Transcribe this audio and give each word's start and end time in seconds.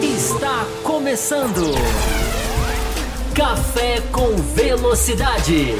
Está 0.00 0.64
começando. 0.84 1.74
Café 3.34 4.00
com 4.12 4.36
Velocidade. 4.54 5.74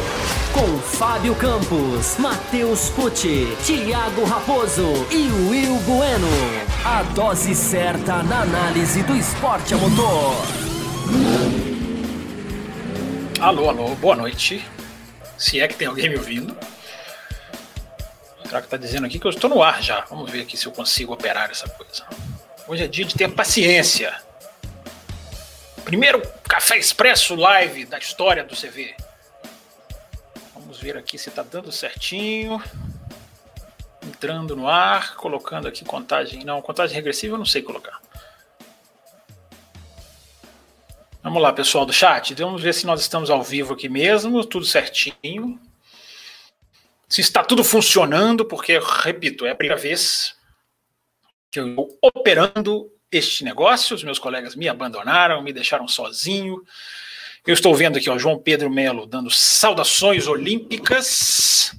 Com 0.53 0.79
Fábio 0.81 1.37
Campos, 1.37 2.17
Matheus 2.19 2.91
Pucci, 2.91 3.47
Thiago 3.65 4.25
Raposo 4.25 5.07
e 5.13 5.31
Will 5.49 5.77
Bueno. 5.87 6.27
A 6.85 7.05
dose 7.05 7.55
certa 7.55 8.25
na 8.25 8.43
análise 8.43 9.05
do 9.05 9.15
esporte 9.15 9.73
a 9.73 9.77
motor. 9.77 10.35
Alô, 13.41 13.69
alô, 13.69 13.95
boa 13.95 14.17
noite. 14.17 14.65
Se 15.37 15.61
é 15.61 15.69
que 15.69 15.77
tem 15.77 15.87
alguém 15.87 16.09
me 16.09 16.17
ouvindo. 16.17 16.57
Será 18.49 18.63
que 18.63 18.69
tá 18.69 18.79
dizendo 18.79 19.05
aqui 19.05 19.19
que 19.19 19.27
eu 19.27 19.31
estou 19.31 19.51
no 19.51 19.63
ar 19.63 19.83
já? 19.83 20.07
Vamos 20.07 20.31
ver 20.31 20.41
aqui 20.41 20.57
se 20.57 20.65
eu 20.65 20.73
consigo 20.73 21.13
operar 21.13 21.51
essa 21.51 21.69
coisa. 21.69 22.07
Hoje 22.67 22.83
é 22.83 22.87
dia 22.87 23.05
de 23.05 23.15
ter 23.15 23.31
paciência. 23.31 24.19
Primeiro 25.85 26.23
café 26.49 26.79
expresso 26.79 27.35
live 27.35 27.85
da 27.85 27.99
história 27.99 28.43
do 28.43 28.57
CV. 28.57 28.97
Vamos 30.55 30.81
ver 30.81 30.97
aqui 30.97 31.19
se 31.19 31.29
está 31.29 31.43
dando 31.43 31.71
certinho. 31.71 32.63
Entrando 34.03 34.57
no 34.57 34.67
ar, 34.67 35.15
colocando 35.17 35.69
aqui 35.69 35.85
contagem. 35.85 36.43
Não, 36.43 36.63
contagem 36.63 36.97
regressiva 36.97 37.35
eu 37.35 37.39
não 37.39 37.45
sei 37.45 37.61
colocar. 37.61 38.01
Vamos 41.23 41.43
lá, 41.43 41.53
pessoal 41.53 41.85
do 41.85 41.93
chat. 41.93 42.33
Vamos 42.33 42.63
ver 42.63 42.73
se 42.73 42.87
nós 42.87 43.03
estamos 43.03 43.29
ao 43.29 43.43
vivo 43.43 43.75
aqui 43.75 43.91
mesmo, 43.91 44.43
tudo 44.43 44.65
certinho. 44.65 45.61
Se 47.09 47.21
está 47.21 47.43
tudo 47.43 47.65
funcionando, 47.65 48.45
porque, 48.45 48.79
repito, 48.79 49.47
é 49.47 49.51
a 49.51 49.55
primeira 49.55 49.81
vez 49.81 50.37
que 51.51 51.59
eu 51.59 51.69
estou 51.69 51.99
operando 52.03 52.93
este 53.11 53.45
negócio. 53.45 53.97
Os 53.97 54.05
meus 54.05 54.19
colegas 54.19 54.55
me 54.55 54.69
abandonaram, 54.69 55.43
me 55.43 55.53
deixaram 55.53 55.89
sozinho. 55.89 56.63
Eu 57.47 57.55
estou 57.55 57.75
vendo 57.75 57.97
aqui 57.97 58.11
o 58.11 58.19
João 58.19 58.39
Pedro 58.39 58.71
Melo 58.71 59.07
dando 59.07 59.31
saudações 59.31 60.27
olímpicas. 60.27 61.75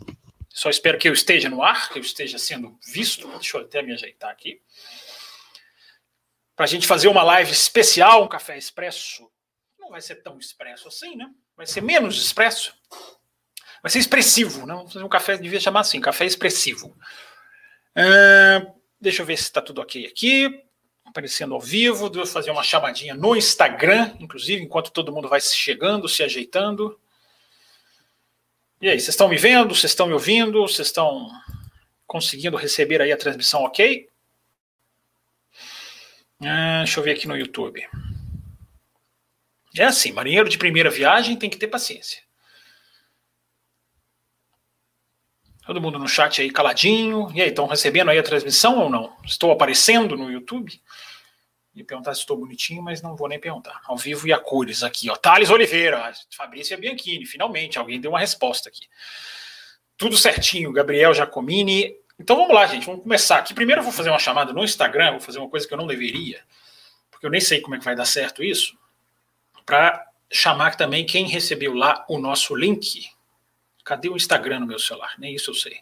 Só 0.49 0.69
espero 0.69 0.97
que 0.97 1.07
eu 1.07 1.13
esteja 1.13 1.47
no 1.47 1.61
ar, 1.61 1.89
que 1.89 1.99
eu 1.99 2.03
esteja 2.03 2.39
sendo 2.39 2.77
visto. 2.85 3.27
Deixa 3.33 3.57
eu 3.57 3.61
até 3.61 3.81
me 3.81 3.93
ajeitar 3.93 4.31
aqui. 4.31 4.59
Para 6.55 6.65
a 6.65 6.67
gente 6.67 6.87
fazer 6.87 7.07
uma 7.07 7.23
live 7.23 7.51
especial, 7.51 8.23
um 8.23 8.27
café 8.27 8.57
expresso. 8.57 9.29
Não 9.79 9.91
vai 9.91 10.01
ser 10.01 10.15
tão 10.15 10.37
expresso 10.39 10.87
assim, 10.87 11.15
né? 11.15 11.29
Vai 11.55 11.67
ser 11.67 11.81
menos 11.81 12.19
expresso. 12.19 12.73
Vai 13.81 13.91
ser 13.91 13.99
expressivo? 13.99 14.65
Né? 14.65 14.73
Um 14.95 15.09
café 15.09 15.37
devia 15.37 15.59
chamar 15.59 15.81
assim, 15.81 16.01
café 16.01 16.25
expressivo. 16.25 16.95
Uh, 17.95 18.73
deixa 18.99 19.21
eu 19.21 19.25
ver 19.25 19.37
se 19.37 19.43
está 19.43 19.61
tudo 19.61 19.81
ok 19.81 20.05
aqui 20.05 20.63
aparecendo 21.09 21.53
ao 21.53 21.59
vivo, 21.59 22.09
devo 22.09 22.25
fazer 22.25 22.51
uma 22.51 22.63
chamadinha 22.63 23.13
no 23.15 23.35
Instagram, 23.35 24.15
inclusive, 24.19 24.61
enquanto 24.61 24.91
todo 24.91 25.11
mundo 25.11 25.27
vai 25.27 25.41
se 25.41 25.55
chegando, 25.57 26.07
se 26.07 26.23
ajeitando. 26.23 26.99
E 28.81 28.87
aí, 28.87 28.99
vocês 28.99 29.09
estão 29.09 29.27
me 29.27 29.37
vendo? 29.37 29.75
Vocês 29.75 29.91
estão 29.91 30.07
me 30.07 30.13
ouvindo? 30.13 30.61
Vocês 30.61 30.87
estão 30.87 31.29
conseguindo 32.07 32.55
receber 32.55 33.01
aí 33.01 33.11
a 33.11 33.17
transmissão 33.17 33.63
ok? 33.63 34.07
Ah, 36.41 36.83
deixa 36.83 36.99
eu 36.99 37.03
ver 37.03 37.11
aqui 37.11 37.27
no 37.27 37.37
YouTube. 37.37 37.85
É 39.75 39.83
assim, 39.83 40.11
marinheiro 40.11 40.49
de 40.49 40.57
primeira 40.57 40.89
viagem 40.89 41.35
tem 41.35 41.49
que 41.49 41.57
ter 41.57 41.67
paciência. 41.67 42.21
Todo 45.69 45.79
mundo 45.79 45.99
no 45.99 46.07
chat 46.07 46.41
aí 46.41 46.49
caladinho. 46.49 47.29
E 47.31 47.43
aí, 47.43 47.49
estão 47.49 47.67
recebendo 47.67 48.09
aí 48.09 48.17
a 48.17 48.23
transmissão 48.23 48.79
ou 48.79 48.89
não? 48.89 49.15
Estou 49.23 49.51
aparecendo 49.51 50.17
no 50.17 50.31
YouTube? 50.31 50.81
E 51.75 51.83
perguntar 51.83 52.15
se 52.15 52.21
estou 52.21 52.37
bonitinho, 52.37 52.81
mas 52.81 53.03
não 53.03 53.15
vou 53.15 53.29
nem 53.29 53.39
perguntar. 53.39 53.79
Ao 53.85 53.95
vivo 53.95 54.27
e 54.27 54.33
a 54.33 54.39
cores 54.39 54.81
aqui, 54.81 55.11
ó. 55.11 55.15
Thales 55.15 55.51
Oliveira, 55.51 56.11
Fabrícia 56.35 56.75
Bianchini, 56.75 57.23
finalmente, 57.23 57.77
alguém 57.77 58.01
deu 58.01 58.09
uma 58.09 58.19
resposta 58.19 58.67
aqui. 58.67 58.87
Tudo 59.95 60.17
certinho, 60.17 60.73
Gabriel 60.73 61.13
Giacomini. 61.13 61.95
Então 62.19 62.35
vamos 62.35 62.55
lá, 62.55 62.65
gente, 62.65 62.87
vamos 62.87 63.03
começar 63.03 63.37
aqui. 63.37 63.53
Primeiro 63.53 63.81
eu 63.81 63.83
vou 63.85 63.93
fazer 63.93 64.09
uma 64.09 64.17
chamada 64.17 64.51
no 64.51 64.63
Instagram, 64.63 65.11
vou 65.11 65.21
fazer 65.21 65.37
uma 65.37 65.49
coisa 65.49 65.67
que 65.67 65.73
eu 65.75 65.77
não 65.77 65.85
deveria, 65.85 66.41
porque 67.11 67.27
eu 67.27 67.29
nem 67.29 67.41
sei 67.41 67.61
como 67.61 67.75
é 67.75 67.77
que 67.77 67.85
vai 67.85 67.95
dar 67.95 68.05
certo 68.05 68.43
isso, 68.43 68.75
para 69.67 70.03
chamar 70.31 70.77
também 70.77 71.05
quem 71.05 71.27
recebeu 71.27 71.75
lá 71.75 72.07
o 72.09 72.17
nosso 72.17 72.55
link 72.55 73.07
Cadê 73.89 74.07
o 74.07 74.15
Instagram 74.15 74.59
no 74.59 74.67
meu 74.67 74.77
celular? 74.77 75.15
Nem 75.17 75.33
isso 75.33 75.49
eu 75.49 75.55
sei. 75.55 75.77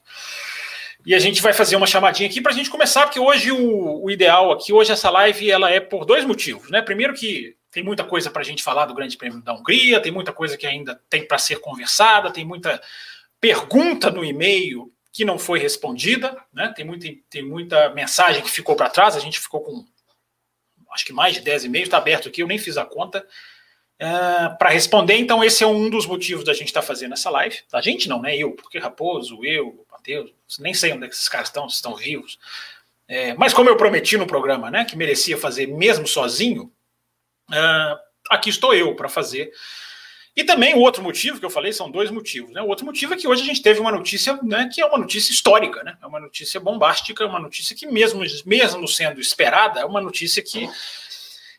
E 1.06 1.14
a 1.14 1.20
gente 1.20 1.42
vai 1.42 1.52
fazer 1.52 1.76
uma 1.76 1.86
chamadinha 1.86 2.30
aqui 2.30 2.40
para 2.40 2.54
a 2.54 2.56
gente 2.56 2.70
começar, 2.70 3.04
porque 3.04 3.20
hoje 3.20 3.52
o, 3.52 4.02
o, 4.02 4.10
ideal 4.10 4.50
aqui, 4.50 4.72
hoje 4.72 4.94
essa 4.94 5.10
live, 5.10 5.52
ela 5.52 5.70
é 5.70 5.82
por 5.82 6.06
dois 6.06 6.24
motivos, 6.24 6.70
né? 6.70 6.82
Primeiro 6.82 7.14
que 7.14 7.58
tem 7.70 7.84
muita 7.84 8.06
coisa 8.06 8.32
para 8.32 8.42
a 8.42 8.46
gente 8.46 8.64
falar 8.64 8.86
do 8.86 8.94
Grande 8.94 9.18
Prêmio 9.18 9.42
da 9.42 9.54
Hungria, 9.54 10.00
tem 10.00 10.10
muita 10.10 10.32
coisa 10.32 10.56
que 10.56 10.66
ainda 10.66 10.98
tem 11.10 11.28
para 11.28 11.38
ser 11.38 11.60
conversada, 11.60 12.32
tem 12.32 12.46
muita 12.46 12.82
pergunta 13.42 14.10
no 14.10 14.24
e-mail 14.24 14.90
que 15.12 15.26
não 15.26 15.38
foi 15.38 15.60
respondida, 15.60 16.34
né? 16.54 16.72
Tem 16.74 16.86
muita, 16.86 17.10
tem 17.30 17.44
muita 17.44 17.90
mensagem 17.90 18.42
que 18.42 18.50
ficou 18.50 18.78
para 18.78 18.90
trás, 18.90 19.18
a 19.18 19.20
gente 19.20 19.38
ficou 19.38 19.60
com 19.60 19.86
acho 20.94 21.06
que 21.06 21.12
mais 21.12 21.34
de 21.34 21.42
10 21.42 21.66
e-mails, 21.66 21.88
está 21.88 21.98
aberto 21.98 22.30
aqui, 22.30 22.42
eu 22.42 22.48
nem 22.48 22.58
fiz 22.58 22.78
a 22.78 22.86
conta. 22.86 23.28
Uh, 24.00 24.56
para 24.60 24.70
responder, 24.70 25.16
então, 25.16 25.44
esse 25.44 25.64
é 25.64 25.68
um 25.68 25.90
dos 25.90 26.06
motivos 26.06 26.46
da 26.46 26.54
gente 26.54 26.68
estar 26.68 26.82
tá 26.82 26.88
fazendo 26.88 27.14
essa 27.14 27.32
live. 27.32 27.58
A 27.74 27.82
gente 27.82 28.08
não, 28.08 28.22
né? 28.22 28.38
Eu, 28.38 28.52
porque 28.52 28.78
Raposo, 28.78 29.44
eu, 29.44 29.86
Matheus, 29.92 30.32
nem 30.60 30.74
sei 30.74 30.94
onde 30.94 31.06
é 31.06 31.10
esses 31.10 31.28
caras 31.28 31.48
estão, 31.48 31.68
se 31.68 31.78
estão 31.78 31.96
vivos. 31.96 32.38
É, 33.08 33.34
mas 33.36 33.54
como 33.54 33.70
eu 33.70 33.78
prometi 33.78 34.18
no 34.18 34.28
programa, 34.28 34.70
né, 34.70 34.84
que 34.84 34.98
merecia 34.98 35.38
fazer 35.38 35.68
mesmo 35.68 36.06
sozinho, 36.06 36.72
uh, 37.50 38.00
aqui 38.30 38.50
estou 38.50 38.74
eu 38.74 38.96
para 38.96 39.10
fazer. 39.10 39.52
E 40.36 40.44
também 40.44 40.76
o 40.76 40.80
outro 40.80 41.02
motivo 41.02 41.40
que 41.40 41.46
eu 41.46 41.50
falei 41.50 41.74
são 41.74 41.90
dois 41.90 42.12
motivos. 42.12 42.52
Né? 42.52 42.62
O 42.62 42.68
outro 42.68 42.86
motivo 42.86 43.16
é 43.16 43.18
que 43.18 43.28
hoje 43.28 43.42
a 43.42 43.46
gente 43.46 43.62
teve 43.62 43.80
uma 43.80 43.92
notícia 43.92 44.38
né, 44.44 44.70
que 44.72 44.80
é 44.80 44.86
uma 44.86 45.00
notícia 45.00 45.32
histórica, 45.32 45.84
né? 45.84 45.98
É 46.00 46.06
uma 46.06 46.20
notícia 46.20 46.60
bombástica, 46.60 47.26
uma 47.26 47.40
notícia 47.40 47.76
que, 47.76 47.88
mesmo, 47.88 48.22
mesmo 48.46 48.88
sendo 48.88 49.20
esperada, 49.20 49.80
é 49.80 49.86
uma 49.86 50.00
notícia 50.00 50.44
que 50.44 50.70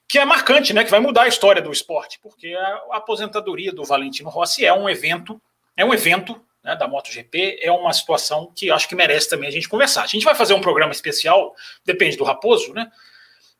que 0.08 0.18
é 0.18 0.24
marcante, 0.24 0.72
né? 0.72 0.82
Que 0.82 0.90
vai 0.90 1.00
mudar 1.00 1.24
a 1.24 1.28
história 1.28 1.60
do 1.60 1.70
esporte, 1.70 2.18
porque 2.20 2.54
a 2.54 2.96
aposentadoria 2.96 3.70
do 3.70 3.84
Valentino 3.84 4.30
Rossi 4.30 4.64
é 4.64 4.72
um 4.72 4.88
evento, 4.88 5.40
é 5.76 5.84
um 5.84 5.92
evento 5.92 6.40
né, 6.64 6.74
da 6.74 6.88
MotoGP, 6.88 7.58
é 7.60 7.70
uma 7.70 7.92
situação 7.92 8.50
que 8.54 8.70
acho 8.70 8.88
que 8.88 8.94
merece 8.94 9.28
também 9.28 9.48
a 9.48 9.52
gente 9.52 9.68
conversar. 9.68 10.02
A 10.02 10.06
gente 10.06 10.24
vai 10.24 10.34
fazer 10.34 10.54
um 10.54 10.62
programa 10.62 10.92
especial, 10.92 11.54
depende 11.84 12.16
do 12.16 12.24
Raposo, 12.24 12.72
né? 12.72 12.90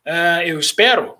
Uh, 0.07 0.43
eu 0.47 0.59
espero. 0.59 1.19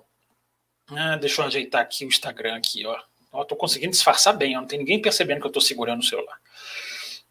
Uh, 0.89 1.19
deixa 1.19 1.41
eu 1.41 1.45
ajeitar 1.45 1.81
aqui 1.81 2.05
o 2.05 2.07
Instagram 2.07 2.55
aqui, 2.55 2.85
ó. 2.87 2.99
Ó, 3.31 3.43
tô 3.43 3.55
conseguindo 3.55 3.91
disfarçar 3.91 4.35
bem, 4.35 4.57
ó, 4.57 4.61
não 4.61 4.67
tem 4.67 4.79
ninguém 4.79 4.99
percebendo 4.99 5.39
que 5.39 5.45
eu 5.45 5.49
estou 5.49 5.61
segurando 5.61 5.99
o 5.99 6.03
celular. 6.03 6.37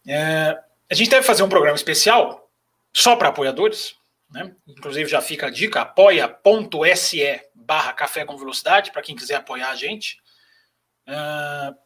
Uh, 0.07 0.63
a 0.89 0.95
gente 0.95 1.11
deve 1.11 1.27
fazer 1.27 1.43
um 1.43 1.49
programa 1.49 1.75
especial 1.75 2.49
só 2.93 3.17
para 3.17 3.29
apoiadores, 3.29 3.97
né? 4.31 4.55
Inclusive 4.69 5.11
já 5.11 5.21
fica 5.21 5.49
a 5.49 5.51
dica, 5.51 5.81
apoia.se 5.81 7.48
barra 7.69 7.93
café 7.93 8.25
com 8.25 8.39
velocidade, 8.39 8.91
para 8.91 9.03
quem 9.03 9.15
quiser 9.15 9.35
apoiar 9.35 9.69
a 9.69 9.77
gente. 9.77 10.17
Uh, 11.07 11.77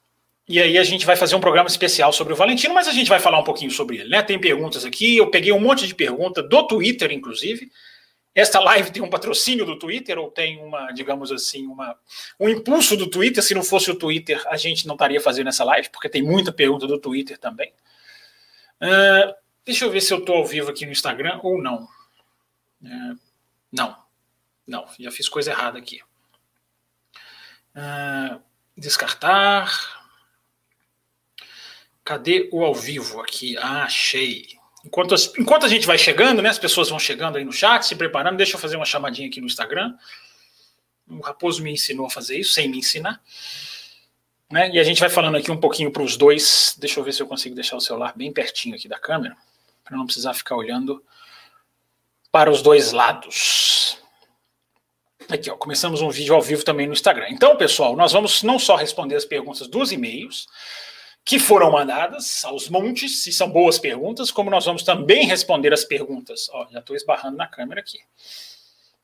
e 0.49 0.61
aí 0.61 0.79
a 0.79 0.85
gente 0.85 1.05
vai 1.05 1.17
fazer 1.17 1.35
um 1.35 1.41
programa 1.41 1.69
especial 1.69 2.13
sobre 2.13 2.33
o 2.33 2.37
Valentino, 2.37 2.73
mas 2.73 2.87
a 2.87 2.93
gente 2.93 3.09
vai 3.09 3.19
falar 3.19 3.41
um 3.41 3.45
pouquinho 3.45 3.71
sobre 3.73 3.99
ele, 3.99 4.09
né? 4.09 4.23
Tem 4.23 4.41
perguntas 4.41 4.85
aqui, 4.85 5.17
eu 5.17 5.29
peguei 5.29 5.51
um 5.53 5.59
monte 5.59 5.89
de 5.89 5.95
perguntas 5.95 6.49
do 6.49 6.67
Twitter, 6.69 7.11
inclusive. 7.11 7.69
Esta 8.33 8.61
live 8.61 8.93
tem 8.93 9.03
um 9.03 9.11
patrocínio 9.11 9.67
do 9.67 9.77
Twitter, 9.77 10.19
ou 10.19 10.31
tem 10.31 10.63
uma, 10.63 10.93
digamos 10.93 11.33
assim, 11.33 11.67
uma, 11.67 11.99
um 12.39 12.49
impulso 12.49 12.97
do 12.97 13.11
Twitter. 13.11 13.43
Se 13.43 13.55
não 13.55 13.65
fosse 13.65 13.91
o 13.91 13.97
Twitter, 13.97 14.41
a 14.47 14.57
gente 14.57 14.87
não 14.87 14.95
estaria 14.95 15.21
fazendo 15.21 15.49
essa 15.49 15.65
live, 15.65 15.91
porque 15.91 16.09
tem 16.09 16.23
muita 16.23 16.53
pergunta 16.53 16.87
do 16.87 16.99
Twitter 16.99 17.37
também. 17.39 17.73
Uh, 18.81 19.35
deixa 19.65 19.85
eu 19.85 19.91
ver 19.91 20.01
se 20.01 20.15
eu 20.15 20.19
estou 20.19 20.37
ao 20.37 20.47
vivo 20.47 20.71
aqui 20.71 20.87
no 20.87 20.93
Instagram 20.93 21.41
ou 21.43 21.61
não. 21.61 21.87
É, 22.85 23.15
não, 23.71 23.97
não, 24.73 24.87
já 24.99 25.11
fiz 25.11 25.29
coisa 25.29 25.51
errada 25.51 25.79
aqui. 25.79 26.01
Uh, 27.77 28.41
descartar. 28.77 29.71
Cadê 32.03 32.49
o 32.51 32.65
ao 32.65 32.75
vivo 32.75 33.21
aqui? 33.21 33.57
Ah, 33.59 33.85
achei. 33.85 34.49
Enquanto, 34.85 35.15
as, 35.15 35.31
enquanto 35.39 35.67
a 35.67 35.69
gente 35.69 35.87
vai 35.87 35.99
chegando, 35.99 36.41
né? 36.41 36.49
As 36.49 36.59
pessoas 36.59 36.89
vão 36.89 36.99
chegando 36.99 37.37
aí 37.37 37.45
no 37.45 37.53
chat, 37.53 37.85
se 37.85 37.95
preparando. 37.95 38.39
Deixa 38.39 38.57
eu 38.57 38.61
fazer 38.61 38.77
uma 38.77 38.87
chamadinha 38.87 39.29
aqui 39.29 39.41
no 39.41 39.47
Instagram. 39.47 39.95
O 41.07 41.21
Raposo 41.21 41.63
me 41.63 41.71
ensinou 41.71 42.07
a 42.07 42.11
fazer 42.11 42.39
isso, 42.39 42.55
sem 42.55 42.69
me 42.69 42.79
ensinar. 42.79 43.23
Né? 44.51 44.71
E 44.71 44.79
a 44.79 44.85
gente 44.85 45.01
vai 45.01 45.11
falando 45.11 45.37
aqui 45.37 45.51
um 45.51 45.61
pouquinho 45.61 45.93
para 45.93 46.03
os 46.03 46.17
dois. 46.17 46.75
Deixa 46.79 46.99
eu 46.99 47.05
ver 47.05 47.13
se 47.13 47.23
eu 47.23 47.27
consigo 47.27 47.55
deixar 47.55 47.77
o 47.77 47.81
celular 47.81 48.15
bem 48.17 48.33
pertinho 48.33 48.75
aqui 48.75 48.89
da 48.89 48.99
câmera, 48.99 49.37
para 49.85 49.97
não 49.97 50.07
precisar 50.07 50.33
ficar 50.35 50.57
olhando 50.57 51.05
para 52.31 52.51
os 52.51 52.63
dois 52.63 52.93
lados. 52.93 54.02
Aqui, 55.33 55.51
ó, 55.51 55.57
começamos 55.57 56.03
um 56.03 56.11
vídeo 56.11 56.35
ao 56.35 56.43
vivo 56.43 56.63
também 56.63 56.87
no 56.87 56.93
Instagram. 56.93 57.29
Então, 57.31 57.57
pessoal, 57.57 57.97
nós 57.97 58.13
vamos 58.13 58.43
não 58.43 58.59
só 58.59 58.77
responder 58.77 59.17
as 59.17 59.25
perguntas 59.25 59.67
dos 59.67 59.91
e-mails, 59.91 60.47
que 61.25 61.39
foram 61.39 61.71
mandadas 61.71 62.45
aos 62.45 62.69
montes, 62.69 63.23
se 63.23 63.33
são 63.33 63.49
boas 63.49 63.79
perguntas, 63.79 64.31
como 64.31 64.51
nós 64.51 64.67
vamos 64.67 64.83
também 64.83 65.25
responder 65.25 65.73
as 65.73 65.87
perguntas. 65.87 66.51
Ó, 66.53 66.67
já 66.71 66.81
estou 66.81 66.95
esbarrando 66.95 67.39
na 67.39 67.47
câmera 67.47 67.81
aqui. 67.81 67.99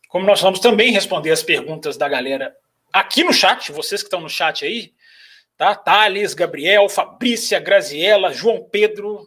Como 0.07 0.27
nós 0.27 0.43
vamos 0.43 0.61
também 0.61 0.93
responder 0.93 1.31
as 1.31 1.43
perguntas 1.43 1.97
da 1.97 2.07
galera 2.07 2.55
aqui 2.93 3.25
no 3.25 3.33
chat, 3.33 3.73
vocês 3.73 4.03
que 4.03 4.09
estão 4.09 4.21
no 4.21 4.29
chat 4.29 4.67
aí, 4.67 4.93
tá? 5.57 5.75
Thales, 5.75 6.35
Gabriel, 6.35 6.91
Fabrícia, 6.91 7.59
Graziela, 7.59 8.35
João 8.35 8.63
Pedro, 8.71 9.27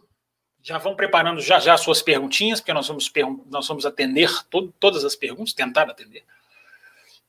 já 0.62 0.78
vão 0.78 0.94
preparando 0.94 1.40
já 1.40 1.58
já 1.58 1.76
suas 1.76 2.00
perguntinhas, 2.00 2.60
porque 2.60 2.72
nós 2.72 2.86
vamos, 2.86 3.10
nós 3.50 3.66
vamos 3.66 3.84
atender 3.84 4.30
todo, 4.48 4.72
todas 4.78 5.04
as 5.04 5.16
perguntas, 5.16 5.52
tentar 5.52 5.90
atender. 5.90 6.22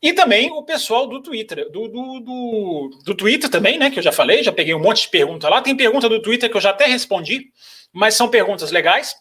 E 0.03 0.11
também 0.11 0.51
o 0.51 0.61
pessoal 0.61 1.07
do 1.07 1.21
Twitter, 1.21 1.71
do, 1.71 1.87
do, 1.87 2.19
do, 2.19 2.99
do, 3.05 3.15
Twitter 3.15 3.49
também, 3.49 3.77
né? 3.77 3.89
Que 3.89 3.99
eu 3.99 4.03
já 4.03 4.11
falei, 4.11 4.43
já 4.43 4.51
peguei 4.51 4.75
um 4.75 4.79
monte 4.79 5.03
de 5.03 5.07
pergunta 5.07 5.47
lá. 5.47 5.61
Tem 5.61 5.73
pergunta 5.73 6.09
do 6.09 6.21
Twitter 6.21 6.51
que 6.51 6.57
eu 6.57 6.61
já 6.61 6.71
até 6.71 6.85
respondi, 6.85 7.53
mas 7.93 8.13
são 8.13 8.27
perguntas 8.27 8.69
legais. 8.69 9.15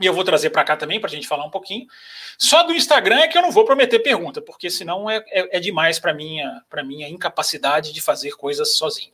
E 0.00 0.06
eu 0.06 0.14
vou 0.14 0.24
trazer 0.24 0.48
para 0.48 0.64
cá 0.64 0.78
também 0.78 0.98
para 0.98 1.10
a 1.10 1.12
gente 1.12 1.28
falar 1.28 1.44
um 1.44 1.50
pouquinho. 1.50 1.86
Só 2.38 2.62
do 2.62 2.72
Instagram 2.72 3.18
é 3.18 3.28
que 3.28 3.36
eu 3.36 3.42
não 3.42 3.50
vou 3.50 3.66
prometer 3.66 3.98
pergunta, 3.98 4.40
porque 4.40 4.70
senão 4.70 5.10
é, 5.10 5.22
é, 5.28 5.58
é 5.58 5.60
demais 5.60 5.98
para 5.98 6.14
minha 6.14 6.62
para 6.70 6.82
minha 6.82 7.06
incapacidade 7.06 7.92
de 7.92 8.00
fazer 8.00 8.30
coisas 8.30 8.78
sozinho. 8.78 9.12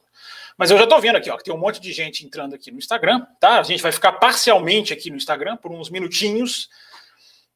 Mas 0.57 0.71
eu 0.71 0.79
já 0.79 0.85
estou 0.85 1.01
vendo 1.01 1.17
aqui, 1.17 1.29
ó, 1.29 1.37
que 1.37 1.43
tem 1.43 1.53
um 1.53 1.59
monte 1.59 1.81
de 1.81 1.93
gente 1.93 2.25
entrando 2.25 2.55
aqui 2.55 2.71
no 2.71 2.79
Instagram, 2.79 3.27
tá? 3.41 3.59
A 3.59 3.65
gente 3.65 3.83
vai 3.83 3.91
ficar 3.91 4.13
parcialmente 4.13 4.93
aqui 4.93 5.11
no 5.11 5.17
Instagram 5.17 5.57
por 5.57 5.73
uns 5.73 5.91
minutinhos 5.91 6.69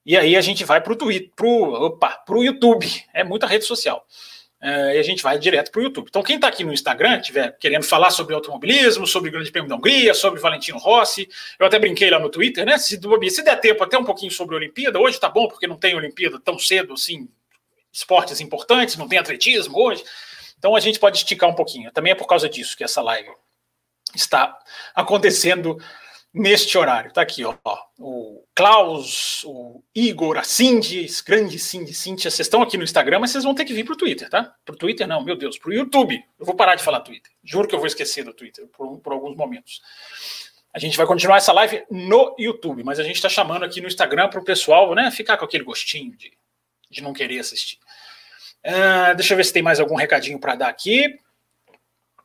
e 0.05 0.17
aí 0.17 0.37
a 0.37 0.41
gente 0.41 0.65
vai 0.65 0.81
para 0.81 0.93
o 0.93 0.97
Twitter, 0.97 1.31
para 1.35 2.37
o 2.37 2.45
YouTube. 2.45 2.87
É 3.13 3.25
muita 3.25 3.47
rede 3.47 3.65
social. 3.65 4.07
É, 4.61 4.97
e 4.97 4.99
a 4.99 5.03
gente 5.03 5.23
vai 5.23 5.39
direto 5.39 5.71
para 5.71 5.81
o 5.81 5.85
YouTube. 5.85 6.07
Então, 6.09 6.23
quem 6.23 6.37
está 6.37 6.49
aqui 6.49 6.65
no 6.65 6.73
Instagram, 6.73 7.21
tiver 7.21 7.55
querendo 7.59 7.83
falar 7.85 8.11
sobre 8.11 8.35
automobilismo, 8.35 9.07
sobre 9.07 9.29
o 9.29 9.33
Grande 9.33 9.51
Prêmio 9.51 9.69
da 9.69 9.77
Hungria, 9.77 10.15
sobre 10.15 10.41
Valentino 10.41 10.79
Rossi, 10.79 11.29
eu 11.59 11.67
até 11.67 11.79
brinquei 11.79 12.09
lá 12.09 12.19
no 12.19 12.31
Twitter, 12.31 12.65
né? 12.65 12.79
Se, 12.79 12.99
se 13.31 13.43
der 13.43 13.61
tempo, 13.61 13.85
até 13.85 13.99
um 13.99 14.05
pouquinho 14.05 14.33
sobre 14.33 14.55
a 14.55 14.59
Olimpíada. 14.59 14.99
Hoje 14.99 15.21
tá 15.21 15.29
bom, 15.29 15.49
porque 15.49 15.67
não 15.67 15.77
tem 15.77 15.95
Olimpíada 15.95 16.41
tão 16.41 16.59
cedo 16.59 16.95
assim, 16.95 17.29
esportes 17.93 18.41
importantes, 18.41 18.97
não 18.97 19.07
tem 19.07 19.19
atletismo 19.19 19.79
hoje. 19.79 20.03
Então 20.59 20.75
a 20.75 20.81
gente 20.81 20.99
pode 20.99 21.19
esticar 21.19 21.51
um 21.51 21.55
pouquinho. 21.55 21.93
Também 21.93 22.13
é 22.13 22.15
por 22.15 22.27
causa 22.27 22.49
disso 22.49 22.75
que 22.75 22.85
essa 22.85 23.03
live 23.03 23.29
está 24.15 24.59
acontecendo 24.95 25.77
neste 26.35 26.77
horário. 26.77 27.13
Tá 27.13 27.23
aqui, 27.23 27.45
ó. 27.45 27.55
O 27.97 28.45
Klaus, 28.55 29.45
o 29.45 29.83
Igor, 29.95 30.37
a 30.37 30.43
Cindy, 30.43 31.07
grande 31.25 31.59
Cindy, 31.59 31.95
Cintia, 31.95 32.31
vocês 32.31 32.47
estão 32.47 32.61
aqui 32.61 32.77
no 32.77 32.83
Instagram, 32.83 33.21
mas 33.21 33.31
vocês 33.31 33.45
vão 33.45 33.55
ter 33.55 33.65
que 33.65 33.73
vir 33.73 33.85
pro 33.85 33.97
Twitter, 33.97 34.29
tá? 34.29 34.53
Pro 34.65 34.77
Twitter 34.77 35.07
não, 35.07 35.23
meu 35.23 35.37
Deus, 35.37 35.57
pro 35.57 35.73
YouTube. 35.73 36.21
Eu 36.39 36.45
vou 36.45 36.57
parar 36.57 36.75
de 36.75 36.83
falar 36.83 37.01
Twitter. 37.01 37.31
Juro 37.45 37.69
que 37.69 37.75
eu 37.75 37.79
vou 37.79 37.87
esquecer 37.87 38.25
do 38.25 38.35
Twitter 38.35 38.67
por, 38.67 38.99
por 38.99 39.13
alguns 39.13 39.37
momentos. 39.37 39.81
A 40.73 40.81
gente 40.81 40.97
vai 40.97 41.07
continuar 41.07 41.37
essa 41.37 41.53
live 41.53 41.85
no 41.89 42.35
YouTube, 42.37 42.83
mas 42.83 42.99
a 42.99 43.05
gente 43.05 43.15
está 43.15 43.29
chamando 43.29 43.65
aqui 43.65 43.81
no 43.81 43.87
Instagram 43.87 44.29
para 44.29 44.41
o 44.41 44.45
pessoal, 44.45 44.93
né, 44.93 45.09
ficar 45.13 45.37
com 45.37 45.45
aquele 45.45 45.63
gostinho 45.63 46.17
de, 46.17 46.33
de 46.91 47.01
não 47.01 47.13
querer 47.13 47.39
assistir. 47.39 47.79
Uh, 48.67 49.15
deixa 49.15 49.35
eu 49.35 49.37
ver 49.37 49.45
se 49.45 49.53
tem 49.53 49.63
mais 49.63 49.79
algum 49.79 49.95
recadinho 49.95 50.41
para 50.41 50.57
dar 50.57 50.69
aqui. 50.69 51.17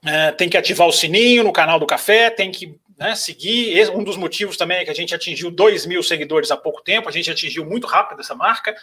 Uh, 0.03 0.35
tem 0.35 0.49
que 0.49 0.57
ativar 0.57 0.87
o 0.87 0.91
sininho 0.91 1.43
no 1.43 1.53
canal 1.53 1.77
do 1.77 1.85
Café, 1.85 2.31
tem 2.31 2.49
que 2.49 2.79
né, 2.99 3.15
seguir. 3.15 3.89
Um 3.91 4.03
dos 4.03 4.17
motivos 4.17 4.57
também 4.57 4.79
é 4.79 4.85
que 4.85 4.91
a 4.91 4.93
gente 4.93 5.15
atingiu 5.15 5.49
2 5.49 5.85
mil 5.85 6.03
seguidores 6.03 6.51
há 6.51 6.57
pouco 6.57 6.81
tempo, 6.83 7.07
a 7.07 7.11
gente 7.11 7.31
atingiu 7.31 7.65
muito 7.65 7.87
rápido 7.87 8.19
essa 8.19 8.35
marca. 8.35 8.75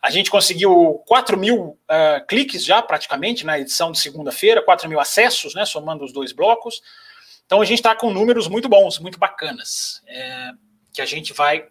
A 0.00 0.10
gente 0.10 0.30
conseguiu 0.30 1.04
4 1.06 1.36
mil 1.36 1.58
uh, 1.60 2.26
cliques 2.26 2.64
já, 2.64 2.80
praticamente, 2.80 3.44
na 3.44 3.58
edição 3.58 3.92
de 3.92 4.00
segunda-feira, 4.00 4.62
4 4.62 4.88
mil 4.88 4.98
acessos, 4.98 5.54
né, 5.54 5.66
somando 5.66 6.02
os 6.02 6.12
dois 6.12 6.32
blocos. 6.32 6.80
Então 7.44 7.60
a 7.60 7.64
gente 7.66 7.80
está 7.80 7.94
com 7.94 8.10
números 8.10 8.48
muito 8.48 8.66
bons, 8.66 8.98
muito 8.98 9.18
bacanas, 9.18 10.02
é, 10.06 10.52
que 10.94 11.02
a 11.02 11.04
gente 11.04 11.34
vai, 11.34 11.68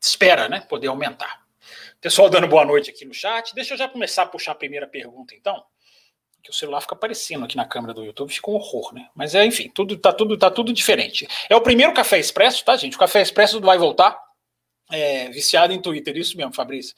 espera, 0.00 0.48
né, 0.48 0.60
poder 0.60 0.86
aumentar. 0.86 1.42
Pessoal 2.00 2.30
dando 2.30 2.48
boa 2.48 2.64
noite 2.64 2.88
aqui 2.88 3.04
no 3.04 3.12
chat. 3.12 3.54
Deixa 3.54 3.74
eu 3.74 3.78
já 3.78 3.86
começar 3.86 4.22
a 4.22 4.26
puxar 4.26 4.52
a 4.52 4.54
primeira 4.54 4.86
pergunta, 4.86 5.34
então 5.34 5.62
que 6.42 6.50
o 6.50 6.54
celular 6.54 6.80
fica 6.80 6.94
aparecendo 6.94 7.44
aqui 7.44 7.56
na 7.56 7.64
câmera 7.64 7.94
do 7.94 8.04
YouTube, 8.04 8.32
fica 8.32 8.50
um 8.50 8.54
horror, 8.54 8.94
né? 8.94 9.08
Mas 9.14 9.34
é, 9.34 9.44
enfim, 9.44 9.70
tudo 9.74 9.96
tá 9.96 10.12
tudo 10.12 10.36
tá 10.36 10.50
tudo 10.50 10.72
diferente. 10.72 11.26
É 11.48 11.56
o 11.56 11.60
primeiro 11.60 11.92
café 11.92 12.18
expresso, 12.18 12.64
tá, 12.64 12.76
gente? 12.76 12.96
O 12.96 12.98
café 12.98 13.20
expresso 13.20 13.60
vai 13.60 13.78
voltar. 13.78 14.18
É, 14.92 15.28
viciado 15.28 15.72
em 15.72 15.80
Twitter, 15.80 16.16
isso 16.16 16.36
mesmo, 16.36 16.52
Fabrício. 16.52 16.96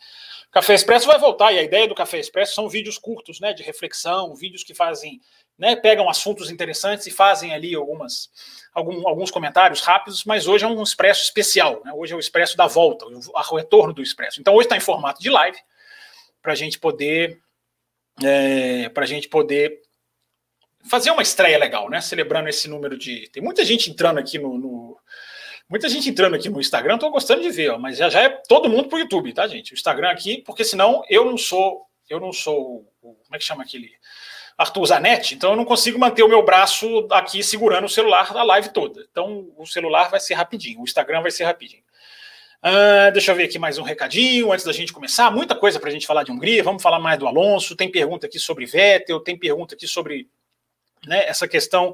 O 0.49 0.53
Café 0.53 0.75
Expresso 0.75 1.07
vai 1.07 1.19
voltar, 1.19 1.51
e 1.53 1.59
a 1.59 1.63
ideia 1.63 1.89
do 1.89 1.95
Café 1.95 2.19
Expresso 2.19 2.55
são 2.55 2.69
vídeos 2.69 2.99
curtos, 2.99 3.41
né, 3.41 3.55
de 3.55 3.63
reflexão, 3.63 4.35
vídeos 4.35 4.63
que 4.63 4.75
fazem, 4.75 5.19
né, 5.59 5.75
pegam 5.77 6.11
assuntos 6.11 6.51
interessantes 6.51 7.07
e 7.07 7.11
fazem 7.11 7.55
ali 7.55 7.75
algumas, 7.75 8.31
algum, 8.75 9.09
alguns 9.09 9.31
comentários 9.31 9.81
rápidos, 9.81 10.25
mas 10.25 10.47
hoje 10.47 10.67
é 10.67 10.69
um 10.69 10.83
Expresso 10.83 11.23
especial, 11.23 11.81
né, 11.85 11.93
hoje 11.95 12.13
é 12.13 12.17
o 12.17 12.21
Expresso 12.21 12.55
da 12.55 12.67
volta, 12.67 13.07
o, 13.07 13.57
retorno 13.57 13.95
do 13.95 14.03
Expresso. 14.03 14.41
Então 14.41 14.55
hoje 14.55 14.67
está 14.67 14.77
em 14.77 14.81
formato 14.81 15.23
de 15.23 15.31
live, 15.31 15.59
para 16.43 16.53
a 16.53 16.57
gente 16.57 16.79
poder 16.79 17.41
é, 18.23 18.89
para 18.89 19.05
a 19.05 19.07
gente 19.07 19.29
poder 19.29 19.81
fazer 20.89 21.11
uma 21.11 21.23
estreia 21.23 21.59
legal, 21.59 21.89
né? 21.89 22.01
Celebrando 22.01 22.49
esse 22.49 22.69
número 22.69 22.97
de. 22.99 23.29
Tem 23.31 23.43
muita 23.43 23.65
gente 23.65 23.91
entrando 23.91 24.19
aqui 24.19 24.39
no. 24.39 24.59
no... 24.59 24.99
Muita 25.69 25.89
gente 25.89 26.11
entrando 26.11 26.35
aqui 26.35 26.51
no 26.51 26.61
Instagram, 26.61 26.97
estou 26.97 27.11
gostando 27.11 27.41
de 27.41 27.51
ver, 27.51 27.71
ó, 27.71 27.79
mas 27.79 27.97
já, 27.97 28.11
já 28.11 28.21
é 28.21 28.29
todo 28.29 28.69
mundo 28.69 28.89
pro 28.89 28.99
YouTube, 28.99 29.33
tá, 29.33 29.47
gente? 29.47 29.73
O 29.73 29.75
Instagram 29.75 30.11
aqui, 30.11 30.43
porque 30.45 30.65
senão 30.65 31.03
eu 31.09 31.25
não 31.25 31.39
sou. 31.39 31.87
Eu 32.11 32.21
não 32.21 32.33
sou. 32.33 32.87
Como 33.01 33.17
é 33.33 33.39
que 33.39 33.45
chama 33.45 33.63
aquele? 33.63 33.91
Arthur 34.59 34.87
Zanetti, 34.87 35.35
então 35.35 35.51
eu 35.51 35.57
não 35.57 35.65
consigo 35.65 35.99
manter 35.99 36.23
o 36.23 36.29
meu 36.29 36.45
braço 36.45 37.09
aqui 37.11 37.43
segurando 37.43 37.87
o 37.87 37.89
celular 37.89 38.33
da 38.35 38.43
live 38.43 38.69
toda. 38.69 39.07
Então 39.11 39.51
o 39.57 39.67
celular 39.67 40.11
vai 40.11 40.21
ser 40.21 40.35
rapidinho, 40.35 40.81
o 40.81 40.85
Instagram 40.85 41.23
vai 41.23 41.31
ser 41.31 41.45
rapidinho. 41.45 41.83
Uh, 42.65 43.11
deixa 43.13 43.33
eu 43.33 43.35
ver 43.35 43.45
aqui 43.45 43.59
mais 43.59 43.77
um 43.77 43.83
recadinho 43.83 44.53
antes 44.53 44.65
da 44.65 44.73
gente 44.73 44.93
começar. 44.93 45.33
Muita 45.33 45.53
coisa 45.53 45.81
para 45.81 45.89
a 45.89 45.93
gente 45.93 46.07
falar 46.07 46.23
de 46.23 46.31
Hungria. 46.31 46.63
Vamos 46.63 46.81
falar 46.81 47.01
mais 47.01 47.19
do 47.19 47.27
Alonso. 47.27 47.75
Tem 47.75 47.91
pergunta 47.91 48.27
aqui 48.27 48.39
sobre 48.39 48.65
Vettel, 48.67 49.19
tem 49.19 49.37
pergunta 49.37 49.75
aqui 49.75 49.89
sobre 49.89 50.31
né, 51.05 51.27
essa 51.27 51.49
questão, 51.49 51.93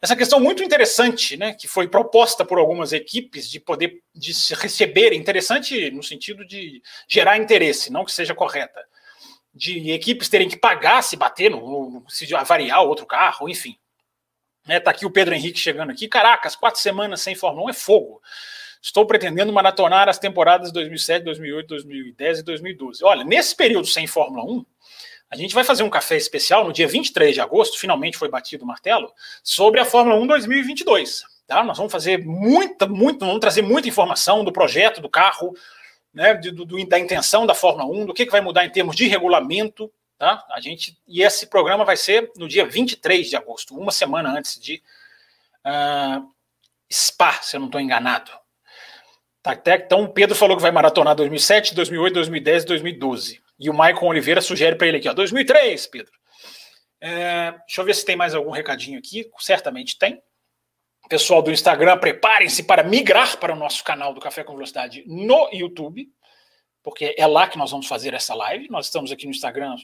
essa 0.00 0.16
questão 0.16 0.40
muito 0.40 0.62
interessante, 0.62 1.36
né, 1.36 1.52
que 1.52 1.68
foi 1.68 1.88
proposta 1.88 2.42
por 2.42 2.58
algumas 2.58 2.94
equipes 2.94 3.50
de 3.50 3.60
poder 3.60 4.02
de 4.14 4.32
se 4.32 4.54
receber 4.54 5.12
interessante 5.12 5.90
no 5.90 6.02
sentido 6.02 6.42
de 6.46 6.80
gerar 7.06 7.36
interesse, 7.36 7.92
não 7.92 8.02
que 8.02 8.12
seja 8.12 8.34
correta, 8.34 8.82
de 9.52 9.90
equipes 9.90 10.30
terem 10.30 10.48
que 10.48 10.56
pagar 10.56 11.02
se 11.02 11.16
bater 11.16 11.50
no, 11.50 12.02
se 12.08 12.34
avariar 12.34 12.82
outro 12.82 13.04
carro, 13.04 13.46
enfim. 13.46 13.76
Né, 14.66 14.80
tá 14.80 14.90
aqui 14.90 15.04
o 15.04 15.10
Pedro 15.10 15.34
Henrique 15.34 15.58
chegando 15.58 15.92
aqui. 15.92 16.08
Caracas, 16.08 16.56
quatro 16.56 16.80
semanas 16.80 17.20
sem 17.20 17.34
Fórmula 17.34 17.66
1 17.66 17.70
é 17.70 17.74
fogo. 17.74 18.22
Estou 18.80 19.06
pretendendo 19.06 19.52
maratonar 19.52 20.08
as 20.08 20.18
temporadas 20.18 20.72
2007, 20.72 21.24
2008, 21.24 21.68
2010 21.68 22.38
e 22.38 22.42
2012. 22.42 23.04
Olha, 23.04 23.24
nesse 23.24 23.54
período 23.54 23.86
sem 23.86 24.06
Fórmula 24.06 24.44
1, 24.44 24.64
a 25.30 25.36
gente 25.36 25.54
vai 25.54 25.64
fazer 25.64 25.82
um 25.82 25.90
café 25.90 26.16
especial 26.16 26.64
no 26.64 26.72
dia 26.72 26.88
23 26.88 27.34
de 27.34 27.40
agosto, 27.40 27.78
finalmente 27.78 28.16
foi 28.16 28.28
batido 28.28 28.64
o 28.64 28.66
martelo, 28.66 29.12
sobre 29.42 29.80
a 29.80 29.84
Fórmula 29.84 30.18
1 30.18 30.26
2022. 30.26 31.22
Tá? 31.46 31.62
Nós 31.62 31.76
vamos 31.76 31.92
fazer 31.92 32.24
muita, 32.24 32.86
muito, 32.86 33.24
vamos 33.24 33.40
trazer 33.40 33.62
muita 33.62 33.88
informação 33.88 34.44
do 34.44 34.52
projeto, 34.52 35.00
do 35.00 35.08
carro, 35.08 35.54
né, 36.14 36.34
do, 36.34 36.64
do, 36.64 36.86
da 36.86 36.98
intenção 36.98 37.46
da 37.46 37.54
Fórmula 37.54 37.84
1, 38.02 38.06
do 38.06 38.14
que, 38.14 38.24
que 38.24 38.32
vai 38.32 38.40
mudar 38.40 38.64
em 38.64 38.70
termos 38.70 38.96
de 38.96 39.06
regulamento. 39.06 39.92
Tá? 40.18 40.44
A 40.50 40.60
gente, 40.60 40.98
e 41.06 41.22
esse 41.22 41.46
programa 41.46 41.84
vai 41.84 41.96
ser 41.96 42.32
no 42.36 42.48
dia 42.48 42.66
23 42.66 43.28
de 43.28 43.36
agosto, 43.36 43.78
uma 43.78 43.92
semana 43.92 44.30
antes 44.30 44.58
de 44.58 44.82
uh, 45.64 46.26
Spa, 46.90 47.34
se 47.42 47.56
eu 47.56 47.60
não 47.60 47.66
estou 47.66 47.80
enganado. 47.80 48.30
Até, 49.48 49.76
então 49.76 50.02
o 50.02 50.08
Pedro 50.12 50.36
falou 50.36 50.54
que 50.58 50.62
vai 50.62 50.70
maratonar 50.70 51.14
2007, 51.14 51.74
2008, 51.74 52.12
2010 52.12 52.62
e 52.64 52.66
2012. 52.66 53.42
E 53.58 53.70
o 53.70 53.72
Maicon 53.72 54.08
Oliveira 54.08 54.42
sugere 54.42 54.76
para 54.76 54.86
ele 54.86 54.98
aqui, 54.98 55.08
ó, 55.08 55.14
2003, 55.14 55.86
Pedro. 55.86 56.12
É, 57.00 57.52
deixa 57.52 57.80
eu 57.80 57.84
ver 57.86 57.94
se 57.94 58.04
tem 58.04 58.14
mais 58.14 58.34
algum 58.34 58.50
recadinho 58.50 58.98
aqui. 58.98 59.26
Certamente 59.38 59.98
tem. 59.98 60.20
Pessoal 61.08 61.40
do 61.40 61.50
Instagram, 61.50 61.96
preparem-se 61.96 62.62
para 62.64 62.82
migrar 62.82 63.38
para 63.38 63.54
o 63.54 63.56
nosso 63.56 63.82
canal 63.82 64.12
do 64.12 64.20
Café 64.20 64.44
com 64.44 64.52
Velocidade 64.52 65.02
no 65.06 65.48
YouTube, 65.50 66.06
porque 66.82 67.14
é 67.16 67.26
lá 67.26 67.48
que 67.48 67.56
nós 67.56 67.70
vamos 67.70 67.86
fazer 67.86 68.12
essa 68.12 68.34
live. 68.34 68.68
Nós 68.68 68.84
estamos 68.84 69.10
aqui 69.10 69.24
no 69.24 69.30
Instagram 69.30 69.76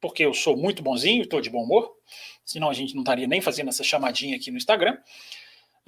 porque 0.00 0.24
eu 0.24 0.32
sou 0.32 0.56
muito 0.56 0.82
bonzinho, 0.82 1.24
estou 1.24 1.42
de 1.42 1.50
bom 1.50 1.62
humor, 1.62 1.92
senão 2.42 2.70
a 2.70 2.72
gente 2.72 2.94
não 2.94 3.02
estaria 3.02 3.26
nem 3.26 3.42
fazendo 3.42 3.68
essa 3.68 3.84
chamadinha 3.84 4.36
aqui 4.36 4.50
no 4.50 4.56
Instagram. 4.56 4.96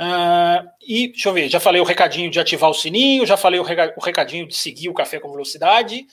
Uh, 0.01 0.67
e 0.81 1.09
deixa 1.09 1.29
eu 1.29 1.35
ver, 1.35 1.51
já 1.51 1.61
falei 1.61 1.79
o 1.79 1.85
recadinho 1.85 2.31
de 2.31 2.41
ativar 2.41 2.71
o 2.71 2.75
sininho, 2.75 3.27
já 3.27 3.37
falei 3.37 3.61
o, 3.61 3.63
recadinho 3.63 4.49
de 4.49 4.57
seguir 4.57 4.89
o 4.89 4.95
Café 4.95 5.21
com 5.21 5.31
Velocidade, 5.31 6.07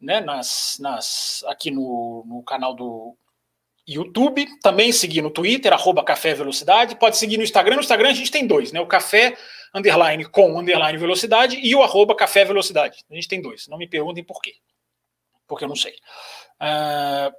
né, 0.00 0.20
nas, 0.20 0.76
nas, 0.80 1.44
aqui 1.46 1.70
no, 1.70 2.24
no 2.26 2.42
canal 2.42 2.74
do 2.74 3.16
YouTube, 3.86 4.44
também 4.60 4.90
seguir 4.90 5.22
no 5.22 5.30
Twitter, 5.30 5.72
arroba 5.72 6.02
Café 6.02 6.34
Velocidade, 6.34 6.96
pode 6.96 7.16
seguir 7.16 7.36
no 7.36 7.44
Instagram, 7.44 7.76
no 7.76 7.80
Instagram 7.80 8.08
a 8.08 8.14
gente 8.14 8.32
tem 8.32 8.44
dois, 8.44 8.72
né, 8.72 8.80
o 8.80 8.88
Café 8.88 9.36
underline 9.72 10.24
com 10.24 10.58
underline 10.58 10.98
velocidade 10.98 11.60
e 11.62 11.76
o 11.76 11.82
arroba 11.84 12.16
Café 12.16 12.44
Velocidade, 12.44 13.04
a 13.08 13.14
gente 13.14 13.28
tem 13.28 13.40
dois, 13.40 13.68
não 13.68 13.78
me 13.78 13.88
perguntem 13.88 14.24
por 14.24 14.42
quê, 14.42 14.54
porque 15.46 15.62
eu 15.62 15.68
não 15.68 15.76
sei. 15.76 15.94
Uh, 16.60 17.32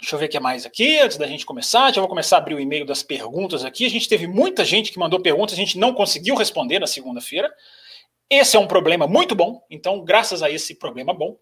Deixa 0.00 0.14
eu 0.14 0.18
ver 0.20 0.26
o 0.26 0.28
que 0.28 0.38
mais 0.38 0.64
aqui, 0.64 0.98
antes 0.98 1.16
da 1.16 1.26
gente 1.26 1.44
começar. 1.44 1.92
Já 1.92 2.00
vou 2.00 2.08
começar 2.08 2.36
a 2.36 2.38
abrir 2.38 2.54
o 2.54 2.60
e-mail 2.60 2.86
das 2.86 3.02
perguntas 3.02 3.64
aqui. 3.64 3.84
A 3.84 3.90
gente 3.90 4.08
teve 4.08 4.26
muita 4.26 4.64
gente 4.64 4.92
que 4.92 4.98
mandou 4.98 5.20
perguntas, 5.20 5.54
a 5.54 5.56
gente 5.56 5.76
não 5.76 5.92
conseguiu 5.92 6.36
responder 6.36 6.78
na 6.78 6.86
segunda-feira. 6.86 7.52
Esse 8.30 8.56
é 8.56 8.60
um 8.60 8.68
problema 8.68 9.06
muito 9.08 9.34
bom, 9.34 9.64
então, 9.70 10.04
graças 10.04 10.42
a 10.42 10.50
esse 10.50 10.74
problema 10.74 11.14
bom, 11.14 11.38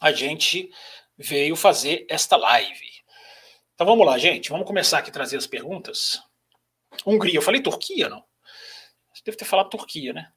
a 0.00 0.12
gente 0.12 0.70
veio 1.16 1.56
fazer 1.56 2.06
esta 2.08 2.36
live. 2.36 2.90
Então 3.74 3.86
vamos 3.86 4.06
lá, 4.06 4.18
gente. 4.18 4.50
Vamos 4.50 4.66
começar 4.66 4.98
aqui 4.98 5.10
a 5.10 5.12
trazer 5.12 5.38
as 5.38 5.46
perguntas. 5.46 6.22
Hungria, 7.06 7.36
eu 7.36 7.42
falei 7.42 7.62
Turquia, 7.62 8.08
não? 8.08 8.22
Você 9.12 9.22
deve 9.24 9.38
ter 9.38 9.46
falado 9.46 9.70
Turquia, 9.70 10.12
né? 10.12 10.30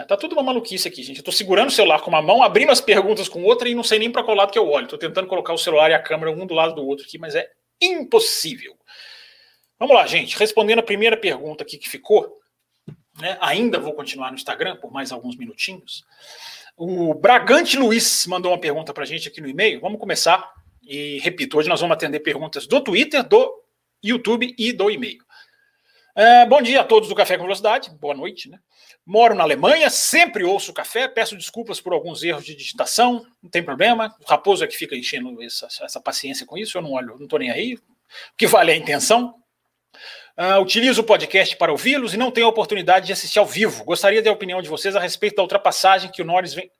É, 0.00 0.04
tá 0.04 0.16
tudo 0.16 0.32
uma 0.32 0.42
maluquice 0.42 0.88
aqui, 0.88 1.02
gente. 1.02 1.18
Eu 1.18 1.24
tô 1.24 1.30
segurando 1.32 1.68
o 1.68 1.72
celular 1.72 2.00
com 2.00 2.08
uma 2.08 2.22
mão, 2.22 2.42
abrindo 2.42 2.72
as 2.72 2.80
perguntas 2.80 3.28
com 3.28 3.42
outra 3.42 3.68
e 3.68 3.74
não 3.74 3.82
sei 3.82 3.98
nem 3.98 4.10
para 4.10 4.22
qual 4.24 4.36
lado 4.36 4.50
que 4.50 4.58
eu 4.58 4.66
olho. 4.66 4.88
Tô 4.88 4.96
tentando 4.96 5.28
colocar 5.28 5.52
o 5.52 5.58
celular 5.58 5.90
e 5.90 5.94
a 5.94 6.02
câmera 6.02 6.32
um 6.32 6.46
do 6.46 6.54
lado 6.54 6.74
do 6.74 6.86
outro 6.86 7.04
aqui, 7.04 7.18
mas 7.18 7.34
é 7.34 7.50
impossível. 7.80 8.76
Vamos 9.78 9.94
lá, 9.94 10.06
gente. 10.06 10.38
Respondendo 10.38 10.78
a 10.78 10.82
primeira 10.82 11.16
pergunta 11.16 11.64
aqui 11.64 11.76
que 11.76 11.88
ficou, 11.88 12.38
né? 13.20 13.36
Ainda 13.40 13.78
vou 13.78 13.92
continuar 13.92 14.30
no 14.30 14.36
Instagram 14.36 14.76
por 14.76 14.90
mais 14.90 15.12
alguns 15.12 15.36
minutinhos. 15.36 16.02
O 16.76 17.12
Bragante 17.12 17.76
Luiz 17.76 18.26
mandou 18.26 18.52
uma 18.52 18.58
pergunta 18.58 18.94
para 18.94 19.02
a 19.02 19.06
gente 19.06 19.28
aqui 19.28 19.40
no 19.40 19.48
e-mail. 19.48 19.80
Vamos 19.80 20.00
começar. 20.00 20.50
E 20.82 21.18
repito, 21.18 21.58
hoje 21.58 21.68
nós 21.68 21.80
vamos 21.80 21.94
atender 21.94 22.20
perguntas 22.20 22.66
do 22.66 22.80
Twitter, 22.80 23.22
do 23.22 23.62
YouTube 24.02 24.54
e 24.56 24.72
do 24.72 24.90
e-mail. 24.90 25.22
É, 26.14 26.44
bom 26.44 26.60
dia 26.60 26.80
a 26.80 26.84
todos 26.84 27.08
do 27.08 27.14
Café 27.14 27.36
com 27.36 27.44
Velocidade. 27.44 27.90
Boa 27.90 28.14
noite, 28.14 28.48
né? 28.48 28.58
Moro 29.06 29.34
na 29.34 29.44
Alemanha, 29.44 29.88
sempre 29.88 30.44
ouço 30.44 30.72
café, 30.72 31.08
peço 31.08 31.36
desculpas 31.36 31.80
por 31.80 31.92
alguns 31.92 32.22
erros 32.22 32.44
de 32.44 32.54
digitação, 32.54 33.24
não 33.42 33.50
tem 33.50 33.62
problema. 33.62 34.14
O 34.20 34.28
Raposo 34.28 34.62
é 34.62 34.66
que 34.66 34.76
fica 34.76 34.94
enchendo 34.94 35.42
essa, 35.42 35.66
essa 35.82 36.00
paciência 36.00 36.44
com 36.44 36.58
isso, 36.58 36.76
eu 36.76 36.82
não 36.82 36.92
olho, 36.92 37.16
não 37.16 37.24
estou 37.24 37.38
nem 37.38 37.50
aí. 37.50 37.74
O 37.74 37.80
que 38.36 38.46
vale 38.46 38.72
é 38.72 38.74
a 38.74 38.76
intenção. 38.76 39.34
Uh, 40.36 40.60
utilizo 40.60 41.00
o 41.00 41.04
podcast 41.04 41.56
para 41.56 41.72
ouvi-los 41.72 42.14
e 42.14 42.16
não 42.16 42.30
tenho 42.30 42.46
a 42.46 42.50
oportunidade 42.50 43.06
de 43.06 43.12
assistir 43.12 43.38
ao 43.38 43.46
vivo. 43.46 43.84
Gostaria 43.84 44.22
da 44.22 44.32
opinião 44.32 44.60
de 44.60 44.68
vocês 44.68 44.96
a 44.96 45.00
respeito 45.00 45.36
da 45.36 45.42
ultrapassagem 45.42 46.10
que 46.10 46.22
o 46.22 46.24
Norris 46.24 46.54
vem. 46.54 46.70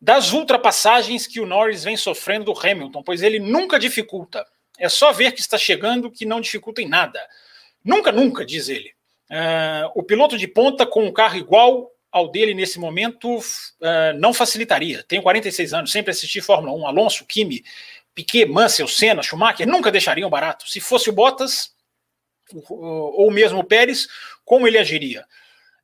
Das 0.00 0.32
ultrapassagens 0.32 1.26
que 1.26 1.40
o 1.40 1.46
Norris 1.46 1.84
vem 1.84 1.96
sofrendo 1.96 2.46
do 2.46 2.58
Hamilton, 2.58 3.02
pois 3.02 3.22
ele 3.22 3.38
nunca 3.38 3.78
dificulta. 3.78 4.46
É 4.78 4.88
só 4.88 5.12
ver 5.12 5.32
que 5.32 5.40
está 5.40 5.58
chegando 5.58 6.10
que 6.10 6.24
não 6.24 6.40
dificulta 6.40 6.80
em 6.80 6.88
nada. 6.88 7.20
Nunca, 7.84 8.12
nunca, 8.12 8.44
diz 8.44 8.68
ele. 8.68 8.92
Uh, 9.30 9.90
o 9.94 10.02
piloto 10.02 10.36
de 10.36 10.48
ponta 10.48 10.84
com 10.84 11.04
um 11.04 11.12
carro 11.12 11.36
igual 11.36 11.90
ao 12.10 12.28
dele 12.28 12.52
nesse 12.52 12.78
momento 12.78 13.38
uh, 13.38 14.18
não 14.18 14.34
facilitaria. 14.34 15.04
Tenho 15.06 15.22
46 15.22 15.72
anos, 15.72 15.92
sempre 15.92 16.10
assisti 16.10 16.40
Fórmula 16.40 16.72
1. 16.72 16.86
Alonso, 16.86 17.24
Kimi, 17.24 17.64
Piquet, 18.14 18.46
Mansell, 18.46 18.88
Senna, 18.88 19.22
Schumacher 19.22 19.66
nunca 19.66 19.90
deixariam 19.90 20.28
barato. 20.28 20.68
Se 20.68 20.80
fosse 20.80 21.08
o 21.08 21.12
Bottas 21.12 21.72
ou 22.68 23.30
mesmo 23.30 23.60
o 23.60 23.64
Pérez, 23.64 24.08
como 24.44 24.66
ele 24.66 24.78
agiria? 24.78 25.24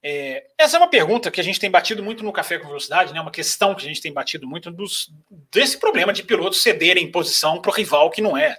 É, 0.02 0.46
essa 0.58 0.76
é 0.76 0.80
uma 0.80 0.88
pergunta 0.88 1.30
que 1.30 1.40
a 1.40 1.44
gente 1.44 1.58
tem 1.58 1.70
batido 1.70 2.02
muito 2.02 2.22
no 2.22 2.32
Café 2.32 2.58
com 2.58 2.68
Velocidade, 2.68 3.12
né? 3.12 3.20
uma 3.20 3.30
questão 3.30 3.74
que 3.74 3.84
a 3.84 3.88
gente 3.88 4.00
tem 4.00 4.12
batido 4.12 4.46
muito 4.46 4.70
dos, 4.70 5.10
desse 5.50 5.78
problema 5.78 6.12
de 6.12 6.22
pilotos 6.22 6.62
cederem 6.62 7.10
posição 7.10 7.60
para 7.60 7.70
o 7.70 7.74
rival 7.74 8.10
que 8.10 8.22
não 8.22 8.36
é 8.36 8.56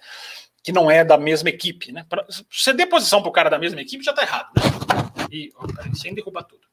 que 0.67 0.73
não 0.73 0.91
é 0.91 1.01
da 1.01 1.17
mesma 1.17 1.47
equipe. 1.47 1.93
Né? 1.93 2.05
Pra 2.09 2.25
ceder 2.51 2.89
posição 2.89 3.21
para 3.21 3.29
o 3.29 3.31
cara 3.31 3.49
da 3.49 3.57
mesma 3.57 3.79
equipe 3.79 4.03
já 4.03 4.11
está 4.11 4.21
errado. 4.21 4.51
Né? 4.53 5.27
E, 5.31 5.53
oh, 5.57 5.65
peraí, 5.65 5.95
sem 5.95 6.13
derrubar 6.13 6.43
tudo. 6.43 6.67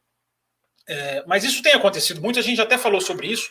É, 0.89 1.23
mas 1.29 1.45
isso 1.45 1.63
tem 1.63 1.75
acontecido 1.75 2.21
muito, 2.21 2.37
a 2.37 2.43
gente 2.43 2.61
até 2.61 2.77
falou 2.77 3.01
sobre 3.01 3.29
isso. 3.29 3.49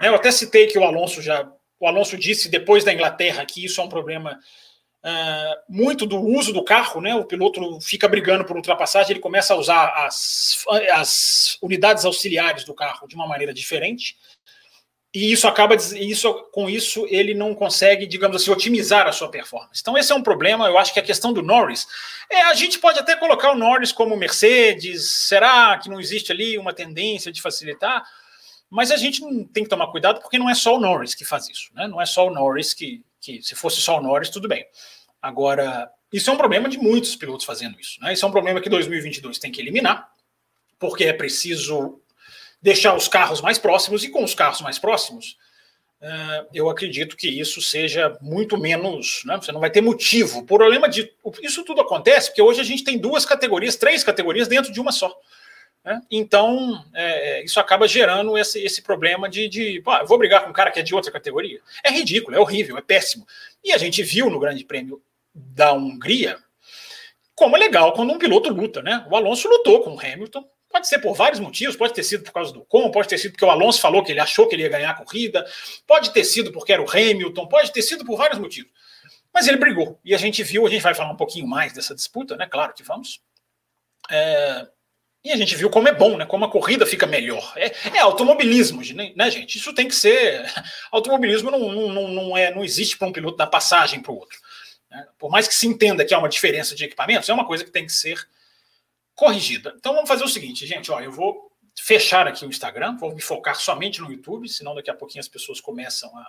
Né? 0.00 0.08
Eu 0.08 0.14
até 0.14 0.32
citei 0.32 0.68
que 0.68 0.78
o 0.78 0.84
Alonso 0.84 1.20
já. 1.20 1.46
O 1.78 1.86
Alonso 1.86 2.16
disse 2.16 2.48
depois 2.48 2.82
da 2.82 2.94
Inglaterra 2.94 3.44
que 3.44 3.62
isso 3.62 3.78
é 3.78 3.84
um 3.84 3.88
problema 3.90 4.40
uh, 5.04 5.62
muito 5.68 6.06
do 6.06 6.18
uso 6.18 6.50
do 6.50 6.64
carro, 6.64 7.02
né? 7.02 7.14
O 7.14 7.26
piloto 7.26 7.78
fica 7.82 8.08
brigando 8.08 8.46
por 8.46 8.56
ultrapassagem, 8.56 9.10
ele 9.10 9.20
começa 9.20 9.52
a 9.52 9.58
usar 9.58 9.88
as, 10.06 10.64
as 10.92 11.58
unidades 11.60 12.06
auxiliares 12.06 12.64
do 12.64 12.72
carro 12.72 13.06
de 13.06 13.14
uma 13.14 13.26
maneira 13.26 13.52
diferente 13.52 14.16
e 15.14 15.30
isso 15.30 15.46
acaba 15.46 15.76
isso 15.76 16.34
com 16.50 16.68
isso 16.68 17.06
ele 17.08 17.34
não 17.34 17.54
consegue, 17.54 18.04
digamos 18.04 18.42
assim, 18.42 18.50
otimizar 18.50 19.06
a 19.06 19.12
sua 19.12 19.30
performance. 19.30 19.80
Então 19.80 19.96
esse 19.96 20.10
é 20.10 20.14
um 20.14 20.22
problema. 20.22 20.66
Eu 20.66 20.76
acho 20.76 20.92
que 20.92 20.98
a 20.98 21.04
questão 21.04 21.32
do 21.32 21.40
Norris 21.40 21.86
é 22.28 22.42
a 22.42 22.54
gente 22.54 22.80
pode 22.80 22.98
até 22.98 23.14
colocar 23.14 23.52
o 23.52 23.54
Norris 23.56 23.92
como 23.92 24.16
Mercedes. 24.16 25.12
Será 25.12 25.78
que 25.78 25.88
não 25.88 26.00
existe 26.00 26.32
ali 26.32 26.58
uma 26.58 26.72
tendência 26.72 27.30
de 27.30 27.40
facilitar? 27.40 28.04
Mas 28.68 28.90
a 28.90 28.96
gente 28.96 29.20
tem 29.52 29.62
que 29.62 29.70
tomar 29.70 29.86
cuidado 29.86 30.20
porque 30.20 30.36
não 30.36 30.50
é 30.50 30.54
só 30.54 30.76
o 30.76 30.80
Norris 30.80 31.14
que 31.14 31.24
faz 31.24 31.48
isso, 31.48 31.70
né? 31.74 31.86
Não 31.86 32.00
é 32.00 32.06
só 32.06 32.26
o 32.26 32.34
Norris 32.34 32.74
que, 32.74 33.04
que 33.20 33.40
se 33.40 33.54
fosse 33.54 33.80
só 33.80 33.98
o 33.98 34.02
Norris 34.02 34.30
tudo 34.30 34.48
bem. 34.48 34.66
Agora 35.22 35.88
isso 36.12 36.28
é 36.28 36.32
um 36.32 36.36
problema 36.36 36.68
de 36.68 36.76
muitos 36.76 37.14
pilotos 37.14 37.46
fazendo 37.46 37.78
isso, 37.78 38.00
né? 38.00 38.12
Isso 38.12 38.24
é 38.24 38.28
um 38.28 38.32
problema 38.32 38.60
que 38.60 38.68
2022 38.68 39.38
tem 39.38 39.52
que 39.52 39.60
eliminar 39.60 40.12
porque 40.76 41.04
é 41.04 41.12
preciso 41.12 42.00
deixar 42.64 42.96
os 42.96 43.06
carros 43.06 43.42
mais 43.42 43.58
próximos, 43.58 44.02
e 44.04 44.08
com 44.08 44.24
os 44.24 44.34
carros 44.34 44.62
mais 44.62 44.78
próximos, 44.78 45.36
uh, 46.00 46.48
eu 46.54 46.70
acredito 46.70 47.14
que 47.14 47.28
isso 47.28 47.60
seja 47.60 48.16
muito 48.22 48.56
menos. 48.56 49.20
Né? 49.26 49.36
Você 49.36 49.52
não 49.52 49.60
vai 49.60 49.68
ter 49.68 49.82
motivo. 49.82 50.38
O 50.38 50.46
problema 50.46 50.88
de. 50.88 51.12
Isso 51.42 51.62
tudo 51.62 51.82
acontece 51.82 52.30
porque 52.30 52.40
hoje 52.40 52.62
a 52.62 52.64
gente 52.64 52.82
tem 52.82 52.96
duas 52.96 53.26
categorias, 53.26 53.76
três 53.76 54.02
categorias 54.02 54.48
dentro 54.48 54.72
de 54.72 54.80
uma 54.80 54.92
só. 54.92 55.14
Né? 55.84 56.00
Então, 56.10 56.82
é, 56.94 57.44
isso 57.44 57.60
acaba 57.60 57.86
gerando 57.86 58.38
esse, 58.38 58.58
esse 58.64 58.80
problema 58.80 59.28
de, 59.28 59.46
de 59.46 59.82
vou 60.06 60.16
brigar 60.16 60.42
com 60.42 60.48
um 60.48 60.54
cara 60.54 60.70
que 60.70 60.80
é 60.80 60.82
de 60.82 60.94
outra 60.94 61.12
categoria. 61.12 61.60
É 61.84 61.90
ridículo, 61.90 62.34
é 62.34 62.40
horrível, 62.40 62.78
é 62.78 62.82
péssimo. 62.82 63.26
E 63.62 63.72
a 63.72 63.78
gente 63.78 64.02
viu 64.02 64.30
no 64.30 64.40
Grande 64.40 64.64
Prêmio 64.64 65.02
da 65.34 65.74
Hungria 65.74 66.38
como 67.34 67.56
é 67.56 67.58
legal 67.58 67.92
quando 67.92 68.10
um 68.10 68.18
piloto 68.18 68.48
luta, 68.48 68.80
né? 68.80 69.04
O 69.10 69.16
Alonso 69.16 69.48
lutou 69.48 69.82
com 69.82 69.94
o 69.94 70.00
Hamilton, 70.00 70.48
Pode 70.74 70.88
ser 70.88 70.98
por 70.98 71.14
vários 71.14 71.38
motivos, 71.38 71.76
pode 71.76 71.94
ter 71.94 72.02
sido 72.02 72.24
por 72.24 72.32
causa 72.32 72.52
do 72.52 72.64
com, 72.64 72.90
pode 72.90 73.06
ter 73.06 73.16
sido 73.16 73.30
porque 73.30 73.44
o 73.44 73.48
Alonso 73.48 73.80
falou 73.80 74.02
que 74.02 74.10
ele 74.10 74.18
achou 74.18 74.48
que 74.48 74.56
ele 74.56 74.64
ia 74.64 74.68
ganhar 74.68 74.90
a 74.90 74.94
corrida, 74.94 75.46
pode 75.86 76.12
ter 76.12 76.24
sido 76.24 76.50
porque 76.50 76.72
era 76.72 76.82
o 76.82 76.90
Hamilton, 76.90 77.46
pode 77.46 77.72
ter 77.72 77.80
sido 77.80 78.04
por 78.04 78.16
vários 78.16 78.40
motivos. 78.40 78.72
Mas 79.32 79.46
ele 79.46 79.56
brigou. 79.56 80.00
E 80.04 80.12
a 80.12 80.18
gente 80.18 80.42
viu, 80.42 80.66
a 80.66 80.68
gente 80.68 80.82
vai 80.82 80.92
falar 80.92 81.12
um 81.12 81.16
pouquinho 81.16 81.46
mais 81.46 81.72
dessa 81.72 81.94
disputa, 81.94 82.36
né? 82.36 82.48
Claro 82.50 82.74
que 82.74 82.82
vamos. 82.82 83.20
É, 84.10 84.66
e 85.22 85.30
a 85.30 85.36
gente 85.36 85.54
viu 85.54 85.70
como 85.70 85.86
é 85.86 85.94
bom, 85.94 86.16
né? 86.16 86.26
Como 86.26 86.44
a 86.44 86.50
corrida 86.50 86.84
fica 86.84 87.06
melhor. 87.06 87.52
É, 87.54 87.72
é 87.96 88.00
automobilismo, 88.00 88.82
né, 89.14 89.30
gente? 89.30 89.58
Isso 89.58 89.72
tem 89.72 89.86
que 89.86 89.94
ser. 89.94 90.44
Automobilismo 90.90 91.52
não, 91.52 91.70
não, 91.70 92.08
não, 92.08 92.36
é, 92.36 92.52
não 92.52 92.64
existe 92.64 92.98
para 92.98 93.06
um 93.06 93.12
piloto 93.12 93.36
dar 93.36 93.46
passagem 93.46 94.00
para 94.00 94.10
o 94.10 94.16
outro. 94.16 94.36
Né? 94.90 95.06
Por 95.20 95.30
mais 95.30 95.46
que 95.46 95.54
se 95.54 95.68
entenda 95.68 96.04
que 96.04 96.12
há 96.12 96.18
uma 96.18 96.28
diferença 96.28 96.74
de 96.74 96.84
equipamentos, 96.84 97.28
é 97.28 97.32
uma 97.32 97.46
coisa 97.46 97.64
que 97.64 97.70
tem 97.70 97.86
que 97.86 97.92
ser 97.92 98.18
corrigida. 99.14 99.74
Então 99.78 99.94
vamos 99.94 100.08
fazer 100.08 100.24
o 100.24 100.28
seguinte, 100.28 100.66
gente, 100.66 100.90
ó, 100.90 101.00
eu 101.00 101.12
vou 101.12 101.50
fechar 101.80 102.26
aqui 102.26 102.44
o 102.44 102.48
Instagram, 102.48 102.96
vou 102.96 103.14
me 103.14 103.20
focar 103.20 103.56
somente 103.56 104.00
no 104.00 104.10
YouTube, 104.10 104.48
senão 104.48 104.74
daqui 104.74 104.90
a 104.90 104.94
pouquinho 104.94 105.20
as 105.20 105.28
pessoas 105.28 105.60
começam 105.60 106.10
a, 106.16 106.26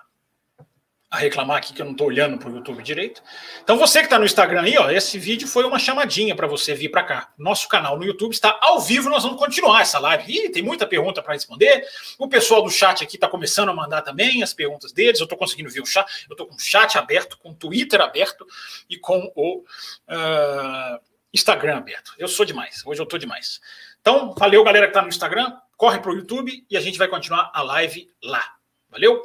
a 1.11 1.17
reclamar 1.17 1.57
aqui 1.57 1.71
que 1.71 1.81
eu 1.81 1.85
não 1.85 1.91
estou 1.91 2.07
olhando 2.07 2.37
para 2.37 2.49
o 2.49 2.55
YouTube 2.55 2.81
direito. 2.81 3.21
Então 3.63 3.77
você 3.77 3.99
que 3.99 4.05
está 4.05 4.17
no 4.17 4.25
Instagram 4.25 4.63
aí, 4.63 4.77
ó, 4.77 4.89
esse 4.89 5.19
vídeo 5.19 5.47
foi 5.47 5.63
uma 5.63 5.77
chamadinha 5.77 6.35
para 6.35 6.47
você 6.47 6.73
vir 6.73 6.89
para 6.89 7.03
cá. 7.03 7.33
Nosso 7.37 7.69
canal 7.69 7.97
no 7.97 8.03
YouTube 8.03 8.33
está 8.33 8.57
ao 8.61 8.79
vivo, 8.79 9.09
nós 9.09 9.23
vamos 9.23 9.39
continuar 9.39 9.81
essa 9.81 9.99
live. 9.99 10.31
Ih, 10.31 10.49
tem 10.49 10.63
muita 10.63 10.87
pergunta 10.87 11.21
para 11.21 11.33
responder. 11.33 11.85
O 12.17 12.27
pessoal 12.27 12.63
do 12.63 12.69
chat 12.69 13.03
aqui 13.03 13.15
está 13.15 13.27
começando 13.27 13.69
a 13.69 13.73
mandar 13.73 14.01
também 14.01 14.41
as 14.41 14.53
perguntas 14.53 14.91
deles. 14.91 15.19
Eu 15.19 15.25
estou 15.25 15.37
conseguindo 15.37 15.69
ver 15.69 15.81
o 15.81 15.85
chat, 15.85 16.07
eu 16.27 16.33
estou 16.33 16.47
com 16.47 16.55
o 16.55 16.59
chat 16.59 16.97
aberto, 16.97 17.37
com 17.37 17.51
o 17.51 17.55
Twitter 17.55 18.01
aberto 18.01 18.45
e 18.89 18.97
com 18.97 19.31
o 19.35 19.59
uh, 19.59 21.14
Instagram 21.35 21.75
aberto. 21.75 22.13
Eu 22.17 22.29
sou 22.29 22.45
demais. 22.45 22.81
Hoje 22.85 23.01
eu 23.01 23.05
tô 23.05 23.17
demais. 23.17 23.59
Então, 23.99 24.33
valeu, 24.35 24.63
galera 24.63 24.87
que 24.87 24.93
tá 24.93 25.01
no 25.01 25.09
Instagram. 25.09 25.59
Corre 25.75 25.99
pro 25.99 26.15
YouTube 26.15 26.65
e 26.69 26.77
a 26.77 26.79
gente 26.79 26.97
vai 26.97 27.09
continuar 27.09 27.51
a 27.53 27.61
live 27.61 28.09
lá. 28.23 28.55
Valeu? 28.89 29.21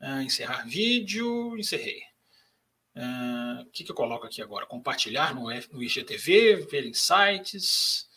Uh, 0.00 0.20
encerrar 0.20 0.64
vídeo. 0.64 1.58
Encerrei. 1.58 2.02
Uh, 2.94 3.62
o 3.62 3.70
que, 3.72 3.82
que 3.82 3.90
eu 3.90 3.96
coloco 3.96 4.24
aqui 4.24 4.40
agora? 4.40 4.64
Compartilhar 4.64 5.34
no, 5.34 5.48
no 5.72 5.82
IGTV, 5.82 6.66
ver 6.70 6.86
insights. 6.86 8.08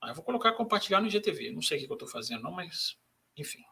Ah, 0.00 0.08
eu 0.08 0.14
vou 0.14 0.24
colocar 0.24 0.52
compartilhar 0.52 1.02
no 1.02 1.08
IGTV. 1.08 1.50
Não 1.50 1.60
sei 1.60 1.76
o 1.76 1.80
que, 1.80 1.86
que 1.86 1.92
eu 1.92 1.96
estou 1.96 2.08
fazendo, 2.08 2.42
não, 2.42 2.52
mas 2.52 2.96
enfim. 3.36 3.62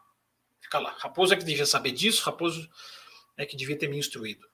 Fica 0.61 0.79
lá. 0.79 0.95
Raposo 0.99 1.33
é 1.33 1.39
que 1.39 1.45
devia 1.45 1.65
saber 1.65 1.93
disso, 1.93 2.23
Raposo 2.23 2.69
é 3.39 3.47
que 3.47 3.57
devia 3.57 3.79
ter 3.79 3.89
me 3.89 3.97
instruído. 3.97 4.47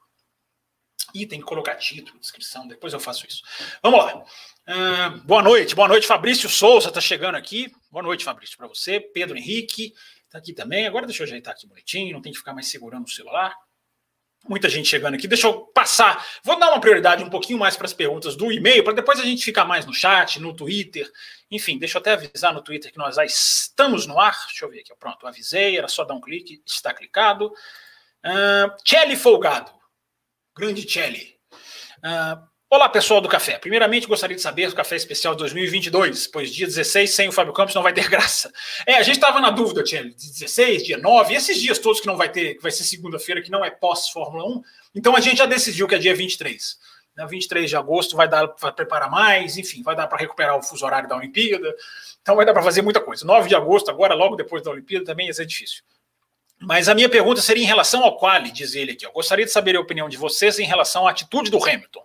E 1.14 1.26
tem 1.26 1.40
que 1.40 1.46
colocar 1.46 1.74
título, 1.76 2.18
descrição, 2.18 2.66
depois 2.66 2.92
eu 2.92 3.00
faço 3.00 3.26
isso. 3.26 3.42
Vamos 3.82 4.04
lá. 4.04 4.24
Uh, 4.68 5.20
boa 5.24 5.42
noite, 5.42 5.74
boa 5.74 5.88
noite, 5.88 6.06
Fabrício 6.06 6.48
Souza 6.48 6.88
está 6.88 7.00
chegando 7.00 7.36
aqui. 7.36 7.72
Boa 7.90 8.02
noite, 8.02 8.24
Fabrício, 8.24 8.56
para 8.56 8.66
você. 8.66 9.00
Pedro 9.00 9.36
Henrique 9.36 9.94
está 10.24 10.38
aqui 10.38 10.52
também. 10.52 10.86
Agora 10.86 11.06
deixa 11.06 11.22
eu 11.22 11.26
ajeitar 11.26 11.54
aqui 11.54 11.66
bonitinho, 11.66 12.12
não 12.12 12.20
tem 12.20 12.32
que 12.32 12.38
ficar 12.38 12.52
mais 12.52 12.66
segurando 12.68 13.06
o 13.06 13.10
celular. 13.10 13.54
Muita 14.48 14.68
gente 14.68 14.88
chegando 14.88 15.14
aqui. 15.14 15.26
Deixa 15.26 15.46
eu 15.46 15.60
passar. 15.74 16.24
Vou 16.44 16.58
dar 16.58 16.70
uma 16.70 16.80
prioridade 16.80 17.22
um 17.22 17.30
pouquinho 17.30 17.58
mais 17.58 17.76
para 17.76 17.86
as 17.86 17.92
perguntas 17.92 18.36
do 18.36 18.52
e-mail, 18.52 18.84
para 18.84 18.92
depois 18.92 19.18
a 19.18 19.24
gente 19.24 19.44
ficar 19.44 19.64
mais 19.64 19.84
no 19.84 19.92
chat, 19.92 20.40
no 20.40 20.54
Twitter. 20.54 21.10
Enfim, 21.50 21.78
deixa 21.78 21.98
eu 21.98 22.00
até 22.00 22.12
avisar 22.12 22.52
no 22.52 22.62
Twitter 22.62 22.92
que 22.92 22.98
nós 22.98 23.16
já 23.16 23.24
estamos 23.24 24.06
no 24.06 24.20
ar. 24.20 24.36
Deixa 24.46 24.64
eu 24.64 24.70
ver 24.70 24.80
aqui. 24.80 24.92
Pronto, 24.98 25.26
avisei, 25.26 25.76
era 25.76 25.88
só 25.88 26.04
dar 26.04 26.14
um 26.14 26.20
clique, 26.20 26.62
está 26.64 26.94
clicado. 26.94 27.52
Uh, 28.24 29.16
Folgado. 29.16 29.75
Grande 30.58 30.90
Celli. 30.90 31.34
Uh, 31.98 32.42
olá, 32.70 32.88
pessoal 32.88 33.20
do 33.20 33.28
café. 33.28 33.58
Primeiramente, 33.58 34.06
gostaria 34.06 34.34
de 34.34 34.40
saber 34.40 34.70
do 34.70 34.74
café 34.74 34.96
especial 34.96 35.34
2022, 35.34 36.28
pois 36.28 36.50
dia 36.50 36.66
16 36.66 37.10
sem 37.10 37.28
o 37.28 37.32
Fábio 37.32 37.52
Campos 37.52 37.74
não 37.74 37.82
vai 37.82 37.92
ter 37.92 38.08
graça. 38.08 38.50
É, 38.86 38.94
a 38.94 39.02
gente 39.02 39.16
estava 39.16 39.38
na 39.38 39.50
dúvida, 39.50 39.82
de 39.82 40.14
16, 40.14 40.82
dia 40.82 40.96
9, 40.96 41.34
esses 41.34 41.60
dias 41.60 41.78
todos 41.78 42.00
que 42.00 42.06
não 42.06 42.16
vai 42.16 42.30
ter, 42.32 42.54
que 42.54 42.62
vai 42.62 42.72
ser 42.72 42.84
segunda-feira, 42.84 43.42
que 43.42 43.50
não 43.50 43.62
é 43.62 43.70
pós-Fórmula 43.70 44.48
1. 44.48 44.62
Então 44.94 45.14
a 45.14 45.20
gente 45.20 45.36
já 45.36 45.44
decidiu 45.46 45.86
que 45.86 45.94
é 45.94 45.98
dia 45.98 46.16
23. 46.16 46.78
Né, 47.18 47.26
23 47.26 47.68
de 47.68 47.76
agosto 47.76 48.16
vai 48.16 48.26
dar 48.26 48.48
para 48.48 48.72
preparar 48.72 49.10
mais, 49.10 49.58
enfim, 49.58 49.82
vai 49.82 49.94
dar 49.94 50.06
para 50.06 50.16
recuperar 50.16 50.56
o 50.56 50.62
fuso 50.62 50.86
horário 50.86 51.06
da 51.06 51.16
Olimpíada. 51.18 51.70
Então 52.22 52.34
vai 52.34 52.46
dar 52.46 52.54
para 52.54 52.62
fazer 52.62 52.80
muita 52.80 53.02
coisa. 53.02 53.26
9 53.26 53.46
de 53.46 53.54
agosto, 53.54 53.90
agora, 53.90 54.14
logo 54.14 54.36
depois 54.36 54.62
da 54.62 54.70
Olimpíada, 54.70 55.04
também 55.04 55.26
ia 55.26 55.34
ser 55.34 55.44
difícil. 55.44 55.82
Mas 56.58 56.88
a 56.88 56.94
minha 56.94 57.08
pergunta 57.08 57.40
seria 57.40 57.62
em 57.62 57.66
relação 57.66 58.02
ao 58.02 58.16
quali, 58.16 58.50
diz 58.50 58.74
ele 58.74 58.92
aqui. 58.92 59.04
Eu 59.04 59.12
gostaria 59.12 59.44
de 59.44 59.50
saber 59.50 59.76
a 59.76 59.80
opinião 59.80 60.08
de 60.08 60.16
vocês 60.16 60.58
em 60.58 60.64
relação 60.64 61.06
à 61.06 61.10
atitude 61.10 61.50
do 61.50 61.62
Hamilton. 61.62 62.02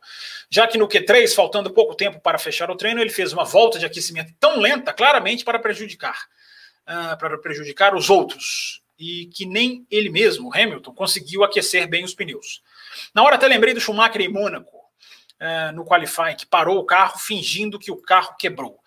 Já 0.50 0.68
que 0.68 0.78
no 0.78 0.90
Q3, 0.90 1.34
faltando 1.34 1.72
pouco 1.72 1.96
tempo 1.96 2.20
para 2.20 2.38
fechar 2.38 2.70
o 2.70 2.76
treino, 2.76 3.00
ele 3.00 3.10
fez 3.10 3.32
uma 3.32 3.46
volta 3.46 3.80
de 3.80 3.86
aquecimento 3.86 4.34
tão 4.38 4.60
lenta, 4.60 4.92
claramente 4.92 5.46
para 5.46 5.58
prejudicar, 5.58 6.28
uh, 6.86 7.18
para 7.18 7.38
prejudicar 7.38 7.96
os 7.96 8.10
outros. 8.10 8.82
E 9.00 9.28
que 9.28 9.46
nem 9.46 9.88
ele 9.90 10.10
mesmo, 10.10 10.54
Hamilton, 10.54 10.94
conseguiu 10.94 11.46
aquecer 11.46 11.88
bem 11.88 12.04
os 12.04 12.14
pneus. 12.14 12.62
Na 13.16 13.24
hora 13.24 13.38
até 13.38 13.48
lembrei 13.48 13.74
do 13.74 13.80
Schumacher 13.80 14.22
em 14.22 14.28
Mônaco, 14.28 14.78
uh, 14.78 15.72
no 15.74 15.86
qualifying, 15.86 16.36
que 16.36 16.46
parou 16.46 16.78
o 16.78 16.86
carro 16.86 17.18
fingindo 17.18 17.80
que 17.80 17.90
o 17.90 18.02
carro 18.02 18.36
quebrou. 18.38 18.81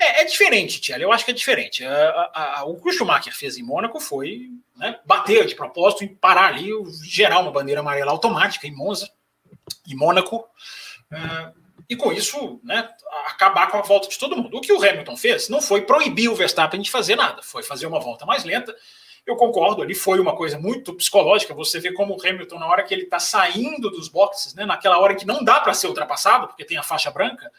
É, 0.00 0.22
é 0.22 0.24
diferente, 0.24 0.80
Tiago. 0.80 1.02
Eu 1.02 1.12
acho 1.12 1.26
que 1.26 1.30
é 1.30 1.34
diferente. 1.34 1.84
A, 1.84 2.30
a, 2.32 2.60
a, 2.60 2.64
o 2.64 2.80
que 2.80 2.88
o 2.88 2.92
Schumacher 2.92 3.36
fez 3.36 3.58
em 3.58 3.62
Mônaco 3.62 4.00
foi 4.00 4.48
né, 4.74 4.98
bater 5.04 5.44
de 5.44 5.54
propósito 5.54 6.02
em 6.02 6.08
parar 6.08 6.46
ali, 6.46 6.70
gerar 7.04 7.38
uma 7.38 7.52
bandeira 7.52 7.80
amarela 7.82 8.10
automática 8.10 8.66
em 8.66 8.74
Monza, 8.74 9.10
em 9.86 9.94
Mônaco, 9.94 10.48
é, 11.12 11.52
e 11.86 11.94
com 11.94 12.10
isso 12.12 12.58
né, 12.64 12.88
acabar 13.26 13.70
com 13.70 13.76
a 13.76 13.82
volta 13.82 14.08
de 14.08 14.18
todo 14.18 14.36
mundo. 14.36 14.56
O 14.56 14.60
que 14.62 14.72
o 14.72 14.82
Hamilton 14.82 15.16
fez 15.18 15.50
não 15.50 15.60
foi 15.60 15.82
proibir 15.82 16.30
o 16.30 16.34
Verstappen 16.34 16.80
de 16.80 16.90
fazer 16.90 17.14
nada, 17.14 17.42
foi 17.42 17.62
fazer 17.62 17.86
uma 17.86 18.00
volta 18.00 18.24
mais 18.24 18.42
lenta. 18.42 18.74
Eu 19.26 19.36
concordo, 19.36 19.82
ali 19.82 19.94
foi 19.94 20.18
uma 20.18 20.34
coisa 20.34 20.58
muito 20.58 20.94
psicológica. 20.94 21.52
Você 21.52 21.78
vê 21.78 21.92
como 21.92 22.16
o 22.16 22.26
Hamilton, 22.26 22.58
na 22.58 22.66
hora 22.66 22.82
que 22.84 22.94
ele 22.94 23.02
está 23.02 23.18
saindo 23.18 23.90
dos 23.90 24.08
boxes, 24.08 24.54
né, 24.54 24.64
naquela 24.64 24.98
hora 24.98 25.14
que 25.14 25.26
não 25.26 25.44
dá 25.44 25.60
para 25.60 25.74
ser 25.74 25.88
ultrapassado, 25.88 26.48
porque 26.48 26.64
tem 26.64 26.78
a 26.78 26.82
faixa 26.82 27.10
branca, 27.10 27.52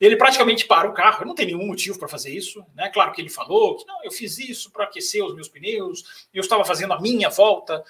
ele 0.00 0.16
praticamente 0.16 0.66
para 0.66 0.88
o 0.88 0.94
carro, 0.94 1.26
não 1.26 1.34
tem 1.34 1.46
nenhum 1.46 1.66
motivo 1.66 1.98
para 1.98 2.08
fazer 2.08 2.34
isso. 2.34 2.64
Né? 2.74 2.88
Claro 2.88 3.12
que 3.12 3.20
ele 3.20 3.28
falou 3.28 3.76
que 3.76 3.86
não, 3.86 4.02
eu 4.02 4.10
fiz 4.10 4.38
isso 4.38 4.70
para 4.70 4.84
aquecer 4.84 5.24
os 5.24 5.34
meus 5.34 5.48
pneus, 5.48 6.26
eu 6.32 6.40
estava 6.40 6.64
fazendo 6.64 6.94
a 6.94 7.00
minha 7.00 7.28
volta. 7.28 7.84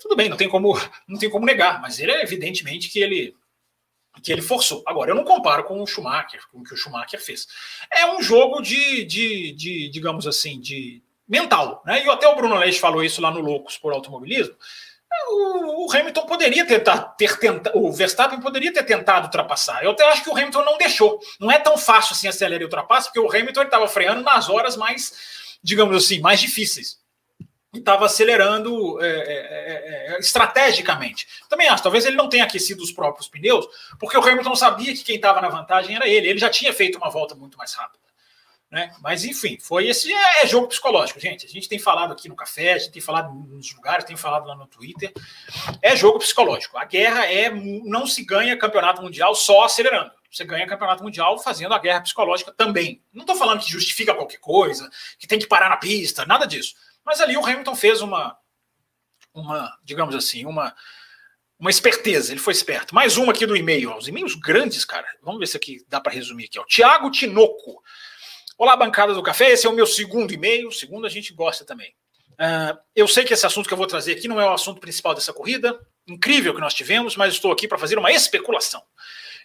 Tudo 0.00 0.14
bem, 0.14 0.28
não 0.28 0.36
tem 0.36 0.48
como, 0.48 0.78
não 1.08 1.18
tem 1.18 1.28
como 1.28 1.44
negar, 1.44 1.80
mas 1.80 1.98
ele 1.98 2.12
é 2.12 2.22
evidentemente 2.22 2.88
que 2.88 3.00
ele 3.00 3.36
que 4.22 4.32
ele 4.32 4.42
forçou. 4.42 4.82
Agora, 4.86 5.12
eu 5.12 5.14
não 5.14 5.22
comparo 5.22 5.62
com 5.62 5.80
o 5.80 5.86
Schumacher, 5.86 6.42
com 6.50 6.58
o 6.58 6.64
que 6.64 6.74
o 6.74 6.76
Schumacher 6.76 7.22
fez. 7.22 7.46
É 7.92 8.04
um 8.12 8.20
jogo 8.20 8.60
de, 8.60 9.04
de, 9.04 9.52
de 9.52 9.88
digamos 9.88 10.26
assim, 10.26 10.60
de 10.60 11.00
mental. 11.28 11.80
Né? 11.86 12.04
E 12.04 12.10
até 12.10 12.26
o 12.26 12.34
Bruno 12.34 12.56
Leix 12.56 12.76
falou 12.76 13.04
isso 13.04 13.22
lá 13.22 13.30
no 13.30 13.40
Loucos 13.40 13.78
por 13.78 13.92
Automobilismo 13.92 14.56
o, 15.28 15.79
Hamilton 15.92 16.26
poderia 16.26 16.66
ter, 16.66 16.82
ter 17.16 17.38
tentado, 17.38 17.78
o 17.78 17.92
Verstappen 17.92 18.40
poderia 18.40 18.72
ter 18.72 18.82
tentado 18.82 19.26
ultrapassar. 19.26 19.82
Eu 19.84 19.92
até 19.92 20.04
acho 20.08 20.22
que 20.22 20.30
o 20.30 20.36
Hamilton 20.36 20.64
não 20.64 20.78
deixou. 20.78 21.18
Não 21.38 21.50
é 21.50 21.58
tão 21.58 21.76
fácil 21.76 22.12
assim 22.12 22.28
acelerar 22.28 22.62
e 22.62 22.64
ultrapassar, 22.64 23.10
porque 23.10 23.20
o 23.20 23.30
Hamilton 23.30 23.62
estava 23.62 23.88
freando 23.88 24.22
nas 24.22 24.48
horas 24.48 24.76
mais, 24.76 25.58
digamos 25.62 25.96
assim, 25.96 26.20
mais 26.20 26.40
difíceis. 26.40 26.98
E 27.72 27.78
estava 27.78 28.06
acelerando 28.06 29.00
é 29.02 29.06
é, 29.06 30.12
é, 30.12 30.14
é, 30.14 30.18
estrategicamente. 30.18 31.26
Também 31.48 31.68
acho, 31.68 31.82
talvez 31.82 32.04
ele 32.04 32.16
não 32.16 32.28
tenha 32.28 32.44
aquecido 32.44 32.82
os 32.82 32.90
próprios 32.90 33.28
pneus, 33.28 33.66
porque 33.98 34.16
o 34.18 34.20
Hamilton 34.20 34.56
sabia 34.56 34.92
que 34.92 35.04
quem 35.04 35.16
estava 35.16 35.40
na 35.40 35.48
vantagem 35.48 35.94
era 35.94 36.08
ele. 36.08 36.28
Ele 36.28 36.38
já 36.38 36.50
tinha 36.50 36.72
feito 36.72 36.98
uma 36.98 37.10
volta 37.10 37.34
muito 37.34 37.56
mais 37.56 37.72
rápida. 37.74 37.99
Né? 38.70 38.94
Mas 39.00 39.24
enfim, 39.24 39.58
foi 39.60 39.88
esse 39.88 40.12
é, 40.14 40.42
é, 40.42 40.46
jogo 40.46 40.68
psicológico, 40.68 41.18
gente. 41.18 41.44
A 41.44 41.48
gente 41.48 41.68
tem 41.68 41.78
falado 41.78 42.12
aqui 42.12 42.28
no 42.28 42.36
café, 42.36 42.74
a 42.74 42.78
gente 42.78 42.92
tem 42.92 43.02
falado 43.02 43.34
nos 43.34 43.74
lugares, 43.74 44.04
tem 44.04 44.16
falado 44.16 44.46
lá 44.46 44.54
no 44.54 44.66
Twitter. 44.66 45.12
É 45.82 45.96
jogo 45.96 46.20
psicológico. 46.20 46.78
A 46.78 46.84
guerra 46.84 47.26
é 47.26 47.50
não 47.50 48.06
se 48.06 48.24
ganha 48.24 48.56
campeonato 48.56 49.02
mundial 49.02 49.34
só 49.34 49.64
acelerando. 49.64 50.12
Você 50.30 50.44
ganha 50.44 50.68
campeonato 50.68 51.02
mundial 51.02 51.36
fazendo 51.40 51.74
a 51.74 51.78
guerra 51.80 52.02
psicológica 52.02 52.52
também. 52.52 53.02
Não 53.12 53.22
estou 53.22 53.34
falando 53.34 53.60
que 53.60 53.68
justifica 53.68 54.14
qualquer 54.14 54.38
coisa, 54.38 54.88
que 55.18 55.26
tem 55.26 55.40
que 55.40 55.48
parar 55.48 55.68
na 55.68 55.76
pista, 55.76 56.24
nada 56.24 56.46
disso. 56.46 56.76
Mas 57.04 57.20
ali 57.20 57.36
o 57.36 57.44
Hamilton 57.44 57.74
fez 57.74 58.00
uma, 58.00 58.36
uma 59.34 59.76
digamos 59.82 60.14
assim, 60.14 60.46
uma, 60.46 60.72
uma 61.58 61.70
esperteza. 61.70 62.32
Ele 62.32 62.38
foi 62.38 62.52
esperto. 62.52 62.94
Mais 62.94 63.16
uma 63.16 63.32
aqui 63.32 63.44
do 63.44 63.56
e-mail. 63.56 63.96
Os 63.96 64.06
e-mails 64.06 64.36
grandes, 64.36 64.84
cara. 64.84 65.08
Vamos 65.20 65.40
ver 65.40 65.48
se 65.48 65.56
aqui 65.56 65.84
dá 65.88 66.00
para 66.00 66.12
resumir 66.12 66.44
aqui. 66.44 66.60
Ó. 66.60 66.64
Tiago 66.64 67.10
Tinoco. 67.10 67.82
Olá, 68.60 68.76
bancada 68.76 69.14
do 69.14 69.22
café. 69.22 69.52
Esse 69.52 69.66
é 69.66 69.70
o 69.70 69.72
meu 69.72 69.86
segundo 69.86 70.34
e-mail. 70.34 70.70
Segundo, 70.70 71.06
a 71.06 71.08
gente 71.08 71.32
gosta 71.32 71.64
também. 71.64 71.94
Uh, 72.32 72.76
eu 72.94 73.08
sei 73.08 73.24
que 73.24 73.32
esse 73.32 73.46
assunto 73.46 73.66
que 73.66 73.72
eu 73.72 73.78
vou 73.78 73.86
trazer 73.86 74.12
aqui 74.12 74.28
não 74.28 74.38
é 74.38 74.44
o 74.44 74.52
assunto 74.52 74.78
principal 74.78 75.14
dessa 75.14 75.32
corrida, 75.32 75.80
incrível 76.06 76.54
que 76.54 76.60
nós 76.60 76.74
tivemos, 76.74 77.16
mas 77.16 77.32
estou 77.32 77.50
aqui 77.52 77.66
para 77.66 77.78
fazer 77.78 77.96
uma 77.98 78.12
especulação. 78.12 78.82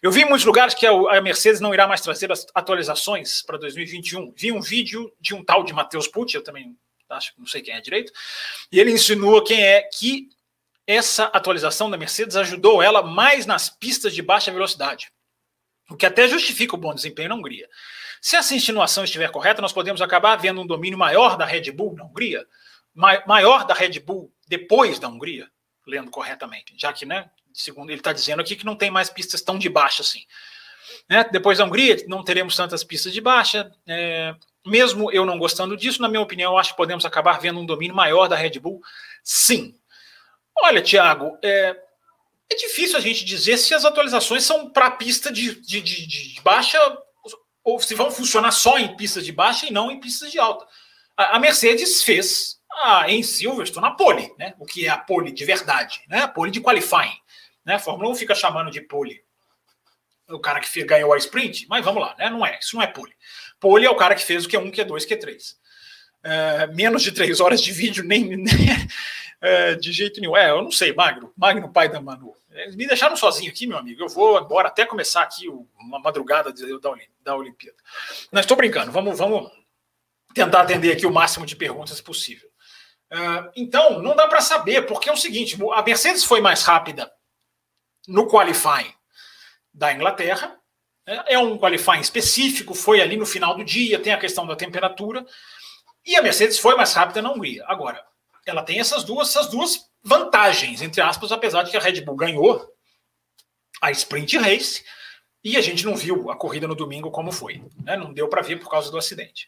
Eu 0.03 0.11
vi 0.11 0.23
em 0.23 0.25
muitos 0.25 0.45
lugares 0.45 0.73
que 0.73 0.85
a 0.85 1.21
Mercedes 1.21 1.61
não 1.61 1.73
irá 1.73 1.87
mais 1.87 2.01
trazer 2.01 2.29
as 2.29 2.45
atualizações 2.53 3.41
para 3.41 3.57
2021. 3.57 4.33
Vi 4.35 4.51
um 4.51 4.59
vídeo 4.59 5.09
de 5.17 5.33
um 5.33 5.41
tal 5.41 5.63
de 5.63 5.71
Matheus 5.71 6.09
Pucci, 6.09 6.35
eu 6.35 6.43
também 6.43 6.77
acho 7.09 7.33
que 7.33 7.39
não 7.39 7.47
sei 7.47 7.61
quem 7.61 7.73
é 7.73 7.79
direito, 7.79 8.11
e 8.69 8.81
ele 8.81 8.91
insinua 8.91 9.45
quem 9.45 9.63
é 9.63 9.81
que 9.83 10.27
essa 10.85 11.23
atualização 11.27 11.89
da 11.89 11.95
Mercedes 11.95 12.35
ajudou 12.35 12.83
ela 12.83 13.01
mais 13.01 13.45
nas 13.45 13.69
pistas 13.69 14.13
de 14.13 14.21
baixa 14.21 14.51
velocidade, 14.51 15.09
o 15.89 15.95
que 15.95 16.05
até 16.05 16.27
justifica 16.27 16.75
o 16.75 16.77
bom 16.77 16.93
desempenho 16.93 17.29
na 17.29 17.35
Hungria. 17.35 17.69
Se 18.25 18.35
essa 18.35 18.55
insinuação 18.55 19.03
estiver 19.03 19.29
correta, 19.29 19.61
nós 19.61 19.71
podemos 19.71 20.01
acabar 20.01 20.35
vendo 20.35 20.59
um 20.59 20.65
domínio 20.65 20.97
maior 20.97 21.37
da 21.37 21.45
Red 21.45 21.71
Bull 21.71 21.93
na 21.95 22.05
Hungria, 22.05 22.43
maior 22.95 23.67
da 23.67 23.75
Red 23.75 23.99
Bull 23.99 24.33
depois 24.47 24.97
da 24.97 25.07
Hungria, 25.07 25.47
lendo 25.85 26.09
corretamente, 26.09 26.73
já 26.75 26.91
que, 26.91 27.05
né, 27.05 27.29
segundo 27.53 27.91
ele 27.91 27.99
está 27.99 28.11
dizendo 28.11 28.39
aqui 28.39 28.55
que 28.55 28.65
não 28.65 28.75
tem 28.75 28.89
mais 28.89 29.11
pistas 29.11 29.43
tão 29.43 29.59
de 29.59 29.69
baixa 29.69 30.01
assim. 30.01 30.23
Né? 31.07 31.23
Depois 31.31 31.59
da 31.59 31.65
Hungria, 31.65 32.03
não 32.07 32.23
teremos 32.23 32.55
tantas 32.55 32.83
pistas 32.83 33.13
de 33.13 33.21
baixa. 33.21 33.71
É, 33.85 34.33
mesmo 34.65 35.11
eu 35.11 35.23
não 35.23 35.37
gostando 35.37 35.77
disso, 35.77 36.01
na 36.01 36.09
minha 36.09 36.21
opinião, 36.21 36.53
eu 36.53 36.57
acho 36.57 36.71
que 36.71 36.77
podemos 36.77 37.05
acabar 37.05 37.39
vendo 37.39 37.59
um 37.59 37.65
domínio 37.65 37.95
maior 37.95 38.27
da 38.27 38.35
Red 38.35 38.57
Bull, 38.59 38.81
sim. 39.23 39.75
Olha, 40.57 40.81
Tiago, 40.81 41.37
é, 41.43 41.77
é 42.49 42.55
difícil 42.55 42.97
a 42.97 43.01
gente 43.01 43.23
dizer 43.23 43.57
se 43.57 43.75
as 43.75 43.85
atualizações 43.85 44.43
são 44.43 44.71
para 44.71 44.89
pista 44.89 45.31
de, 45.31 45.61
de, 45.61 45.79
de, 45.79 46.07
de 46.07 46.41
baixa 46.41 46.79
ou 47.65 47.79
se 47.79 47.95
vão 47.95 48.11
funcionar 48.11 48.51
só 48.51 48.77
em 48.77 48.95
pistas 48.95 49.25
de 49.25 49.31
baixa 49.31 49.65
e 49.65 49.71
não 49.71 49.89
em 49.89 49.99
pistas 49.99 50.31
de 50.31 50.37
alta. 50.37 50.65
A, 51.17 51.39
Mercedes 51.39 52.03
fez 52.03 52.61
a, 52.71 53.09
em 53.09 53.23
Silverstone 53.23 53.87
a 53.87 53.91
pole, 53.91 54.31
né? 54.37 54.53
o 54.59 54.65
que 54.65 54.85
é 54.85 54.89
a 54.89 54.97
pole 54.97 55.31
de 55.31 55.43
verdade, 55.43 56.01
né? 56.07 56.19
a 56.19 56.27
pole 56.27 56.51
de 56.51 56.61
qualifying. 56.61 57.17
Né? 57.65 57.75
A 57.75 57.79
Fórmula 57.79 58.11
1 58.11 58.15
fica 58.15 58.35
chamando 58.35 58.69
de 58.69 58.81
pole 58.81 59.25
o 60.29 60.39
cara 60.39 60.59
que 60.59 60.83
ganhou 60.83 61.13
a 61.13 61.17
sprint, 61.17 61.67
mas 61.67 61.85
vamos 61.85 62.01
lá, 62.01 62.15
né? 62.17 62.29
não 62.29 62.45
é, 62.45 62.57
isso 62.59 62.75
não 62.75 62.83
é 62.83 62.87
pole. 62.87 63.13
Pole 63.59 63.85
é 63.85 63.89
o 63.89 63.95
cara 63.95 64.15
que 64.15 64.25
fez 64.25 64.45
o 64.45 64.49
Q1, 64.49 64.71
Q2, 64.71 65.07
Q3. 65.07 65.55
É, 66.27 66.65
menos 66.67 67.03
de 67.03 67.11
três 67.11 67.39
horas 67.39 67.61
de 67.61 67.71
vídeo, 67.71 68.03
nem, 68.03 68.25
nem 68.35 68.47
é, 69.39 69.75
de 69.75 69.91
jeito 69.91 70.19
nenhum. 70.19 70.35
É, 70.35 70.49
eu 70.49 70.63
não 70.63 70.71
sei, 70.71 70.91
Magro, 70.91 71.31
Magno, 71.37 71.71
pai 71.71 71.87
da 71.87 72.01
Manu. 72.01 72.33
Eles 72.49 72.75
me 72.75 72.87
deixaram 72.87 73.15
sozinho 73.15 73.51
aqui, 73.51 73.67
meu 73.67 73.77
amigo. 73.77 74.01
Eu 74.01 74.09
vou 74.09 74.39
embora 74.39 74.69
até 74.69 74.85
começar 74.85 75.21
aqui 75.21 75.47
uma 75.47 75.99
madrugada 75.99 76.51
da, 76.51 76.95
da 77.21 77.35
Olimpíada. 77.35 77.77
Não 78.31 78.41
estou 78.41 78.57
brincando. 78.57 78.91
Vamos, 78.91 79.15
vamos 79.15 79.51
tentar 80.33 80.61
atender 80.61 80.93
aqui 80.93 81.05
o 81.05 81.11
máximo 81.11 81.45
de 81.45 81.55
perguntas 81.55 82.01
possível. 82.01 82.49
Uh, 83.11 83.51
então, 83.55 84.01
não 84.01 84.15
dá 84.15 84.27
para 84.27 84.41
saber, 84.41 84.87
porque 84.87 85.09
é 85.09 85.13
o 85.13 85.17
seguinte: 85.17 85.57
a 85.73 85.83
Mercedes 85.83 86.23
foi 86.23 86.41
mais 86.41 86.63
rápida 86.63 87.11
no 88.07 88.27
qualifying 88.27 88.91
da 89.71 89.93
Inglaterra. 89.93 90.57
Né? 91.05 91.23
É 91.27 91.37
um 91.37 91.57
qualifying 91.57 91.99
específico, 91.99 92.73
foi 92.73 92.99
ali 93.01 93.15
no 93.15 93.25
final 93.25 93.55
do 93.55 93.63
dia, 93.63 93.99
tem 93.99 94.13
a 94.13 94.17
questão 94.17 94.47
da 94.47 94.55
temperatura. 94.55 95.25
E 96.05 96.15
a 96.15 96.21
Mercedes 96.21 96.59
foi 96.59 96.75
mais 96.75 96.93
rápida 96.93 97.21
na 97.21 97.31
Hungria. 97.31 97.63
Agora, 97.67 98.03
ela 98.45 98.61
tem 98.61 98.79
essas 98.79 99.03
duas, 99.03 99.29
essas 99.29 99.47
duas 99.47 99.89
vantagens, 100.03 100.81
entre 100.81 101.01
aspas, 101.01 101.31
apesar 101.31 101.63
de 101.63 101.71
que 101.71 101.77
a 101.77 101.79
Red 101.79 102.01
Bull 102.01 102.15
ganhou 102.15 102.71
a 103.81 103.91
sprint 103.91 104.37
race 104.37 104.83
e 105.43 105.57
a 105.57 105.61
gente 105.61 105.83
não 105.85 105.95
viu 105.95 106.29
a 106.29 106.35
corrida 106.35 106.67
no 106.67 106.75
domingo 106.75 107.09
como 107.09 107.31
foi. 107.31 107.63
Né? 107.83 107.97
Não 107.97 108.13
deu 108.13 108.27
para 108.27 108.41
ver 108.41 108.59
por 108.59 108.69
causa 108.69 108.91
do 108.91 108.97
acidente. 108.97 109.47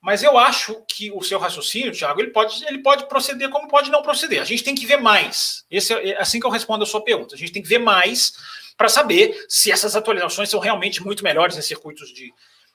Mas 0.00 0.22
eu 0.22 0.38
acho 0.38 0.82
que 0.88 1.10
o 1.10 1.22
seu 1.22 1.38
raciocínio, 1.38 1.92
Thiago, 1.92 2.20
ele 2.20 2.30
pode, 2.30 2.64
ele 2.66 2.78
pode 2.78 3.08
proceder 3.08 3.50
como 3.50 3.68
pode 3.68 3.90
não 3.90 4.00
proceder. 4.00 4.40
A 4.40 4.44
gente 4.44 4.62
tem 4.62 4.74
que 4.74 4.86
ver 4.86 4.98
mais. 4.98 5.64
Esse 5.70 5.92
é, 5.92 6.10
é 6.10 6.20
assim 6.20 6.38
que 6.38 6.46
eu 6.46 6.50
respondo 6.50 6.84
a 6.84 6.86
sua 6.86 7.02
pergunta. 7.02 7.34
A 7.34 7.38
gente 7.38 7.52
tem 7.52 7.62
que 7.62 7.68
ver 7.68 7.78
mais 7.78 8.32
para 8.76 8.88
saber 8.88 9.44
se 9.48 9.72
essas 9.72 9.96
atualizações 9.96 10.48
são 10.48 10.60
realmente 10.60 11.02
muito 11.02 11.24
melhores 11.24 11.56
em 11.56 11.62
circuitos 11.62 12.12
de, 12.14 12.32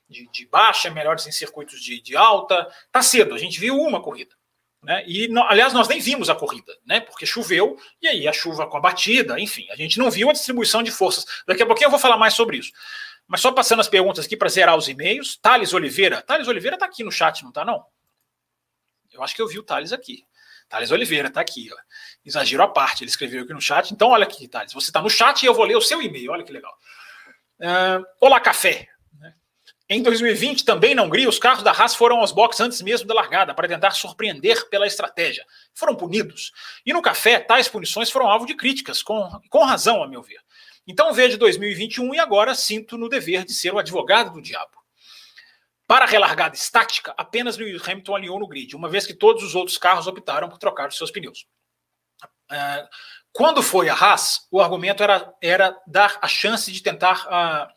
de, 0.07 0.27
de 0.31 0.45
baixa, 0.45 0.89
melhores 0.89 1.25
em 1.27 1.31
circuitos 1.31 1.81
de, 1.81 2.01
de 2.01 2.15
alta. 2.15 2.67
Tá 2.91 3.01
cedo, 3.01 3.33
a 3.33 3.37
gente 3.37 3.59
viu 3.59 3.77
uma 3.77 4.01
corrida. 4.01 4.35
Né? 4.81 5.03
E, 5.07 5.29
aliás, 5.47 5.71
nós 5.71 5.87
nem 5.87 5.99
vimos 5.99 6.29
a 6.29 6.35
corrida, 6.35 6.77
né? 6.85 6.99
porque 6.99 7.25
choveu, 7.25 7.79
e 8.01 8.07
aí 8.07 8.27
a 8.27 8.33
chuva 8.33 8.67
com 8.67 8.75
a 8.75 8.81
batida, 8.81 9.39
enfim, 9.39 9.65
a 9.71 9.75
gente 9.75 9.97
não 9.97 10.11
viu 10.11 10.29
a 10.29 10.33
distribuição 10.33 10.83
de 10.83 10.91
forças. 10.91 11.25
Daqui 11.47 11.63
a 11.63 11.65
pouquinho 11.65 11.87
eu 11.87 11.91
vou 11.91 11.99
falar 11.99 12.17
mais 12.17 12.33
sobre 12.33 12.57
isso. 12.57 12.71
Mas 13.27 13.41
só 13.41 13.51
passando 13.51 13.79
as 13.79 13.87
perguntas 13.87 14.25
aqui 14.25 14.35
para 14.35 14.49
zerar 14.49 14.77
os 14.77 14.87
e-mails. 14.87 15.37
Thales 15.37 15.73
Oliveira. 15.73 16.21
Thales 16.21 16.47
Oliveira 16.47 16.75
está 16.75 16.85
aqui 16.85 17.03
no 17.03 17.11
chat, 17.11 17.41
não 17.41 17.49
está, 17.49 17.63
não? 17.63 17.85
Eu 19.11 19.23
acho 19.23 19.33
que 19.33 19.41
eu 19.41 19.47
vi 19.47 19.57
o 19.57 19.63
Thales 19.63 19.93
aqui. 19.93 20.25
Thales 20.67 20.91
Oliveira 20.91 21.29
está 21.29 21.39
aqui. 21.39 21.69
Ó. 21.71 21.77
Exagero 22.25 22.63
à 22.63 22.67
parte, 22.67 23.03
ele 23.03 23.09
escreveu 23.09 23.43
aqui 23.43 23.53
no 23.53 23.61
chat. 23.61 23.91
Então, 23.93 24.09
olha 24.09 24.23
aqui, 24.23 24.47
Thales. 24.47 24.73
Você 24.73 24.89
está 24.89 25.01
no 25.01 25.09
chat 25.09 25.43
e 25.43 25.45
eu 25.45 25.53
vou 25.53 25.65
ler 25.65 25.77
o 25.77 25.81
seu 25.81 26.01
e-mail. 26.01 26.31
Olha 26.31 26.43
que 26.43 26.51
legal. 26.51 26.73
Uh, 27.59 28.03
Olá, 28.19 28.39
Café. 28.39 28.89
Em 29.89 30.01
2020, 30.01 30.63
também 30.63 30.95
na 30.95 31.03
Hungria, 31.03 31.27
os 31.27 31.37
carros 31.37 31.61
da 31.61 31.71
Haas 31.71 31.93
foram 31.93 32.19
aos 32.19 32.31
boxes 32.31 32.61
antes 32.61 32.81
mesmo 32.81 33.07
da 33.07 33.13
largada 33.13 33.53
para 33.53 33.67
tentar 33.67 33.91
surpreender 33.91 34.69
pela 34.69 34.87
estratégia. 34.87 35.45
Foram 35.73 35.93
punidos. 35.93 36.53
E 36.85 36.93
no 36.93 37.01
café, 37.01 37.39
tais 37.39 37.67
punições 37.67 38.09
foram 38.09 38.29
alvo 38.29 38.45
de 38.45 38.55
críticas, 38.55 39.03
com, 39.03 39.29
com 39.49 39.65
razão, 39.65 40.01
a 40.01 40.07
meu 40.07 40.21
ver. 40.21 40.39
Então 40.87 41.13
vejo 41.13 41.37
2021 41.37 42.15
e 42.15 42.19
agora 42.19 42.55
sinto 42.55 42.97
no 42.97 43.09
dever 43.09 43.43
de 43.43 43.53
ser 43.53 43.73
o 43.73 43.79
advogado 43.79 44.31
do 44.31 44.41
diabo. 44.41 44.83
Para 45.85 46.05
a 46.05 46.07
relargada 46.07 46.55
estática, 46.55 47.13
apenas 47.17 47.57
Lewis 47.57 47.87
Hamilton 47.87 48.15
alinhou 48.15 48.39
no 48.39 48.47
grid, 48.47 48.75
uma 48.75 48.89
vez 48.89 49.05
que 49.05 49.13
todos 49.13 49.43
os 49.43 49.53
outros 49.53 49.77
carros 49.77 50.07
optaram 50.07 50.47
por 50.47 50.57
trocar 50.57 50.87
os 50.87 50.97
seus 50.97 51.11
pneus. 51.11 51.45
Uh, 52.49 52.87
quando 53.33 53.61
foi 53.61 53.89
a 53.89 53.93
Haas, 53.93 54.47
o 54.49 54.61
argumento 54.61 55.03
era, 55.03 55.33
era 55.41 55.77
dar 55.85 56.17
a 56.21 56.27
chance 56.27 56.71
de 56.71 56.81
tentar 56.81 57.25
uh, 57.25 57.73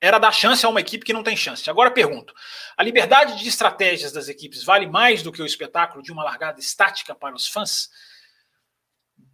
era 0.00 0.18
dar 0.18 0.32
chance 0.32 0.64
a 0.64 0.68
uma 0.68 0.80
equipe 0.80 1.04
que 1.04 1.12
não 1.12 1.22
tem 1.22 1.36
chance. 1.36 1.68
Agora 1.68 1.90
pergunto: 1.90 2.34
a 2.76 2.82
liberdade 2.82 3.38
de 3.38 3.48
estratégias 3.48 4.12
das 4.12 4.28
equipes 4.28 4.64
vale 4.64 4.86
mais 4.86 5.22
do 5.22 5.30
que 5.30 5.42
o 5.42 5.46
espetáculo 5.46 6.02
de 6.02 6.10
uma 6.10 6.24
largada 6.24 6.58
estática 6.58 7.14
para 7.14 7.34
os 7.34 7.46
fãs? 7.46 7.90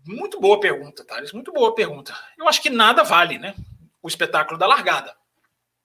Muito 0.04 0.40
boa 0.40 0.58
pergunta, 0.60 1.04
Thales. 1.04 1.32
Muito 1.32 1.52
boa 1.52 1.74
pergunta. 1.74 2.16
Eu 2.38 2.48
acho 2.48 2.60
que 2.60 2.70
nada 2.70 3.02
vale, 3.02 3.38
né? 3.38 3.54
O 4.02 4.08
espetáculo 4.08 4.58
da 4.58 4.66
largada. 4.66 5.16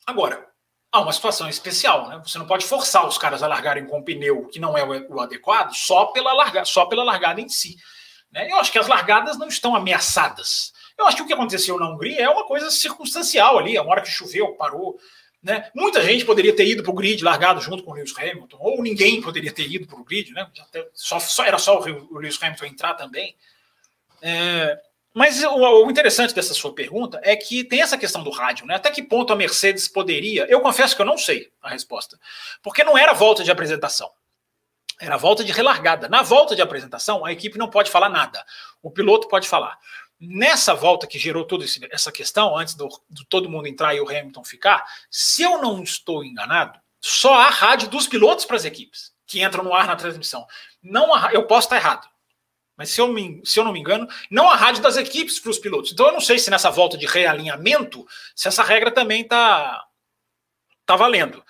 Agora, 0.05 0.47
há 0.91 0.99
uma 0.99 1.13
situação 1.13 1.47
especial, 1.47 2.09
né? 2.09 2.21
Você 2.25 2.37
não 2.37 2.45
pode 2.45 2.65
forçar 2.65 3.07
os 3.07 3.17
caras 3.17 3.41
a 3.41 3.47
largarem 3.47 3.85
com 3.85 3.99
um 3.99 4.03
pneu 4.03 4.47
que 4.47 4.59
não 4.59 4.77
é 4.77 4.83
o 4.83 5.19
adequado 5.19 5.73
só 5.73 6.07
pela 6.07 6.33
largada, 6.33 6.65
só 6.65 6.85
pela 6.85 7.03
largada 7.03 7.41
em 7.41 7.49
si. 7.49 7.77
Né? 8.31 8.49
Eu 8.51 8.57
acho 8.57 8.71
que 8.71 8.79
as 8.79 8.87
largadas 8.87 9.37
não 9.37 9.47
estão 9.47 9.75
ameaçadas. 9.75 10.70
Eu 11.01 11.07
acho 11.07 11.17
que 11.17 11.23
o 11.23 11.27
que 11.27 11.33
aconteceu 11.33 11.79
na 11.79 11.89
Hungria 11.89 12.21
é 12.21 12.29
uma 12.29 12.45
coisa 12.45 12.69
circunstancial 12.69 13.57
ali, 13.57 13.75
a 13.77 13.83
hora 13.83 14.01
que 14.01 14.09
choveu, 14.09 14.53
parou. 14.53 14.99
Né? 15.41 15.69
Muita 15.73 16.01
gente 16.03 16.23
poderia 16.23 16.55
ter 16.55 16.67
ido 16.67 16.83
para 16.83 16.91
o 16.91 16.95
grid 16.95 17.23
largado 17.23 17.59
junto 17.59 17.83
com 17.83 17.91
o 17.91 17.93
Lewis 17.95 18.15
Hamilton, 18.15 18.57
ou 18.59 18.81
ninguém 18.83 19.19
poderia 19.21 19.51
ter 19.51 19.67
ido 19.67 19.87
para 19.87 19.99
o 19.99 20.03
grid, 20.03 20.31
né? 20.31 20.47
Só, 20.93 21.19
só, 21.19 21.43
era 21.43 21.57
só 21.57 21.79
o 21.79 22.17
Lewis 22.19 22.41
Hamilton 22.41 22.65
entrar 22.65 22.93
também. 22.93 23.35
É, 24.21 24.79
mas 25.13 25.43
o, 25.43 25.49
o, 25.49 25.89
interessante 25.89 26.35
dessa 26.35 26.53
sua 26.53 26.73
pergunta 26.73 27.19
é 27.23 27.35
que 27.35 27.63
tem 27.63 27.81
essa 27.81 27.97
questão 27.97 28.23
do 28.23 28.29
rádio, 28.29 28.67
né? 28.67 28.75
Até 28.75 28.91
que 28.91 29.01
ponto 29.01 29.33
a 29.33 29.35
Mercedes 29.35 29.87
poderia? 29.87 30.45
Eu 30.45 30.61
confesso 30.61 30.95
que 30.95 31.01
eu 31.01 31.05
não 31.05 31.17
sei 31.17 31.51
a 31.61 31.69
resposta, 31.69 32.19
porque 32.61 32.83
não 32.83 32.95
era 32.95 33.11
volta 33.11 33.43
de 33.43 33.49
apresentação. 33.49 34.11
Era 34.99 35.17
volta 35.17 35.43
de 35.43 35.51
relargada. 35.51 36.07
Na 36.07 36.21
volta 36.21 36.55
de 36.55 36.61
apresentação, 36.61 37.25
a 37.25 37.31
equipe 37.31 37.57
não 37.57 37.67
pode 37.67 37.89
falar 37.89 38.09
nada. 38.09 38.45
O 38.83 38.91
piloto 38.91 39.27
pode 39.27 39.49
falar. 39.49 39.79
Nessa 40.23 40.75
volta 40.75 41.07
que 41.07 41.17
gerou 41.17 41.43
toda 41.43 41.65
essa 41.89 42.11
questão, 42.11 42.55
antes 42.55 42.75
do, 42.75 42.87
do, 43.09 43.25
todo 43.25 43.49
mundo 43.49 43.67
entrar 43.67 43.95
e 43.95 43.99
o 43.99 44.07
Hamilton 44.07 44.43
ficar, 44.43 44.85
se 45.09 45.41
eu 45.41 45.59
não 45.59 45.81
estou 45.81 46.23
enganado, 46.23 46.79
só 46.99 47.33
há 47.33 47.49
rádio 47.49 47.89
dos 47.89 48.07
pilotos 48.07 48.45
para 48.45 48.55
as 48.55 48.63
equipes 48.63 49.11
que 49.25 49.43
entram 49.43 49.63
no 49.63 49.73
ar 49.73 49.87
na 49.87 49.95
transmissão. 49.95 50.45
Não 50.83 51.11
há, 51.11 51.33
eu 51.33 51.47
posso 51.47 51.65
estar 51.65 51.77
errado, 51.77 52.07
mas 52.77 52.89
se 52.89 53.01
eu, 53.01 53.07
me, 53.07 53.41
se 53.43 53.59
eu 53.59 53.63
não 53.63 53.73
me 53.73 53.79
engano, 53.79 54.07
não 54.29 54.47
há 54.47 54.55
rádio 54.55 54.83
das 54.83 54.95
equipes 54.95 55.39
para 55.39 55.49
os 55.49 55.57
pilotos. 55.57 55.91
Então 55.91 56.05
eu 56.05 56.11
não 56.11 56.21
sei 56.21 56.37
se 56.37 56.51
nessa 56.51 56.69
volta 56.69 56.97
de 56.97 57.05
realinhamento, 57.07 58.05
se 58.35 58.47
essa 58.47 58.61
regra 58.61 58.91
também 58.91 59.21
está 59.21 59.83
tá 60.85 60.95
valendo. 60.95 61.43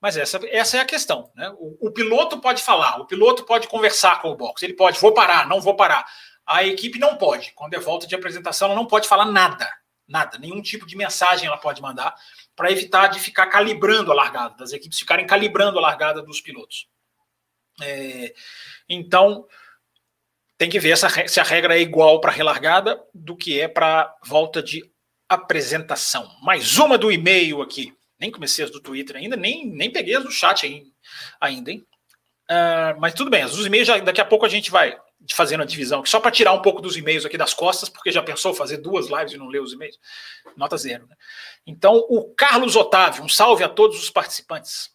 Mas 0.00 0.16
essa, 0.16 0.40
essa 0.48 0.76
é 0.76 0.80
a 0.80 0.84
questão. 0.84 1.30
Né? 1.34 1.48
O, 1.58 1.88
o, 1.88 1.90
piloto 1.90 2.40
pode 2.40 2.62
falar, 2.62 3.00
o 3.00 3.06
piloto 3.06 3.44
pode 3.44 3.66
conversar 3.66 4.20
com 4.20 4.30
o 4.30 4.36
box, 4.36 4.62
ele 4.62 4.74
pode, 4.74 5.00
vou 5.00 5.12
parar, 5.12 5.48
não 5.48 5.60
vou 5.60 5.74
parar. 5.74 6.06
A 6.46 6.64
equipe 6.64 6.98
não 6.98 7.16
pode. 7.16 7.52
Quando 7.52 7.74
é 7.74 7.80
volta 7.80 8.06
de 8.06 8.14
apresentação, 8.14 8.68
ela 8.68 8.76
não 8.76 8.86
pode 8.86 9.08
falar 9.08 9.24
nada. 9.24 9.68
Nada. 10.06 10.38
Nenhum 10.38 10.62
tipo 10.62 10.86
de 10.86 10.96
mensagem 10.96 11.48
ela 11.48 11.56
pode 11.56 11.82
mandar 11.82 12.14
para 12.54 12.70
evitar 12.70 13.08
de 13.08 13.18
ficar 13.18 13.46
calibrando 13.48 14.12
a 14.12 14.14
largada, 14.14 14.56
das 14.56 14.72
equipes 14.72 14.98
ficarem 14.98 15.26
calibrando 15.26 15.78
a 15.78 15.82
largada 15.82 16.22
dos 16.22 16.40
pilotos. 16.40 16.88
É, 17.82 18.32
então, 18.88 19.46
tem 20.56 20.70
que 20.70 20.78
ver 20.78 20.90
essa, 20.90 21.08
se 21.28 21.40
a 21.40 21.42
regra 21.42 21.76
é 21.76 21.80
igual 21.80 22.20
para 22.20 22.32
relargada 22.32 23.02
do 23.12 23.36
que 23.36 23.60
é 23.60 23.68
para 23.68 24.14
volta 24.24 24.62
de 24.62 24.88
apresentação. 25.28 26.30
Mais 26.40 26.78
uma 26.78 26.96
do 26.96 27.10
e-mail 27.10 27.60
aqui. 27.60 27.92
Nem 28.18 28.30
comecei 28.30 28.64
as 28.64 28.70
do 28.70 28.80
Twitter 28.80 29.16
ainda, 29.16 29.36
nem, 29.36 29.66
nem 29.66 29.90
peguei 29.90 30.16
as 30.16 30.24
do 30.24 30.30
chat 30.30 30.66
ainda, 31.40 31.70
hein? 31.70 31.86
Uh, 32.48 32.98
mas 32.98 33.12
tudo 33.12 33.28
bem, 33.28 33.42
as 33.42 33.50
dos 33.50 33.66
e-mails 33.66 33.88
já, 33.88 33.98
daqui 33.98 34.20
a 34.20 34.24
pouco 34.24 34.46
a 34.46 34.48
gente 34.48 34.70
vai 34.70 34.96
fazendo 35.34 35.62
a 35.62 35.66
divisão, 35.66 36.04
só 36.04 36.20
para 36.20 36.30
tirar 36.30 36.52
um 36.52 36.62
pouco 36.62 36.80
dos 36.80 36.96
e-mails 36.96 37.24
aqui 37.24 37.38
das 37.38 37.54
costas, 37.54 37.88
porque 37.88 38.12
já 38.12 38.22
pensou 38.22 38.54
fazer 38.54 38.78
duas 38.78 39.08
lives 39.08 39.32
e 39.32 39.36
não 39.36 39.48
ler 39.48 39.60
os 39.60 39.72
e-mails? 39.72 39.98
Nota 40.56 40.76
zero. 40.76 41.06
Né? 41.06 41.16
Então, 41.66 41.96
o 42.08 42.34
Carlos 42.34 42.76
Otávio, 42.76 43.24
um 43.24 43.28
salve 43.28 43.64
a 43.64 43.68
todos 43.68 43.98
os 43.98 44.10
participantes. 44.10 44.94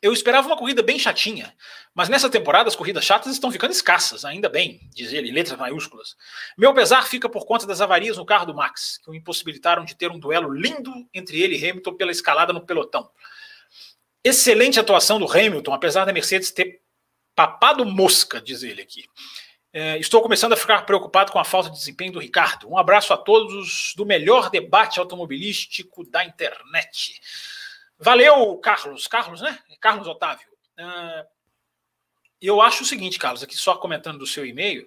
Eu 0.00 0.12
esperava 0.12 0.46
uma 0.46 0.56
corrida 0.56 0.82
bem 0.82 0.98
chatinha, 0.98 1.52
mas 1.92 2.08
nessa 2.08 2.30
temporada 2.30 2.68
as 2.68 2.76
corridas 2.76 3.04
chatas 3.04 3.32
estão 3.32 3.50
ficando 3.50 3.72
escassas, 3.72 4.24
ainda 4.24 4.48
bem, 4.48 4.80
diz 4.94 5.12
ele, 5.12 5.32
letras 5.32 5.58
maiúsculas. 5.58 6.14
Meu 6.56 6.72
pesar 6.72 7.06
fica 7.08 7.28
por 7.28 7.44
conta 7.44 7.66
das 7.66 7.80
avarias 7.80 8.16
no 8.16 8.24
carro 8.24 8.46
do 8.46 8.54
Max, 8.54 8.98
que 9.02 9.10
o 9.10 9.14
impossibilitaram 9.14 9.84
de 9.84 9.96
ter 9.96 10.10
um 10.10 10.18
duelo 10.18 10.52
lindo 10.52 10.92
entre 11.12 11.40
ele 11.42 11.56
e 11.56 11.68
Hamilton 11.68 11.94
pela 11.94 12.12
escalada 12.12 12.52
no 12.52 12.64
pelotão. 12.64 13.10
Excelente 14.22 14.78
atuação 14.78 15.18
do 15.18 15.30
Hamilton, 15.30 15.72
apesar 15.72 16.04
da 16.04 16.12
Mercedes 16.12 16.52
ter 16.52 16.80
papado 17.34 17.84
mosca, 17.84 18.40
diz 18.40 18.62
ele 18.62 18.82
aqui. 18.82 19.04
É, 19.80 19.96
estou 19.96 20.20
começando 20.20 20.54
a 20.54 20.56
ficar 20.56 20.82
preocupado 20.82 21.30
com 21.30 21.38
a 21.38 21.44
falta 21.44 21.70
de 21.70 21.76
desempenho 21.78 22.10
do 22.10 22.18
Ricardo. 22.18 22.68
Um 22.68 22.76
abraço 22.76 23.12
a 23.12 23.16
todos 23.16 23.94
do 23.96 24.04
melhor 24.04 24.50
debate 24.50 24.98
automobilístico 24.98 26.04
da 26.10 26.24
internet. 26.24 27.20
Valeu, 27.96 28.56
Carlos. 28.56 29.06
Carlos, 29.06 29.40
né? 29.40 29.56
Carlos 29.80 30.08
Otávio. 30.08 30.48
Uh, 30.80 31.24
eu 32.42 32.60
acho 32.60 32.82
o 32.82 32.86
seguinte, 32.86 33.20
Carlos, 33.20 33.40
aqui 33.40 33.56
só 33.56 33.76
comentando 33.76 34.18
do 34.18 34.26
seu 34.26 34.44
e-mail. 34.44 34.84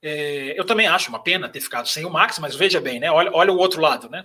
É, 0.00 0.56
eu 0.56 0.64
também 0.64 0.86
acho 0.86 1.08
uma 1.08 1.20
pena 1.20 1.48
ter 1.48 1.60
ficado 1.60 1.88
sem 1.88 2.04
o 2.04 2.10
Max, 2.10 2.38
mas 2.38 2.54
veja 2.54 2.80
bem, 2.80 3.00
né? 3.00 3.10
Olha, 3.10 3.32
olha 3.34 3.52
o 3.52 3.58
outro 3.58 3.80
lado, 3.80 4.08
né? 4.08 4.24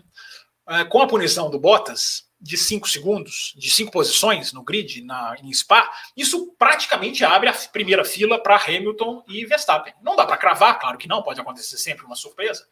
Uh, 0.70 0.88
com 0.90 1.02
a 1.02 1.08
punição 1.08 1.50
do 1.50 1.60
Bottas, 1.60 2.27
de 2.40 2.58
cinco 2.58 2.88
segundos, 2.88 3.54
de 3.58 3.70
cinco 3.70 3.92
posições 3.92 4.54
no 4.54 4.64
grid 4.64 5.04
na, 5.04 5.36
em 5.42 5.52
Spa, 5.52 5.92
isso 6.16 6.54
praticamente 6.58 7.26
abre 7.26 7.50
a 7.50 7.54
primeira 7.54 8.06
fila 8.06 8.42
para 8.42 8.56
Hamilton 8.56 9.24
e 9.28 9.46
Verstappen. 9.46 9.94
Não 10.02 10.16
dá 10.16 10.26
para 10.26 10.38
cravar, 10.38 10.80
claro 10.80 10.98
que 10.98 11.08
não, 11.08 11.24
pode 11.24 11.42
acontecer 11.42 11.78
sempre 11.78 12.06
uma 12.06 12.16
surpresa, 12.16 12.66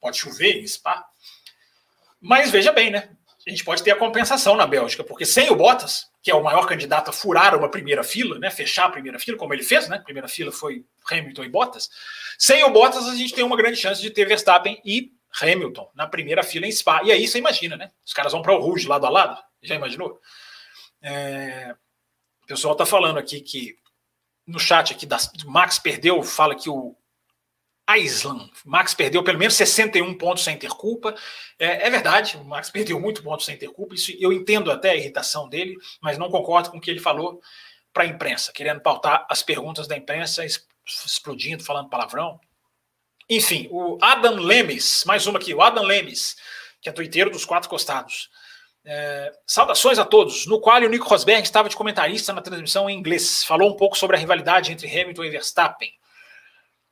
pode 0.00 0.16
chover 0.16 0.60
em 0.60 0.66
Spa. 0.66 1.04
Mas 2.20 2.50
veja 2.50 2.72
bem, 2.72 2.90
né? 2.90 3.10
A 3.46 3.50
gente 3.50 3.64
pode 3.64 3.82
ter 3.82 3.90
a 3.90 3.96
compensação 3.96 4.56
na 4.56 4.66
Bélgica, 4.66 5.02
porque 5.02 5.26
sem 5.26 5.50
o 5.50 5.56
Bottas, 5.56 6.08
que 6.22 6.30
é 6.30 6.34
o 6.34 6.42
maior 6.42 6.66
candidato 6.66 7.10
a 7.10 7.12
furar 7.12 7.56
uma 7.56 7.68
primeira 7.68 8.04
fila, 8.04 8.38
né, 8.38 8.50
fechar 8.50 8.84
a 8.86 8.90
primeira 8.90 9.18
fila, 9.18 9.36
como 9.36 9.52
ele 9.52 9.64
fez, 9.64 9.88
né? 9.88 9.98
Primeira 9.98 10.28
fila 10.28 10.52
foi 10.52 10.84
Hamilton 11.10 11.42
e 11.42 11.48
Bottas. 11.48 11.90
Sem 12.38 12.62
o 12.62 12.70
Bottas, 12.70 13.08
a 13.08 13.16
gente 13.16 13.34
tem 13.34 13.42
uma 13.42 13.56
grande 13.56 13.76
chance 13.76 14.00
de 14.00 14.10
ter 14.10 14.26
Verstappen 14.26 14.80
e 14.84 15.10
Hamilton 15.40 15.90
na 15.94 16.06
primeira 16.06 16.42
fila 16.42 16.66
em 16.66 16.72
Spa. 16.72 17.02
E 17.04 17.12
aí 17.12 17.26
você 17.26 17.38
imagina, 17.38 17.76
né? 17.76 17.90
Os 18.04 18.12
caras 18.12 18.32
vão 18.32 18.42
para 18.42 18.54
o 18.54 18.60
Rouge 18.60 18.86
lado 18.86 19.06
a 19.06 19.10
lado. 19.10 19.42
Já 19.62 19.74
imaginou? 19.74 20.20
É... 21.00 21.74
O 22.42 22.46
pessoal 22.46 22.72
está 22.72 22.84
falando 22.84 23.18
aqui 23.18 23.40
que 23.40 23.76
no 24.46 24.58
chat 24.58 24.92
aqui 24.92 25.06
da 25.06 25.16
Max 25.46 25.78
perdeu, 25.78 26.22
fala 26.22 26.54
que 26.54 26.68
o 26.68 26.96
Island, 27.90 28.50
Max 28.64 28.94
perdeu 28.94 29.22
pelo 29.24 29.38
menos 29.38 29.54
61 29.54 30.16
pontos 30.16 30.44
sem 30.44 30.56
ter 30.56 30.70
culpa. 30.70 31.14
É, 31.58 31.86
é, 31.86 31.90
verdade, 31.90 32.36
o 32.36 32.44
Max 32.44 32.70
perdeu 32.70 33.00
muito 33.00 33.22
pontos 33.22 33.44
sem 33.44 33.56
ter 33.56 33.68
culpa. 33.68 33.94
Isso 33.94 34.12
eu 34.18 34.32
entendo 34.32 34.70
até 34.70 34.90
a 34.90 34.96
irritação 34.96 35.48
dele, 35.48 35.76
mas 36.00 36.16
não 36.16 36.30
concordo 36.30 36.70
com 36.70 36.78
o 36.78 36.80
que 36.80 36.90
ele 36.90 37.00
falou 37.00 37.40
para 37.92 38.04
a 38.04 38.06
imprensa, 38.06 38.52
querendo 38.52 38.80
pautar 38.80 39.26
as 39.28 39.42
perguntas 39.42 39.86
da 39.86 39.96
imprensa, 39.96 40.44
explodindo, 40.86 41.64
falando 41.64 41.90
palavrão. 41.90 42.40
Enfim, 43.34 43.66
o 43.70 43.96
Adam 44.02 44.34
Lemes, 44.34 45.04
mais 45.06 45.26
uma 45.26 45.38
aqui, 45.38 45.54
o 45.54 45.62
Adam 45.62 45.84
Lemes, 45.84 46.36
que 46.82 46.88
é 46.90 46.92
tuiteiro 46.92 47.30
dos 47.30 47.46
quatro 47.46 47.66
costados. 47.66 48.28
É, 48.84 49.32
saudações 49.46 49.98
a 49.98 50.04
todos, 50.04 50.44
no 50.44 50.60
qual 50.60 50.82
o 50.82 50.86
Nico 50.86 51.08
Rosberg 51.08 51.42
estava 51.42 51.66
de 51.66 51.74
comentarista 51.74 52.30
na 52.34 52.42
transmissão 52.42 52.90
em 52.90 52.98
inglês. 52.98 53.42
Falou 53.42 53.70
um 53.70 53.76
pouco 53.76 53.96
sobre 53.96 54.16
a 54.16 54.18
rivalidade 54.18 54.70
entre 54.70 54.86
Hamilton 54.86 55.24
e 55.24 55.30
Verstappen. 55.30 55.90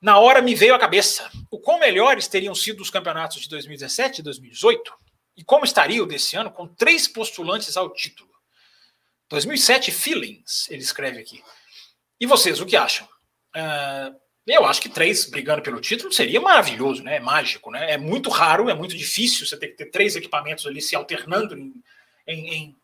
Na 0.00 0.18
hora 0.18 0.40
me 0.40 0.54
veio 0.54 0.74
à 0.74 0.78
cabeça 0.78 1.30
o 1.50 1.60
quão 1.60 1.78
melhores 1.78 2.26
teriam 2.26 2.54
sido 2.54 2.80
os 2.80 2.88
campeonatos 2.88 3.42
de 3.42 3.48
2017 3.50 4.20
e 4.20 4.24
2018 4.24 4.94
e 5.36 5.44
como 5.44 5.66
estaria 5.66 6.02
o 6.02 6.06
desse 6.06 6.36
ano 6.36 6.50
com 6.50 6.66
três 6.66 7.06
postulantes 7.06 7.76
ao 7.76 7.92
título. 7.92 8.30
2007 9.28 9.92
Feelings, 9.92 10.70
ele 10.70 10.80
escreve 10.80 11.20
aqui. 11.20 11.44
E 12.18 12.24
vocês, 12.24 12.62
o 12.62 12.66
que 12.66 12.78
acham? 12.78 13.06
Uh, 13.54 14.29
eu 14.56 14.66
acho 14.66 14.80
que 14.80 14.88
três 14.88 15.26
brigando 15.26 15.62
pelo 15.62 15.80
título 15.80 16.12
seria 16.12 16.40
maravilhoso, 16.40 17.02
né? 17.02 17.16
É 17.16 17.20
mágico, 17.20 17.70
né? 17.70 17.92
É 17.92 17.98
muito 17.98 18.30
raro, 18.30 18.70
é 18.70 18.74
muito 18.74 18.96
difícil 18.96 19.46
você 19.46 19.56
ter 19.56 19.68
que 19.68 19.76
ter 19.76 19.86
três 19.86 20.16
equipamentos 20.16 20.66
ali 20.66 20.80
se 20.80 20.96
alternando 20.96 21.56
em, 21.56 21.74
em, 22.26 22.76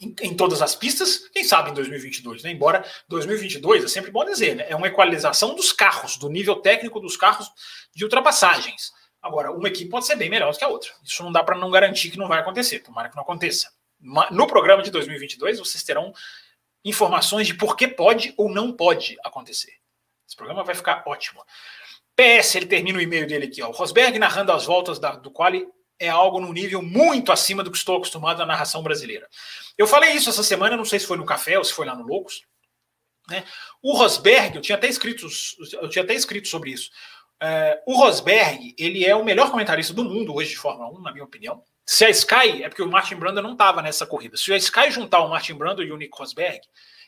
em, 0.00 0.14
em 0.22 0.34
todas 0.34 0.60
as 0.60 0.74
pistas. 0.74 1.28
Quem 1.32 1.44
sabe 1.44 1.70
em 1.70 1.74
2022, 1.74 2.42
né? 2.42 2.50
Embora 2.50 2.84
2022 3.08 3.84
é 3.84 3.88
sempre 3.88 4.10
bom 4.10 4.24
dizer, 4.24 4.56
né? 4.56 4.66
É 4.68 4.74
uma 4.74 4.88
equalização 4.88 5.54
dos 5.54 5.72
carros, 5.72 6.16
do 6.16 6.28
nível 6.28 6.56
técnico 6.56 6.98
dos 6.98 7.16
carros 7.16 7.48
de 7.94 8.04
ultrapassagens. 8.04 8.92
Agora, 9.22 9.52
uma 9.52 9.68
equipe 9.68 9.88
pode 9.88 10.06
ser 10.06 10.16
bem 10.16 10.28
melhor 10.28 10.52
do 10.52 10.58
que 10.58 10.64
a 10.64 10.68
outra. 10.68 10.90
Isso 11.02 11.22
não 11.22 11.32
dá 11.32 11.42
para 11.42 11.56
não 11.56 11.70
garantir 11.70 12.10
que 12.10 12.18
não 12.18 12.28
vai 12.28 12.40
acontecer. 12.40 12.80
Tomara 12.80 13.08
que 13.08 13.16
não 13.16 13.22
aconteça. 13.22 13.70
No 14.30 14.46
programa 14.46 14.82
de 14.82 14.90
2022, 14.90 15.60
vocês 15.60 15.82
terão 15.82 16.12
informações 16.84 17.46
de 17.46 17.54
por 17.54 17.74
que 17.74 17.88
pode 17.88 18.34
ou 18.36 18.50
não 18.50 18.70
pode 18.70 19.16
acontecer. 19.24 19.72
Esse 20.26 20.36
programa 20.36 20.64
vai 20.64 20.74
ficar 20.74 21.02
ótimo. 21.06 21.42
PS, 22.16 22.54
ele 22.54 22.66
termina 22.66 22.98
o 22.98 23.02
e-mail 23.02 23.26
dele 23.26 23.46
aqui, 23.46 23.62
ó. 23.62 23.68
O 23.68 23.72
Rosberg 23.72 24.18
narrando 24.18 24.52
as 24.52 24.64
voltas 24.64 24.98
da, 24.98 25.16
do 25.16 25.30
quali 25.30 25.66
é 25.98 26.08
algo 26.08 26.40
num 26.40 26.52
nível 26.52 26.82
muito 26.82 27.32
acima 27.32 27.62
do 27.62 27.70
que 27.70 27.76
estou 27.76 27.96
acostumado 27.96 28.38
na 28.38 28.46
narração 28.46 28.82
brasileira. 28.82 29.28
Eu 29.76 29.86
falei 29.86 30.12
isso 30.12 30.30
essa 30.30 30.42
semana, 30.42 30.76
não 30.76 30.84
sei 30.84 30.98
se 30.98 31.06
foi 31.06 31.16
no 31.16 31.26
café 31.26 31.58
ou 31.58 31.64
se 31.64 31.72
foi 31.72 31.86
lá 31.86 31.94
no 31.94 32.06
Loucos. 32.06 32.42
Né? 33.28 33.44
O 33.82 33.96
Rosberg, 33.96 34.56
eu 34.56 34.62
tinha 34.62 34.76
até 34.76 34.86
escrito, 34.86 35.26
eu 35.80 35.88
tinha 35.88 36.04
até 36.04 36.14
escrito 36.14 36.48
sobre 36.48 36.70
isso. 36.70 36.90
É, 37.40 37.82
o 37.86 37.96
Rosberg, 37.96 38.74
ele 38.78 39.04
é 39.04 39.14
o 39.14 39.24
melhor 39.24 39.50
comentarista 39.50 39.92
do 39.92 40.04
mundo 40.04 40.34
hoje 40.34 40.50
de 40.50 40.56
Fórmula 40.56 40.90
1, 40.90 41.02
na 41.02 41.12
minha 41.12 41.24
opinião. 41.24 41.62
Se 41.86 42.04
a 42.04 42.10
Sky, 42.10 42.62
é 42.62 42.68
porque 42.68 42.82
o 42.82 42.90
Martin 42.90 43.16
Brando 43.16 43.42
não 43.42 43.52
estava 43.52 43.82
nessa 43.82 44.06
corrida. 44.06 44.36
Se 44.36 44.52
a 44.52 44.56
Sky 44.56 44.90
juntar 44.90 45.20
o 45.20 45.28
Martin 45.28 45.54
Brando 45.54 45.82
e 45.82 45.92
o 45.92 45.96
Nick 45.96 46.16
Rosberg, 46.16 46.60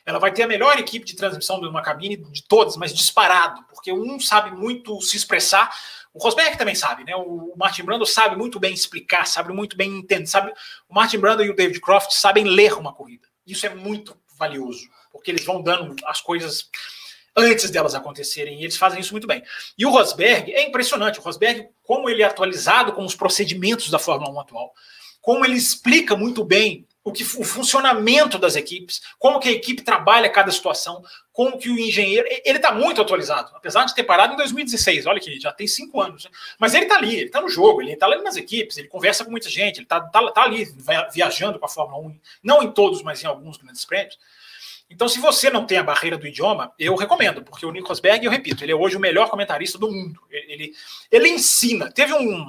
ela 0.07 0.19
vai 0.19 0.31
ter 0.31 0.43
a 0.43 0.47
melhor 0.47 0.79
equipe 0.79 1.05
de 1.05 1.17
transmissão 1.17 1.59
de 1.59 1.67
uma 1.67 1.81
cabine 1.81 2.15
de 2.15 2.41
todas, 2.47 2.77
mas 2.77 2.93
disparado, 2.93 3.61
porque 3.67 3.91
um 3.91 4.17
sabe 4.21 4.55
muito 4.55 5.01
se 5.01 5.17
expressar, 5.17 5.69
o 6.13 6.23
Rosberg 6.23 6.57
também 6.57 6.75
sabe, 6.75 7.03
né? 7.03 7.13
O 7.13 7.53
Martin 7.57 7.83
Brando 7.83 8.05
sabe 8.05 8.37
muito 8.37 8.57
bem 8.57 8.73
explicar, 8.73 9.27
sabe 9.27 9.51
muito 9.51 9.75
bem 9.75 9.97
entender, 9.97 10.25
sabe? 10.25 10.53
O 10.87 10.95
Martin 10.95 11.17
Brando 11.17 11.43
e 11.43 11.49
o 11.49 11.55
David 11.55 11.81
Croft 11.81 12.11
sabem 12.11 12.45
ler 12.45 12.73
uma 12.75 12.93
corrida. 12.93 13.27
Isso 13.45 13.65
é 13.65 13.75
muito 13.75 14.17
valioso, 14.37 14.87
porque 15.11 15.29
eles 15.29 15.43
vão 15.43 15.61
dando 15.61 15.93
as 16.05 16.21
coisas 16.21 16.69
antes 17.35 17.69
delas 17.69 17.93
acontecerem, 17.93 18.61
e 18.61 18.63
eles 18.63 18.77
fazem 18.77 19.01
isso 19.01 19.11
muito 19.11 19.27
bem. 19.27 19.43
E 19.77 19.85
o 19.85 19.89
Rosberg 19.89 20.53
é 20.53 20.63
impressionante, 20.63 21.19
o 21.19 21.21
Rosberg, 21.21 21.67
como 21.83 22.09
ele 22.09 22.23
é 22.23 22.25
atualizado 22.25 22.93
com 22.93 23.03
os 23.03 23.13
procedimentos 23.13 23.89
da 23.89 23.99
Fórmula 23.99 24.31
1 24.31 24.39
atual, 24.39 24.73
como 25.21 25.43
ele 25.43 25.55
explica 25.55 26.15
muito 26.15 26.45
bem 26.45 26.87
o, 27.07 27.11
que, 27.11 27.23
o 27.23 27.43
funcionamento 27.43 28.37
das 28.37 28.55
equipes, 28.55 29.01
como 29.17 29.39
que 29.39 29.47
a 29.47 29.51
equipe 29.51 29.81
trabalha 29.81 30.29
cada 30.29 30.51
situação, 30.51 31.01
como 31.31 31.57
que 31.57 31.69
o 31.69 31.79
engenheiro. 31.79 32.27
Ele 32.43 32.57
está 32.57 32.71
muito 32.71 33.01
atualizado, 33.01 33.51
apesar 33.55 33.85
de 33.85 33.95
ter 33.95 34.03
parado 34.03 34.33
em 34.33 34.37
2016. 34.37 35.05
Olha 35.05 35.19
que 35.19 35.39
já 35.39 35.53
tem 35.53 35.67
cinco 35.67 36.01
anos. 36.01 36.25
Né? 36.25 36.31
Mas 36.59 36.73
ele 36.73 36.83
está 36.83 36.97
ali, 36.97 37.15
ele 37.15 37.25
está 37.25 37.41
no 37.41 37.49
jogo, 37.49 37.81
ele 37.81 37.93
está 37.93 38.05
ali 38.05 38.21
nas 38.21 38.35
equipes, 38.35 38.77
ele 38.77 38.89
conversa 38.89 39.23
com 39.23 39.31
muita 39.31 39.49
gente, 39.49 39.77
ele 39.77 39.85
está 39.85 40.01
tá, 40.01 40.31
tá 40.31 40.43
ali 40.43 40.67
viajando 41.13 41.57
com 41.59 41.65
a 41.65 41.69
Fórmula 41.69 42.05
1, 42.07 42.19
não 42.43 42.61
em 42.61 42.71
todos, 42.71 43.01
mas 43.01 43.23
em 43.23 43.27
alguns 43.27 43.57
grandes 43.57 43.85
prêmios. 43.85 44.17
Então, 44.89 45.07
se 45.07 45.19
você 45.19 45.49
não 45.49 45.65
tem 45.65 45.77
a 45.77 45.83
barreira 45.83 46.17
do 46.17 46.27
idioma, 46.27 46.73
eu 46.79 46.95
recomendo, 46.95 47.41
porque 47.41 47.65
o 47.65 47.71
Nico 47.71 47.89
Rosberg, 47.89 48.25
eu 48.25 48.31
repito, 48.31 48.63
ele 48.63 48.71
é 48.71 48.75
hoje 48.75 48.95
o 48.95 48.99
melhor 49.01 49.29
comentarista 49.29 49.77
do 49.77 49.91
mundo. 49.91 50.21
Ele, 50.29 50.73
ele 51.11 51.29
ensina. 51.29 51.91
Teve 51.91 52.13
um, 52.13 52.45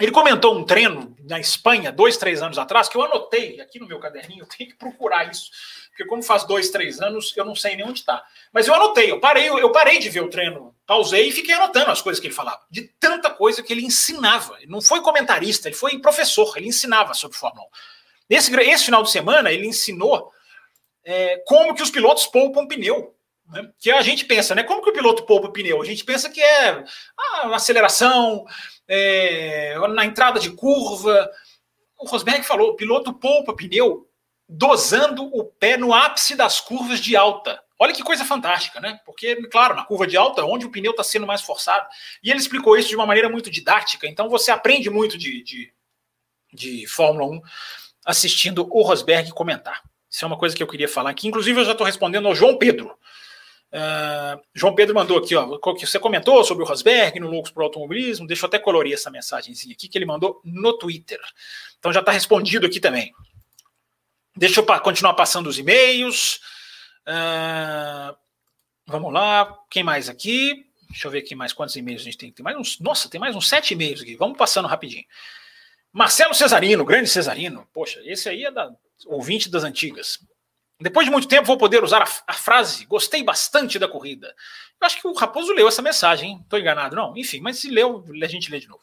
ele 0.00 0.12
comentou 0.12 0.56
um 0.56 0.64
treino 0.64 1.16
na 1.28 1.38
Espanha, 1.40 1.90
dois, 1.92 2.16
três 2.16 2.42
anos 2.42 2.58
atrás, 2.58 2.88
que 2.88 2.96
eu 2.96 3.02
anotei 3.02 3.60
aqui 3.60 3.78
no 3.78 3.86
meu 3.86 3.98
caderninho, 3.98 4.42
eu 4.42 4.48
tenho 4.48 4.70
que 4.70 4.76
procurar 4.76 5.30
isso, 5.30 5.50
porque 5.88 6.04
como 6.04 6.22
faz 6.22 6.44
dois, 6.44 6.70
três 6.70 7.00
anos, 7.00 7.34
eu 7.36 7.44
não 7.44 7.54
sei 7.54 7.76
nem 7.76 7.86
onde 7.86 8.00
está. 8.00 8.22
Mas 8.52 8.68
eu 8.68 8.74
anotei, 8.74 9.10
eu 9.10 9.18
parei, 9.18 9.48
eu 9.48 9.72
parei 9.72 9.98
de 9.98 10.10
ver 10.10 10.22
o 10.22 10.30
treino, 10.30 10.74
pausei 10.86 11.28
e 11.28 11.32
fiquei 11.32 11.54
anotando 11.54 11.90
as 11.90 12.02
coisas 12.02 12.20
que 12.20 12.26
ele 12.26 12.34
falava, 12.34 12.60
de 12.70 12.82
tanta 13.00 13.30
coisa 13.30 13.62
que 13.62 13.72
ele 13.72 13.84
ensinava. 13.84 14.56
Ele 14.58 14.70
não 14.70 14.82
foi 14.82 15.00
comentarista, 15.00 15.68
ele 15.68 15.76
foi 15.76 15.98
professor, 15.98 16.56
ele 16.56 16.68
ensinava 16.68 17.14
sobre 17.14 17.36
Fórmula 17.36 17.66
1. 17.66 17.68
Nesse, 18.28 18.54
esse 18.60 18.84
final 18.84 19.02
de 19.02 19.10
semana, 19.10 19.50
ele 19.50 19.66
ensinou 19.66 20.30
é, 21.04 21.38
como 21.46 21.74
que 21.74 21.82
os 21.82 21.90
pilotos 21.90 22.26
poupam 22.26 22.66
pneu. 22.66 23.15
Né? 23.48 23.70
Que 23.78 23.90
a 23.90 24.02
gente 24.02 24.24
pensa, 24.24 24.54
né? 24.54 24.62
Como 24.62 24.82
que 24.82 24.90
o 24.90 24.92
piloto 24.92 25.24
poupa 25.24 25.50
pneu? 25.50 25.80
A 25.80 25.84
gente 25.84 26.04
pensa 26.04 26.28
que 26.30 26.40
é 26.40 26.84
ah, 27.18 27.54
aceleração, 27.54 28.44
é, 28.88 29.76
na 29.88 30.04
entrada 30.04 30.38
de 30.40 30.50
curva. 30.50 31.30
O 31.98 32.06
Rosberg 32.06 32.42
falou: 32.44 32.70
o 32.70 32.76
piloto 32.76 33.12
poupa 33.12 33.54
pneu 33.54 34.08
dosando 34.48 35.24
o 35.24 35.44
pé 35.44 35.76
no 35.76 35.92
ápice 35.92 36.36
das 36.36 36.60
curvas 36.60 37.00
de 37.00 37.16
alta. 37.16 37.60
Olha 37.78 37.92
que 37.92 38.02
coisa 38.02 38.24
fantástica, 38.24 38.80
né? 38.80 39.00
Porque, 39.04 39.36
claro, 39.48 39.74
na 39.74 39.84
curva 39.84 40.06
de 40.06 40.16
alta, 40.16 40.44
onde 40.44 40.64
o 40.64 40.70
pneu 40.70 40.92
está 40.92 41.04
sendo 41.04 41.26
mais 41.26 41.42
forçado. 41.42 41.86
E 42.22 42.30
ele 42.30 42.38
explicou 42.38 42.76
isso 42.76 42.88
de 42.88 42.96
uma 42.96 43.06
maneira 43.06 43.28
muito 43.28 43.50
didática, 43.50 44.06
então 44.06 44.28
você 44.28 44.50
aprende 44.50 44.88
muito 44.88 45.18
de, 45.18 45.42
de, 45.42 45.72
de 46.52 46.86
Fórmula 46.86 47.26
1 47.26 47.42
assistindo 48.06 48.66
o 48.70 48.82
Rosberg 48.82 49.30
comentar. 49.32 49.82
Isso 50.08 50.24
é 50.24 50.28
uma 50.28 50.38
coisa 50.38 50.56
que 50.56 50.62
eu 50.62 50.66
queria 50.68 50.88
falar 50.88 51.10
aqui. 51.10 51.26
Inclusive, 51.26 51.60
eu 51.60 51.64
já 51.64 51.72
estou 51.72 51.84
respondendo 51.84 52.28
ao 52.28 52.34
João 52.34 52.56
Pedro. 52.56 52.96
Uh, 53.76 54.42
João 54.54 54.74
Pedro 54.74 54.94
mandou 54.94 55.18
aqui, 55.18 55.36
ó, 55.36 55.58
que 55.74 55.86
você 55.86 55.98
comentou 55.98 56.42
sobre 56.44 56.64
o 56.64 56.66
Rosberg 56.66 57.20
no 57.20 57.28
Loucos 57.28 57.50
por 57.50 57.62
Automobilismo. 57.62 58.26
Deixa 58.26 58.46
eu 58.46 58.48
até 58.48 58.58
colorir 58.58 58.94
essa 58.94 59.10
mensagenzinha 59.10 59.74
aqui 59.74 59.86
que 59.86 59.98
ele 59.98 60.06
mandou 60.06 60.40
no 60.42 60.78
Twitter. 60.78 61.20
Então 61.78 61.92
já 61.92 62.00
está 62.00 62.10
respondido 62.10 62.66
aqui 62.66 62.80
também. 62.80 63.12
Deixa 64.34 64.60
eu 64.60 64.80
continuar 64.80 65.12
passando 65.12 65.48
os 65.48 65.58
e-mails. 65.58 66.40
Uh, 67.06 68.16
vamos 68.86 69.12
lá. 69.12 69.54
Quem 69.70 69.82
mais 69.82 70.08
aqui? 70.08 70.64
Deixa 70.88 71.06
eu 71.06 71.10
ver 71.10 71.18
aqui 71.18 71.34
mais 71.34 71.52
quantos 71.52 71.76
e-mails 71.76 72.00
a 72.00 72.04
gente 72.04 72.16
tem. 72.16 72.32
Tem 72.32 72.42
mais 72.42 72.56
uns. 72.56 72.80
Nossa, 72.80 73.10
tem 73.10 73.20
mais 73.20 73.36
uns 73.36 73.46
sete 73.46 73.74
e-mails 73.74 74.00
aqui. 74.00 74.16
Vamos 74.16 74.38
passando 74.38 74.68
rapidinho. 74.68 75.04
Marcelo 75.92 76.32
Cesarino, 76.32 76.82
grande 76.82 77.10
Cesarino. 77.10 77.68
Poxa, 77.74 78.00
esse 78.04 78.26
aí 78.26 78.44
é 78.44 78.50
da 78.50 78.70
ouvinte 79.04 79.50
das 79.50 79.64
antigas. 79.64 80.18
Depois 80.78 81.06
de 81.06 81.12
muito 81.12 81.26
tempo, 81.26 81.46
vou 81.46 81.56
poder 81.56 81.82
usar 81.82 82.02
a, 82.02 82.08
a, 82.26 82.32
frase 82.34 82.84
gostei 82.84 83.22
bastante 83.22 83.78
da 83.78 83.88
corrida. 83.88 84.34
Eu 84.80 84.86
acho 84.86 85.00
que 85.00 85.06
o 85.06 85.14
Raposo 85.14 85.52
leu 85.52 85.66
essa 85.66 85.80
mensagem? 85.80 86.38
Estou 86.42 86.58
enganado, 86.58 86.94
não? 86.94 87.16
Enfim, 87.16 87.40
mas 87.40 87.58
se 87.58 87.70
leu, 87.70 88.04
a 88.22 88.26
gente 88.26 88.50
lê 88.50 88.60
de 88.60 88.68
novo. 88.68 88.82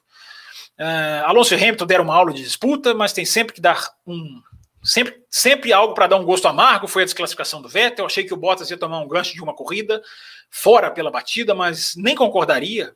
Uh, 0.80 1.26
Alonso 1.26 1.54
e 1.54 1.58
Hamilton 1.58 1.86
deram 1.86 2.04
uma 2.04 2.16
aula 2.16 2.34
de 2.34 2.44
disputa, 2.44 2.96
mas 2.96 3.14
tem 3.14 3.26
sempre 3.26 3.54
que 3.54 3.62
dar 3.62 3.88
um. 4.08 4.42
Sempre, 4.84 5.24
sempre 5.30 5.72
algo 5.72 5.94
para 5.94 6.08
dar 6.08 6.18
um 6.18 6.26
gosto 6.26 6.48
amargo. 6.48 6.88
Foi 6.88 7.04
a 7.04 7.06
desclassificação 7.06 7.62
do 7.62 7.70
Vettel. 7.70 8.06
Achei 8.06 8.24
que 8.24 8.34
o 8.34 8.38
Bottas 8.38 8.72
ia 8.72 8.78
tomar 8.78 9.00
um 9.00 9.08
gancho 9.08 9.34
de 9.34 9.42
uma 9.42 9.54
corrida, 9.54 10.02
fora 10.50 10.90
pela 10.90 11.12
batida, 11.12 11.54
mas 11.54 11.96
nem 11.96 12.16
concordaria, 12.16 12.96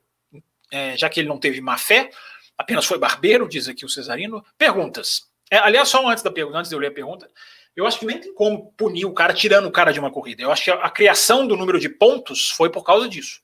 é, 0.71 0.97
já 0.97 1.07
que 1.07 1.19
ele 1.19 1.29
não 1.29 1.37
teve 1.37 1.61
má 1.61 1.77
fé, 1.77 2.09
apenas 2.57 2.85
foi 2.85 2.97
barbeiro, 2.97 3.47
diz 3.47 3.69
aqui 3.69 3.85
o 3.85 3.89
Cesarino. 3.89 4.43
Perguntas. 4.57 5.27
É, 5.49 5.57
aliás, 5.59 5.87
só 5.87 6.05
antes 6.05 6.23
da 6.23 6.31
pergunta, 6.31 6.57
antes 6.57 6.69
de 6.69 6.75
eu 6.75 6.79
ler 6.79 6.87
a 6.87 6.91
pergunta, 6.91 7.29
eu 7.77 7.85
acho 7.85 7.99
que 7.99 8.07
nem 8.07 8.19
tem 8.19 8.33
como 8.33 8.73
punir 8.75 9.05
o 9.05 9.13
cara 9.13 9.31
tirando 9.35 9.67
o 9.67 9.71
cara 9.71 9.93
de 9.93 9.99
uma 9.99 10.09
corrida. 10.09 10.41
Eu 10.41 10.51
acho 10.51 10.63
que 10.63 10.71
a, 10.71 10.73
a 10.73 10.89
criação 10.89 11.45
do 11.45 11.55
número 11.55 11.79
de 11.79 11.87
pontos 11.87 12.49
foi 12.49 12.71
por 12.71 12.83
causa 12.83 13.07
disso. 13.07 13.39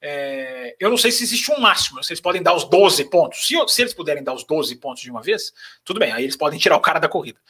É, 0.00 0.76
eu 0.78 0.88
não 0.88 0.96
sei 0.96 1.10
se 1.10 1.24
existe 1.24 1.50
um 1.50 1.58
máximo, 1.58 2.02
se 2.02 2.12
eles 2.12 2.20
podem 2.20 2.40
dar 2.40 2.54
os 2.54 2.64
12 2.64 3.04
pontos. 3.10 3.44
Se, 3.44 3.56
se, 3.66 3.82
eles 3.82 3.92
puderem 3.92 4.22
dar 4.22 4.34
os 4.34 4.44
12 4.44 4.76
pontos 4.76 5.02
de 5.02 5.10
uma 5.10 5.20
vez, 5.20 5.52
tudo 5.84 5.98
bem, 5.98 6.12
aí 6.12 6.22
eles 6.22 6.36
podem 6.36 6.60
tirar 6.60 6.76
o 6.76 6.80
cara 6.80 7.00
da 7.00 7.08
corrida. 7.08 7.40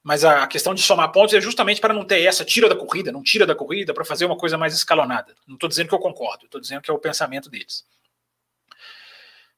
Mas 0.00 0.24
a, 0.24 0.44
a 0.44 0.46
questão 0.46 0.74
de 0.74 0.80
somar 0.80 1.10
pontos 1.10 1.34
é 1.34 1.40
justamente 1.40 1.80
para 1.80 1.92
não 1.92 2.04
ter 2.04 2.22
essa 2.22 2.44
tira 2.44 2.68
da 2.68 2.76
corrida, 2.76 3.10
não 3.10 3.22
tira 3.22 3.44
da 3.44 3.54
corrida, 3.54 3.92
para 3.92 4.04
fazer 4.04 4.26
uma 4.26 4.36
coisa 4.36 4.56
mais 4.56 4.74
escalonada. 4.74 5.34
Não 5.46 5.54
estou 5.54 5.68
dizendo 5.68 5.88
que 5.88 5.94
eu 5.94 5.98
concordo, 5.98 6.44
estou 6.44 6.60
dizendo 6.60 6.82
que 6.82 6.90
é 6.90 6.94
o 6.94 6.98
pensamento 6.98 7.50
deles. 7.50 7.84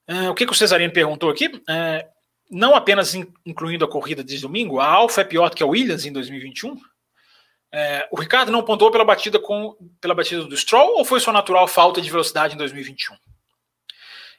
É, 0.07 0.31
o 0.31 0.35
que, 0.35 0.47
que 0.47 0.53
o 0.53 0.57
Cesarino 0.57 0.93
perguntou 0.93 1.29
aqui? 1.29 1.63
É, 1.69 2.09
não 2.53 2.75
apenas 2.75 3.15
incluindo 3.47 3.85
a 3.85 3.89
corrida 3.89 4.23
de 4.23 4.39
domingo, 4.39 4.79
a 4.79 4.87
Alfa 4.87 5.23
é 5.23 5.25
pior 5.25 5.49
do 5.49 5.57
que 5.57 5.63
a 5.63 5.67
Williams 5.67 6.05
em 6.05 6.13
2021? 6.13 6.77
É, 7.73 8.07
o 8.13 8.21
Ricardo 8.21 8.53
não 8.53 8.63
pontuou 8.63 8.91
pela 8.91 9.05
batida 9.05 9.39
com 9.39 9.75
pela 9.99 10.15
batida 10.15 10.45
do 10.45 10.55
Stroll 10.55 10.99
ou 10.99 11.05
foi 11.07 11.19
sua 11.19 11.33
natural 11.33 11.67
falta 11.67 12.03
de 12.03 12.11
velocidade 12.11 12.55
em 12.55 12.59
2021? 12.59 13.17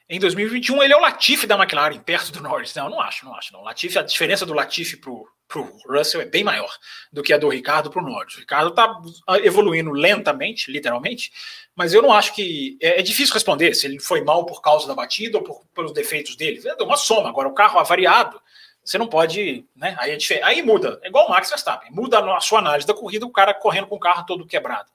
Em 0.08 0.20
2021 0.20 0.82
ele 0.82 0.92
é 0.92 0.96
o 0.96 1.00
Latifi 1.00 1.46
da 1.46 1.56
McLaren, 1.56 1.98
perto 1.98 2.30
do 2.30 2.42
Norris. 2.42 2.74
Não, 2.74 2.90
não 2.90 3.00
acho, 3.00 3.24
não 3.24 3.34
acho. 3.34 3.52
Não. 3.52 3.62
Latifi, 3.62 3.98
a 3.98 4.02
diferença 4.02 4.44
do 4.44 4.52
Latifi 4.52 4.98
pro, 4.98 5.26
pro 5.48 5.74
Russell 5.88 6.20
é 6.20 6.26
bem 6.26 6.44
maior 6.44 6.70
do 7.10 7.22
que 7.22 7.32
a 7.32 7.38
do 7.38 7.48
Ricardo 7.48 7.90
pro 7.90 8.02
Norris. 8.02 8.34
O 8.34 8.40
Ricardo 8.40 8.68
está 8.68 9.00
evoluindo 9.42 9.90
lentamente, 9.90 10.70
literalmente, 10.70 11.32
mas 11.74 11.94
eu 11.94 12.02
não 12.02 12.12
acho 12.12 12.34
que. 12.34 12.76
É, 12.82 13.00
é, 13.00 13.02
difícil 13.02 13.32
responder 13.32 13.74
se 13.74 13.86
ele 13.86 13.98
foi 13.98 14.22
mal 14.22 14.44
por 14.44 14.60
causa 14.60 14.86
da 14.86 14.94
batida 14.94 15.38
ou 15.38 15.44
por, 15.44 15.64
pelos 15.74 15.92
defeitos 15.92 16.36
dele. 16.36 16.60
É 16.66 16.82
uma 16.82 16.98
soma. 16.98 17.30
Agora, 17.30 17.48
o 17.48 17.54
carro 17.54 17.78
avariado, 17.78 18.38
você 18.84 18.98
não 18.98 19.06
pode. 19.06 19.64
Né? 19.74 19.96
Aí, 19.98 20.12
é 20.12 20.42
aí 20.44 20.62
muda. 20.62 21.00
É 21.02 21.08
igual 21.08 21.26
o 21.26 21.30
Max 21.30 21.48
Verstappen. 21.48 21.90
Muda 21.92 22.18
a 22.18 22.40
sua 22.40 22.58
análise 22.58 22.86
da 22.86 22.92
corrida, 22.92 23.24
o 23.24 23.32
cara 23.32 23.54
correndo 23.54 23.86
com 23.86 23.96
o 23.96 24.00
carro 24.00 24.26
todo 24.26 24.46
quebrado. 24.46 24.90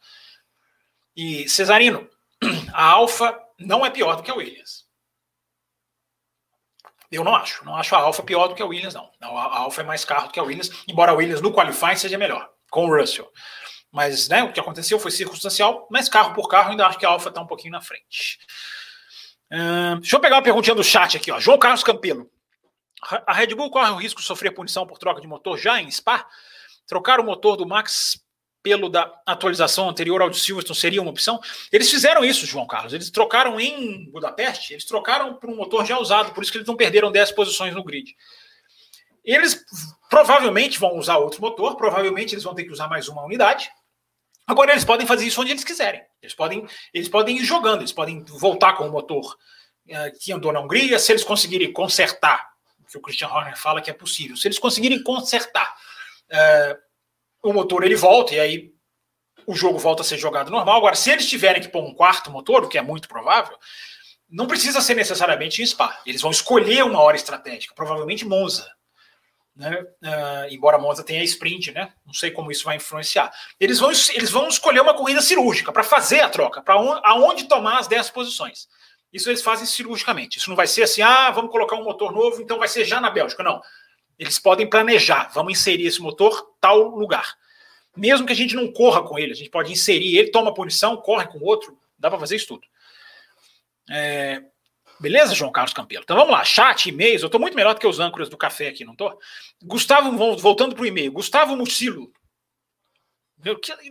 E, 1.16 1.50
Cesarino, 1.50 2.08
a 2.72 2.92
Alfa 2.92 3.38
não 3.58 3.84
é 3.84 3.90
pior 3.90 4.16
do 4.16 4.22
que 4.22 4.30
a 4.30 4.36
Williams. 4.36 4.89
Eu 7.12 7.24
não 7.24 7.36
acho. 7.36 7.66
Não 7.66 7.76
acho 7.76 7.96
a 7.96 8.00
Alfa 8.00 8.22
pior 8.24 8.48
do 8.48 8.56
que 8.56 8.62
a 8.62 8.66
Williams, 8.66 8.94
não. 8.94 9.10
A 9.22 9.60
Alfa 9.60 9.82
é 9.82 9.84
mais 9.84 10.06
carro 10.06 10.28
do 10.28 10.34
que 10.34 10.40
a 10.40 10.44
Williams, 10.44 10.72
embora 10.88 11.12
a 11.12 11.16
Williams 11.16 11.42
no 11.42 11.52
Qualify 11.52 11.96
seja 11.96 12.18
melhor, 12.18 12.50
com 12.70 12.86
o 12.86 12.96
Russell. 12.96 13.30
Mas 13.92 14.30
né, 14.30 14.44
o 14.44 14.54
que 14.54 14.60
aconteceu 14.60 15.00
foi 15.00 15.10
circunstancial, 15.10 15.88
mas 15.90 16.08
carro 16.08 16.34
por 16.34 16.48
carro, 16.48 16.72
ainda 16.72 16.86
acho 16.86 17.00
que 17.00 17.06
a 17.06 17.10
Alfa 17.10 17.30
está 17.30 17.42
um 17.42 17.48
pouquinho 17.48 17.72
na 17.72 17.82
frente. 17.82 18.38
Uh, 19.52 20.00
deixa 20.00 20.16
eu 20.16 20.20
pegar 20.20 20.36
uma 20.36 20.44
perguntinha 20.44 20.76
do 20.76 20.84
chat 20.84 21.18
aqui, 21.18 21.32
ó. 21.32 21.40
João 21.40 21.58
Carlos 21.58 21.84
Campelo. 21.84 22.30
A 23.26 23.34
Red 23.34 23.56
Bull 23.56 23.72
corre 23.72 23.90
o 23.92 23.96
risco 23.96 24.20
de 24.22 24.28
sofrer 24.28 24.54
punição 24.54 24.86
por 24.86 25.00
troca 25.00 25.22
de 25.22 25.28
motor 25.28 25.58
já 25.58 25.82
em 25.82 25.90
Spa? 25.90 26.28
Trocar 26.86 27.20
o 27.20 27.24
motor 27.24 27.56
do 27.56 27.66
Max 27.66 28.22
pelo 28.62 28.90
da 28.90 29.12
atualização 29.26 29.90
anterior 29.90 30.22
ao 30.22 30.30
de 30.30 30.40
Silverstone 30.40 30.80
seria 30.80 31.02
uma 31.02 31.12
opção? 31.12 31.40
Eles 31.72 31.90
fizeram 31.90 32.24
isso, 32.24 32.46
João 32.46 32.68
Carlos. 32.68 32.94
Eles 32.94 33.10
trocaram 33.10 33.60
em 33.60 34.10
Budapeste, 34.12 34.74
eles 34.74 34.86
trocaram 34.86 35.36
por 35.36 35.50
um 35.50 35.56
motor 35.56 35.86
já 35.86 35.98
usado, 35.98 36.34
por 36.34 36.44
isso 36.44 36.52
que 36.52 36.58
eles 36.58 36.68
não 36.68 36.76
perderam 36.76 37.12
10 37.12 37.32
posições 37.32 37.74
no 37.74 37.84
grid. 37.84 38.16
Eles 39.24 39.64
provavelmente 40.10 40.80
vão 40.80 40.98
usar 40.98 41.18
outro 41.18 41.42
motor, 41.42 41.76
provavelmente 41.76 42.34
eles 42.34 42.44
vão 42.44 42.56
ter 42.56 42.64
que 42.64 42.72
usar 42.72 42.88
mais 42.88 43.08
uma 43.08 43.24
unidade. 43.24 43.70
Agora 44.48 44.72
eles 44.72 44.84
podem 44.84 45.06
fazer 45.06 45.28
isso 45.28 45.40
onde 45.40 45.52
eles 45.52 45.64
quiserem. 45.64 46.02
Eles 46.22 46.34
podem, 46.34 46.66
eles 46.92 47.08
podem 47.08 47.38
ir 47.38 47.46
jogando, 47.46 47.82
eles 47.82 47.92
podem 47.92 48.24
voltar 48.24 48.74
com 48.74 48.88
o 48.88 48.92
motor 48.92 49.38
uh, 49.88 50.20
que 50.20 50.32
andou 50.32 50.52
na 50.52 50.60
Hungria, 50.60 50.98
se 50.98 51.12
eles 51.12 51.24
conseguirem 51.24 51.72
consertar, 51.72 52.50
que 52.90 52.98
o 52.98 53.02
Christian 53.02 53.28
Horner 53.28 53.56
fala 53.56 53.82
que 53.82 53.92
é 53.92 53.94
possível, 53.94 54.36
se 54.36 54.48
eles 54.48 54.58
conseguirem 54.58 55.04
consertar 55.04 55.72
uh, 56.32 56.89
o 57.44 57.54
motor, 57.54 57.84
ele 57.84 57.96
volta 57.96 58.36
e 58.36 58.40
aí 58.40 58.72
o 59.48 59.56
jogo 59.56 59.80
volta 59.80 60.02
a 60.02 60.06
ser 60.06 60.18
jogado 60.18 60.52
normal. 60.52 60.78
Agora, 60.78 60.96
se 60.96 61.10
eles 61.10 61.28
tiverem 61.28 61.62
que 61.62 61.70
pôr 61.70 61.84
um 61.84 61.94
quarto 61.94 62.30
motor, 62.30 62.64
o 62.64 62.70
que 62.70 62.78
é 62.78 62.82
muito 62.82 63.08
provável, 63.08 63.58
não 64.30 64.48
precisa 64.48 64.82
ser 64.82 64.96
necessariamente 64.96 65.62
em 65.62 65.66
Spa. 65.66 66.02
Eles 66.06 66.22
vão 66.22 66.32
escolher 66.32 66.84
uma 66.84 67.02
hora 67.02 67.16
estratégica, 67.16 67.74
provavelmente 67.74 68.26
Monza 68.26 68.70
né? 69.60 69.78
Uh, 70.02 70.54
embora 70.54 70.78
Monza 70.78 71.04
tenha 71.04 71.22
sprint, 71.26 71.74
né? 71.74 71.92
Não 72.06 72.14
sei 72.14 72.32
como 72.32 72.50
isso 72.50 72.64
vai 72.64 72.78
influenciar. 72.78 73.30
Eles 73.60 73.78
vão, 73.78 73.92
eles 73.92 74.32
vão 74.32 74.48
escolher 74.48 74.80
uma 74.80 74.94
corrida 74.94 75.22
cirúrgica 75.22 75.70
para 75.74 75.84
fazer 75.84 76.22
a 76.22 76.30
troca, 76.30 76.62
para 76.62 76.80
on, 76.80 76.98
aonde 77.04 77.44
tomar 77.44 77.78
as 77.78 77.88
10 77.88 78.10
posições. 78.12 78.70
Isso 79.12 79.30
eles 79.30 79.42
fazem 79.42 79.66
cirurgicamente. 79.66 80.38
Isso 80.38 80.50
não 80.50 80.56
vai 80.56 80.66
ser 80.66 80.84
assim, 80.84 81.02
ah, 81.02 81.30
vamos 81.32 81.52
colocar 81.52 81.76
um 81.76 81.84
motor 81.84 82.14
novo, 82.14 82.42
então 82.42 82.58
vai 82.58 82.70
ser 82.70 82.86
já 82.86 83.02
na 83.02 83.10
Bélgica. 83.10 83.44
Não. 83.44 83.62
Eles 84.20 84.38
podem 84.38 84.70
planejar, 84.70 85.32
vamos 85.34 85.54
inserir 85.54 85.88
esse 85.88 86.02
motor 86.02 86.54
tal 86.60 86.90
lugar. 86.90 87.36
Mesmo 87.96 88.28
que 88.28 88.34
a 88.34 88.36
gente 88.36 88.54
não 88.56 88.72
corra 88.72 89.02
com 89.02 89.18
ele, 89.18 89.32
a 89.32 89.36
gente 89.36 89.50
pode 89.50 89.72
inserir 89.72 90.18
ele, 90.18 90.30
toma 90.30 90.54
punição, 90.54 90.98
corre 90.98 91.26
com 91.28 91.40
outro, 91.40 91.80
dá 91.98 92.10
para 92.10 92.20
fazer 92.20 92.36
isso 92.36 92.48
tudo. 92.48 92.68
É, 93.90 94.44
Beleza, 95.00 95.34
João 95.34 95.52
Carlos 95.52 95.74
Campelo? 95.74 96.04
Então 96.04 96.18
vamos 96.18 96.32
lá, 96.32 96.44
chat, 96.44 96.90
e-mails. 96.90 97.22
Eu 97.22 97.28
estou 97.28 97.40
muito 97.40 97.56
melhor 97.56 97.74
do 97.74 97.80
que 97.80 97.88
os 97.88 98.00
âncoras 98.00 98.28
do 98.28 98.38
café 98.38 98.68
aqui, 98.68 98.84
não 98.84 98.92
estou? 98.92 99.18
Gustavo, 99.64 100.12
voltando 100.36 100.76
para 100.76 100.84
o 100.84 100.86
e-mail. 100.86 101.12
Gustavo 101.12 101.56
Mucilo. 101.56 102.12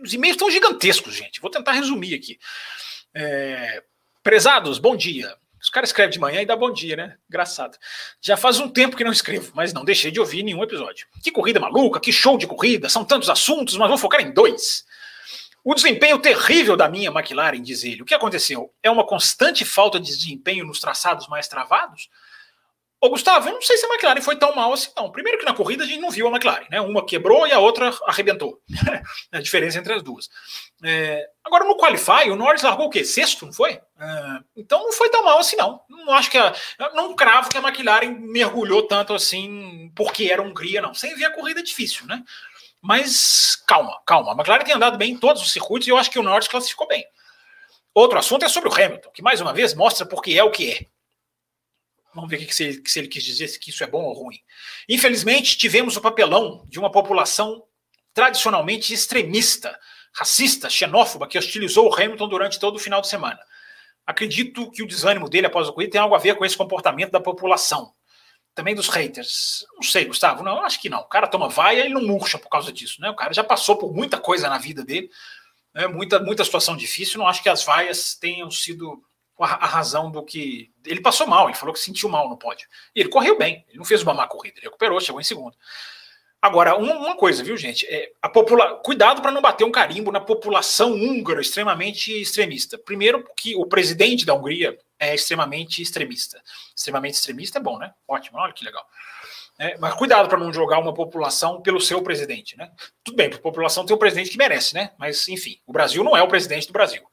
Os 0.03 0.13
e-mails 0.13 0.35
estão 0.35 0.51
gigantescos, 0.51 1.15
gente. 1.15 1.41
Vou 1.41 1.49
tentar 1.49 1.71
resumir 1.71 2.13
aqui. 2.13 2.37
É, 3.15 3.83
prezados, 4.21 4.77
bom 4.77 4.95
dia. 4.95 5.35
Os 5.61 5.69
caras 5.69 5.89
escrevem 5.89 6.11
de 6.11 6.19
manhã 6.19 6.41
e 6.41 6.45
dá 6.45 6.55
bom 6.55 6.71
dia, 6.71 6.95
né? 6.95 7.17
Engraçado. 7.27 7.77
Já 8.21 8.37
faz 8.37 8.59
um 8.59 8.69
tempo 8.69 8.95
que 8.95 9.03
não 9.03 9.11
escrevo, 9.11 9.51
mas 9.53 9.73
não 9.73 9.83
deixei 9.83 10.09
de 10.09 10.19
ouvir 10.19 10.43
nenhum 10.43 10.63
episódio. 10.63 11.07
Que 11.21 11.31
corrida 11.31 11.59
maluca, 11.59 11.99
que 11.99 12.11
show 12.11 12.37
de 12.37 12.47
corrida, 12.47 12.87
são 12.87 13.03
tantos 13.03 13.29
assuntos, 13.29 13.75
mas 13.75 13.89
vou 13.89 13.97
focar 13.97 14.21
em 14.21 14.31
dois. 14.31 14.85
O 15.63 15.75
desempenho 15.75 16.17
terrível 16.17 16.77
da 16.77 16.87
minha 16.87 17.11
McLaren, 17.11 17.61
diz 17.61 17.83
ele. 17.83 18.01
O 18.01 18.05
que 18.05 18.13
aconteceu? 18.13 18.73
É 18.81 18.89
uma 18.89 19.05
constante 19.05 19.65
falta 19.65 19.99
de 19.99 20.07
desempenho 20.07 20.65
nos 20.65 20.79
traçados 20.79 21.27
mais 21.27 21.47
travados? 21.47 22.09
Ô, 23.01 23.09
Gustavo, 23.09 23.47
eu 23.47 23.53
não 23.53 23.61
sei 23.61 23.77
se 23.77 23.85
a 23.85 23.89
McLaren 23.89 24.21
foi 24.21 24.35
tão 24.35 24.53
mal 24.53 24.73
assim, 24.73 24.91
não. 24.95 25.09
Primeiro 25.09 25.39
que 25.39 25.45
na 25.45 25.53
corrida 25.53 25.85
a 25.85 25.87
gente 25.87 26.01
não 26.01 26.09
viu 26.09 26.27
a 26.27 26.31
McLaren, 26.31 26.65
né? 26.69 26.81
Uma 26.81 27.05
quebrou 27.05 27.47
e 27.47 27.53
a 27.53 27.59
outra 27.59 27.93
arrebentou. 28.05 28.59
a 29.31 29.39
diferença 29.39 29.79
entre 29.79 29.93
as 29.93 30.03
duas. 30.03 30.29
É... 30.83 31.25
Agora, 31.45 31.63
no 31.63 31.77
Qualify, 31.77 32.29
o 32.29 32.35
Norris 32.35 32.61
largou 32.61 32.87
o 32.87 32.89
quê? 32.89 33.05
Sexto, 33.05 33.45
não 33.45 33.53
foi? 33.53 33.79
É... 33.97 34.39
Então 34.57 34.83
não 34.83 34.91
foi 34.91 35.09
tão 35.09 35.23
mal 35.23 35.39
assim, 35.39 35.55
não. 35.55 35.79
Não 35.89 36.11
acho 36.11 36.29
que 36.29 36.37
a... 36.37 36.53
Não 36.93 37.15
cravo 37.15 37.49
que 37.49 37.57
a 37.57 37.61
McLaren 37.61 38.17
mergulhou 38.19 38.83
tanto 38.83 39.13
assim 39.13 39.89
porque 39.95 40.25
era 40.25 40.41
Hungria, 40.41 40.81
não. 40.81 40.93
Sem 40.93 41.15
ver 41.15 41.25
a 41.25 41.33
corrida 41.33 41.61
é 41.61 41.63
difícil, 41.63 42.05
né? 42.05 42.21
Mas 42.81 43.55
calma, 43.65 43.97
calma. 44.05 44.33
A 44.33 44.35
McLaren 44.35 44.65
tem 44.65 44.75
andado 44.75 44.97
bem 44.97 45.11
em 45.11 45.17
todos 45.17 45.41
os 45.41 45.53
circuitos 45.53 45.87
e 45.87 45.91
eu 45.91 45.97
acho 45.97 46.11
que 46.11 46.19
o 46.19 46.23
Norris 46.23 46.49
classificou 46.49 46.85
bem. 46.85 47.05
Outro 47.93 48.19
assunto 48.19 48.43
é 48.43 48.49
sobre 48.49 48.67
o 48.67 48.73
Hamilton, 48.73 49.09
que 49.11 49.21
mais 49.21 49.39
uma 49.39 49.53
vez 49.53 49.73
mostra 49.73 50.05
porque 50.05 50.37
é 50.37 50.43
o 50.43 50.51
que 50.51 50.71
é. 50.71 50.98
Vamos 52.13 52.29
ver 52.29 52.37
o 52.37 52.39
que, 52.45 52.55
se, 52.55 52.63
ele, 52.63 52.83
se 52.85 52.99
ele 52.99 53.07
quis 53.07 53.23
dizer, 53.23 53.47
se 53.47 53.59
isso 53.67 53.83
é 53.83 53.87
bom 53.87 54.03
ou 54.03 54.13
ruim. 54.13 54.37
Infelizmente, 54.87 55.57
tivemos 55.57 55.95
o 55.95 56.01
papelão 56.01 56.65
de 56.67 56.79
uma 56.79 56.91
população 56.91 57.63
tradicionalmente 58.13 58.93
extremista, 58.93 59.77
racista, 60.13 60.69
xenófoba, 60.69 61.27
que 61.27 61.37
hostilizou 61.37 61.87
o 61.87 61.93
Hamilton 61.93 62.27
durante 62.27 62.59
todo 62.59 62.75
o 62.75 62.79
final 62.79 63.01
de 63.01 63.07
semana. 63.07 63.39
Acredito 64.05 64.71
que 64.71 64.81
o 64.81 64.87
desânimo 64.87 65.29
dele 65.29 65.45
após 65.47 65.67
o 65.67 65.73
corrida 65.73 65.91
tem 65.91 66.01
algo 66.01 66.15
a 66.15 66.19
ver 66.19 66.35
com 66.35 66.43
esse 66.43 66.57
comportamento 66.57 67.11
da 67.11 67.19
população 67.19 67.93
também 68.55 68.75
dos 68.75 68.89
haters. 68.89 69.65
Não 69.75 69.83
sei, 69.83 70.05
Gustavo, 70.05 70.43
não, 70.43 70.65
acho 70.65 70.81
que 70.81 70.89
não. 70.89 70.99
O 70.99 71.07
cara 71.07 71.27
toma 71.27 71.47
vaia 71.47 71.85
e 71.85 71.89
não 71.89 72.01
murcha 72.01 72.37
por 72.37 72.49
causa 72.49 72.73
disso, 72.73 72.99
né? 72.99 73.09
O 73.09 73.15
cara 73.15 73.33
já 73.33 73.43
passou 73.43 73.77
por 73.77 73.93
muita 73.93 74.17
coisa 74.17 74.49
na 74.49 74.57
vida 74.57 74.83
dele, 74.83 75.09
né? 75.73 75.87
muita, 75.87 76.19
muita 76.19 76.43
situação 76.43 76.75
difícil. 76.75 77.19
Não 77.19 77.27
acho 77.27 77.41
que 77.41 77.49
as 77.49 77.63
vaias 77.63 78.15
tenham 78.15 78.51
sido 78.51 79.01
a, 79.45 79.65
razão 79.65 80.11
do 80.11 80.23
que. 80.23 80.71
Ele 80.85 81.01
passou 81.01 81.27
mal, 81.27 81.47
ele 81.47 81.57
falou 81.57 81.73
que 81.73 81.79
sentiu 81.79 82.09
mal 82.09 82.29
no 82.29 82.37
pódio. 82.37 82.67
E 82.95 82.99
ele 82.99 83.09
correu 83.09 83.37
bem, 83.37 83.65
ele 83.67 83.77
não 83.77 83.85
fez 83.85 84.01
uma 84.01 84.13
má 84.13 84.27
corrida, 84.27 84.57
ele 84.57 84.65
recuperou, 84.65 84.99
chegou 84.99 85.21
em 85.21 85.23
segundo. 85.23 85.55
Agora, 86.41 86.75
uma, 86.75 86.93
uma 86.93 87.15
coisa, 87.17 87.43
viu, 87.43 87.57
gente? 87.57 87.85
É, 87.87 88.11
a 88.21 88.29
popula... 88.29 88.75
Cuidado 88.77 89.21
para 89.21 89.31
não 89.31 89.41
bater 89.41 89.65
um 89.65 89.71
carimbo 89.71 90.09
na 90.09 90.21
população 90.21 90.93
húngara 90.93 91.41
extremamente 91.41 92.13
extremista. 92.21 92.77
Primeiro, 92.77 93.23
porque 93.23 93.55
o 93.55 93.65
presidente 93.65 94.25
da 94.25 94.33
Hungria 94.33 94.77
é 94.97 95.13
extremamente 95.13 95.81
extremista. 95.81 96.41
Extremamente 96.73 97.15
extremista 97.15 97.59
é 97.59 97.61
bom, 97.61 97.77
né? 97.77 97.93
Ótimo, 98.07 98.37
olha 98.37 98.53
que 98.53 98.63
legal. 98.63 98.85
É, 99.57 99.77
mas 99.77 99.93
cuidado 99.95 100.29
para 100.29 100.37
não 100.37 100.53
jogar 100.53 100.79
uma 100.79 100.93
população 100.93 101.61
pelo 101.61 101.81
seu 101.81 102.01
presidente, 102.01 102.57
né? 102.57 102.71
Tudo 103.03 103.17
bem, 103.17 103.27
a 103.27 103.37
população 103.37 103.85
tem 103.85 103.93
o 103.93 103.99
presidente 103.99 104.29
que 104.29 104.37
merece, 104.37 104.73
né? 104.73 104.93
Mas, 104.97 105.27
enfim, 105.27 105.59
o 105.67 105.73
Brasil 105.73 106.01
não 106.01 106.15
é 106.15 106.23
o 106.23 106.29
presidente 106.29 106.67
do 106.67 106.73
Brasil. 106.73 107.03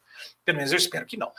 Pelo 0.45 0.59
menos 0.59 0.71
eu 0.71 0.79
espero 0.79 1.05
que 1.05 1.17
não. 1.17 1.33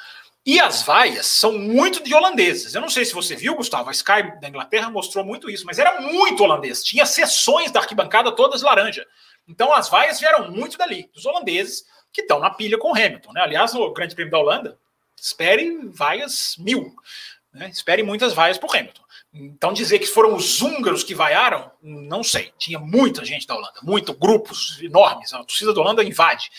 E 0.48 0.62
as 0.62 0.82
vaias 0.82 1.28
são 1.28 1.60
muito 1.60 2.02
de 2.02 2.16
holandeses. 2.16 2.74
Eu 2.74 2.80
não 2.80 2.88
sei 2.88 3.04
se 3.04 3.14
você 3.14 3.36
viu, 3.36 3.54
Gustavo, 3.54 3.90
a 3.90 3.92
Sky 3.92 4.40
da 4.40 4.48
Inglaterra 4.48 4.90
mostrou 4.90 5.26
muito 5.26 5.50
isso, 5.50 5.66
mas 5.66 5.78
era 5.78 6.00
muito 6.00 6.42
holandês. 6.42 6.82
Tinha 6.86 7.06
sessões 7.06 7.70
da 7.70 7.82
arquibancada 7.82 8.32
todas 8.32 8.62
laranja. 8.62 9.06
Então 9.46 9.74
as 9.74 9.90
vaias 9.90 10.22
vieram 10.22 10.50
muito 10.50 10.78
dali, 10.78 11.12
dos 11.14 11.26
holandeses, 11.26 11.84
que 12.14 12.22
estão 12.22 12.40
na 12.40 12.50
pilha 12.50 12.78
com 12.78 12.94
o 12.94 12.96
Hamilton. 12.96 13.34
Né? 13.34 13.42
Aliás, 13.42 13.74
no 13.74 13.92
Grande 13.92 14.16
Prêmio 14.16 14.32
da 14.32 14.40
Holanda, 14.40 14.80
espere 15.20 15.80
vaias 15.90 16.56
mil. 16.58 16.96
Né? 17.54 17.70
Espere 17.70 18.02
muitas 18.02 18.32
vaias 18.34 18.58
para 18.58 18.70
o 18.70 18.74
Hamilton. 18.74 19.02
Então 19.34 19.74
dizer 19.74 20.00
que 20.00 20.08
foram 20.08 20.34
os 20.34 20.62
húngaros 20.62 21.04
que 21.04 21.14
vaiaram, 21.14 21.70
não 21.84 22.24
sei. 22.24 22.54
Tinha 22.58 22.80
muita 22.80 23.26
gente 23.26 23.46
da 23.46 23.54
Holanda, 23.54 23.82
muito, 23.84 24.14
grupos 24.14 24.82
enormes. 24.82 25.34
A 25.34 25.40
torcida 25.40 25.74
da 25.74 25.82
Holanda 25.82 26.06
invade. 26.06 26.50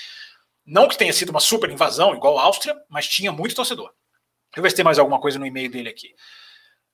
Não 0.69 0.87
que 0.87 0.99
tenha 0.99 1.13
sido 1.15 1.31
uma 1.31 1.41
super 1.41 1.71
invasão, 1.71 2.15
igual 2.15 2.39
a 2.39 2.43
Áustria, 2.43 2.77
mas 2.91 3.09
tinha 3.09 3.33
muito 3.33 3.55
torcedor. 3.55 3.87
Deixa 3.87 4.59
eu 4.59 4.63
ver 4.63 4.69
se 4.69 4.77
tem 4.77 4.85
mais 4.85 4.99
alguma 4.99 5.19
coisa 5.19 5.39
no 5.39 5.47
e-mail 5.47 5.71
dele 5.71 5.89
aqui. 5.89 6.09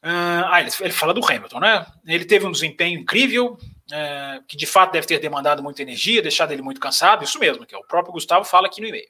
Uh, 0.05 0.47
ah, 0.47 0.61
ele, 0.61 0.71
ele, 0.81 0.93
fala 0.93 1.13
do 1.13 1.25
Hamilton, 1.25 1.59
né? 1.59 1.85
Ele 2.07 2.25
teve 2.25 2.47
um 2.47 2.53
desempenho 2.53 3.01
incrível, 3.01 3.55
uh, 3.55 4.45
que 4.47 4.57
de 4.57 4.65
fato 4.67 4.93
deve 4.93 5.09
ter 5.09 5.19
demandado 5.19 5.61
muita 5.61 5.83
energia, 5.83 6.23
deixado 6.23 6.53
ele 6.53 6.63
muito 6.63 6.81
cansado, 6.81 7.25
isso 7.25 7.39
mesmo, 7.41 7.67
que 7.67 7.75
é 7.75 7.79
o 7.79 7.85
próprio 7.85 8.13
Gustavo 8.13 8.45
fala 8.45 8.69
aqui 8.69 8.81
no 8.81 8.87
e-mail. 8.87 9.09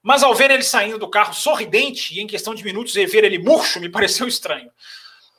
Mas 0.00 0.22
ao 0.22 0.32
ver 0.32 0.52
ele 0.52 0.62
saindo 0.62 0.96
do 0.96 1.10
carro 1.10 1.34
sorridente 1.34 2.14
e 2.14 2.20
em 2.20 2.26
questão 2.26 2.54
de 2.54 2.62
minutos 2.62 2.94
ver 2.94 3.24
ele 3.24 3.38
murcho, 3.38 3.80
me 3.80 3.88
pareceu 3.90 4.28
estranho. 4.28 4.70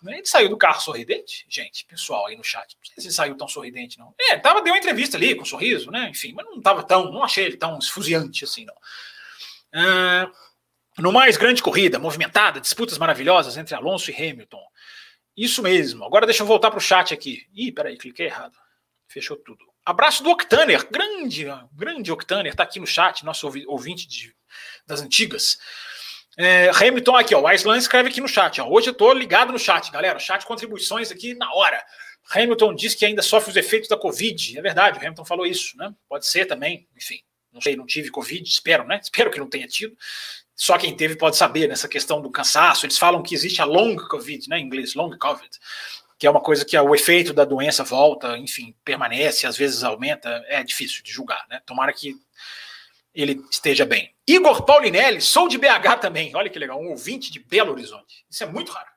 Ele 0.05 0.25
saiu 0.25 0.49
do 0.49 0.57
carro 0.57 0.79
sorridente, 0.79 1.45
gente, 1.49 1.85
pessoal 1.85 2.27
aí 2.27 2.35
no 2.35 2.43
chat. 2.43 2.75
Não 2.75 2.93
sei 2.93 3.03
se 3.03 3.15
saiu 3.15 3.35
tão 3.35 3.47
sorridente, 3.47 3.97
não. 3.99 4.13
É, 4.19 4.37
tava, 4.37 4.61
deu 4.61 4.73
uma 4.73 4.79
entrevista 4.79 5.17
ali 5.17 5.35
com 5.35 5.41
um 5.41 5.45
sorriso, 5.45 5.91
né? 5.91 6.09
Enfim, 6.09 6.33
mas 6.33 6.45
não 6.45 6.61
tava 6.61 6.83
tão, 6.83 7.11
não 7.11 7.23
achei 7.23 7.45
ele 7.45 7.57
tão 7.57 7.77
esfuziante 7.77 8.43
assim, 8.43 8.65
não. 8.65 8.75
Uh, 9.73 10.31
no 11.01 11.11
mais 11.11 11.37
grande 11.37 11.61
corrida, 11.61 11.99
movimentada, 11.99 12.59
disputas 12.59 12.97
maravilhosas 12.97 13.57
entre 13.57 13.75
Alonso 13.75 14.11
e 14.11 14.15
Hamilton. 14.15 14.63
Isso 15.35 15.61
mesmo. 15.61 16.03
Agora 16.03 16.25
deixa 16.25 16.43
eu 16.43 16.47
voltar 16.47 16.69
para 16.69 16.77
o 16.77 16.81
chat 16.81 17.13
aqui. 17.13 17.47
Ih, 17.53 17.71
peraí, 17.71 17.97
cliquei 17.97 18.25
errado. 18.25 18.57
Fechou 19.07 19.37
tudo. 19.37 19.65
Abraço 19.85 20.21
do 20.21 20.29
Octaner, 20.29 20.87
grande, 20.91 21.47
grande 21.73 22.11
Octaner, 22.11 22.53
tá 22.53 22.63
aqui 22.63 22.79
no 22.79 22.85
chat, 22.85 23.25
nosso 23.25 23.49
ouvinte 23.67 24.07
de, 24.07 24.35
das 24.85 25.01
antigas. 25.01 25.57
É, 26.41 26.69
Hamilton 26.69 27.17
aqui, 27.17 27.35
ó, 27.35 27.41
o 27.41 27.47
Aislan 27.47 27.77
escreve 27.77 28.07
aqui 28.07 28.21
no 28.21 28.27
chat. 28.27 28.61
Ó, 28.61 28.69
hoje 28.69 28.89
eu 28.89 28.93
tô 28.93 29.11
ligado 29.11 29.51
no 29.51 29.59
chat, 29.59 29.91
galera. 29.91 30.17
Chat 30.19 30.45
contribuições 30.45 31.11
aqui 31.11 31.33
na 31.33 31.53
hora. 31.53 31.83
Hamilton 32.33 32.73
diz 32.73 32.95
que 32.95 33.05
ainda 33.05 33.21
sofre 33.21 33.51
os 33.51 33.57
efeitos 33.57 33.89
da 33.89 33.97
Covid. 33.97 34.57
É 34.57 34.61
verdade, 34.61 34.97
o 34.97 35.01
Hamilton 35.01 35.25
falou 35.25 35.45
isso, 35.45 35.75
né? 35.75 35.93
Pode 36.07 36.25
ser 36.25 36.45
também, 36.45 36.87
enfim. 36.95 37.19
Não 37.51 37.59
sei, 37.59 37.75
não 37.75 37.85
tive 37.85 38.09
Covid, 38.09 38.47
espero, 38.47 38.87
né? 38.87 39.01
Espero 39.03 39.29
que 39.29 39.37
não 39.37 39.49
tenha 39.49 39.67
tido. 39.67 39.93
Só 40.55 40.77
quem 40.77 40.95
teve 40.95 41.17
pode 41.17 41.35
saber 41.35 41.67
nessa 41.67 41.89
questão 41.89 42.21
do 42.21 42.31
cansaço. 42.31 42.85
Eles 42.85 42.97
falam 42.97 43.21
que 43.21 43.35
existe 43.35 43.61
a 43.61 43.65
long 43.65 43.97
Covid, 43.97 44.47
né? 44.47 44.59
Em 44.59 44.65
inglês, 44.65 44.95
long 44.95 45.17
Covid, 45.17 45.49
que 46.17 46.25
é 46.25 46.29
uma 46.29 46.39
coisa 46.39 46.63
que 46.63 46.77
o 46.77 46.95
efeito 46.95 47.33
da 47.33 47.43
doença 47.43 47.83
volta, 47.83 48.37
enfim, 48.37 48.73
permanece, 48.85 49.45
às 49.45 49.57
vezes 49.57 49.83
aumenta. 49.83 50.29
É 50.47 50.63
difícil 50.63 51.03
de 51.03 51.11
julgar, 51.11 51.45
né? 51.49 51.61
Tomara 51.65 51.91
que 51.91 52.15
ele 53.13 53.43
esteja 53.49 53.85
bem. 53.85 54.13
Igor 54.27 54.63
Paulinelli, 54.63 55.21
sou 55.21 55.47
de 55.47 55.57
BH 55.57 55.99
também. 56.01 56.35
Olha 56.35 56.49
que 56.49 56.59
legal, 56.59 56.79
um 56.81 56.89
ouvinte 56.89 57.31
de 57.31 57.39
Belo 57.39 57.71
Horizonte. 57.71 58.25
Isso 58.29 58.43
é 58.43 58.47
muito 58.47 58.71
raro. 58.71 58.87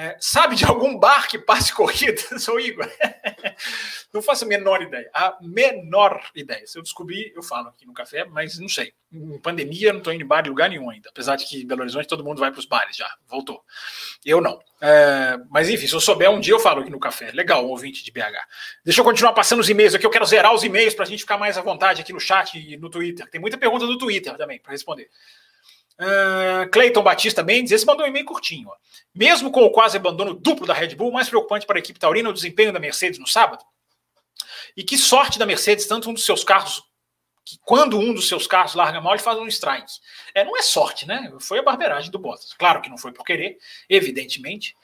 É, 0.00 0.16
sabe 0.20 0.54
de 0.54 0.64
algum 0.64 0.96
bar 0.96 1.28
que 1.28 1.36
passe 1.36 1.72
corrida? 1.74 2.22
Sou 2.38 2.60
Igor. 2.60 2.88
não 4.14 4.22
faço 4.22 4.44
a 4.44 4.46
menor 4.46 4.80
ideia. 4.80 5.10
A 5.12 5.36
menor 5.40 6.22
ideia. 6.36 6.64
Se 6.68 6.78
eu 6.78 6.82
descobrir, 6.84 7.32
eu 7.34 7.42
falo 7.42 7.66
aqui 7.66 7.84
no 7.84 7.92
café, 7.92 8.24
mas 8.24 8.60
não 8.60 8.68
sei. 8.68 8.92
Em 9.12 9.40
pandemia, 9.40 9.92
não 9.92 9.98
estou 9.98 10.12
indo 10.12 10.22
em 10.22 10.26
bar 10.26 10.46
em 10.46 10.50
lugar 10.50 10.70
nenhum 10.70 10.88
ainda. 10.88 11.08
Apesar 11.08 11.34
de 11.34 11.44
que 11.46 11.62
em 11.62 11.66
Belo 11.66 11.80
Horizonte 11.80 12.06
todo 12.06 12.22
mundo 12.22 12.38
vai 12.38 12.52
para 12.52 12.60
os 12.60 12.66
bares 12.66 12.94
já. 12.94 13.12
Voltou. 13.26 13.60
Eu 14.24 14.40
não. 14.40 14.60
É, 14.80 15.36
mas 15.50 15.68
enfim, 15.68 15.88
se 15.88 15.94
eu 15.94 16.00
souber 16.00 16.30
um 16.30 16.38
dia, 16.38 16.54
eu 16.54 16.60
falo 16.60 16.82
aqui 16.82 16.90
no 16.90 17.00
café. 17.00 17.32
Legal, 17.32 17.66
um 17.66 17.70
ouvinte 17.70 18.04
de 18.04 18.12
BH. 18.12 18.38
Deixa 18.84 19.00
eu 19.00 19.04
continuar 19.04 19.32
passando 19.32 19.58
os 19.58 19.68
e-mails 19.68 19.96
aqui. 19.96 20.06
Eu 20.06 20.10
quero 20.10 20.24
zerar 20.26 20.54
os 20.54 20.62
e-mails 20.62 20.94
para 20.94 21.06
a 21.06 21.08
gente 21.08 21.20
ficar 21.22 21.38
mais 21.38 21.58
à 21.58 21.60
vontade 21.60 22.02
aqui 22.02 22.12
no 22.12 22.20
chat 22.20 22.56
e 22.56 22.76
no 22.76 22.88
Twitter. 22.88 23.28
Tem 23.28 23.40
muita 23.40 23.58
pergunta 23.58 23.84
do 23.84 23.98
Twitter 23.98 24.36
também 24.36 24.60
para 24.60 24.70
responder. 24.70 25.10
Uh, 26.00 26.70
Cleiton 26.70 27.02
Batista 27.02 27.42
Mendes, 27.42 27.72
esse 27.72 27.84
mandou 27.84 28.06
um 28.06 28.08
e-mail 28.08 28.24
curtinho. 28.24 28.68
Ó. 28.68 28.76
Mesmo 29.14 29.50
com 29.50 29.62
o 29.62 29.70
quase 29.70 29.96
abandono 29.96 30.34
duplo 30.34 30.66
da 30.66 30.74
Red 30.74 30.94
Bull, 30.94 31.10
mais 31.10 31.28
preocupante 31.28 31.66
para 31.66 31.78
a 31.78 31.80
equipe 31.80 31.98
taurina 31.98 32.28
o 32.30 32.32
desempenho 32.32 32.72
da 32.72 32.78
Mercedes 32.78 33.18
no 33.18 33.26
sábado. 33.26 33.64
E 34.76 34.84
que 34.84 34.96
sorte 34.96 35.38
da 35.38 35.46
Mercedes, 35.46 35.86
tanto 35.86 36.08
um 36.08 36.14
dos 36.14 36.24
seus 36.24 36.44
carros, 36.44 36.84
que 37.44 37.58
quando 37.64 37.98
um 37.98 38.14
dos 38.14 38.28
seus 38.28 38.46
carros 38.46 38.74
larga 38.74 39.00
mal, 39.00 39.14
ele 39.14 39.22
faz 39.22 39.38
um 39.38 39.46
strike. 39.48 39.92
É, 40.34 40.44
não 40.44 40.56
é 40.56 40.62
sorte, 40.62 41.06
né? 41.06 41.32
Foi 41.40 41.58
a 41.58 41.62
barbeiragem 41.62 42.10
do 42.10 42.18
Bottas. 42.18 42.52
Claro 42.52 42.80
que 42.80 42.90
não 42.90 42.98
foi 42.98 43.10
por 43.10 43.24
querer, 43.24 43.58
evidentemente, 43.88 44.76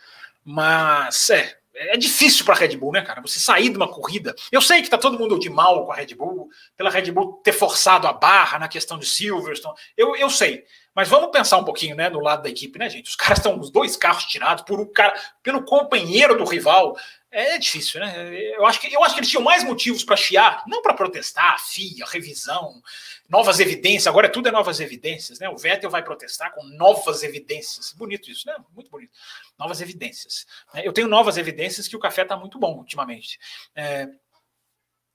mas 0.44 1.30
é, 1.30 1.56
é 1.74 1.96
difícil 1.96 2.44
para 2.44 2.54
a 2.54 2.58
Red 2.58 2.76
Bull, 2.76 2.92
né, 2.92 3.02
cara? 3.02 3.20
Você 3.20 3.38
sair 3.38 3.68
de 3.68 3.76
uma 3.76 3.88
corrida. 3.88 4.34
Eu 4.50 4.60
sei 4.60 4.82
que 4.82 4.90
tá 4.90 4.96
todo 4.96 5.18
mundo 5.18 5.38
de 5.38 5.50
mal 5.50 5.84
com 5.84 5.92
a 5.92 5.96
Red 5.96 6.14
Bull, 6.14 6.48
pela 6.76 6.90
Red 6.90 7.12
Bull 7.12 7.40
ter 7.44 7.52
forçado 7.52 8.06
a 8.06 8.12
barra 8.12 8.58
na 8.58 8.68
questão 8.68 8.98
de 8.98 9.06
Silverstone. 9.06 9.74
Eu, 9.96 10.16
eu 10.16 10.30
sei. 10.30 10.64
Mas 10.95 11.09
vamos 11.09 11.30
pensar 11.30 11.59
um 11.59 11.64
pouquinho, 11.64 11.97
né, 11.97 12.09
no 12.09 12.20
lado 12.20 12.45
da 12.45 12.49
equipe, 12.49 12.78
né, 12.78 12.88
gente? 12.88 13.09
Os 13.09 13.16
caras 13.16 13.38
estão 13.38 13.59
os 13.59 13.68
dois 13.70 13.97
carros 13.97 14.24
tirados 14.24 14.64
por 14.64 14.80
um 14.80 14.86
cara, 14.86 15.18
pelo 15.42 15.64
companheiro 15.64 16.38
do 16.38 16.45
rival. 16.45 16.97
É 17.30 17.59
difícil, 17.59 17.99
né? 17.99 18.32
Eu 18.55 18.64
acho 18.64 18.80
que 18.80 18.95
eu 18.95 19.03
acho 19.03 19.12
que 19.12 19.20
eles 19.20 19.28
tinham 19.28 19.42
mais 19.42 19.64
motivos 19.64 20.05
para 20.05 20.14
chiar, 20.14 20.62
não 20.68 20.80
para 20.80 20.95
protestar, 20.95 21.61
FIA, 21.66 22.07
revisão, 22.07 22.80
novas 23.28 23.59
evidências. 23.59 24.07
Agora 24.07 24.28
tudo 24.28 24.49
é 24.49 24.53
novas 24.53 24.78
evidências, 24.78 25.40
né? 25.40 25.49
O 25.49 25.57
Vettel 25.57 25.90
vai 25.90 26.05
protestar 26.05 26.55
com 26.55 26.62
novas 26.62 27.24
evidências. 27.24 27.92
Bonito 27.92 28.30
isso, 28.30 28.47
né? 28.47 28.55
Muito 28.72 28.88
bonito. 28.88 29.11
Novas 29.59 29.80
evidências. 29.80 30.47
Eu 30.76 30.92
tenho 30.92 31.09
novas 31.09 31.36
evidências 31.36 31.88
que 31.88 31.97
o 31.97 32.01
café 32.01 32.22
está 32.22 32.36
muito 32.36 32.57
bom 32.57 32.76
ultimamente. 32.76 33.40
É... 33.74 34.09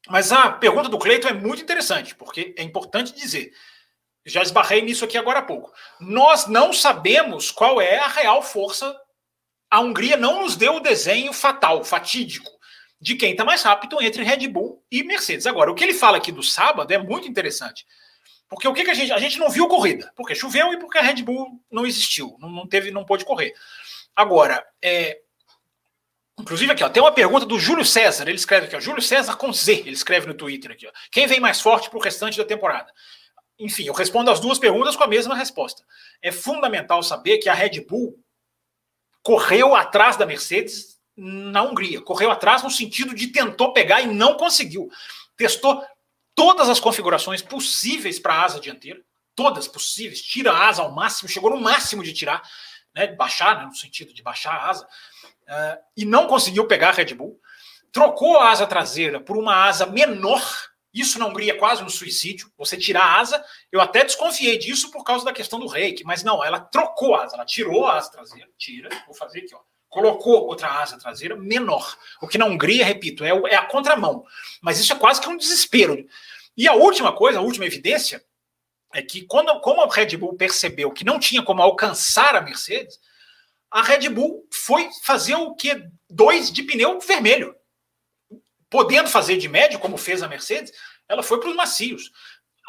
Mas 0.10 0.34
a 0.34 0.52
pergunta 0.52 0.90
do 0.90 1.00
Cleiton 1.00 1.30
é 1.30 1.34
muito 1.34 1.62
interessante, 1.62 2.16
porque 2.16 2.54
é 2.58 2.64
importante 2.64 3.14
dizer 3.14 3.54
já 4.30 4.42
esbarrei 4.42 4.82
nisso 4.82 5.04
aqui 5.04 5.18
agora 5.18 5.40
há 5.40 5.42
pouco. 5.42 5.72
Nós 6.00 6.48
não 6.48 6.72
sabemos 6.72 7.52
qual 7.52 7.82
é 7.82 7.98
a 7.98 8.08
real 8.08 8.42
força. 8.42 8.96
A 9.70 9.80
Hungria 9.80 10.18
não 10.18 10.42
nos 10.42 10.56
deu 10.56 10.76
o 10.76 10.80
desenho 10.80 11.34
fatal, 11.34 11.84
fatídico, 11.84 12.50
de 13.00 13.16
quem 13.16 13.32
está 13.32 13.44
mais 13.44 13.62
rápido 13.62 14.02
entre 14.02 14.24
Red 14.24 14.48
Bull 14.48 14.84
e 14.92 15.04
Mercedes. 15.04 15.46
Agora, 15.46 15.72
o 15.72 15.76
que 15.76 15.84
ele 15.84 15.94
fala 15.94 16.18
aqui 16.18 16.32
do 16.32 16.44
sábado 16.44 16.92
é 16.92 16.98
muito 16.98 17.28
interessante. 17.28 17.86
Porque 18.48 18.68
o 18.68 18.74
que, 18.74 18.84
que 18.84 18.92
a 18.92 18.96
gente. 18.96 19.12
A 19.12 19.20
gente 19.20 19.38
não 19.38 19.50
viu 19.50 19.68
corrida, 19.68 20.12
porque 20.16 20.34
choveu 20.34 20.74
e 20.74 20.80
porque 20.80 20.98
a 20.98 21.02
Red 21.02 21.22
Bull 21.22 21.62
não 21.72 21.86
existiu, 21.86 22.36
não, 22.40 22.50
não 22.50 22.68
teve, 22.68 22.90
não 22.90 23.06
pôde 23.06 23.26
correr. 23.26 23.54
Agora, 24.16 24.66
é, 24.82 25.20
Inclusive 26.40 26.72
aqui, 26.72 26.84
ó, 26.84 26.90
tem 26.90 27.04
uma 27.04 27.12
pergunta 27.12 27.46
do 27.46 27.60
Júlio 27.60 27.84
César. 27.84 28.24
Ele 28.24 28.38
escreve 28.38 28.68
aqui, 28.68 28.76
ó, 28.76 28.80
Júlio 28.80 29.02
César 29.02 29.36
com 29.36 29.52
Z. 29.52 29.74
Ele 29.80 29.92
escreve 29.92 30.26
no 30.26 30.34
Twitter 30.34 30.72
aqui, 30.72 30.88
ó. 30.88 30.92
Quem 31.12 31.28
vem 31.28 31.40
mais 31.40 31.60
forte 31.60 31.90
para 31.90 32.00
o 32.00 32.02
restante 32.02 32.38
da 32.38 32.46
temporada? 32.46 32.92
Enfim, 33.60 33.84
eu 33.84 33.94
respondo 33.94 34.32
as 34.32 34.40
duas 34.40 34.58
perguntas 34.58 34.96
com 34.96 35.04
a 35.04 35.08
mesma 35.08 35.36
resposta. 35.36 35.84
É 36.22 36.32
fundamental 36.32 37.04
saber 37.04 37.40
que 37.40 37.50
a 37.50 37.54
Red 37.54 37.82
Bull 37.82 38.18
correu 39.22 39.76
atrás 39.76 40.16
da 40.16 40.26
Mercedes 40.26 40.98
na 41.16 41.62
Hungria. 41.62 42.02
Correu 42.02 42.32
atrás 42.32 42.64
no 42.64 42.72
sentido 42.72 43.14
de 43.14 43.28
tentou 43.28 43.74
pegar 43.74 44.02
e 44.02 44.08
não 44.08 44.36
conseguiu. 44.36 44.90
Testou 45.36 45.86
todas 46.34 46.70
as 46.70 46.80
configurações 46.80 47.42
possíveis 47.42 48.18
para 48.18 48.34
a 48.34 48.46
asa 48.46 48.62
dianteira, 48.62 49.02
todas 49.36 49.68
possíveis, 49.68 50.22
tira 50.22 50.54
a 50.54 50.70
asa 50.70 50.82
ao 50.82 50.94
máximo, 50.94 51.28
chegou 51.28 51.50
no 51.50 51.60
máximo 51.60 52.02
de 52.02 52.14
tirar, 52.14 52.42
né, 52.96 53.08
baixar, 53.08 53.58
né, 53.58 53.66
no 53.66 53.76
sentido 53.76 54.14
de 54.14 54.24
baixar 54.24 54.54
a 54.54 54.70
asa, 54.70 54.86
uh, 54.86 55.84
e 55.98 56.06
não 56.06 56.28
conseguiu 56.28 56.66
pegar 56.66 56.90
a 56.90 56.94
Red 56.94 57.14
Bull. 57.14 57.38
Trocou 57.92 58.38
a 58.38 58.52
asa 58.52 58.66
traseira 58.66 59.20
por 59.20 59.36
uma 59.36 59.66
asa 59.66 59.86
menor 59.86 60.42
isso 60.94 61.20
na 61.20 61.28
Hungria 61.28 61.54
é 61.54 61.58
quase 61.58 61.84
um 61.84 61.90
suicídio. 61.90 62.52
Você 62.58 62.76
tirar 62.76 63.04
a 63.04 63.20
asa, 63.20 63.44
eu 63.72 63.80
até 63.80 64.04
desconfiei 64.04 64.58
disso 64.58 64.92
por 64.92 65.04
causa 65.04 65.24
da 65.24 65.34
questão 65.34 65.60
do 65.60 65.68
reiki, 65.68 66.04
mas 66.04 66.24
não, 66.24 66.44
ela 66.44 66.60
trocou 66.60 67.16
a 67.16 67.24
asa, 67.24 67.36
ela 67.36 67.46
tirou 67.46 67.86
a 67.86 67.98
asa 67.98 68.12
traseira, 68.12 68.50
tira, 68.58 68.90
vou 69.06 69.16
fazer 69.16 69.40
aqui, 69.40 69.54
ó. 69.54 69.60
Colocou 69.88 70.46
outra 70.46 70.68
asa 70.82 71.00
traseira 71.00 71.36
menor. 71.36 71.98
O 72.22 72.28
que 72.28 72.38
na 72.38 72.46
Hungria, 72.46 72.86
repito, 72.86 73.24
é, 73.24 73.30
é 73.50 73.56
a 73.56 73.66
contramão. 73.66 74.24
Mas 74.62 74.80
isso 74.80 74.94
é 74.94 74.96
quase 74.96 75.20
que 75.20 75.28
um 75.28 75.38
desespero. 75.38 76.06
E 76.56 76.68
a 76.68 76.74
última 76.74 77.12
coisa, 77.12 77.40
a 77.40 77.42
última 77.42 77.66
evidência, 77.66 78.24
é 78.94 79.02
que 79.02 79.24
quando, 79.24 79.60
como 79.62 79.82
a 79.82 79.92
Red 79.92 80.16
Bull 80.18 80.36
percebeu 80.36 80.92
que 80.92 81.04
não 81.04 81.20
tinha 81.20 81.42
como 81.42 81.62
alcançar 81.62 82.36
a 82.36 82.42
Mercedes, 82.42 83.00
a 83.72 83.82
Red 83.82 84.10
Bull 84.10 84.48
foi 84.52 84.90
fazer 85.04 85.36
o 85.36 85.56
que? 85.56 85.84
Dois 86.08 86.52
de 86.52 86.64
pneu 86.64 87.00
vermelho 87.00 87.56
podendo 88.70 89.10
fazer 89.10 89.38
de 89.38 89.48
médio, 89.48 89.80
como 89.80 89.98
fez 89.98 90.22
a 90.22 90.28
Mercedes, 90.28 90.72
ela 91.08 91.24
foi 91.24 91.40
para 91.40 91.50
os 91.50 91.56
macios. 91.56 92.12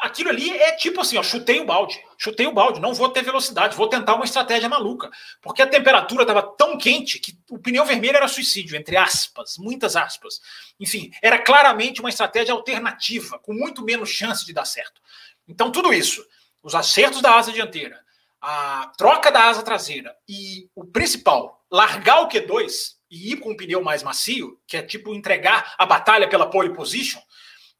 Aquilo 0.01 0.29
ali 0.29 0.49
é 0.49 0.71
tipo 0.71 0.99
assim, 0.99 1.15
ó, 1.15 1.21
chutei 1.21 1.59
o 1.59 1.65
balde, 1.65 2.03
chutei 2.17 2.47
o 2.47 2.51
balde, 2.51 2.79
não 2.79 2.91
vou 2.91 3.07
ter 3.09 3.21
velocidade, 3.21 3.77
vou 3.77 3.87
tentar 3.87 4.15
uma 4.15 4.25
estratégia 4.25 4.67
maluca, 4.67 5.11
porque 5.39 5.61
a 5.61 5.67
temperatura 5.67 6.23
estava 6.23 6.41
tão 6.41 6.75
quente 6.75 7.19
que 7.19 7.37
o 7.51 7.59
pneu 7.59 7.85
vermelho 7.85 8.17
era 8.17 8.27
suicídio, 8.27 8.75
entre 8.75 8.97
aspas, 8.97 9.57
muitas 9.59 9.95
aspas. 9.95 10.41
Enfim, 10.79 11.11
era 11.21 11.37
claramente 11.37 11.99
uma 11.99 12.09
estratégia 12.09 12.51
alternativa, 12.51 13.37
com 13.37 13.53
muito 13.53 13.83
menos 13.83 14.09
chance 14.09 14.43
de 14.43 14.53
dar 14.53 14.65
certo. 14.65 14.99
Então, 15.47 15.71
tudo 15.71 15.93
isso, 15.93 16.25
os 16.63 16.73
acertos 16.73 17.21
da 17.21 17.35
asa 17.35 17.51
dianteira, 17.51 17.99
a 18.41 18.91
troca 18.97 19.31
da 19.31 19.49
asa 19.49 19.61
traseira 19.61 20.15
e 20.27 20.67
o 20.73 20.83
principal, 20.83 21.63
largar 21.69 22.21
o 22.21 22.27
Q2, 22.27 22.95
e 23.11 23.33
ir 23.33 23.37
com 23.37 23.51
um 23.51 23.57
pneu 23.57 23.83
mais 23.83 24.01
macio, 24.01 24.57
que 24.65 24.77
é 24.77 24.81
tipo 24.81 25.13
entregar 25.13 25.75
a 25.77 25.85
batalha 25.85 26.29
pela 26.29 26.49
pole 26.49 26.73
position, 26.73 27.21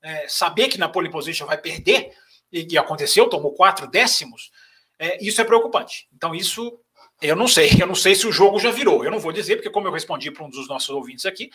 é, 0.04 0.28
saber 0.28 0.68
que 0.68 0.78
na 0.78 0.90
pole 0.90 1.10
position 1.10 1.48
vai 1.48 1.58
perder, 1.58 2.12
e, 2.52 2.68
e 2.70 2.78
aconteceu, 2.78 3.30
tomou 3.30 3.54
quatro 3.54 3.88
décimos, 3.88 4.52
é, 5.00 5.18
isso 5.26 5.40
é 5.40 5.46
preocupante. 5.46 6.08
Então, 6.14 6.36
isso 6.36 6.78
eu 7.22 7.36
não 7.36 7.48
sei, 7.48 7.70
eu 7.80 7.86
não 7.86 7.96
sei 7.96 8.16
se 8.16 8.28
o 8.28 8.32
jogo 8.32 8.60
já 8.60 8.72
virou. 8.72 9.06
Eu 9.06 9.12
não 9.12 9.20
vou 9.20 9.32
dizer, 9.32 9.56
porque, 9.56 9.70
como 9.70 9.88
eu 9.88 9.92
respondi 9.92 10.32
para 10.32 10.44
um 10.44 10.50
dos 10.50 10.68
nossos 10.68 10.90
ouvintes 10.90 11.26
aqui, 11.26 11.52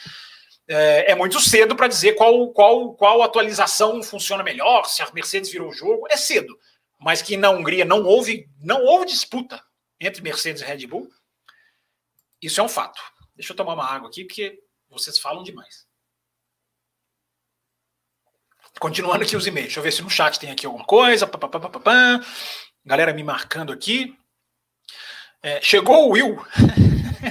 é, 0.69 1.13
é 1.13 1.15
muito 1.15 1.41
cedo 1.41 1.75
para 1.75 1.89
dizer 1.89 2.15
qual, 2.15 2.51
qual, 2.53 2.95
qual 2.95 3.23
atualização 3.23 4.03
funciona 4.03 4.43
melhor, 4.43 4.85
se 4.87 5.03
a 5.03 5.11
Mercedes 5.13 5.51
virou 5.51 5.69
o 5.69 5.73
jogo, 5.73 6.07
é 6.09 6.17
cedo. 6.17 6.57
Mas 6.99 7.21
que 7.21 7.37
na 7.37 7.51
Hungria 7.51 7.85
não 7.85 8.05
houve, 8.05 8.49
não 8.61 8.85
houve 8.85 9.07
disputa 9.07 9.63
entre 10.01 10.23
Mercedes 10.23 10.63
e 10.63 10.65
Red 10.65 10.87
Bull, 10.87 11.09
isso 12.41 12.61
é 12.61 12.65
um 12.65 12.69
fato. 12.69 13.01
Deixa 13.37 13.53
eu 13.53 13.57
tomar 13.57 13.75
uma 13.75 13.85
água 13.85 14.09
aqui, 14.09 14.25
porque 14.25 14.59
vocês 14.89 15.19
falam 15.19 15.43
demais. 15.43 15.87
Continuando 18.81 19.25
aqui 19.25 19.37
os 19.37 19.47
e-mails. 19.47 19.69
Deixa 19.69 19.81
eu 19.81 19.85
ver 19.85 19.93
se 19.93 20.03
no 20.03 20.11
chat 20.11 20.39
tem 20.39 20.51
aqui 20.51 20.67
alguma 20.67 20.85
coisa. 20.85 21.27
Pá, 21.27 21.39
pá, 21.39 21.49
pá, 21.49 22.21
Galera 22.85 23.13
me 23.13 23.23
marcando 23.23 23.73
aqui. 23.73 24.17
É, 25.43 25.61
chegou 25.61 26.09
o 26.09 26.13
Will. 26.13 26.37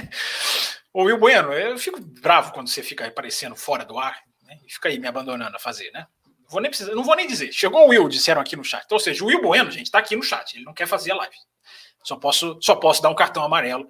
o 0.92 1.04
Will 1.04 1.18
Bueno, 1.18 1.52
eu 1.52 1.78
fico 1.78 2.00
bravo 2.00 2.52
quando 2.52 2.68
você 2.68 2.82
fica 2.82 3.06
aparecendo 3.06 3.54
fora 3.54 3.84
do 3.84 3.98
ar 3.98 4.20
né, 4.42 4.58
e 4.64 4.72
fica 4.72 4.88
aí 4.88 4.98
me 4.98 5.06
abandonando 5.06 5.56
a 5.56 5.60
fazer, 5.60 5.90
né? 5.92 6.06
Vou 6.48 6.60
nem 6.60 6.70
precisar, 6.70 6.94
não 6.94 7.02
vou 7.02 7.16
nem 7.16 7.26
dizer. 7.26 7.52
Chegou 7.52 7.84
o 7.84 7.88
Will, 7.88 8.08
disseram 8.08 8.40
aqui 8.40 8.54
no 8.54 8.64
chat. 8.64 8.86
Ou 8.90 9.00
seja, 9.00 9.22
o 9.24 9.26
Will 9.26 9.42
Bueno, 9.42 9.70
gente, 9.70 9.86
está 9.86 9.98
aqui 9.98 10.14
no 10.14 10.22
chat. 10.22 10.54
Ele 10.54 10.64
não 10.64 10.74
quer 10.74 10.86
fazer 10.86 11.12
a 11.12 11.16
live. 11.16 11.36
Só 12.04 12.16
posso, 12.16 12.58
só 12.60 12.76
posso 12.76 13.02
dar 13.02 13.10
um 13.10 13.16
cartão 13.16 13.42
amarelo 13.42 13.88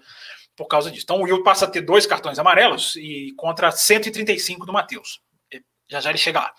por 0.57 0.67
causa 0.67 0.91
disso. 0.91 1.05
Então 1.05 1.21
o 1.21 1.25
Will 1.25 1.43
passa 1.43 1.67
a 1.67 1.71
ter 1.71 1.83
dois 1.83 2.07
cartões 2.07 2.39
amarelos 2.39 2.97
e 2.97 3.33
contra 3.37 3.71
135 3.71 4.65
do 4.65 4.73
Matheus. 4.73 5.21
Já 5.89 6.01
já 6.01 6.11
ele 6.11 6.19
chega 6.19 6.41
lá. 6.41 6.55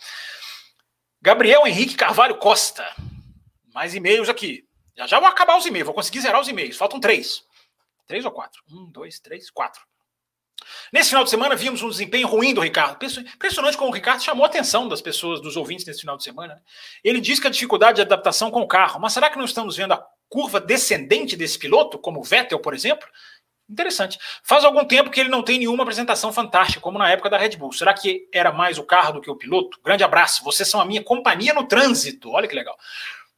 Gabriel 1.22 1.66
Henrique 1.66 1.96
Carvalho 1.96 2.38
Costa. 2.38 2.86
Mais 3.74 3.96
e-mails 3.96 4.30
aqui. 4.30 4.66
Já 4.96 5.06
já 5.08 5.20
vou 5.20 5.28
acabar 5.28 5.58
os 5.58 5.66
e-mails, 5.66 5.86
vou 5.86 5.96
conseguir 5.96 6.22
zerar 6.22 6.40
os 6.40 6.48
e-mails. 6.48 6.78
Faltam 6.78 7.00
três. 7.00 7.44
Três 8.08 8.24
ou 8.24 8.32
quatro? 8.32 8.64
Um, 8.72 8.90
dois, 8.90 9.20
três, 9.20 9.50
quatro. 9.50 9.82
Nesse 10.92 11.10
final 11.10 11.24
de 11.24 11.30
semana 11.30 11.56
vimos 11.56 11.82
um 11.82 11.90
desempenho 11.90 12.28
ruim 12.28 12.54
do 12.54 12.62
Ricardo. 12.62 12.98
Impressionante 13.04 13.78
como 13.78 13.92
o 13.92 13.94
Ricardo 13.94 14.24
chamou 14.24 14.44
a 14.44 14.48
atenção 14.48 14.88
das 14.88 15.02
pessoas, 15.02 15.42
dos 15.42 15.56
ouvintes 15.56 15.86
nesse 15.86 16.02
final 16.02 16.18
de 16.18 16.24
semana. 16.24 16.56
Né? 16.56 16.62
Ele 17.04 17.20
diz 17.20 17.40
que 17.40 17.48
a 17.48 17.50
dificuldade 17.50 17.98
de 17.98 18.02
adaptação 18.02 18.50
com 18.50 18.62
o 18.62 18.68
carro. 18.68 19.00
Mas 19.00 19.14
será 19.14 19.30
que 19.30 19.38
não 19.38 19.46
estamos 19.46 19.76
vendo 19.76 19.94
a 19.94 20.06
curva 20.30 20.60
descendente 20.60 21.36
desse 21.36 21.60
piloto, 21.60 22.00
como 22.00 22.20
o 22.20 22.24
Vettel, 22.24 22.60
por 22.60 22.74
exemplo? 22.74 23.08
Interessante. 23.70 24.18
Faz 24.44 24.64
algum 24.64 24.86
tempo 24.86 25.10
que 25.10 25.20
ele 25.20 25.30
não 25.30 25.44
tem 25.44 25.60
nenhuma 25.60 25.84
apresentação 25.84 26.32
fantástica, 26.32 26.80
como 26.80 26.98
na 26.98 27.10
época 27.10 27.30
da 27.30 27.38
Red 27.38 27.58
Bull. 27.58 27.74
Será 27.74 27.94
que 27.94 28.28
era 28.34 28.52
mais 28.52 28.78
o 28.78 28.84
carro 28.84 29.14
do 29.14 29.22
que 29.22 29.30
o 29.30 29.36
piloto? 29.36 29.80
Grande 29.84 30.04
abraço. 30.04 30.44
Vocês 30.44 30.70
são 30.70 30.80
a 30.80 30.86
minha 30.86 31.04
companhia 31.04 31.54
no 31.54 31.68
trânsito. 31.68 32.32
Olha 32.32 32.48
que 32.48 32.56
legal. 32.56 32.78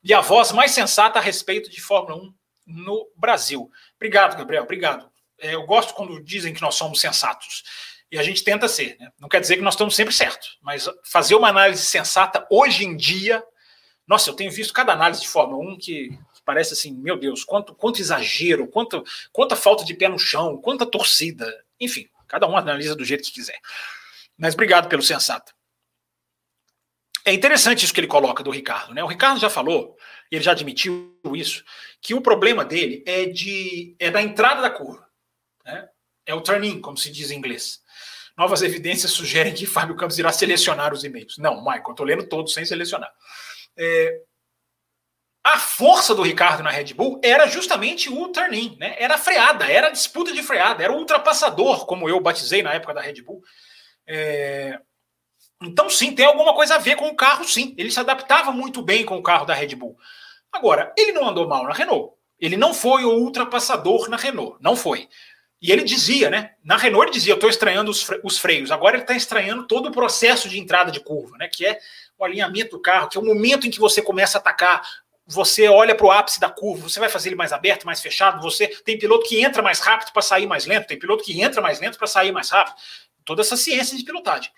e 0.04 0.14
a 0.14 0.22
voz 0.22 0.52
mais 0.52 0.72
sensata 0.72 1.20
a 1.20 1.22
respeito 1.22 1.70
de 1.70 1.82
Fórmula 1.82 2.16
1 2.16 2.34
no 2.68 3.12
Brasil. 3.16 3.70
Obrigado, 3.96 4.38
Gabriel, 4.38 4.64
obrigado. 4.64 5.10
É, 5.40 5.56
eu 5.56 5.66
gosto 5.66 5.94
quando 5.94 6.24
dizem 6.24 6.54
que 6.54 6.62
nós 6.62 6.76
somos 6.76 7.02
sensatos. 7.02 7.64
E 8.12 8.18
a 8.18 8.24
gente 8.24 8.44
tenta 8.44 8.68
ser. 8.68 8.98
Né? 9.00 9.12
Não 9.20 9.30
quer 9.30 9.40
dizer 9.40 9.56
que 9.56 9.62
nós 9.62 9.74
estamos 9.74 9.96
sempre 9.96 10.14
certos, 10.14 10.58
mas 10.62 10.88
fazer 11.04 11.36
uma 11.36 11.50
análise 11.50 11.84
sensata 11.84 12.46
hoje 12.50 12.86
em 12.86 12.96
dia. 12.96 13.44
Nossa, 14.08 14.30
eu 14.30 14.36
tenho 14.36 14.52
visto 14.52 14.74
cada 14.74 14.94
análise 14.94 15.22
de 15.22 15.28
Fórmula 15.28 15.64
1 15.74 15.78
que 15.78 16.18
parece 16.50 16.74
assim, 16.74 16.92
meu 16.96 17.16
Deus, 17.16 17.44
quanto, 17.44 17.76
quanto 17.76 18.02
exagero, 18.02 18.68
quanto, 18.68 19.04
quanta 19.32 19.56
falta 19.56 19.86
de 19.86 19.94
pé 19.94 20.10
no 20.10 20.18
chão, 20.18 20.58
quanta 20.58 20.84
torcida. 20.84 21.46
Enfim, 21.80 22.10
cada 22.28 22.48
um 22.48 22.58
analisa 22.58 22.96
do 22.96 23.06
jeito 23.06 23.24
que 23.26 23.34
quiser. 23.34 23.60
Mas 24.36 24.56
obrigado 24.56 24.90
pelo 24.90 25.04
sensato. 25.04 25.54
É 27.24 27.32
interessante 27.32 27.86
isso 27.86 27.94
que 27.94 28.00
ele 28.00 28.08
coloca 28.08 28.42
do 28.42 28.50
Ricardo, 28.50 28.96
né? 28.96 29.04
O 29.04 29.08
Ricardo 29.08 29.40
já 29.40 29.48
falou, 29.48 29.96
ele 30.32 30.44
já 30.44 30.54
admitiu 30.54 31.16
isso, 31.36 31.64
que 32.02 32.16
o 32.16 32.22
problema 32.22 32.66
dele 32.66 33.04
é 33.06 33.28
de 33.28 33.96
é 34.00 34.10
da 34.10 34.20
entrada 34.20 34.60
da 34.60 34.72
curva, 34.72 35.08
né? 35.64 35.88
É 36.26 36.34
o 36.34 36.42
turn-in, 36.42 36.82
como 36.82 36.98
se 36.98 37.12
diz 37.12 37.30
em 37.30 37.38
inglês. 37.38 37.80
Novas 38.36 38.64
evidências 38.64 39.12
sugerem 39.12 39.54
que 39.54 39.68
Fábio 39.68 39.96
Campos 39.96 40.18
irá 40.18 40.32
selecionar 40.32 40.96
os 40.96 41.04
e-mails. 41.04 41.38
Não, 41.38 41.58
Michael, 41.58 41.84
eu 41.86 41.92
estou 41.92 42.06
lendo 42.08 42.28
todos 42.28 42.56
sem 42.56 42.66
selecionar. 42.66 43.14
É, 43.78 44.22
a 45.50 45.58
força 45.58 46.14
do 46.14 46.22
Ricardo 46.22 46.62
na 46.62 46.70
Red 46.70 46.94
Bull 46.94 47.20
era 47.24 47.48
justamente 47.48 48.10
o 48.10 48.30
turn-in, 48.30 48.78
né? 48.80 48.96
Era 49.00 49.18
freada, 49.18 49.66
era 49.66 49.90
disputa 49.90 50.32
de 50.32 50.44
freada, 50.44 50.84
era 50.84 50.94
o 50.94 50.98
ultrapassador, 50.98 51.88
como 51.88 52.08
eu 52.08 52.20
batizei 52.20 52.62
na 52.62 52.74
época 52.74 52.94
da 52.94 53.02
Red 53.02 53.22
Bull. 53.24 53.42
É... 54.06 54.80
Então, 55.62 55.90
sim, 55.90 56.14
tem 56.14 56.26
alguma 56.26 56.54
coisa 56.54 56.76
a 56.76 56.78
ver 56.78 56.96
com 56.96 57.08
o 57.08 57.16
carro, 57.16 57.44
sim. 57.44 57.74
Ele 57.78 57.90
se 57.90 58.00
adaptava 58.00 58.52
muito 58.52 58.82
bem 58.82 59.04
com 59.04 59.18
o 59.18 59.24
carro 59.24 59.46
da 59.46 59.54
Red 59.54 59.76
Bull. 59.76 59.98
Agora, 60.52 60.94
ele 60.96 61.12
não 61.12 61.28
andou 61.28 61.48
mal 61.48 61.64
na 61.64 61.74
Renault. 61.74 62.14
Ele 62.40 62.56
não 62.56 62.74
foi 62.74 63.04
o 63.04 63.12
ultrapassador 63.12 64.08
na 64.08 64.18
Renault. 64.18 64.58
Não 64.62 64.76
foi. 64.76 65.10
E 65.62 65.72
ele 65.72 65.84
dizia, 65.84 66.30
né? 66.30 66.52
Na 66.64 66.78
Renault 66.78 67.08
ele 67.08 67.14
dizia, 67.14 67.34
eu 67.34 67.36
estou 67.36 67.50
estranhando 67.50 67.92
os, 67.92 68.08
os, 68.24 68.38
freios. 68.38 68.72
Agora 68.72 68.96
ele 68.96 69.04
está 69.04 69.16
estranhando 69.16 69.68
todo 69.68 69.90
o 69.90 69.92
processo 69.92 70.48
de 70.48 70.58
entrada 70.58 70.92
de 70.92 71.02
curva, 71.02 71.36
né? 71.38 71.50
Que 71.50 71.66
é 71.66 71.80
o 72.18 72.24
alinhamento 72.24 72.78
do 72.78 72.82
carro, 72.82 73.10
que 73.10 73.18
é 73.18 73.22
o 73.22 73.26
momento 73.26 73.68
em 73.68 73.72
que 73.72 73.80
você 73.80 74.02
começa 74.02 74.38
a 74.38 74.42
atacar. 74.42 74.82
Você 75.32 75.68
olha 75.68 75.94
para 75.94 76.08
o 76.08 76.12
ápice 76.12 76.40
da 76.40 76.50
curva, 76.50 76.90
você 76.90 77.00
vai 77.00 77.08
fazer 77.08 77.30
ele 77.30 77.36
mais 77.36 77.54
aberto, 77.54 77.86
mais 77.86 78.02
fechado. 78.02 78.42
Você 78.42 78.68
tem 78.68 78.98
piloto 78.98 79.28
que 79.28 79.40
entra 79.40 79.62
mais 79.62 79.80
rápido 79.80 80.12
para 80.12 80.24
sair 80.24 80.48
mais 80.48 80.66
lento, 80.66 80.88
tem 80.88 80.98
piloto 80.98 81.24
que 81.24 81.40
entra 81.40 81.62
mais 81.62 81.80
lento 81.80 82.00
para 82.00 82.08
sair 82.08 82.32
mais 82.32 82.50
rápido. 82.50 82.76
Toda 83.24 83.42
essa 83.42 83.56
ciência 83.56 83.96
de 83.96 84.04
pilotagem. 84.04 84.52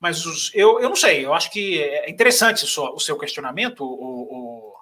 Mas 0.00 0.24
os, 0.24 0.50
eu, 0.54 0.80
eu 0.80 0.88
não 0.88 0.96
sei, 0.96 1.26
eu 1.26 1.34
acho 1.34 1.50
que 1.50 1.78
é 1.82 2.08
interessante 2.08 2.64
o 2.64 2.98
seu, 2.98 3.18
questionamento, 3.18 3.84
o, 3.84 3.90
o 3.90 4.74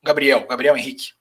Gabriel, 0.00 0.46
Gabriel 0.46 0.76
Henrique. 0.76 1.12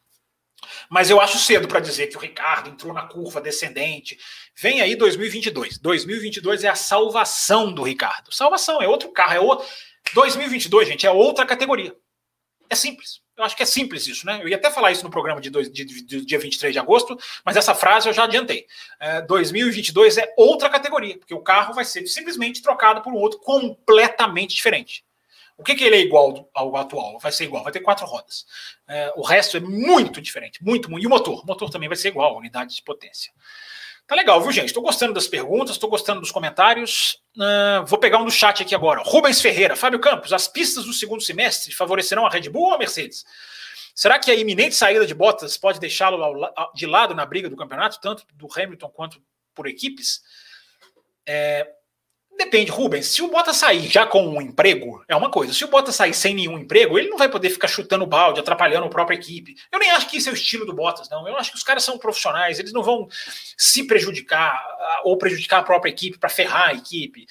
Mas 0.88 1.10
eu 1.10 1.20
acho 1.20 1.40
cedo 1.40 1.68
para 1.68 1.80
dizer 1.80 2.08
que 2.08 2.18
o 2.18 2.20
Ricardo 2.20 2.70
entrou 2.70 2.94
na 2.94 3.08
curva 3.08 3.42
descendente. 3.42 4.20
Vem 4.56 4.82
aí 4.82 4.96
2022. 4.96 5.80
2022 5.80 6.64
é 6.64 6.70
a 6.70 6.76
salvação 6.76 7.74
do 7.74 7.82
Ricardo. 7.82 8.32
Salvação, 8.32 8.82
é 8.84 8.88
outro 8.88 9.12
carro, 9.12 9.34
é 9.34 9.40
outro. 9.40 9.66
2022, 10.14 10.88
gente, 10.88 11.08
é 11.08 11.12
outra 11.12 11.44
categoria. 11.44 11.96
É 12.70 12.76
simples. 12.76 13.22
Eu 13.38 13.44
acho 13.44 13.56
que 13.56 13.62
é 13.62 13.66
simples 13.66 14.08
isso, 14.08 14.26
né? 14.26 14.40
Eu 14.42 14.48
ia 14.48 14.56
até 14.56 14.72
falar 14.72 14.92
isso 14.92 15.04
no 15.04 15.12
programa 15.12 15.40
de, 15.40 15.50
dois, 15.52 15.72
de, 15.72 15.86
de, 15.86 16.02
de 16.02 16.26
dia 16.26 16.40
23 16.40 16.74
de 16.74 16.80
agosto, 16.80 17.18
mas 17.46 17.56
essa 17.56 17.76
frase 17.76 18.10
eu 18.10 18.14
já 18.14 18.24
adiantei. 18.24 18.66
É, 19.00 19.22
2022 19.22 20.18
é 20.18 20.34
outra 20.36 20.70
categoria, 20.70 21.18
porque 21.18 21.36
o 21.36 21.42
carro 21.42 21.74
vai 21.74 21.86
ser 21.86 22.08
simplesmente 22.08 22.64
trocado 22.64 23.02
por 23.02 23.14
um 23.14 23.18
outro 23.18 23.40
completamente 23.40 24.56
diferente. 24.56 25.06
O 25.56 25.64
que, 25.64 25.76
que 25.76 25.84
ele 25.84 25.96
é 25.96 26.00
igual 26.00 26.50
ao 26.54 26.76
atual? 26.78 27.20
Vai 27.20 27.32
ser 27.32 27.46
igual, 27.46 27.64
vai 27.64 27.72
ter 27.72 27.80
quatro 27.80 28.06
rodas. 28.06 28.46
É, 28.88 29.14
o 29.16 29.24
resto 29.24 29.58
é 29.58 29.60
muito 29.60 30.22
diferente, 30.22 30.64
muito, 30.64 30.90
muito. 30.90 31.04
E 31.04 31.08
o 31.08 31.10
motor? 31.10 31.44
O 31.44 31.46
motor 31.46 31.70
também 31.70 31.90
vai 31.90 31.98
ser 31.98 32.10
igual, 32.10 32.38
unidade 32.38 32.76
de 32.76 32.82
potência. 32.84 33.32
Tá 34.08 34.16
legal, 34.16 34.42
viu, 34.42 34.54
gente? 34.54 34.68
Estou 34.68 34.82
gostando 34.82 35.14
das 35.14 35.28
perguntas, 35.28 35.72
estou 35.72 35.90
gostando 35.90 36.22
dos 36.22 36.32
comentários. 36.32 37.22
Uh, 37.36 37.86
vou 37.86 38.00
pegar 38.00 38.20
um 38.20 38.26
do 38.26 38.32
chat 38.32 38.64
aqui 38.64 38.74
agora. 38.74 39.04
Rubens 39.04 39.42
Ferreira, 39.42 39.76
Fábio 39.76 40.00
Campos, 40.00 40.32
as 40.32 40.48
pistas 40.48 40.86
do 40.86 40.94
segundo 40.94 41.22
semestre 41.22 41.74
favorecerão 41.74 42.26
a 42.26 42.30
Red 42.30 42.50
Bull 42.50 42.68
ou 42.68 42.74
a 42.74 42.78
Mercedes? 42.78 43.26
Será 43.94 44.18
que 44.18 44.32
a 44.32 44.36
iminente 44.36 44.76
saída 44.76 45.06
de 45.06 45.14
Bottas 45.14 45.58
pode 45.58 45.78
deixá-lo 45.78 46.50
de 46.74 46.86
lado 46.86 47.14
na 47.14 47.26
briga 47.26 47.50
do 47.50 47.58
campeonato, 47.58 48.00
tanto 48.00 48.24
do 48.34 48.48
Hamilton 48.56 48.90
quanto 48.90 49.22
por 49.54 49.68
equipes? 49.68 50.22
É, 51.26 51.70
Depende, 52.38 52.70
Rubens. 52.70 53.08
Se 53.08 53.24
o 53.24 53.30
Bottas 53.30 53.58
sair 53.58 53.88
já 53.90 54.06
com 54.06 54.28
um 54.28 54.40
emprego, 54.40 55.04
é 55.08 55.16
uma 55.16 55.32
coisa. 55.32 55.52
Se 55.54 55.66
o 55.66 55.68
Bottas 55.68 55.96
sair 55.96 56.14
sem 56.14 56.36
nenhum 56.36 56.60
emprego, 56.60 56.98
ele 56.98 57.10
não 57.10 57.18
vai 57.18 57.28
poder 57.28 57.50
ficar 57.50 57.68
chutando 57.68 58.06
balde, 58.06 58.40
atrapalhando 58.40 58.86
a 58.86 58.90
própria 58.90 59.16
equipe. 59.16 59.56
Eu 59.72 59.80
nem 59.80 59.90
acho 59.90 60.08
que 60.08 60.18
isso 60.18 60.30
é 60.30 60.32
o 60.32 60.36
estilo 60.36 60.64
do 60.64 60.74
Bottas, 60.74 61.10
não. 61.10 61.28
Eu 61.28 61.36
acho 61.36 61.52
que 61.52 61.58
os 61.58 61.64
caras 61.64 61.84
são 61.84 61.98
profissionais, 61.98 62.60
eles 62.60 62.72
não 62.72 62.84
vão 62.84 63.08
se 63.58 63.88
prejudicar 63.88 64.64
ou 65.04 65.18
prejudicar 65.18 65.60
a 65.60 65.64
própria 65.64 65.90
equipe 65.90 66.20
para 66.20 66.30
ferrar 66.30 66.70
a 66.70 66.74
equipe. 66.74 67.26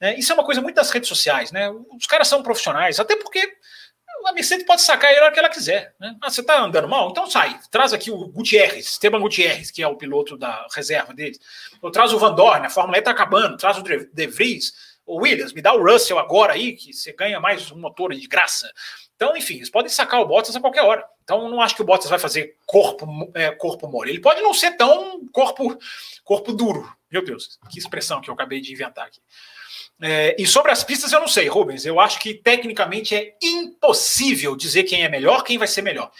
É, 0.00 0.18
isso 0.18 0.32
é 0.32 0.34
uma 0.34 0.44
coisa 0.44 0.60
muito 0.60 0.76
das 0.76 0.90
redes 0.90 1.08
sociais, 1.08 1.52
né? 1.52 1.70
Os 1.96 2.06
caras 2.06 2.26
são 2.26 2.42
profissionais, 2.42 2.98
até 2.98 3.14
porque 3.14 3.56
a 4.26 4.32
Mercedes 4.32 4.66
pode 4.66 4.82
sacar 4.82 5.10
ele 5.10 5.20
a 5.20 5.24
hora 5.24 5.32
que 5.32 5.38
ela 5.38 5.48
quiser. 5.48 5.94
Né? 5.98 6.16
Ah, 6.20 6.30
você 6.30 6.40
está 6.40 6.60
andando 6.60 6.88
mal? 6.88 7.10
Então 7.10 7.28
sai. 7.30 7.58
Traz 7.70 7.92
aqui 7.92 8.10
o 8.10 8.28
Gutierrez, 8.28 8.86
Esteban 8.86 9.20
Gutierrez, 9.20 9.70
que 9.70 9.82
é 9.82 9.88
o 9.88 9.96
piloto 9.96 10.36
da 10.36 10.66
reserva 10.74 11.14
deles. 11.14 11.38
Ou 11.80 11.90
traz 11.90 12.12
o 12.12 12.18
Van 12.18 12.34
Dorn, 12.34 12.66
a 12.66 12.70
Fórmula 12.70 12.98
E 12.98 13.00
está 13.00 13.10
acabando. 13.10 13.56
Traz 13.56 13.78
o 13.78 13.82
De 13.82 14.26
Vries. 14.26 14.88
O 15.06 15.22
Williams, 15.22 15.54
me 15.54 15.62
dá 15.62 15.72
o 15.72 15.82
Russell 15.82 16.18
agora 16.18 16.52
aí, 16.52 16.74
que 16.74 16.92
você 16.92 17.14
ganha 17.14 17.40
mais 17.40 17.72
um 17.72 17.78
motor 17.78 18.12
de 18.12 18.26
graça. 18.26 18.70
Então, 19.16 19.34
enfim, 19.34 19.54
eles 19.54 19.70
podem 19.70 19.88
sacar 19.88 20.20
o 20.20 20.26
Bottas 20.26 20.54
a 20.54 20.60
qualquer 20.60 20.82
hora. 20.82 21.02
Então, 21.24 21.48
não 21.48 21.62
acho 21.62 21.74
que 21.74 21.80
o 21.80 21.84
Bottas 21.84 22.10
vai 22.10 22.18
fazer 22.18 22.56
corpo, 22.66 23.06
é, 23.34 23.50
corpo 23.52 23.88
mole. 23.88 24.10
Ele 24.10 24.20
pode 24.20 24.42
não 24.42 24.52
ser 24.52 24.76
tão 24.76 25.26
corpo, 25.32 25.78
corpo 26.22 26.52
duro. 26.52 26.86
Meu 27.10 27.24
Deus, 27.24 27.58
que 27.70 27.78
expressão 27.78 28.20
que 28.20 28.28
eu 28.28 28.34
acabei 28.34 28.60
de 28.60 28.70
inventar 28.70 29.06
aqui. 29.06 29.20
É, 30.00 30.36
e 30.38 30.46
sobre 30.46 30.70
as 30.70 30.84
pistas, 30.84 31.12
eu 31.12 31.20
não 31.20 31.28
sei, 31.28 31.48
Rubens. 31.48 31.84
Eu 31.84 31.98
acho 31.98 32.20
que 32.20 32.34
tecnicamente 32.34 33.14
é 33.14 33.34
impossível 33.42 34.54
dizer 34.54 34.84
quem 34.84 35.02
é 35.02 35.08
melhor, 35.08 35.42
quem 35.42 35.58
vai 35.58 35.66
ser 35.66 35.82
melhor. 35.82 36.10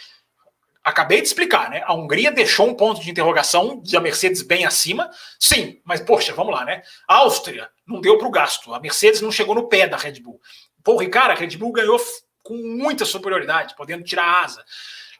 Acabei 0.83 1.21
de 1.21 1.27
explicar, 1.27 1.69
né? 1.71 1.83
A 1.85 1.95
Hungria 1.95 2.33
deixou 2.33 2.67
um 2.67 2.75
ponto 2.75 3.01
de 3.01 3.11
interrogação 3.11 3.81
de 3.83 3.97
a 3.97 4.01
Mercedes 4.01 4.43
bem 4.43 4.65
acima. 4.65 5.11
Sim, 5.39 5.81
mas 5.85 6.01
poxa, 6.01 6.33
vamos 6.33 6.55
lá, 6.55 6.65
né? 6.65 6.83
A 7.07 7.17
Áustria 7.17 7.69
não 7.87 8.01
deu 8.01 8.17
para 8.17 8.27
o 8.27 8.31
gasto. 8.31 8.73
A 8.73 8.81
Mercedes 8.81 9.21
não 9.21 9.31
chegou 9.31 9.55
no 9.55 9.69
pé 9.69 9.87
da 9.87 9.97
Red 9.97 10.21
Bull. 10.21 10.41
Pô, 10.83 10.97
Ricardo, 10.97 11.33
a 11.33 11.35
Red 11.35 11.57
Bull 11.57 11.73
ganhou 11.73 12.01
com 12.43 12.55
muita 12.57 13.05
superioridade, 13.05 13.77
podendo 13.77 14.03
tirar 14.03 14.25
a 14.25 14.45
asa. 14.45 14.65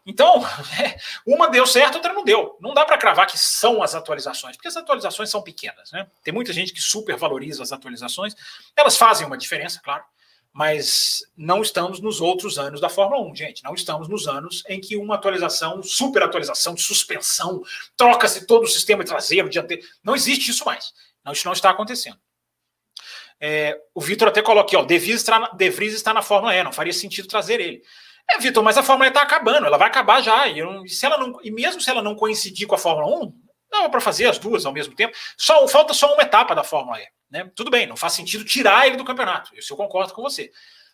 Então, 0.09 0.43
uma 1.27 1.51
deu 1.51 1.67
certo, 1.67 1.97
outra 1.97 2.15
não 2.15 2.25
deu. 2.25 2.57
Não 2.63 2.73
dá 2.73 2.83
para 2.83 2.97
cravar 2.97 3.27
que 3.27 3.39
são 3.39 3.83
as 3.83 3.95
atualizações, 3.95 4.57
porque 4.57 4.67
as 4.67 4.77
atualizações 4.77 5.29
são 5.29 5.43
pequenas. 5.43 5.93
Né? 5.93 6.07
Tem 6.25 6.33
muita 6.33 6.51
gente 6.51 6.73
que 6.73 6.81
supervaloriza 6.81 7.63
as 7.63 7.73
atualizações. 7.73 8.35
Elas 8.75 8.97
fazem 8.97 9.27
uma 9.27 9.37
diferença, 9.37 9.83
claro, 9.85 10.03
mas 10.51 11.23
não 11.37 11.61
estamos 11.61 12.01
nos 12.01 12.23
outros 12.23 12.59
anos 12.59 12.81
da 12.81 12.89
Fórmula 12.89 13.23
1, 13.31 13.37
gente. 13.37 13.63
Não 13.63 13.75
estamos 13.75 14.09
nos 14.09 14.27
anos 14.27 14.65
em 14.67 14.81
que 14.81 14.97
uma 14.97 15.15
atualização, 15.15 15.83
super 15.83 16.23
atualização 16.23 16.75
suspensão, 16.75 17.63
troca-se 17.95 18.47
todo 18.47 18.65
o 18.65 18.67
sistema 18.67 19.05
traseiro, 19.05 19.51
dianteiro. 19.51 19.83
Não 20.03 20.17
existe 20.17 20.51
isso 20.51 20.65
mais. 20.65 20.91
Não, 21.23 21.35
isso 21.35 21.47
não 21.47 21.53
está 21.53 21.69
acontecendo. 21.69 22.19
É, 23.39 23.79
o 23.95 24.01
Vitor 24.01 24.29
até 24.29 24.41
coloca 24.41 24.69
aqui, 24.69 24.77
ó, 24.77 24.83
De 24.83 24.99
Vries, 24.99 25.17
está 25.17 25.39
na, 25.39 25.49
De 25.51 25.69
Vries 25.69 25.93
está 25.93 26.15
na 26.15 26.23
Fórmula 26.23 26.57
E, 26.57 26.65
não 26.65 26.73
faria 26.73 26.95
sentido 26.95 27.29
trazer 27.29 27.61
ele. 27.61 27.83
É, 28.31 28.39
Vitor, 28.39 28.63
mas 28.63 28.77
a 28.77 28.83
Fórmula 28.83 29.07
E 29.07 29.09
está 29.09 29.23
acabando, 29.23 29.67
ela 29.67 29.79
vai 29.79 29.89
acabar 29.89 30.21
já. 30.21 30.47
E, 30.47 30.59
eu, 30.59 30.87
se 30.87 31.07
ela 31.07 31.17
não, 31.17 31.39
e 31.43 31.51
mesmo 31.51 31.81
se 31.81 31.91
ela 31.91 32.03
não 32.03 32.15
coincidir 32.15 32.67
com 32.67 32.75
a 32.75 32.79
Fórmula 32.79 33.25
1, 33.25 33.33
dá 33.71 33.89
para 33.89 34.01
fazer 34.01 34.27
as 34.27 34.39
duas 34.39 34.67
ao 34.67 34.73
mesmo 34.73 34.95
tempo. 34.95 35.17
Só 35.37 35.67
falta 35.67 35.95
só 35.95 36.13
uma 36.13 36.23
etapa 36.23 36.55
da 36.55 36.63
Fórmula 36.63 37.01
E. 37.01 37.07
Né? 37.31 37.51
Tudo 37.55 37.71
bem, 37.71 37.87
não 37.87 37.97
faz 37.97 38.13
sentido 38.13 38.45
tirar 38.45 38.87
ele 38.87 38.97
do 38.97 39.05
campeonato. 39.05 39.55
Isso 39.57 39.73
eu 39.73 39.77
concordo 39.77 40.13
com 40.13 40.23
você. 40.23 40.51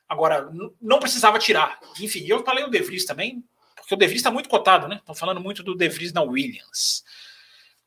Agora, 0.09 0.49
não 0.81 0.99
precisava 0.99 1.39
tirar. 1.39 1.79
Enfim, 1.99 2.25
eu 2.27 2.45
falei 2.45 2.65
o 2.65 2.71
De 2.71 2.81
Vries 2.81 3.05
também, 3.05 3.43
porque 3.77 3.95
o 3.95 3.97
De 3.97 4.07
Vries 4.07 4.21
está 4.21 4.31
muito 4.31 4.49
cotado, 4.49 4.87
né? 4.87 4.97
Estão 4.97 5.15
falando 5.15 5.41
muito 5.41 5.63
do 5.63 5.75
De 5.75 5.89
Vries 5.89 6.13
na 6.13 6.23
Williams. 6.23 7.05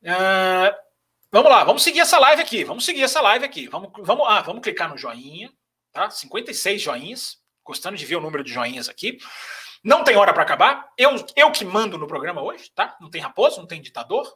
Uh, 0.02 0.74
vamos 1.30 1.50
lá, 1.50 1.64
vamos 1.64 1.82
seguir 1.82 2.00
essa 2.00 2.18
live 2.18 2.42
aqui. 2.42 2.64
Vamos 2.64 2.84
seguir 2.84 3.02
essa 3.02 3.20
live 3.20 3.44
aqui. 3.44 3.68
Vamos, 3.68 3.90
vamos, 3.98 4.26
ah, 4.28 4.40
vamos 4.40 4.62
clicar 4.62 4.90
no 4.90 4.98
joinha, 4.98 5.50
tá? 5.92 6.10
56 6.10 6.82
joinhas 6.82 7.38
gostando 7.68 7.98
de 7.98 8.06
ver 8.06 8.16
o 8.16 8.20
número 8.20 8.42
de 8.42 8.50
joinhas 8.50 8.88
aqui. 8.88 9.18
Não 9.84 10.02
tem 10.02 10.16
hora 10.16 10.32
para 10.32 10.42
acabar. 10.42 10.88
Eu, 10.96 11.14
eu 11.36 11.52
que 11.52 11.66
mando 11.66 11.98
no 11.98 12.06
programa 12.06 12.42
hoje, 12.42 12.70
tá? 12.74 12.96
Não 12.98 13.10
tem 13.10 13.20
raposo, 13.20 13.60
não 13.60 13.66
tem 13.66 13.82
ditador. 13.82 14.26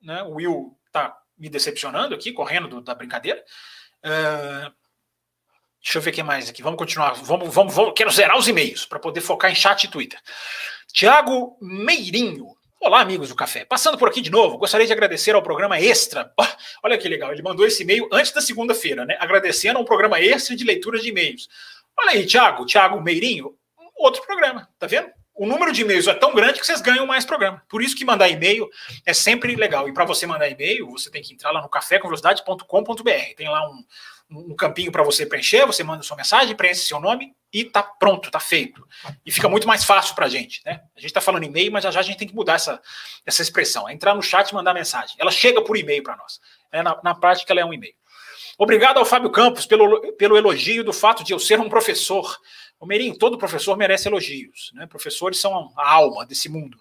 Né? 0.00 0.22
O 0.22 0.34
Will 0.34 0.78
tá 0.92 1.18
me 1.36 1.48
decepcionando 1.48 2.14
aqui, 2.14 2.32
correndo 2.32 2.68
do, 2.68 2.80
da 2.80 2.94
brincadeira. 2.94 3.44
Uh, 4.04 4.72
deixa 5.82 5.98
eu 5.98 6.00
ver 6.00 6.10
o 6.10 6.12
que 6.12 6.22
mais 6.22 6.48
aqui. 6.48 6.62
Vamos 6.62 6.78
continuar. 6.78 7.14
Vamos, 7.14 7.52
vamos, 7.52 7.74
vamos. 7.74 7.92
Quero 7.96 8.10
zerar 8.10 8.38
os 8.38 8.46
e-mails 8.46 8.86
para 8.86 9.00
poder 9.00 9.20
focar 9.20 9.50
em 9.50 9.56
chat 9.56 9.82
e 9.82 9.88
Twitter. 9.88 10.20
Tiago 10.92 11.58
Meirinho. 11.60 12.56
Olá, 12.80 13.00
amigos 13.00 13.30
do 13.30 13.34
café. 13.34 13.64
Passando 13.64 13.98
por 13.98 14.08
aqui 14.08 14.20
de 14.20 14.30
novo, 14.30 14.58
gostaria 14.58 14.86
de 14.86 14.92
agradecer 14.92 15.34
ao 15.34 15.42
programa 15.42 15.80
Extra. 15.80 16.32
Oh, 16.38 16.46
olha 16.84 16.96
que 16.96 17.08
legal, 17.08 17.32
ele 17.32 17.42
mandou 17.42 17.66
esse 17.66 17.82
e-mail 17.82 18.08
antes 18.12 18.30
da 18.30 18.40
segunda-feira, 18.40 19.04
né? 19.04 19.16
Agradecendo 19.18 19.78
ao 19.78 19.84
programa 19.84 20.20
Extra 20.20 20.54
de 20.54 20.62
leitura 20.62 21.00
de 21.00 21.08
e-mails. 21.08 21.48
Olha 21.98 22.10
aí, 22.10 22.26
Thiago, 22.26 22.66
Thiago 22.66 23.00
Meirinho, 23.00 23.56
outro 23.96 24.22
programa, 24.22 24.68
tá 24.78 24.86
vendo? 24.86 25.10
o 25.36 25.46
número 25.46 25.70
de 25.70 25.82
e-mails 25.82 26.06
é 26.06 26.14
tão 26.14 26.34
grande 26.34 26.58
que 26.58 26.66
vocês 26.66 26.80
ganham 26.80 27.06
mais 27.06 27.24
programa. 27.24 27.62
Por 27.68 27.82
isso 27.82 27.94
que 27.94 28.06
mandar 28.06 28.28
e-mail 28.28 28.68
é 29.04 29.12
sempre 29.12 29.54
legal. 29.54 29.86
E 29.86 29.92
para 29.92 30.04
você 30.06 30.26
mandar 30.26 30.48
e-mail, 30.48 30.90
você 30.90 31.10
tem 31.10 31.22
que 31.22 31.34
entrar 31.34 31.50
lá 31.50 31.60
no 31.60 31.68
cafécomvelocidade.com.br. 31.68 33.34
Tem 33.36 33.48
lá 33.48 33.68
um, 33.68 33.84
um 34.30 34.56
campinho 34.56 34.90
para 34.90 35.02
você 35.02 35.26
preencher, 35.26 35.66
você 35.66 35.84
manda 35.84 36.02
sua 36.02 36.16
mensagem, 36.16 36.56
preenche 36.56 36.80
seu 36.80 36.98
nome 36.98 37.34
e 37.52 37.64
tá 37.64 37.82
pronto, 37.82 38.30
tá 38.30 38.40
feito. 38.40 38.86
E 39.26 39.30
fica 39.30 39.46
muito 39.46 39.68
mais 39.68 39.84
fácil 39.84 40.14
para 40.14 40.24
a 40.24 40.28
gente, 40.28 40.62
né? 40.64 40.80
A 40.96 41.00
gente 41.00 41.10
está 41.10 41.20
falando 41.20 41.44
e-mail, 41.44 41.70
mas 41.70 41.84
já 41.84 41.90
já 41.90 42.00
a 42.00 42.02
gente 42.02 42.16
tem 42.16 42.28
que 42.28 42.34
mudar 42.34 42.54
essa, 42.54 42.80
essa 43.26 43.42
expressão. 43.42 43.86
É 43.86 43.92
entrar 43.92 44.14
no 44.14 44.22
chat 44.22 44.48
e 44.48 44.54
mandar 44.54 44.72
mensagem. 44.72 45.16
Ela 45.18 45.30
chega 45.30 45.62
por 45.62 45.76
e-mail 45.76 46.02
para 46.02 46.16
nós. 46.16 46.40
É, 46.72 46.82
na, 46.82 46.98
na 47.04 47.14
prática, 47.14 47.52
ela 47.52 47.60
é 47.60 47.64
um 47.64 47.74
e-mail. 47.74 47.94
Obrigado 48.58 48.98
ao 48.98 49.04
Fábio 49.04 49.30
Campos 49.30 49.66
pelo, 49.66 50.12
pelo 50.12 50.36
elogio 50.36 50.82
do 50.82 50.92
fato 50.92 51.22
de 51.22 51.32
eu 51.32 51.38
ser 51.38 51.60
um 51.60 51.68
professor. 51.68 52.38
Meirinho, 52.84 53.16
todo 53.16 53.38
professor 53.38 53.76
merece 53.76 54.08
elogios. 54.08 54.70
Né? 54.74 54.86
Professores 54.86 55.38
são 55.38 55.72
a 55.76 55.90
alma 55.90 56.24
desse 56.24 56.48
mundo. 56.48 56.78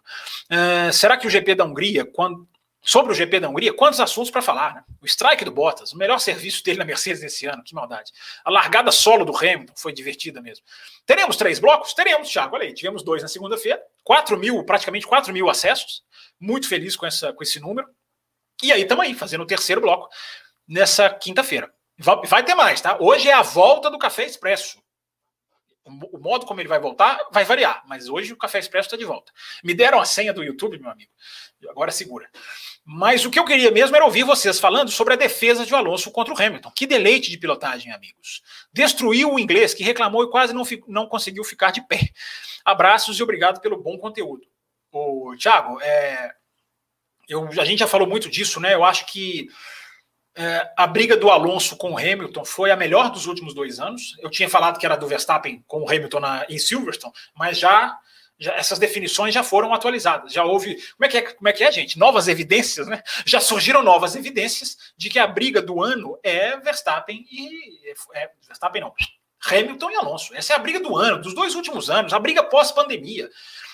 Uh, 0.50 0.92
será 0.94 1.18
que 1.18 1.26
o 1.26 1.30
GP 1.30 1.56
da 1.56 1.66
Hungria, 1.66 2.06
quando, 2.06 2.48
sobre 2.82 3.12
o 3.12 3.16
GP 3.16 3.40
da 3.40 3.50
Hungria, 3.50 3.74
quantos 3.74 4.00
assuntos 4.00 4.30
para 4.30 4.42
falar? 4.42 4.76
Né? 4.76 4.84
O 5.02 5.06
strike 5.06 5.44
do 5.44 5.52
Bottas, 5.52 5.94
o 5.94 5.98
melhor 5.98 6.20
serviço 6.20 6.64
dele 6.64 6.80
na 6.80 6.86
Mercedes 6.86 7.24
esse 7.24 7.46
ano, 7.46 7.64
que 7.64 7.74
maldade. 7.74 8.12
A 8.44 8.52
largada 8.52 8.92
solo 8.92 9.26
do 9.26 9.36
Hamilton 9.36 9.74
foi 9.76 9.94
divertida 9.94 10.42
mesmo. 10.42 10.64
Teremos 11.06 11.38
três 11.38 11.60
blocos? 11.60 11.94
Teremos, 11.94 12.30
Thiago. 12.30 12.56
Olha 12.56 12.66
aí, 12.66 12.74
tivemos 12.74 13.02
dois 13.02 13.22
na 13.22 13.28
segunda-feira, 13.28 13.82
4 14.04 14.38
mil, 14.38 14.64
praticamente 14.64 15.08
4 15.08 15.34
mil 15.34 15.50
acessos. 15.50 16.04
Muito 16.40 16.68
feliz 16.68 16.96
com, 16.96 17.06
essa, 17.06 17.34
com 17.34 17.42
esse 17.42 17.60
número. 17.60 17.88
E 18.62 18.72
aí 18.72 18.84
estamos 18.84 19.04
aí, 19.04 19.14
fazendo 19.14 19.42
o 19.42 19.48
terceiro 19.48 19.82
bloco 19.82 20.10
nessa 20.68 21.10
quinta-feira. 21.10 21.72
Vai 21.98 22.44
ter 22.44 22.56
mais, 22.56 22.82
tá? 22.82 22.98
Hoje 23.00 23.30
é 23.30 23.34
a 23.34 23.42
volta 23.42 23.90
do 23.90 23.98
Café 23.98 24.26
Expresso. 24.26 24.84
O 25.86 26.18
modo 26.18 26.48
como 26.48 26.60
ele 26.60 26.68
vai 26.68 26.80
voltar 26.80 27.20
vai 27.32 27.46
variar, 27.46 27.84
mas 27.88 28.10
hoje 28.10 28.34
o 28.34 28.38
Café 28.38 28.58
Expresso 28.58 28.88
está 28.88 28.98
de 28.98 29.06
volta. 29.06 29.32
Me 29.64 29.74
deram 29.74 30.00
a 30.00 30.06
senha 30.06 30.34
do 30.34 30.44
YouTube, 30.44 30.80
meu 30.80 30.90
amigo. 30.90 31.12
Agora 31.70 31.92
segura. 31.92 32.28
Mas 32.84 33.24
o 33.24 33.32
que 33.32 33.40
eu 33.40 33.46
queria 33.46 33.72
mesmo 33.72 33.96
era 33.96 34.04
ouvir 34.04 34.24
vocês 34.24 34.60
falando 34.60 34.92
sobre 34.92 35.14
a 35.14 35.18
defesa 35.18 35.66
de 35.66 35.74
Alonso 35.74 36.12
contra 36.12 36.34
o 36.34 36.40
Hamilton. 36.40 36.72
Que 36.72 36.86
deleite 36.86 37.32
de 37.32 37.38
pilotagem, 37.38 37.92
amigos. 37.92 38.42
Destruiu 38.74 39.34
o 39.34 39.40
inglês, 39.40 39.74
que 39.74 39.84
reclamou 39.84 40.24
e 40.24 40.30
quase 40.30 40.54
não, 40.54 40.64
não 40.88 41.08
conseguiu 41.08 41.44
ficar 41.44 41.72
de 41.72 41.82
pé. 41.88 42.10
Abraços 42.64 43.20
e 43.20 43.24
obrigado 43.24 43.62
pelo 43.62 43.82
bom 43.82 43.98
conteúdo. 43.98 44.46
O 44.92 45.36
Thiago, 45.38 45.80
é, 45.82 46.32
eu, 47.28 47.48
a 47.60 47.66
gente 47.66 47.80
já 47.80 47.88
falou 47.88 48.08
muito 48.08 48.30
disso, 48.30 48.60
né? 48.60 48.74
Eu 48.74 48.84
acho 48.84 49.06
que 49.06 49.48
é, 50.36 50.70
a 50.76 50.86
briga 50.86 51.16
do 51.16 51.30
Alonso 51.30 51.78
com 51.78 51.92
o 51.92 51.98
Hamilton 51.98 52.44
foi 52.44 52.70
a 52.70 52.76
melhor 52.76 53.10
dos 53.10 53.26
últimos 53.26 53.54
dois 53.54 53.80
anos. 53.80 54.18
Eu 54.20 54.30
tinha 54.30 54.50
falado 54.50 54.78
que 54.78 54.86
era 54.86 54.98
do 54.98 55.08
Verstappen 55.08 55.64
com 55.66 55.84
o 55.84 55.90
Hamilton 55.90 56.20
na, 56.20 56.46
em 56.50 56.58
Silverstone, 56.58 57.14
mas 57.34 57.58
já, 57.58 57.98
já, 58.38 58.54
essas 58.54 58.78
definições 58.78 59.34
já 59.34 59.44
foram 59.44 59.74
atualizadas. 59.74 60.34
Já 60.34 60.44
houve. 60.44 60.76
Como 60.76 61.06
é, 61.06 61.08
que 61.08 61.18
é, 61.18 61.22
como 61.22 61.48
é 61.48 61.54
que 61.54 61.64
é, 61.64 61.72
gente? 61.72 61.98
Novas 61.98 62.28
evidências, 62.28 62.86
né? 62.88 63.02
Já 63.26 63.40
surgiram 63.40 63.82
novas 63.82 64.16
evidências 64.16 64.78
de 64.98 65.10
que 65.10 65.20
a 65.20 65.26
briga 65.26 65.62
do 65.62 65.82
ano 65.82 66.20
é 66.22 66.58
Verstappen 66.58 67.26
e. 67.32 67.96
É, 68.14 68.30
Verstappen 68.46 68.82
não. 68.82 68.94
Hamilton 69.48 69.92
e 69.92 69.96
Alonso. 69.96 70.36
Essa 70.36 70.54
é 70.54 70.56
a 70.56 70.60
briga 70.60 70.80
do 70.80 70.98
ano, 70.98 71.22
dos 71.22 71.34
dois 71.34 71.56
últimos 71.56 71.90
anos, 71.90 72.14
a 72.14 72.20
briga 72.20 72.44
pós-pandemia. 72.44 73.30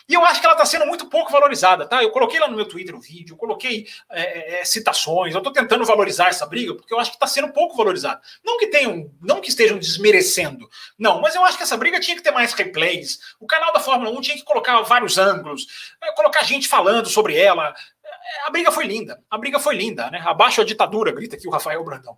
E 0.07 0.13
eu 0.13 0.25
acho 0.25 0.39
que 0.39 0.45
ela 0.45 0.55
está 0.55 0.65
sendo 0.65 0.85
muito 0.85 1.07
pouco 1.07 1.31
valorizada, 1.31 1.85
tá? 1.85 2.03
Eu 2.03 2.11
coloquei 2.11 2.39
lá 2.39 2.47
no 2.47 2.55
meu 2.55 2.67
Twitter 2.67 2.95
o 2.95 2.97
um 2.97 3.01
vídeo, 3.01 3.35
coloquei 3.35 3.87
é, 4.09 4.21
é, 4.21 4.61
é 4.61 4.65
citações, 4.65 5.33
eu 5.33 5.39
estou 5.39 5.53
tentando 5.53 5.85
valorizar 5.85 6.27
essa 6.27 6.45
briga, 6.45 6.75
porque 6.75 6.93
eu 6.93 6.99
acho 6.99 7.11
que 7.11 7.15
está 7.15 7.27
sendo 7.27 7.51
pouco 7.53 7.75
valorizada. 7.75 8.21
Não 8.43 8.57
que 8.57 8.67
tenham, 8.67 9.11
não 9.21 9.41
que 9.41 9.49
estejam 9.49 9.77
desmerecendo, 9.77 10.69
não, 10.97 11.21
mas 11.21 11.35
eu 11.35 11.43
acho 11.43 11.57
que 11.57 11.63
essa 11.63 11.77
briga 11.77 11.99
tinha 11.99 12.15
que 12.15 12.23
ter 12.23 12.31
mais 12.31 12.53
replays. 12.53 13.19
O 13.39 13.47
canal 13.47 13.71
da 13.73 13.79
Fórmula 13.79 14.11
1 14.11 14.21
tinha 14.21 14.37
que 14.37 14.43
colocar 14.43 14.81
vários 14.81 15.17
ângulos, 15.17 15.67
é, 16.03 16.11
colocar 16.13 16.43
gente 16.43 16.67
falando 16.67 17.09
sobre 17.09 17.37
ela. 17.37 17.73
É, 18.03 18.47
a 18.47 18.49
briga 18.49 18.71
foi 18.71 18.85
linda, 18.85 19.21
a 19.29 19.37
briga 19.37 19.59
foi 19.59 19.75
linda, 19.75 20.09
né? 20.09 20.21
Abaixo 20.25 20.61
a 20.61 20.65
ditadura, 20.65 21.11
grita 21.11 21.35
aqui 21.35 21.47
o 21.47 21.51
Rafael 21.51 21.83
Brandão. 21.83 22.17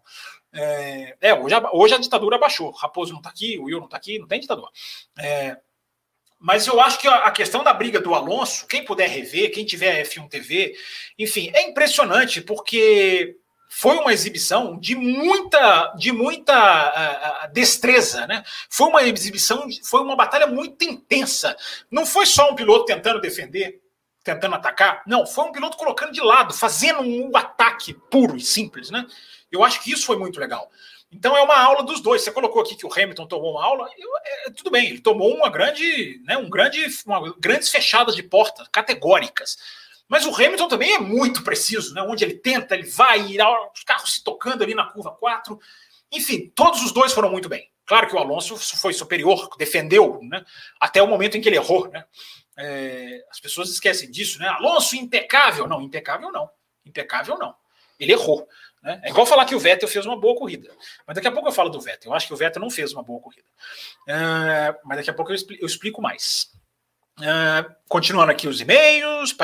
É, 0.53 1.15
é 1.19 1.33
hoje, 1.33 1.55
a, 1.55 1.69
hoje 1.71 1.93
a 1.95 1.97
ditadura 1.97 2.35
abaixou. 2.35 2.71
Raposo 2.71 3.11
não 3.11 3.19
está 3.19 3.29
aqui, 3.29 3.57
o 3.57 3.63
Will 3.63 3.79
não 3.79 3.85
está 3.85 3.97
aqui, 3.97 4.19
não 4.19 4.27
tem 4.27 4.39
ditador. 4.39 4.69
É, 5.17 5.57
mas 6.43 6.67
eu 6.67 6.81
acho 6.81 6.99
que 6.99 7.07
a 7.07 7.31
questão 7.31 7.63
da 7.63 7.73
briga 7.73 8.01
do 8.01 8.13
Alonso, 8.13 8.67
quem 8.67 8.83
puder 8.83 9.07
rever, 9.07 9.49
quem 9.49 9.63
tiver 9.63 10.05
F1 10.05 10.27
TV, 10.27 10.75
enfim, 11.17 11.49
é 11.53 11.69
impressionante 11.69 12.41
porque 12.41 13.37
foi 13.69 13.95
uma 13.95 14.11
exibição 14.11 14.77
de 14.77 14.93
muita, 14.93 15.93
de 15.97 16.11
muita 16.11 17.45
uh, 17.47 17.53
destreza, 17.53 18.27
né? 18.27 18.43
Foi 18.69 18.89
uma 18.89 19.03
exibição, 19.03 19.69
foi 19.85 20.01
uma 20.01 20.17
batalha 20.17 20.45
muito 20.45 20.83
intensa. 20.83 21.55
Não 21.89 22.05
foi 22.05 22.25
só 22.25 22.51
um 22.51 22.55
piloto 22.55 22.83
tentando 22.83 23.21
defender, 23.21 23.81
tentando 24.21 24.55
atacar. 24.55 25.01
Não, 25.07 25.25
foi 25.25 25.45
um 25.45 25.51
piloto 25.53 25.77
colocando 25.77 26.11
de 26.11 26.19
lado, 26.19 26.53
fazendo 26.53 26.99
um 26.99 27.31
ataque 27.37 27.93
puro 28.11 28.35
e 28.35 28.41
simples, 28.41 28.91
né? 28.91 29.05
Eu 29.49 29.63
acho 29.63 29.81
que 29.81 29.93
isso 29.93 30.05
foi 30.05 30.17
muito 30.17 30.41
legal. 30.41 30.69
Então 31.13 31.37
é 31.37 31.41
uma 31.41 31.57
aula 31.57 31.83
dos 31.83 32.01
dois. 32.01 32.21
Você 32.21 32.31
colocou 32.31 32.61
aqui 32.61 32.75
que 32.75 32.85
o 32.85 32.91
Hamilton 32.91 33.27
tomou 33.27 33.51
uma 33.51 33.63
aula, 33.63 33.89
eu, 33.97 34.09
é, 34.25 34.49
tudo 34.51 34.71
bem, 34.71 34.87
ele 34.89 34.99
tomou 34.99 35.33
uma 35.33 35.49
grande, 35.49 36.21
né, 36.25 36.37
um 36.37 36.49
grande, 36.49 36.85
uma, 37.05 37.33
grandes 37.39 37.69
fechadas 37.69 38.15
de 38.15 38.23
porta, 38.23 38.67
categóricas. 38.71 39.57
Mas 40.07 40.25
o 40.25 40.35
Hamilton 40.35 40.67
também 40.67 40.93
é 40.93 40.99
muito 40.99 41.43
preciso, 41.43 41.93
né? 41.93 42.01
Onde 42.01 42.23
ele 42.23 42.35
tenta, 42.35 42.75
ele 42.75 42.87
vai, 42.87 43.21
os 43.73 43.83
carros 43.83 44.13
se 44.13 44.23
tocando 44.23 44.63
ali 44.63 44.75
na 44.75 44.85
curva 44.85 45.11
4. 45.11 45.59
Enfim, 46.11 46.51
todos 46.53 46.83
os 46.83 46.91
dois 46.91 47.13
foram 47.13 47.31
muito 47.31 47.49
bem. 47.49 47.71
Claro 47.85 48.07
que 48.07 48.15
o 48.15 48.19
Alonso 48.19 48.57
foi 48.77 48.93
superior, 48.93 49.49
defendeu, 49.57 50.19
né? 50.21 50.45
Até 50.79 51.01
o 51.01 51.07
momento 51.07 51.37
em 51.37 51.41
que 51.41 51.49
ele 51.49 51.55
errou, 51.55 51.89
né? 51.89 52.05
É, 52.57 53.25
as 53.29 53.39
pessoas 53.39 53.69
esquecem 53.69 54.11
disso, 54.11 54.39
né? 54.39 54.47
Alonso 54.47 54.95
impecável. 54.95 55.67
Não, 55.67 55.81
impecável 55.81 56.31
não. 56.31 56.49
Impecável 56.85 57.37
não. 57.37 57.55
Ele 57.99 58.11
errou. 58.11 58.47
Né? 58.83 58.99
É 59.03 59.09
igual 59.09 59.25
falar 59.25 59.45
que 59.45 59.55
o 59.55 59.59
Vettel 59.59 59.87
fez 59.87 60.05
uma 60.05 60.19
boa 60.19 60.35
corrida. 60.35 60.69
Mas 61.07 61.15
daqui 61.15 61.27
a 61.27 61.31
pouco 61.31 61.47
eu 61.47 61.53
falo 61.53 61.69
do 61.69 61.79
Vettel. 61.79 62.11
Eu 62.11 62.15
acho 62.15 62.27
que 62.27 62.33
o 62.33 62.37
Vettel 62.37 62.61
não 62.61 62.69
fez 62.69 62.91
uma 62.91 63.01
boa 63.01 63.21
corrida. 63.21 63.47
Uh, 64.07 64.77
mas 64.83 64.97
daqui 64.97 65.09
a 65.09 65.13
pouco 65.13 65.31
eu 65.31 65.65
explico, 65.65 66.01
mais. 66.01 66.51
Uh, 67.19 67.73
continuando 67.87 68.31
aqui 68.31 68.47
os 68.47 68.59
e-mails. 68.59 69.35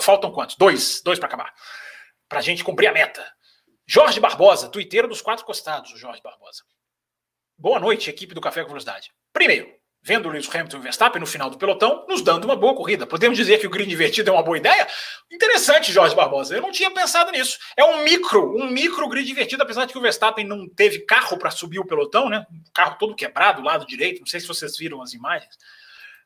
Faltam 0.00 0.30
quantos? 0.30 0.56
Dois. 0.56 1.02
Dois 1.02 1.18
para 1.18 1.26
acabar. 1.26 1.52
Para 2.28 2.38
a 2.38 2.42
gente 2.42 2.62
cumprir 2.62 2.86
a 2.86 2.92
meta. 2.92 3.26
Jorge 3.84 4.20
Barbosa, 4.20 4.68
tuiteiro 4.68 5.08
dos 5.08 5.22
quatro 5.22 5.46
costados, 5.46 5.92
o 5.92 5.96
Jorge 5.96 6.20
Barbosa. 6.22 6.62
Boa 7.56 7.80
noite, 7.80 8.10
equipe 8.10 8.34
do 8.34 8.40
Café 8.40 8.62
com 8.62 8.68
Velocidade. 8.68 9.10
Primeiro, 9.32 9.74
vendo 10.08 10.26
o 10.26 10.32
Lewis 10.32 10.48
Hamilton 10.48 10.78
e 10.78 10.80
Verstappen 10.80 11.20
no 11.20 11.26
final 11.26 11.50
do 11.50 11.58
pelotão, 11.58 12.06
nos 12.08 12.22
dando 12.22 12.46
uma 12.46 12.56
boa 12.56 12.74
corrida. 12.74 13.06
Podemos 13.06 13.36
dizer 13.36 13.58
que 13.58 13.66
o 13.66 13.70
grid 13.70 13.92
invertido 13.92 14.30
é 14.30 14.32
uma 14.32 14.42
boa 14.42 14.56
ideia? 14.56 14.88
Interessante, 15.30 15.92
Jorge 15.92 16.16
Barbosa. 16.16 16.56
Eu 16.56 16.62
não 16.62 16.72
tinha 16.72 16.90
pensado 16.90 17.30
nisso. 17.30 17.58
É 17.76 17.84
um 17.84 18.02
micro, 18.02 18.56
um 18.56 18.70
micro 18.70 19.06
grid 19.06 19.30
invertido, 19.30 19.62
apesar 19.62 19.84
de 19.84 19.92
que 19.92 19.98
o 19.98 20.00
Verstappen 20.00 20.46
não 20.46 20.66
teve 20.66 21.00
carro 21.00 21.36
para 21.36 21.50
subir 21.50 21.78
o 21.78 21.84
pelotão, 21.84 22.30
né? 22.30 22.46
O 22.50 22.72
carro 22.72 22.96
todo 22.98 23.14
quebrado, 23.14 23.60
lado 23.60 23.86
direito. 23.86 24.20
Não 24.20 24.26
sei 24.26 24.40
se 24.40 24.48
vocês 24.48 24.78
viram 24.78 25.02
as 25.02 25.12
imagens 25.12 25.58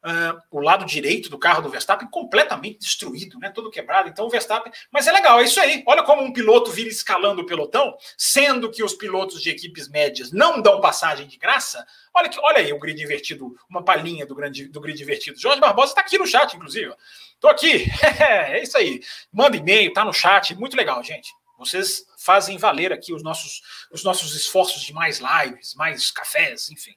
uh, 0.05 0.41
o 0.51 0.61
lado 0.61 0.85
direito 0.85 1.29
do 1.29 1.39
carro 1.39 1.63
do 1.63 1.69
Verstappen 1.69 2.09
completamente 2.09 2.79
destruído, 2.79 3.39
né? 3.39 3.51
Todo 3.51 3.71
quebrado. 3.71 4.09
Então 4.09 4.27
o 4.27 4.31
Verstappen. 4.31 4.73
Mas 4.91 5.07
é 5.07 5.13
legal, 5.13 5.41
é 5.41 5.45
isso 5.45 5.61
aí. 5.61 5.83
Olha 5.87 6.03
como 6.03 6.23
um 6.23 6.33
piloto 6.33 6.71
vira 6.71 6.89
escalando 6.89 7.43
o 7.43 7.47
pelotão, 7.47 7.97
sendo 8.17 8.71
que 8.71 8.83
os 8.83 8.95
pilotos 8.95 9.41
de 9.41 9.51
equipes 9.51 9.89
médias 9.89 10.33
não 10.33 10.61
dão 10.61 10.81
passagem 10.81 11.27
de 11.27 11.37
graça. 11.37 11.87
Olha, 12.15 12.29
que, 12.29 12.39
olha 12.41 12.59
aí 12.59 12.73
o 12.73 12.79
grid 12.79 13.03
invertido, 13.03 13.55
uma 13.69 13.85
palhinha 13.85 14.27
do, 14.27 14.35
grande, 14.35 14.69
do 14.69 14.81
grid 14.81 15.01
invertido. 15.03 15.39
Jorge 15.39 15.61
Barbosa 15.61 15.93
está 15.93 16.01
aqui 16.01 16.19
no 16.19 16.27
chat, 16.27 16.55
inclusive. 16.55 16.95
Estou 17.35 17.51
aqui. 17.51 17.87
é 18.21 18.63
isso 18.63 18.77
aí. 18.77 19.01
Manda 19.33 19.57
e-mail, 19.57 19.93
tá 19.93 20.05
no 20.05 20.13
chat. 20.13 20.55
Muito 20.55 20.77
legal, 20.77 21.03
gente. 21.03 21.33
Vocês 21.59 22.05
fazem 22.19 22.59
valer 22.59 22.93
aqui 22.93 23.13
os 23.13 23.23
nossos, 23.23 23.63
os 23.93 24.03
nossos 24.03 24.35
esforços 24.35 24.83
de 24.83 24.93
mais 24.93 25.21
lives, 25.21 25.75
mais 25.75 26.11
cafés, 26.11 26.71
enfim. 26.71 26.95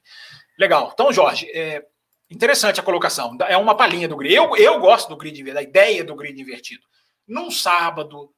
Legal. 0.58 0.90
Então, 0.92 1.12
Jorge, 1.12 1.48
é, 1.52 1.84
Interessante 2.30 2.80
a 2.80 2.82
colocação. 2.82 3.36
É 3.48 3.56
uma 3.56 3.76
palhinha 3.76 4.08
do 4.08 4.16
grid. 4.16 4.34
Eu, 4.34 4.56
eu 4.56 4.80
gosto 4.80 5.08
do 5.08 5.16
grid 5.16 5.42
da 5.52 5.62
ideia 5.62 6.02
do 6.02 6.14
grid 6.14 6.40
invertido. 6.40 6.82
Num 7.26 7.50
sábado, 7.50 8.32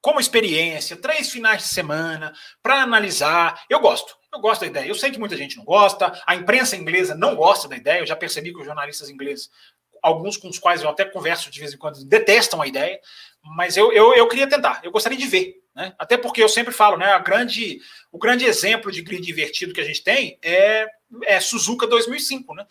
como 0.00 0.20
experiência, 0.20 0.96
três 0.96 1.30
finais 1.30 1.62
de 1.62 1.68
semana, 1.68 2.32
para 2.62 2.82
analisar. 2.82 3.64
Eu 3.68 3.80
gosto. 3.80 4.16
Eu 4.32 4.40
gosto 4.40 4.60
da 4.60 4.66
ideia. 4.66 4.88
Eu 4.88 4.94
sei 4.94 5.10
que 5.10 5.18
muita 5.18 5.36
gente 5.36 5.56
não 5.56 5.64
gosta, 5.64 6.12
a 6.26 6.34
imprensa 6.34 6.76
inglesa 6.76 7.14
não 7.14 7.34
gosta 7.34 7.68
da 7.68 7.76
ideia. 7.76 8.00
Eu 8.00 8.06
já 8.06 8.16
percebi 8.16 8.52
que 8.52 8.58
os 8.60 8.66
jornalistas 8.66 9.08
ingleses, 9.08 9.50
alguns 10.02 10.36
com 10.36 10.48
os 10.48 10.58
quais 10.58 10.82
eu 10.82 10.88
até 10.88 11.04
converso 11.04 11.50
de 11.50 11.58
vez 11.58 11.72
em 11.72 11.78
quando, 11.78 12.04
detestam 12.04 12.60
a 12.60 12.66
ideia, 12.66 13.00
mas 13.56 13.76
eu, 13.76 13.92
eu, 13.92 14.14
eu 14.14 14.28
queria 14.28 14.48
tentar. 14.48 14.80
Eu 14.82 14.90
gostaria 14.90 15.18
de 15.18 15.26
ver. 15.26 15.54
Né? 15.74 15.92
Até 15.98 16.16
porque 16.16 16.42
eu 16.42 16.48
sempre 16.48 16.72
falo, 16.72 16.96
né? 16.96 17.12
A 17.12 17.18
grande, 17.18 17.80
o 18.10 18.18
grande 18.18 18.44
exemplo 18.44 18.90
de 18.90 19.02
grid 19.02 19.30
invertido 19.30 19.74
que 19.74 19.80
a 19.80 19.84
gente 19.84 20.02
tem 20.02 20.38
é, 20.42 20.86
é 21.24 21.40
Suzuka 21.40 21.86
2005, 21.86 22.54
né? 22.54 22.66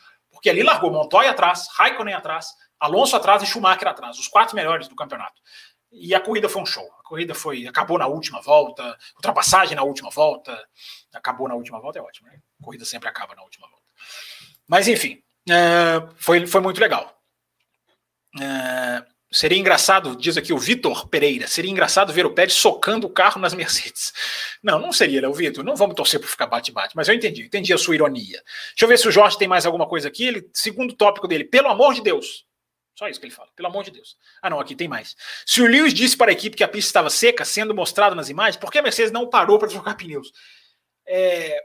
Porque 0.45 0.51
ali 0.51 0.61
largou 0.61 0.91
Montoya 0.91 1.31
atrás, 1.31 1.67
Raikkonen 1.75 2.13
atrás, 2.13 2.53
Alonso 2.79 3.15
atrás 3.15 3.41
e 3.41 3.47
Schumacher 3.47 3.87
atrás, 3.87 4.19
os 4.19 4.27
quatro 4.27 4.55
melhores 4.55 4.87
do 4.87 4.95
campeonato. 4.95 5.41
E 5.91 6.13
a 6.13 6.19
corrida 6.19 6.47
foi 6.47 6.61
um 6.61 6.65
show. 6.67 6.87
A 6.99 7.03
corrida 7.03 7.33
foi 7.33 7.65
acabou 7.65 7.97
na 7.97 8.05
última 8.05 8.39
volta, 8.41 8.95
ultrapassagem 9.15 9.75
na 9.75 9.81
última 9.81 10.11
volta, 10.11 10.55
acabou 11.11 11.47
na 11.47 11.55
última 11.55 11.81
volta 11.81 11.97
é 11.97 12.01
ótimo, 12.03 12.27
né? 12.27 12.37
A 12.61 12.63
corrida 12.63 12.85
sempre 12.85 13.09
acaba 13.09 13.33
na 13.33 13.41
última 13.41 13.67
volta. 13.67 13.83
Mas 14.67 14.87
enfim, 14.87 15.23
é, 15.49 16.07
foi, 16.15 16.45
foi 16.45 16.61
muito 16.61 16.79
legal. 16.79 17.19
Seria 19.35 19.57
engraçado, 19.57 20.15
diz 20.15 20.37
aqui 20.37 20.53
o 20.53 20.57
Vitor 20.57 21.09
Pereira, 21.09 21.45
seria 21.45 21.69
engraçado 21.69 22.13
ver 22.13 22.25
o 22.25 22.33
Pérez 22.33 22.53
socando 22.53 23.05
o 23.05 23.09
carro 23.09 23.37
nas 23.37 23.53
Mercedes. 23.53 24.13
Não, 24.63 24.79
não 24.79 24.93
seria, 24.93 25.19
Léo 25.19 25.33
Vitor. 25.33 25.61
Não 25.61 25.75
vamos 25.75 25.93
torcer 25.93 26.21
para 26.21 26.29
ficar 26.29 26.47
bate-bate, 26.47 26.95
mas 26.95 27.09
eu 27.09 27.13
entendi, 27.13 27.43
entendi 27.43 27.73
a 27.73 27.77
sua 27.77 27.95
ironia. 27.95 28.41
Deixa 28.69 28.85
eu 28.85 28.87
ver 28.87 28.97
se 28.97 29.05
o 29.09 29.11
Jorge 29.11 29.37
tem 29.37 29.45
mais 29.45 29.65
alguma 29.65 29.85
coisa 29.89 30.07
aqui. 30.07 30.25
Ele, 30.25 30.49
segundo 30.53 30.95
tópico 30.95 31.27
dele, 31.27 31.43
pelo 31.43 31.67
amor 31.67 31.93
de 31.93 32.01
Deus. 32.01 32.45
Só 32.97 33.09
isso 33.09 33.19
que 33.19 33.25
ele 33.25 33.35
fala, 33.35 33.49
pelo 33.57 33.67
amor 33.67 33.83
de 33.83 33.91
Deus. 33.91 34.15
Ah, 34.41 34.49
não, 34.49 34.57
aqui 34.57 34.73
tem 34.73 34.87
mais. 34.87 35.17
Se 35.45 35.61
o 35.61 35.67
Lewis 35.67 35.93
disse 35.93 36.15
para 36.15 36.31
a 36.31 36.33
equipe 36.33 36.55
que 36.55 36.63
a 36.63 36.67
pista 36.69 36.87
estava 36.87 37.09
seca, 37.09 37.43
sendo 37.43 37.75
mostrado 37.75 38.15
nas 38.15 38.29
imagens, 38.29 38.55
por 38.55 38.71
que 38.71 38.77
a 38.77 38.81
Mercedes 38.81 39.11
não 39.11 39.29
parou 39.29 39.59
para 39.59 39.67
trocar 39.67 39.97
pneus? 39.97 40.31
É, 41.05 41.61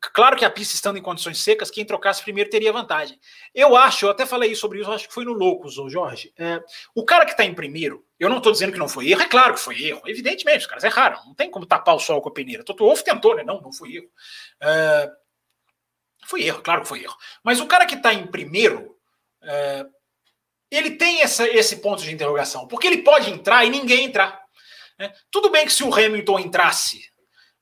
Claro 0.00 0.36
que 0.36 0.44
a 0.44 0.50
pista 0.50 0.74
estando 0.74 0.98
em 0.98 1.02
condições 1.02 1.42
secas, 1.42 1.70
quem 1.70 1.84
trocasse 1.84 2.22
primeiro 2.22 2.50
teria 2.50 2.72
vantagem. 2.72 3.18
Eu 3.54 3.76
acho, 3.76 4.06
eu 4.06 4.10
até 4.10 4.26
falei 4.26 4.54
sobre 4.54 4.80
isso, 4.80 4.90
acho 4.90 5.08
que 5.08 5.14
foi 5.14 5.24
no 5.24 5.32
Loucos, 5.32 5.78
o 5.78 5.88
Jorge. 5.88 6.32
É, 6.38 6.60
o 6.94 7.04
cara 7.04 7.24
que 7.24 7.32
está 7.32 7.44
em 7.44 7.54
primeiro, 7.54 8.04
eu 8.18 8.28
não 8.28 8.38
estou 8.38 8.52
dizendo 8.52 8.72
que 8.72 8.78
não 8.78 8.88
foi 8.88 9.10
erro, 9.10 9.22
é 9.22 9.28
claro 9.28 9.54
que 9.54 9.60
foi 9.60 9.80
erro. 9.82 10.02
Evidentemente, 10.06 10.58
os 10.58 10.66
caras 10.66 10.84
erraram. 10.84 11.24
Não 11.26 11.34
tem 11.34 11.50
como 11.50 11.66
tapar 11.66 11.94
o 11.94 12.00
sol 12.00 12.20
com 12.20 12.28
a 12.28 12.32
peneira. 12.32 12.64
Toto 12.64 12.84
Wolff 12.84 13.04
tentou, 13.04 13.34
né? 13.34 13.42
Não, 13.42 13.60
não 13.60 13.72
foi 13.72 13.96
erro. 13.96 14.10
É, 14.60 15.10
foi 16.26 16.42
erro, 16.44 16.62
claro 16.62 16.82
que 16.82 16.88
foi 16.88 17.02
erro. 17.02 17.16
Mas 17.42 17.60
o 17.60 17.66
cara 17.66 17.86
que 17.86 17.94
está 17.94 18.12
em 18.12 18.26
primeiro, 18.26 18.96
é, 19.42 19.86
ele 20.70 20.92
tem 20.92 21.22
essa, 21.22 21.48
esse 21.48 21.76
ponto 21.76 22.02
de 22.02 22.12
interrogação, 22.12 22.66
porque 22.66 22.86
ele 22.86 23.02
pode 23.02 23.30
entrar 23.30 23.64
e 23.64 23.70
ninguém 23.70 24.06
entrar. 24.06 24.40
Né? 24.98 25.12
Tudo 25.30 25.50
bem 25.50 25.64
que 25.64 25.72
se 25.72 25.84
o 25.84 25.94
Hamilton 25.94 26.40
entrasse 26.40 27.16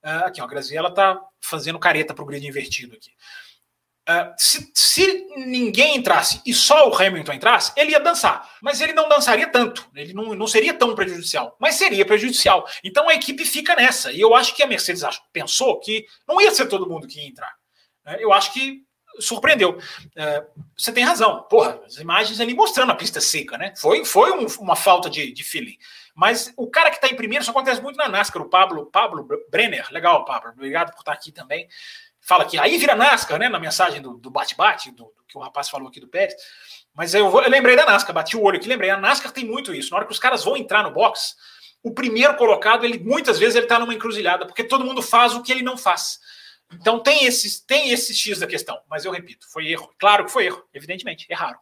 Uh, 0.05 0.27
aqui, 0.27 0.39
ó, 0.39 0.45
a 0.45 0.47
Graziella 0.47 0.91
está 0.91 1.19
fazendo 1.45 1.79
careta 1.79 2.15
para 2.15 2.23
o 2.23 2.27
grid 2.27 2.47
invertido 2.47 2.95
aqui. 2.95 3.11
Uh, 4.07 4.35
se, 4.37 4.71
se, 4.75 5.27
ninguém 5.35 5.97
entrasse 5.97 6.43
e 6.45 6.53
só 6.53 6.91
o 6.91 6.95
Hamilton 6.95 7.33
entrasse, 7.33 7.73
ele 7.75 7.93
ia 7.93 8.01
dançar. 8.01 8.51
Mas 8.61 8.81
ele 8.81 8.93
não 8.93 9.09
dançaria 9.09 9.47
tanto. 9.47 9.89
Ele 9.95 10.13
não, 10.13 10.35
não 10.35 10.47
seria 10.47 10.75
tão 10.75 10.95
prejudicial. 10.95 11.57
Mas 11.59 11.77
seria 11.77 12.05
prejudicial. 12.05 12.67
Então 12.83 13.09
a 13.09 13.15
equipe 13.15 13.45
fica 13.47 13.75
nessa. 13.75 14.13
E 14.13 14.21
eu 14.21 14.35
acho 14.35 14.55
que 14.55 14.63
a 14.63 14.67
Mercedes 14.67 15.03
pensou 15.33 15.81
que 15.81 16.05
não 16.29 16.41
ia 16.41 16.53
ser 16.55 16.67
todo 16.67 16.89
mundo 16.89 17.07
que 17.07 17.19
ia 17.19 17.27
entrar. 17.27 17.51
Uh, 18.07 18.17
eu 18.19 18.33
acho 18.33 18.53
que 18.53 18.83
surpreendeu. 19.21 19.79
Uh, 19.79 20.63
você 20.77 20.93
tem 20.93 21.05
razão. 21.05 21.43
Porra, 21.45 21.81
as 21.87 21.97
imagens 21.97 22.41
ali 22.41 22.55
mostrando 22.55 22.93
a 22.93 22.97
pista 22.97 23.23
seca, 23.23 23.57
né? 23.57 23.73
Foi, 23.77 24.05
foi 24.05 24.33
um, 24.33 24.47
uma 24.61 24.77
falta 24.77 25.09
de, 25.09 25.33
de 25.33 25.43
feeling. 25.43 25.79
Mas 26.15 26.53
o 26.57 26.71
cara 26.71 26.91
que 26.91 26.97
está 26.97 27.09
em 27.09 27.17
primeiro, 27.17 27.43
isso 27.43 27.51
acontece 27.51 27.83
muito 27.83 27.97
na 27.97 28.09
NASCAR, 28.09 28.41
o 28.41 28.49
Pablo, 28.49 28.87
Pablo 28.87 29.27
Brenner. 29.51 29.87
Legal, 29.91 30.25
Pablo. 30.25 30.53
Obrigado 30.53 30.93
por 30.93 31.01
estar 31.01 31.13
aqui 31.13 31.33
também. 31.33 31.69
Fala 32.21 32.45
que 32.45 32.59
aí 32.59 32.79
vira 32.79 32.95
NASCAR, 32.95 33.39
né? 33.39 33.49
Na 33.49 33.59
mensagem 33.59 34.01
do 34.01 34.31
bate-bate, 34.31 34.91
do, 34.93 35.05
do, 35.05 35.25
que 35.27 35.37
o 35.37 35.41
rapaz 35.41 35.69
falou 35.69 35.89
aqui 35.89 36.01
do 36.01 36.09
Pérez. 36.09 36.35
Mas 36.95 37.13
eu, 37.13 37.29
vou, 37.29 37.43
eu 37.43 37.51
lembrei 37.51 37.75
da 37.75 37.85
NASCAR, 37.85 38.15
bati 38.15 38.37
o 38.37 38.43
olho 38.43 38.59
aqui, 38.59 38.69
lembrei. 38.69 38.91
A 38.91 38.97
NASCAR 38.97 39.33
tem 39.33 39.45
muito 39.45 39.75
isso. 39.75 39.91
Na 39.91 39.97
hora 39.97 40.07
que 40.07 40.13
os 40.13 40.19
caras 40.21 40.45
vão 40.45 40.57
entrar 40.57 40.85
no 40.85 40.93
box, 40.93 41.35
o 41.83 41.93
primeiro 41.93 42.37
colocado, 42.37 42.85
ele 42.85 42.99
muitas 42.99 43.39
vezes 43.39 43.57
ele 43.57 43.67
está 43.67 43.79
numa 43.79 43.93
encruzilhada, 43.93 44.47
porque 44.47 44.65
todo 44.65 44.85
mundo 44.85 45.03
faz 45.03 45.35
o 45.35 45.43
que 45.43 45.53
ele 45.53 45.63
não 45.63 45.77
faz. 45.77 46.19
Então 46.73 46.99
tem 46.99 47.25
esses, 47.27 47.61
tem 47.61 47.91
esse 47.91 48.15
X 48.15 48.39
da 48.39 48.47
questão, 48.47 48.81
mas 48.89 49.05
eu 49.05 49.13
repito, 49.13 49.47
foi 49.51 49.69
erro. 49.69 49.93
Claro 49.99 50.25
que 50.25 50.33
foi 50.33 50.47
erro, 50.47 50.65
evidentemente, 50.73 51.27
erraram. 51.29 51.59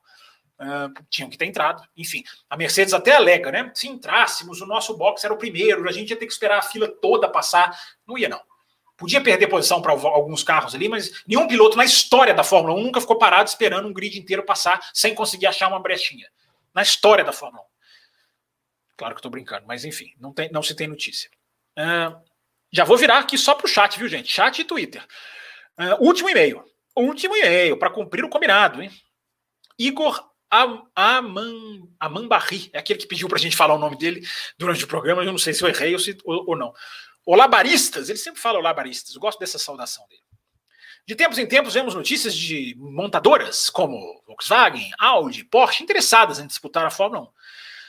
Tinham 1.11 1.29
que 1.29 1.37
ter 1.37 1.47
entrado. 1.47 1.83
Enfim, 1.97 2.23
a 2.49 2.57
Mercedes 2.57 2.95
até 2.95 3.13
alega, 3.13 3.51
né? 3.51 3.71
Se 3.75 3.89
entrássemos, 3.89 4.61
o 4.61 4.67
nosso 4.67 4.97
box 4.97 5.25
era 5.25 5.35
o 5.35 5.39
primeiro, 5.39 5.89
a 5.89 5.93
gente 5.93 6.11
ia 6.11 6.17
ter 6.17 6.27
que 6.27 6.33
esperar 6.33 6.59
a 6.59 6.63
fila 6.63 6.89
toda 6.89 7.29
passar. 7.29 7.77
Não 8.07 8.17
ia, 8.17 8.29
não. 8.29 8.41
Podia 8.97 9.21
perder 9.21 9.49
posição 9.49 9.83
para 9.83 9.93
alguns 9.93 10.45
carros 10.45 10.75
ali, 10.75 10.89
mas 10.89 11.25
nenhum 11.27 11.49
piloto 11.49 11.77
na 11.77 11.85
história 11.85 12.33
da 12.33 12.45
Fórmula 12.45 12.79
1 12.79 12.85
nunca 12.85 13.01
ficou 13.01 13.19
parado 13.19 13.49
esperando 13.49 13.89
um 13.89 13.93
grid 13.93 14.19
inteiro 14.19 14.45
passar 14.45 14.81
sem 14.95 15.15
conseguir 15.15 15.47
achar 15.47 15.69
uma 15.69 15.81
brechinha. 15.81 16.29
Na 16.73 16.83
história 16.83 17.25
da 17.25 17.33
Fórmula 17.33 17.65
1. 17.65 17.67
Claro 18.97 19.15
que 19.15 19.19
estou 19.19 19.31
brincando, 19.31 19.67
mas 19.67 19.85
enfim, 19.85 20.13
não, 20.21 20.33
tem, 20.33 20.51
não 20.53 20.63
se 20.63 20.77
tem 20.77 20.87
notícia. 20.87 21.29
Uh, 21.77 22.17
já 22.71 22.85
vou 22.85 22.97
virar 22.97 23.19
aqui 23.19 23.37
só 23.37 23.55
para 23.55 23.67
o 23.67 23.69
chat, 23.69 23.99
viu, 23.99 24.09
gente? 24.09 24.31
Chat 24.31 24.61
e 24.61 24.65
Twitter. 24.65 25.05
Uh, 25.77 26.05
último 26.07 26.29
e-mail. 26.29 26.65
Último 26.95 27.35
e-mail, 27.35 27.77
para 27.79 27.91
cumprir 27.91 28.25
o 28.25 28.29
combinado, 28.29 28.81
hein? 28.83 28.91
Igor 29.79 30.32
Aman, 30.95 31.89
Amanbarri, 31.99 32.69
é 32.75 32.79
aquele 32.79 32.99
que 32.99 33.07
pediu 33.07 33.27
para 33.27 33.39
a 33.39 33.41
gente 33.41 33.57
falar 33.57 33.75
o 33.75 33.79
nome 33.79 33.97
dele 33.97 34.27
durante 34.59 34.85
o 34.85 34.87
programa. 34.87 35.25
Eu 35.25 35.33
não 35.33 35.39
sei 35.39 35.55
se 35.55 35.65
eu 35.65 35.69
errei 35.69 35.95
ou, 35.95 35.99
se, 35.99 36.17
ou, 36.25 36.51
ou 36.51 36.57
não. 36.57 36.75
Olá, 37.25 37.49
baristas. 37.49 38.11
Ele 38.11 38.19
sempre 38.19 38.39
fala 38.41 38.59
olá, 38.59 38.75
baristas. 38.75 39.15
Eu 39.15 39.21
gosto 39.21 39.39
dessa 39.39 39.59
saudação 39.59 40.07
dele. 40.09 40.21
De 41.07 41.17
tempos 41.17 41.39
em 41.39 41.47
tempos, 41.47 41.73
vemos 41.73 41.95
notícias 41.95 42.35
de 42.35 42.77
montadoras 42.79 43.71
como 43.71 44.23
Volkswagen, 44.27 44.91
Audi, 44.99 45.43
Porsche 45.43 45.83
interessadas 45.83 46.39
em 46.39 46.47
disputar 46.47 46.85
a 46.85 46.91
Fórmula 46.91 47.23
1. 47.23 47.29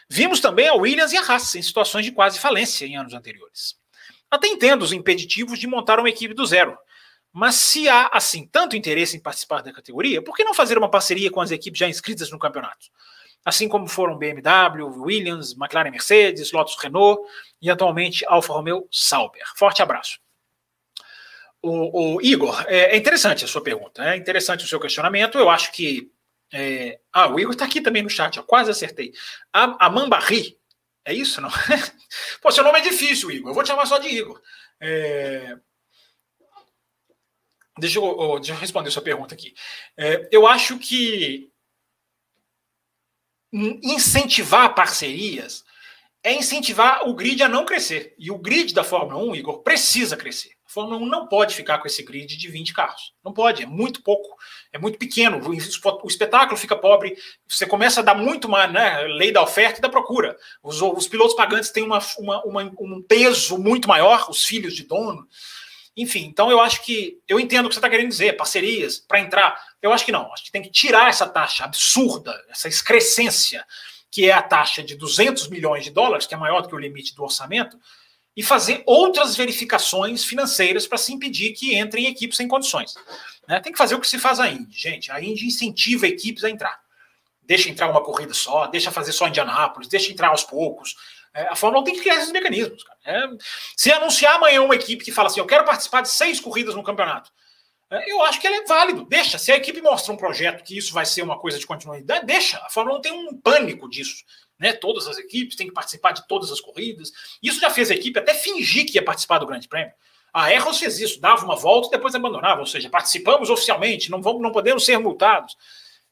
Vimos 0.09 0.39
também 0.39 0.67
a 0.69 0.73
Williams 0.73 1.11
e 1.11 1.17
a 1.17 1.21
Haas 1.21 1.55
em 1.55 1.61
situações 1.61 2.05
de 2.05 2.11
quase 2.11 2.39
falência 2.39 2.85
em 2.85 2.95
anos 2.95 3.13
anteriores. 3.13 3.75
Até 4.31 4.47
entendo 4.47 4.81
os 4.83 4.93
impeditivos 4.93 5.59
de 5.59 5.67
montar 5.67 5.99
uma 5.99 6.09
equipe 6.09 6.33
do 6.33 6.45
zero, 6.45 6.77
mas 7.33 7.55
se 7.55 7.89
há, 7.89 8.11
assim, 8.13 8.47
tanto 8.51 8.75
interesse 8.75 9.17
em 9.17 9.19
participar 9.19 9.63
da 9.63 9.73
categoria, 9.73 10.21
por 10.21 10.35
que 10.35 10.43
não 10.43 10.53
fazer 10.53 10.77
uma 10.77 10.89
parceria 10.89 11.31
com 11.31 11.41
as 11.41 11.49
equipes 11.49 11.79
já 11.79 11.89
inscritas 11.89 12.29
no 12.29 12.37
campeonato? 12.37 12.85
Assim 13.43 13.67
como 13.67 13.87
foram 13.87 14.17
BMW, 14.17 14.85
Williams, 15.01 15.53
McLaren 15.53 15.89
Mercedes, 15.89 16.51
Lotus 16.51 16.77
Renault 16.79 17.27
e 17.59 17.71
atualmente 17.71 18.23
Alfa 18.27 18.53
Romeo 18.53 18.87
Sauber. 18.91 19.43
Forte 19.55 19.81
abraço. 19.81 20.19
O, 21.59 22.17
o 22.17 22.21
Igor, 22.21 22.63
é, 22.67 22.93
é, 22.93 22.97
interessante 22.97 23.43
a 23.43 23.47
sua 23.47 23.63
pergunta, 23.63 24.03
é 24.03 24.15
interessante 24.15 24.63
o 24.63 24.67
seu 24.67 24.79
questionamento. 24.79 25.39
Eu 25.39 25.49
acho 25.49 25.71
que. 25.71 26.11
É... 26.53 26.99
Ah, 27.11 27.27
o 27.27 27.39
Igor 27.39 27.53
está 27.53 27.65
aqui 27.65 27.81
também 27.81 28.03
no 28.03 28.09
chat, 28.09 28.39
ó, 28.39 28.43
quase 28.43 28.69
acertei. 28.69 29.11
A, 29.51 29.87
a 29.87 29.89
Mambarri, 29.89 30.57
é 31.03 31.13
isso, 31.13 31.41
não? 31.41 31.49
Pô, 32.41 32.51
seu 32.51 32.63
nome 32.63 32.79
é 32.79 32.81
difícil, 32.81 33.31
Igor. 33.31 33.49
Eu 33.49 33.55
vou 33.55 33.63
te 33.63 33.67
chamar 33.67 33.87
só 33.87 33.97
de 33.97 34.07
Igor. 34.07 34.39
É... 34.79 35.57
Deixa 37.77 37.99
eu, 37.99 38.35
deixa 38.39 38.53
eu 38.53 38.57
responder 38.57 38.91
sua 38.91 39.01
pergunta 39.01 39.33
aqui. 39.33 39.53
É, 39.97 40.27
eu 40.31 40.47
acho 40.47 40.77
que 40.77 41.51
incentivar 43.51 44.73
parcerias 44.73 45.63
é 46.23 46.33
incentivar 46.33 47.07
o 47.07 47.13
grid 47.13 47.43
a 47.43 47.49
não 47.49 47.65
crescer. 47.65 48.15
E 48.17 48.31
o 48.31 48.37
grid 48.37 48.73
da 48.73 48.83
Fórmula 48.83 49.21
1, 49.21 49.35
Igor, 49.35 49.61
precisa 49.61 50.15
crescer. 50.15 50.51
A 50.65 50.69
Fórmula 50.69 50.97
1 50.97 51.05
não 51.05 51.27
pode 51.27 51.53
ficar 51.53 51.79
com 51.79 51.85
esse 51.85 52.01
grid 52.01 52.37
de 52.37 52.47
20 52.47 52.73
carros. 52.73 53.13
Não 53.21 53.33
pode, 53.33 53.63
é 53.63 53.65
muito 53.65 54.01
pouco, 54.01 54.33
é 54.71 54.79
muito 54.79 54.97
pequeno. 54.97 55.41
O 55.45 56.07
espetáculo 56.07 56.57
fica 56.57 56.77
pobre, 56.77 57.17
você 57.45 57.65
começa 57.65 57.99
a 57.99 58.03
dar 58.03 58.15
muito 58.15 58.47
mais, 58.47 58.71
né? 58.71 59.01
Lei 59.01 59.33
da 59.33 59.43
oferta 59.43 59.79
e 59.79 59.81
da 59.81 59.89
procura. 59.89 60.37
Os, 60.63 60.81
os 60.81 61.09
pilotos 61.09 61.35
pagantes 61.35 61.71
têm 61.71 61.83
uma, 61.83 61.99
uma, 62.17 62.43
uma, 62.45 62.73
um 62.79 63.03
peso 63.03 63.57
muito 63.57 63.87
maior, 63.87 64.29
os 64.29 64.45
filhos 64.45 64.73
de 64.73 64.83
dono. 64.83 65.27
Enfim, 65.95 66.25
então 66.25 66.49
eu 66.49 66.59
acho 66.59 66.83
que. 66.83 67.19
Eu 67.27 67.39
entendo 67.39 67.65
o 67.65 67.69
que 67.69 67.75
você 67.75 67.79
está 67.79 67.89
querendo 67.89 68.09
dizer, 68.09 68.35
parcerias 68.35 68.97
para 68.97 69.19
entrar. 69.19 69.59
Eu 69.81 69.93
acho 69.93 70.03
que 70.05 70.11
não. 70.11 70.31
Acho 70.33 70.43
que 70.43 70.51
tem 70.51 70.61
que 70.61 70.71
tirar 70.71 71.09
essa 71.09 71.27
taxa 71.27 71.63
absurda, 71.63 72.33
essa 72.49 72.67
excrescência, 72.67 73.65
que 74.09 74.29
é 74.29 74.33
a 74.33 74.41
taxa 74.41 74.83
de 74.83 74.95
200 74.95 75.47
milhões 75.49 75.83
de 75.83 75.91
dólares, 75.91 76.25
que 76.25 76.33
é 76.33 76.37
maior 76.37 76.61
do 76.61 76.67
que 76.67 76.75
o 76.75 76.79
limite 76.79 77.15
do 77.15 77.23
orçamento, 77.23 77.79
e 78.35 78.41
fazer 78.41 78.81
outras 78.87 79.35
verificações 79.35 80.25
financeiras 80.25 80.87
para 80.87 80.97
se 80.97 81.13
impedir 81.13 81.53
que 81.53 81.77
entrem 81.77 82.07
equipes 82.07 82.37
sem 82.37 82.47
condições. 82.47 82.95
Né? 83.47 83.59
Tem 83.59 83.71
que 83.71 83.77
fazer 83.77 83.93
o 83.93 83.99
que 83.99 84.07
se 84.07 84.17
faz 84.17 84.39
a 84.39 84.49
Indy, 84.49 84.75
gente. 84.75 85.11
A 85.11 85.21
Indy 85.21 85.45
incentiva 85.45 86.07
equipes 86.07 86.43
a 86.43 86.49
entrar. 86.49 86.81
Deixa 87.43 87.69
entrar 87.69 87.89
uma 87.89 88.01
corrida 88.01 88.33
só, 88.33 88.67
deixa 88.67 88.89
fazer 88.89 89.11
só 89.11 89.27
Indianápolis, 89.27 89.87
deixa 89.87 90.11
entrar 90.11 90.29
aos 90.29 90.43
poucos. 90.43 90.95
É, 91.33 91.43
a 91.47 91.55
Fórmula 91.55 91.81
1 91.81 91.85
tem 91.85 91.95
que 91.95 92.01
criar 92.01 92.15
esses 92.15 92.31
mecanismos. 92.31 92.83
É, 93.05 93.23
se 93.75 93.91
anunciar 93.91 94.35
amanhã 94.35 94.61
uma 94.61 94.75
equipe 94.75 95.03
que 95.03 95.11
fala 95.11 95.29
assim, 95.29 95.39
eu 95.39 95.47
quero 95.47 95.65
participar 95.65 96.01
de 96.01 96.09
seis 96.09 96.39
corridas 96.39 96.75
no 96.75 96.83
campeonato, 96.83 97.31
é, 97.89 98.11
eu 98.11 98.23
acho 98.23 98.39
que 98.39 98.47
ele 98.47 98.57
é 98.57 98.65
válido. 98.65 99.05
Deixa. 99.05 99.37
Se 99.37 99.51
a 99.51 99.55
equipe 99.55 99.81
mostra 99.81 100.13
um 100.13 100.17
projeto 100.17 100.63
que 100.63 100.77
isso 100.77 100.93
vai 100.93 101.05
ser 101.05 101.21
uma 101.21 101.37
coisa 101.37 101.59
de 101.59 101.65
continuidade, 101.65 102.25
deixa. 102.25 102.57
A 102.57 102.69
Fórmula 102.69 102.97
1 102.99 103.01
tem 103.01 103.11
um 103.11 103.37
pânico 103.37 103.89
disso. 103.89 104.23
Né? 104.59 104.73
Todas 104.73 105.07
as 105.07 105.17
equipes 105.17 105.55
têm 105.55 105.67
que 105.67 105.73
participar 105.73 106.11
de 106.11 106.27
todas 106.27 106.51
as 106.51 106.59
corridas. 106.59 107.11
Isso 107.41 107.59
já 107.59 107.69
fez 107.69 107.91
a 107.91 107.95
equipe 107.95 108.19
até 108.19 108.33
fingir 108.33 108.85
que 108.85 108.95
ia 108.95 109.03
participar 109.03 109.39
do 109.39 109.45
Grande 109.45 109.67
Prêmio. 109.67 109.93
A 110.33 110.51
Erros 110.51 110.79
fez 110.79 110.99
isso, 110.99 111.21
dava 111.21 111.45
uma 111.45 111.55
volta 111.55 111.89
e 111.89 111.91
depois 111.91 112.15
abandonava, 112.15 112.59
ou 112.59 112.65
seja, 112.65 112.89
participamos 112.89 113.51
oficialmente, 113.51 114.09
não, 114.09 114.19
vamos, 114.19 114.41
não 114.41 114.51
podemos 114.51 114.83
ser 114.83 114.97
multados. 114.97 115.55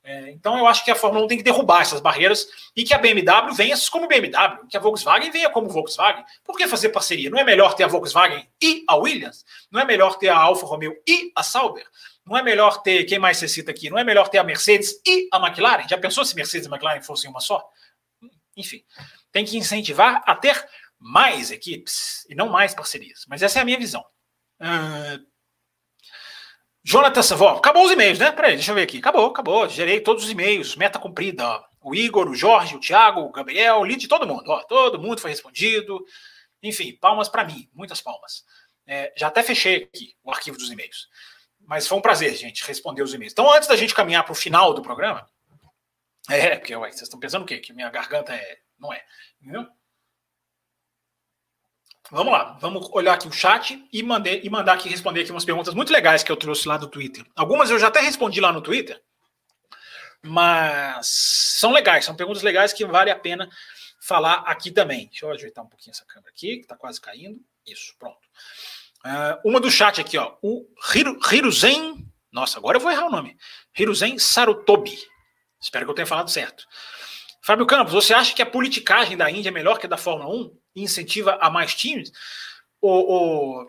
É, 0.03 0.31
então 0.31 0.57
eu 0.57 0.65
acho 0.65 0.83
que 0.83 0.89
a 0.89 0.95
Fórmula 0.95 1.25
1 1.25 1.27
tem 1.27 1.37
que 1.37 1.43
derrubar 1.43 1.81
essas 1.81 2.01
barreiras 2.01 2.47
e 2.75 2.83
que 2.83 2.93
a 2.93 2.97
BMW 2.97 3.53
venha 3.53 3.75
como 3.91 4.07
BMW, 4.07 4.67
que 4.67 4.75
a 4.75 4.79
Volkswagen 4.79 5.29
venha 5.29 5.49
como 5.49 5.69
Volkswagen. 5.69 6.25
Por 6.43 6.57
que 6.57 6.67
fazer 6.67 6.89
parceria? 6.89 7.29
Não 7.29 7.37
é 7.37 7.43
melhor 7.43 7.75
ter 7.75 7.83
a 7.83 7.87
Volkswagen 7.87 8.49
e 8.61 8.83
a 8.87 8.95
Williams? 8.95 9.45
Não 9.69 9.79
é 9.79 9.85
melhor 9.85 10.17
ter 10.17 10.29
a 10.29 10.37
Alfa 10.37 10.65
Romeo 10.65 10.95
e 11.07 11.31
a 11.35 11.43
Sauber? 11.43 11.85
Não 12.25 12.35
é 12.35 12.41
melhor 12.41 12.81
ter, 12.81 13.03
quem 13.03 13.19
mais 13.19 13.37
você 13.37 13.47
cita 13.47 13.71
aqui? 13.71 13.89
Não 13.89 13.97
é 13.97 14.03
melhor 14.03 14.27
ter 14.27 14.39
a 14.39 14.43
Mercedes 14.43 14.93
e 15.05 15.27
a 15.31 15.37
McLaren? 15.37 15.87
Já 15.87 15.97
pensou 15.97 16.25
se 16.25 16.35
Mercedes 16.35 16.67
e 16.67 16.69
McLaren 16.69 17.01
fossem 17.01 17.29
uma 17.29 17.39
só? 17.39 17.63
Enfim, 18.57 18.83
tem 19.31 19.45
que 19.45 19.57
incentivar 19.57 20.23
a 20.25 20.35
ter 20.35 20.67
mais 20.99 21.51
equipes 21.51 22.25
e 22.29 22.35
não 22.35 22.49
mais 22.49 22.73
parcerias. 22.73 23.25
Mas 23.27 23.41
essa 23.41 23.59
é 23.59 23.61
a 23.61 23.65
minha 23.65 23.77
visão. 23.77 24.03
Uh, 24.61 25.30
Jonathan 26.83 27.21
Savó, 27.21 27.49
acabou 27.57 27.85
os 27.85 27.91
e-mails, 27.91 28.17
né? 28.17 28.31
Peraí, 28.31 28.55
deixa 28.55 28.71
eu 28.71 28.75
ver 28.75 28.83
aqui. 28.83 28.97
Acabou, 28.97 29.27
acabou. 29.27 29.69
Gerei 29.69 30.01
todos 30.01 30.23
os 30.23 30.29
e-mails, 30.29 30.75
meta 30.75 30.97
cumprida. 30.97 31.63
O 31.79 31.95
Igor, 31.95 32.27
o 32.27 32.35
Jorge, 32.35 32.75
o 32.75 32.79
Thiago, 32.79 33.21
o 33.21 33.31
Gabriel, 33.31 33.83
li 33.83 33.95
de 33.95 34.07
todo 34.07 34.27
mundo. 34.27 34.43
Ó, 34.47 34.63
todo 34.63 34.99
mundo 34.99 35.21
foi 35.21 35.31
respondido. 35.31 36.03
Enfim, 36.61 36.95
palmas 36.99 37.29
para 37.29 37.43
mim, 37.43 37.69
muitas 37.73 38.01
palmas. 38.01 38.43
É, 38.85 39.13
já 39.15 39.27
até 39.27 39.43
fechei 39.43 39.83
aqui 39.83 40.15
o 40.23 40.31
arquivo 40.31 40.57
dos 40.57 40.71
e-mails. 40.71 41.07
Mas 41.59 41.87
foi 41.87 41.97
um 41.97 42.01
prazer, 42.01 42.35
gente, 42.35 42.65
responder 42.65 43.03
os 43.03 43.13
e-mails. 43.13 43.33
Então, 43.33 43.51
antes 43.51 43.67
da 43.67 43.75
gente 43.75 43.93
caminhar 43.93 44.23
para 44.23 44.33
o 44.33 44.35
final 44.35 44.73
do 44.73 44.81
programa, 44.81 45.27
é, 46.29 46.57
porque 46.57 46.75
ué, 46.75 46.91
vocês 46.91 47.03
estão 47.03 47.19
pensando 47.19 47.43
o 47.43 47.45
quê? 47.45 47.59
Que 47.59 47.73
minha 47.73 47.89
garganta 47.89 48.33
é. 48.33 48.57
Não 48.79 48.91
é. 48.91 49.03
Entendeu? 49.41 49.67
Vamos 52.11 52.33
lá, 52.33 52.57
vamos 52.59 52.89
olhar 52.91 53.13
aqui 53.13 53.25
o 53.25 53.31
chat 53.31 53.87
e, 53.91 54.03
mandei, 54.03 54.41
e 54.43 54.49
mandar 54.49 54.73
aqui 54.73 54.89
responder 54.89 55.21
aqui 55.21 55.31
umas 55.31 55.45
perguntas 55.45 55.73
muito 55.73 55.93
legais 55.93 56.21
que 56.21 56.29
eu 56.29 56.35
trouxe 56.35 56.67
lá 56.67 56.75
do 56.75 56.87
Twitter. 56.89 57.25
Algumas 57.33 57.69
eu 57.69 57.79
já 57.79 57.87
até 57.87 58.01
respondi 58.01 58.41
lá 58.41 58.51
no 58.51 58.61
Twitter, 58.61 59.01
mas 60.21 61.07
são 61.07 61.71
legais, 61.71 62.03
são 62.03 62.13
perguntas 62.13 62.43
legais 62.43 62.73
que 62.73 62.85
vale 62.85 63.09
a 63.09 63.15
pena 63.15 63.49
falar 64.01 64.43
aqui 64.45 64.71
também. 64.71 65.07
Deixa 65.07 65.25
eu 65.25 65.31
ajeitar 65.31 65.63
um 65.63 65.69
pouquinho 65.69 65.93
essa 65.93 66.03
câmera 66.05 66.29
aqui, 66.29 66.57
que 66.57 66.63
está 66.63 66.75
quase 66.75 66.99
caindo. 66.99 67.39
Isso, 67.65 67.95
pronto. 67.97 68.19
Uh, 69.05 69.49
uma 69.49 69.61
do 69.61 69.71
chat 69.71 70.01
aqui, 70.01 70.17
ó. 70.17 70.35
O 70.41 70.67
Hiru, 70.93 71.17
Hiruzen. 71.31 72.05
Nossa, 72.29 72.59
agora 72.59 72.75
eu 72.75 72.81
vou 72.81 72.91
errar 72.91 73.05
o 73.05 73.11
nome. 73.11 73.37
Hiruzen 73.79 74.19
Sarutobi. 74.19 74.99
Espero 75.61 75.85
que 75.85 75.91
eu 75.91 75.95
tenha 75.95 76.05
falado 76.05 76.29
certo. 76.29 76.65
Fábio 77.41 77.65
Campos, 77.65 77.93
você 77.93 78.13
acha 78.13 78.35
que 78.35 78.41
a 78.41 78.45
politicagem 78.45 79.15
da 79.15 79.31
Índia 79.31 79.49
é 79.49 79.51
melhor 79.51 79.79
que 79.79 79.85
a 79.85 79.89
da 79.89 79.97
Fórmula 79.97 80.29
1 80.29 80.41
e 80.41 80.60
incentiva 80.75 81.37
a 81.41 81.49
mais 81.49 81.75
times? 81.75 82.11
O, 82.79 83.61
o 83.61 83.67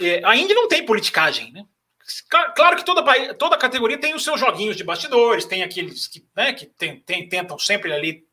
é, 0.00 0.20
a 0.24 0.36
Índia 0.36 0.54
não 0.54 0.68
tem 0.68 0.84
politicagem, 0.84 1.52
né? 1.52 1.64
Claro 2.54 2.76
que 2.76 2.84
toda, 2.84 3.34
toda 3.34 3.56
categoria 3.56 3.96
tem 3.96 4.14
os 4.14 4.24
seus 4.24 4.38
joguinhos 4.38 4.76
de 4.76 4.84
bastidores, 4.84 5.44
tem 5.44 5.62
aqueles 5.62 6.08
que, 6.08 6.26
né, 6.36 6.52
que 6.52 6.66
tem, 6.66 7.00
tem, 7.00 7.28
tentam 7.28 7.58
sempre 7.58 7.92
ali 7.92 8.24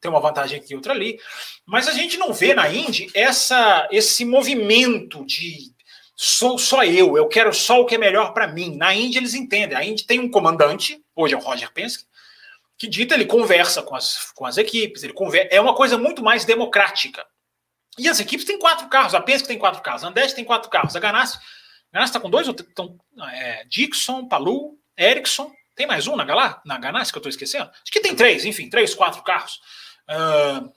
ter 0.00 0.08
uma 0.08 0.20
vantagem 0.20 0.58
aqui 0.58 0.72
e 0.72 0.76
outra 0.76 0.92
ali, 0.94 1.20
mas 1.66 1.86
a 1.86 1.92
gente 1.92 2.16
não 2.16 2.32
vê 2.32 2.54
na 2.54 2.72
Indy 2.72 3.10
essa, 3.14 3.86
esse 3.92 4.24
movimento 4.24 5.24
de 5.26 5.72
sou 6.16 6.58
só 6.58 6.82
eu, 6.84 7.16
eu 7.16 7.28
quero 7.28 7.52
só 7.52 7.80
o 7.80 7.86
que 7.86 7.94
é 7.94 7.98
melhor 7.98 8.32
para 8.32 8.48
mim. 8.48 8.76
Na 8.76 8.94
Indy 8.94 9.18
eles 9.18 9.34
entendem, 9.34 9.76
a 9.76 9.84
Indy 9.84 10.06
tem 10.06 10.18
um 10.18 10.30
comandante, 10.30 11.02
hoje 11.14 11.34
é 11.34 11.36
o 11.36 11.40
Roger 11.40 11.70
Penske, 11.72 12.04
que 12.80 12.88
dita 12.88 13.14
ele 13.14 13.26
conversa 13.26 13.82
com 13.82 13.94
as, 13.94 14.32
com 14.32 14.46
as 14.46 14.56
equipes, 14.56 15.02
ele 15.02 15.12
conversa, 15.12 15.48
é 15.52 15.60
uma 15.60 15.74
coisa 15.74 15.98
muito 15.98 16.22
mais 16.22 16.46
democrática. 16.46 17.26
E 17.98 18.08
as 18.08 18.18
equipes 18.18 18.46
têm 18.46 18.58
quatro 18.58 18.88
carros, 18.88 19.14
a 19.14 19.20
Penske 19.20 19.46
tem 19.46 19.58
quatro 19.58 19.82
carros, 19.82 20.02
a 20.02 20.08
Andeste 20.08 20.34
tem 20.34 20.46
quatro 20.46 20.70
carros, 20.70 20.96
a 20.96 20.98
Ganassi 20.98 21.38
Ganassi 21.92 22.10
está 22.10 22.20
com 22.20 22.30
dois, 22.30 22.48
então, 22.48 22.96
é, 23.32 23.64
Dixon, 23.66 24.26
Palu, 24.26 24.78
Ericsson, 24.96 25.52
tem 25.76 25.86
mais 25.86 26.06
um 26.06 26.16
na, 26.16 26.24
Galá, 26.24 26.62
na 26.64 26.78
Ganassi 26.78 27.12
que 27.12 27.18
eu 27.18 27.20
estou 27.20 27.28
esquecendo? 27.28 27.70
Acho 27.70 27.92
que 27.92 28.00
tem 28.00 28.16
três, 28.16 28.46
enfim, 28.46 28.70
três, 28.70 28.94
quatro 28.94 29.22
carros. 29.22 29.60
Uh, 30.08 30.72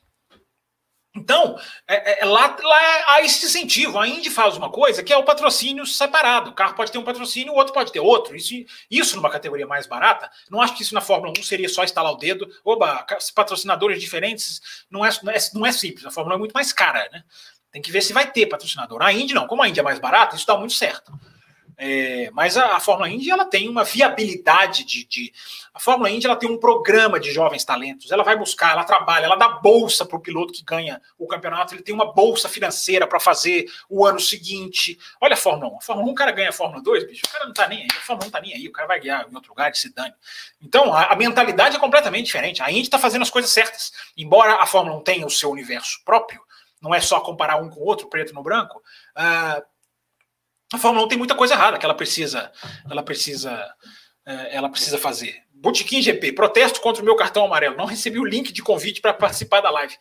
então, 1.16 1.59
é, 1.88 1.95
é, 1.95 2.24
é, 2.24 2.26
lá, 2.26 2.57
lá 2.59 3.03
há 3.07 3.22
esse 3.22 3.45
incentivo. 3.45 3.99
A 3.99 4.07
Indy 4.07 4.32
faz 4.32 4.57
uma 4.57 4.72
coisa 4.72 5.03
que 5.03 5.14
é 5.14 5.18
o 5.18 5.24
patrocínio 5.24 5.86
separado. 5.86 6.49
O 6.49 6.53
carro 6.53 6.74
pode 6.74 6.91
ter 6.91 6.97
um 6.97 7.03
patrocínio, 7.03 7.53
o 7.53 7.55
outro 7.55 7.72
pode 7.72 7.91
ter 7.91 7.99
outro. 7.99 8.36
Isso, 8.36 8.53
isso 8.89 9.16
numa 9.16 9.30
categoria 9.30 9.68
mais 9.68 9.86
barata, 9.86 10.30
não 10.49 10.59
acho 10.59 10.76
que 10.76 10.82
isso 10.82 10.95
na 10.95 11.01
Fórmula 11.01 11.32
1 11.38 11.43
seria 11.43 11.70
só 11.70 11.84
instalar 11.84 12.11
o 12.11 12.18
dedo. 12.18 12.49
Oba, 12.66 13.05
patrocinadores 13.36 14.01
diferentes 14.01 14.59
não 14.89 15.05
é, 15.05 15.09
não 15.22 15.32
é, 15.32 15.38
não 15.53 15.66
é 15.68 15.72
simples. 15.72 16.05
A 16.05 16.11
Fórmula 16.11 16.36
1 16.36 16.38
é 16.38 16.39
muito 16.39 16.53
mais 16.53 16.74
cara, 16.74 17.07
né? 17.11 17.24
Tem 17.72 17.82
que 17.82 17.91
ver 17.91 18.01
se 18.01 18.11
vai 18.11 18.32
ter 18.32 18.47
patrocinador. 18.47 19.01
A 19.01 19.14
Indy 19.14 19.36
não. 19.36 19.45
Como 19.45 19.61
a 19.61 19.70
Indy 19.70 19.80
é 19.80 19.84
mais 19.84 19.99
barata, 19.99 20.36
isso 20.36 20.47
dá 20.47 20.57
muito 20.57 20.74
certo. 20.74 21.11
É, 21.78 22.30
mas 22.32 22.57
a, 22.57 22.76
a, 22.76 22.80
Fórmula 22.80 23.09
Indy 23.09 23.32
ela 23.32 23.45
tem 23.45 23.67
uma 23.67 23.84
viabilidade 23.84 24.84
de, 24.84 25.05
de, 25.05 25.34
A 25.74 25.80
Fórmula 25.80 26.09
Indy 26.09 26.26
ela 26.26 26.36
tem 26.36 26.49
um 26.49 26.57
programa 26.57 27.19
de 27.19 27.32
jovens 27.32 27.65
talentos. 27.65 28.11
Ela 28.11 28.24
vai 28.24 28.38
buscar, 28.38 28.74
ela 28.74 28.84
trabalha, 28.84 29.26
ela 29.26 29.36
dá 29.36 29.47
bolsa 29.47 30.05
para 30.05 30.17
o 30.17 30.19
piloto 30.19 30.53
que 30.53 30.63
ganha 30.63 31.01
o 31.17 31.28
campeonato. 31.28 31.74
Ele 31.74 31.82
tem 31.82 31.93
uma 31.93 32.13
bolsa 32.13 32.47
financeira 32.47 33.07
para 33.07 33.19
fazer 33.19 33.65
o 33.89 34.05
ano 34.05 34.19
seguinte. 34.19 34.97
Olha 35.19 35.34
a 35.34 35.38
Fórmula 35.38 35.74
1. 35.74 35.78
A 35.78 35.82
Fórmula 35.82 36.09
1, 36.09 36.11
o 36.11 36.15
cara 36.15 36.32
ganha 36.32 36.49
a 36.49 36.53
Fórmula 36.53 36.82
2, 36.82 37.07
bicho. 37.07 37.24
O 37.26 37.32
cara 37.32 37.45
não 37.45 37.53
tá 37.53 37.67
nem 37.67 37.82
aí. 37.82 37.88
A 37.89 38.01
Fórmula 38.01 38.26
1 38.26 38.26
não 38.26 38.32
tá 38.32 38.41
nem 38.41 38.53
aí. 38.53 38.67
O 38.67 38.71
cara 38.71 38.88
vai 38.88 38.99
ganhar 38.99 39.28
em 39.30 39.36
outro 39.36 39.49
lugar 39.49 39.71
de 39.71 39.80
se 39.80 39.93
dane. 39.93 40.13
Então 40.61 40.93
a, 40.93 41.05
a 41.05 41.15
mentalidade 41.15 41.76
é 41.76 41.80
completamente 41.80 42.26
diferente. 42.26 42.61
A 42.61 42.69
Indy 42.71 42.82
está 42.82 42.99
fazendo 42.99 43.24
as 43.24 43.30
coisas 43.30 43.51
certas. 43.51 43.91
Embora 44.15 44.55
a 44.55 44.65
Fórmula 44.65 44.97
1 44.97 45.03
tenha 45.03 45.26
o 45.26 45.32
seu 45.32 45.49
universo 45.49 46.01
próprio, 46.05 46.41
não 46.82 46.93
é 46.93 46.99
só 46.99 47.21
comparar 47.21 47.55
um 47.57 47.69
com 47.69 47.80
o 47.80 47.86
outro, 47.86 48.07
preto 48.09 48.34
no 48.34 48.43
branco. 48.43 48.84
Uh, 49.17 49.72
a 50.74 50.78
Fórmula 50.80 51.05
1 51.05 51.09
tem 51.09 51.17
muita 51.19 51.36
coisa 51.36 51.53
errada 51.53 51.78
que 51.78 51.86
ela 51.86 51.93
precisa, 51.93 52.51
ela 52.89 53.03
precisa, 53.03 53.74
é, 54.26 54.55
ela 54.55 54.67
precisa 54.69 54.97
fazer. 54.97 55.39
Botequim 55.53 56.01
GP, 56.01 56.34
protesto 56.34 56.82
contra 56.82 57.03
o 57.03 57.05
meu 57.05 57.15
cartão 57.15 57.45
amarelo. 57.45 57.78
Não 57.78 57.86
recebi 57.86 58.17
o 58.17 58.26
link 58.26 58.51
de 58.51 58.63
convite 58.63 58.99
para 58.99 59.13
participar 59.13 59.61
da 59.61 59.69
live. 59.69 59.95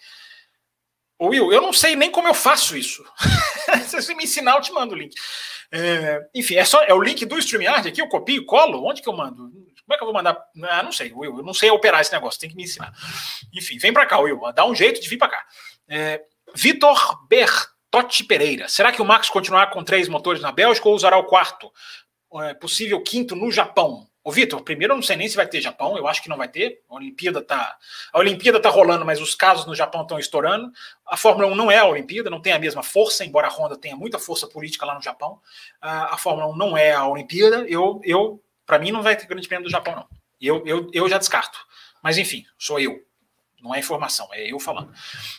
Will, 1.20 1.52
eu 1.52 1.60
não 1.60 1.74
sei 1.74 1.94
nem 1.94 2.10
como 2.10 2.26
eu 2.26 2.32
faço 2.32 2.74
isso. 2.74 3.04
Se 3.86 4.00
você 4.00 4.14
me 4.14 4.24
ensinar, 4.24 4.56
eu 4.56 4.62
te 4.62 4.72
mando 4.72 4.94
o 4.94 4.98
link. 4.98 5.14
É, 5.70 6.20
enfim, 6.34 6.56
é 6.56 6.64
só 6.64 6.82
é 6.82 6.94
o 6.94 7.02
link 7.02 7.24
do 7.26 7.38
StreamYard 7.38 7.86
aqui, 7.86 8.00
eu 8.00 8.08
copio, 8.08 8.46
colo. 8.46 8.82
Onde 8.82 9.02
que 9.02 9.08
eu 9.08 9.12
mando? 9.12 9.50
Como 9.52 9.92
é 9.92 9.96
que 9.96 10.02
eu 10.02 10.06
vou 10.06 10.14
mandar? 10.14 10.42
Ah, 10.70 10.82
não 10.82 10.90
sei, 10.90 11.12
Will. 11.12 11.36
Eu 11.36 11.44
não 11.44 11.52
sei 11.52 11.70
operar 11.70 12.00
esse 12.00 12.12
negócio, 12.12 12.40
tem 12.40 12.48
que 12.48 12.56
me 12.56 12.64
ensinar. 12.64 12.94
Enfim, 13.52 13.76
vem 13.76 13.92
para 13.92 14.06
cá, 14.06 14.18
Will. 14.18 14.40
Dá 14.54 14.64
um 14.64 14.74
jeito 14.74 15.02
de 15.02 15.08
vir 15.08 15.18
para 15.18 15.28
cá. 15.28 15.44
É, 15.86 16.22
Vitor 16.54 17.26
Bert 17.28 17.71
Totti 17.92 18.24
Pereira. 18.24 18.68
Será 18.68 18.90
que 18.90 19.02
o 19.02 19.04
Max 19.04 19.28
continuará 19.28 19.66
com 19.66 19.84
três 19.84 20.08
motores 20.08 20.40
na 20.40 20.50
Bélgica 20.50 20.88
ou 20.88 20.94
usará 20.94 21.18
o 21.18 21.24
quarto? 21.24 21.70
É, 22.36 22.54
possível 22.54 23.02
quinto 23.02 23.36
no 23.36 23.52
Japão? 23.52 24.08
Ô, 24.24 24.32
Vitor, 24.32 24.62
primeiro 24.62 24.92
eu 24.92 24.96
não 24.96 25.02
sei 25.02 25.14
nem 25.14 25.28
se 25.28 25.36
vai 25.36 25.46
ter 25.46 25.60
Japão, 25.60 25.98
eu 25.98 26.06
acho 26.06 26.22
que 26.22 26.28
não 26.28 26.36
vai 26.38 26.48
ter. 26.48 26.80
A 26.88 26.94
Olimpíada 26.94 27.42
tá, 27.42 27.76
a 28.10 28.18
Olimpíada 28.18 28.58
tá 28.58 28.70
rolando, 28.70 29.04
mas 29.04 29.20
os 29.20 29.34
casos 29.34 29.66
no 29.66 29.74
Japão 29.74 30.02
estão 30.02 30.18
estourando. 30.18 30.72
A 31.06 31.18
Fórmula 31.18 31.48
1 31.48 31.54
não 31.54 31.70
é 31.70 31.78
a 31.78 31.86
Olimpíada, 31.86 32.30
não 32.30 32.40
tem 32.40 32.54
a 32.54 32.58
mesma 32.58 32.82
força, 32.82 33.24
embora 33.24 33.48
a 33.48 33.50
Honda 33.50 33.76
tenha 33.76 33.94
muita 33.94 34.18
força 34.18 34.46
política 34.46 34.86
lá 34.86 34.94
no 34.94 35.02
Japão. 35.02 35.38
A 35.80 36.16
Fórmula 36.16 36.48
1 36.48 36.56
não 36.56 36.76
é 36.76 36.92
a 36.92 37.04
Olimpíada. 37.04 37.66
Eu, 37.68 38.00
eu 38.04 38.42
para 38.64 38.78
mim, 38.78 38.90
não 38.90 39.02
vai 39.02 39.16
ter 39.16 39.26
grande 39.26 39.46
prêmio 39.46 39.64
do 39.64 39.70
Japão, 39.70 39.94
não. 39.94 40.08
Eu, 40.40 40.62
eu, 40.66 40.88
eu 40.94 41.08
já 41.10 41.18
descarto. 41.18 41.58
Mas 42.02 42.16
enfim, 42.16 42.44
sou 42.56 42.80
eu. 42.80 43.04
Não 43.60 43.74
é 43.74 43.78
informação, 43.78 44.28
é 44.32 44.50
eu 44.50 44.58
falando. 44.58 44.92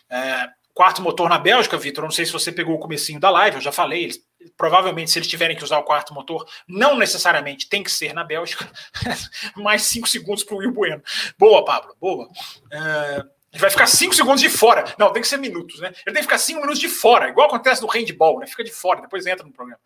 É, 0.09 0.49
quarto 0.73 1.01
motor 1.01 1.29
na 1.29 1.37
Bélgica, 1.37 1.77
Vitor, 1.77 2.03
não 2.03 2.11
sei 2.11 2.25
se 2.25 2.31
você 2.31 2.51
pegou 2.51 2.75
o 2.75 2.79
comecinho 2.79 3.19
da 3.19 3.29
live, 3.29 3.57
eu 3.57 3.61
já 3.61 3.71
falei, 3.71 4.05
eles, 4.05 4.19
provavelmente 4.57 5.11
se 5.11 5.19
eles 5.19 5.27
tiverem 5.27 5.55
que 5.55 5.63
usar 5.63 5.77
o 5.77 5.83
quarto 5.83 6.13
motor, 6.13 6.47
não 6.67 6.97
necessariamente 6.97 7.69
tem 7.69 7.83
que 7.83 7.91
ser 7.91 8.13
na 8.13 8.23
Bélgica, 8.23 8.69
mais 9.55 9.83
cinco 9.83 10.07
segundos 10.07 10.43
para 10.43 10.55
o 10.55 10.57
Will 10.59 10.71
Bueno. 10.71 11.01
Boa, 11.37 11.63
Pablo, 11.63 11.95
boa. 11.99 12.25
Uh, 12.25 13.29
ele 13.51 13.61
vai 13.61 13.69
ficar 13.69 13.85
cinco 13.85 14.15
segundos 14.15 14.41
de 14.41 14.49
fora. 14.49 14.83
Não, 14.97 15.13
tem 15.13 15.21
que 15.21 15.27
ser 15.27 15.37
minutos, 15.37 15.79
né? 15.79 15.89
Ele 15.89 16.13
tem 16.13 16.15
que 16.15 16.23
ficar 16.23 16.39
cinco 16.39 16.61
minutos 16.61 16.79
de 16.79 16.89
fora, 16.89 17.29
igual 17.29 17.47
acontece 17.47 17.83
no 17.83 17.87
handball, 17.87 18.39
né? 18.39 18.47
Fica 18.47 18.63
de 18.63 18.71
fora, 18.71 19.01
depois 19.01 19.27
entra 19.27 19.45
no 19.45 19.53
programa. 19.53 19.79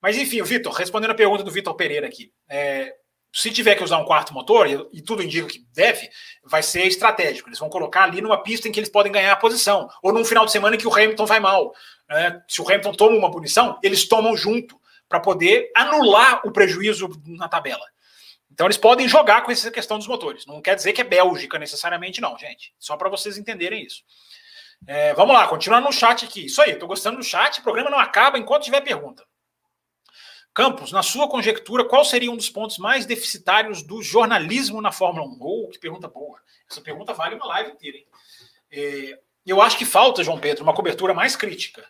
Mas 0.00 0.16
enfim, 0.16 0.42
Vitor, 0.42 0.72
respondendo 0.72 1.10
a 1.10 1.14
pergunta 1.14 1.42
do 1.42 1.50
Vitor 1.50 1.74
Pereira 1.74 2.06
aqui. 2.06 2.32
É, 2.48 2.94
se 3.34 3.50
tiver 3.50 3.74
que 3.74 3.82
usar 3.82 3.98
um 3.98 4.04
quarto 4.04 4.32
motor, 4.32 4.68
e, 4.92 5.02
tudo 5.02 5.20
indica 5.20 5.48
que 5.48 5.66
deve, 5.74 6.08
vai 6.44 6.62
ser 6.62 6.86
estratégico. 6.86 7.48
Eles 7.48 7.58
vão 7.58 7.68
colocar 7.68 8.04
ali 8.04 8.20
numa 8.20 8.40
pista 8.40 8.68
em 8.68 8.72
que 8.72 8.78
eles 8.78 8.88
podem 8.88 9.10
ganhar 9.10 9.32
a 9.32 9.36
posição, 9.36 9.88
ou 10.00 10.12
num 10.12 10.24
final 10.24 10.46
de 10.46 10.52
semana 10.52 10.76
em 10.76 10.78
que 10.78 10.86
o 10.86 10.94
Hamilton 10.94 11.26
vai 11.26 11.40
mal. 11.40 11.74
Né? 12.08 12.40
Se 12.46 12.62
o 12.62 12.64
Hamilton 12.64 12.92
toma 12.92 13.16
uma 13.16 13.32
punição, 13.32 13.76
eles 13.82 14.06
tomam 14.06 14.36
junto 14.36 14.80
para 15.08 15.18
poder 15.18 15.68
anular 15.74 16.46
o 16.46 16.52
prejuízo 16.52 17.10
na 17.26 17.48
tabela. 17.48 17.84
Então 18.52 18.68
eles 18.68 18.76
podem 18.76 19.08
jogar 19.08 19.42
com 19.42 19.50
essa 19.50 19.68
questão 19.68 19.98
dos 19.98 20.06
motores. 20.06 20.46
Não 20.46 20.62
quer 20.62 20.76
dizer 20.76 20.92
que 20.92 21.00
é 21.00 21.04
Bélgica 21.04 21.58
necessariamente, 21.58 22.20
não, 22.20 22.38
gente. 22.38 22.72
Só 22.78 22.96
para 22.96 23.08
vocês 23.08 23.36
entenderem 23.36 23.84
isso. 23.84 24.04
É, 24.86 25.12
vamos 25.14 25.34
lá, 25.34 25.48
continuando 25.48 25.86
no 25.88 25.92
chat 25.92 26.24
aqui. 26.24 26.46
Isso 26.46 26.62
aí, 26.62 26.70
estou 26.70 26.86
gostando 26.86 27.16
do 27.16 27.24
chat. 27.24 27.58
O 27.58 27.62
programa 27.64 27.90
não 27.90 27.98
acaba 27.98 28.38
enquanto 28.38 28.62
tiver 28.62 28.80
pergunta. 28.80 29.24
Campos, 30.54 30.92
na 30.92 31.02
sua 31.02 31.28
conjectura, 31.28 31.84
qual 31.84 32.04
seria 32.04 32.30
um 32.30 32.36
dos 32.36 32.48
pontos 32.48 32.78
mais 32.78 33.04
deficitários 33.04 33.82
do 33.82 34.00
jornalismo 34.00 34.80
na 34.80 34.92
Fórmula 34.92 35.26
1? 35.26 35.36
Oh, 35.40 35.68
que 35.68 35.80
pergunta 35.80 36.06
boa. 36.06 36.40
Essa 36.70 36.80
pergunta 36.80 37.12
vale 37.12 37.34
uma 37.34 37.46
live 37.46 37.72
inteira. 37.72 37.98
Hein? 37.98 38.06
É, 38.70 39.18
eu 39.44 39.60
acho 39.60 39.76
que 39.76 39.84
falta, 39.84 40.22
João 40.22 40.38
Pedro, 40.38 40.62
uma 40.62 40.72
cobertura 40.72 41.12
mais 41.12 41.34
crítica. 41.34 41.84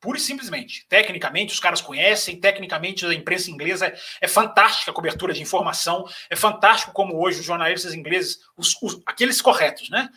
Pura 0.00 0.16
e 0.16 0.20
simplesmente. 0.20 0.86
Tecnicamente, 0.88 1.52
os 1.52 1.60
caras 1.60 1.82
conhecem, 1.82 2.40
tecnicamente, 2.40 3.04
a 3.04 3.12
imprensa 3.12 3.50
inglesa 3.50 3.86
é, 3.86 3.98
é 4.22 4.28
fantástica 4.28 4.90
a 4.90 4.94
cobertura 4.94 5.34
de 5.34 5.42
informação, 5.42 6.06
é 6.30 6.36
fantástico 6.36 6.92
como 6.92 7.22
hoje 7.22 7.40
os 7.40 7.46
jornalistas 7.46 7.92
ingleses, 7.92 8.38
os, 8.56 8.74
os, 8.82 8.98
aqueles 9.04 9.42
corretos, 9.42 9.90
né? 9.90 10.08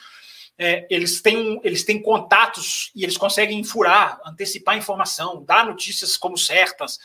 É, 0.58 0.86
eles, 0.90 1.22
têm, 1.22 1.60
eles 1.64 1.86
têm 1.86 2.02
contatos 2.02 2.92
e 2.94 3.04
eles 3.04 3.16
conseguem 3.18 3.64
furar, 3.64 4.20
antecipar 4.26 4.78
informação, 4.78 5.44
dar 5.44 5.66
notícias 5.66 6.18
como 6.18 6.38
certas 6.38 7.00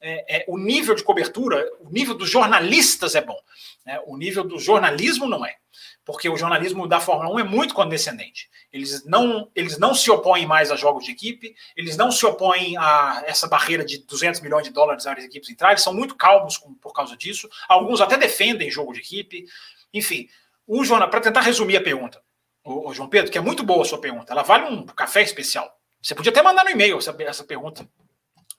é, 0.00 0.38
é, 0.38 0.44
o 0.48 0.56
nível 0.56 0.94
de 0.94 1.04
cobertura, 1.04 1.64
o 1.80 1.90
nível 1.90 2.14
dos 2.14 2.28
jornalistas 2.28 3.14
é 3.14 3.20
bom. 3.20 3.38
Né? 3.84 4.00
O 4.06 4.16
nível 4.16 4.44
do 4.44 4.58
jornalismo 4.58 5.26
não 5.28 5.44
é. 5.44 5.56
Porque 6.04 6.28
o 6.28 6.36
jornalismo 6.36 6.88
da 6.88 6.98
Fórmula 6.98 7.34
1 7.36 7.40
é 7.40 7.44
muito 7.44 7.74
condescendente. 7.74 8.48
Eles 8.72 9.04
não, 9.04 9.50
eles 9.54 9.78
não 9.78 9.94
se 9.94 10.10
opõem 10.10 10.46
mais 10.46 10.70
a 10.70 10.76
jogos 10.76 11.04
de 11.04 11.12
equipe, 11.12 11.54
eles 11.76 11.96
não 11.96 12.10
se 12.10 12.24
opõem 12.24 12.76
a 12.76 13.22
essa 13.26 13.46
barreira 13.46 13.84
de 13.84 13.98
200 14.06 14.40
milhões 14.40 14.64
de 14.64 14.72
dólares 14.72 15.06
as 15.06 15.24
equipes 15.24 15.50
entrarem, 15.50 15.76
são 15.76 15.92
muito 15.92 16.16
calmos 16.16 16.56
com, 16.56 16.74
por 16.74 16.92
causa 16.92 17.16
disso. 17.16 17.48
Alguns 17.68 18.00
até 18.00 18.16
defendem 18.16 18.70
jogo 18.70 18.92
de 18.92 19.00
equipe. 19.00 19.44
Enfim, 19.92 20.28
o 20.66 20.82
para 20.86 21.20
tentar 21.20 21.40
resumir 21.40 21.76
a 21.76 21.82
pergunta, 21.82 22.22
o, 22.64 22.92
João 22.94 23.08
Pedro, 23.08 23.30
que 23.30 23.38
é 23.38 23.40
muito 23.40 23.62
boa 23.62 23.82
a 23.82 23.84
sua 23.84 24.00
pergunta, 24.00 24.32
ela 24.32 24.42
vale 24.42 24.64
um 24.64 24.86
café 24.86 25.22
especial. 25.22 25.68
Você 26.00 26.14
podia 26.14 26.30
até 26.30 26.42
mandar 26.42 26.64
no 26.64 26.70
e-mail 26.70 26.98
essa, 26.98 27.14
essa 27.20 27.44
pergunta. 27.44 27.86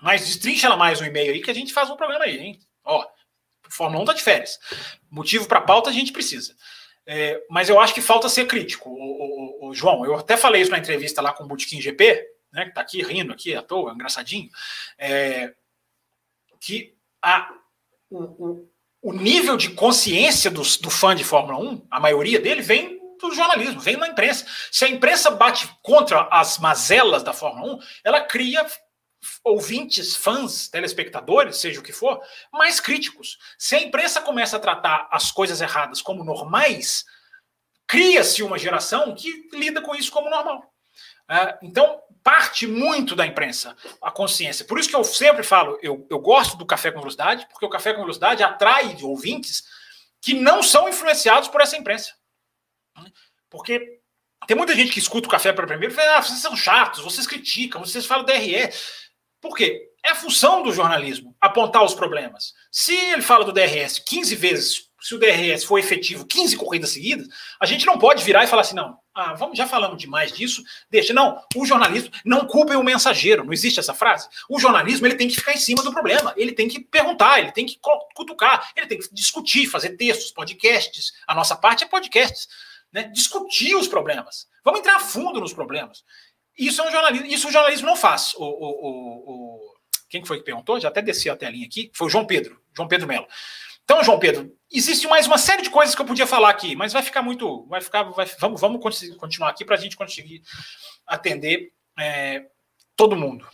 Mas 0.01 0.25
destrincha 0.25 0.67
ela 0.67 0.75
mais 0.75 0.99
no 0.99 1.07
e-mail 1.07 1.31
aí 1.31 1.41
que 1.41 1.51
a 1.51 1.53
gente 1.53 1.73
faz 1.73 1.89
um 1.89 1.95
programa 1.95 2.25
aí, 2.25 2.37
hein? 2.37 2.59
Ó, 2.83 3.05
Fórmula 3.69 4.03
1 4.03 4.05
tá 4.05 4.13
de 4.13 4.21
férias. 4.21 4.59
Motivo 5.09 5.47
para 5.47 5.61
pauta 5.61 5.89
a 5.89 5.93
gente 5.93 6.11
precisa. 6.11 6.55
É, 7.05 7.41
mas 7.49 7.69
eu 7.69 7.79
acho 7.79 7.93
que 7.93 8.01
falta 8.01 8.29
ser 8.29 8.45
crítico, 8.45 8.89
o, 8.89 9.65
o, 9.65 9.69
o, 9.69 9.73
João. 9.73 10.05
Eu 10.05 10.15
até 10.15 10.37
falei 10.37 10.61
isso 10.61 10.71
na 10.71 10.77
entrevista 10.77 11.21
lá 11.21 11.33
com 11.33 11.43
o 11.43 11.47
Botequim 11.47 11.81
GP, 11.81 12.27
né, 12.51 12.65
que 12.65 12.73
tá 12.73 12.81
aqui 12.81 13.01
rindo 13.01 13.33
aqui 13.33 13.55
à 13.55 13.61
toa, 13.61 13.93
engraçadinho, 13.93 14.49
é, 14.97 15.53
que 16.59 16.95
a, 17.21 17.51
o, 18.09 18.67
o, 19.01 19.13
nível 19.13 19.57
de 19.57 19.71
consciência 19.71 20.51
do, 20.51 20.61
do 20.61 20.89
fã 20.89 21.15
de 21.15 21.23
Fórmula 21.23 21.57
1, 21.57 21.87
a 21.89 21.99
maioria 21.99 22.39
dele 22.39 22.61
vem 22.61 22.99
do 23.19 23.33
jornalismo, 23.33 23.79
vem 23.79 23.97
da 23.97 24.07
imprensa. 24.07 24.45
Se 24.71 24.85
a 24.85 24.89
imprensa 24.89 25.31
bate 25.31 25.67
contra 25.81 26.27
as 26.31 26.57
mazelas 26.59 27.23
da 27.23 27.33
Fórmula 27.33 27.75
1, 27.75 27.79
ela 28.03 28.21
cria 28.21 28.65
ouvintes, 29.43 30.15
fãs, 30.15 30.67
telespectadores, 30.67 31.57
seja 31.57 31.79
o 31.79 31.83
que 31.83 31.91
for, 31.91 32.21
mais 32.51 32.79
críticos. 32.79 33.37
Se 33.57 33.75
a 33.75 33.81
imprensa 33.81 34.21
começa 34.21 34.57
a 34.57 34.59
tratar 34.59 35.07
as 35.11 35.31
coisas 35.31 35.61
erradas 35.61 36.01
como 36.01 36.23
normais, 36.23 37.05
cria-se 37.87 38.41
uma 38.43 38.57
geração 38.57 39.13
que 39.13 39.49
lida 39.53 39.81
com 39.81 39.95
isso 39.95 40.11
como 40.11 40.29
normal. 40.29 40.71
É, 41.29 41.57
então, 41.61 42.01
parte 42.23 42.67
muito 42.67 43.15
da 43.15 43.25
imprensa 43.25 43.75
a 44.01 44.11
consciência. 44.11 44.65
Por 44.65 44.79
isso 44.79 44.89
que 44.89 44.95
eu 44.95 45.03
sempre 45.03 45.43
falo, 45.43 45.79
eu, 45.81 46.05
eu 46.09 46.19
gosto 46.19 46.57
do 46.57 46.65
Café 46.65 46.91
com 46.91 46.99
Velocidade, 46.99 47.47
porque 47.49 47.65
o 47.65 47.69
Café 47.69 47.93
com 47.93 48.01
Velocidade 48.01 48.43
atrai 48.43 48.97
ouvintes 49.01 49.63
que 50.19 50.33
não 50.33 50.61
são 50.61 50.89
influenciados 50.89 51.47
por 51.47 51.61
essa 51.61 51.77
imprensa. 51.77 52.13
Porque 53.49 53.99
tem 54.47 54.57
muita 54.57 54.75
gente 54.75 54.91
que 54.91 54.99
escuta 54.99 55.27
o 55.27 55.31
Café 55.31 55.53
para 55.53 55.67
primeiro 55.67 55.93
e 55.93 55.95
fala, 55.95 56.17
ah, 56.17 56.21
vocês 56.21 56.39
são 56.39 56.55
chatos, 56.55 57.03
vocês 57.03 57.27
criticam, 57.27 57.83
vocês 57.83 58.05
falam 58.05 58.25
DRE. 58.25 58.69
Por 59.41 59.55
quê? 59.55 59.89
É 60.03 60.11
a 60.11 60.15
função 60.15 60.63
do 60.63 60.71
jornalismo 60.71 61.35
apontar 61.41 61.83
os 61.83 61.93
problemas. 61.93 62.53
Se 62.71 62.95
ele 62.95 63.21
fala 63.21 63.43
do 63.43 63.51
DRS 63.51 63.99
15 63.99 64.35
vezes, 64.35 64.91
se 65.01 65.15
o 65.15 65.19
DRS 65.19 65.63
for 65.63 65.79
efetivo 65.79 66.25
15 66.25 66.55
corridas 66.57 66.91
seguidas, 66.91 67.27
a 67.59 67.65
gente 67.65 67.85
não 67.85 67.97
pode 67.97 68.23
virar 68.23 68.43
e 68.43 68.47
falar 68.47 68.61
assim, 68.61 68.75
não, 68.75 68.97
ah, 69.13 69.33
vamos, 69.33 69.57
já 69.57 69.67
falamos 69.67 69.97
demais 69.97 70.31
disso, 70.31 70.63
deixa. 70.89 71.11
Não, 71.11 71.43
o 71.55 71.65
jornalismo 71.65 72.11
não 72.23 72.45
culpa 72.45 72.77
o 72.77 72.83
mensageiro, 72.83 73.43
não 73.43 73.51
existe 73.51 73.79
essa 73.79 73.93
frase. 73.93 74.29
O 74.47 74.59
jornalismo 74.59 75.05
ele 75.05 75.15
tem 75.15 75.27
que 75.27 75.35
ficar 75.35 75.53
em 75.53 75.57
cima 75.57 75.83
do 75.83 75.91
problema, 75.91 76.33
ele 76.37 76.53
tem 76.53 76.67
que 76.67 76.79
perguntar, 76.79 77.39
ele 77.39 77.51
tem 77.51 77.65
que 77.65 77.79
cutucar, 78.15 78.71
ele 78.75 78.87
tem 78.87 78.99
que 78.99 79.13
discutir, 79.13 79.67
fazer 79.67 79.97
textos, 79.97 80.31
podcasts. 80.31 81.11
A 81.27 81.33
nossa 81.33 81.55
parte 81.55 81.83
é 81.83 81.87
podcasts, 81.87 82.47
né? 82.93 83.03
Discutir 83.13 83.75
os 83.75 83.87
problemas. 83.87 84.47
Vamos 84.63 84.81
entrar 84.81 84.97
a 84.97 84.99
fundo 84.99 85.39
nos 85.39 85.53
problemas. 85.53 86.03
Isso 86.61 86.79
é 86.79 86.87
um 86.87 86.91
jornalismo, 86.91 87.25
isso 87.25 87.47
o 87.47 87.51
jornalismo 87.51 87.87
não 87.87 87.95
faz. 87.95 88.35
O, 88.35 88.43
o, 88.43 89.31
o, 89.31 89.75
quem 90.07 90.23
foi 90.23 90.37
que 90.37 90.43
perguntou? 90.43 90.79
Já 90.79 90.89
até 90.89 91.01
desci 91.01 91.27
a 91.27 91.35
telinha 91.35 91.65
aqui. 91.65 91.89
Foi 91.91 92.05
o 92.05 92.09
João 92.09 92.23
Pedro, 92.23 92.61
João 92.75 92.87
Pedro 92.87 93.07
Melo. 93.07 93.27
Então, 93.83 94.03
João 94.03 94.19
Pedro, 94.19 94.55
existe 94.71 95.07
mais 95.07 95.25
uma 95.25 95.39
série 95.39 95.63
de 95.63 95.71
coisas 95.71 95.95
que 95.95 96.01
eu 96.01 96.05
podia 96.05 96.27
falar 96.27 96.51
aqui, 96.51 96.75
mas 96.75 96.93
vai 96.93 97.01
ficar 97.01 97.23
muito. 97.23 97.65
Vai 97.65 97.81
ficar. 97.81 98.03
Vai, 98.03 98.27
vamos, 98.39 98.61
vamos 98.61 98.79
continuar 99.17 99.49
aqui 99.49 99.65
para 99.65 99.75
a 99.75 99.79
gente 99.79 99.97
conseguir 99.97 100.43
atender 101.07 101.73
é, 101.99 102.45
todo 102.95 103.15
mundo. 103.15 103.47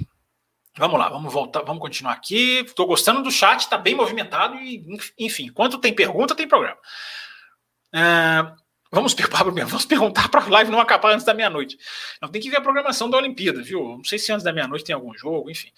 Vamos 0.75 0.99
lá, 0.99 1.07
vamos 1.07 1.31
voltar, 1.31 1.61
vamos 1.61 1.81
continuar 1.81 2.11
aqui. 2.11 2.59
Estou 2.59 2.85
gostando 2.85 3.23
do 3.23 3.31
chat, 3.31 3.61
está 3.61 3.77
bem 3.77 3.95
movimentado 3.95 4.57
e, 4.57 4.85
enfim, 5.17 5.45
enquanto 5.45 5.79
tem 5.79 5.95
pergunta, 5.95 6.35
tem 6.35 6.47
programa. 6.47 6.77
É, 7.95 8.51
Vamos, 8.91 9.13
vamos 9.67 9.85
perguntar 9.85 10.29
para 10.29 10.43
a 10.43 10.49
live 10.49 10.71
não 10.71 10.79
acabar 10.79 11.13
antes 11.13 11.25
da 11.25 11.33
meia-noite. 11.33 11.77
Não 12.21 12.29
tem 12.29 12.41
que 12.41 12.49
ver 12.49 12.57
a 12.57 12.61
programação 12.61 13.09
da 13.09 13.17
Olimpíada, 13.17 13.61
viu? 13.61 13.97
Não 13.97 14.03
sei 14.03 14.19
se 14.19 14.31
antes 14.31 14.43
da 14.43 14.53
meia-noite 14.53 14.85
tem 14.85 14.95
algum 14.95 15.13
jogo, 15.17 15.49
enfim. 15.49 15.71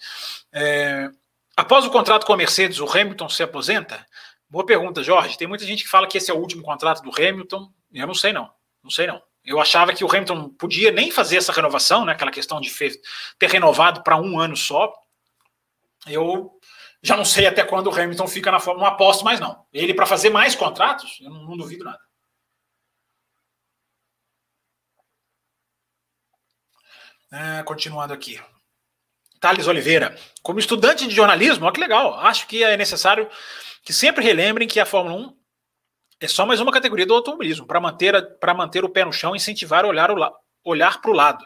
É, 0.52 1.10
após 1.56 1.84
o 1.84 1.90
contrato 1.90 2.26
com 2.26 2.32
a 2.32 2.36
Mercedes, 2.36 2.80
o 2.80 2.88
Hamilton 2.88 3.28
se 3.28 3.42
aposenta? 3.42 4.04
Boa 4.48 4.66
pergunta, 4.66 5.02
Jorge. 5.02 5.38
Tem 5.38 5.46
muita 5.46 5.64
gente 5.64 5.84
que 5.84 5.88
fala 5.88 6.06
que 6.06 6.18
esse 6.18 6.30
é 6.30 6.34
o 6.34 6.38
último 6.38 6.62
contrato 6.62 7.02
do 7.02 7.10
Hamilton. 7.10 7.70
Eu 7.92 8.06
não 8.06 8.14
sei, 8.14 8.32
não. 8.32 8.50
Não 8.82 8.90
sei, 8.90 9.06
não. 9.06 9.22
Eu 9.44 9.60
achava 9.60 9.92
que 9.92 10.04
o 10.04 10.08
Hamilton 10.08 10.50
podia 10.50 10.90
nem 10.90 11.10
fazer 11.10 11.36
essa 11.36 11.52
renovação, 11.52 12.04
né? 12.04 12.12
Aquela 12.12 12.30
questão 12.30 12.60
de 12.60 12.70
ter 13.38 13.48
renovado 13.48 14.02
para 14.02 14.16
um 14.16 14.38
ano 14.38 14.56
só. 14.56 14.92
Eu 16.06 16.50
já 17.02 17.16
não 17.16 17.24
sei 17.24 17.46
até 17.46 17.64
quando 17.64 17.86
o 17.86 17.94
Hamilton 17.94 18.26
fica 18.26 18.50
na 18.50 18.60
Fórmula, 18.60 18.88
não 18.88 18.94
aposto 18.94 19.24
mais, 19.24 19.40
não. 19.40 19.64
Ele, 19.72 19.94
para 19.94 20.06
fazer 20.06 20.30
mais 20.30 20.54
contratos, 20.54 21.18
eu 21.22 21.30
não, 21.30 21.44
não 21.44 21.56
duvido 21.56 21.84
nada. 21.84 22.00
Ah, 27.30 27.62
continuando 27.64 28.12
aqui. 28.12 28.40
Thales 29.40 29.66
Oliveira. 29.66 30.16
Como 30.42 30.58
estudante 30.58 31.06
de 31.06 31.14
jornalismo, 31.14 31.64
olha 31.64 31.72
que 31.72 31.80
legal. 31.80 32.14
Acho 32.20 32.46
que 32.46 32.62
é 32.62 32.76
necessário 32.76 33.28
que 33.82 33.92
sempre 33.92 34.24
relembrem 34.24 34.68
que 34.68 34.78
a 34.78 34.86
Fórmula 34.86 35.16
1 35.16 35.36
é 36.20 36.28
só 36.28 36.44
mais 36.44 36.60
uma 36.60 36.72
categoria 36.72 37.06
do 37.06 37.14
automobilismo, 37.14 37.66
para 37.66 37.80
manter, 37.80 38.14
manter 38.54 38.84
o 38.84 38.90
pé 38.90 39.04
no 39.04 39.12
chão 39.12 39.34
e 39.34 39.38
incentivar 39.38 39.84
a 39.84 39.88
olhar, 39.88 40.10
o, 40.10 40.32
olhar 40.64 41.00
para 41.00 41.10
o 41.10 41.14
lado, 41.14 41.42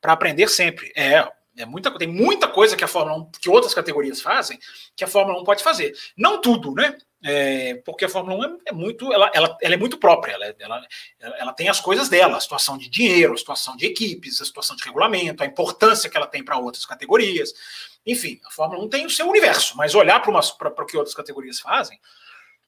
para 0.00 0.12
aprender 0.12 0.48
sempre. 0.48 0.92
É, 0.94 1.26
é 1.56 1.66
muita, 1.66 1.90
tem 1.98 2.08
muita 2.08 2.48
coisa 2.48 2.76
que 2.76 2.84
a 2.84 2.88
Fórmula 2.88 3.18
1, 3.18 3.30
que 3.40 3.50
outras 3.50 3.74
categorias 3.74 4.20
fazem, 4.20 4.58
que 4.96 5.04
a 5.04 5.06
Fórmula 5.06 5.40
1 5.40 5.44
pode 5.44 5.62
fazer. 5.62 5.94
Não 6.16 6.40
tudo, 6.40 6.74
né? 6.74 6.96
É, 7.24 7.74
porque 7.84 8.04
a 8.04 8.08
Fórmula 8.08 8.36
1 8.36 8.44
é, 8.44 8.56
é 8.66 8.72
muito, 8.72 9.12
ela, 9.12 9.30
ela, 9.32 9.56
ela, 9.60 9.74
é 9.74 9.76
muito 9.76 9.98
própria, 9.98 10.32
ela, 10.32 10.54
ela, 10.58 10.86
ela, 11.20 11.52
tem 11.52 11.68
as 11.68 11.80
coisas 11.80 12.08
dela, 12.08 12.36
a 12.36 12.40
situação 12.40 12.76
de 12.76 12.88
dinheiro, 12.88 13.34
a 13.34 13.36
situação 13.36 13.76
de 13.76 13.86
equipes, 13.86 14.40
a 14.40 14.44
situação 14.44 14.74
de 14.74 14.82
regulamento, 14.82 15.42
a 15.42 15.46
importância 15.46 16.10
que 16.10 16.16
ela 16.16 16.26
tem 16.26 16.44
para 16.44 16.58
outras 16.58 16.84
categorias. 16.84 17.52
Enfim, 18.04 18.40
a 18.44 18.50
Fórmula 18.50 18.82
1 18.84 18.88
tem 18.88 19.06
o 19.06 19.10
seu 19.10 19.28
universo, 19.28 19.76
mas 19.76 19.94
olhar 19.94 20.20
para 20.20 20.30
o 20.32 20.86
que 20.86 20.96
outras 20.96 21.14
categorias 21.14 21.60
fazem 21.60 21.98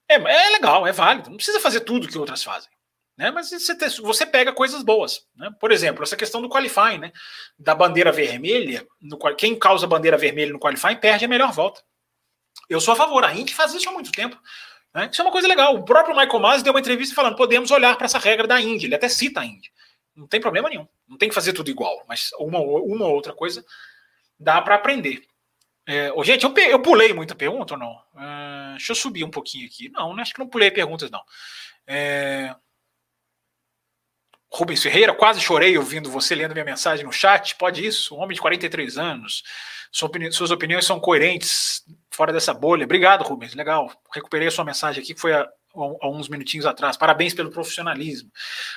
é, 0.08 0.14
é 0.14 0.50
legal, 0.50 0.86
é 0.86 0.92
válido. 0.92 1.30
Não 1.30 1.36
precisa 1.36 1.60
fazer 1.60 1.80
tudo 1.80 2.08
que 2.08 2.18
outras 2.18 2.42
fazem. 2.42 2.70
Né? 3.16 3.30
Mas 3.30 3.50
você, 3.50 3.74
você 4.00 4.26
pega 4.26 4.52
coisas 4.52 4.82
boas. 4.82 5.26
Né? 5.36 5.50
Por 5.60 5.70
exemplo, 5.70 6.02
essa 6.02 6.16
questão 6.16 6.42
do 6.42 6.48
qualifying, 6.48 6.98
né? 6.98 7.12
da 7.58 7.74
bandeira 7.74 8.10
vermelha. 8.10 8.86
No, 9.00 9.18
quem 9.36 9.58
causa 9.58 9.86
bandeira 9.86 10.16
vermelha 10.16 10.52
no 10.52 10.58
qualifying 10.58 10.96
perde 10.96 11.24
a 11.24 11.28
melhor 11.28 11.52
volta. 11.52 11.82
Eu 12.68 12.80
sou 12.80 12.92
a 12.92 12.96
favor. 12.96 13.24
A 13.24 13.34
Indy 13.34 13.54
faz 13.54 13.72
isso 13.74 13.88
há 13.88 13.92
muito 13.92 14.10
tempo. 14.10 14.38
Né? 14.94 15.08
Isso 15.12 15.20
é 15.20 15.24
uma 15.24 15.32
coisa 15.32 15.48
legal. 15.48 15.74
O 15.74 15.84
próprio 15.84 16.16
Michael 16.16 16.40
Masi 16.40 16.64
deu 16.64 16.72
uma 16.72 16.80
entrevista 16.80 17.14
falando: 17.14 17.36
podemos 17.36 17.70
olhar 17.70 17.96
para 17.96 18.06
essa 18.06 18.18
regra 18.18 18.46
da 18.46 18.60
Indy. 18.60 18.86
Ele 18.86 18.94
até 18.94 19.08
cita 19.08 19.40
a 19.40 19.44
Indy. 19.44 19.70
Não 20.14 20.26
tem 20.26 20.40
problema 20.40 20.68
nenhum. 20.68 20.86
Não 21.08 21.18
tem 21.18 21.28
que 21.28 21.34
fazer 21.34 21.52
tudo 21.52 21.70
igual, 21.70 22.04
mas 22.08 22.30
uma, 22.38 22.58
uma 22.58 23.06
outra 23.06 23.32
coisa 23.32 23.64
dá 24.38 24.62
para 24.62 24.76
aprender. 24.76 25.24
É, 25.86 26.10
gente, 26.22 26.44
eu, 26.44 26.54
eu 26.56 26.80
pulei 26.80 27.12
muita 27.12 27.34
pergunta 27.34 27.74
ou 27.74 27.80
não? 27.80 27.92
Uh, 28.14 28.70
deixa 28.76 28.92
eu 28.92 28.96
subir 28.96 29.24
um 29.24 29.30
pouquinho 29.30 29.66
aqui. 29.66 29.90
Não, 29.90 30.18
acho 30.18 30.32
que 30.32 30.38
não 30.38 30.48
pulei 30.48 30.70
perguntas, 30.70 31.10
não. 31.10 31.22
É, 31.86 32.54
Rubens 34.54 34.80
Ferreira, 34.80 35.12
quase 35.12 35.40
chorei 35.40 35.76
ouvindo 35.76 36.08
você 36.08 36.32
lendo 36.32 36.52
minha 36.52 36.64
mensagem 36.64 37.04
no 37.04 37.12
chat. 37.12 37.56
Pode 37.56 37.84
isso? 37.84 38.14
Um 38.14 38.20
homem 38.20 38.36
de 38.36 38.40
43 38.40 38.96
anos. 38.96 39.42
suas 40.30 40.52
opiniões 40.52 40.86
são 40.86 41.00
coerentes 41.00 41.82
fora 42.08 42.32
dessa 42.32 42.54
bolha. 42.54 42.84
Obrigado, 42.84 43.24
Rubens. 43.24 43.52
Legal. 43.54 43.90
Recuperei 44.14 44.46
a 44.46 44.50
sua 44.52 44.64
mensagem 44.64 45.02
aqui, 45.02 45.12
que 45.12 45.20
foi 45.20 45.32
há, 45.32 45.48
uns 46.04 46.28
minutinhos 46.28 46.66
atrás. 46.66 46.96
Parabéns 46.96 47.34
pelo 47.34 47.50
profissionalismo. 47.50 48.30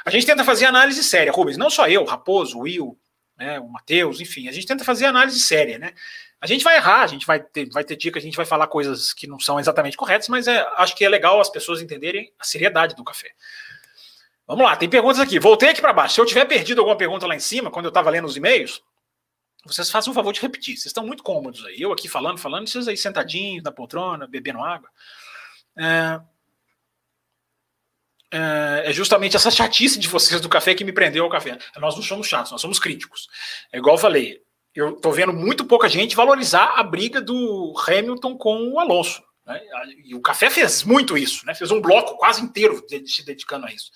A 0.03 0.09
gente 0.09 0.25
tenta 0.25 0.43
fazer 0.43 0.65
análise 0.65 1.03
séria, 1.03 1.32
Rubens. 1.32 1.57
Não 1.57 1.69
só 1.69 1.88
eu, 1.88 2.03
Raposo, 2.05 2.57
Will, 2.57 2.97
né, 3.38 3.59
o 3.59 3.69
Matheus, 3.69 4.19
enfim. 4.19 4.47
A 4.47 4.51
gente 4.51 4.65
tenta 4.65 4.84
fazer 4.84 5.05
análise 5.05 5.39
séria, 5.39 5.78
né? 5.78 5.93
A 6.41 6.47
gente 6.47 6.63
vai 6.63 6.75
errar, 6.75 7.03
a 7.03 7.07
gente 7.07 7.25
vai 7.25 7.39
ter, 7.39 7.69
vai 7.69 7.84
ter 7.84 7.95
que 7.95 8.17
a 8.17 8.21
gente 8.21 8.38
vai 8.38 8.45
falar 8.45 8.67
coisas 8.67 9.13
que 9.13 9.28
não 9.28 9.39
são 9.39 9.59
exatamente 9.59 9.97
corretas, 9.97 10.28
mas 10.28 10.47
é, 10.47 10.67
acho 10.78 10.95
que 10.95 11.05
é 11.05 11.09
legal 11.09 11.39
as 11.39 11.49
pessoas 11.49 11.82
entenderem 11.82 12.32
a 12.39 12.43
seriedade 12.43 12.95
do 12.95 13.03
café. 13.03 13.30
Vamos 14.47 14.63
lá, 14.63 14.75
tem 14.77 14.89
perguntas 14.89 15.19
aqui. 15.19 15.39
Voltei 15.39 15.69
aqui 15.69 15.81
para 15.81 15.91
baixo. 15.91 16.15
Se 16.15 16.21
eu 16.21 16.25
tiver 16.25 16.45
perdido 16.45 16.79
alguma 16.79 16.97
pergunta 16.97 17.27
lá 17.27 17.35
em 17.35 17.39
cima, 17.39 17.69
quando 17.69 17.85
eu 17.85 17.89
estava 17.89 18.09
lendo 18.09 18.25
os 18.25 18.37
e-mails, 18.37 18.81
vocês 19.65 19.91
façam 19.91 20.11
um 20.11 20.15
favor 20.15 20.31
de 20.31 20.39
repetir. 20.39 20.75
Vocês 20.77 20.87
estão 20.87 21.05
muito 21.05 21.21
cômodos 21.21 21.65
aí. 21.65 21.81
Eu 21.81 21.91
aqui 21.91 22.07
falando, 22.07 22.37
falando, 22.37 22.67
vocês 22.67 22.87
aí 22.87 22.95
sentadinhos 22.95 23.63
na 23.63 23.71
poltrona, 23.71 24.25
bebendo 24.25 24.63
água. 24.63 24.89
É, 25.77 26.19
é, 28.31 28.83
é, 28.85 28.93
justamente 28.93 29.35
essa 29.35 29.51
chatice 29.51 29.99
de 29.99 30.07
vocês 30.07 30.41
do 30.41 30.49
café 30.49 30.73
que 30.73 30.83
me 30.83 30.91
prendeu 30.91 31.23
ao 31.23 31.29
café. 31.29 31.57
Nós 31.77 31.95
não 31.95 32.03
somos 32.03 32.27
chatos, 32.27 32.51
nós 32.51 32.61
somos 32.61 32.79
críticos. 32.79 33.27
É 33.71 33.77
igual 33.77 33.95
eu 33.95 34.01
falei, 34.01 34.41
eu 34.75 34.95
estou 34.95 35.11
vendo 35.11 35.33
muito 35.33 35.65
pouca 35.65 35.87
gente 35.87 36.15
valorizar 36.15 36.73
a 36.77 36.83
briga 36.83 37.21
do 37.21 37.73
Hamilton 37.87 38.37
com 38.37 38.69
o 38.69 38.79
Alonso. 38.79 39.23
Né? 39.45 39.61
E 40.03 40.13
o 40.13 40.21
café 40.21 40.49
fez 40.49 40.83
muito 40.83 41.17
isso, 41.17 41.45
né? 41.45 41.55
fez 41.55 41.71
um 41.71 41.81
bloco 41.81 42.17
quase 42.17 42.41
inteiro 42.41 42.83
se 43.05 43.25
dedicando 43.25 43.65
a 43.65 43.71
isso. 43.71 43.91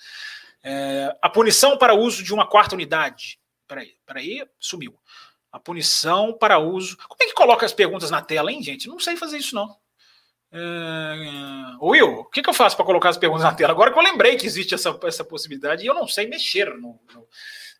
É, 0.62 1.16
a 1.20 1.28
punição 1.28 1.76
para 1.76 1.94
uso 1.94 2.22
de 2.22 2.32
uma 2.32 2.46
quarta 2.46 2.74
unidade. 2.74 3.38
Peraí, 3.66 3.96
peraí, 4.06 4.46
sumiu. 4.58 4.98
A 5.50 5.58
punição 5.58 6.32
para 6.32 6.58
uso. 6.58 6.96
Como 7.08 7.22
é 7.22 7.26
que 7.26 7.34
coloca 7.34 7.66
as 7.66 7.72
perguntas 7.72 8.10
na 8.10 8.22
tela, 8.22 8.52
hein, 8.52 8.62
gente? 8.62 8.88
Não 8.88 8.98
sei 8.98 9.16
fazer 9.16 9.38
isso, 9.38 9.54
não. 9.54 9.76
Uh, 10.52 11.86
Will, 11.86 12.20
o 12.20 12.24
que, 12.26 12.42
que 12.42 12.50
eu 12.50 12.54
faço 12.54 12.76
para 12.76 12.84
colocar 12.84 13.08
as 13.08 13.16
perguntas 13.16 13.44
na 13.44 13.54
tela? 13.54 13.72
Agora 13.72 13.90
que 13.90 13.98
eu 13.98 14.02
lembrei 14.02 14.36
que 14.36 14.46
existe 14.46 14.74
essa, 14.74 14.98
essa 15.04 15.24
possibilidade 15.24 15.82
e 15.82 15.86
eu 15.86 15.94
não 15.94 16.06
sei 16.06 16.26
mexer, 16.26 16.66
no, 16.74 17.00
no, 17.14 17.26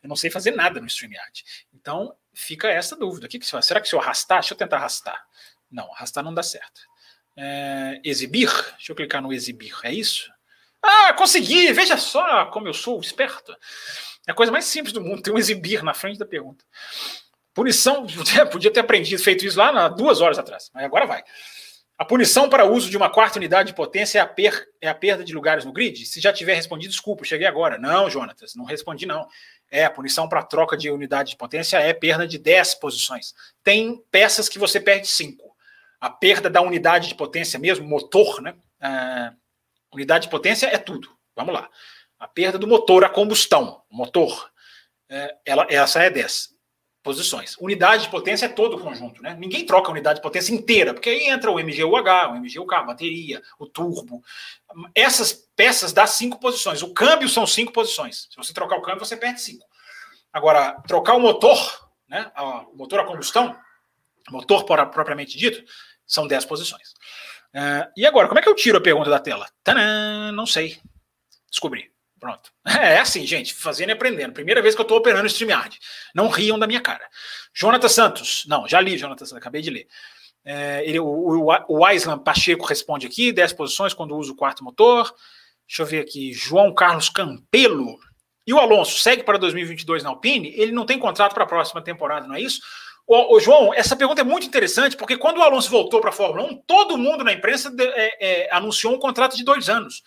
eu 0.03 0.09
não 0.09 0.17
sei 0.17 0.31
fazer 0.31 0.53
nada 0.53 0.81
no 0.81 0.87
StreamYard. 0.87 1.45
Então, 1.73 2.17
fica 2.35 2.69
essa 2.69 2.97
dúvida. 2.97 3.27
O 3.27 3.29
que, 3.29 3.39
que 3.39 3.45
você 3.45 3.53
faz? 3.53 3.67
Será 3.67 3.81
que 3.81 3.89
se 3.89 3.95
eu 3.95 4.01
arrastar? 4.01 4.41
Deixa 4.41 4.55
eu 4.55 4.59
tentar 4.59 4.79
arrastar. 4.79 5.23
Não, 5.71 5.93
arrastar 5.93 6.25
não 6.25 6.35
dá 6.35 6.43
certo. 6.43 6.81
É, 7.37 8.01
exibir? 8.05 8.51
Deixa 8.77 8.93
eu 8.93 8.97
clicar 8.97 9.23
no 9.23 9.33
exibir. 9.33 9.75
É 9.85 9.93
isso? 9.93 10.31
Ah, 10.83 11.13
consegui! 11.15 11.73
Veja 11.73 11.97
só 11.97 12.47
como 12.47 12.67
eu 12.67 12.75
sou 12.75 13.01
esperto. 13.01 13.55
É 14.27 14.33
a 14.33 14.35
coisa 14.35 14.53
mais 14.53 14.65
simples 14.65 14.93
do 14.93 15.01
mundo, 15.01 15.23
ter 15.23 15.31
um 15.31 15.39
exibir 15.39 15.83
na 15.83 15.95
frente 15.95 16.19
da 16.19 16.27
pergunta. 16.27 16.65
Punição, 17.55 18.07
podia 18.51 18.71
ter 18.71 18.81
aprendido, 18.81 19.23
feito 19.23 19.45
isso 19.45 19.59
lá 19.59 19.73
na, 19.73 19.89
duas 19.89 20.21
horas 20.21 20.39
atrás, 20.39 20.71
mas 20.75 20.85
agora 20.85 21.07
vai. 21.07 21.23
A 21.99 22.05
punição 22.05 22.49
para 22.49 22.65
uso 22.65 22.91
de 22.91 22.97
uma 22.97 23.11
quarta 23.11 23.39
unidade 23.39 23.69
de 23.69 23.75
potência 23.77 24.19
é 24.19 24.23
a, 24.23 24.27
per, 24.27 24.67
é 24.81 24.89
a 24.89 24.95
perda 24.95 25.23
de 25.23 25.33
lugares 25.33 25.65
no 25.65 25.73
grid? 25.73 26.05
Se 26.05 26.21
já 26.21 26.33
tiver 26.33 26.55
respondido, 26.55 26.91
desculpa, 26.91 27.25
cheguei 27.25 27.47
agora. 27.47 27.79
Não, 27.79 28.11
Jonatas, 28.11 28.57
não 28.57 28.65
respondi, 28.65 29.07
não. 29.07 29.29
É, 29.71 29.85
a 29.85 29.91
punição 29.91 30.29
para 30.29 30.43
troca 30.43 30.77
de 30.77 30.91
unidade 30.91 31.31
de 31.31 31.37
potência 31.37 31.77
é 31.77 31.93
perda 31.93 32.27
de 32.27 32.39
10 32.39 32.75
posições. 32.77 33.35
Tem 33.63 34.03
peças 34.11 34.49
que 34.49 34.59
você 34.59 34.81
perde 34.81 35.07
5. 35.07 35.55
A 36.01 36.11
perda 36.11 36.51
da 36.51 36.61
unidade 36.61 37.09
de 37.09 37.15
potência 37.15 37.59
mesmo, 37.59 37.87
motor, 37.87 38.43
né? 38.43 38.55
Uh, 38.81 39.42
unidade 39.93 40.25
de 40.25 40.31
potência 40.31 40.67
é 40.67 40.79
tudo. 40.79 41.09
Vamos 41.37 41.55
lá. 41.55 41.69
A 42.19 42.29
perda 42.29 42.59
do 42.59 42.67
motor, 42.67 43.05
a 43.05 43.09
combustão, 43.09 43.83
motor, 43.91 44.51
é, 45.09 45.37
ela, 45.45 45.67
essa 45.69 46.03
é 46.03 46.11
10 46.11 46.53
posições. 47.03 47.57
Unidade 47.59 48.05
de 48.05 48.11
potência 48.11 48.47
é 48.47 48.49
todo 48.49 48.77
o 48.77 48.81
conjunto, 48.81 49.23
né? 49.23 49.37
Ninguém 49.39 49.67
troca 49.67 49.89
a 49.89 49.93
unidade 49.93 50.19
de 50.19 50.23
potência 50.23 50.55
inteira, 50.55 50.95
porque 50.95 51.11
aí 51.11 51.27
entra 51.27 51.51
o 51.51 51.59
MGUH, 51.59 52.29
o 52.31 52.37
MGUK, 52.37 52.75
a 52.75 52.83
bateria, 52.83 53.43
o 53.59 53.67
turbo. 53.67 54.23
Essas 54.95 55.33
peças 55.57 55.93
dá 55.93 56.07
cinco 56.07 56.39
posições. 56.39 56.81
O 56.83 56.95
câmbio 56.95 57.29
são 57.29 57.47
cinco 57.47 57.73
posições. 57.73 58.29
Se 58.31 58.37
você 58.37 58.55
trocar 58.55 58.77
o 58.77 58.83
câmbio, 58.83 59.05
você 59.05 59.17
perde 59.17 59.41
cinco. 59.41 59.67
Agora, 60.33 60.81
trocar 60.87 61.15
o 61.15 61.21
motor, 61.21 61.59
né? 62.09 62.31
O 62.73 62.77
motor 62.77 63.01
a 63.01 63.05
combustão, 63.05 63.57
motor 64.31 64.65
propriamente 64.65 65.37
dito, 65.37 65.63
são 66.07 66.27
dez 66.27 66.45
posições. 66.45 66.95
Uh, 67.55 67.91
e 67.97 68.07
agora, 68.07 68.29
como 68.29 68.39
é 68.39 68.43
que 68.43 68.49
eu 68.49 68.55
tiro 68.55 68.79
a 68.79 68.81
pergunta 68.81 69.11
da 69.11 69.19
tela? 69.19 69.47
Tadã, 69.63 70.33
não 70.33 70.47
sei. 70.47 70.79
Descobri. 71.51 71.91
Pronto. 72.19 72.53
É 72.83 72.99
assim, 72.99 73.27
gente, 73.27 73.53
fazendo 73.53 73.91
e 73.91 73.93
aprendendo. 73.93 74.33
Primeira 74.33 74.63
vez 74.63 74.75
que 74.75 74.81
eu 74.81 74.85
estou 74.85 74.99
operando 74.99 75.25
o 75.25 75.27
StreamYard. 75.27 75.79
Não 76.15 76.29
riam 76.29 76.59
da 76.59 76.67
minha 76.67 76.81
cara. 76.81 77.05
Jonathan 77.55 77.89
Santos. 77.89 78.45
Não, 78.47 78.67
já 78.69 78.81
li, 78.81 78.97
Jonathan 78.97 79.25
Santos, 79.25 79.41
acabei 79.41 79.61
de 79.61 79.71
ler. 79.71 79.89
É, 80.45 80.83
ele, 80.87 80.99
o, 80.99 81.07
o, 81.07 81.53
o 81.53 82.19
Pacheco 82.19 82.65
responde 82.65 83.07
aqui, 83.07 83.33
10 83.33 83.53
posições 83.53 83.95
quando 83.95 84.17
usa 84.17 84.33
o 84.33 84.37
quarto 84.37 84.65
motor. 84.65 85.13
Deixa 85.67 85.83
eu 85.83 85.87
ver 85.87 86.01
aqui. 86.01 86.33
João 86.33 86.73
Carlos 86.73 87.09
Campelo. 87.09 87.99
E 88.47 88.53
o 88.53 88.59
Alonso 88.59 88.99
segue 88.99 89.23
para 89.23 89.39
2022 89.39 90.03
na 90.03 90.11
Alpine? 90.11 90.53
Ele 90.57 90.73
não 90.73 90.87
tem 90.87 90.99
contrato 90.99 91.35
para 91.35 91.45
a 91.45 91.47
próxima 91.47 91.83
temporada, 91.83 92.27
não 92.27 92.35
é 92.35 92.41
isso? 92.41 92.61
Ô, 93.07 93.39
João, 93.41 93.75
essa 93.75 93.97
pergunta 93.97 94.21
é 94.21 94.25
muito 94.25 94.47
interessante, 94.47 94.97
porque 94.97 95.17
quando 95.17 95.39
o 95.39 95.43
Alonso 95.43 95.71
voltou 95.71 96.01
para 96.01 96.11
a 96.11 96.15
Fórmula 96.15 96.49
1, 96.51 96.57
todo 96.67 96.97
mundo 96.97 97.25
na 97.25 97.33
imprensa 97.33 97.71
de, 97.71 97.85
é, 97.85 98.17
é, 98.21 98.49
anunciou 98.55 98.95
um 98.95 98.99
contrato 98.99 99.37
de 99.37 99.45
dois 99.45 99.69
anos. 99.69 100.03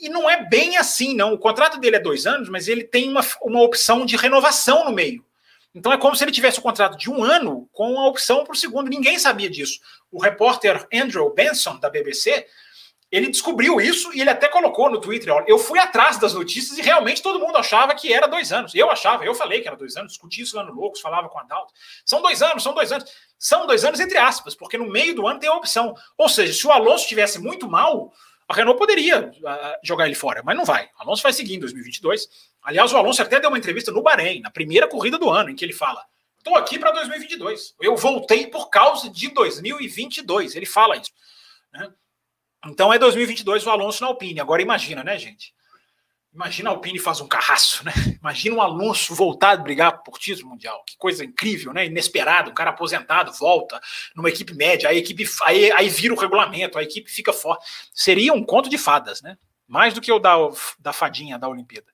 E 0.00 0.08
não 0.08 0.30
é 0.30 0.48
bem 0.48 0.76
assim, 0.76 1.14
não. 1.14 1.34
O 1.34 1.38
contrato 1.38 1.78
dele 1.78 1.96
é 1.96 2.00
dois 2.00 2.26
anos, 2.26 2.48
mas 2.48 2.68
ele 2.68 2.84
tem 2.84 3.08
uma, 3.08 3.20
uma 3.42 3.62
opção 3.62 4.06
de 4.06 4.16
renovação 4.16 4.84
no 4.84 4.92
meio. 4.92 5.24
Então 5.74 5.92
é 5.92 5.98
como 5.98 6.16
se 6.16 6.24
ele 6.24 6.32
tivesse 6.32 6.58
o 6.58 6.60
um 6.60 6.62
contrato 6.62 6.96
de 6.96 7.10
um 7.10 7.22
ano 7.22 7.68
com 7.72 7.98
a 7.98 8.06
opção 8.06 8.44
para 8.44 8.52
o 8.52 8.56
segundo. 8.56 8.88
Ninguém 8.88 9.18
sabia 9.18 9.50
disso. 9.50 9.80
O 10.10 10.22
repórter 10.22 10.86
Andrew 10.92 11.32
Benson, 11.34 11.78
da 11.78 11.90
BBC, 11.90 12.46
ele 13.10 13.28
descobriu 13.28 13.80
isso 13.80 14.12
e 14.12 14.20
ele 14.20 14.30
até 14.30 14.48
colocou 14.48 14.90
no 14.90 15.00
Twitter: 15.00 15.32
olha, 15.32 15.44
eu 15.48 15.58
fui 15.58 15.78
atrás 15.78 16.18
das 16.18 16.34
notícias 16.34 16.78
e 16.78 16.82
realmente 16.82 17.22
todo 17.22 17.38
mundo 17.38 17.56
achava 17.56 17.94
que 17.94 18.12
era 18.12 18.26
dois 18.26 18.52
anos. 18.52 18.74
Eu 18.74 18.90
achava, 18.90 19.24
eu 19.24 19.34
falei 19.34 19.60
que 19.60 19.68
era 19.68 19.76
dois 19.76 19.96
anos, 19.96 20.12
discuti 20.12 20.42
isso 20.42 20.56
lá 20.56 20.64
no 20.64 20.74
Loucos, 20.74 21.00
falava 21.00 21.28
com 21.28 21.38
a 21.38 21.42
Adalto. 21.42 21.72
São 22.04 22.20
dois 22.20 22.42
anos, 22.42 22.62
são 22.62 22.74
dois 22.74 22.92
anos. 22.92 23.10
São 23.38 23.66
dois 23.66 23.84
anos, 23.84 24.00
entre 24.00 24.18
aspas, 24.18 24.54
porque 24.54 24.76
no 24.76 24.88
meio 24.88 25.14
do 25.14 25.26
ano 25.26 25.40
tem 25.40 25.48
a 25.48 25.54
opção. 25.54 25.94
Ou 26.16 26.28
seja, 26.28 26.52
se 26.52 26.66
o 26.66 26.70
Alonso 26.70 27.04
estivesse 27.04 27.38
muito 27.40 27.68
mal, 27.68 28.12
a 28.48 28.54
Renault 28.54 28.78
poderia 28.78 29.28
uh, 29.28 29.78
jogar 29.82 30.06
ele 30.06 30.14
fora, 30.14 30.42
mas 30.44 30.56
não 30.56 30.64
vai. 30.64 30.86
O 30.98 31.02
Alonso 31.02 31.22
vai 31.22 31.32
seguir 31.32 31.54
em 31.54 31.60
2022. 31.60 32.28
Aliás, 32.62 32.92
o 32.92 32.96
Alonso 32.96 33.22
até 33.22 33.38
deu 33.38 33.48
uma 33.48 33.58
entrevista 33.58 33.92
no 33.92 34.02
Bahrein, 34.02 34.40
na 34.40 34.50
primeira 34.50 34.88
corrida 34.88 35.18
do 35.18 35.30
ano, 35.30 35.50
em 35.50 35.54
que 35.54 35.64
ele 35.64 35.72
fala: 35.72 36.02
estou 36.38 36.56
aqui 36.56 36.78
para 36.78 36.90
2022. 36.90 37.74
Eu 37.80 37.96
voltei 37.96 38.46
por 38.46 38.68
causa 38.70 39.08
de 39.08 39.28
2022. 39.28 40.56
Ele 40.56 40.66
fala 40.66 40.96
isso. 40.96 41.10
Né? 41.72 41.90
Então 42.66 42.92
é 42.92 42.98
2022 42.98 43.66
o 43.66 43.70
Alonso 43.70 44.02
na 44.02 44.08
Alpine. 44.08 44.40
Agora 44.40 44.60
imagina, 44.60 45.04
né, 45.04 45.18
gente? 45.18 45.54
Imagina 46.32 46.70
a 46.70 46.72
Alpine 46.72 46.98
faz 46.98 47.20
um 47.20 47.26
carraço, 47.26 47.84
né? 47.84 47.92
Imagina 48.20 48.56
um 48.56 48.62
Alonso 48.62 49.14
voltar 49.14 49.52
a 49.52 49.56
brigar 49.56 50.02
por 50.02 50.18
título 50.18 50.50
mundial. 50.50 50.84
Que 50.86 50.96
coisa 50.96 51.24
incrível, 51.24 51.72
né? 51.72 51.86
Inesperado, 51.86 52.50
um 52.50 52.54
cara 52.54 52.70
aposentado 52.70 53.32
volta 53.32 53.80
numa 54.14 54.28
equipe 54.28 54.54
média, 54.54 54.88
a 54.88 54.94
equipe 54.94 55.24
aí, 55.44 55.72
aí 55.72 55.88
vira 55.88 56.14
o 56.14 56.18
regulamento, 56.18 56.78
a 56.78 56.82
equipe 56.82 57.10
fica 57.10 57.32
forte. 57.32 57.66
Seria 57.92 58.32
um 58.32 58.44
conto 58.44 58.68
de 58.68 58.76
fadas, 58.76 59.22
né? 59.22 59.38
Mais 59.66 59.94
do 59.94 60.00
que 60.00 60.12
o 60.12 60.18
da, 60.18 60.36
da 60.78 60.92
fadinha 60.92 61.38
da 61.38 61.48
Olimpíada. 61.48 61.88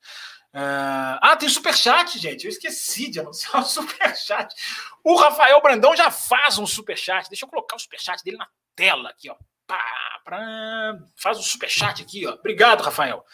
Uh, 0.53 1.19
ah, 1.21 1.37
tem 1.37 1.49
superchat, 1.49 2.19
gente. 2.19 2.45
Eu 2.45 2.51
esqueci 2.51 3.11
de 3.11 3.21
anunciar 3.21 3.63
o 3.63 3.65
superchat. 3.67 4.55
O 5.03 5.17
Rafael 5.17 5.61
Brandão 5.61 5.97
já 5.97 6.11
faz 6.11 6.59
um 6.59 6.67
superchat. 6.67 7.29
Deixa 7.29 7.45
eu 7.45 7.49
colocar 7.49 7.77
o 7.77 7.79
superchat 7.81 8.23
dele 8.23 8.37
na 8.37 8.47
tela 8.77 9.11
aqui, 9.11 9.31
ó. 9.31 9.37
Pá, 9.67 10.21
pá, 10.25 10.99
faz 11.17 11.39
um 11.39 11.43
superchat 11.43 12.03
aqui, 12.03 12.27
ó. 12.27 12.33
Obrigado, 12.35 12.83
Rafael. 12.83 13.25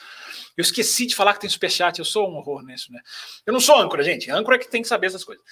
Eu 0.57 0.62
esqueci 0.62 1.07
de 1.07 1.14
falar 1.14 1.35
que 1.35 1.41
tem 1.41 1.51
superchat, 1.51 1.99
eu 1.99 2.05
sou 2.05 2.28
um 2.28 2.37
horror 2.37 2.62
nisso, 2.62 2.93
né? 2.93 3.01
Eu 3.47 3.53
não 3.53 3.61
sou 3.61 3.78
âncora, 3.78 4.03
gente. 4.03 4.31
Âncora 4.31 4.57
é 4.57 4.59
que 4.59 4.70
tem 4.70 4.83
que 4.83 4.89
saber 4.89 5.07
essas 5.07 5.24
coisas. 5.24 5.45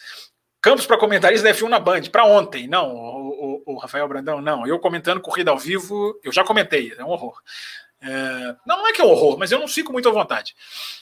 Campos 0.60 0.86
para 0.86 0.98
comentarista 0.98 1.46
da 1.48 1.54
F1 1.54 1.68
na 1.68 1.78
Band, 1.78 2.02
para 2.10 2.24
ontem. 2.24 2.66
Não, 2.66 2.92
o, 2.92 3.62
o, 3.66 3.74
o, 3.74 3.78
Rafael 3.78 4.08
Brandão, 4.08 4.40
não. 4.40 4.66
Eu 4.66 4.78
comentando 4.78 5.20
corrida 5.20 5.50
ao 5.50 5.58
vivo, 5.58 6.18
eu 6.22 6.32
já 6.32 6.42
comentei, 6.42 6.92
é 6.98 7.04
um 7.04 7.10
horror. 7.10 7.40
É... 8.00 8.56
Não, 8.66 8.78
não 8.78 8.86
é 8.86 8.92
que 8.92 9.00
é 9.00 9.04
um 9.04 9.10
horror, 9.10 9.38
mas 9.38 9.50
eu 9.50 9.58
não 9.58 9.68
fico 9.68 9.92
muito 9.92 10.08
à 10.08 10.12
vontade. 10.12 10.54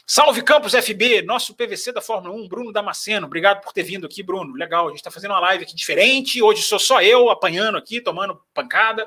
Salve 0.07 0.43
Campos 0.43 0.73
FB, 0.73 1.23
nosso 1.23 1.55
PVC 1.55 1.93
da 1.93 2.01
Fórmula 2.01 2.35
1, 2.35 2.49
Bruno 2.49 2.73
Damasceno. 2.73 3.27
Obrigado 3.27 3.63
por 3.63 3.73
ter 3.73 3.83
vindo 3.83 4.07
aqui, 4.07 4.23
Bruno. 4.23 4.55
Legal, 4.55 4.87
a 4.87 4.91
gente 4.91 4.99
está 4.99 5.11
fazendo 5.11 5.33
uma 5.33 5.41
live 5.41 5.65
aqui 5.65 5.75
diferente. 5.75 6.43
Hoje 6.43 6.63
sou 6.63 6.79
só 6.79 7.03
eu 7.03 7.31
apanhando 7.31 7.77
aqui, 7.77 8.01
tomando 8.01 8.41
pancada 8.55 9.07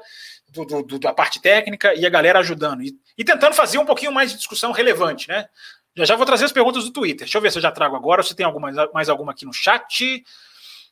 do, 0.52 0.84
do, 0.84 1.00
da 1.00 1.14
parte 1.14 1.42
técnica 1.42 1.94
e 1.96 2.06
a 2.06 2.10
galera 2.10 2.40
ajudando. 2.40 2.82
E, 2.82 2.98
e, 3.18 3.24
tentando 3.24 3.54
fazer 3.54 3.78
um 3.78 3.86
pouquinho 3.86 4.12
mais 4.12 4.32
de 4.32 4.38
discussão 4.38 4.72
relevante, 4.72 5.28
né? 5.28 5.48
Já 5.96 6.06
já 6.06 6.16
vou 6.16 6.26
trazer 6.26 6.46
as 6.46 6.52
perguntas 6.52 6.84
do 6.84 6.92
Twitter. 6.92 7.26
Deixa 7.26 7.38
eu 7.38 7.42
ver 7.42 7.52
se 7.52 7.58
eu 7.58 7.62
já 7.62 7.72
trago 7.72 7.96
agora, 7.96 8.24
se 8.24 8.36
tem 8.36 8.46
alguma, 8.46 8.72
mais 8.94 9.10
alguma 9.10 9.32
aqui 9.32 9.46
no 9.46 9.54
chat. 9.54 10.24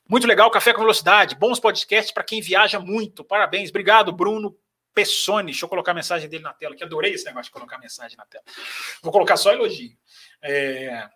Muito 0.10 0.27
legal, 0.27 0.49
Café 0.49 0.73
com 0.73 0.81
Velocidade. 0.81 1.36
Bons 1.36 1.60
podcasts 1.60 2.11
para 2.11 2.23
quem 2.23 2.41
viaja 2.41 2.80
muito. 2.80 3.23
Parabéns. 3.23 3.69
Obrigado, 3.69 4.11
Bruno 4.11 4.57
Pessoni. 4.94 5.52
Deixa 5.52 5.65
eu 5.65 5.69
colocar 5.69 5.91
a 5.91 5.95
mensagem 5.95 6.27
dele 6.27 6.44
na 6.44 6.53
tela, 6.53 6.76
que 6.76 6.84
adorei 6.84 7.14
esse 7.14 7.26
negócio 7.26 7.45
de 7.45 7.52
colocar 7.52 7.77
mensagem 7.77 8.18
na 8.18 8.26
tela. 8.26 8.44
Vou 9.02 9.11
colocar 9.11 9.38
só 9.38 9.52
elogio. 9.52 9.95
É... 10.41 11.07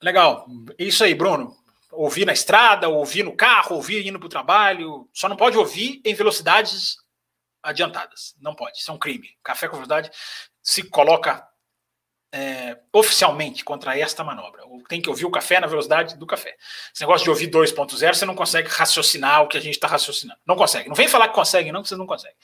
Legal. 0.00 0.46
Isso 0.78 1.04
aí, 1.04 1.14
Bruno 1.14 1.56
ouvir 1.90 2.24
na 2.24 2.32
estrada, 2.32 2.88
ouvir 2.88 3.24
no 3.24 3.34
carro, 3.34 3.76
ouvir 3.76 4.06
indo 4.06 4.18
para 4.18 4.26
o 4.26 4.30
trabalho. 4.30 5.08
Só 5.12 5.28
não 5.28 5.36
pode 5.36 5.56
ouvir 5.56 6.00
em 6.04 6.14
velocidades 6.14 6.96
adiantadas. 7.68 8.34
Não 8.40 8.54
pode, 8.54 8.78
isso 8.78 8.90
é 8.90 8.94
um 8.94 8.98
crime. 8.98 9.36
Café 9.42 9.68
com 9.68 9.76
Velocidade 9.76 10.10
se 10.62 10.82
coloca 10.82 11.46
é, 12.32 12.76
oficialmente 12.92 13.64
contra 13.64 13.98
esta 13.98 14.22
manobra. 14.22 14.62
Tem 14.88 15.00
que 15.00 15.08
ouvir 15.08 15.24
o 15.24 15.30
café 15.30 15.60
na 15.60 15.66
velocidade 15.66 16.16
do 16.16 16.26
café. 16.26 16.56
Esse 16.92 17.02
negócio 17.02 17.24
de 17.24 17.30
ouvir 17.30 17.50
2.0, 17.50 18.14
você 18.14 18.26
não 18.26 18.34
consegue 18.34 18.68
raciocinar 18.68 19.42
o 19.42 19.48
que 19.48 19.56
a 19.56 19.60
gente 19.60 19.74
está 19.74 19.88
raciocinando. 19.88 20.40
Não 20.46 20.56
consegue. 20.56 20.88
Não 20.88 20.94
vem 20.94 21.08
falar 21.08 21.28
que 21.28 21.34
consegue, 21.34 21.72
não, 21.72 21.82
que 21.82 21.88
você 21.88 21.96
não 21.96 22.06
consegue. 22.06 22.34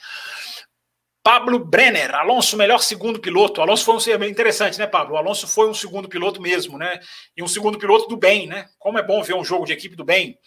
Pablo 1.23 1.57
Brenner, 1.57 2.13
Alonso, 2.13 2.55
melhor 2.55 2.79
segundo 2.79 3.19
piloto. 3.19 3.59
Alonso 3.59 3.83
foi 3.83 4.15
um 4.15 4.23
interessante, 4.25 4.77
né, 4.77 4.85
Pablo? 4.85 5.15
O 5.15 5.17
Alonso 5.17 5.47
foi 5.47 5.67
um 5.67 5.73
segundo 5.73 6.07
piloto 6.07 6.39
mesmo, 6.39 6.77
né? 6.77 6.99
E 7.35 7.41
um 7.41 7.47
segundo 7.47 7.79
piloto 7.79 8.07
do 8.07 8.15
bem, 8.15 8.45
né? 8.45 8.67
Como 8.77 8.99
é 8.99 9.03
bom 9.03 9.23
ver 9.23 9.33
um 9.33 9.43
jogo 9.43 9.65
de 9.65 9.73
equipe 9.73 9.95
do 9.95 10.05
bem. 10.05 10.37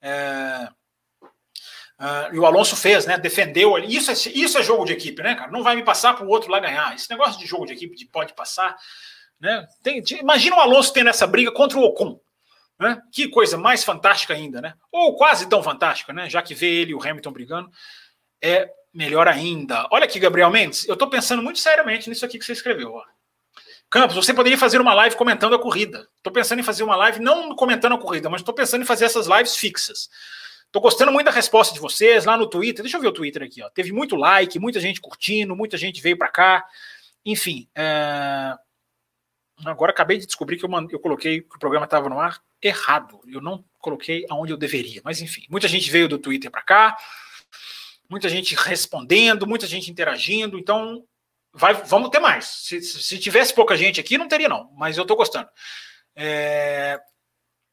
É... 0.00 0.68
Uh, 2.00 2.34
e 2.34 2.38
o 2.38 2.46
Alonso 2.46 2.74
fez, 2.74 3.04
né? 3.04 3.18
Defendeu 3.18 3.76
ali. 3.76 3.94
Isso 3.94 4.10
é, 4.10 4.14
isso 4.14 4.56
é 4.56 4.62
jogo 4.62 4.86
de 4.86 4.94
equipe, 4.94 5.22
né, 5.22 5.34
cara? 5.34 5.50
Não 5.50 5.62
vai 5.62 5.76
me 5.76 5.84
passar 5.84 6.14
para 6.14 6.24
o 6.24 6.30
outro 6.30 6.50
lá 6.50 6.58
ganhar. 6.58 6.94
Esse 6.94 7.10
negócio 7.10 7.38
de 7.38 7.44
jogo 7.44 7.66
de 7.66 7.74
equipe 7.74 7.94
de 7.94 8.06
pode 8.06 8.32
passar, 8.32 8.74
né? 9.38 9.66
Tem, 9.82 10.02
imagina 10.18 10.56
o 10.56 10.60
Alonso 10.60 10.94
tendo 10.94 11.10
essa 11.10 11.26
briga 11.26 11.52
contra 11.52 11.78
o 11.78 11.82
Ocon. 11.82 12.18
Né? 12.78 12.98
Que 13.12 13.28
coisa 13.28 13.58
mais 13.58 13.84
fantástica 13.84 14.32
ainda, 14.32 14.62
né? 14.62 14.72
Ou 14.90 15.14
quase 15.14 15.46
tão 15.46 15.62
fantástica, 15.62 16.14
né? 16.14 16.30
Já 16.30 16.40
que 16.40 16.54
vê 16.54 16.80
ele 16.80 16.92
e 16.92 16.94
o 16.94 17.02
Hamilton 17.02 17.32
brigando, 17.32 17.70
é 18.40 18.70
melhor 18.94 19.28
ainda. 19.28 19.86
Olha 19.90 20.04
aqui, 20.04 20.18
Gabriel 20.18 20.50
Mendes, 20.50 20.88
eu 20.88 20.94
estou 20.94 21.10
pensando 21.10 21.42
muito 21.42 21.58
seriamente 21.58 22.08
nisso 22.08 22.24
aqui 22.24 22.38
que 22.38 22.46
você 22.46 22.52
escreveu. 22.52 22.94
Ó. 22.94 23.04
Campos, 23.90 24.16
você 24.16 24.32
poderia 24.32 24.56
fazer 24.56 24.80
uma 24.80 24.94
live 24.94 25.16
comentando 25.16 25.54
a 25.54 25.58
corrida. 25.58 26.08
Estou 26.16 26.32
pensando 26.32 26.60
em 26.60 26.62
fazer 26.62 26.82
uma 26.82 26.96
live 26.96 27.20
não 27.20 27.54
comentando 27.54 27.92
a 27.92 27.98
corrida, 27.98 28.30
mas 28.30 28.40
estou 28.40 28.54
pensando 28.54 28.80
em 28.80 28.86
fazer 28.86 29.04
essas 29.04 29.26
lives 29.26 29.54
fixas 29.54 30.08
Tô 30.72 30.80
gostando 30.80 31.10
muito 31.10 31.26
da 31.26 31.32
resposta 31.32 31.74
de 31.74 31.80
vocês 31.80 32.24
lá 32.24 32.36
no 32.36 32.48
Twitter. 32.48 32.82
Deixa 32.82 32.96
eu 32.96 33.00
ver 33.00 33.08
o 33.08 33.12
Twitter 33.12 33.42
aqui, 33.42 33.62
ó. 33.62 33.68
Teve 33.70 33.92
muito 33.92 34.14
like, 34.14 34.58
muita 34.58 34.78
gente 34.78 35.00
curtindo, 35.00 35.56
muita 35.56 35.76
gente 35.76 36.00
veio 36.00 36.16
para 36.16 36.28
cá. 36.28 36.64
Enfim, 37.24 37.68
é... 37.74 38.54
agora 39.64 39.90
acabei 39.90 40.18
de 40.18 40.26
descobrir 40.26 40.56
que 40.56 40.64
eu, 40.64 40.68
mand... 40.68 40.88
eu 40.90 41.00
coloquei 41.00 41.40
que 41.40 41.56
o 41.56 41.58
programa 41.58 41.86
estava 41.86 42.08
no 42.08 42.20
ar 42.20 42.40
errado. 42.62 43.20
Eu 43.26 43.40
não 43.40 43.64
coloquei 43.80 44.24
aonde 44.30 44.52
eu 44.52 44.56
deveria. 44.56 45.00
Mas 45.04 45.20
enfim, 45.20 45.44
muita 45.50 45.66
gente 45.66 45.90
veio 45.90 46.08
do 46.08 46.18
Twitter 46.18 46.50
para 46.50 46.62
cá, 46.62 46.96
muita 48.08 48.28
gente 48.28 48.54
respondendo, 48.54 49.46
muita 49.46 49.66
gente 49.66 49.90
interagindo. 49.90 50.56
Então, 50.56 51.04
vai, 51.52 51.74
vamos 51.74 52.10
ter 52.10 52.20
mais. 52.20 52.44
Se, 52.44 52.80
se 52.80 53.18
tivesse 53.18 53.52
pouca 53.52 53.76
gente 53.76 53.98
aqui, 53.98 54.16
não 54.16 54.28
teria 54.28 54.48
não. 54.48 54.70
Mas 54.76 54.96
eu 54.96 55.02
estou 55.02 55.16
gostando. 55.16 55.48
É... 56.14 57.00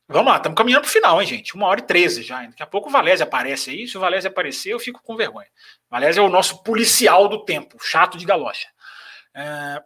Vamos 0.10 0.32
lá, 0.32 0.38
estamos 0.38 0.56
caminhando 0.56 0.84
para 0.84 0.90
o 0.90 0.92
final, 0.94 1.22
hein, 1.22 1.28
gente? 1.28 1.54
Uma 1.54 1.68
hora 1.68 1.82
e 1.82 1.84
treze 1.84 2.24
já. 2.24 2.42
Daqui 2.46 2.64
a 2.64 2.68
pouco 2.68 2.88
o 2.88 2.92
Valézio 2.92 3.26
aparece 3.26 3.72
aí. 3.72 3.88
Se 3.88 3.98
o 3.98 4.00
Valézio 4.00 4.30
aparecer, 4.30 4.72
eu 4.72 4.80
fico 4.80 5.02
com 5.04 5.18
vergonha. 5.18 5.50
O 5.90 5.92
Valézio 5.92 6.22
é 6.22 6.26
o 6.26 6.30
nosso 6.30 6.64
policial 6.64 7.28
do 7.28 7.44
tempo, 7.44 7.78
chato 7.82 8.18
de 8.18 8.26
galocha. 8.26 8.70
É... 9.34 9.84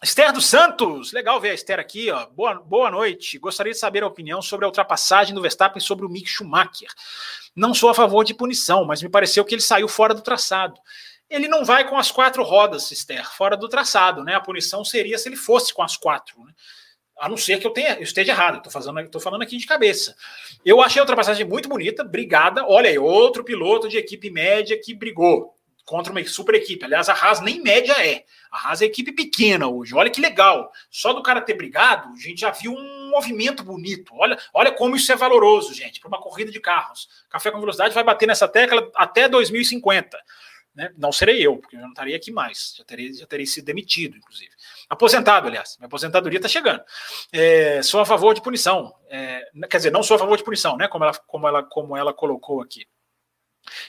Esther 0.00 0.32
dos 0.32 0.46
Santos, 0.46 1.12
legal 1.12 1.40
ver 1.40 1.50
a 1.50 1.54
Esther 1.54 1.80
aqui, 1.80 2.08
ó. 2.08 2.26
Boa, 2.26 2.54
boa 2.54 2.88
noite. 2.88 3.36
Gostaria 3.36 3.72
de 3.72 3.78
saber 3.80 4.04
a 4.04 4.06
opinião 4.06 4.40
sobre 4.40 4.64
a 4.64 4.68
ultrapassagem 4.68 5.34
do 5.34 5.42
Verstappen 5.42 5.80
sobre 5.80 6.06
o 6.06 6.08
Mick 6.08 6.28
Schumacher. 6.28 6.88
Não 7.56 7.74
sou 7.74 7.90
a 7.90 7.94
favor 7.94 8.22
de 8.22 8.34
punição, 8.34 8.84
mas 8.84 9.02
me 9.02 9.08
pareceu 9.08 9.44
que 9.44 9.56
ele 9.56 9.62
saiu 9.62 9.88
fora 9.88 10.14
do 10.14 10.22
traçado. 10.22 10.80
Ele 11.28 11.48
não 11.48 11.64
vai 11.64 11.84
com 11.84 11.98
as 11.98 12.12
quatro 12.12 12.44
rodas, 12.44 12.92
Esther, 12.92 13.28
fora 13.28 13.56
do 13.56 13.68
traçado, 13.68 14.22
né? 14.22 14.36
A 14.36 14.40
punição 14.40 14.84
seria 14.84 15.18
se 15.18 15.28
ele 15.28 15.34
fosse 15.34 15.74
com 15.74 15.82
as 15.82 15.96
quatro, 15.96 16.44
né? 16.44 16.52
A 17.20 17.28
não 17.28 17.36
ser 17.36 17.58
que 17.58 17.66
eu, 17.66 17.70
tenha, 17.70 17.94
eu 17.94 18.02
esteja 18.02 18.32
errado, 18.32 18.58
estou 18.58 18.70
falando, 18.70 19.20
falando 19.20 19.42
aqui 19.42 19.56
de 19.56 19.66
cabeça. 19.66 20.14
Eu 20.64 20.80
achei 20.80 21.00
a 21.00 21.02
ultrapassagem 21.02 21.46
muito 21.46 21.68
bonita, 21.68 22.04
brigada. 22.04 22.64
Olha 22.66 22.88
aí, 22.88 22.98
outro 22.98 23.42
piloto 23.42 23.88
de 23.88 23.96
equipe 23.96 24.30
média 24.30 24.80
que 24.80 24.94
brigou 24.94 25.58
contra 25.88 26.12
uma 26.12 26.24
super 26.26 26.54
equipe. 26.54 26.84
Aliás, 26.84 27.08
a 27.08 27.14
Haas 27.14 27.40
nem 27.40 27.62
média 27.62 27.94
é. 27.94 28.24
A 28.52 28.68
Haas 28.68 28.82
é 28.82 28.84
equipe 28.84 29.10
pequena 29.10 29.66
hoje. 29.66 29.94
Olha 29.94 30.10
que 30.10 30.20
legal. 30.20 30.70
Só 30.90 31.14
do 31.14 31.22
cara 31.22 31.40
ter 31.40 31.54
brigado, 31.54 32.12
a 32.12 32.20
gente 32.20 32.42
já 32.42 32.50
viu 32.50 32.72
um 32.72 33.10
movimento 33.10 33.64
bonito. 33.64 34.12
Olha, 34.14 34.38
olha 34.52 34.70
como 34.70 34.94
isso 34.94 35.10
é 35.10 35.16
valoroso, 35.16 35.72
gente, 35.72 35.98
para 35.98 36.08
uma 36.08 36.20
corrida 36.20 36.52
de 36.52 36.60
carros. 36.60 37.08
Café 37.30 37.50
com 37.50 37.58
Velocidade 37.58 37.94
vai 37.94 38.04
bater 38.04 38.26
nessa 38.26 38.46
tecla 38.46 38.90
até 38.94 39.28
2050. 39.28 40.18
Né? 40.74 40.92
Não 40.96 41.10
serei 41.10 41.44
eu, 41.44 41.56
porque 41.56 41.76
eu 41.76 41.80
não 41.80 41.88
estaria 41.88 42.14
aqui 42.14 42.30
mais. 42.30 42.74
Já 42.76 42.84
terei, 42.84 43.12
já 43.14 43.26
terei 43.26 43.46
sido 43.46 43.64
demitido, 43.64 44.16
inclusive. 44.16 44.52
Aposentado, 44.88 45.46
aliás. 45.46 45.76
Minha 45.78 45.86
aposentadoria 45.86 46.38
está 46.38 46.48
chegando. 46.48 46.82
É, 47.32 47.82
sou 47.82 48.00
a 48.00 48.06
favor 48.06 48.34
de 48.34 48.40
punição. 48.40 48.94
É, 49.10 49.42
quer 49.70 49.76
dizer, 49.76 49.92
não 49.92 50.02
sou 50.02 50.16
a 50.16 50.18
favor 50.18 50.36
de 50.36 50.44
punição, 50.44 50.76
né? 50.76 50.88
Como 50.88 51.04
ela, 51.04 51.14
como 51.26 51.48
ela, 51.48 51.62
como 51.62 51.96
ela 51.96 52.12
colocou 52.12 52.62
aqui. 52.62 52.86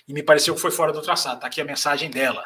E 0.08 0.14
me 0.14 0.22
pareceu 0.22 0.54
que 0.54 0.62
foi 0.62 0.72
fora 0.72 0.92
do 0.92 1.02
traçado. 1.02 1.36
Está 1.36 1.48
aqui 1.48 1.62
a 1.62 1.66
mensagem 1.66 2.10
dela. 2.10 2.46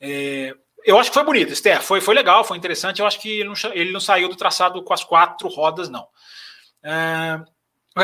É, 0.00 0.52
eu 0.84 0.98
acho 0.98 1.10
que 1.10 1.14
foi 1.14 1.24
bonito, 1.24 1.52
Esther. 1.52 1.80
Foi, 1.80 2.00
foi 2.00 2.14
legal, 2.14 2.44
foi 2.44 2.56
interessante. 2.56 3.00
Eu 3.00 3.06
acho 3.06 3.20
que 3.20 3.40
ele 3.40 3.48
não, 3.48 3.54
ele 3.72 3.92
não 3.92 4.00
saiu 4.00 4.28
do 4.28 4.36
traçado 4.36 4.82
com 4.82 4.92
as 4.92 5.04
quatro 5.04 5.48
rodas, 5.48 5.88
não. 5.88 6.08
É, 6.82 7.40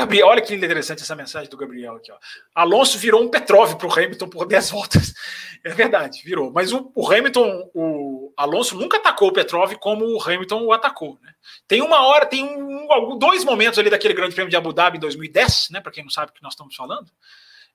Gabriel, 0.01 0.27
olha 0.27 0.41
que 0.41 0.55
interessante 0.55 1.03
essa 1.03 1.15
mensagem 1.15 1.51
do 1.51 1.57
Gabriel 1.57 1.97
aqui. 1.97 2.11
Ó. 2.11 2.17
Alonso 2.55 2.99
virou 2.99 3.23
um 3.23 3.29
Petrov 3.29 3.75
para 3.77 3.87
o 3.87 3.93
Hamilton 3.93 4.29
por 4.29 4.47
10 4.47 4.71
voltas. 4.71 5.15
É 5.65 5.71
verdade, 5.71 6.23
virou. 6.25 6.51
Mas 6.51 6.73
o, 6.73 6.91
o, 6.93 7.09
Hamilton, 7.09 7.71
o 7.73 8.33
Alonso 8.37 8.77
nunca 8.77 8.97
atacou 8.97 9.29
o 9.29 9.33
Petrov 9.33 9.73
como 9.77 10.05
o 10.05 10.21
Hamilton 10.21 10.65
o 10.65 10.73
atacou. 10.73 11.17
Né? 11.23 11.33
Tem 11.69 11.81
uma 11.81 12.05
hora, 12.05 12.27
tem 12.27 12.45
um, 12.45 13.17
dois 13.17 13.45
momentos 13.45 13.79
ali 13.79 13.89
daquele 13.89 14.13
Grande 14.13 14.35
Prêmio 14.35 14.51
de 14.51 14.57
Abu 14.57 14.73
Dhabi 14.73 14.97
em 14.97 15.01
2010, 15.01 15.69
né? 15.71 15.81
Para 15.81 15.93
quem 15.93 16.03
não 16.03 16.11
sabe 16.11 16.33
o 16.33 16.35
que 16.35 16.43
nós 16.43 16.55
estamos 16.55 16.75
falando. 16.75 17.13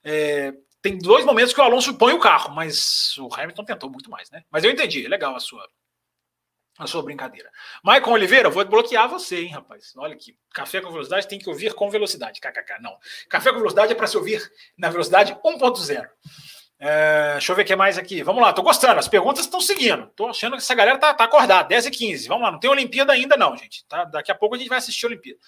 É, 0.03 0.53
tem 0.81 0.97
dois 0.97 1.23
momentos 1.23 1.53
que 1.53 1.61
o 1.61 1.63
Alonso 1.63 1.93
põe 1.97 2.11
o 2.11 2.19
carro, 2.19 2.53
mas 2.53 3.17
o 3.19 3.33
Hamilton 3.33 3.63
tentou 3.63 3.89
muito 3.89 4.09
mais, 4.09 4.29
né? 4.31 4.43
Mas 4.51 4.65
eu 4.65 4.71
entendi, 4.71 5.05
é 5.05 5.09
legal 5.09 5.33
a 5.33 5.39
sua, 5.39 5.65
a 6.77 6.85
sua 6.85 7.01
brincadeira. 7.01 7.49
Maicon 7.83 8.11
Oliveira, 8.11 8.49
vou 8.49 8.63
bloquear 8.65 9.09
você, 9.09 9.41
hein, 9.41 9.51
rapaz? 9.51 9.93
Olha 9.97 10.13
aqui. 10.13 10.37
Café 10.53 10.79
com 10.79 10.91
velocidade 10.91 11.27
tem 11.27 11.39
que 11.39 11.49
ouvir 11.49 11.73
com 11.73 11.89
velocidade. 11.89 12.39
KKK, 12.39 12.81
não. 12.81 12.97
Café 13.29 13.51
com 13.51 13.57
velocidade 13.57 13.91
é 13.91 13.95
para 13.95 14.07
se 14.07 14.17
ouvir 14.17 14.41
na 14.77 14.89
velocidade 14.89 15.33
1.0. 15.33 16.07
É, 16.79 17.31
deixa 17.33 17.51
eu 17.51 17.55
ver 17.55 17.63
o 17.63 17.65
que 17.65 17.75
mais 17.75 17.97
aqui. 17.97 18.21
Vamos 18.21 18.41
lá, 18.41 18.53
tô 18.53 18.61
gostando. 18.61 18.99
As 18.99 19.07
perguntas 19.07 19.45
estão 19.45 19.59
seguindo. 19.59 20.07
Tô 20.15 20.27
achando 20.27 20.51
que 20.51 20.57
essa 20.57 20.75
galera 20.75 20.97
tá, 20.97 21.13
tá 21.13 21.23
acordada. 21.23 21.67
10 21.67 21.87
e 21.87 21.91
15. 21.91 22.27
Vamos 22.27 22.43
lá, 22.43 22.51
não 22.51 22.59
tem 22.59 22.69
Olimpíada 22.69 23.13
ainda, 23.13 23.35
não, 23.35 23.57
gente. 23.57 23.85
Tá? 23.87 24.03
Daqui 24.05 24.31
a 24.31 24.35
pouco 24.35 24.55
a 24.55 24.57
gente 24.57 24.69
vai 24.69 24.77
assistir 24.77 25.05
a 25.05 25.09
Olimpíada. 25.09 25.39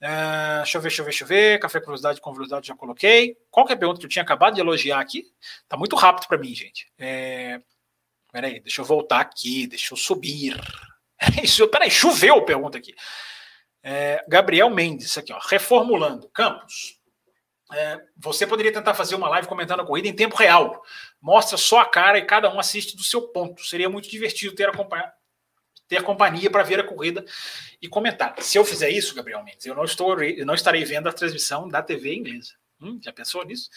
É, 0.00 0.56
deixa 0.58 0.78
eu 0.78 0.82
ver, 0.82 0.88
deixa 0.88 1.02
eu 1.02 1.04
ver, 1.04 1.10
deixa 1.10 1.24
eu 1.24 1.28
ver. 1.28 1.58
Café 1.60 1.80
com 1.80 1.86
velocidade, 1.86 2.20
com 2.20 2.32
velocidade 2.32 2.66
já 2.66 2.74
coloquei. 2.74 3.36
Qual 3.50 3.66
que 3.66 3.72
é 3.72 3.76
a 3.76 3.78
pergunta 3.78 4.00
que 4.00 4.06
eu 4.06 4.10
tinha 4.10 4.22
acabado 4.22 4.54
de 4.54 4.60
elogiar 4.60 4.98
aqui? 4.98 5.24
Tá 5.68 5.76
muito 5.76 5.94
rápido 5.96 6.26
para 6.26 6.38
mim, 6.38 6.54
gente. 6.54 6.90
É, 6.98 7.60
peraí, 8.34 8.58
deixa 8.58 8.80
eu 8.80 8.84
voltar 8.84 9.20
aqui, 9.20 9.64
deixa 9.68 9.94
eu 9.94 9.96
subir. 9.96 10.60
Isso, 11.40 11.68
peraí, 11.68 11.88
choveu, 11.88 12.44
pergunta 12.44 12.76
aqui. 12.76 12.92
É, 13.80 14.24
Gabriel 14.26 14.68
Mendes, 14.68 15.16
aqui, 15.16 15.32
ó, 15.32 15.38
reformulando. 15.38 16.28
Campos, 16.30 16.98
é, 17.72 18.00
você 18.16 18.44
poderia 18.44 18.72
tentar 18.72 18.92
fazer 18.92 19.14
uma 19.14 19.28
live 19.28 19.46
comentando 19.46 19.82
a 19.82 19.86
corrida 19.86 20.08
em 20.08 20.12
tempo 20.12 20.34
real. 20.34 20.82
Mostra 21.22 21.56
só 21.56 21.78
a 21.78 21.86
cara 21.86 22.18
e 22.18 22.26
cada 22.26 22.52
um 22.52 22.58
assiste 22.58 22.96
do 22.96 23.04
seu 23.04 23.22
ponto. 23.28 23.64
Seria 23.64 23.88
muito 23.88 24.10
divertido 24.10 24.52
ter 24.52 24.68
ter 25.86 26.02
companhia 26.02 26.50
para 26.50 26.64
ver 26.64 26.80
a 26.80 26.84
corrida 26.84 27.24
e 27.80 27.86
comentar. 27.86 28.34
Se 28.42 28.58
eu 28.58 28.64
fizer 28.64 28.90
isso, 28.90 29.14
Gabriel 29.14 29.44
Mendes, 29.44 29.64
eu 29.64 29.76
não, 29.76 29.84
estou, 29.84 30.20
eu 30.20 30.44
não 30.44 30.54
estarei 30.54 30.84
vendo 30.84 31.08
a 31.08 31.12
transmissão 31.12 31.68
da 31.68 31.80
TV 31.80 32.16
inglesa. 32.16 32.54
Hum, 32.80 32.98
já 33.00 33.12
pensou 33.12 33.44
nisso? 33.44 33.70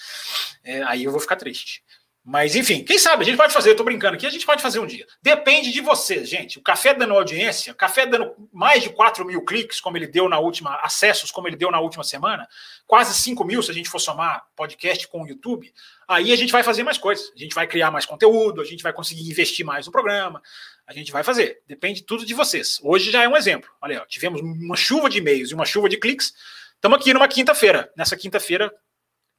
É, 0.63 0.81
aí 0.81 1.03
eu 1.03 1.11
vou 1.11 1.19
ficar 1.19 1.35
triste. 1.35 1.83
Mas, 2.29 2.57
enfim, 2.57 2.83
quem 2.83 2.99
sabe? 2.99 3.23
A 3.23 3.25
gente 3.25 3.37
pode 3.37 3.53
fazer, 3.53 3.69
eu 3.69 3.75
tô 3.77 3.85
brincando 3.85 4.17
aqui, 4.17 4.25
a 4.25 4.29
gente 4.29 4.45
pode 4.45 4.61
fazer 4.61 4.79
um 4.79 4.85
dia. 4.85 5.07
Depende 5.21 5.71
de 5.71 5.79
vocês, 5.79 6.27
gente. 6.27 6.59
O 6.59 6.61
café 6.61 6.93
dando 6.93 7.13
audiência, 7.13 7.71
o 7.71 7.75
café 7.75 8.05
dando 8.05 8.35
mais 8.51 8.83
de 8.83 8.89
4 8.89 9.23
mil 9.23 9.45
cliques, 9.45 9.79
como 9.79 9.95
ele 9.95 10.07
deu 10.07 10.27
na 10.27 10.37
última, 10.37 10.75
acessos, 10.81 11.31
como 11.31 11.47
ele 11.47 11.55
deu 11.55 11.71
na 11.71 11.79
última 11.79 12.03
semana, 12.03 12.45
quase 12.85 13.13
5 13.13 13.45
mil 13.45 13.63
se 13.63 13.71
a 13.71 13.73
gente 13.73 13.87
for 13.87 13.99
somar 13.99 14.45
podcast 14.57 15.07
com 15.07 15.23
o 15.23 15.25
YouTube, 15.25 15.73
aí 16.05 16.33
a 16.33 16.35
gente 16.35 16.51
vai 16.51 16.63
fazer 16.63 16.83
mais 16.83 16.97
coisas. 16.97 17.31
A 17.33 17.39
gente 17.39 17.55
vai 17.55 17.65
criar 17.65 17.91
mais 17.91 18.05
conteúdo, 18.05 18.59
a 18.59 18.65
gente 18.65 18.83
vai 18.83 18.91
conseguir 18.91 19.25
investir 19.25 19.65
mais 19.65 19.85
no 19.85 19.91
programa, 19.93 20.41
a 20.85 20.91
gente 20.91 21.13
vai 21.13 21.23
fazer. 21.23 21.61
Depende 21.65 22.03
tudo 22.03 22.25
de 22.25 22.33
vocês. 22.33 22.77
Hoje 22.83 23.09
já 23.09 23.23
é 23.23 23.29
um 23.29 23.37
exemplo. 23.37 23.69
Olha, 23.81 24.01
ó, 24.01 24.05
tivemos 24.05 24.41
uma 24.41 24.75
chuva 24.75 25.09
de 25.09 25.19
e-mails 25.19 25.51
e 25.51 25.53
uma 25.53 25.65
chuva 25.65 25.87
de 25.87 25.95
cliques. 25.95 26.33
Estamos 26.75 26.99
aqui 26.99 27.13
numa 27.13 27.29
quinta-feira. 27.29 27.89
Nessa 27.95 28.17
quinta-feira 28.17 28.69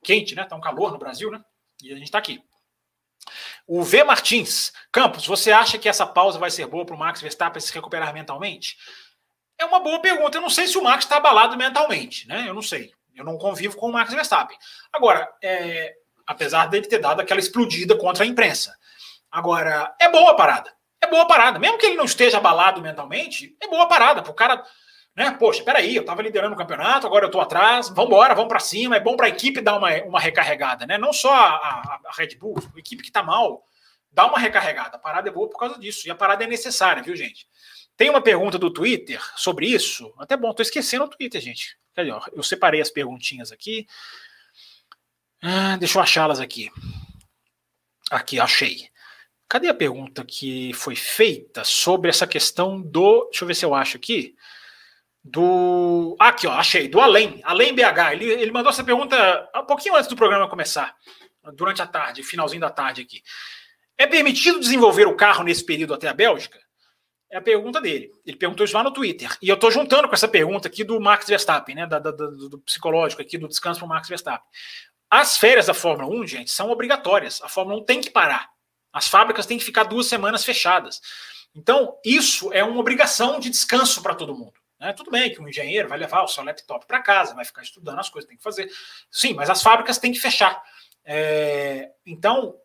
quente, 0.02 0.34
né? 0.34 0.46
Tá 0.46 0.56
um 0.56 0.60
calor 0.62 0.90
no 0.90 0.98
Brasil, 0.98 1.30
né? 1.30 1.44
E 1.82 1.92
a 1.92 1.94
gente 1.94 2.04
está 2.04 2.16
aqui. 2.16 2.40
O 3.68 3.82
V. 3.84 4.02
Martins, 4.02 4.72
Campos, 4.90 5.26
você 5.26 5.52
acha 5.52 5.76
que 5.76 5.90
essa 5.90 6.06
pausa 6.06 6.38
vai 6.38 6.50
ser 6.50 6.66
boa 6.66 6.86
para 6.86 6.94
o 6.94 6.98
Max 6.98 7.20
Verstappen 7.20 7.60
se 7.60 7.72
recuperar 7.72 8.14
mentalmente? 8.14 8.78
É 9.58 9.64
uma 9.66 9.78
boa 9.78 10.00
pergunta. 10.00 10.38
Eu 10.38 10.42
não 10.42 10.48
sei 10.48 10.66
se 10.66 10.78
o 10.78 10.82
Max 10.82 11.04
está 11.04 11.18
abalado 11.18 11.54
mentalmente, 11.54 12.26
né? 12.26 12.46
Eu 12.48 12.54
não 12.54 12.62
sei. 12.62 12.92
Eu 13.14 13.26
não 13.26 13.36
convivo 13.36 13.76
com 13.76 13.90
o 13.90 13.92
Max 13.92 14.10
Verstappen. 14.14 14.56
Agora, 14.90 15.30
é, 15.42 15.94
apesar 16.26 16.66
dele 16.66 16.86
ter 16.86 16.98
dado 16.98 17.20
aquela 17.20 17.40
explodida 17.40 17.94
contra 17.94 18.24
a 18.24 18.26
imprensa. 18.26 18.74
Agora, 19.30 19.94
é 20.00 20.08
boa 20.08 20.30
a 20.30 20.34
parada. 20.34 20.72
É 20.98 21.06
boa 21.06 21.24
a 21.24 21.26
parada. 21.26 21.58
Mesmo 21.58 21.76
que 21.76 21.84
ele 21.84 21.96
não 21.96 22.06
esteja 22.06 22.38
abalado 22.38 22.80
mentalmente, 22.80 23.54
é 23.60 23.68
boa 23.68 23.82
a 23.82 23.86
parada. 23.86 24.22
Para 24.22 24.32
o 24.32 24.34
cara 24.34 24.64
né? 25.16 25.32
Poxa, 25.32 25.64
peraí, 25.64 25.96
eu 25.96 26.02
estava 26.02 26.22
liderando 26.22 26.54
o 26.54 26.58
campeonato, 26.58 27.06
agora 27.06 27.24
eu 27.24 27.28
estou 27.28 27.40
atrás, 27.40 27.88
vamos 27.88 28.06
embora, 28.06 28.34
vamos 28.34 28.48
para 28.48 28.60
cima. 28.60 28.96
É 28.96 29.00
bom 29.00 29.16
para 29.16 29.26
a 29.26 29.28
equipe 29.28 29.60
dar 29.60 29.76
uma, 29.76 29.92
uma 30.04 30.20
recarregada, 30.20 30.86
né? 30.86 30.96
Não 30.96 31.12
só 31.12 31.34
a, 31.34 32.00
a, 32.06 32.12
Red 32.16 32.36
Bull, 32.36 32.56
a 32.74 32.78
equipe 32.78 33.02
que 33.02 33.08
está 33.08 33.22
mal, 33.22 33.64
dá 34.12 34.26
uma 34.26 34.38
recarregada. 34.38 34.96
A 34.96 34.98
parada 34.98 35.28
é 35.28 35.32
boa 35.32 35.50
por 35.50 35.58
causa 35.58 35.76
disso, 35.76 36.06
e 36.06 36.10
a 36.10 36.14
parada 36.14 36.44
é 36.44 36.46
necessária, 36.46 37.02
viu, 37.02 37.16
gente? 37.16 37.48
Tem 37.96 38.08
uma 38.08 38.22
pergunta 38.22 38.58
do 38.58 38.72
Twitter 38.72 39.20
sobre 39.36 39.66
isso. 39.66 40.14
Até 40.18 40.36
bom, 40.36 40.50
estou 40.50 40.62
esquecendo 40.62 41.04
o 41.04 41.08
Twitter, 41.08 41.40
gente. 41.40 41.76
Eu 42.32 42.44
separei 42.44 42.80
as 42.80 42.90
perguntinhas 42.90 43.50
aqui. 43.50 43.88
Ah, 45.42 45.76
deixa 45.76 45.98
eu 45.98 46.02
achá-las 46.02 46.38
aqui. 46.38 46.70
Aqui, 48.08 48.38
achei. 48.38 48.88
Cadê 49.48 49.66
a 49.66 49.74
pergunta 49.74 50.24
que 50.24 50.72
foi 50.74 50.94
feita 50.94 51.64
sobre 51.64 52.08
essa 52.08 52.24
questão 52.24 52.80
do. 52.80 53.24
Deixa 53.30 53.42
eu 53.42 53.48
ver 53.48 53.54
se 53.54 53.64
eu 53.64 53.74
acho 53.74 53.96
aqui 53.96 54.36
do. 55.30 56.16
Aqui, 56.18 56.46
ó, 56.46 56.52
achei, 56.52 56.88
do 56.88 57.00
Além, 57.00 57.40
Além 57.44 57.74
BH. 57.74 58.12
Ele, 58.12 58.24
ele 58.26 58.50
mandou 58.50 58.70
essa 58.70 58.84
pergunta 58.84 59.48
um 59.54 59.64
pouquinho 59.64 59.94
antes 59.94 60.08
do 60.08 60.16
programa 60.16 60.48
começar, 60.48 60.94
durante 61.54 61.82
a 61.82 61.86
tarde, 61.86 62.22
finalzinho 62.22 62.60
da 62.60 62.70
tarde 62.70 63.02
aqui. 63.02 63.22
É 63.96 64.06
permitido 64.06 64.60
desenvolver 64.60 65.06
o 65.06 65.16
carro 65.16 65.44
nesse 65.44 65.64
período 65.64 65.94
até 65.94 66.08
a 66.08 66.14
Bélgica? 66.14 66.58
É 67.30 67.36
a 67.36 67.42
pergunta 67.42 67.80
dele. 67.80 68.10
Ele 68.24 68.36
perguntou 68.36 68.64
isso 68.64 68.74
lá 68.74 68.82
no 68.82 68.92
Twitter. 68.92 69.36
E 69.42 69.48
eu 69.48 69.54
estou 69.54 69.70
juntando 69.70 70.08
com 70.08 70.14
essa 70.14 70.28
pergunta 70.28 70.68
aqui 70.68 70.82
do 70.82 70.98
Max 70.98 71.26
Verstappen, 71.26 71.74
né? 71.74 71.86
Da, 71.86 71.98
da, 71.98 72.10
do, 72.10 72.48
do 72.48 72.58
psicológico 72.60 73.20
aqui, 73.20 73.36
do 73.36 73.48
descanso 73.48 73.80
para 73.80 73.86
o 73.86 73.88
Max 73.88 74.08
Verstappen. 74.08 74.48
As 75.10 75.36
férias 75.36 75.66
da 75.66 75.74
Fórmula 75.74 76.08
1, 76.22 76.26
gente, 76.26 76.50
são 76.50 76.70
obrigatórias. 76.70 77.42
A 77.42 77.48
Fórmula 77.48 77.80
1 77.80 77.84
tem 77.84 78.00
que 78.00 78.10
parar. 78.10 78.48
As 78.92 79.08
fábricas 79.08 79.46
têm 79.46 79.58
que 79.58 79.64
ficar 79.64 79.84
duas 79.84 80.06
semanas 80.06 80.44
fechadas. 80.44 81.00
Então, 81.54 81.98
isso 82.04 82.52
é 82.52 82.62
uma 82.62 82.78
obrigação 82.80 83.38
de 83.40 83.50
descanso 83.50 84.02
para 84.02 84.14
todo 84.14 84.34
mundo. 84.34 84.54
Né? 84.78 84.92
Tudo 84.92 85.10
bem 85.10 85.32
que 85.32 85.40
um 85.40 85.48
engenheiro 85.48 85.88
vai 85.88 85.98
levar 85.98 86.22
o 86.22 86.28
seu 86.28 86.44
laptop 86.44 86.86
para 86.86 87.02
casa, 87.02 87.34
vai 87.34 87.44
ficar 87.44 87.62
estudando 87.62 87.98
as 87.98 88.08
coisas 88.08 88.28
tem 88.28 88.36
que 88.36 88.42
fazer. 88.42 88.70
Sim, 89.10 89.34
mas 89.34 89.50
as 89.50 89.62
fábricas 89.62 89.98
têm 89.98 90.12
que 90.12 90.20
fechar. 90.20 90.62
É, 91.04 91.90
então, 92.06 92.56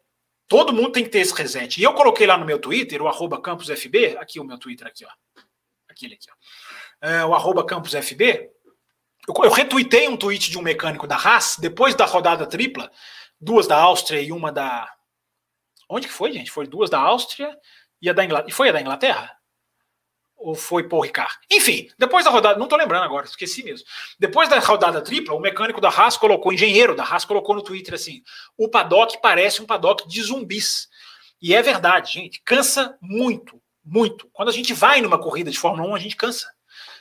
todo 0.48 0.74
mundo 0.74 0.92
tem 0.92 1.04
que 1.04 1.10
ter 1.10 1.20
esse 1.20 1.34
reset. 1.34 1.80
E 1.80 1.84
eu 1.84 1.94
coloquei 1.94 2.28
lá 2.28 2.38
no 2.38 2.46
meu 2.46 2.60
Twitter, 2.60 3.02
o 3.02 3.08
arroba 3.08 3.42
campusfb, 3.42 4.18
aqui 4.18 4.40
o 4.40 4.44
meu 4.44 4.58
Twitter 4.58 4.88
aqui, 4.88 5.06
ó. 5.06 5.10
Aquele 5.90 6.16
aqui, 6.16 6.28
ó. 6.30 7.08
É, 7.08 7.26
o 7.26 7.34
arroba 7.34 7.66
campusfb. 7.66 8.52
Eu, 9.28 9.46
eu 9.46 9.52
retuitei 9.52 10.08
um 10.08 10.18
tweet 10.18 10.52
de 10.52 10.58
um 10.58 10.62
mecânico 10.62 11.08
da 11.08 11.16
Haas, 11.16 11.58
depois 11.58 11.96
da 11.96 12.06
rodada 12.06 12.46
tripla, 12.46 12.92
duas 13.40 13.68
da 13.68 13.78
Áustria 13.78 14.22
e 14.22 14.32
uma 14.32 14.52
da. 14.52 14.92
Onde 15.90 16.08
que 16.08 16.14
foi, 16.14 16.32
gente? 16.32 16.52
Foi 16.52 16.68
duas 16.68 16.90
da 16.90 17.00
Áustria 17.00 17.58
e 18.02 18.10
a 18.10 18.14
da 18.14 18.24
Inglaterra. 18.24 18.50
E 18.50 18.54
foi 18.54 18.70
a 18.70 18.72
da 18.72 18.82
Inglaterra? 18.82 19.38
Ou 20.44 20.56
foi 20.56 20.84
Paul 20.90 21.02
Ricard? 21.02 21.34
Enfim, 21.50 21.90
depois 21.98 22.26
da 22.26 22.30
rodada, 22.30 22.60
não 22.60 22.68
tô 22.68 22.76
lembrando 22.76 23.04
agora, 23.04 23.26
esqueci 23.26 23.64
mesmo. 23.64 23.88
Depois 24.20 24.50
da 24.50 24.60
rodada 24.60 25.02
tripla, 25.02 25.34
o 25.34 25.40
mecânico 25.40 25.80
da 25.80 25.88
Haas 25.88 26.18
colocou, 26.18 26.52
o 26.52 26.54
engenheiro 26.54 26.94
da 26.94 27.04
Haas 27.04 27.24
colocou 27.24 27.56
no 27.56 27.64
Twitter 27.64 27.94
assim: 27.94 28.22
o 28.58 28.68
paddock 28.68 29.22
parece 29.22 29.62
um 29.62 29.66
paddock 29.66 30.06
de 30.06 30.22
zumbis. 30.22 30.90
E 31.42 31.56
é 31.56 31.62
verdade, 31.62 32.14
gente, 32.14 32.42
cansa 32.44 32.98
muito, 33.02 33.58
muito. 33.84 34.30
Quando 34.34 34.50
a 34.50 34.52
gente 34.52 34.74
vai 34.74 35.00
numa 35.02 35.18
corrida 35.18 35.50
de 35.50 35.58
Fórmula 35.58 35.90
1, 35.92 35.96
a 35.96 36.00
gente 36.00 36.16
cansa. 36.18 36.52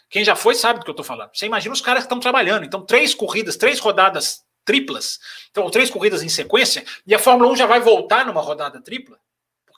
Quem 0.08 0.24
já 0.24 0.36
foi 0.36 0.54
sabe 0.54 0.78
do 0.78 0.84
que 0.84 0.90
eu 0.90 0.94
tô 0.94 1.02
falando. 1.02 1.30
Você 1.34 1.46
imagina 1.46 1.72
os 1.72 1.80
caras 1.80 2.04
que 2.04 2.06
estão 2.06 2.20
trabalhando. 2.20 2.64
Então, 2.64 2.86
três 2.86 3.12
corridas, 3.12 3.56
três 3.56 3.80
rodadas 3.80 4.44
triplas, 4.64 5.18
então 5.50 5.68
três 5.68 5.90
corridas 5.90 6.22
em 6.22 6.28
sequência, 6.28 6.84
e 7.04 7.12
a 7.12 7.18
Fórmula 7.18 7.50
1 7.50 7.56
já 7.56 7.66
vai 7.66 7.80
voltar 7.80 8.24
numa 8.24 8.40
rodada 8.40 8.80
tripla 8.80 9.18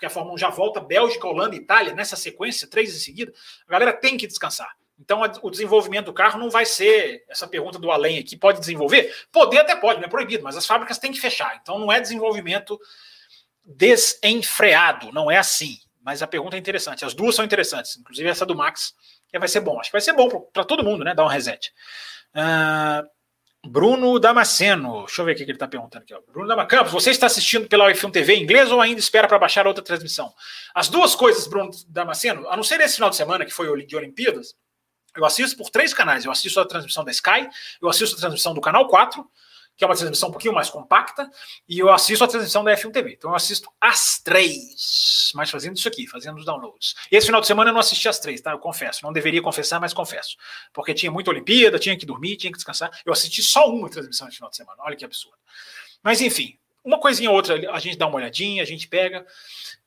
porque 0.04 0.06
a 0.06 0.10
Fórmula 0.10 0.34
1 0.34 0.38
já 0.38 0.50
volta 0.50 0.80
Bélgica, 0.80 1.26
Holanda 1.26 1.56
Itália 1.56 1.94
nessa 1.94 2.16
sequência, 2.16 2.68
três 2.68 2.94
em 2.94 2.98
seguida, 2.98 3.32
a 3.66 3.72
galera 3.72 3.92
tem 3.92 4.16
que 4.16 4.26
descansar. 4.26 4.70
Então, 4.98 5.22
o 5.42 5.50
desenvolvimento 5.50 6.06
do 6.06 6.12
carro 6.12 6.38
não 6.38 6.50
vai 6.50 6.64
ser 6.64 7.24
essa 7.28 7.48
pergunta 7.48 7.78
do 7.78 7.90
além 7.90 8.18
aqui. 8.18 8.36
Pode 8.36 8.60
desenvolver? 8.60 9.12
Poder 9.32 9.58
até 9.58 9.74
pode, 9.74 9.98
não 9.98 10.06
é 10.06 10.10
proibido, 10.10 10.44
mas 10.44 10.56
as 10.56 10.66
fábricas 10.66 10.98
têm 10.98 11.10
que 11.10 11.20
fechar. 11.20 11.58
Então, 11.60 11.78
não 11.78 11.90
é 11.90 12.00
desenvolvimento 12.00 12.78
desenfreado, 13.64 15.10
não 15.10 15.30
é 15.30 15.36
assim. 15.36 15.78
Mas 16.00 16.22
a 16.22 16.26
pergunta 16.26 16.54
é 16.54 16.60
interessante. 16.60 17.04
As 17.04 17.14
duas 17.14 17.34
são 17.34 17.44
interessantes, 17.44 17.96
inclusive 17.96 18.28
essa 18.28 18.46
do 18.46 18.54
Max, 18.54 18.94
que 19.28 19.38
vai 19.38 19.48
ser 19.48 19.60
bom. 19.60 19.80
Acho 19.80 19.88
que 19.88 19.94
vai 19.94 20.00
ser 20.00 20.12
bom 20.12 20.28
para 20.52 20.64
todo 20.64 20.84
mundo, 20.84 21.02
né? 21.02 21.12
Dar 21.14 21.24
um 21.24 21.28
reset. 21.28 21.72
Uh, 22.34 23.08
Bruno 23.66 24.18
Damasceno, 24.18 25.04
deixa 25.06 25.22
eu 25.22 25.26
ver 25.26 25.32
o 25.32 25.36
que 25.36 25.42
ele 25.42 25.52
está 25.52 25.66
perguntando 25.66 26.04
aqui. 26.04 26.14
Bruno 26.30 26.48
Damasceno, 26.48 26.84
você 26.86 27.10
está 27.10 27.26
assistindo 27.26 27.68
pela 27.68 27.90
F1 27.90 28.10
TV 28.10 28.34
em 28.34 28.42
inglês 28.42 28.70
ou 28.70 28.80
ainda 28.80 29.00
espera 29.00 29.26
para 29.26 29.38
baixar 29.38 29.66
outra 29.66 29.82
transmissão? 29.82 30.32
As 30.74 30.88
duas 30.88 31.14
coisas, 31.14 31.46
Bruno 31.46 31.70
Damasceno, 31.88 32.48
a 32.48 32.56
não 32.56 32.62
ser 32.62 32.80
esse 32.80 32.96
final 32.96 33.10
de 33.10 33.16
semana 33.16 33.44
que 33.44 33.52
foi 33.52 33.84
de 33.86 33.96
Olimpíadas, 33.96 34.54
eu 35.16 35.24
assisto 35.24 35.56
por 35.56 35.70
três 35.70 35.94
canais. 35.94 36.24
Eu 36.24 36.32
assisto 36.32 36.58
a 36.60 36.66
transmissão 36.66 37.04
da 37.04 37.10
Sky, 37.10 37.48
eu 37.80 37.88
assisto 37.88 38.16
a 38.16 38.18
transmissão 38.18 38.52
do 38.52 38.60
Canal 38.60 38.88
4 38.88 39.24
que 39.76 39.84
é 39.84 39.86
uma 39.86 39.96
transmissão 39.96 40.28
um 40.28 40.32
pouquinho 40.32 40.54
mais 40.54 40.70
compacta, 40.70 41.28
e 41.68 41.78
eu 41.78 41.92
assisto 41.92 42.24
a 42.24 42.28
transmissão 42.28 42.62
da 42.62 42.72
F1 42.76 42.92
TV. 42.92 43.14
Então 43.14 43.30
eu 43.30 43.36
assisto 43.36 43.70
as 43.80 44.20
três, 44.22 45.32
mas 45.34 45.50
fazendo 45.50 45.76
isso 45.76 45.88
aqui, 45.88 46.06
fazendo 46.06 46.38
os 46.38 46.44
downloads. 46.44 46.94
Esse 47.10 47.26
final 47.26 47.40
de 47.40 47.46
semana 47.46 47.70
eu 47.70 47.74
não 47.74 47.80
assisti 47.80 48.08
as 48.08 48.18
três, 48.18 48.40
tá? 48.40 48.52
Eu 48.52 48.58
confesso. 48.58 49.00
Não 49.02 49.12
deveria 49.12 49.42
confessar, 49.42 49.80
mas 49.80 49.92
confesso. 49.92 50.36
Porque 50.72 50.94
tinha 50.94 51.10
muita 51.10 51.30
Olimpíada, 51.30 51.78
tinha 51.78 51.96
que 51.96 52.06
dormir, 52.06 52.36
tinha 52.36 52.52
que 52.52 52.58
descansar. 52.58 52.90
Eu 53.04 53.12
assisti 53.12 53.42
só 53.42 53.68
uma 53.68 53.88
transmissão 53.88 54.28
esse 54.28 54.36
final 54.36 54.50
de 54.50 54.56
semana. 54.56 54.82
Olha 54.82 54.96
que 54.96 55.04
absurdo. 55.04 55.36
Mas 56.02 56.20
enfim, 56.20 56.56
uma 56.84 57.00
coisinha 57.00 57.30
ou 57.30 57.36
outra 57.36 57.72
a 57.72 57.78
gente 57.78 57.96
dá 57.96 58.06
uma 58.06 58.16
olhadinha, 58.16 58.62
a 58.62 58.66
gente 58.66 58.86
pega. 58.86 59.26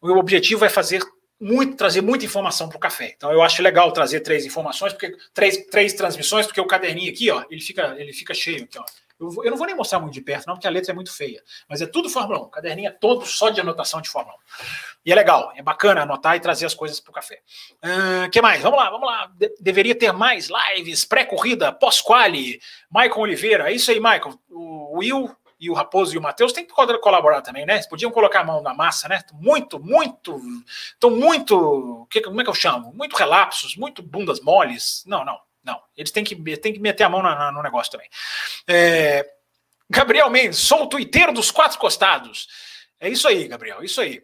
O 0.02 0.12
objetivo 0.18 0.66
é 0.66 0.70
fazer 0.70 1.02
muito, 1.40 1.78
trazer 1.78 2.02
muita 2.02 2.26
informação 2.26 2.68
para 2.68 2.78
o 2.78 2.80
café. 2.80 3.14
Então 3.16 3.32
eu 3.32 3.42
acho 3.42 3.62
legal 3.62 3.92
trazer 3.92 4.22
três 4.22 4.46
informações, 4.46 4.94
porque 4.94 5.16
três, 5.34 5.58
três 5.68 5.94
transmissões, 5.94 6.46
porque 6.46 6.60
o 6.60 6.66
caderninho 6.66 7.12
aqui, 7.12 7.30
ó, 7.30 7.46
ele 7.50 7.62
fica, 7.62 7.96
ele 7.98 8.12
fica 8.12 8.34
cheio 8.34 8.64
aqui, 8.64 8.80
ó. 8.80 8.84
Eu, 9.20 9.44
eu, 9.44 9.52
não 9.52 9.58
vou 9.58 9.66
nem 9.66 9.76
mostrar 9.76 10.00
muito 10.00 10.14
de 10.14 10.22
perto, 10.22 10.46
não, 10.48 10.54
porque 10.54 10.68
a 10.68 10.70
letra 10.70 10.92
é 10.92 10.96
muito 10.96 11.12
feia. 11.12 11.44
Mas 11.68 11.82
é 11.82 11.86
tudo 11.86 12.10
Fórmula 12.10 12.40
1. 12.40 12.42
O 12.44 12.50
caderninho 12.50 12.94
todo 13.00 13.26
só 13.26 13.50
de 13.50 13.60
anotação 13.60 14.02
de 14.02 14.10
Fórmula 14.10 14.36
1. 14.36 14.66
E 15.06 15.12
é 15.12 15.16
legal, 15.16 15.52
é 15.56 15.62
bacana 15.62 16.02
anotar 16.02 16.36
e 16.36 16.40
trazer 16.40 16.66
as 16.66 16.74
coisas 16.74 17.00
para 17.00 17.12
o 17.12 17.14
café. 17.14 17.42
O 17.84 18.26
uh, 18.26 18.30
que 18.30 18.42
mais? 18.42 18.62
Vamos 18.62 18.78
lá, 18.78 18.90
vamos 18.90 19.08
lá. 19.08 19.32
De 19.36 19.54
deveria 19.60 19.96
ter 19.96 20.12
mais 20.12 20.50
lives, 20.50 21.06
pré-corrida, 21.06 21.72
pós-quali. 21.72 22.60
Maicon 22.90 23.22
Oliveira, 23.22 23.72
é 23.72 23.74
isso 23.74 23.90
aí, 23.90 24.00
Maicon. 24.00 24.38
O 24.50 24.98
Will 24.98 25.36
e 25.60 25.70
o 25.70 25.74
Raposo 25.74 26.14
e 26.14 26.18
o 26.18 26.22
Matheus 26.22 26.54
têm 26.54 26.66
que 26.66 26.74
colaborar 26.74 27.42
também, 27.42 27.66
né? 27.66 27.82
Podiam 27.90 28.12
colocar 28.12 28.42
a 28.42 28.44
mão 28.44 28.62
na 28.62 28.74
massa, 28.74 29.08
né? 29.08 29.22
Muito, 29.34 29.80
muito. 29.80 30.40
Estão 30.94 31.10
muito. 31.10 32.08
Que, 32.10 32.22
como 32.22 32.40
é 32.40 32.44
que 32.44 32.50
eu 32.50 32.54
chamo? 32.54 32.94
Muito 32.94 33.16
relapsos, 33.16 33.76
muito 33.76 34.04
bundas 34.04 34.40
moles. 34.40 35.04
Não, 35.08 35.26
não. 35.26 35.40
Não, 35.68 35.82
eles 35.98 36.12
têm 36.12 36.24
que, 36.24 36.34
têm 36.56 36.72
que 36.72 36.80
meter 36.80 37.04
a 37.04 37.10
mão 37.10 37.22
na, 37.22 37.36
na, 37.36 37.52
no 37.52 37.62
negócio 37.62 37.92
também. 37.92 38.10
É, 38.66 39.30
Gabriel 39.90 40.30
Mendes, 40.30 40.60
sou 40.60 40.84
o 40.84 40.88
tuiteiro 40.88 41.34
dos 41.34 41.52
quatro 41.52 41.78
costados. 41.78 42.48
É 42.98 43.10
isso 43.10 43.28
aí, 43.28 43.46
Gabriel, 43.50 43.84
isso 43.84 44.00
aí. 44.00 44.24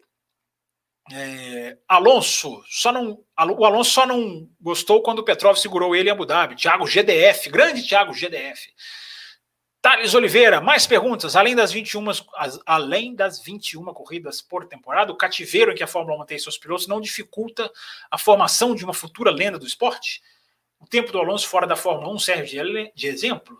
É, 1.12 1.78
Alonso, 1.86 2.64
só 2.70 2.94
não, 2.94 3.20
o 3.58 3.66
Alonso 3.66 3.92
só 3.92 4.06
não 4.06 4.50
gostou 4.62 5.04
quando 5.04 5.20
o 5.20 5.24
Petrov 5.24 5.58
segurou 5.58 5.94
ele 5.94 6.08
em 6.08 6.14
Abu 6.14 6.26
Dhabi. 6.26 6.56
Thiago 6.56 6.88
GDF, 6.88 7.50
grande 7.50 7.86
Thiago 7.86 8.14
GDF. 8.14 8.74
Thales 9.82 10.14
Oliveira, 10.14 10.62
mais 10.62 10.88
perguntas. 10.88 11.36
Além 11.36 11.58
das 11.58 11.74
21, 11.74 12.06
além 12.66 13.14
das 13.14 13.44
21 13.44 13.84
corridas 13.94 14.42
por 14.42 14.66
temporada, 14.66 15.12
o 15.12 15.18
cativeiro 15.18 15.74
em 15.74 15.76
que 15.76 15.84
a 15.84 15.88
Fórmula 15.88 16.16
1 16.16 16.20
mantém 16.20 16.40
seus 16.40 16.58
pilotos 16.58 16.88
não 16.88 17.02
dificulta 17.02 17.70
a 18.10 18.18
formação 18.18 18.74
de 18.74 18.86
uma 18.86 18.94
futura 18.94 19.30
lenda 19.30 19.60
do 19.60 19.68
esporte? 19.68 20.22
O 20.84 20.88
tempo 20.88 21.12
do 21.12 21.20
Alonso 21.20 21.48
fora 21.48 21.66
da 21.66 21.76
Fórmula 21.76 22.14
1 22.14 22.20
serve 22.20 22.46
de, 22.46 22.92
de 22.94 23.08
exemplo? 23.08 23.58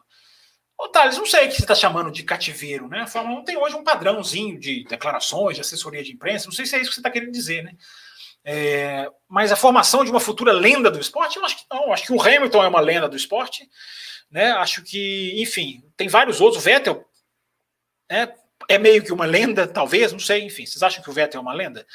Ô, 0.78 0.90
Thales, 0.90 1.18
não 1.18 1.26
sei 1.26 1.46
o 1.46 1.50
que 1.50 1.56
você 1.56 1.62
está 1.62 1.76
chamando 1.76 2.12
de 2.12 2.24
cativeiro, 2.24 2.90
né? 2.90 3.02
A 3.02 3.08
Fórmula 3.08 3.40
1 3.40 3.44
tem 3.46 3.58
hoje 3.58 3.76
um 3.76 3.84
padrãozinho 3.84 4.60
de 4.60 4.84
declarações, 4.84 5.56
de 5.56 5.62
assessoria 5.62 6.04
de 6.04 6.12
imprensa, 6.12 6.46
não 6.46 6.52
sei 6.52 6.66
se 6.66 6.76
é 6.76 6.80
isso 6.80 6.90
que 6.90 6.96
você 6.96 7.00
está 7.00 7.10
querendo 7.10 7.32
dizer, 7.32 7.64
né? 7.64 7.74
É, 8.46 9.10
mas 9.28 9.54
a 9.54 9.56
formação 9.56 10.04
de 10.04 10.12
uma 10.12 10.20
futura 10.20 10.52
lenda 10.52 10.92
do 10.92 11.00
esporte, 11.00 11.38
eu 11.38 11.46
acho 11.46 11.58
que 11.58 11.66
não. 11.72 11.94
Acho 11.94 12.06
que 12.06 12.12
o 12.12 12.22
Hamilton 12.22 12.64
é 12.64 12.68
uma 12.68 12.82
lenda 12.82 13.08
do 13.08 13.16
esporte, 13.16 13.70
né? 14.30 14.52
Acho 14.52 14.84
que, 14.84 15.42
enfim, 15.42 15.82
tem 15.96 16.10
vários 16.10 16.42
outros. 16.42 16.62
O 16.62 16.66
Vettel 16.66 17.06
né, 18.12 18.34
é 18.68 18.78
meio 18.78 19.02
que 19.02 19.14
uma 19.14 19.26
lenda, 19.26 19.66
talvez, 19.66 20.12
não 20.12 20.20
sei. 20.20 20.44
Enfim, 20.44 20.66
vocês 20.66 20.84
acham 20.84 21.02
que 21.02 21.10
o 21.10 21.14
Vettel 21.14 21.40
é 21.40 21.42
uma 21.42 21.54
lenda? 21.54 21.88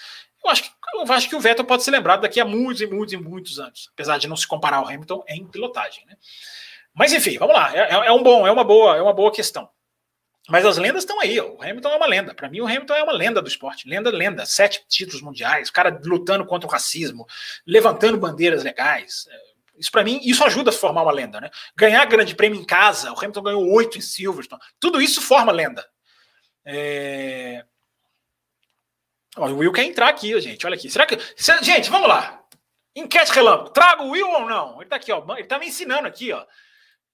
Eu 0.45 0.51
acho, 0.51 0.63
que, 0.63 0.71
eu 0.95 1.13
acho 1.13 1.29
que 1.29 1.37
o 1.37 1.41
Vettel 1.41 1.65
pode 1.65 1.83
ser 1.83 1.91
lembrado 1.91 2.23
daqui 2.23 2.41
a 2.41 2.45
muitos 2.45 2.81
e 2.81 2.87
muitos 2.87 3.13
e 3.13 3.17
muitos 3.17 3.59
anos, 3.59 3.89
apesar 3.93 4.19
de 4.19 4.29
não 4.29 4.37
se 4.37 4.47
comparar 4.47 4.79
ao 4.79 4.87
Hamilton 4.87 5.25
em 5.29 5.47
pilotagem. 5.47 6.07
Né? 6.07 6.17
Mas 6.95 7.13
enfim, 7.13 7.39
vamos 7.39 7.55
lá. 7.55 7.75
É, 7.77 7.81
é, 7.81 8.07
é 8.07 8.13
um 8.13 8.23
bom, 8.23 8.47
é 8.47 8.51
uma 8.51 8.65
boa, 8.65 8.97
é 8.97 9.03
uma 9.03 9.13
boa 9.13 9.33
questão. 9.33 9.69
Mas 10.49 10.65
as 10.65 10.79
lendas 10.79 11.03
estão 11.03 11.21
aí. 11.21 11.39
O 11.39 11.63
Hamilton 11.63 11.91
é 11.91 11.97
uma 11.97 12.07
lenda. 12.07 12.35
Para 12.35 12.49
mim, 12.49 12.61
o 12.61 12.67
Hamilton 12.67 12.95
é 12.95 13.03
uma 13.03 13.13
lenda 13.13 13.43
do 13.43 13.49
esporte. 13.49 13.87
Lenda, 13.87 14.11
lenda. 14.11 14.47
Sete 14.47 14.83
títulos 14.89 15.21
mundiais, 15.21 15.69
o 15.69 15.73
cara 15.73 16.01
lutando 16.03 16.47
contra 16.47 16.67
o 16.67 16.71
racismo, 16.71 17.27
levantando 17.67 18.17
bandeiras 18.17 18.65
legais. 18.65 19.27
É, 19.31 19.49
isso 19.79 19.93
para 19.93 20.03
mim, 20.03 20.19
isso 20.23 20.43
ajuda 20.45 20.71
a 20.71 20.73
formar 20.73 21.03
uma 21.03 21.13
lenda, 21.13 21.41
né? 21.41 21.51
Ganhar 21.77 22.05
grande 22.07 22.35
prêmio 22.35 22.61
em 22.61 22.65
casa, 22.65 23.13
o 23.13 23.19
Hamilton 23.19 23.43
ganhou 23.43 23.73
oito 23.75 23.99
em 23.99 24.01
Silverstone. 24.01 24.61
Tudo 24.81 25.01
isso 25.01 25.21
forma 25.21 25.53
lenda. 25.53 25.87
É... 26.65 27.65
O 29.39 29.57
Will 29.59 29.73
quer 29.73 29.85
entrar 29.85 30.09
aqui, 30.09 30.39
gente. 30.41 30.67
Olha 30.67 30.75
aqui. 30.75 30.91
Será 30.91 31.07
que. 31.07 31.19
Gente, 31.63 31.91
vamos 31.91 32.09
lá. 32.09 32.43
Enquete 32.95 33.33
relâmpago. 33.33 33.71
Traga 33.71 34.03
o 34.03 34.11
Will 34.11 34.29
ou 34.29 34.47
não? 34.47 34.81
Ele 34.81 34.91
tá 34.91 34.97
aqui, 34.97 35.13
ó. 35.13 35.25
Ele 35.37 35.47
tá 35.47 35.59
me 35.59 35.67
ensinando 35.67 36.07
aqui, 36.07 36.33
ó. 36.33 36.45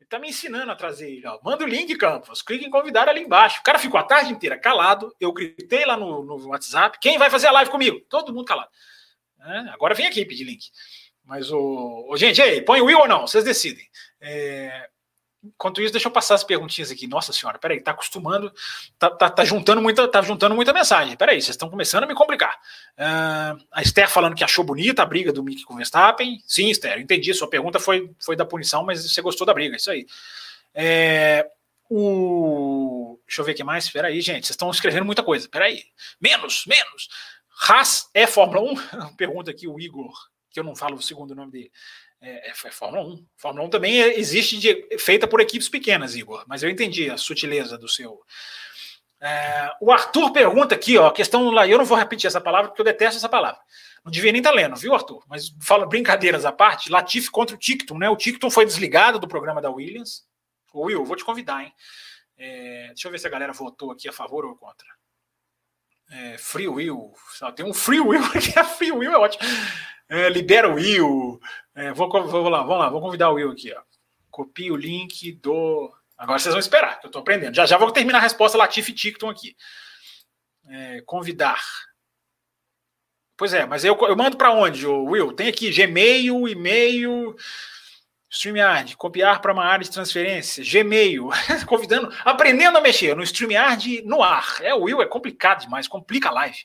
Ele 0.01 0.09
tá 0.09 0.19
me 0.19 0.29
ensinando 0.29 0.71
a 0.71 0.77
trazer 0.77 1.11
ele, 1.11 1.27
ó. 1.27 1.39
Manda 1.43 1.65
o 1.65 1.67
link, 1.67 1.95
Campos. 1.97 2.43
Clique 2.43 2.65
em 2.65 2.71
convidar 2.71 3.09
ali 3.09 3.23
embaixo. 3.23 3.61
O 3.61 3.63
cara 3.63 3.79
ficou 3.79 3.99
a 3.99 4.05
tarde 4.05 4.33
inteira 4.33 4.59
calado. 4.59 5.15
Eu 5.21 5.33
gritei 5.33 5.85
lá 5.85 5.97
no, 5.97 6.25
no 6.25 6.49
WhatsApp. 6.49 6.99
Quem 7.01 7.19
vai 7.19 7.31
fazer 7.31 7.49
a 7.49 7.53
live 7.53 7.71
comigo? 7.71 8.01
Todo 8.09 8.33
mundo 8.33 8.45
calado. 8.45 8.71
É, 9.41 9.59
agora 9.71 9.95
vem 9.95 10.07
aqui 10.07 10.25
pedir 10.25 10.45
link. 10.45 10.71
Mas 11.25 11.51
o. 11.51 12.15
Gente, 12.17 12.41
aí, 12.41 12.63
põe 12.63 12.81
o 12.81 12.87
Will 12.87 12.99
ou 12.99 13.09
não? 13.09 13.27
Vocês 13.27 13.45
decidem. 13.45 13.87
É, 14.21 14.89
Enquanto 15.45 15.83
isso, 15.83 15.93
deixa 15.93 16.09
eu 16.09 16.13
passar 16.13 16.35
as 16.35 16.45
perguntinhas 16.45 16.91
aqui. 16.91 17.07
Nossa 17.07 17.33
senhora, 17.33 17.59
peraí, 17.59 17.81
tá 17.81 17.91
acostumando, 17.91 18.53
tá, 18.99 19.11
tá, 19.11 19.29
tá 19.29 19.45
juntando 19.45 19.83
muita, 19.83 20.09
tá 20.09 20.23
juntando 20.23 20.55
muita 20.55 20.73
mensagem. 20.73 21.17
Peraí, 21.17 21.41
vocês 21.41 21.55
estão 21.55 21.69
começando 21.69 22.05
a 22.05 22.07
me 22.07 22.15
complicar. 22.15 22.55
Uh, 22.99 23.63
a 23.71 23.83
Esther 23.83 24.09
falando 24.09 24.35
que 24.35 24.45
achou 24.45 24.65
bonita 24.65 25.03
a 25.03 25.07
briga 25.07 25.33
do 25.33 25.43
Mick 25.43 25.65
com 25.65 25.75
o 25.75 25.77
Verstappen. 25.77 26.43
Sim, 26.47 26.71
Esther, 26.71 26.99
entendi. 26.99 27.35
Sua 27.35 27.49
pergunta 27.49 27.79
foi, 27.79 28.11
foi 28.19 28.37
da 28.37 28.47
punição, 28.47 28.85
mas 28.85 29.09
você 29.09 29.21
gostou 29.21 29.47
da 29.47 29.53
briga, 29.53 29.77
isso 29.77 29.91
aí. 29.91 30.07
É, 30.75 31.47
o... 31.91 33.19
Deixa 33.27 33.43
eu 33.43 33.45
ver 33.45 33.53
o 33.53 33.55
que 33.55 33.65
mais. 33.65 33.91
Peraí, 33.91 34.21
gente, 34.21 34.47
vocês 34.47 34.51
estão 34.51 34.71
escrevendo 34.71 35.05
muita 35.05 35.23
coisa. 35.23 35.49
Peraí. 35.49 35.85
Menos, 36.21 36.65
menos. 36.67 37.09
Haas 37.69 38.09
é 38.15 38.27
Fórmula 38.27 38.61
1? 38.61 39.15
Pergunta 39.17 39.51
aqui 39.51 39.69
o 39.69 39.79
Igor, 39.79 40.13
que 40.51 40.59
eu 40.59 40.65
não 40.65 40.75
falo 40.75 40.97
o 40.97 41.03
segundo 41.03 41.35
nome 41.35 41.53
dele. 41.53 41.73
É, 42.25 42.49
é, 42.49 42.55
Fórmula 42.55 43.05
1. 43.05 43.27
Fórmula 43.37 43.67
1 43.67 43.71
também 43.71 44.03
é, 44.03 44.19
existe 44.19 44.59
de, 44.59 44.99
feita 44.99 45.29
por 45.29 45.43
equipes 45.43 45.69
pequenas, 45.69 46.17
Igor, 46.17 46.43
mas 46.49 46.63
eu 46.63 46.71
entendi 46.71 47.11
a 47.11 47.19
sutileza 47.19 47.77
do 47.77 47.87
seu. 47.87 48.19
É, 49.21 49.71
o 49.79 49.93
Arthur 49.93 50.33
pergunta 50.33 50.75
aqui, 50.75 50.97
ó, 50.97 51.11
questão 51.11 51.51
lá, 51.51 51.69
eu 51.69 51.77
não 51.77 51.85
vou 51.85 51.99
repetir 51.99 52.27
essa 52.27 52.41
palavra 52.41 52.69
porque 52.69 52.81
eu 52.81 52.85
detesto 52.87 53.19
essa 53.19 53.29
palavra. 53.29 53.61
Não 54.03 54.11
devia 54.11 54.33
nem 54.33 54.41
estar 54.41 54.51
tá 54.51 54.57
lendo, 54.57 54.75
viu, 54.75 54.95
Arthur? 54.95 55.23
Mas 55.29 55.55
fala 55.61 55.87
brincadeiras 55.87 56.47
à 56.47 56.53
parte, 56.53 56.91
Latifi 56.91 57.31
contra 57.31 57.55
o 57.55 57.59
Ticton, 57.59 57.99
né? 57.99 58.09
O 58.09 58.17
Ticton 58.17 58.51
foi 58.51 58.65
desligado 58.65 59.19
do 59.19 59.29
programa 59.29 59.61
da 59.61 59.71
Williams. 59.71 60.27
Ô, 60.73 60.87
Will, 60.87 61.05
vou 61.05 61.17
te 61.17 61.25
convidar, 61.25 61.63
hein? 61.63 61.73
É, 62.39 62.87
deixa 62.89 63.07
eu 63.07 63.13
ver 63.13 63.19
se 63.19 63.27
a 63.27 63.31
galera 63.31 63.53
votou 63.53 63.93
aqui 63.93 64.09
a 64.09 64.13
favor 64.13 64.47
ou 64.47 64.57
contra. 64.57 64.89
É, 66.11 66.39
free 66.39 66.69
Will. 66.69 67.13
Tem 67.55 67.67
um 67.67 67.75
Free 67.75 68.01
Will 68.01 68.25
aqui. 68.35 68.59
A 68.59 68.65
Free 68.65 68.93
Will 68.93 69.13
é 69.13 69.19
ótimo. 69.19 69.43
É, 70.09 70.29
libera 70.29 70.69
o 70.69 70.75
Will. 70.75 71.41
É, 71.75 71.93
vou, 71.93 72.09
vou, 72.09 72.49
lá, 72.49 72.63
vamos 72.63 72.79
lá, 72.79 72.89
vou 72.89 73.01
convidar 73.01 73.31
o 73.31 73.35
Will 73.35 73.51
aqui. 73.51 73.73
Ó. 73.73 73.81
Copie 74.31 74.71
o 74.71 74.77
link 74.77 75.33
do. 75.33 75.93
Agora 76.17 76.39
vocês 76.39 76.55
vão 76.55 76.61
esperar, 76.61 77.01
que 77.01 77.07
eu 77.07 77.09
estou 77.09 77.21
aprendendo. 77.21 77.55
Já 77.55 77.67
já 77.67 77.77
vou 77.77 77.91
terminar 77.91 78.19
a 78.19 78.23
resposta 78.23 78.59
Latifi 78.59 78.93
Ticton 78.93 79.31
aqui. 79.31 79.57
É, 80.69 81.03
convidar. 81.03 81.63
Pois 83.37 83.53
é, 83.53 83.67
mas 83.67 83.85
eu, 83.85 83.99
eu 84.03 84.17
mando 84.17 84.37
para 84.37 84.53
onde, 84.53 84.87
Will? 84.87 85.33
Tem 85.33 85.49
aqui 85.49 85.71
Gmail, 85.71 86.49
e-mail. 86.49 87.37
StreamYard, 88.35 88.97
copiar 88.97 89.41
para 89.41 89.53
uma 89.53 89.65
área 89.65 89.85
de 89.85 89.91
transferência, 89.93 90.65
Gmail, 90.65 91.29
convidando, 91.69 92.13
aprendendo 92.25 92.77
a 92.77 92.81
mexer 92.81 93.15
no 93.15 93.23
StreamYard 93.23 94.03
no 94.03 94.25
ar. 94.25 94.57
É, 94.61 94.75
o 94.75 94.83
Will 94.83 95.01
é 95.01 95.07
complicado 95.07 95.61
demais, 95.61 95.87
complica 95.87 96.31
a 96.31 96.33
live. 96.33 96.59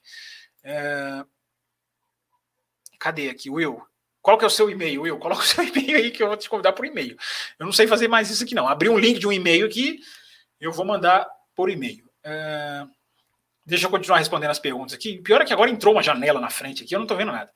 É... 0.64 1.24
Cadê 3.00 3.30
aqui, 3.30 3.50
Will? 3.50 3.82
Qual 4.22 4.38
que 4.38 4.44
é 4.44 4.48
o 4.48 4.52
seu 4.52 4.70
e-mail, 4.70 5.04
Will? 5.04 5.18
Coloca 5.20 5.42
o 5.42 5.46
seu 5.46 5.64
e-mail 5.64 5.98
aí 5.98 6.12
que 6.12 6.22
eu 6.22 6.28
vou 6.28 6.38
te 6.38 6.50
convidar 6.50 6.74
por 6.74 6.86
e-mail. 6.86 7.18
Eu 7.58 7.66
não 7.66 7.74
sei 7.74 7.88
fazer 7.88 8.08
mais 8.08 8.30
isso 8.30 8.44
aqui, 8.44 8.54
não. 8.54 8.68
Abrir 8.68 8.90
um 8.90 8.98
link 8.98 9.20
de 9.20 9.28
um 9.28 9.32
e-mail 9.32 9.66
aqui, 9.66 10.00
eu 10.60 10.72
vou 10.72 10.86
mandar 10.86 11.28
por 11.56 11.70
e-mail. 11.70 12.08
É... 12.24 12.86
Deixa 13.66 13.86
eu 13.86 13.92
continuar 13.92 14.18
respondendo 14.18 14.50
as 14.50 14.60
perguntas 14.60 14.94
aqui. 14.94 15.20
Pior 15.20 15.42
é 15.42 15.46
que 15.46 15.54
agora 15.54 15.70
entrou 15.70 15.94
uma 15.94 16.04
janela 16.04 16.40
na 16.42 16.50
frente 16.50 16.84
aqui, 16.84 16.94
eu 16.94 17.00
não 17.00 17.06
estou 17.06 17.18
vendo 17.18 17.32
nada. 17.32 17.52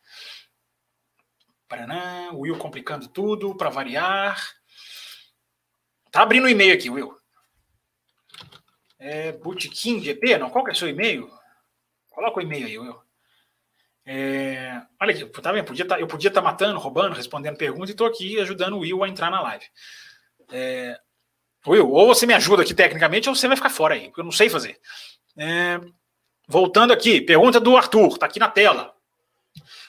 Paraná, 1.68 2.30
Will 2.34 2.58
complicando 2.58 3.08
tudo 3.08 3.56
para 3.56 3.70
variar. 3.70 4.40
Tá 6.12 6.22
abrindo 6.22 6.44
o 6.44 6.46
um 6.46 6.50
e-mail 6.50 6.74
aqui, 6.74 6.90
Will. 6.90 7.18
É 9.00 9.32
Bootkin 9.32 10.00
GP? 10.00 10.38
Não, 10.38 10.50
qual 10.50 10.64
que 10.64 10.70
é 10.70 10.74
o 10.74 10.76
seu 10.76 10.88
e-mail? 10.88 11.30
Coloca 12.12 12.40
o 12.40 12.42
e-mail 12.44 12.68
aí, 12.68 12.78
Will. 12.78 13.02
É, 14.06 14.82
olha 15.02 15.12
aqui, 15.12 15.26
tá 15.26 15.52
vendo? 15.52 15.66
Podia 15.66 15.86
tá, 15.86 16.00
eu 16.00 16.08
podia 16.08 16.28
estar 16.28 16.42
tá 16.42 16.46
matando, 16.46 16.80
roubando, 16.80 17.16
respondendo 17.16 17.58
perguntas 17.58 17.90
e 17.90 17.94
estou 17.94 18.08
aqui 18.08 18.40
ajudando 18.40 18.74
o 18.74 18.80
Will 18.80 19.04
a 19.04 19.10
entrar 19.10 19.32
na 19.32 19.42
live. 19.42 19.66
É, 20.52 21.00
Will, 21.66 21.90
ou 21.90 22.08
você 22.08 22.26
me 22.26 22.34
ajuda 22.34 22.64
aqui 22.64 22.74
tecnicamente 22.74 23.30
ou 23.30 23.36
você 23.36 23.48
vai 23.48 23.56
ficar 23.56 23.70
fora 23.70 23.96
aí, 23.96 24.08
porque 24.08 24.20
eu 24.20 24.26
não 24.26 24.32
sei 24.32 24.50
fazer. 24.50 24.78
É, 25.38 25.80
voltando 26.48 26.92
aqui, 26.92 27.22
pergunta 27.22 27.60
do 27.60 27.78
Arthur, 27.78 28.18
tá 28.18 28.26
aqui 28.26 28.40
na 28.40 28.50
tela. 28.50 28.94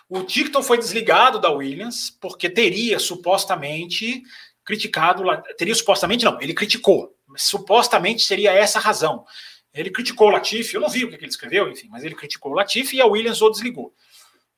O 0.08 0.22
Ticton 0.22 0.62
foi 0.62 0.78
desligado 0.78 1.40
da 1.40 1.50
Williams 1.50 2.10
porque 2.20 2.48
teria 2.48 2.98
supostamente 2.98 4.22
criticado, 4.64 5.24
teria 5.58 5.74
supostamente 5.74 6.24
não, 6.24 6.40
ele 6.40 6.54
criticou, 6.54 7.14
supostamente 7.36 8.22
seria 8.22 8.52
essa 8.52 8.78
a 8.78 8.82
razão. 8.82 9.24
Ele 9.72 9.90
criticou 9.90 10.28
o 10.28 10.30
Latifi, 10.30 10.74
eu 10.74 10.80
não 10.80 10.88
vi 10.88 11.04
o 11.04 11.08
que 11.08 11.16
ele 11.16 11.26
escreveu, 11.26 11.68
enfim, 11.68 11.88
mas 11.90 12.04
ele 12.04 12.14
criticou 12.14 12.52
o 12.52 12.54
Latifi 12.54 12.96
e 12.96 13.00
a 13.00 13.06
Williams 13.06 13.42
o 13.42 13.50
desligou. 13.50 13.92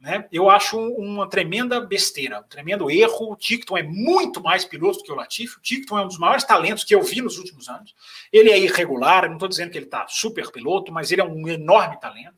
Né? 0.07 0.25
Eu 0.31 0.49
acho 0.49 0.79
uma 0.79 1.29
tremenda 1.29 1.81
besteira, 1.81 2.39
um 2.39 2.45
tremendo 2.45 2.89
erro. 2.89 3.33
O 3.33 3.35
Ticton 3.35 3.77
é 3.77 3.83
muito 3.83 4.41
mais 4.41 4.65
piloto 4.65 5.03
que 5.03 5.11
o 5.11 5.17
Latifi. 5.17 5.59
O 5.59 5.61
Ticton 5.61 5.99
é 5.99 6.03
um 6.03 6.07
dos 6.07 6.17
maiores 6.17 6.45
talentos 6.45 6.85
que 6.85 6.95
eu 6.95 7.03
vi 7.03 7.21
nos 7.21 7.39
últimos 7.39 7.69
anos. 7.69 7.93
Ele 8.33 8.49
é 8.49 8.57
irregular, 8.57 9.27
não 9.27 9.35
estou 9.35 9.49
dizendo 9.49 9.73
que 9.73 9.79
ele 9.79 9.87
está 9.87 10.07
super 10.07 10.53
piloto, 10.53 10.93
mas 10.93 11.11
ele 11.11 11.23
é 11.23 11.25
um 11.25 11.49
enorme 11.49 11.99
talento. 11.99 12.37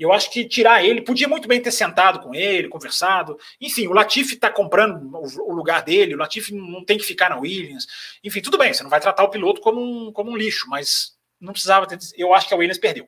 Eu 0.00 0.14
acho 0.14 0.30
que 0.30 0.48
tirar 0.48 0.82
ele, 0.82 1.02
podia 1.02 1.28
muito 1.28 1.46
bem 1.46 1.60
ter 1.60 1.72
sentado 1.72 2.20
com 2.20 2.34
ele, 2.34 2.68
conversado. 2.68 3.38
Enfim, 3.60 3.86
o 3.86 3.92
Latifi 3.92 4.36
está 4.36 4.48
comprando 4.48 5.14
o, 5.14 5.52
lugar 5.52 5.82
dele, 5.82 6.14
o 6.14 6.18
Latifi 6.18 6.54
não 6.54 6.82
tem 6.86 6.96
que 6.96 7.04
ficar 7.04 7.28
na 7.28 7.38
Williams. 7.38 7.86
Enfim, 8.24 8.40
tudo 8.40 8.56
bem, 8.56 8.72
você 8.72 8.82
não 8.82 8.88
vai 8.88 8.98
tratar 8.98 9.24
o 9.24 9.28
piloto 9.28 9.60
como 9.60 9.78
um, 9.78 10.10
como 10.10 10.30
um 10.30 10.36
lixo, 10.38 10.70
mas 10.70 11.18
não 11.38 11.52
precisava 11.52 11.86
ter. 11.86 11.98
Eu 12.16 12.32
acho 12.32 12.48
que 12.48 12.54
a 12.54 12.56
Williams 12.56 12.78
perdeu. 12.78 13.06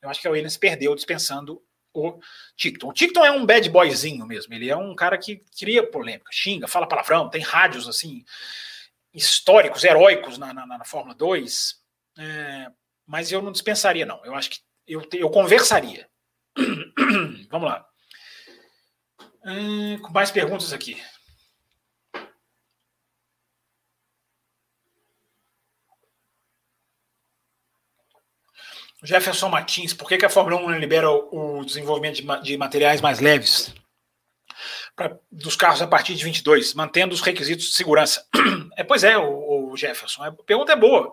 Eu 0.00 0.08
acho 0.08 0.20
que 0.20 0.28
a 0.28 0.30
Williams 0.30 0.56
perdeu 0.56 0.94
dispensando 0.94 1.60
o 1.94 2.18
Ticton. 2.56 2.88
O 2.88 2.92
Ticton 2.92 3.24
é 3.24 3.30
um 3.30 3.44
bad 3.44 3.68
boyzinho 3.70 4.26
mesmo. 4.26 4.52
Ele 4.54 4.70
é 4.70 4.76
um 4.76 4.94
cara 4.94 5.18
que 5.18 5.42
cria 5.58 5.86
polêmica, 5.86 6.30
xinga, 6.32 6.68
fala 6.68 6.88
palavrão, 6.88 7.28
tem 7.28 7.42
rádios 7.42 7.88
assim 7.88 8.24
históricos, 9.12 9.84
heróicos 9.84 10.38
na, 10.38 10.54
na, 10.54 10.66
na 10.66 10.84
Fórmula 10.84 11.14
2. 11.14 11.80
É, 12.18 12.70
mas 13.06 13.30
eu 13.30 13.42
não 13.42 13.52
dispensaria, 13.52 14.06
não. 14.06 14.24
Eu 14.24 14.34
acho 14.34 14.50
que 14.50 14.58
eu, 14.86 15.06
eu 15.12 15.30
conversaria. 15.30 16.08
Vamos 17.50 17.68
lá. 17.68 17.86
Hum, 19.44 19.98
com 19.98 20.12
mais 20.12 20.30
perguntas 20.30 20.72
aqui. 20.72 21.00
Jefferson 29.02 29.48
Martins, 29.48 29.92
por 29.92 30.08
que, 30.08 30.16
que 30.16 30.24
a 30.24 30.30
Fórmula 30.30 30.56
1 30.56 30.78
libera 30.78 31.10
o, 31.10 31.58
o 31.58 31.64
desenvolvimento 31.64 32.16
de, 32.16 32.42
de, 32.42 32.56
materiais 32.56 33.00
mais 33.00 33.18
leves 33.18 33.74
pra, 34.94 35.18
dos 35.30 35.56
carros 35.56 35.82
a 35.82 35.86
partir 35.86 36.14
de 36.14 36.24
22, 36.24 36.74
mantendo 36.74 37.14
os 37.14 37.20
requisitos 37.20 37.66
de 37.66 37.72
segurança? 37.72 38.26
É, 38.74 38.82
pois 38.82 39.04
é, 39.04 39.18
o, 39.18 39.70
o 39.70 39.76
Jefferson, 39.76 40.24
a 40.24 40.32
pergunta 40.32 40.72
é 40.72 40.76
boa. 40.76 41.12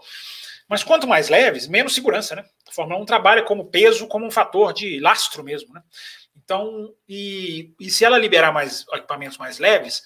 Mas 0.69 0.81
quanto 0.81 1.05
mais 1.05 1.27
leves, 1.27 1.67
menos 1.67 1.93
segurança, 1.93 2.37
né? 2.37 2.45
A 2.69 2.71
Fórmula 2.71 3.01
1 3.01 3.05
trabalha 3.05 3.43
como 3.43 3.69
peso, 3.69 4.07
como 4.07 4.25
um 4.25 4.31
fator 4.31 4.71
de 4.71 4.97
lastro 5.01 5.43
mesmo, 5.43 5.73
né? 5.73 5.81
Então, 6.37 6.93
e, 7.07 7.73
e 7.79 7.89
se 7.89 8.05
ela 8.05 8.17
liberar 8.17 8.53
mais 8.53 8.85
equipamentos 8.93 9.37
mais 9.37 9.59
leves, 9.59 10.01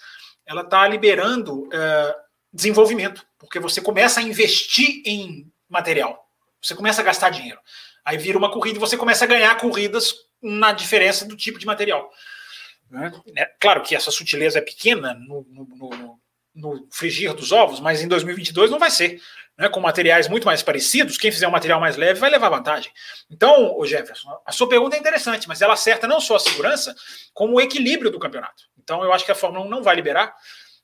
ela 0.45 0.61
está 0.61 0.87
liberando 0.87 1.65
uh, 1.65 2.15
desenvolvimento, 2.51 3.25
porque 3.37 3.59
você 3.59 3.81
começa 3.81 4.19
a 4.19 4.23
investir 4.23 5.01
em 5.05 5.51
material. 5.69 6.22
Você 6.63 6.75
começa 6.75 7.01
a 7.01 7.03
gastar 7.03 7.29
dinheiro. 7.29 7.59
Aí 8.05 8.17
vira 8.17 8.37
uma 8.37 8.51
corrida 8.51 8.77
e 8.77 8.79
você 8.79 8.97
começa 8.97 9.25
a 9.25 9.27
ganhar 9.27 9.55
corridas 9.57 10.13
na 10.41 10.71
diferença 10.71 11.25
do 11.25 11.35
tipo 11.35 11.59
de 11.59 11.65
material. 11.65 12.09
Né? 12.89 13.11
É, 13.37 13.45
claro 13.59 13.81
que 13.81 13.95
essa 13.95 14.11
sutileza 14.11 14.59
é 14.59 14.61
pequena 14.61 15.13
no, 15.13 15.45
no, 15.49 15.65
no, 15.65 16.19
no, 16.53 16.87
frigir 16.91 17.33
dos 17.33 17.51
ovos, 17.51 17.79
mas 17.79 18.01
em 18.01 18.07
2022 18.07 18.69
não 18.69 18.79
vai 18.79 18.91
ser. 18.91 19.21
Né? 19.57 19.69
Com 19.69 19.79
materiais 19.79 20.27
muito 20.27 20.45
mais 20.45 20.61
parecidos, 20.61 21.17
quem 21.17 21.31
fizer 21.31 21.47
um 21.47 21.51
material 21.51 21.79
mais 21.79 21.95
leve 21.95 22.19
vai 22.19 22.29
levar 22.29 22.49
vantagem. 22.49 22.91
Então, 23.29 23.77
o 23.77 23.85
Jefferson, 23.85 24.29
a 24.45 24.51
sua 24.51 24.67
pergunta 24.67 24.95
é 24.95 24.99
interessante, 24.99 25.47
mas 25.47 25.61
ela 25.61 25.73
acerta 25.73 26.07
não 26.07 26.19
só 26.19 26.35
a 26.35 26.39
segurança, 26.39 26.95
como 27.33 27.55
o 27.55 27.61
equilíbrio 27.61 28.11
do 28.11 28.19
campeonato. 28.19 28.63
Então, 28.77 29.03
eu 29.03 29.13
acho 29.13 29.25
que 29.25 29.31
a 29.31 29.35
Fórmula 29.35 29.65
1 29.65 29.69
não 29.69 29.83
vai 29.83 29.95
liberar 29.95 30.33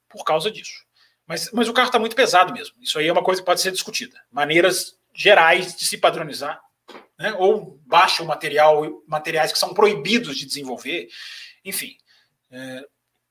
por 0.08 0.24
causa 0.24 0.50
disso. 0.50 0.84
Mas, 1.28 1.52
mas 1.52 1.68
o 1.68 1.74
carro 1.74 1.90
está 1.90 2.00
muito 2.00 2.16
pesado 2.16 2.52
mesmo. 2.52 2.76
Isso 2.82 2.98
aí 2.98 3.08
é 3.08 3.12
uma 3.12 3.24
coisa 3.24 3.40
que 3.42 3.46
pode 3.46 3.62
ser 3.62 3.72
discutida. 3.72 4.20
Maneiras 4.32 4.99
gerais 5.20 5.76
de 5.76 5.86
se 5.86 5.98
padronizar, 5.98 6.62
né? 7.20 7.34
ou 7.38 7.78
baixa 7.86 8.24
o 8.24 8.26
material, 8.26 9.04
materiais 9.06 9.52
que 9.52 9.60
são 9.60 9.74
proibidos 9.74 10.38
de 10.38 10.46
desenvolver, 10.46 11.10
enfim. 11.66 11.98
É, 12.50 12.86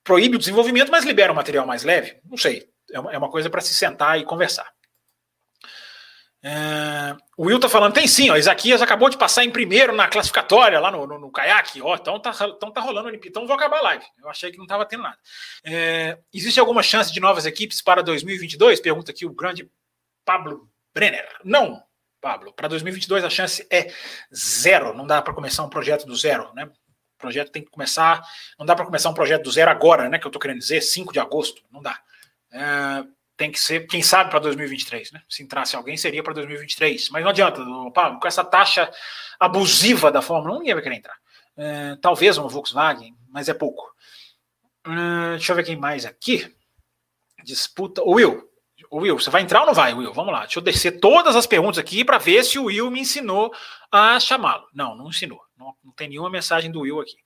proíbe 0.05 0.37
o 0.37 0.39
desenvolvimento, 0.39 0.93
mas 0.93 1.07
libera 1.07 1.33
um 1.33 1.37
material 1.37 1.67
mais 1.67 1.85
leve? 1.85 2.21
Não 2.25 2.37
sei. 2.37 2.69
É 2.93 3.01
uma, 3.01 3.13
é 3.13 3.19
uma 3.19 3.31
coisa 3.31 3.49
para 3.49 3.63
se 3.63 3.75
sentar 3.75 4.21
e 4.21 4.25
conversar. 4.25 4.71
É, 6.43 7.17
o 7.37 7.47
Will 7.47 7.59
tá 7.59 7.69
falando, 7.69 7.95
tem 7.95 8.07
sim, 8.07 8.31
ó, 8.31 8.37
Isaquias 8.37 8.81
acabou 8.81 9.09
de 9.09 9.17
passar 9.17 9.45
em 9.45 9.51
primeiro 9.51 9.93
na 9.93 10.07
classificatória 10.07 10.79
lá 10.79 10.91
no, 10.91 11.05
no, 11.05 11.19
no 11.19 11.33
caiaque, 11.33 11.83
ó, 11.83 11.97
então 11.97 12.21
tá, 12.21 12.31
então 12.57 12.71
tá 12.71 12.81
rolando 12.81 13.11
então 13.13 13.45
vou 13.45 13.57
acabar 13.57 13.79
a 13.79 13.83
live. 13.83 14.05
Eu 14.23 14.29
achei 14.29 14.53
que 14.53 14.59
não 14.59 14.67
tava 14.67 14.87
tendo 14.87 15.03
nada. 15.03 15.19
É, 15.65 16.19
existe 16.33 16.61
alguma 16.61 16.83
chance 16.83 17.13
de 17.13 17.19
novas 17.19 17.45
equipes 17.45 17.83
para 17.83 18.03
2022? 18.03 18.79
Pergunta 18.79 19.11
aqui 19.11 19.27
o 19.27 19.35
grande 19.35 19.69
Pablo 20.25 20.71
Brenner. 20.99 21.29
Não, 21.45 21.81
Pablo. 22.21 22.53
Para 22.53 22.67
2022 22.67 23.25
a 23.25 23.31
chance 23.31 23.65
é 23.71 23.93
zero. 24.35 24.93
Não 24.95 25.07
dá 25.07 25.23
para 25.23 25.33
começar 25.33 25.63
um 25.63 25.69
projeto 25.69 26.05
do 26.05 26.17
zero, 26.17 26.53
né? 26.55 26.65
O 26.65 27.19
projeto 27.19 27.53
tem 27.53 27.63
que 27.63 27.71
começar. 27.71 28.21
Não 28.59 28.67
dá 28.67 28.75
para 28.75 28.85
começar 28.85 29.09
um 29.09 29.15
projeto 29.15 29.45
do 29.45 29.51
zero 29.53 29.71
agora, 29.71 30.09
né? 30.09 30.19
Que 30.19 30.27
eu 30.27 30.29
estou 30.29 30.41
querendo 30.41 30.59
dizer, 30.59 30.81
5 30.81 31.13
de 31.13 31.21
agosto. 31.21 31.63
Não 31.71 31.81
dá. 31.81 32.01
É, 32.51 33.05
tem 33.37 33.53
que 33.53 33.61
ser, 33.61 33.87
quem 33.87 34.03
sabe, 34.03 34.31
para 34.31 34.41
2023, 34.41 35.13
né? 35.13 35.23
Se 35.29 35.45
entrasse 35.45 35.77
alguém, 35.77 35.97
seria 35.97 36.21
para 36.21 36.35
2023. 36.35 37.11
Mas 37.11 37.23
não 37.23 37.31
adianta, 37.31 37.65
Pablo, 37.95 38.19
com 38.19 38.27
essa 38.27 38.45
taxa 38.45 38.91
abusiva 39.39 40.11
da 40.11 40.21
Fórmula 40.21 40.57
1, 40.57 40.59
ninguém 40.59 40.75
vai 40.75 40.83
querer 40.83 40.97
entrar. 40.97 41.17
É, 41.57 41.97
talvez 42.03 42.37
uma 42.39 42.49
Volkswagen, 42.49 43.17
mas 43.29 43.49
é 43.49 43.55
pouco. 43.55 43.89
É, 44.85 45.37
deixa 45.37 45.53
eu 45.53 45.57
ver 45.57 45.65
quem 45.65 45.77
mais 45.77 46.05
aqui. 46.05 46.53
Disputa. 47.45 48.03
Will, 48.03 48.49
Will, 48.93 49.19
você 49.19 49.31
vai 49.31 49.43
entrar 49.43 49.61
ou 49.61 49.67
não 49.67 49.75
vai, 49.75 49.93
Will? 49.95 50.13
Vamos 50.13 50.33
lá. 50.33 50.41
Deixa 50.41 50.59
eu 50.59 50.63
descer 50.63 51.01
todas 51.01 51.37
as 51.37 51.47
perguntas 51.47 51.79
aqui 51.79 52.05
para 52.05 52.19
ver 52.19 52.45
se 52.45 52.59
o 52.59 52.65
Will 52.65 52.91
me 52.91 53.01
ensinou 53.01 53.53
a 53.91 54.19
chamá-lo. 54.19 54.67
Não, 54.73 54.97
não 54.97 55.09
ensinou. 55.09 55.41
Não, 55.57 55.75
não, 55.85 55.93
tem 55.93 56.09
nenhuma 56.09 56.31
mensagem 56.31 56.71
do 56.71 56.81
Will 56.81 57.01
aqui. 57.01 57.17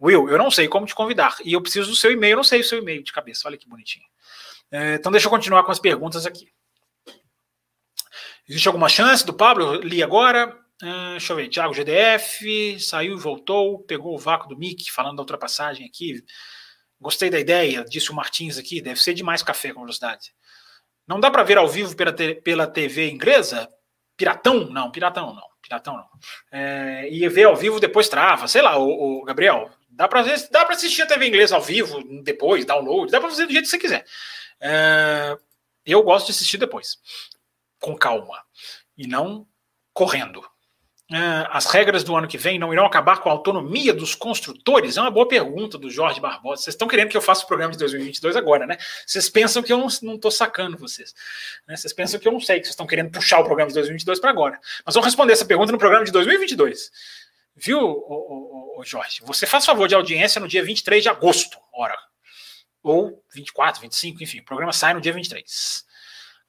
Will, 0.00 0.28
eu 0.28 0.38
não 0.38 0.50
sei 0.50 0.68
como 0.68 0.86
te 0.86 0.94
convidar. 0.94 1.36
E 1.44 1.52
eu 1.52 1.62
preciso 1.62 1.90
do 1.90 1.96
seu 1.96 2.12
e-mail. 2.12 2.32
Eu 2.32 2.36
não 2.38 2.44
sei 2.44 2.60
o 2.60 2.64
seu 2.64 2.78
e-mail 2.78 3.02
de 3.02 3.12
cabeça. 3.12 3.48
Olha 3.48 3.56
que 3.56 3.68
bonitinho. 3.68 4.04
É, 4.70 4.94
então, 4.94 5.10
deixa 5.10 5.26
eu 5.26 5.30
continuar 5.30 5.64
com 5.64 5.72
as 5.72 5.78
perguntas 5.78 6.26
aqui. 6.26 6.48
Existe 8.48 8.68
alguma 8.68 8.88
chance 8.88 9.26
do 9.26 9.34
Pablo? 9.34 9.74
Eu 9.74 9.80
li 9.80 10.02
agora. 10.02 10.56
Uh, 10.82 11.12
deixa 11.12 11.32
eu 11.32 11.36
ver, 11.36 11.48
Thiago 11.48 11.72
GDF 11.72 12.78
saiu 12.78 13.16
e 13.16 13.18
voltou, 13.18 13.78
pegou 13.84 14.14
o 14.14 14.18
vácuo 14.18 14.46
do 14.46 14.58
Mick 14.58 14.92
falando 14.92 15.16
da 15.16 15.22
ultrapassagem 15.22 15.86
aqui. 15.86 16.22
Gostei 17.00 17.30
da 17.30 17.40
ideia, 17.40 17.84
disse 17.84 18.10
o 18.10 18.14
Martins 18.14 18.58
aqui, 18.58 18.80
deve 18.80 19.00
ser 19.00 19.14
demais 19.14 19.42
café 19.42 19.72
com 19.72 19.80
velocidade. 19.80 20.34
Não 21.06 21.20
dá 21.20 21.30
para 21.30 21.44
ver 21.44 21.58
ao 21.58 21.68
vivo 21.68 21.94
pela, 21.94 22.12
pela 22.12 22.66
TV 22.66 23.10
inglesa? 23.10 23.68
Piratão? 24.16 24.68
Não, 24.70 24.90
piratão 24.90 25.34
não. 25.34 25.46
Piratão 25.62 25.96
não. 25.96 26.08
É, 26.50 27.08
e 27.10 27.28
ver 27.28 27.44
ao 27.44 27.56
vivo 27.56 27.80
depois 27.80 28.08
trava. 28.08 28.48
Sei 28.48 28.62
lá, 28.62 28.78
o, 28.78 29.20
o 29.20 29.24
Gabriel, 29.24 29.70
dá 29.90 30.06
para 30.06 30.22
dá 30.22 30.62
assistir 30.70 31.02
a 31.02 31.06
TV 31.06 31.26
inglesa 31.28 31.56
ao 31.56 31.62
vivo 31.62 32.02
depois, 32.22 32.64
download, 32.64 33.10
dá 33.10 33.20
para 33.20 33.30
fazer 33.30 33.46
do 33.46 33.52
jeito 33.52 33.64
que 33.64 33.70
você 33.70 33.78
quiser. 33.78 34.04
É, 34.60 35.36
eu 35.84 36.02
gosto 36.02 36.26
de 36.26 36.32
assistir 36.32 36.58
depois, 36.58 36.98
com 37.80 37.96
calma 37.96 38.42
e 38.96 39.06
não 39.06 39.46
correndo. 39.92 40.44
É, 41.08 41.46
as 41.50 41.66
regras 41.66 42.02
do 42.02 42.16
ano 42.16 42.26
que 42.26 42.36
vem 42.36 42.58
não 42.58 42.72
irão 42.72 42.84
acabar 42.84 43.20
com 43.20 43.28
a 43.28 43.32
autonomia 43.32 43.94
dos 43.94 44.16
construtores? 44.16 44.96
É 44.96 45.00
uma 45.00 45.10
boa 45.10 45.28
pergunta 45.28 45.78
do 45.78 45.88
Jorge 45.88 46.20
Barbosa. 46.20 46.62
Vocês 46.62 46.74
estão 46.74 46.88
querendo 46.88 47.10
que 47.10 47.16
eu 47.16 47.22
faça 47.22 47.44
o 47.44 47.46
programa 47.46 47.72
de 47.72 47.78
2022 47.78 48.34
agora, 48.34 48.66
né? 48.66 48.76
Vocês 49.06 49.28
pensam 49.28 49.62
que 49.62 49.72
eu 49.72 49.78
não 49.78 49.86
estou 49.86 50.30
sacando 50.32 50.76
vocês. 50.76 51.14
Né? 51.66 51.76
Vocês 51.76 51.92
pensam 51.92 52.18
que 52.18 52.26
eu 52.26 52.32
não 52.32 52.40
sei, 52.40 52.58
que 52.58 52.66
vocês 52.66 52.72
estão 52.72 52.88
querendo 52.88 53.12
puxar 53.12 53.38
o 53.38 53.44
programa 53.44 53.68
de 53.68 53.74
2022 53.74 54.18
para 54.18 54.30
agora. 54.30 54.58
Nós 54.84 54.94
vamos 54.94 55.06
responder 55.06 55.32
essa 55.32 55.44
pergunta 55.44 55.70
no 55.70 55.78
programa 55.78 56.04
de 56.04 56.10
2022. 56.10 56.90
Viu, 57.54 58.02
Jorge? 58.84 59.20
Você 59.24 59.46
faz 59.46 59.64
favor 59.64 59.86
de 59.86 59.94
audiência 59.94 60.40
no 60.40 60.48
dia 60.48 60.64
23 60.64 61.04
de 61.04 61.08
agosto, 61.08 61.56
ora. 61.72 61.96
Ou 62.82 63.22
24, 63.32 63.80
25, 63.80 64.24
enfim. 64.24 64.40
O 64.40 64.44
programa 64.44 64.72
sai 64.72 64.92
no 64.92 65.00
dia 65.00 65.12
23. 65.12 65.84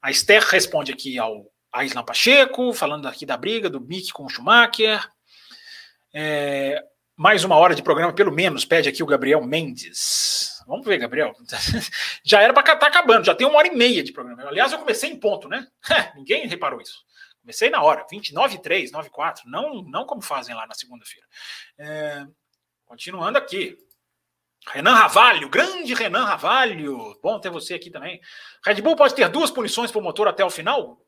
A 0.02 0.10
Esther 0.10 0.42
responde 0.42 0.92
aqui 0.92 1.16
ao 1.16 1.46
a 1.72 1.84
Isla 1.84 2.02
Pacheco, 2.02 2.72
falando 2.72 3.06
aqui 3.06 3.26
da 3.26 3.36
briga 3.36 3.68
do 3.68 3.80
Mick 3.80 4.12
com 4.12 4.24
o 4.24 4.28
Schumacher. 4.28 5.06
É, 6.14 6.82
mais 7.16 7.44
uma 7.44 7.56
hora 7.56 7.74
de 7.74 7.82
programa, 7.82 8.12
pelo 8.12 8.32
menos, 8.32 8.64
pede 8.64 8.88
aqui 8.88 9.02
o 9.02 9.06
Gabriel 9.06 9.44
Mendes. 9.44 10.62
Vamos 10.66 10.86
ver, 10.86 10.98
Gabriel. 10.98 11.32
já 12.24 12.40
era 12.40 12.52
para 12.52 12.62
estar 12.62 12.76
tá 12.76 12.86
acabando, 12.86 13.24
já 13.24 13.34
tem 13.34 13.46
uma 13.46 13.58
hora 13.58 13.68
e 13.68 13.74
meia 13.74 14.02
de 14.02 14.12
programa. 14.12 14.46
Aliás, 14.46 14.72
eu 14.72 14.78
comecei 14.78 15.10
em 15.10 15.18
ponto, 15.18 15.48
né? 15.48 15.66
Ninguém 16.14 16.46
reparou 16.46 16.80
isso. 16.80 17.06
Comecei 17.40 17.70
na 17.70 17.82
hora, 17.82 18.04
29, 18.10 18.58
3, 18.58 18.92
9, 18.92 19.10
4. 19.10 19.48
Não, 19.48 19.82
não 19.82 20.04
como 20.04 20.20
fazem 20.20 20.54
lá 20.54 20.66
na 20.66 20.74
segunda-feira. 20.74 21.26
É, 21.78 22.26
continuando 22.84 23.38
aqui. 23.38 23.76
Renan 24.66 24.94
Ravalho, 24.94 25.48
grande 25.48 25.94
Renan 25.94 26.24
Ravalho. 26.24 27.18
Bom 27.22 27.40
ter 27.40 27.48
você 27.48 27.74
aqui 27.74 27.90
também. 27.90 28.20
Red 28.64 28.82
Bull 28.82 28.96
pode 28.96 29.14
ter 29.14 29.28
duas 29.28 29.50
punições 29.50 29.90
para 29.90 30.00
o 30.00 30.04
motor 30.04 30.28
até 30.28 30.44
o 30.44 30.50
final? 30.50 31.00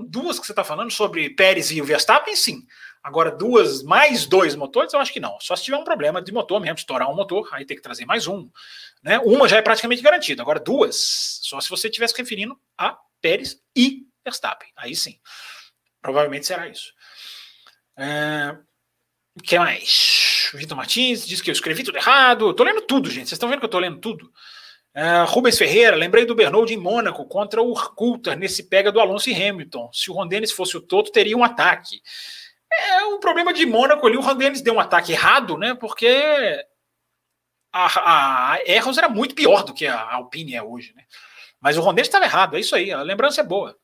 Duas 0.00 0.38
que 0.38 0.46
você 0.46 0.52
está 0.52 0.64
falando 0.64 0.90
sobre 0.90 1.30
Pérez 1.30 1.70
e 1.70 1.80
o 1.80 1.84
Verstappen, 1.84 2.34
sim. 2.34 2.66
Agora, 3.02 3.30
duas, 3.30 3.82
mais 3.82 4.26
dois 4.26 4.54
motores, 4.54 4.92
eu 4.92 5.00
acho 5.00 5.12
que 5.12 5.20
não. 5.20 5.38
Só 5.40 5.54
se 5.54 5.64
tiver 5.64 5.76
um 5.76 5.84
problema 5.84 6.22
de 6.22 6.32
motor 6.32 6.60
mesmo, 6.60 6.78
estourar 6.78 7.10
um 7.10 7.14
motor, 7.14 7.48
aí 7.52 7.64
tem 7.64 7.76
que 7.76 7.82
trazer 7.82 8.06
mais 8.06 8.26
um. 8.26 8.50
Né? 9.02 9.18
Uma 9.18 9.46
já 9.46 9.58
é 9.58 9.62
praticamente 9.62 10.02
garantida. 10.02 10.42
Agora, 10.42 10.58
duas, 10.58 11.40
só 11.42 11.60
se 11.60 11.68
você 11.68 11.88
estivesse 11.88 12.16
referindo 12.16 12.58
a 12.78 12.98
Pérez 13.20 13.62
e 13.76 14.06
Verstappen. 14.24 14.70
Aí 14.76 14.96
sim. 14.96 15.18
Provavelmente 16.00 16.46
será 16.46 16.66
isso. 16.66 16.92
É... 17.96 18.56
O 19.36 19.42
que 19.42 19.58
mais? 19.58 20.50
Vitor 20.54 20.76
Martins 20.76 21.26
diz 21.26 21.40
que 21.40 21.50
eu 21.50 21.52
escrevi 21.52 21.82
tudo 21.82 21.98
errado. 21.98 22.54
Eu 22.56 22.64
lendo 22.64 22.82
tudo, 22.82 23.10
gente. 23.10 23.28
Vocês 23.28 23.32
estão 23.32 23.48
vendo 23.48 23.58
que 23.58 23.64
eu 23.66 23.70
tô 23.70 23.78
lendo 23.78 23.98
tudo? 23.98 24.32
Uh, 24.96 25.24
Rubens 25.26 25.58
Ferreira, 25.58 25.96
lembrei 25.96 26.24
do 26.24 26.36
Bernold 26.36 26.72
em 26.72 26.76
Mônaco 26.76 27.26
contra 27.26 27.60
o 27.60 27.74
Coulter 27.74 28.36
nesse 28.36 28.68
pega 28.68 28.92
do 28.92 29.00
Alonso 29.00 29.28
e 29.28 29.34
Hamilton. 29.34 29.90
Se 29.92 30.08
o 30.08 30.14
Ron 30.14 30.28
Dennis 30.28 30.52
fosse 30.52 30.76
o 30.76 30.80
Toto, 30.80 31.10
teria 31.10 31.36
um 31.36 31.42
ataque. 31.42 32.00
É 32.72 33.04
um 33.04 33.18
problema 33.18 33.52
de 33.52 33.66
Mônaco 33.66 34.06
ali. 34.06 34.16
O 34.16 34.20
Ron 34.20 34.36
Dennis 34.36 34.60
deu 34.60 34.74
um 34.74 34.80
ataque 34.80 35.12
errado, 35.12 35.58
né? 35.58 35.74
Porque 35.74 36.64
a, 37.72 38.52
a 38.54 38.58
Erros 38.66 38.96
era 38.96 39.08
muito 39.08 39.34
pior 39.34 39.64
do 39.64 39.74
que 39.74 39.86
a 39.86 40.14
Alpine 40.14 40.54
é 40.54 40.62
hoje, 40.62 40.92
né? 40.94 41.02
Mas 41.60 41.76
o 41.76 41.80
Ron 41.80 41.94
Dennis 41.94 42.08
estava 42.08 42.24
errado. 42.24 42.56
É 42.56 42.60
isso 42.60 42.76
aí. 42.76 42.92
A 42.92 43.02
lembrança 43.02 43.40
é 43.40 43.44
boa. 43.44 43.76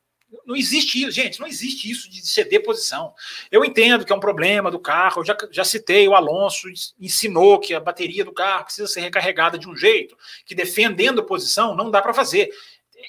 Não 0.45 0.55
existe 0.55 1.01
isso, 1.01 1.11
gente, 1.11 1.39
não 1.39 1.47
existe 1.47 1.91
isso 1.91 2.09
de 2.09 2.25
ceder 2.25 2.63
posição. 2.63 3.13
Eu 3.51 3.65
entendo 3.65 4.05
que 4.05 4.13
é 4.13 4.15
um 4.15 4.19
problema 4.19 4.71
do 4.71 4.79
carro, 4.79 5.21
eu 5.21 5.25
já, 5.25 5.37
já 5.51 5.65
citei, 5.65 6.07
o 6.07 6.15
Alonso 6.15 6.67
ensinou 6.99 7.59
que 7.59 7.73
a 7.73 7.79
bateria 7.79 8.23
do 8.23 8.31
carro 8.31 8.63
precisa 8.63 8.87
ser 8.87 9.01
recarregada 9.01 9.57
de 9.57 9.67
um 9.67 9.75
jeito, 9.75 10.17
que 10.45 10.55
defendendo 10.55 11.23
posição 11.23 11.75
não 11.75 11.91
dá 11.91 12.01
para 12.01 12.13
fazer. 12.13 12.49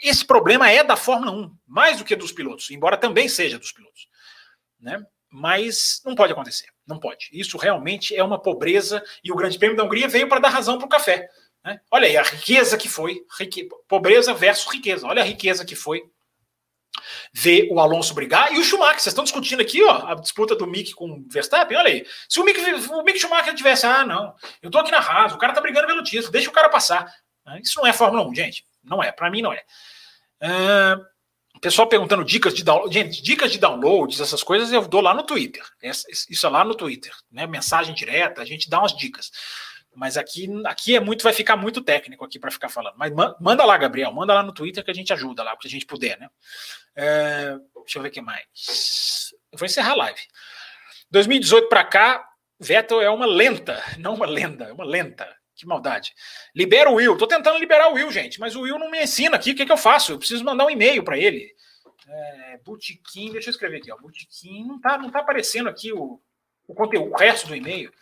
Esse 0.03 0.25
problema 0.25 0.71
é 0.71 0.83
da 0.83 0.97
Fórmula 0.97 1.31
1, 1.33 1.57
mais 1.67 1.99
do 1.99 2.05
que 2.05 2.17
dos 2.17 2.33
pilotos, 2.33 2.71
embora 2.71 2.97
também 2.97 3.29
seja 3.29 3.59
dos 3.59 3.71
pilotos. 3.71 4.09
Né? 4.81 5.05
Mas 5.31 6.03
não 6.05 6.15
pode 6.15 6.33
acontecer, 6.33 6.69
não 6.87 6.99
pode. 6.99 7.29
Isso 7.33 7.57
realmente 7.57 8.17
é 8.17 8.25
uma 8.25 8.41
pobreza 8.41 9.03
e 9.23 9.31
o 9.31 9.37
Grande 9.37 9.59
Prêmio 9.59 9.77
da 9.77 9.85
Hungria 9.85 10.09
veio 10.09 10.29
para 10.29 10.41
dar 10.41 10.49
razão 10.49 10.77
para 10.77 10.87
o 10.87 10.91
café. 10.91 11.29
Né? 11.65 11.81
Olha 11.91 12.09
aí 12.09 12.17
a 12.17 12.23
riqueza 12.23 12.77
que 12.77 12.89
foi, 12.89 13.25
rique... 13.39 13.69
pobreza 13.87 14.35
versus 14.35 14.73
riqueza. 14.73 15.07
Olha 15.07 15.23
a 15.23 15.25
riqueza 15.25 15.65
que 15.65 15.77
foi 15.77 16.03
ver 17.33 17.69
o 17.71 17.81
Alonso 17.81 18.15
brigar 18.15 18.53
e 18.53 18.59
o 18.59 18.65
Schumacher. 18.65 19.01
Vocês 19.01 19.09
estão 19.09 19.25
discutindo 19.25 19.61
aqui, 19.61 19.83
ó, 19.83 20.07
a 20.07 20.15
disputa 20.15 20.55
do 20.55 20.67
Mick 20.67 20.93
com 20.95 21.11
o 21.11 21.25
Verstappen. 21.29 21.77
Olha 21.77 21.89
aí. 21.89 22.07
Se 22.29 22.41
o 22.41 22.45
Mick, 22.45 22.61
o 22.91 23.03
Mick 23.03 23.19
Schumacher 23.19 23.55
tivesse, 23.55 23.87
ah, 23.87 24.05
não, 24.05 24.35
eu 24.63 24.71
tô 24.71 24.79
aqui 24.79 24.91
na 24.91 24.99
Haas, 24.99 25.33
o 25.33 25.39
cara 25.39 25.53
tá 25.53 25.61
brigando 25.61 25.87
pelo 25.87 26.03
título, 26.03 26.33
deixa 26.33 26.49
o 26.51 26.53
cara 26.53 26.69
passar. 26.69 27.13
Ah, 27.45 27.59
isso 27.59 27.79
não 27.79 27.87
é 27.87 27.93
Fórmula 27.93 28.27
1, 28.29 28.35
gente. 28.35 28.65
Não 28.83 29.03
é. 29.03 29.13
Para 29.13 29.31
mim, 29.31 29.43
não 29.43 29.53
é. 29.53 29.63
Uh, 30.43 31.13
pessoal 31.63 31.89
perguntando 31.89 32.25
dicas 32.25 32.53
de 32.53 32.65
download. 32.65 32.93
Gente, 32.93 33.23
dicas 33.23 33.53
de 33.53 33.59
downloads, 33.59 34.21
essas 34.21 34.43
coisas 34.43 34.73
eu 34.73 34.87
dou 34.87 35.01
lá 35.01 35.15
no 35.15 35.23
Twitter. 35.23 35.63
Isso 35.81 36.45
é 36.47 36.51
lá 36.51 36.65
no 36.65 36.75
Twitter. 36.75 37.13
Né? 37.31 37.47
Mensagem 37.47 37.95
direta, 37.95 38.43
a 38.43 38.45
gente 38.45 38.69
dá 38.69 38.81
umas 38.81 38.95
dicas. 38.95 39.31
Mas 39.95 40.17
aqui, 40.17 40.49
aqui 40.65 40.97
é 40.97 41.01
muito, 41.01 41.23
vai 41.23 41.33
ficar 41.33 41.57
muito 41.57 41.83
técnico 41.83 42.25
aqui 42.25 42.39
para 42.39 42.51
ficar 42.51 42.69
falando. 42.69 42.95
Mas 42.97 43.13
manda 43.41 43.65
lá, 43.65 43.77
Gabriel, 43.77 44.13
manda 44.13 44.33
lá 44.33 44.43
no 44.43 44.53
Twitter 44.53 44.85
que 44.85 44.91
a 44.91 44.95
gente 44.95 45.13
ajuda 45.13 45.43
lá, 45.43 45.53
o 45.53 45.59
que 45.59 45.69
a 45.69 45.71
gente 45.71 45.85
puder, 45.85 46.19
né? 46.19 46.29
É, 46.97 47.57
deixa 47.77 47.99
eu 47.99 48.03
ver 48.03 48.09
o 48.09 48.13
que 48.13 48.21
mais. 48.21 49.35
Eu 49.53 49.59
vou 49.59 49.67
encerrar 49.67 49.93
a 49.93 49.97
live. 49.97 50.21
2018 51.11 51.69
para 51.69 51.85
cá, 51.85 52.27
Vettel 52.59 53.03
é 53.03 53.11
uma 53.11 53.27
lenta, 53.27 53.83
não 53.99 54.15
uma 54.15 54.27
lenda, 54.27 54.65
é 54.65 54.73
uma 54.73 54.85
lenta. 54.85 55.29
Que 55.55 55.67
maldade. 55.67 56.15
Libera 56.57 56.91
o 56.91 56.95
Will. 56.95 57.17
Tô 57.17 57.27
tentando 57.27 57.59
liberar 57.59 57.89
o 57.91 57.95
Will, 57.95 58.11
gente, 58.11 58.41
mas 58.41 58.57
o 58.57 58.63
Will 58.63 58.79
não 58.79 58.91
me 58.91 59.03
ensina 59.03 59.37
aqui. 59.37 59.53
O 59.53 59.55
que, 59.55 59.67
que 59.67 59.71
eu 59.71 59.77
faço? 59.77 60.11
Eu 60.13 60.19
preciso 60.19 60.43
mandar 60.43 60.65
um 60.65 60.71
e-mail 60.71 61.05
para 61.05 61.19
ele. 61.19 61.55
É, 62.09 62.59
deixa 63.33 63.49
eu 63.49 63.53
escrever 63.53 63.77
aqui, 63.77 63.93
ó. 63.93 63.97
Botequim, 63.97 64.65
não 64.67 64.81
tá, 64.81 64.99
não 64.99 65.11
tá 65.11 65.21
aparecendo 65.21 65.69
aqui 65.69 65.93
o, 65.93 66.21
o 66.67 66.75
conteúdo, 66.75 67.13
o 67.13 67.17
resto 67.17 67.47
do 67.47 67.55
e-mail. 67.55 67.93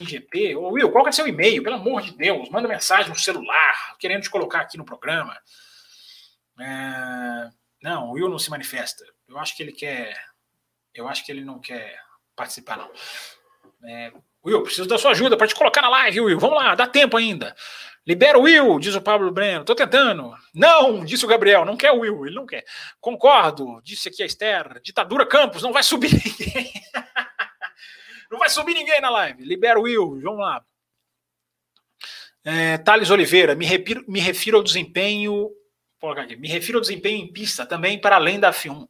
IGP. 0.00 0.56
Ô, 0.56 0.70
Will, 0.70 0.90
qual 0.90 1.04
que 1.04 1.10
é 1.10 1.12
seu 1.12 1.28
e-mail? 1.28 1.62
Pelo 1.62 1.76
amor 1.76 2.02
de 2.02 2.16
Deus, 2.16 2.48
manda 2.48 2.66
mensagem 2.66 3.10
no 3.10 3.18
celular, 3.18 3.96
querendo 3.98 4.22
te 4.22 4.30
colocar 4.30 4.60
aqui 4.60 4.78
no 4.78 4.84
programa. 4.84 5.36
É... 6.58 7.50
Não, 7.82 8.08
o 8.08 8.12
Will 8.12 8.28
não 8.28 8.38
se 8.38 8.50
manifesta. 8.50 9.04
Eu 9.28 9.38
acho 9.38 9.56
que 9.56 9.62
ele 9.62 9.72
quer. 9.72 10.14
Eu 10.94 11.08
acho 11.08 11.24
que 11.24 11.30
ele 11.30 11.44
não 11.44 11.60
quer 11.60 11.98
participar, 12.34 12.76
não. 12.76 12.90
É... 13.88 14.12
Will, 14.44 14.62
preciso 14.62 14.88
da 14.88 14.98
sua 14.98 15.10
ajuda 15.10 15.36
para 15.36 15.46
te 15.46 15.54
colocar 15.54 15.82
na 15.82 15.90
live, 15.90 16.20
Will. 16.22 16.40
Vamos 16.40 16.56
lá, 16.56 16.74
dá 16.74 16.86
tempo 16.86 17.16
ainda. 17.16 17.54
Libera 18.06 18.38
o 18.38 18.42
Will, 18.42 18.78
diz 18.78 18.94
o 18.94 19.00
Pablo 19.00 19.30
Breno. 19.30 19.64
Tô 19.64 19.74
tentando. 19.74 20.34
Não, 20.54 21.04
disse 21.04 21.24
o 21.24 21.28
Gabriel. 21.28 21.66
Não 21.66 21.76
quer 21.76 21.92
o 21.92 22.00
Will, 22.00 22.26
ele 22.26 22.34
não 22.34 22.46
quer. 22.46 22.64
Concordo, 22.98 23.80
disse 23.84 24.08
aqui 24.08 24.22
a 24.22 24.26
Esther. 24.26 24.80
Ditadura 24.82 25.26
Campos, 25.26 25.62
não 25.62 25.72
vai 25.72 25.82
subir 25.82 26.10
ninguém. 26.24 26.72
Não 28.30 28.38
vai 28.38 28.48
subir 28.48 28.74
ninguém 28.74 29.00
na 29.00 29.10
live. 29.10 29.44
Libera 29.44 29.78
o 29.78 29.82
Will, 29.82 30.20
vamos 30.22 30.40
lá. 30.40 30.64
É, 32.44 32.78
Thales 32.78 33.10
Oliveira, 33.10 33.54
me 33.54 33.66
refiro, 33.66 34.04
me 34.08 34.20
refiro 34.20 34.56
ao 34.56 34.62
desempenho. 34.62 35.50
Me 36.38 36.48
refiro 36.48 36.78
ao 36.78 36.82
desempenho 36.82 37.22
em 37.22 37.30
pista 37.30 37.66
também 37.66 38.00
para 38.00 38.16
além 38.16 38.40
da 38.40 38.52
F1. 38.52 38.88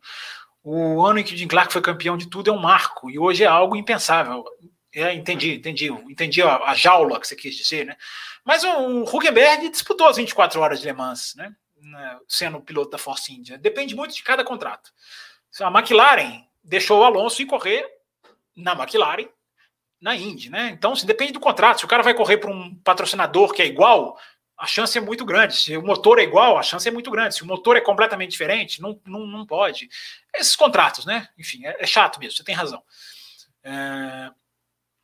O 0.63 1.05
ano 1.05 1.19
em 1.19 1.25
que 1.25 1.35
o 1.35 1.37
Jim 1.37 1.49
Clark 1.49 1.73
foi 1.73 1.83
campeão 1.83 2.17
de 2.17 2.29
tudo 2.29 2.51
é 2.51 2.53
um 2.53 2.61
marco 2.61 3.11
e 3.11 3.19
hoje 3.19 3.43
é 3.43 3.47
algo 3.47 3.75
impensável. 3.75 4.45
É, 4.95 5.13
entendi, 5.15 5.55
entendi, 5.55 5.89
entendi 5.89 6.43
a, 6.43 6.57
a, 6.65 6.75
jaula 6.75 7.19
que 7.19 7.27
você 7.27 7.35
quis 7.35 7.57
dizer, 7.57 7.87
né? 7.87 7.97
Mas 8.45 8.63
o 8.63 9.03
Huckenberg 9.05 9.69
disputou 9.71 10.07
as 10.07 10.17
24 10.17 10.61
horas 10.61 10.81
de 10.81 10.87
Le 10.87 10.93
Mans, 10.93 11.35
né? 11.37 11.53
Sendo 12.29 12.61
piloto 12.61 12.91
da 12.91 12.99
Force 12.99 13.33
India. 13.33 13.57
Depende 13.57 13.95
muito 13.95 14.15
de 14.15 14.23
cada 14.23 14.45
contrato. 14.45 14.93
A 15.61 15.69
McLaren 15.69 16.45
deixou 16.63 17.01
o 17.01 17.05
Alonso 17.05 17.41
ir 17.43 17.47
correr 17.47 18.00
na 18.61 18.73
McLaren, 18.73 19.29
na 20.01 20.17
Indy, 20.17 20.51
né? 20.51 20.71
Então, 20.71 20.97
se 20.97 21.05
depende 21.07 21.33
do 21.33 21.41
contrato. 21.41 21.81
Se 21.81 21.85
o 21.85 21.89
cara 21.89 22.03
vai 22.03 22.15
correr 22.15 22.39
para 22.39 22.51
um 22.51 22.75
patrocinador 22.77 23.53
que 23.53 23.63
é 23.63 23.67
igual, 23.67 24.19
a 24.57 24.67
chance 24.67 24.97
é 24.97 25.01
muito 25.01 25.25
grande. 25.25 25.57
Se 25.57 25.77
o 25.77 25.83
motor 25.83 26.19
é 26.19 26.23
igual, 26.23 26.59
a 26.59 26.63
chance 26.63 26.87
é 26.87 26.93
muito 26.93 27.11
grande. 27.11 27.35
Se 27.35 27.43
o 27.43 27.47
motor 27.47 27.77
é 27.77 27.81
completamente 27.81 28.31
diferente, 28.31 28.81
não, 28.81 29.01
não, 29.07 29.27
não 29.27 29.47
pode. 29.47 29.89
Esses 30.35 30.55
contratos, 30.55 31.07
né? 31.07 31.29
Enfim, 31.39 31.65
é, 31.67 31.77
é 31.83 31.87
chato 31.87 32.21
mesmo, 32.21 32.37
você 32.37 32.45
tem 32.45 32.55
razão. 32.55 32.83
É... 33.63 34.31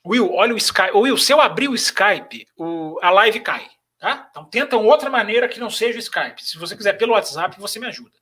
Will, 0.07 0.33
olha 0.33 0.55
o 0.55 0.59
Skype. 0.59 0.95
Will, 0.95 1.17
se 1.17 1.33
eu 1.33 1.41
abrir 1.41 1.69
o 1.69 1.75
Skype, 1.75 2.47
o... 2.57 2.99
a 3.03 3.11
live 3.11 3.41
cai. 3.41 3.69
Tá? 3.99 4.29
Então 4.31 4.45
tenta 4.45 4.77
outra 4.77 5.09
maneira 5.09 5.49
que 5.49 5.59
não 5.59 5.71
seja 5.71 5.97
o 5.97 6.03
Skype. 6.03 6.45
Se 6.45 6.59
você 6.59 6.77
quiser 6.77 6.93
pelo 6.93 7.13
WhatsApp, 7.13 7.59
você 7.59 7.81
me 7.81 7.87
ajuda. 7.87 8.17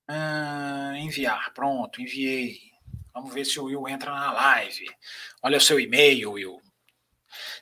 Ah, 0.08 0.94
enviar, 0.96 1.54
pronto, 1.54 2.02
enviei. 2.02 2.70
Vamos 3.14 3.34
ver 3.34 3.46
se 3.46 3.60
o 3.60 3.66
Will 3.66 3.88
entra 3.88 4.12
na 4.12 4.32
live. 4.32 4.90
Olha 5.44 5.58
o 5.58 5.62
seu 5.62 5.80
e-mail, 5.80 6.32
Will. 6.32 6.60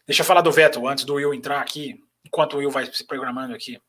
Deixa 0.06 0.22
eu 0.22 0.26
falar 0.26 0.42
do 0.42 0.52
Veto 0.52 0.88
antes 0.88 1.04
do 1.04 1.16
Will 1.16 1.34
entrar 1.34 1.60
aqui, 1.60 2.02
enquanto 2.26 2.54
o 2.54 2.58
Will 2.58 2.72
vai 2.72 2.86
se 2.86 3.06
programando 3.06 3.54
aqui. 3.54 3.82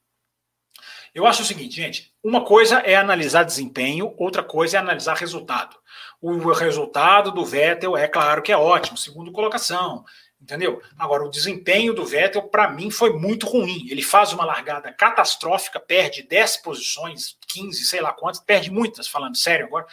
Eu 1.14 1.26
acho 1.26 1.42
o 1.42 1.44
seguinte, 1.44 1.74
gente: 1.74 2.12
uma 2.22 2.44
coisa 2.44 2.78
é 2.80 2.96
analisar 2.96 3.44
desempenho, 3.44 4.14
outra 4.16 4.42
coisa 4.42 4.76
é 4.76 4.80
analisar 4.80 5.16
resultado. 5.16 5.76
O 6.20 6.52
resultado 6.52 7.30
do 7.30 7.44
Vettel 7.44 7.96
é 7.96 8.08
claro 8.08 8.42
que 8.42 8.52
é 8.52 8.56
ótimo, 8.56 8.96
segundo 8.96 9.32
colocação, 9.32 10.04
Entendeu? 10.40 10.80
Agora, 10.96 11.24
o 11.24 11.30
desempenho 11.30 11.92
do 11.92 12.04
Vettel, 12.04 12.42
para 12.42 12.70
mim, 12.70 12.90
foi 12.90 13.12
muito 13.12 13.46
ruim. 13.46 13.86
Ele 13.90 14.02
faz 14.02 14.32
uma 14.32 14.44
largada 14.44 14.92
catastrófica, 14.92 15.80
perde 15.80 16.22
10 16.22 16.58
posições, 16.58 17.36
15, 17.48 17.84
sei 17.84 18.00
lá 18.00 18.12
quantas, 18.12 18.40
perde 18.40 18.70
muitas, 18.70 19.08
falando 19.08 19.36
sério 19.36 19.66
agora, 19.66 19.86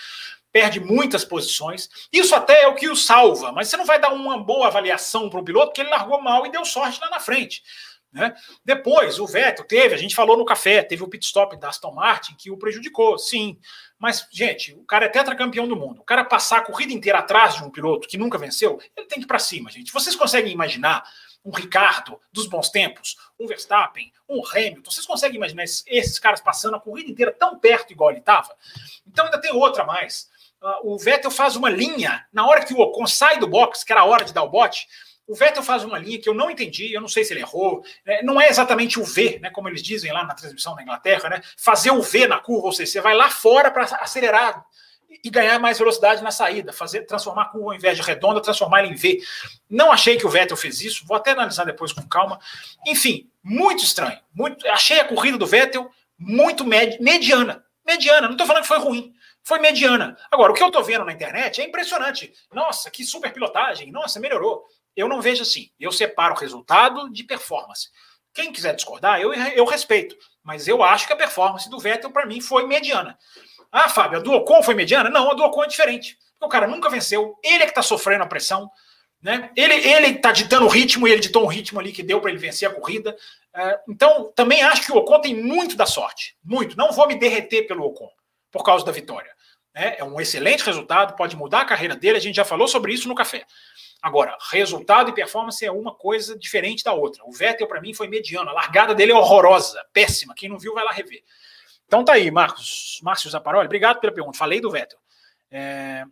perde 0.51 0.79
muitas 0.79 1.25
posições. 1.25 1.89
Isso 2.13 2.35
até 2.35 2.61
é 2.61 2.67
o 2.67 2.75
que 2.75 2.87
o 2.87 2.95
salva, 2.95 3.51
mas 3.51 3.67
você 3.67 3.75
não 3.75 3.85
vai 3.85 3.99
dar 3.99 4.13
uma 4.13 4.37
boa 4.37 4.67
avaliação 4.67 5.29
para 5.29 5.39
o 5.39 5.43
piloto, 5.43 5.67
porque 5.67 5.81
ele 5.81 5.89
largou 5.89 6.21
mal 6.21 6.45
e 6.45 6.51
deu 6.51 6.63
sorte 6.63 7.01
lá 7.01 7.09
na 7.09 7.19
frente. 7.19 7.63
Né? 8.15 8.33
Depois, 8.63 9.19
o 9.19 9.27
Vettel 9.27 9.65
teve, 9.65 9.93
a 9.93 9.97
gente 9.97 10.15
falou 10.15 10.37
no 10.37 10.45
café, 10.45 10.81
teve 10.81 11.03
o 11.03 11.07
pit 11.09 11.25
stop 11.25 11.57
da 11.57 11.67
Aston 11.67 11.91
Martin 11.91 12.33
que 12.37 12.49
o 12.49 12.55
prejudicou, 12.55 13.17
sim. 13.17 13.59
Mas, 13.99 14.25
gente, 14.31 14.73
o 14.73 14.85
cara 14.85 15.07
é 15.07 15.09
tetracampeão 15.09 15.67
do 15.67 15.75
mundo. 15.75 15.99
O 15.99 16.05
cara 16.05 16.23
passar 16.23 16.59
a 16.59 16.61
corrida 16.61 16.93
inteira 16.93 17.19
atrás 17.19 17.55
de 17.55 17.63
um 17.65 17.69
piloto 17.69 18.07
que 18.07 18.17
nunca 18.17 18.37
venceu, 18.37 18.79
ele 18.95 19.05
tem 19.05 19.19
que 19.19 19.25
ir 19.25 19.27
para 19.27 19.37
cima, 19.37 19.69
gente. 19.69 19.91
Vocês 19.91 20.15
conseguem 20.15 20.53
imaginar 20.53 21.03
um 21.43 21.51
Ricardo 21.51 22.17
dos 22.31 22.47
bons 22.47 22.69
tempos, 22.69 23.17
um 23.37 23.47
Verstappen, 23.47 24.09
um 24.29 24.41
Hamilton? 24.47 24.89
Vocês 24.89 25.05
conseguem 25.05 25.35
imaginar 25.35 25.65
esses, 25.65 25.83
esses 25.85 26.17
caras 26.17 26.39
passando 26.39 26.77
a 26.77 26.79
corrida 26.79 27.11
inteira 27.11 27.33
tão 27.33 27.59
perto 27.59 27.91
igual 27.91 28.11
ele 28.11 28.19
estava? 28.19 28.55
Então 29.05 29.25
ainda 29.25 29.41
tem 29.41 29.51
outra 29.51 29.83
mais. 29.83 30.29
Uh, 30.61 30.93
o 30.93 30.97
Vettel 30.97 31.29
faz 31.29 31.57
uma 31.57 31.69
linha 31.69 32.25
na 32.31 32.47
hora 32.47 32.63
que 32.63 32.73
o 32.73 32.79
Ocon 32.79 33.05
sai 33.07 33.39
do 33.39 33.47
box, 33.47 33.83
que 33.83 33.91
era 33.91 34.01
a 34.01 34.05
hora 34.05 34.23
de 34.23 34.33
dar 34.33 34.43
o 34.43 34.49
bote, 34.49 34.87
o 35.27 35.35
Vettel 35.35 35.63
faz 35.63 35.83
uma 35.83 35.97
linha 35.97 36.19
que 36.19 36.29
eu 36.29 36.33
não 36.33 36.51
entendi, 36.51 36.93
eu 36.93 37.01
não 37.01 37.07
sei 37.07 37.23
se 37.23 37.33
ele 37.33 37.41
errou. 37.41 37.83
Né? 38.05 38.21
Não 38.21 38.39
é 38.39 38.47
exatamente 38.47 38.99
o 38.99 39.03
V, 39.03 39.39
né, 39.41 39.49
como 39.49 39.67
eles 39.67 39.81
dizem 39.81 40.11
lá 40.11 40.23
na 40.23 40.35
transmissão 40.35 40.75
da 40.75 40.83
Inglaterra, 40.83 41.29
né? 41.29 41.41
Fazer 41.57 41.91
o 41.91 42.01
V 42.01 42.27
na 42.27 42.39
curva, 42.39 42.67
ou 42.67 42.73
seja, 42.73 42.91
você 42.91 43.01
vai 43.01 43.15
lá 43.15 43.29
fora 43.29 43.71
para 43.71 43.83
acelerar 43.83 44.63
e 45.23 45.29
ganhar 45.29 45.59
mais 45.59 45.79
velocidade 45.79 46.21
na 46.23 46.29
saída, 46.29 46.71
fazer 46.71 47.01
transformar 47.01 47.43
a 47.43 47.45
curva 47.45 47.69
ao 47.69 47.75
invés 47.75 47.97
de 47.97 48.03
redonda, 48.03 48.41
transformar 48.41 48.79
ela 48.79 48.87
em 48.87 48.95
V. 48.95 49.19
Não 49.69 49.91
achei 49.91 50.17
que 50.17 50.25
o 50.25 50.29
Vettel 50.29 50.57
fez 50.57 50.81
isso, 50.81 51.05
vou 51.07 51.17
até 51.17 51.31
analisar 51.31 51.63
depois 51.63 51.91
com 51.91 52.07
calma. 52.07 52.39
Enfim, 52.85 53.29
muito 53.43 53.83
estranho. 53.83 54.19
Muito, 54.33 54.67
achei 54.67 54.99
a 54.99 55.05
corrida 55.05 55.37
do 55.37 55.47
Vettel 55.47 55.89
muito 56.17 56.63
med, 56.63 57.01
mediana. 57.01 57.63
Mediana, 57.85 58.27
não 58.27 58.33
estou 58.33 58.47
falando 58.47 58.63
que 58.63 58.67
foi 58.67 58.79
ruim 58.79 59.15
foi 59.45 59.59
mediana. 59.59 60.17
Agora, 60.31 60.51
o 60.51 60.55
que 60.55 60.63
eu 60.63 60.67
estou 60.67 60.83
vendo 60.83 61.05
na 61.05 61.13
internet 61.13 61.61
é 61.61 61.65
impressionante. 61.65 62.33
Nossa, 62.51 62.89
que 62.89 63.05
super 63.05 63.31
pilotagem. 63.31 63.91
Nossa, 63.91 64.19
melhorou. 64.19 64.65
Eu 64.95 65.07
não 65.07 65.21
vejo 65.21 65.41
assim. 65.41 65.69
Eu 65.79 65.91
separo 65.91 66.35
resultado 66.35 67.11
de 67.11 67.23
performance. 67.23 67.89
Quem 68.33 68.51
quiser 68.51 68.75
discordar, 68.75 69.19
eu, 69.19 69.33
eu 69.33 69.65
respeito. 69.65 70.15
Mas 70.43 70.67
eu 70.67 70.83
acho 70.83 71.07
que 71.07 71.13
a 71.13 71.17
performance 71.17 71.69
do 71.69 71.79
Vettel, 71.79 72.11
para 72.11 72.25
mim, 72.25 72.41
foi 72.41 72.67
mediana. 72.67 73.17
Ah, 73.71 73.89
Fábio, 73.89 74.19
a 74.19 74.21
do 74.21 74.31
Ocon 74.31 74.61
foi 74.61 74.75
mediana? 74.75 75.09
Não, 75.09 75.31
a 75.31 75.33
do 75.33 75.43
Ocon 75.43 75.63
é 75.63 75.67
diferente. 75.67 76.17
O 76.39 76.47
cara 76.47 76.67
nunca 76.67 76.89
venceu, 76.89 77.35
ele 77.43 77.63
é 77.63 77.65
que 77.65 77.71
está 77.71 77.81
sofrendo 77.81 78.23
a 78.23 78.27
pressão. 78.27 78.69
Né? 79.21 79.49
Ele 79.55 79.73
ele 79.73 80.07
está 80.07 80.31
ditando 80.31 80.65
o 80.65 80.69
ritmo 80.69 81.07
ele 81.07 81.19
ditou 81.19 81.43
um 81.43 81.47
ritmo 81.47 81.79
ali 81.79 81.91
que 81.91 82.03
deu 82.03 82.21
para 82.21 82.29
ele 82.29 82.39
vencer 82.39 82.69
a 82.69 82.73
corrida. 82.73 83.15
É, 83.55 83.79
então, 83.89 84.31
também 84.35 84.61
acho 84.61 84.85
que 84.85 84.91
o 84.91 84.97
Ocon 84.97 85.19
tem 85.19 85.35
muito 85.35 85.75
da 85.75 85.85
sorte. 85.85 86.37
Muito. 86.43 86.77
Não 86.77 86.91
vou 86.91 87.07
me 87.07 87.15
derreter 87.15 87.63
pelo 87.63 87.85
Ocon 87.85 88.09
por 88.51 88.63
causa 88.63 88.85
da 88.85 88.91
vitória. 88.91 89.31
É, 89.73 89.99
é 89.99 90.03
um 90.03 90.21
excelente 90.21 90.63
resultado, 90.63 91.15
pode 91.15 91.35
mudar 91.35 91.61
a 91.61 91.65
carreira 91.65 91.95
dele. 91.95 92.17
A 92.17 92.21
gente 92.21 92.35
já 92.35 92.45
falou 92.45 92.67
sobre 92.67 92.93
isso 92.93 93.07
no 93.07 93.15
café. 93.15 93.45
Agora, 94.05 94.37
resultado 94.51 95.09
e 95.09 95.15
performance 95.15 95.65
é 95.65 95.71
uma 95.71 95.91
coisa 95.91 96.37
diferente 96.37 96.83
da 96.83 96.93
outra. 96.93 97.23
O 97.25 97.31
Vettel, 97.31 97.67
para 97.67 97.81
mim, 97.81 97.91
foi 97.91 98.07
mediano. 98.07 98.51
A 98.51 98.53
largada 98.53 98.93
dele 98.93 99.11
é 99.11 99.15
horrorosa, 99.15 99.83
péssima. 99.91 100.35
Quem 100.35 100.47
não 100.47 100.59
viu, 100.59 100.75
vai 100.75 100.85
lá 100.85 100.91
rever. 100.91 101.23
Então 101.87 102.05
tá 102.05 102.13
aí, 102.13 102.29
Marcos. 102.29 102.99
Márcio 103.01 103.31
Zaparoli, 103.31 103.65
obrigado 103.65 103.99
pela 103.99 104.13
pergunta. 104.13 104.37
Falei 104.37 104.61
do 104.61 104.69
Vettel. 104.69 104.99
É... 105.49 106.05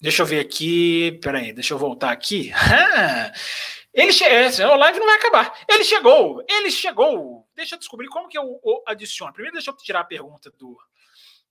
Deixa 0.00 0.22
eu 0.22 0.26
ver 0.26 0.40
aqui. 0.40 1.20
Peraí, 1.22 1.52
deixa 1.52 1.74
eu 1.74 1.78
voltar 1.78 2.10
aqui. 2.10 2.50
ele 3.92 4.10
chegou. 4.10 4.72
A 4.72 4.76
live 4.76 4.98
não 4.98 5.06
vai 5.06 5.16
acabar. 5.16 5.62
Ele 5.68 5.84
chegou. 5.84 6.42
Ele 6.48 6.70
chegou. 6.70 7.46
Deixa 7.54 7.74
eu 7.74 7.78
descobrir 7.78 8.08
como 8.08 8.30
que 8.30 8.38
eu 8.38 8.58
adiciono. 8.86 9.34
Primeiro, 9.34 9.56
deixa 9.56 9.70
eu 9.70 9.76
tirar 9.76 10.00
a 10.00 10.04
pergunta 10.04 10.50
do, 10.52 10.78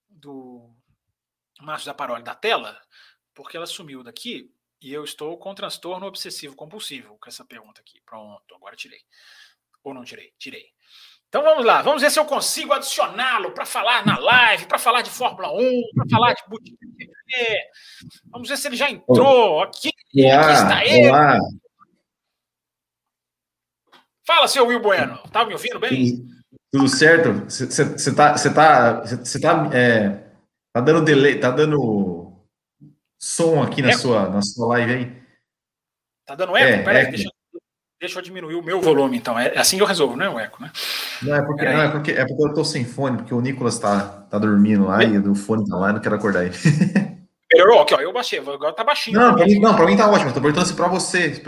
do 0.09 0.67
Márcio 1.61 1.85
Zaparoli 1.85 2.23
da 2.23 2.33
tela, 2.33 2.75
porque 3.35 3.55
ela 3.55 3.67
sumiu 3.67 4.03
daqui. 4.03 4.51
E 4.83 4.91
eu 4.91 5.05
estou 5.05 5.37
com 5.37 5.55
transtorno 5.55 6.05
obsessivo 6.05 6.57
compulsivo 6.57 7.17
com 7.17 7.29
essa 7.29 7.45
pergunta 7.45 7.79
aqui. 7.79 8.01
Pronto, 8.05 8.53
agora 8.53 8.75
tirei. 8.75 8.99
Ou 9.81 9.93
não 9.93 10.03
tirei? 10.03 10.33
Tirei. 10.37 10.65
Então 11.29 11.41
vamos 11.41 11.63
lá, 11.65 11.81
vamos 11.81 12.01
ver 12.01 12.11
se 12.11 12.19
eu 12.19 12.25
consigo 12.25 12.73
adicioná-lo 12.73 13.53
para 13.53 13.65
falar 13.65 14.05
na 14.05 14.19
live, 14.19 14.67
para 14.67 14.77
falar 14.77 15.01
de 15.01 15.09
Fórmula 15.09 15.51
1, 15.51 15.81
para 15.95 16.09
falar 16.11 16.33
de 16.33 16.43
Boutique 16.47 16.77
Vamos 18.29 18.49
ver 18.49 18.57
se 18.57 18.67
ele 18.67 18.75
já 18.75 18.91
entrou. 18.91 19.61
Aqui, 19.61 19.89
olá, 20.15 20.41
aqui 20.41 20.53
está 20.53 20.85
ele. 20.85 21.09
Olá. 21.09 21.39
Fala, 24.27 24.47
seu 24.49 24.67
Will 24.67 24.81
Bueno. 24.81 25.17
Tá 25.31 25.45
me 25.45 25.53
ouvindo 25.53 25.79
bem? 25.79 26.23
Tudo 26.71 26.89
certo? 26.89 27.45
Você 27.45 28.13
tá, 28.13 28.33
você 28.33 29.39
tá, 29.39 29.69
é, 29.73 30.09
tá 30.73 30.81
dando 30.81 31.03
delay, 31.05 31.39
tá 31.39 31.49
dando 31.49 32.12
som 33.23 33.63
aqui 33.63 33.81
na 33.81 33.93
sua, 33.93 34.29
na 34.29 34.41
sua 34.41 34.67
live 34.67 34.93
aí. 34.93 35.23
Tá 36.25 36.35
dando 36.35 36.57
eco? 36.57 36.81
É, 36.81 36.83
Peraí, 36.83 37.09
deixa, 37.09 37.29
deixa, 37.99 38.19
eu 38.19 38.23
diminuir 38.23 38.55
o 38.55 38.61
meu 38.61 38.81
volume, 38.81 39.17
então. 39.17 39.39
É 39.39 39.57
assim 39.57 39.77
que 39.77 39.83
eu 39.83 39.87
resolvo, 39.87 40.17
não 40.17 40.25
é 40.25 40.29
o 40.29 40.39
eco, 40.39 40.61
né? 40.61 40.69
Não, 41.21 41.35
é 41.35 41.41
porque, 41.41 41.63
não, 41.63 41.81
é 41.81 41.89
porque, 41.89 42.11
é 42.11 42.25
porque 42.25 42.43
eu 42.43 42.53
tô 42.53 42.65
sem 42.65 42.83
fone, 42.83 43.17
porque 43.17 43.33
o 43.33 43.39
Nicolas 43.39 43.79
tá, 43.79 44.25
tá 44.29 44.37
dormindo 44.37 44.85
lá 44.85 45.03
e 45.03 45.17
o 45.17 45.35
fone 45.35 45.65
tá 45.65 45.77
lá 45.77 45.89
e 45.91 45.93
não 45.93 46.01
quero 46.01 46.15
acordar 46.15 46.45
ele. 46.45 46.55
Melhorou? 47.51 47.81
Aqui, 47.81 47.93
ó, 47.93 48.01
eu 48.01 48.11
baixei, 48.11 48.39
agora 48.39 48.73
tá 48.73 48.83
baixinho. 48.83 49.17
Não, 49.17 49.35
pra 49.35 49.45
mim, 49.45 49.59
não, 49.59 49.75
pra 49.75 49.85
mim 49.85 49.95
tá 49.95 50.09
ótimo. 50.09 50.33
Tô 50.33 50.41
perguntando 50.41 50.67
se 50.67 50.73
pra 50.73 50.87
você, 50.87 51.41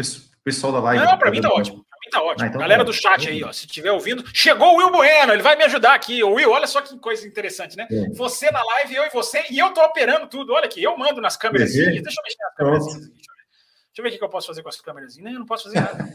pessoal 0.43 0.71
da 0.71 0.79
live. 0.79 1.03
Não, 1.03 1.17
pra 1.17 1.31
mim 1.31 1.41
tá 1.41 1.49
ótimo 1.49 1.85
tá 2.09 2.21
ótimo. 2.21 2.45
Ah, 2.45 2.47
então 2.47 2.59
Galera 2.59 2.83
tá 2.83 2.85
do 2.85 2.93
chat 2.93 3.27
aí, 3.27 3.43
ó, 3.43 3.51
se 3.51 3.65
estiver 3.65 3.91
ouvindo, 3.91 4.23
chegou 4.33 4.73
o 4.73 4.77
Will 4.77 4.91
Bueno, 4.91 5.33
ele 5.33 5.41
vai 5.41 5.55
me 5.55 5.63
ajudar 5.63 5.93
aqui. 5.93 6.23
O 6.23 6.33
Will, 6.33 6.51
olha 6.51 6.67
só 6.67 6.81
que 6.81 6.97
coisa 6.99 7.27
interessante, 7.27 7.75
né? 7.75 7.87
É. 7.89 8.09
Você 8.09 8.49
na 8.51 8.63
live, 8.63 8.95
eu 8.95 9.05
e 9.05 9.09
você, 9.09 9.43
e 9.49 9.59
eu 9.59 9.73
tô 9.73 9.83
operando 9.83 10.27
tudo. 10.27 10.53
Olha 10.53 10.65
aqui, 10.65 10.83
eu 10.83 10.97
mando 10.97 11.21
nas 11.21 11.37
câmeras. 11.37 11.73
Deixa 11.73 11.89
eu 11.89 12.23
mexer 12.23 12.37
nas 12.39 12.55
câmeras. 12.55 12.85
Deixa 12.85 13.99
eu 13.99 14.03
ver 14.03 14.15
o 14.15 14.17
que 14.17 14.23
eu 14.23 14.29
posso 14.29 14.47
fazer 14.47 14.61
com 14.61 14.69
as 14.69 14.81
câmeras. 14.81 15.17
Não, 15.17 15.31
eu 15.31 15.39
não 15.39 15.45
posso 15.45 15.63
fazer 15.65 15.79
nada. 15.79 16.05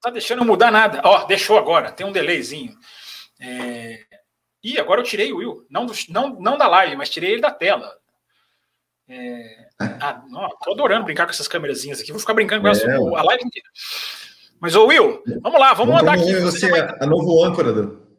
tá 0.00 0.10
deixando 0.10 0.44
mudar 0.44 0.70
nada. 0.70 1.00
Ó, 1.04 1.24
deixou 1.24 1.56
agora, 1.56 1.92
tem 1.92 2.06
um 2.06 2.12
delayzinho. 2.12 2.76
É... 3.40 4.00
Ih, 4.62 4.78
agora 4.78 5.00
eu 5.00 5.04
tirei 5.04 5.32
o 5.32 5.36
Will. 5.36 5.66
Não, 5.70 5.86
do, 5.86 5.92
não, 6.08 6.40
não 6.40 6.58
da 6.58 6.66
live, 6.66 6.96
mas 6.96 7.08
tirei 7.08 7.32
ele 7.32 7.40
da 7.40 7.50
tela. 7.50 7.96
É... 9.08 9.68
Ah, 9.78 10.22
não, 10.28 10.48
tô 10.62 10.72
adorando 10.72 11.04
brincar 11.04 11.24
com 11.24 11.30
essas 11.30 11.48
câmerazinhas 11.48 12.00
aqui. 12.00 12.10
Vou 12.10 12.20
ficar 12.20 12.34
brincando 12.34 12.62
com 12.62 12.68
elas 12.68 12.82
é. 12.82 12.92
a 12.92 13.22
live 13.22 13.44
inteira. 13.44 13.68
Mas, 14.60 14.76
ô 14.76 14.86
Will, 14.86 15.22
vamos 15.42 15.58
lá, 15.58 15.72
vamos 15.72 15.94
mandar 15.94 16.14
aqui. 16.14 16.34
Você, 16.34 16.68
você 16.68 16.78
é 16.78 16.96
a 17.00 17.06
novo 17.06 17.42
âncora 17.42 17.72
do... 17.72 18.10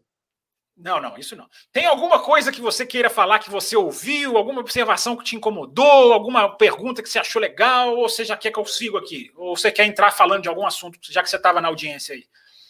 Não, 0.75 0.99
não, 0.99 1.15
isso 1.15 1.35
não. 1.35 1.45
Tem 1.71 1.85
alguma 1.85 2.19
coisa 2.19 2.51
que 2.51 2.59
você 2.59 2.85
queira 2.85 3.09
falar 3.09 3.37
que 3.37 3.51
você 3.51 3.75
ouviu, 3.75 4.35
alguma 4.35 4.61
observação 4.61 5.15
que 5.15 5.23
te 5.23 5.35
incomodou, 5.35 6.11
alguma 6.11 6.49
pergunta 6.57 7.03
que 7.03 7.09
você 7.09 7.19
achou 7.19 7.39
legal, 7.39 7.95
ou 7.95 8.09
você 8.09 8.25
já 8.25 8.35
quer 8.35 8.51
que 8.51 8.59
eu 8.59 8.65
siga 8.65 8.97
aqui? 8.97 9.29
Ou 9.35 9.55
você 9.55 9.71
quer 9.71 9.85
entrar 9.85 10.11
falando 10.11 10.41
de 10.41 10.49
algum 10.49 10.65
assunto, 10.65 10.97
já 11.03 11.21
que 11.21 11.29
você 11.29 11.35
estava 11.35 11.61
na 11.61 11.67
audiência 11.67 12.15
aí? 12.15 12.23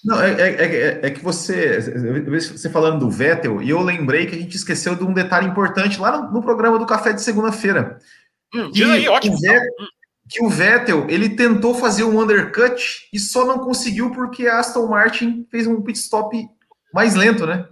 Não, 0.04 0.22
é, 0.22 0.32
é, 0.32 0.50
é, 0.50 1.00
é, 1.04 1.10
que 1.12 1.24
você, 1.24 1.80
você 2.42 2.70
falando 2.70 3.00
do 3.00 3.10
Vettel, 3.10 3.62
e 3.62 3.70
eu 3.70 3.80
lembrei 3.82 4.26
que 4.26 4.36
a 4.36 4.38
gente 4.38 4.58
esqueceu 4.58 4.96
de 4.96 5.04
um 5.04 5.14
detalhe 5.14 5.48
importante 5.48 6.00
lá 6.00 6.18
no, 6.18 6.32
no 6.32 6.42
programa 6.42 6.78
do 6.78 6.88
Café 6.88 7.14
de 7.14 7.22
segunda-feira. 7.22 7.98
Hum, 8.54 8.72
diz 8.72 8.90
aí, 8.90 9.08
ótimo. 9.08 9.36
O 9.36 9.40
Vettel, 9.40 9.72
que 10.32 10.42
o 10.42 10.50
Vettel 10.50 11.10
ele 11.10 11.36
tentou 11.36 11.76
fazer 11.76 12.06
um 12.06 12.18
undercut 12.18 13.08
e 13.12 13.20
só 13.20 13.46
não 13.46 13.60
conseguiu 13.60 14.12
porque 14.12 14.48
a 14.48 14.60
Aston 14.60 14.88
Martin 14.88 15.46
fez 15.52 15.68
um 15.68 15.82
pit 15.82 16.00
stop 16.00 16.48
mais 16.94 17.16
lento, 17.16 17.46
né? 17.46 17.68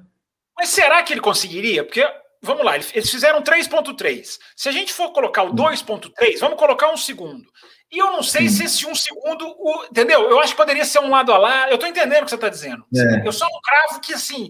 Mas 0.58 0.68
será 0.70 1.02
que 1.02 1.14
ele 1.14 1.22
conseguiria? 1.22 1.86
Porque, 1.86 2.06
vamos 2.42 2.66
lá, 2.66 2.76
eles 2.76 3.10
fizeram 3.10 3.42
3.3. 3.42 4.38
Se 4.58 4.68
a 4.68 4.74
gente 4.74 4.92
for 4.92 5.14
colocar 5.14 5.44
o 5.44 5.54
2.3, 5.54 6.38
vamos 6.42 6.60
colocar 6.60 6.92
um 6.92 6.98
segundo. 6.98 7.46
E 7.90 7.98
eu 7.98 8.12
não 8.12 8.22
sei 8.22 8.50
Sim. 8.50 8.56
se 8.56 8.64
esse 8.66 8.88
um 8.88 8.94
segundo, 8.94 9.48
o, 9.48 9.86
entendeu? 9.86 10.30
Eu 10.30 10.40
acho 10.40 10.52
que 10.52 10.58
poderia 10.58 10.84
ser 10.84 11.00
um 11.00 11.10
lado 11.10 11.32
a 11.34 11.38
lá. 11.38 11.70
Eu 11.70 11.76
estou 11.76 11.90
entendendo 11.90 12.22
o 12.22 12.26
que 12.26 12.30
você 12.30 12.36
está 12.36 12.50
dizendo. 12.50 12.86
É. 12.94 13.28
Eu 13.28 13.32
só 13.32 13.48
não 13.50 13.62
cravo 13.62 14.02
que, 14.02 14.14
assim, 14.14 14.50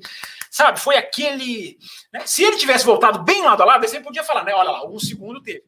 sabe, 0.50 0.80
foi 0.80 0.98
aquele. 0.98 1.78
Né? 2.12 2.22
Se 2.26 2.44
ele 2.44 2.58
tivesse 2.58 2.86
voltado 2.86 3.24
bem 3.24 3.44
lado 3.44 3.62
a 3.62 3.66
lado, 3.66 3.88
você 3.88 4.00
podia 4.02 4.24
falar, 4.24 4.44
né? 4.44 4.54
Olha 4.54 4.72
lá, 4.72 4.90
um 4.90 5.00
segundo 5.00 5.42
teve. 5.42 5.64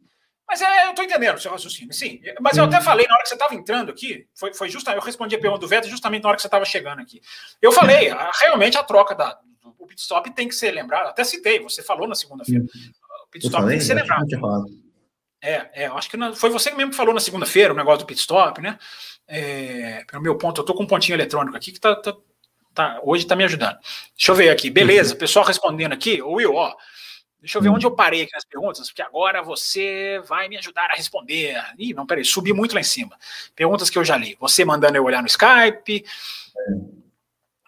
Mas 0.52 0.62
é, 0.62 0.86
eu 0.86 0.90
estou 0.90 1.06
entendendo 1.06 1.38
o 1.38 1.40
seu 1.40 1.50
raciocínio, 1.50 1.94
sim. 1.94 2.20
Mas 2.42 2.58
eu 2.58 2.66
até 2.66 2.82
falei 2.82 3.08
na 3.08 3.14
hora 3.14 3.24
que 3.24 3.30
você 3.30 3.36
estava 3.36 3.56
entrando 3.56 3.90
aqui, 3.90 4.28
foi, 4.36 4.54
foi 4.54 4.68
justamente, 4.68 5.00
eu 5.00 5.06
respondi 5.06 5.34
a 5.34 5.40
pergunta 5.40 5.62
do 5.62 5.68
Veto 5.68 5.88
justamente 5.88 6.24
na 6.24 6.28
hora 6.28 6.36
que 6.36 6.42
você 6.42 6.50
estava 6.50 6.66
chegando 6.66 7.00
aqui. 7.00 7.22
Eu 7.62 7.72
falei, 7.72 8.10
a, 8.10 8.30
realmente 8.42 8.78
a 8.78 8.84
troca 8.84 9.16
da, 9.16 9.40
do 9.64 9.88
pit 9.88 10.02
stop 10.02 10.30
tem 10.32 10.50
que 10.50 10.56
ser 10.56 10.72
lembrado. 10.72 11.08
Até 11.08 11.24
citei, 11.24 11.62
você 11.62 11.82
falou 11.82 12.06
na 12.06 12.16
segunda-feira. 12.16 12.66
O 12.66 13.32
pit 13.32 13.46
stop 13.46 13.66
tem 13.66 13.78
que 13.78 13.84
ser 13.86 13.94
lembrado. 13.94 14.26
É, 15.42 15.70
é, 15.74 15.88
eu 15.88 15.98
acho 15.98 16.10
que 16.10 16.18
não, 16.18 16.36
foi 16.36 16.50
você 16.50 16.70
mesmo 16.72 16.92
que 16.92 16.98
falou 16.98 17.14
na 17.14 17.22
segunda-feira 17.22 17.74
o 17.74 17.78
negócio 17.78 18.00
do 18.00 18.06
pit 18.06 18.20
stop, 18.20 18.60
né? 18.60 18.78
É, 19.26 20.04
pelo 20.04 20.22
meu 20.22 20.38
ponto, 20.38 20.60
eu 20.60 20.66
tô 20.66 20.74
com 20.74 20.84
um 20.84 20.88
pontinho 20.88 21.16
eletrônico 21.16 21.56
aqui 21.56 21.72
que 21.72 21.80
tá, 21.80 21.96
tá, 21.96 22.14
tá 22.74 23.00
hoje 23.04 23.26
tá 23.26 23.38
me 23.38 23.46
ajudando. 23.46 23.78
Deixa 24.18 24.32
eu 24.34 24.36
ver 24.36 24.50
aqui, 24.50 24.70
beleza, 24.70 25.16
pessoal 25.16 25.46
respondendo 25.46 25.94
aqui. 25.94 26.22
Will, 26.22 26.56
ó, 26.56 26.76
deixa 27.42 27.58
eu 27.58 27.62
ver 27.62 27.70
onde 27.70 27.86
eu 27.86 27.92
parei 27.92 28.22
aqui 28.22 28.34
nas 28.34 28.46
perguntas, 28.46 28.88
porque 28.88 29.02
agora 29.02 29.42
você 29.42 30.22
vai 30.28 30.48
me 30.48 30.58
ajudar 30.58 30.92
a 30.92 30.96
responder. 30.96 31.62
Ih, 31.78 31.94
não, 31.94 32.06
peraí, 32.06 32.24
subi 32.24 32.54
muito 32.54 32.74
lá 32.76 32.82
em 32.82 32.86
cima. 32.86 33.18
Perguntas 33.56 33.90
que 33.90 33.98
eu 33.98 34.06
já 34.06 34.16
li. 34.16 34.38
Você 34.40 34.64
mandando 34.64 34.98
eu 34.98 35.04
olhar 35.04 35.22
no 35.22 35.28
Skype. 35.28 36.06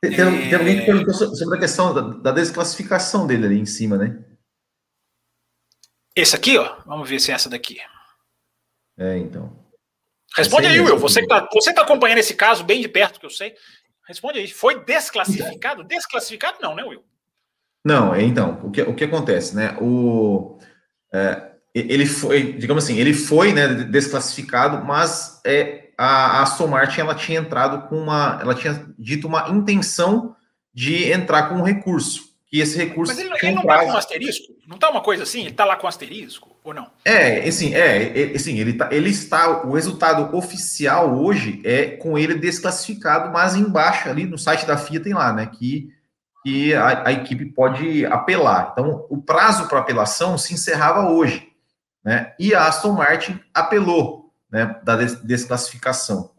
Tem, 0.01 0.15
tem, 0.15 0.15
tem 0.15 0.53
alguém 0.53 0.79
que 0.79 0.85
perguntou 0.85 1.13
sobre 1.13 1.57
a 1.57 1.59
questão 1.59 1.93
da, 1.93 2.01
da 2.01 2.31
desclassificação 2.31 3.25
dele 3.25 3.45
ali 3.45 3.59
em 3.59 3.65
cima, 3.65 3.97
né? 3.97 4.23
Esse 6.15 6.35
aqui, 6.35 6.57
ó. 6.57 6.77
Vamos 6.85 7.09
ver 7.09 7.19
se 7.19 7.31
é 7.31 7.33
essa 7.33 7.49
daqui. 7.49 7.79
É, 8.97 9.17
então. 9.17 9.57
Responde 10.35 10.67
aí, 10.67 10.79
Will. 10.79 10.97
Você 10.97 11.21
que 11.21 11.27
tá, 11.27 11.47
você 11.51 11.73
tá 11.73 11.81
acompanhando 11.81 12.19
esse 12.19 12.35
caso 12.35 12.63
bem 12.63 12.81
de 12.81 12.87
perto, 12.87 13.19
que 13.19 13.25
eu 13.25 13.29
sei. 13.29 13.55
Responde 14.07 14.39
aí. 14.39 14.47
Foi 14.47 14.83
desclassificado? 14.83 15.83
Desclassificado 15.83 16.59
não, 16.61 16.75
né, 16.75 16.83
Will? 16.83 17.03
Não, 17.83 18.19
então, 18.19 18.59
o 18.63 18.71
que, 18.71 18.81
o 18.81 18.93
que 18.93 19.03
acontece, 19.03 19.55
né? 19.55 19.75
O, 19.81 20.57
é, 21.13 21.51
ele 21.73 22.05
foi, 22.05 22.53
digamos 22.53 22.83
assim, 22.83 22.97
ele 22.97 23.13
foi 23.13 23.51
né, 23.51 23.67
desclassificado, 23.67 24.85
mas 24.85 25.41
é, 25.45 25.89
a, 25.97 26.05
a 26.05 26.41
Aston 26.43 26.67
Martin 26.67 27.01
ela 27.01 27.15
tinha 27.15 27.39
entrado 27.39 27.87
com 27.87 27.97
uma, 27.97 28.39
ela 28.41 28.55
tinha 28.55 28.85
dito 28.97 29.27
uma 29.27 29.49
intenção 29.49 30.35
de 30.73 31.11
entrar 31.11 31.49
com 31.49 31.55
um 31.55 31.63
recurso 31.63 32.33
que 32.53 32.59
esse 32.59 32.77
recurso. 32.77 33.11
Mas 33.11 33.19
ele, 33.19 33.33
ele 33.41 33.55
não 33.55 33.61
está 33.63 33.83
com 33.83 33.97
asterisco? 33.97 34.53
Não 34.67 34.75
está 34.75 34.89
uma 34.91 35.01
coisa 35.01 35.23
assim? 35.23 35.41
Ele 35.41 35.49
está 35.49 35.65
lá 35.65 35.75
com 35.75 35.87
asterisco 35.87 36.55
ou 36.63 36.71
não? 36.71 36.87
É, 37.03 37.39
assim, 37.47 37.73
é, 37.73 38.31
é 38.31 38.35
assim, 38.35 38.59
ele, 38.59 38.73
tá, 38.73 38.89
ele 38.91 39.09
está. 39.09 39.65
O 39.65 39.73
resultado 39.73 40.37
oficial 40.37 41.19
hoje 41.19 41.59
é 41.63 41.87
com 41.87 42.15
ele 42.15 42.35
desclassificado, 42.35 43.33
mas 43.33 43.55
embaixo 43.55 44.07
ali 44.07 44.25
no 44.25 44.37
site 44.37 44.67
da 44.67 44.77
FIA 44.77 44.99
tem 44.99 45.15
lá, 45.15 45.33
né? 45.33 45.47
Que, 45.47 45.89
que 46.43 46.73
a, 46.73 47.07
a 47.07 47.11
equipe 47.11 47.45
pode 47.45 48.05
apelar. 48.05 48.69
Então, 48.71 49.05
o 49.09 49.21
prazo 49.21 49.67
para 49.67 49.79
apelação 49.79 50.37
se 50.37 50.53
encerrava 50.53 51.09
hoje, 51.09 51.47
né? 52.03 52.33
E 52.37 52.53
a 52.53 52.67
Aston 52.67 52.91
Martin 52.91 53.39
apelou, 53.53 54.31
né? 54.51 54.75
Da 54.83 54.97
desclassificação. 54.97 56.31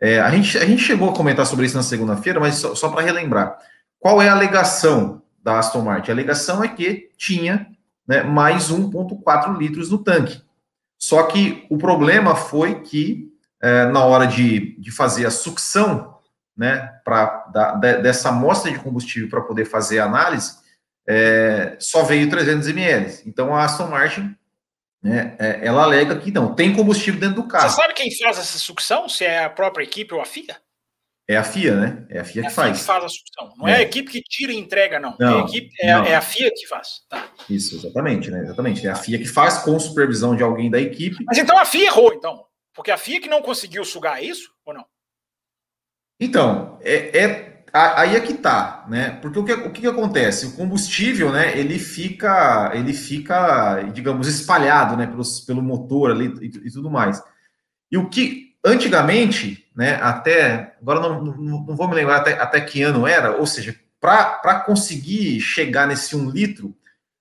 É, 0.00 0.20
a, 0.20 0.30
gente, 0.30 0.58
a 0.58 0.66
gente 0.66 0.82
chegou 0.82 1.10
a 1.10 1.14
comentar 1.14 1.46
sobre 1.46 1.66
isso 1.66 1.76
na 1.76 1.82
segunda-feira, 1.82 2.40
mas 2.40 2.56
só, 2.56 2.74
só 2.74 2.88
para 2.90 3.02
relembrar. 3.02 3.56
Qual 3.98 4.20
é 4.20 4.28
a 4.28 4.32
alegação 4.32 5.22
da 5.44 5.58
Aston 5.58 5.82
Martin. 5.82 6.10
A 6.10 6.14
alegação 6.14 6.64
é 6.64 6.68
que 6.68 7.10
tinha 7.18 7.66
né, 8.08 8.22
mais 8.22 8.72
1,4 8.72 9.56
litros 9.58 9.90
no 9.90 9.98
tanque. 9.98 10.42
Só 10.98 11.24
que 11.24 11.66
o 11.68 11.76
problema 11.76 12.34
foi 12.34 12.80
que, 12.80 13.30
é, 13.60 13.84
na 13.86 14.02
hora 14.02 14.26
de, 14.26 14.74
de 14.80 14.90
fazer 14.90 15.26
a 15.26 15.30
sucção 15.30 16.13
né, 16.56 17.00
pra, 17.04 17.46
da, 17.52 17.72
dessa 17.74 18.28
amostra 18.28 18.70
de 18.70 18.78
combustível 18.78 19.28
para 19.28 19.40
poder 19.40 19.64
fazer 19.64 19.98
a 19.98 20.04
análise, 20.04 20.56
é, 21.06 21.76
só 21.78 22.02
veio 22.02 22.30
300 22.30 22.68
ml. 22.68 23.22
Então 23.26 23.54
a 23.54 23.64
Aston 23.64 23.88
Martin 23.88 24.34
né, 25.02 25.36
é, 25.38 25.60
ela 25.66 25.82
alega 25.82 26.18
que 26.18 26.30
não, 26.30 26.54
tem 26.54 26.74
combustível 26.74 27.20
dentro 27.20 27.42
do 27.42 27.48
carro. 27.48 27.68
Você 27.68 27.76
sabe 27.76 27.92
quem 27.92 28.16
faz 28.16 28.38
essa 28.38 28.58
sucção? 28.58 29.06
Se 29.08 29.24
é 29.24 29.44
a 29.44 29.50
própria 29.50 29.84
equipe 29.84 30.14
ou 30.14 30.20
a 30.20 30.24
FIA? 30.24 30.56
É 31.28 31.36
a 31.36 31.44
FIA, 31.44 31.74
né? 31.74 32.06
É 32.10 32.20
a 32.20 32.24
FIA 32.24 32.42
é 32.42 32.44
que 32.44 32.48
a 32.48 32.54
faz. 32.54 32.68
FIA 32.68 32.78
que 32.78 32.86
faz 32.86 33.04
a 33.04 33.08
sucção. 33.08 33.54
Não 33.56 33.68
é. 33.68 33.72
é. 33.72 33.76
a 33.76 33.82
equipe 33.82 34.10
que 34.10 34.22
tira 34.22 34.52
e 34.52 34.56
entrega, 34.56 34.98
não. 34.98 35.14
não, 35.18 35.38
é, 35.38 35.42
a 35.42 35.44
equipe, 35.44 35.70
é, 35.80 35.94
não. 35.94 36.04
é, 36.04 36.14
a 36.14 36.20
FIA 36.20 36.50
que 36.54 36.66
faz. 36.66 36.88
Tá. 37.08 37.28
Isso, 37.48 37.76
exatamente, 37.76 38.30
né? 38.30 38.40
Exatamente. 38.40 38.86
É 38.86 38.90
a 38.90 38.94
FIA 38.94 39.18
que 39.18 39.26
faz 39.26 39.58
com 39.58 39.78
supervisão 39.78 40.36
de 40.36 40.42
alguém 40.42 40.70
da 40.70 40.80
equipe. 40.80 41.24
Mas 41.26 41.38
então 41.38 41.58
a 41.58 41.64
FIA 41.64 41.86
errou, 41.86 42.12
então. 42.14 42.44
Porque 42.74 42.90
a 42.90 42.98
FIA 42.98 43.20
que 43.20 43.28
não 43.28 43.40
conseguiu 43.40 43.84
sugar 43.84 44.22
isso, 44.22 44.50
ou 44.64 44.74
não? 44.74 44.84
Então, 46.20 46.78
é, 46.82 47.18
é 47.18 47.64
aí 47.72 48.14
é 48.14 48.20
que 48.20 48.34
tá, 48.34 48.86
né? 48.88 49.18
Porque 49.20 49.38
o 49.38 49.44
que, 49.44 49.52
o 49.52 49.70
que 49.72 49.86
acontece? 49.86 50.46
O 50.46 50.52
combustível, 50.52 51.32
né? 51.32 51.58
Ele 51.58 51.78
fica, 51.78 52.70
ele 52.74 52.92
fica, 52.92 53.82
digamos, 53.92 54.28
espalhado, 54.28 54.96
né? 54.96 55.06
Pelos, 55.06 55.40
pelo 55.40 55.62
motor 55.62 56.10
ali 56.10 56.26
e, 56.40 56.46
e 56.46 56.70
tudo 56.70 56.90
mais. 56.90 57.22
E 57.90 57.98
o 57.98 58.08
que 58.08 58.44
Antigamente, 58.66 59.70
né, 59.76 59.98
até, 60.00 60.74
agora 60.80 60.98
não, 60.98 61.22
não, 61.22 61.64
não 61.66 61.76
vou 61.76 61.86
me 61.86 61.94
lembrar 61.94 62.16
até, 62.16 62.32
até 62.32 62.58
que 62.62 62.82
ano 62.82 63.06
era, 63.06 63.36
ou 63.36 63.46
seja, 63.46 63.76
para 64.00 64.60
conseguir 64.60 65.38
chegar 65.40 65.86
nesse 65.86 66.16
um 66.16 66.30
litro, 66.30 66.74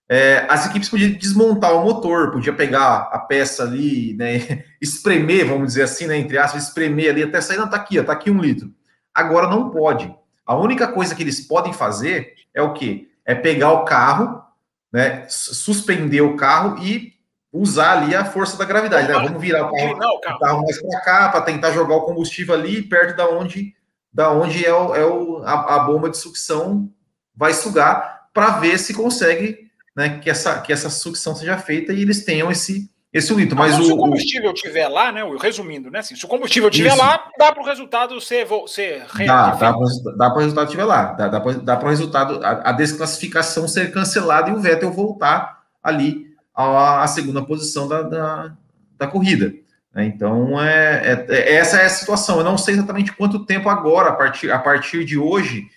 é, 0.08 0.46
as 0.48 0.66
equipes 0.68 0.88
podiam 0.88 1.12
desmontar 1.12 1.74
o 1.74 1.84
motor, 1.84 2.32
podia 2.32 2.54
pegar 2.54 3.10
a 3.12 3.20
peça 3.20 3.64
ali, 3.64 4.14
né, 4.14 4.64
espremer, 4.82 5.46
vamos 5.46 5.68
dizer 5.68 5.84
assim, 5.84 6.08
né, 6.08 6.16
entre 6.18 6.38
aspas, 6.38 6.64
espremer 6.64 7.10
ali 7.10 7.24
até 7.24 7.42
sair, 7.42 7.58
não, 7.58 7.70
tá 7.70 7.76
aqui, 7.76 8.00
ó, 8.00 8.04
tá 8.06 8.14
aqui 8.14 8.32
um 8.32 8.40
litro. 8.40 8.74
Agora 9.14 9.48
não 9.48 9.70
pode. 9.70 10.14
A 10.46 10.56
única 10.56 10.88
coisa 10.88 11.16
que 11.16 11.24
eles 11.24 11.40
podem 11.42 11.72
fazer 11.72 12.34
é 12.54 12.62
o 12.62 12.74
quê? 12.74 13.10
É 13.26 13.34
pegar 13.34 13.72
o 13.72 13.86
carro, 13.86 14.44
né, 14.92 15.26
suspender 15.30 16.22
o 16.22 16.36
carro 16.36 16.78
e 16.84 17.14
usar 17.52 17.92
ali 18.00 18.16
a 18.16 18.26
força 18.26 18.58
da 18.58 18.66
gravidade, 18.66 19.08
né? 19.08 19.14
Vamos 19.14 19.40
virar 19.40 19.68
o 19.68 19.72
carro, 19.72 19.98
não, 19.98 20.16
o 20.16 20.40
carro 20.40 20.64
mais 20.64 20.82
para 20.82 21.02
cá 21.02 21.30
para 21.30 21.42
tentar 21.42 21.72
jogar 21.72 21.96
o 21.96 22.02
combustível 22.02 22.56
ali 22.56 22.82
perto 22.82 23.16
da 23.16 23.30
onde, 23.30 23.76
da 24.12 24.32
onde 24.32 24.66
é, 24.66 24.74
o, 24.74 24.96
é 24.96 25.06
o, 25.06 25.44
a, 25.44 25.76
a 25.76 25.80
bomba 25.80 26.10
de 26.10 26.18
sucção 26.18 26.92
vai 27.36 27.54
sugar 27.54 28.28
para 28.34 28.58
ver 28.58 28.80
se 28.80 28.94
consegue, 28.94 29.70
né, 29.96 30.20
que 30.20 30.30
essa 30.30 30.60
que 30.62 30.74
essa 30.74 30.90
sucção 30.90 31.36
seja 31.36 31.58
feita 31.58 31.94
e 31.94 32.02
eles 32.02 32.26
tenham 32.26 32.52
esse 32.52 32.92
esse 33.14 33.34
litro. 33.34 33.56
Mas, 33.56 33.74
Mas 33.74 33.82
o, 33.82 33.86
se 33.86 33.94
o 33.94 33.98
combustível 33.98 34.52
estiver 34.52 34.88
lá, 34.88 35.12
né? 35.12 35.22
Resumindo, 35.40 35.92
né? 35.92 36.00
Assim, 36.00 36.16
se 36.16 36.26
o 36.26 36.28
combustível 36.28 36.70
estiver 36.70 36.96
lá, 36.96 37.30
dá 37.38 37.52
para 37.52 37.62
o 37.62 37.66
resultado 37.66 38.20
ser, 38.20 38.48
ser 38.68 39.06
dá, 39.26 39.52
dá 39.52 40.30
para 40.32 40.38
o 40.38 40.40
resultado 40.40 40.66
estiver 40.66 40.86
lá, 40.86 41.14
dá, 41.14 41.28
dá 41.28 41.78
para 41.78 41.86
o 41.86 41.90
resultado 41.90 42.44
a, 42.44 42.70
a 42.70 42.72
desclassificação 42.72 43.68
ser 43.68 43.92
cancelada 43.92 44.50
e 44.50 44.54
o 44.54 44.60
Vettel 44.60 44.92
voltar 44.92 45.64
ali 45.84 46.34
a, 46.56 47.04
a 47.04 47.08
segunda 47.08 47.44
posição 47.44 47.88
da, 47.88 48.02
da, 48.02 48.54
da 48.98 49.08
corrida. 49.08 49.54
Né? 49.94 50.06
Então, 50.06 50.60
é, 50.62 51.02
é, 51.04 51.26
é, 51.30 51.54
essa 51.56 51.78
é 51.78 51.86
a 51.86 51.90
situação. 51.90 52.38
Eu 52.40 52.44
não 52.44 52.58
sei 52.58 52.74
exatamente 52.74 53.14
quanto 53.14 53.46
tempo 53.46 53.70
agora, 53.70 54.10
a 54.10 54.14
partir, 54.14 54.52
a 54.52 54.58
partir 54.58 55.06
de 55.06 55.18
hoje, 55.18 55.68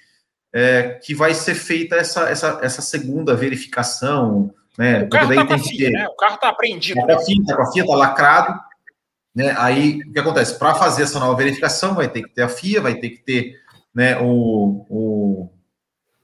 é, 0.53 0.99
que 1.05 1.15
vai 1.15 1.35
ser 1.35 1.55
feita 1.55 1.97
essa, 1.97 2.29
essa, 2.29 2.61
essa 2.63 2.81
segunda 2.81 3.35
verificação. 3.35 4.55
Né? 4.79 5.03
O 5.03 5.09
carro 5.09 5.33
está 5.33 5.59
FIA, 5.59 5.91
né? 5.91 6.07
O 6.09 6.17
carro 6.17 6.35
está 6.35 6.49
apreendido. 6.49 7.01
Está 7.01 7.15
com 7.57 7.63
a 7.63 7.73
FIA, 7.73 7.83
está 7.83 7.97
lacrado. 7.97 8.61
Né? 9.35 9.55
Aí, 9.59 10.01
o 10.01 10.13
que 10.13 10.19
acontece? 10.19 10.59
Para 10.59 10.75
fazer 10.75 11.03
essa 11.03 11.19
nova 11.19 11.37
verificação, 11.37 11.95
vai 11.95 12.09
ter 12.09 12.23
que 12.23 12.31
ter 12.31 12.43
a 12.43 12.49
FIA, 12.49 12.81
vai 12.81 12.95
ter 12.95 13.11
que 13.11 13.19
ter 13.19 13.61
né, 13.95 14.19
o, 14.19 14.87
o, 14.89 15.51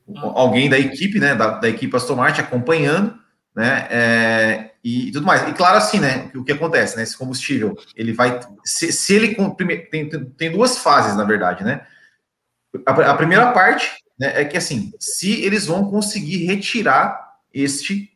o 0.06 0.26
alguém 0.34 0.68
da 0.68 0.78
equipe, 0.78 1.18
né, 1.18 1.34
da, 1.34 1.58
da 1.58 1.68
equipe 1.68 1.94
Aston 1.96 2.16
Martin 2.16 2.42
acompanhando, 2.42 3.18
né? 3.54 3.86
É, 3.90 4.70
e, 4.82 5.12
tudo 5.12 5.26
mais. 5.26 5.46
E 5.48 5.52
claro, 5.52 5.76
assim, 5.76 6.00
né? 6.00 6.30
O 6.34 6.42
que 6.42 6.52
acontece, 6.52 6.96
né? 6.96 7.02
Esse 7.02 7.16
combustível, 7.16 7.76
ele 7.94 8.12
vai. 8.12 8.40
Se, 8.64 8.92
se 8.92 9.14
ele. 9.14 9.36
Tem, 9.90 10.08
tem 10.08 10.50
duas 10.50 10.78
fases, 10.78 11.16
na 11.16 11.24
verdade, 11.24 11.62
né? 11.62 11.86
A, 12.86 12.90
a 12.90 13.14
primeira 13.14 13.52
parte 13.52 13.90
né, 14.18 14.40
é 14.40 14.44
que, 14.44 14.56
assim, 14.56 14.92
se 14.98 15.42
eles 15.42 15.66
vão 15.66 15.88
conseguir 15.88 16.46
retirar 16.46 17.36
este 17.52 18.11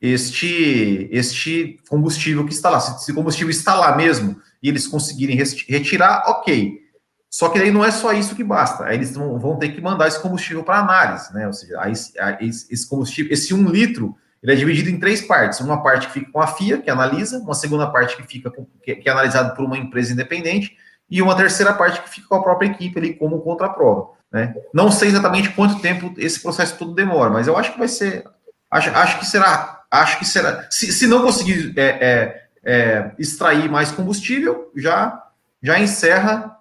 este 0.00 1.08
este 1.10 1.78
combustível 1.88 2.44
que 2.44 2.52
está 2.52 2.70
lá. 2.70 2.80
Se 2.80 3.02
esse 3.02 3.12
combustível 3.12 3.50
está 3.50 3.74
lá 3.74 3.96
mesmo 3.96 4.40
e 4.62 4.68
eles 4.68 4.86
conseguirem 4.86 5.36
retirar, 5.36 6.24
ok. 6.26 6.88
Só 7.30 7.50
que 7.50 7.58
aí 7.58 7.70
não 7.70 7.84
é 7.84 7.90
só 7.90 8.12
isso 8.12 8.34
que 8.34 8.42
basta. 8.42 8.84
Aí 8.84 8.96
eles 8.96 9.14
vão 9.14 9.58
ter 9.58 9.68
que 9.70 9.80
mandar 9.80 10.08
esse 10.08 10.20
combustível 10.20 10.64
para 10.64 10.78
análise, 10.78 11.32
né? 11.34 11.46
Ou 11.46 11.52
seja, 11.52 11.78
aí, 11.80 11.92
esse 12.40 12.88
combustível, 12.88 13.32
esse 13.32 13.52
um 13.52 13.68
litro, 13.68 14.16
ele 14.42 14.52
é 14.52 14.56
dividido 14.56 14.88
em 14.88 14.98
três 14.98 15.20
partes. 15.20 15.60
Uma 15.60 15.82
parte 15.82 16.06
que 16.06 16.14
fica 16.14 16.32
com 16.32 16.40
a 16.40 16.46
FIA, 16.46 16.78
que 16.78 16.90
analisa, 16.90 17.38
uma 17.38 17.54
segunda 17.54 17.86
parte 17.86 18.16
que 18.16 18.26
fica 18.26 18.50
com, 18.50 18.66
que, 18.82 19.02
é 19.04 19.10
analisado 19.10 19.54
por 19.54 19.64
uma 19.64 19.76
empresa 19.76 20.12
independente, 20.12 20.76
e 21.10 21.20
uma 21.20 21.36
terceira 21.36 21.72
parte 21.72 22.02
que 22.02 22.08
fica 22.08 22.28
com 22.28 22.34
a 22.34 22.42
própria 22.42 22.68
equipe 22.68 22.98
ali 22.98 23.14
como 23.14 23.40
contraprova. 23.40 24.10
Né? 24.32 24.54
Não 24.72 24.90
sei 24.90 25.08
exatamente 25.08 25.50
quanto 25.50 25.80
tempo 25.80 26.12
esse 26.18 26.40
processo 26.40 26.76
todo 26.76 26.94
demora, 26.94 27.30
mas 27.30 27.46
eu 27.46 27.56
acho 27.56 27.72
que 27.72 27.78
vai 27.78 27.88
ser. 27.88 28.24
Acho, 28.70 28.90
acho 28.90 29.18
que 29.18 29.26
será. 29.26 29.77
Acho 29.90 30.18
que 30.18 30.24
será. 30.24 30.66
Se, 30.70 30.92
se 30.92 31.06
não 31.06 31.22
conseguir 31.22 31.72
é, 31.76 31.82
é, 31.82 32.48
é, 32.64 33.12
extrair 33.18 33.70
mais 33.70 33.90
combustível, 33.90 34.70
já, 34.76 35.30
já 35.62 35.78
encerra 35.78 36.58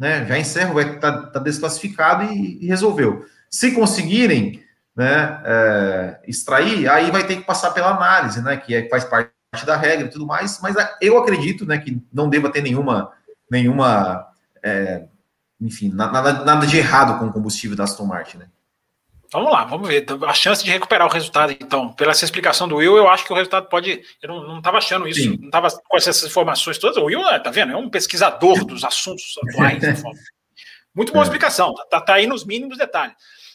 né? 0.00 0.24
Já 0.24 0.38
encerra, 0.38 0.72
vai 0.72 0.98
tá, 0.98 1.26
tá 1.26 1.38
desclassificado 1.38 2.32
e, 2.32 2.64
e, 2.64 2.66
resolveu. 2.66 3.26
Se 3.50 3.72
conseguirem 3.72 4.64
né, 4.96 5.42
é, 5.44 6.20
extrair, 6.26 6.88
aí 6.88 7.10
vai 7.10 7.26
ter 7.26 7.36
que 7.36 7.44
passar 7.44 7.72
pela 7.72 7.90
análise, 7.90 8.40
né? 8.40 8.56
Que 8.56 8.74
é, 8.74 8.88
faz 8.88 9.04
parte 9.04 9.30
da 9.66 9.76
regra 9.76 10.06
e 10.06 10.10
tudo 10.10 10.26
mais, 10.26 10.58
mas 10.62 10.74
eu 11.02 11.18
acredito 11.18 11.66
né, 11.66 11.76
que 11.76 12.00
não 12.10 12.30
deva 12.30 12.50
ter 12.50 12.62
nenhuma, 12.62 13.12
nenhuma 13.50 14.26
é, 14.62 15.04
enfim, 15.60 15.90
nada, 15.92 16.44
nada 16.44 16.66
de 16.66 16.78
errado 16.78 17.18
com 17.18 17.26
o 17.26 17.32
combustível 17.32 17.76
da 17.76 17.84
Aston 17.84 18.06
Martin, 18.06 18.38
né? 18.38 18.46
Vamos 19.32 19.52
lá, 19.52 19.64
vamos 19.64 19.88
ver. 19.88 20.04
A 20.26 20.34
chance 20.34 20.64
de 20.64 20.70
recuperar 20.70 21.06
o 21.06 21.10
resultado, 21.10 21.52
então, 21.52 21.92
pela 21.92 22.10
essa 22.10 22.24
explicação 22.24 22.66
do 22.66 22.76
Will, 22.76 22.96
eu 22.96 23.08
acho 23.08 23.24
que 23.24 23.32
o 23.32 23.36
resultado 23.36 23.68
pode. 23.68 24.02
Eu 24.20 24.28
não 24.28 24.58
estava 24.58 24.78
achando 24.78 25.06
isso, 25.06 25.22
Sim. 25.22 25.36
não 25.38 25.46
estava 25.46 25.70
com 25.70 25.96
essas 25.96 26.22
informações 26.24 26.78
todas. 26.78 26.96
O 26.96 27.04
Will, 27.04 27.22
tá 27.40 27.50
vendo? 27.50 27.72
É 27.72 27.76
um 27.76 27.88
pesquisador 27.88 28.64
dos 28.64 28.82
assuntos 28.82 29.38
atuais. 29.48 29.82
Muito 30.92 31.12
boa 31.12 31.22
é. 31.22 31.26
explicação, 31.26 31.72
tá, 31.88 32.00
tá, 32.00 32.14
aí 32.14 32.26
nos 32.26 32.44
mínimos 32.44 32.76
detalhes. 32.76 33.14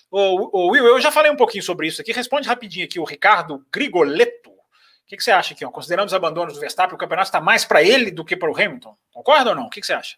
O, 0.10 0.68
o, 0.68 0.72
Will, 0.72 0.86
eu 0.86 1.02
já 1.02 1.12
falei 1.12 1.30
um 1.30 1.36
pouquinho 1.36 1.64
sobre 1.64 1.88
isso 1.88 2.02
aqui. 2.02 2.14
Responde 2.14 2.48
rapidinho 2.48 2.86
aqui 2.86 2.98
o 2.98 3.04
Ricardo 3.04 3.66
Grigoleto. 3.70 4.52
O 4.52 5.08
que, 5.08 5.18
que 5.18 5.24
você 5.24 5.32
acha 5.32 5.54
aqui? 5.54 5.66
Ó? 5.66 5.70
Considerando 5.70 6.08
os 6.08 6.14
abandonos 6.14 6.54
do 6.54 6.60
Verstappen, 6.60 6.96
o 6.96 6.98
campeonato 6.98 7.28
está 7.28 7.42
mais 7.42 7.66
para 7.66 7.84
ele 7.84 8.10
do 8.12 8.24
que 8.24 8.38
para 8.38 8.50
o 8.50 8.56
Hamilton. 8.56 8.96
Concorda 9.12 9.50
ou 9.50 9.56
não? 9.56 9.66
O 9.66 9.70
que, 9.70 9.82
que 9.82 9.86
você 9.86 9.94
acha? 9.94 10.16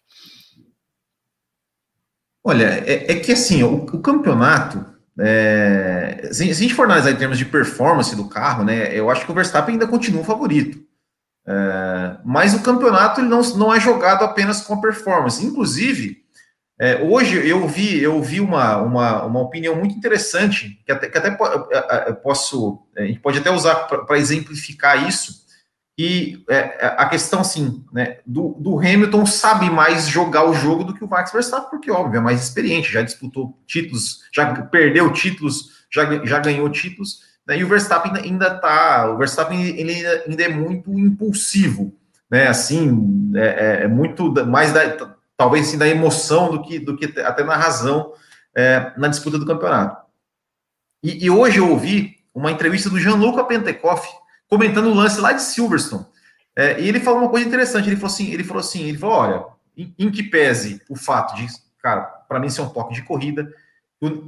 Olha, 2.44 2.84
é, 2.86 3.12
é 3.12 3.20
que 3.20 3.32
assim, 3.32 3.64
o, 3.64 3.84
o 3.84 4.00
campeonato 4.00 4.97
é, 5.20 6.28
se, 6.30 6.44
se, 6.44 6.50
a 6.50 6.54
gente 6.54 6.74
for 6.74 6.84
analisar 6.84 7.10
em 7.10 7.16
termos 7.16 7.38
de 7.38 7.44
performance 7.44 8.14
do 8.14 8.28
carro, 8.28 8.64
né, 8.64 8.94
eu 8.94 9.10
acho 9.10 9.24
que 9.24 9.32
o 9.32 9.34
Verstappen 9.34 9.74
ainda 9.74 9.86
continua 9.86 10.22
o 10.22 10.24
favorito. 10.24 10.86
É, 11.46 12.18
mas 12.24 12.54
o 12.54 12.62
campeonato 12.62 13.20
ele 13.20 13.28
não, 13.28 13.40
não 13.56 13.74
é 13.74 13.80
jogado 13.80 14.22
apenas 14.24 14.60
com 14.60 14.74
a 14.74 14.80
performance. 14.80 15.44
Inclusive, 15.44 16.18
é, 16.78 17.02
hoje 17.02 17.48
eu 17.48 17.66
vi, 17.66 18.00
eu 18.00 18.22
vi 18.22 18.40
uma, 18.40 18.76
uma, 18.76 19.24
uma 19.24 19.40
opinião 19.40 19.74
muito 19.74 19.96
interessante, 19.96 20.80
que 20.84 20.92
até, 20.92 21.08
que 21.08 21.18
até 21.18 21.30
posso, 22.22 22.86
a 22.96 23.02
gente 23.02 23.18
pode 23.18 23.38
até 23.38 23.50
usar 23.50 23.74
para 23.74 24.18
exemplificar 24.18 25.08
isso, 25.08 25.47
e 25.98 26.44
é, 26.48 26.56
é, 26.56 26.86
a 26.96 27.08
questão, 27.08 27.40
assim, 27.40 27.84
né, 27.92 28.18
do, 28.24 28.54
do, 28.60 28.78
Hamilton 28.78 29.26
sabe 29.26 29.68
mais 29.68 30.06
jogar 30.06 30.48
o 30.48 30.54
jogo 30.54 30.84
do 30.84 30.94
que 30.94 31.02
o 31.02 31.08
Max 31.08 31.32
Verstappen, 31.32 31.68
porque, 31.70 31.90
óbvio, 31.90 32.18
é 32.18 32.20
mais 32.20 32.40
experiente, 32.40 32.92
já 32.92 33.02
disputou 33.02 33.58
títulos, 33.66 34.20
já 34.32 34.62
perdeu 34.62 35.12
títulos, 35.12 35.86
já, 35.90 36.24
já 36.24 36.38
ganhou 36.38 36.70
títulos, 36.70 37.22
né, 37.44 37.58
e 37.58 37.64
o 37.64 37.68
Verstappen 37.68 38.12
ainda 38.14 38.48
tá, 38.60 39.10
o 39.10 39.18
Verstappen 39.18 39.60
ele 39.60 40.06
ainda 40.06 40.42
é 40.44 40.48
muito 40.48 40.96
impulsivo, 40.96 41.92
né, 42.30 42.46
assim, 42.46 43.32
é, 43.34 43.46
é, 43.46 43.82
é 43.82 43.88
muito 43.88 44.32
mais 44.46 44.72
da, 44.72 45.16
talvez 45.36 45.66
assim, 45.66 45.78
da 45.78 45.88
emoção 45.88 46.48
do 46.48 46.62
que, 46.62 46.78
do 46.78 46.96
que 46.96 47.20
até 47.20 47.42
na 47.42 47.56
razão 47.56 48.12
é, 48.54 48.92
na 48.96 49.08
disputa 49.08 49.36
do 49.36 49.46
campeonato. 49.46 50.06
E, 51.02 51.24
e 51.24 51.28
hoje 51.28 51.58
eu 51.58 51.68
ouvi 51.68 52.18
uma 52.32 52.52
entrevista 52.52 52.88
do 52.88 53.00
Gianluca 53.00 53.42
Pentecoff, 53.42 54.08
comentando 54.48 54.86
o 54.86 54.94
lance 54.94 55.20
lá 55.20 55.32
de 55.32 55.42
Silverstone. 55.42 56.06
É, 56.56 56.80
e 56.80 56.88
ele 56.88 57.00
falou 57.00 57.20
uma 57.20 57.28
coisa 57.28 57.46
interessante. 57.46 57.88
Ele 57.88 57.96
falou 57.96 58.12
assim: 58.12 58.32
ele 58.32 58.44
falou 58.44 58.60
assim, 58.60 58.82
ele 58.84 58.98
falou: 58.98 59.16
olha, 59.16 59.44
em, 59.76 59.94
em 59.98 60.10
que 60.10 60.22
pese 60.22 60.82
o 60.88 60.96
fato 60.96 61.36
de, 61.36 61.46
cara, 61.80 62.02
para 62.28 62.40
mim 62.40 62.48
ser 62.48 62.62
um 62.62 62.68
toque 62.68 62.94
de 62.94 63.02
corrida, 63.02 63.48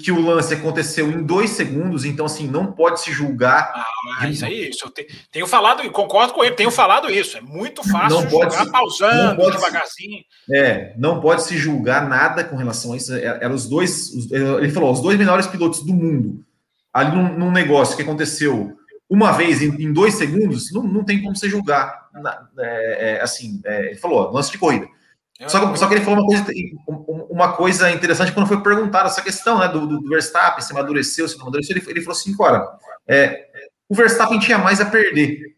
que 0.03 0.11
o 0.11 0.21
lance 0.21 0.53
aconteceu 0.53 1.09
em 1.11 1.23
dois 1.23 1.51
segundos, 1.51 2.05
então 2.05 2.27
assim, 2.27 2.49
não 2.49 2.73
pode 2.73 3.01
se 3.01 3.13
julgar. 3.13 3.73
Ah, 4.19 4.29
isso 4.29 4.45
aí, 4.45 4.69
isso 4.69 4.85
eu 4.85 5.07
tenho 5.31 5.47
falado 5.47 5.85
e 5.85 5.91
concordo 5.91 6.33
com 6.33 6.43
ele, 6.43 6.57
tenho 6.57 6.73
falado 6.73 7.09
isso. 7.09 7.37
É 7.37 7.41
muito 7.41 7.89
fácil 7.89 8.21
não 8.21 8.29
pode 8.29 8.55
se, 8.55 8.71
pausando, 8.71 9.43
não 9.43 9.51
devagarzinho. 9.51 10.25
Se, 10.45 10.57
é, 10.57 10.95
não 10.99 11.21
pode 11.21 11.45
se 11.45 11.57
julgar 11.57 12.09
nada 12.09 12.43
com 12.43 12.57
relação 12.57 12.93
a 12.93 12.97
isso. 12.97 13.15
É, 13.15 13.25
eram 13.25 13.55
os 13.55 13.69
dois, 13.69 14.09
os, 14.09 14.33
ele 14.33 14.71
falou, 14.71 14.93
os 14.93 15.01
dois 15.01 15.17
melhores 15.17 15.47
pilotos 15.47 15.85
do 15.85 15.95
mundo. 15.95 16.45
Ali 16.93 17.15
num, 17.15 17.39
num 17.39 17.53
negócio 17.53 17.95
que 17.95 18.03
aconteceu 18.03 18.77
uma 19.11 19.33
vez 19.33 19.61
em, 19.61 19.75
em 19.83 19.93
dois 19.93 20.15
segundos, 20.15 20.73
não, 20.73 20.85
não 20.85 21.05
tem 21.05 21.21
como 21.21 21.35
você 21.35 21.49
julgar. 21.49 22.09
Na, 22.15 22.49
é, 22.61 23.17
é, 23.17 23.21
assim, 23.21 23.61
é, 23.65 23.87
ele 23.87 23.97
falou, 23.97 24.31
lance 24.31 24.53
de 24.53 24.59
corrida. 24.59 24.87
Só 25.49 25.73
que, 25.73 25.79
só 25.79 25.89
que, 25.89 25.95
ele 25.95 26.05
falou 26.05 26.21
uma 26.21 26.27
coisa, 26.27 26.53
uma 27.31 27.53
coisa 27.55 27.91
interessante 27.91 28.31
quando 28.31 28.47
foi 28.47 28.63
perguntado 28.63 29.09
essa 29.09 29.23
questão 29.23 29.59
né, 29.59 29.69
do, 29.69 29.87
do 29.87 30.09
Verstappen, 30.09 30.63
se 30.63 30.71
amadureceu, 30.71 31.27
se 31.27 31.37
não 31.37 31.45
amadureceu. 31.45 31.77
Ele, 31.77 31.85
ele 31.89 32.03
falou 32.03 32.17
assim: 32.17 32.35
olha, 32.39 32.63
é, 33.09 33.49
o 33.89 33.95
Verstappen 33.95 34.39
tinha 34.39 34.59
mais 34.59 34.81
a 34.81 34.87
perder. 34.87 35.57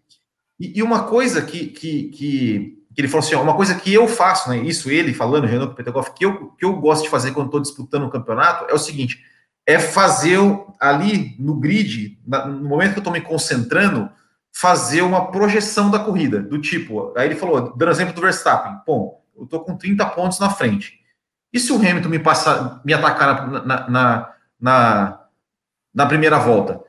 E, 0.58 0.78
e 0.78 0.82
uma 0.82 1.04
coisa 1.04 1.42
que, 1.42 1.66
que, 1.66 2.04
que, 2.10 2.78
ele 2.96 3.08
falou 3.08 3.26
assim: 3.26 3.34
uma 3.34 3.56
coisa 3.56 3.74
que 3.74 3.92
eu 3.92 4.06
faço, 4.06 4.48
né, 4.50 4.58
isso 4.58 4.88
ele 4.88 5.12
falando, 5.12 5.48
Renan 5.48 5.74
Petegoff, 5.74 6.12
que 6.14 6.24
eu, 6.24 6.50
que 6.52 6.64
eu 6.64 6.76
gosto 6.76 7.02
de 7.02 7.10
fazer 7.10 7.32
quando 7.32 7.46
estou 7.46 7.60
disputando 7.60 8.04
um 8.04 8.10
campeonato 8.10 8.70
é 8.70 8.74
o 8.74 8.78
seguinte: 8.78 9.18
é 9.66 9.78
fazer 9.78 10.38
ali 10.80 11.36
no 11.38 11.54
grid, 11.54 12.18
no 12.26 12.68
momento 12.68 12.92
que 12.92 12.98
eu 12.98 13.02
estou 13.02 13.12
me 13.12 13.20
concentrando, 13.20 14.10
fazer 14.52 15.02
uma 15.02 15.30
projeção 15.30 15.90
da 15.90 15.98
corrida, 15.98 16.40
do 16.40 16.60
tipo, 16.60 17.12
aí 17.16 17.28
ele 17.28 17.36
falou, 17.36 17.74
dando 17.76 17.90
exemplo 17.90 18.14
do 18.14 18.20
Verstappen, 18.20 18.80
bom, 18.86 19.22
eu 19.36 19.44
estou 19.44 19.60
com 19.60 19.76
30 19.76 20.04
pontos 20.06 20.38
na 20.38 20.50
frente. 20.50 21.00
E 21.52 21.60
se 21.60 21.72
o 21.72 21.76
Hamilton 21.76 22.08
me 22.08 22.18
passar, 22.18 22.80
me 22.84 22.92
atacar 22.92 23.50
na, 23.50 23.88
na, 23.88 24.34
na, 24.60 25.20
na 25.94 26.06
primeira 26.06 26.38
volta? 26.38 26.80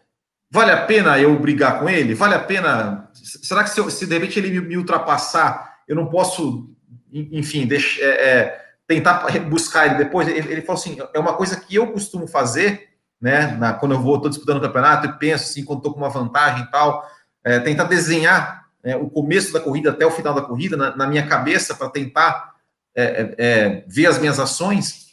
Vale 0.49 0.71
a 0.71 0.85
pena 0.85 1.19
eu 1.19 1.37
brigar 1.39 1.79
com 1.79 1.89
ele? 1.89 2.13
Vale 2.13 2.35
a 2.35 2.39
pena? 2.39 3.09
Será 3.13 3.63
que 3.63 3.71
se, 3.71 3.79
eu, 3.79 3.89
se 3.89 4.05
de 4.05 4.13
repente 4.13 4.39
ele 4.39 4.61
me 4.61 4.77
ultrapassar, 4.77 5.79
eu 5.87 5.95
não 5.95 6.05
posso, 6.05 6.69
enfim, 7.11 7.65
deixar. 7.65 8.03
É, 8.03 8.07
é, 8.07 8.62
tentar 8.87 9.25
buscar 9.49 9.85
ele 9.87 9.95
depois. 9.95 10.27
Ele, 10.27 10.51
ele, 10.51 10.61
falou 10.61 10.79
assim: 10.79 10.97
é 11.13 11.19
uma 11.19 11.33
coisa 11.33 11.59
que 11.59 11.75
eu 11.75 11.91
costumo 11.91 12.27
fazer, 12.27 12.89
né? 13.19 13.47
Na, 13.57 13.73
quando 13.73 13.93
eu 13.93 13.99
vou, 14.01 14.15
estou 14.15 14.29
disputando 14.29 14.57
o 14.57 14.61
campeonato 14.61 15.07
e 15.07 15.17
penso 15.17 15.45
assim, 15.45 15.63
quando 15.63 15.79
estou 15.79 15.93
com 15.93 15.99
uma 15.99 16.09
vantagem 16.09 16.63
e 16.63 16.71
tal, 16.71 17.07
é, 17.43 17.59
tentar 17.59 17.85
desenhar 17.85 18.65
é, 18.83 18.95
o 18.95 19.09
começo 19.09 19.53
da 19.53 19.59
corrida 19.59 19.91
até 19.91 20.05
o 20.05 20.11
final 20.11 20.33
da 20.33 20.41
corrida 20.41 20.75
na, 20.75 20.95
na 20.95 21.07
minha 21.07 21.25
cabeça 21.25 21.73
para 21.75 21.89
tentar 21.89 22.53
é, 22.95 23.03
é, 23.03 23.35
é, 23.37 23.83
ver 23.87 24.07
as 24.07 24.19
minhas 24.19 24.39
ações. 24.39 25.03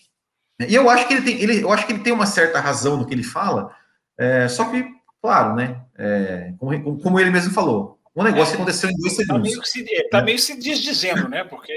E 0.59 0.75
eu 0.75 0.91
acho 0.91 1.09
que 1.09 1.15
ele 1.15 1.23
tem, 1.23 1.41
ele, 1.41 1.63
eu 1.63 1.73
acho 1.73 1.87
que 1.87 1.93
ele 1.93 2.03
tem 2.03 2.13
uma 2.13 2.27
certa 2.27 2.61
razão 2.61 2.97
no 2.97 3.07
que 3.07 3.15
ele 3.15 3.23
fala, 3.23 3.75
só 4.51 4.67
que, 4.67 4.87
claro, 5.23 5.55
né? 5.55 5.81
Como, 6.59 7.01
como 7.01 7.19
ele 7.19 7.31
mesmo 7.31 7.55
falou, 7.55 7.99
um 8.21 8.25
negócio 8.25 8.55
que 8.55 8.63
aconteceu 8.63 8.91
em 8.91 8.97
dois 8.97 9.17
tá 9.17 9.23
segundos. 9.23 9.49
Está 9.49 9.57
meio, 9.57 9.67
se, 9.67 10.09
tá 10.09 10.23
meio 10.23 10.39
se 10.39 10.57
desdizendo, 10.57 11.29
né? 11.29 11.45
Porque 11.45 11.73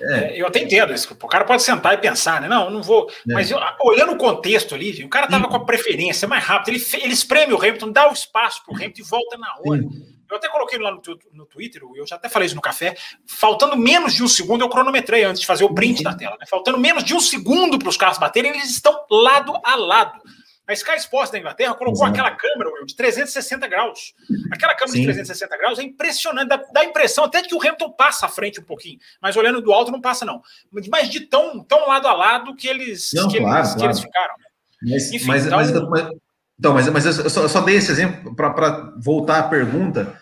é. 0.00 0.14
É, 0.14 0.40
eu 0.40 0.46
até 0.46 0.60
entendo 0.60 0.92
isso. 0.92 1.12
O 1.12 1.28
cara 1.28 1.44
pode 1.44 1.62
sentar 1.62 1.94
e 1.94 1.98
pensar, 1.98 2.40
né? 2.40 2.48
Não, 2.48 2.70
não 2.70 2.82
vou. 2.82 3.10
É. 3.28 3.32
Mas 3.32 3.50
eu, 3.50 3.58
olhando 3.80 4.12
o 4.12 4.16
contexto 4.16 4.74
ali, 4.74 5.04
o 5.04 5.08
cara 5.08 5.26
tava 5.26 5.48
com 5.48 5.56
a 5.56 5.64
preferência 5.64 6.28
mais 6.28 6.44
rápida. 6.44 6.76
Ele, 6.76 6.84
ele 7.02 7.12
espreme 7.12 7.52
o 7.52 7.58
Hamilton, 7.58 7.92
dá 7.92 8.08
o 8.08 8.12
espaço 8.12 8.64
para 8.64 8.72
o 8.72 8.76
Hamilton 8.76 9.00
e 9.00 9.04
volta 9.04 9.38
na 9.38 9.54
hora. 9.58 9.82
Sim. 9.82 10.18
Eu 10.30 10.36
até 10.36 10.48
coloquei 10.48 10.78
lá 10.78 10.90
no, 10.90 11.00
no 11.32 11.46
Twitter, 11.46 11.82
eu 11.96 12.06
já 12.06 12.16
até 12.16 12.28
falei 12.28 12.46
isso 12.46 12.54
no 12.54 12.60
café. 12.60 12.94
Faltando 13.26 13.76
menos 13.76 14.12
de 14.12 14.22
um 14.22 14.28
segundo, 14.28 14.62
eu 14.62 14.68
cronometrei 14.68 15.24
antes 15.24 15.40
de 15.40 15.46
fazer 15.46 15.64
o 15.64 15.72
print 15.72 16.02
da 16.02 16.14
tela. 16.14 16.36
Né? 16.38 16.46
Faltando 16.46 16.78
menos 16.78 17.02
de 17.02 17.14
um 17.14 17.20
segundo 17.20 17.78
para 17.78 17.88
os 17.88 17.96
carros 17.96 18.18
baterem, 18.18 18.50
eles 18.50 18.68
estão 18.70 18.94
lado 19.10 19.58
a 19.64 19.74
lado. 19.74 20.20
A 20.68 20.74
Sky 20.74 20.96
Sports 20.96 21.30
da 21.30 21.38
Inglaterra 21.38 21.74
colocou 21.74 22.04
Exato. 22.04 22.10
aquela 22.10 22.30
câmera 22.36 22.70
Will, 22.70 22.84
de 22.84 22.94
360 22.94 23.66
graus. 23.68 24.12
Aquela 24.52 24.74
câmera 24.74 24.92
Sim. 24.92 25.00
de 25.00 25.04
360 25.06 25.56
graus 25.56 25.78
é 25.78 25.82
impressionante, 25.82 26.48
dá, 26.48 26.56
dá, 26.56 26.80
a 26.82 26.84
impressão 26.84 27.24
até 27.24 27.40
que 27.40 27.54
o 27.54 27.58
Hamilton 27.58 27.90
passa 27.92 28.26
à 28.26 28.28
frente 28.28 28.60
um 28.60 28.64
pouquinho, 28.64 28.98
mas 29.20 29.34
olhando 29.34 29.62
do 29.62 29.72
alto 29.72 29.90
não 29.90 30.00
passa, 30.00 30.26
não. 30.26 30.42
Mas 30.90 31.08
de 31.08 31.20
tão, 31.20 31.64
tão 31.64 31.88
lado 31.88 32.06
a 32.06 32.12
lado 32.12 32.54
que 32.54 32.68
eles, 32.68 33.10
não, 33.14 33.28
que, 33.28 33.38
claro, 33.38 33.56
eles 33.56 33.68
claro. 33.68 33.78
que 33.78 33.86
eles 33.86 34.00
ficaram. 34.00 34.34
Mas, 34.82 35.12
Enfim, 35.12 35.26
mas, 35.26 35.46
então, 35.46 35.58
mas, 35.58 35.70
mas, 35.72 36.10
então, 36.58 36.74
mas, 36.74 36.88
mas 36.90 37.06
eu 37.06 37.30
só, 37.30 37.42
eu 37.42 37.48
só 37.48 37.62
dei 37.62 37.76
esse 37.76 37.90
exemplo 37.90 38.36
para 38.36 38.92
voltar 38.98 39.38
à 39.38 39.48
pergunta 39.48 40.20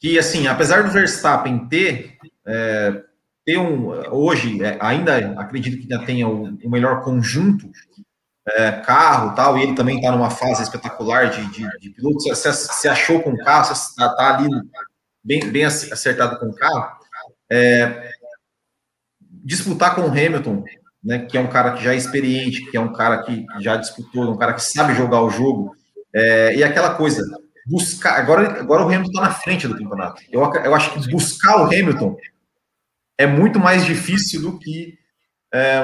que, 0.00 0.18
assim, 0.18 0.48
apesar 0.48 0.82
do 0.82 0.90
Verstappen 0.90 1.68
ter, 1.68 2.18
é, 2.44 3.00
ter 3.44 3.58
um, 3.58 3.90
hoje, 4.12 4.62
é, 4.62 4.76
ainda 4.80 5.40
acredito 5.40 5.76
que 5.76 5.92
ainda 5.92 6.04
tenha 6.04 6.26
o, 6.26 6.58
o 6.64 6.70
melhor 6.70 7.02
conjunto, 7.02 7.70
é, 8.46 8.72
carro 8.72 9.34
tal, 9.34 9.56
e 9.56 9.62
ele 9.62 9.74
também 9.74 9.96
está 9.96 10.12
numa 10.12 10.30
fase 10.30 10.62
espetacular 10.62 11.30
de, 11.30 11.46
de, 11.50 11.66
de 11.78 11.90
piloto, 11.90 12.20
se, 12.20 12.52
se, 12.52 12.88
achou 12.88 13.22
com 13.22 13.30
o 13.30 13.38
carro, 13.38 13.74
se 13.74 13.90
está 13.90 14.14
tá 14.14 14.36
ali 14.36 14.48
bem, 15.22 15.50
bem 15.50 15.64
acertado 15.64 16.38
com 16.38 16.46
o 16.46 16.54
carro, 16.54 16.98
é, 17.50 18.10
disputar 19.44 19.94
com 19.94 20.02
o 20.02 20.10
Hamilton, 20.10 20.62
né, 21.02 21.20
que 21.20 21.36
é 21.36 21.40
um 21.40 21.48
cara 21.48 21.72
que 21.72 21.82
já 21.82 21.94
é 21.94 21.96
experiente, 21.96 22.70
que 22.70 22.76
é 22.76 22.80
um 22.80 22.92
cara 22.92 23.22
que 23.22 23.46
já 23.60 23.76
disputou, 23.76 24.30
um 24.30 24.36
cara 24.36 24.52
que 24.52 24.62
sabe 24.62 24.94
jogar 24.94 25.22
o 25.22 25.30
jogo, 25.30 25.74
é, 26.14 26.54
e 26.54 26.62
aquela 26.62 26.94
coisa, 26.94 27.22
buscar. 27.66 28.18
Agora, 28.18 28.60
agora 28.60 28.82
o 28.82 28.86
Hamilton 28.86 29.10
está 29.10 29.22
na 29.22 29.34
frente 29.34 29.66
do 29.66 29.76
campeonato. 29.76 30.22
Eu, 30.30 30.40
eu 30.40 30.74
acho 30.74 30.92
que 30.92 31.10
buscar 31.10 31.62
o 31.62 31.64
Hamilton 31.64 32.16
é 33.18 33.26
muito 33.26 33.58
mais 33.58 33.84
difícil 33.84 34.42
do 34.42 34.58
que 34.58 34.98
é, 35.52 35.82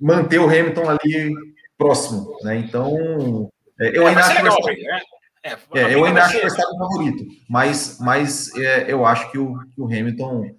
manter 0.00 0.38
o 0.38 0.48
Hamilton 0.48 0.90
ali 0.90 1.34
próximo. 1.78 2.36
Né? 2.42 2.56
Então, 2.56 3.50
é, 3.80 3.96
eu, 3.96 4.06
é, 4.06 4.08
ainda 4.08 4.20
acho 4.20 4.42
legal, 4.42 4.58
né? 4.66 5.00
é, 5.44 5.50
é, 5.74 5.94
eu 5.94 6.04
ainda 6.04 6.22
acho 6.22 6.32
que 6.32 6.38
o 6.38 6.42
Verstappen 6.42 6.78
favorito, 6.78 7.24
mas, 7.48 7.98
mas 8.00 8.54
é, 8.56 8.92
eu 8.92 9.04
acho 9.04 9.30
que 9.30 9.38
o, 9.38 9.58
que 9.74 9.80
o 9.80 9.86
Hamilton 9.86 10.50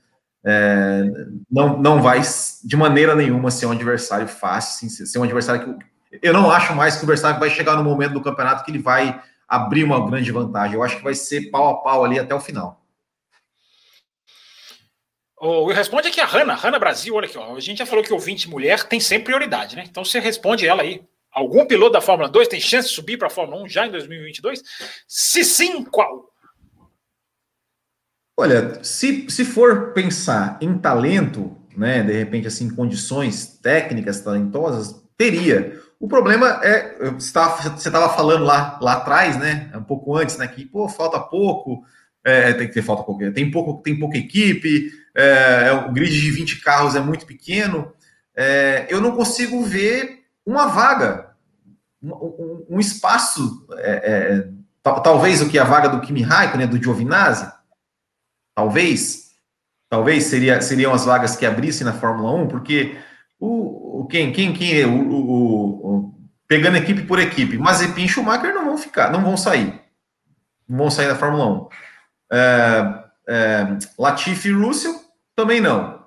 é, 0.45 1.03
não, 1.49 1.77
não 1.77 2.01
vai 2.01 2.21
de 2.63 2.75
maneira 2.75 3.15
nenhuma 3.15 3.49
ser 3.49 3.65
um 3.65 3.71
adversário 3.71 4.27
fácil, 4.27 4.89
ser 4.89 5.17
um 5.17 5.23
adversário 5.23 5.63
que 5.63 5.85
eu 6.21 6.33
não 6.33 6.51
acho 6.51 6.73
mais 6.75 6.95
que 6.95 7.03
o 7.03 7.07
Verstappen 7.07 7.39
vai 7.39 7.49
chegar 7.49 7.75
no 7.75 7.83
momento 7.83 8.13
do 8.13 8.21
campeonato 8.21 8.63
que 8.63 8.71
ele 8.71 8.79
vai 8.79 9.21
abrir 9.47 9.83
uma 9.83 10.05
grande 10.05 10.31
vantagem. 10.31 10.75
Eu 10.75 10.83
acho 10.83 10.97
que 10.97 11.03
vai 11.03 11.13
ser 11.13 11.49
pau 11.49 11.69
a 11.69 11.81
pau 11.81 12.03
ali 12.03 12.19
até 12.19 12.33
o 12.33 12.39
final. 12.39 12.84
O 15.37 15.67
responde 15.71 16.07
aqui 16.07 16.21
a 16.21 16.25
Hanna, 16.25 16.55
Hanna 16.55 16.79
Brasil, 16.79 17.13
olha 17.13 17.27
aqui, 17.27 17.37
ó. 17.37 17.55
A 17.55 17.59
gente 17.59 17.79
já 17.79 17.85
falou 17.85 18.03
que 18.03 18.13
ouvinte 18.13 18.49
mulher 18.49 18.83
tem 18.83 18.99
sempre 18.99 19.25
prioridade, 19.25 19.75
né? 19.75 19.83
Então 19.85 20.03
você 20.03 20.19
responde 20.19 20.65
ela 20.65 20.81
aí. 20.81 21.03
Algum 21.31 21.65
piloto 21.65 21.91
da 21.91 22.01
Fórmula 22.01 22.29
2 22.29 22.47
tem 22.47 22.61
chance 22.61 22.87
de 22.87 22.95
subir 22.95 23.17
para 23.17 23.27
a 23.27 23.29
Fórmula 23.31 23.61
1 23.63 23.69
já 23.69 23.85
em 23.85 23.91
2022? 23.91 24.63
Se 25.05 25.43
sim, 25.43 25.83
qual? 25.83 26.31
Olha, 28.37 28.81
se, 28.83 29.29
se 29.29 29.43
for 29.43 29.91
pensar 29.93 30.57
em 30.61 30.77
talento, 30.77 31.57
né, 31.75 32.01
de 32.03 32.13
repente 32.13 32.47
assim, 32.47 32.73
condições 32.73 33.59
técnicas 33.61 34.21
talentosas, 34.21 35.03
teria. 35.17 35.81
O 35.99 36.07
problema 36.07 36.61
é, 36.63 37.11
você 37.11 37.27
estava 37.27 38.09
falando 38.15 38.45
lá, 38.45 38.79
lá 38.81 38.93
atrás, 38.93 39.37
né? 39.37 39.69
Um 39.75 39.83
pouco 39.83 40.15
antes, 40.15 40.37
né? 40.37 40.47
Que 40.47 40.65
pô, 40.65 40.87
falta 40.87 41.19
pouco, 41.19 41.83
é, 42.23 42.53
tem 42.53 42.67
que 42.67 42.73
ter 42.73 42.81
falta 42.81 43.03
pouco, 43.03 43.31
tem 43.31 43.51
pouco, 43.51 43.81
tem 43.81 43.97
pouca 43.97 44.17
equipe, 44.17 44.91
é, 45.15 45.67
é 45.67 45.73
o 45.73 45.91
grid 45.91 46.11
de 46.11 46.31
20 46.31 46.61
carros 46.61 46.95
é 46.95 46.99
muito 46.99 47.25
pequeno. 47.25 47.93
É, 48.35 48.85
eu 48.89 48.99
não 48.99 49.15
consigo 49.15 49.63
ver 49.63 50.25
uma 50.45 50.67
vaga, 50.67 51.31
um, 52.01 52.65
um 52.69 52.79
espaço, 52.79 53.65
é, 53.77 54.43
é 54.43 54.55
talvez 55.01 55.41
o 55.41 55.49
que 55.49 55.57
a 55.57 55.63
vaga 55.63 55.89
do 55.89 56.01
Kimi 56.01 56.21
Raikkonen, 56.21 56.67
do 56.67 56.81
Giovinazzi, 56.81 57.51
talvez, 58.53 59.31
talvez 59.89 60.25
seria, 60.25 60.61
seriam 60.61 60.93
as 60.93 61.05
vagas 61.05 61.35
que 61.35 61.45
abrissem 61.45 61.85
na 61.85 61.93
Fórmula 61.93 62.31
1, 62.33 62.47
porque 62.47 62.95
o, 63.39 64.01
o 64.01 64.07
quem, 64.07 64.31
quem, 64.31 64.53
quem 64.53 64.79
é 64.79 64.85
o, 64.85 65.09
o, 65.09 65.97
o, 65.97 66.15
pegando 66.47 66.77
equipe 66.77 67.03
por 67.03 67.19
equipe, 67.19 67.57
Mazepin 67.57 68.03
e 68.03 68.09
Schumacher 68.09 68.53
não 68.53 68.65
vão 68.65 68.77
ficar, 68.77 69.11
não 69.11 69.23
vão 69.23 69.35
sair, 69.35 69.81
não 70.67 70.77
vão 70.77 70.91
sair 70.91 71.07
da 71.07 71.15
Fórmula 71.15 71.47
1. 71.47 71.69
É, 72.31 73.03
é, 73.27 73.77
Latifi 73.97 74.49
e 74.49 74.53
Russell 74.53 75.04
também 75.35 75.59
não. 75.59 76.05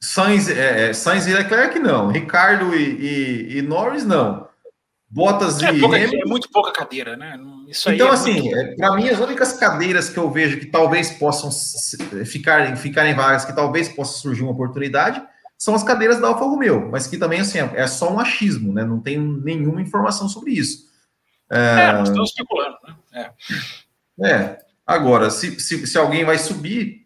Sainz, 0.00 0.48
é, 0.48 0.90
é, 0.90 0.92
Sainz 0.92 1.26
e 1.26 1.32
Leclerc 1.32 1.78
não. 1.78 2.08
Ricardo 2.08 2.74
e, 2.74 3.56
e, 3.56 3.58
e 3.58 3.62
Norris 3.62 4.04
não. 4.04 4.48
Bottas 5.08 5.62
é, 5.62 5.72
e 5.72 5.80
pouca, 5.80 5.96
é 5.96 6.24
muito 6.26 6.50
pouca 6.50 6.72
cadeira, 6.72 7.16
né? 7.16 7.38
Isso 7.68 7.88
então, 7.90 8.10
assim, 8.10 8.42
muito... 8.42 8.56
É, 8.56 8.74
para 8.74 8.96
mim, 8.96 9.08
as 9.08 9.20
únicas 9.20 9.52
cadeiras 9.52 10.08
que 10.08 10.18
eu 10.18 10.28
vejo 10.28 10.58
que 10.58 10.66
talvez 10.66 11.10
possam 11.10 11.50
ficar, 12.26 12.76
ficar 12.76 13.06
em 13.06 13.14
vagas, 13.14 13.44
que 13.44 13.54
talvez 13.54 13.88
possa 13.88 14.18
surgir 14.18 14.42
uma 14.42 14.50
oportunidade, 14.50 15.22
são 15.56 15.74
as 15.74 15.84
cadeiras 15.84 16.20
da 16.20 16.28
Alfa 16.28 16.44
Romeo, 16.44 16.90
mas 16.90 17.06
que 17.06 17.16
também 17.16 17.40
assim, 17.40 17.58
é 17.58 17.86
só 17.86 18.12
um 18.12 18.18
achismo, 18.18 18.72
né? 18.72 18.84
Não 18.84 19.00
tem 19.00 19.18
nenhuma 19.18 19.80
informação 19.80 20.28
sobre 20.28 20.52
isso. 20.52 20.88
É, 21.48 21.84
é 21.84 21.92
nós 21.92 22.08
estamos 22.08 22.30
especulando, 22.30 22.76
né? 22.82 23.30
É. 24.20 24.28
é. 24.28 24.58
Agora, 24.86 25.30
se, 25.30 25.60
se, 25.60 25.86
se, 25.86 25.96
alguém 25.96 26.24
vai 26.24 26.38
subir, 26.38 27.03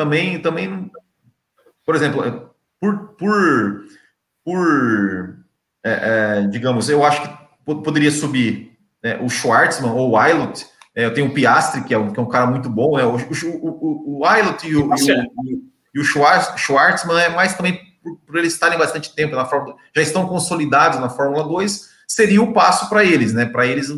também, 0.00 0.40
também, 0.40 0.90
por 1.84 1.94
exemplo, 1.94 2.54
por, 2.80 3.08
por, 3.18 3.84
por 4.42 5.36
é, 5.84 5.90
é, 5.90 6.46
digamos, 6.48 6.88
eu 6.88 7.04
acho 7.04 7.20
que 7.20 7.74
poderia 7.74 8.10
subir 8.10 8.78
né, 9.04 9.18
o 9.20 9.28
Schwartzman 9.28 9.92
ou 9.92 10.10
o 10.10 10.16
Aylot. 10.16 10.66
É, 10.94 11.04
eu 11.04 11.12
tenho 11.12 11.26
o 11.26 11.34
Piastri, 11.34 11.84
que 11.84 11.92
é 11.92 11.98
um, 11.98 12.10
que 12.10 12.18
é 12.18 12.22
um 12.22 12.28
cara 12.28 12.46
muito 12.46 12.70
bom, 12.70 12.96
né? 12.96 13.04
O, 13.04 13.16
o, 13.16 13.58
o, 13.58 14.20
o 14.20 14.24
Aylot 14.24 14.66
e 14.66 14.74
o, 14.74 14.88
e 15.94 16.00
o, 16.00 16.02
o 16.02 16.56
Schwartzman 16.56 17.20
é 17.20 17.28
mais 17.28 17.54
também 17.54 17.78
por, 18.02 18.16
por, 18.20 18.36
eles 18.38 18.54
estarem 18.54 18.78
bastante 18.78 19.14
tempo 19.14 19.36
na 19.36 19.44
Fórmula, 19.44 19.76
já 19.94 20.00
estão 20.00 20.26
consolidados 20.26 20.98
na 20.98 21.10
Fórmula 21.10 21.44
2, 21.44 21.90
seria 22.08 22.42
o 22.42 22.54
passo 22.54 22.88
para 22.88 23.04
eles, 23.04 23.34
né? 23.34 23.44
Para 23.44 23.66
eles 23.66 23.90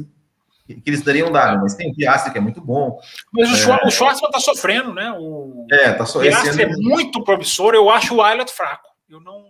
que 0.66 0.82
eles 0.86 1.02
dariam 1.02 1.30
dar, 1.30 1.60
mas 1.60 1.74
tem 1.74 1.90
o 1.90 1.94
Piastri 1.94 2.32
que 2.32 2.38
é 2.38 2.40
muito 2.40 2.60
bom. 2.60 2.98
Mas 3.32 3.66
o, 3.66 3.72
é... 3.72 3.86
o 3.86 3.90
Schwartzman 3.90 4.28
está 4.28 4.40
sofrendo, 4.40 4.94
né? 4.94 5.12
O, 5.18 5.66
é, 5.70 5.92
tá 5.92 6.06
so... 6.06 6.18
o 6.18 6.22
Piastri 6.22 6.62
é 6.62 6.68
muito 6.68 7.22
promissor, 7.24 7.74
eu 7.74 7.90
acho 7.90 8.14
o 8.14 8.22
Aylot 8.22 8.52
fraco. 8.52 8.88
Eu 9.08 9.20
não, 9.20 9.44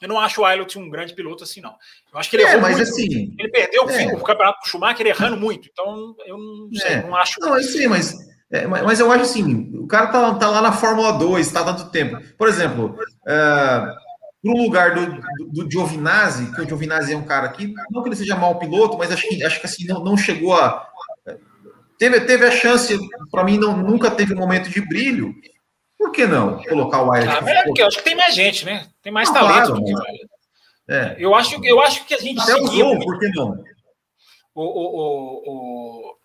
eu 0.00 0.08
não 0.08 0.18
acho 0.18 0.40
o 0.40 0.44
Aylot 0.44 0.78
um 0.78 0.90
grande 0.90 1.14
piloto 1.14 1.44
assim, 1.44 1.60
não. 1.60 1.74
Eu 2.12 2.18
acho 2.18 2.28
que 2.28 2.36
ele 2.36 2.42
é, 2.42 2.56
mas 2.56 2.76
muito. 2.76 2.88
assim. 2.88 3.34
Ele 3.38 3.48
perdeu 3.48 3.88
é. 3.88 4.06
o 4.14 4.22
campeonato 4.22 4.60
do 4.60 4.68
Schumacher 4.68 5.06
errando 5.06 5.36
muito. 5.36 5.68
Então, 5.70 6.14
eu 6.26 6.36
não 6.36 6.68
sei, 6.74 6.92
é. 6.92 7.02
não 7.02 7.16
acho. 7.16 7.40
Não, 7.40 7.56
eu 7.56 7.62
sei, 7.62 7.86
mas 7.86 8.14
é, 8.52 8.66
mas 8.66 9.00
eu 9.00 9.10
acho 9.10 9.22
assim, 9.22 9.74
o 9.78 9.86
cara 9.86 10.08
tá, 10.08 10.34
tá 10.34 10.50
lá 10.50 10.60
na 10.60 10.72
Fórmula 10.72 11.12
2, 11.12 11.50
tá 11.50 11.64
tanto 11.64 11.90
tempo. 11.90 12.18
Por 12.36 12.48
exemplo, 12.48 12.94
é, 14.44 14.48
no 14.48 14.62
lugar 14.62 14.94
do, 14.94 15.06
do, 15.06 15.64
do 15.64 15.70
Giovinazzi, 15.70 16.52
que 16.54 16.60
o 16.60 16.68
Giovinazzi 16.68 17.12
é 17.12 17.16
um 17.16 17.24
cara 17.24 17.48
que, 17.48 17.72
não 17.90 18.02
que 18.02 18.08
ele 18.08 18.16
seja 18.16 18.36
mau 18.36 18.58
piloto, 18.58 18.98
mas 18.98 19.12
acho 19.12 19.28
que, 19.28 19.44
acho 19.44 19.60
que 19.60 19.66
assim, 19.66 19.86
não, 19.86 20.02
não 20.02 20.16
chegou 20.16 20.54
a. 20.54 20.88
Teve, 21.98 22.20
teve 22.22 22.44
a 22.44 22.50
chance, 22.50 22.98
para 23.30 23.44
mim, 23.44 23.58
não, 23.58 23.76
nunca 23.76 24.10
teve 24.10 24.34
um 24.34 24.38
momento 24.38 24.68
de 24.68 24.80
brilho. 24.80 25.32
Por 25.96 26.10
que 26.10 26.26
não 26.26 26.60
colocar 26.64 27.02
o 27.02 27.12
Ayrton? 27.12 27.46
Ah, 27.46 27.50
é 27.50 27.62
porque 27.62 27.80
eu 27.80 27.86
acho 27.86 27.98
que 27.98 28.04
tem 28.04 28.16
mais 28.16 28.34
gente, 28.34 28.64
né? 28.64 28.88
Tem 29.00 29.12
mais 29.12 29.28
ah, 29.30 29.32
talento 29.32 29.68
claro, 29.68 29.84
o 29.84 30.92
É. 30.92 31.14
Eu, 31.16 31.32
acho, 31.32 31.60
eu 31.64 31.80
acho 31.80 32.04
que 32.04 32.14
a 32.14 32.18
gente. 32.18 32.40
Até 32.40 32.54
seguiu, 32.54 32.88
o 32.88 32.98
por 32.98 33.20
que 33.20 33.28
não? 33.28 33.62
O, 34.52 34.62
o, 34.62 34.84
o, 34.96 36.10
o 36.10 36.16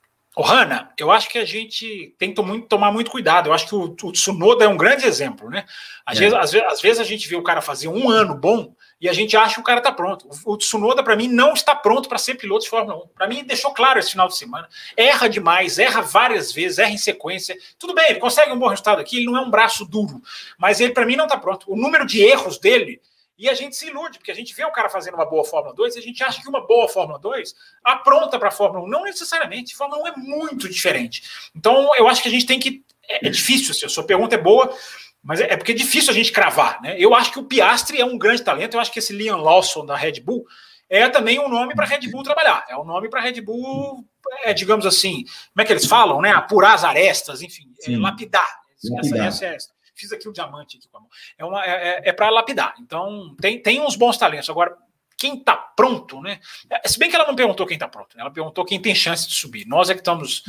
Hanna, 0.44 0.92
eu 0.98 1.12
acho 1.12 1.30
que 1.30 1.40
a 1.40 1.46
gente 1.46 2.14
tem 2.20 2.32
que 2.32 2.42
muito, 2.42 2.68
tomar 2.68 2.92
muito 2.92 3.10
cuidado. 3.10 3.50
Eu 3.50 3.54
acho 3.54 3.68
que 3.68 3.76
o, 3.76 3.96
o 4.04 4.12
Tsunoda 4.12 4.66
é 4.66 4.68
um 4.68 4.78
grande 4.78 5.08
exemplo, 5.08 5.50
né? 5.50 5.66
Às, 6.06 6.18
é. 6.18 6.22
vezes, 6.22 6.34
às, 6.36 6.54
às, 6.72 6.82
vezes, 6.82 7.00
a 7.00 7.04
gente 7.04 7.28
vê 7.28 7.36
o 7.36 7.42
cara 7.42 7.60
fazer 7.60 7.88
um 7.88 8.08
ano 8.08 8.36
bom 8.36 8.76
e 9.02 9.10
a 9.10 9.14
gente 9.14 9.36
acha 9.36 9.56
que 9.56 9.62
o 9.62 9.64
cara 9.64 9.80
está 9.80 9.92
pronto. 9.92 10.28
O, 10.46 10.54
o 10.54 10.58
Tsunoda, 10.58 11.04
para 11.04 11.16
mim, 11.16 11.28
não 11.28 11.54
está 11.54 11.74
pronto 11.74 12.08
para 12.08 12.20
ser 12.20 12.36
piloto 12.36 12.66
de 12.66 12.70
Fórmula 12.70 13.04
1. 13.06 13.08
Para 13.16 13.28
mim, 13.28 13.44
deixou 13.44 13.74
claro 13.74 13.98
esse 13.98 14.12
final 14.12 14.28
de 14.28 14.38
semana. 14.38 14.70
Erra 14.96 15.28
demais, 15.28 15.80
erra 15.80 16.02
várias 16.02 16.52
vezes, 16.52 16.78
erra 16.78 16.92
em 16.92 16.98
sequência. 16.98 17.58
Tudo 17.80 17.96
bem, 17.96 18.10
ele 18.10 18.20
consegue 18.20 18.52
um 18.52 18.60
bom 18.60 18.68
resultado 18.68 19.00
aqui, 19.00 19.18
ele 19.18 19.26
não 19.26 19.38
é 19.38 19.42
um 19.42 19.50
braço 19.50 19.86
duro, 19.86 20.22
mas 20.58 20.80
ele, 20.80 20.94
para 20.94 21.06
mim, 21.06 21.16
não 21.16 21.26
está 21.26 21.38
pronto. 21.38 21.66
O 21.72 21.76
número 21.76 22.06
de 22.06 22.22
erros 22.22 22.60
dele 22.60 23.02
e 23.38 23.48
a 23.48 23.54
gente 23.54 23.76
se 23.76 23.88
ilude, 23.88 24.18
porque 24.18 24.32
a 24.32 24.36
gente 24.36 24.54
vê 24.56 24.66
o 24.66 24.72
cara 24.72 24.90
fazendo 24.90 25.14
uma 25.14 25.26
boa 25.26 25.44
Fórmula 25.44 25.76
2 25.76 25.96
e 25.96 26.00
a 26.00 26.02
gente 26.02 26.24
acha 26.24 26.42
que 26.42 26.50
uma 26.50 26.66
boa 26.66 26.88
Fórmula 26.88 27.20
2 27.20 27.54
apronta 27.84 28.40
para 28.40 28.48
a 28.48 28.52
Fórmula 28.52 28.84
1. 28.86 28.90
Não 28.90 29.04
necessariamente. 29.04 29.76
Fórmula 29.76 30.04
1 30.04 30.08
é 30.08 30.16
muito 30.18 30.68
diferente. 30.68 31.50
Então, 31.56 31.96
eu 31.96 32.08
acho 32.08 32.22
que 32.22 32.28
a 32.28 32.32
gente 32.32 32.46
tem 32.46 32.60
que. 32.60 32.84
É, 33.08 33.28
é 33.28 33.30
difícil, 33.30 33.72
assim, 33.72 33.86
a 33.86 33.90
sua 33.90 34.04
pergunta 34.04 34.36
é 34.36 34.40
boa, 34.40 34.76
mas 35.24 35.40
é, 35.40 35.54
é, 35.54 35.58
porque 35.58 35.72
é 35.72 35.76
difícil 35.76 36.12
a 36.12 36.16
gente 36.16 36.32
cravar. 36.32 36.82
Né? 36.82 36.96
Eu 36.98 37.14
acho 37.14 37.32
que 37.32 37.40
o 37.40 37.44
Piastri 37.44 38.02
é 38.02 38.06
um 38.06 38.18
grande 38.18 38.42
talento. 38.42 38.74
Eu 38.74 38.80
acho 38.80 38.92
que 38.92 39.00
esse 39.00 39.14
Liam 39.14 39.38
Lawson 39.38 39.86
da 39.86 39.96
Red 39.96 40.20
Bull 40.22 40.46
é 40.90 41.08
também 41.08 41.38
um 41.38 41.48
nome 41.50 41.76
para 41.76 41.86
a 41.86 41.88
Red 41.88 42.10
Bull 42.10 42.24
trabalhar. 42.24 42.66
É 42.68 42.76
um 42.76 42.84
nome 42.84 43.10
para 43.10 43.20
a 43.20 43.24
Red 43.24 43.42
Bull, 43.42 44.04
é, 44.44 44.54
digamos 44.54 44.86
assim, 44.86 45.26
como 45.54 45.62
é 45.62 45.66
que 45.66 45.74
eles 45.74 45.86
falam, 45.86 46.22
né? 46.22 46.32
Apurar 46.32 46.74
as 46.74 46.84
arestas, 46.84 47.42
enfim, 47.42 47.66
é, 47.86 47.98
lapidar. 47.98 48.48
lapidar. 48.84 49.28
Essa, 49.28 49.46
essa, 49.46 49.70
é 49.70 49.77
fiz 49.98 50.12
aqui 50.12 50.28
o 50.28 50.30
um 50.30 50.34
diamante 50.34 50.78
aqui 50.78 50.88
com 50.88 50.98
a 50.98 51.02
mão. 51.02 51.10
É, 51.38 51.46
uma, 51.46 51.66
é, 51.66 51.70
é, 51.70 52.10
é 52.10 52.14
para 52.14 52.30
lapidar. 52.30 52.76
Então, 52.80 53.36
tem, 53.42 53.62
tem 53.62 53.82
uns 53.82 53.96
bons 53.96 54.18
talentos. 54.18 54.50
Agora, 54.50 54.78
quem 55.18 55.36
está 55.36 55.56
pronto, 55.56 56.22
né? 56.22 56.40
É, 56.70 56.88
se 56.88 57.00
bem 57.00 57.10
que 57.10 57.16
ela 57.16 57.26
não 57.26 57.36
perguntou 57.36 57.66
quem 57.66 57.76
está 57.76 57.88
pronto, 57.88 58.16
né? 58.16 58.22
ela 58.22 58.32
perguntou 58.32 58.64
quem 58.64 58.80
tem 58.80 58.94
chance 58.94 59.28
de 59.28 59.34
subir. 59.34 59.66
Nós 59.66 59.90
é 59.90 59.96
que 59.96 60.02
estamos 60.02 60.44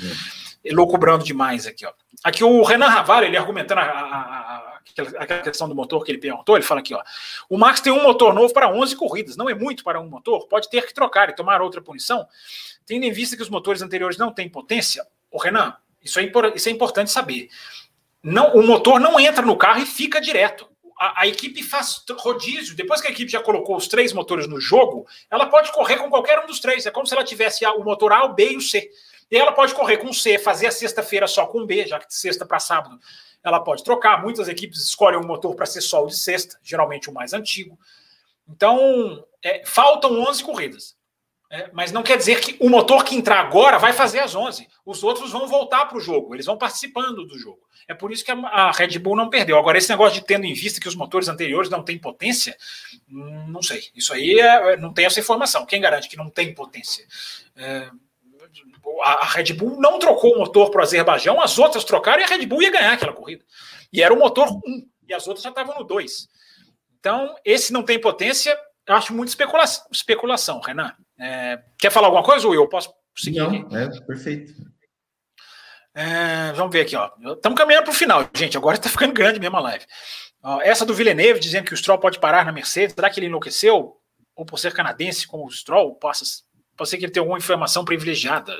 é. 0.62 0.72
loucubrando 0.74 1.24
demais 1.24 1.66
aqui, 1.66 1.86
ó. 1.86 1.92
Aqui 2.22 2.44
o 2.44 2.62
Renan 2.62 2.88
Ravalho, 2.88 3.26
ele 3.26 3.36
argumentando 3.36 3.80
a, 3.80 3.84
a, 3.84 4.56
a, 4.56 4.80
aquela 5.18 5.40
questão 5.40 5.68
do 5.68 5.74
motor 5.74 6.04
que 6.04 6.10
ele 6.10 6.18
perguntou, 6.18 6.56
ele 6.56 6.64
fala 6.64 6.80
aqui, 6.80 6.94
ó. 6.94 7.02
O 7.48 7.56
Max 7.56 7.80
tem 7.80 7.92
um 7.92 8.02
motor 8.02 8.34
novo 8.34 8.52
para 8.52 8.68
11 8.68 8.94
corridas, 8.96 9.36
não 9.36 9.48
é 9.48 9.54
muito 9.54 9.82
para 9.82 9.98
um 9.98 10.08
motor, 10.08 10.46
pode 10.48 10.68
ter 10.68 10.86
que 10.86 10.92
trocar 10.92 11.30
e 11.30 11.34
tomar 11.34 11.62
outra 11.62 11.80
punição, 11.80 12.26
tendo 12.84 13.04
em 13.04 13.12
vista 13.12 13.36
que 13.36 13.42
os 13.42 13.48
motores 13.48 13.80
anteriores 13.80 14.18
não 14.18 14.32
têm 14.32 14.48
potência. 14.48 15.06
O 15.30 15.38
Renan, 15.38 15.74
Isso 16.02 16.20
é, 16.20 16.30
isso 16.54 16.68
é 16.68 16.72
importante 16.72 17.10
saber. 17.10 17.48
Não, 18.22 18.54
o 18.54 18.66
motor 18.66 19.00
não 19.00 19.18
entra 19.18 19.44
no 19.44 19.56
carro 19.56 19.80
e 19.80 19.86
fica 19.86 20.20
direto. 20.20 20.68
A, 20.98 21.22
a, 21.22 21.26
equipe 21.26 21.62
faz 21.62 22.02
rodízio. 22.18 22.74
Depois 22.74 23.00
que 23.00 23.06
a 23.06 23.10
equipe 23.10 23.30
já 23.30 23.40
colocou 23.40 23.76
os 23.76 23.86
três 23.86 24.12
motores 24.12 24.48
no 24.48 24.60
jogo, 24.60 25.06
ela 25.30 25.46
pode 25.46 25.70
correr 25.72 25.96
com 25.96 26.10
qualquer 26.10 26.40
um 26.40 26.46
dos 26.46 26.58
três. 26.58 26.86
É 26.86 26.90
como 26.90 27.06
se 27.06 27.14
ela 27.14 27.24
tivesse 27.24 27.64
o 27.66 27.84
motor 27.84 28.12
A, 28.12 28.24
o 28.24 28.34
B 28.34 28.52
e 28.52 28.56
o 28.56 28.60
C. 28.60 28.90
E 29.30 29.36
ela 29.36 29.52
pode 29.52 29.74
correr 29.74 29.98
com 29.98 30.08
o 30.08 30.14
C, 30.14 30.38
fazer 30.38 30.66
a 30.66 30.72
sexta-feira 30.72 31.26
só 31.26 31.46
com 31.46 31.60
o 31.60 31.66
B, 31.66 31.86
já 31.86 31.98
que 31.98 32.08
de 32.08 32.14
sexta 32.14 32.44
para 32.46 32.58
sábado 32.58 32.98
ela 33.44 33.60
pode 33.60 33.84
trocar. 33.84 34.22
Muitas 34.22 34.48
equipes 34.48 34.82
escolhem 34.82 35.20
um 35.20 35.26
motor 35.26 35.54
para 35.54 35.66
ser 35.66 35.80
só 35.80 36.04
o 36.04 36.08
de 36.08 36.16
sexta, 36.16 36.58
geralmente 36.62 37.08
o 37.08 37.14
mais 37.14 37.32
antigo. 37.32 37.78
Então, 38.48 39.24
é, 39.42 39.62
faltam 39.64 40.20
11 40.22 40.42
corridas. 40.42 40.96
É, 41.50 41.70
mas 41.72 41.92
não 41.92 42.02
quer 42.02 42.18
dizer 42.18 42.40
que 42.40 42.56
o 42.60 42.68
motor 42.68 43.04
que 43.04 43.14
entrar 43.14 43.40
agora 43.40 43.78
vai 43.78 43.92
fazer 43.92 44.20
as 44.20 44.34
11. 44.34 44.68
Os 44.84 45.02
outros 45.02 45.30
vão 45.30 45.46
voltar 45.46 45.86
para 45.86 45.96
o 45.96 46.00
jogo, 46.00 46.34
eles 46.34 46.44
vão 46.44 46.58
participando 46.58 47.26
do 47.26 47.38
jogo. 47.38 47.60
É 47.89 47.94
por 47.94 48.12
isso 48.12 48.23
que 48.23 48.31
a, 48.31 48.70
Red 48.70 48.98
Bull 48.98 49.16
não 49.16 49.31
perdeu. 49.31 49.59
Agora, 49.59 49.78
esse 49.78 49.89
negócio 49.89 50.20
de 50.20 50.27
tendo 50.27 50.44
em 50.44 50.52
vista 50.52 50.78
que 50.78 50.86
os 50.86 50.94
motores 50.94 51.27
anteriores 51.27 51.70
não 51.70 51.82
têm 51.82 51.98
potência, 51.98 52.55
hum, 53.10 53.47
não 53.48 53.62
sei. 53.62 53.82
Isso 53.94 54.12
aí 54.12 54.39
é, 54.39 54.77
não 54.77 54.93
tem 54.93 55.06
essa 55.06 55.19
informação. 55.19 55.65
Quem 55.65 55.81
garante 55.81 56.06
que 56.06 56.16
não 56.16 56.28
tem 56.28 56.55
potência? 56.55 57.06
É, 57.56 57.90
a 59.02 59.24
Red 59.24 59.55
Bull 59.55 59.81
não 59.81 59.98
trocou 59.98 60.35
o 60.35 60.39
motor 60.39 60.70
para 60.70 60.81
o 60.81 60.82
Azerbaijão, 60.82 61.40
as 61.40 61.59
outras 61.59 61.82
trocaram 61.82 62.20
e 62.20 62.24
a 62.24 62.27
Red 62.27 62.44
Bull 62.44 62.62
ia 62.62 62.70
ganhar 62.70 62.93
aquela 62.93 63.12
corrida. 63.12 63.43
E 63.90 64.02
era 64.02 64.12
o 64.12 64.19
motor 64.19 64.48
1, 64.51 64.86
e 65.09 65.15
as 65.15 65.27
outras 65.27 65.43
já 65.43 65.48
estavam 65.48 65.78
no 65.78 65.85
2. 65.85 66.28
Então, 67.01 67.35
esse 67.43 67.73
não 67.73 67.82
tem 67.82 67.98
potência, 67.98 68.59
eu 68.86 68.94
acho 68.94 69.15
muito 69.15 69.28
especulação, 69.28 69.86
especulação 69.90 70.60
Renan. 70.60 70.93
É, 71.19 71.59
quer 71.78 71.90
falar 71.90 72.09
alguma 72.09 72.23
coisa, 72.23 72.47
ou 72.47 72.55
eu 72.55 72.69
posso 72.69 72.93
seguir? 73.16 73.39
Não, 73.39 73.47
aqui? 73.47 73.77
é 73.77 74.01
perfeito. 74.02 74.52
É, 76.00 76.52
vamos 76.52 76.72
ver 76.72 76.82
aqui, 76.82 76.94
ó. 76.94 77.10
Estamos 77.34 77.58
caminhando 77.58 77.82
para 77.82 77.90
o 77.90 77.96
final, 77.96 78.30
gente. 78.32 78.56
Agora 78.56 78.76
está 78.76 78.88
ficando 78.88 79.12
grande 79.12 79.40
mesmo 79.40 79.56
a 79.56 79.60
live. 79.60 79.84
Ó, 80.40 80.60
essa 80.62 80.86
do 80.86 80.94
Villeneuve 80.94 81.40
dizendo 81.40 81.64
que 81.64 81.74
o 81.74 81.76
Stroll 81.76 81.98
pode 81.98 82.20
parar 82.20 82.44
na 82.44 82.52
Mercedes. 82.52 82.94
Será 82.94 83.10
que 83.10 83.18
ele 83.18 83.26
enlouqueceu? 83.26 83.96
Ou 84.36 84.46
por 84.46 84.60
ser 84.60 84.72
canadense 84.72 85.26
como 85.26 85.44
o 85.44 85.50
Stroll, 85.50 85.96
possa, 85.96 86.24
pode 86.76 86.88
ser 86.88 86.98
que 86.98 87.04
ele 87.04 87.10
tenha 87.10 87.22
alguma 87.22 87.38
informação 87.38 87.84
privilegiada. 87.84 88.56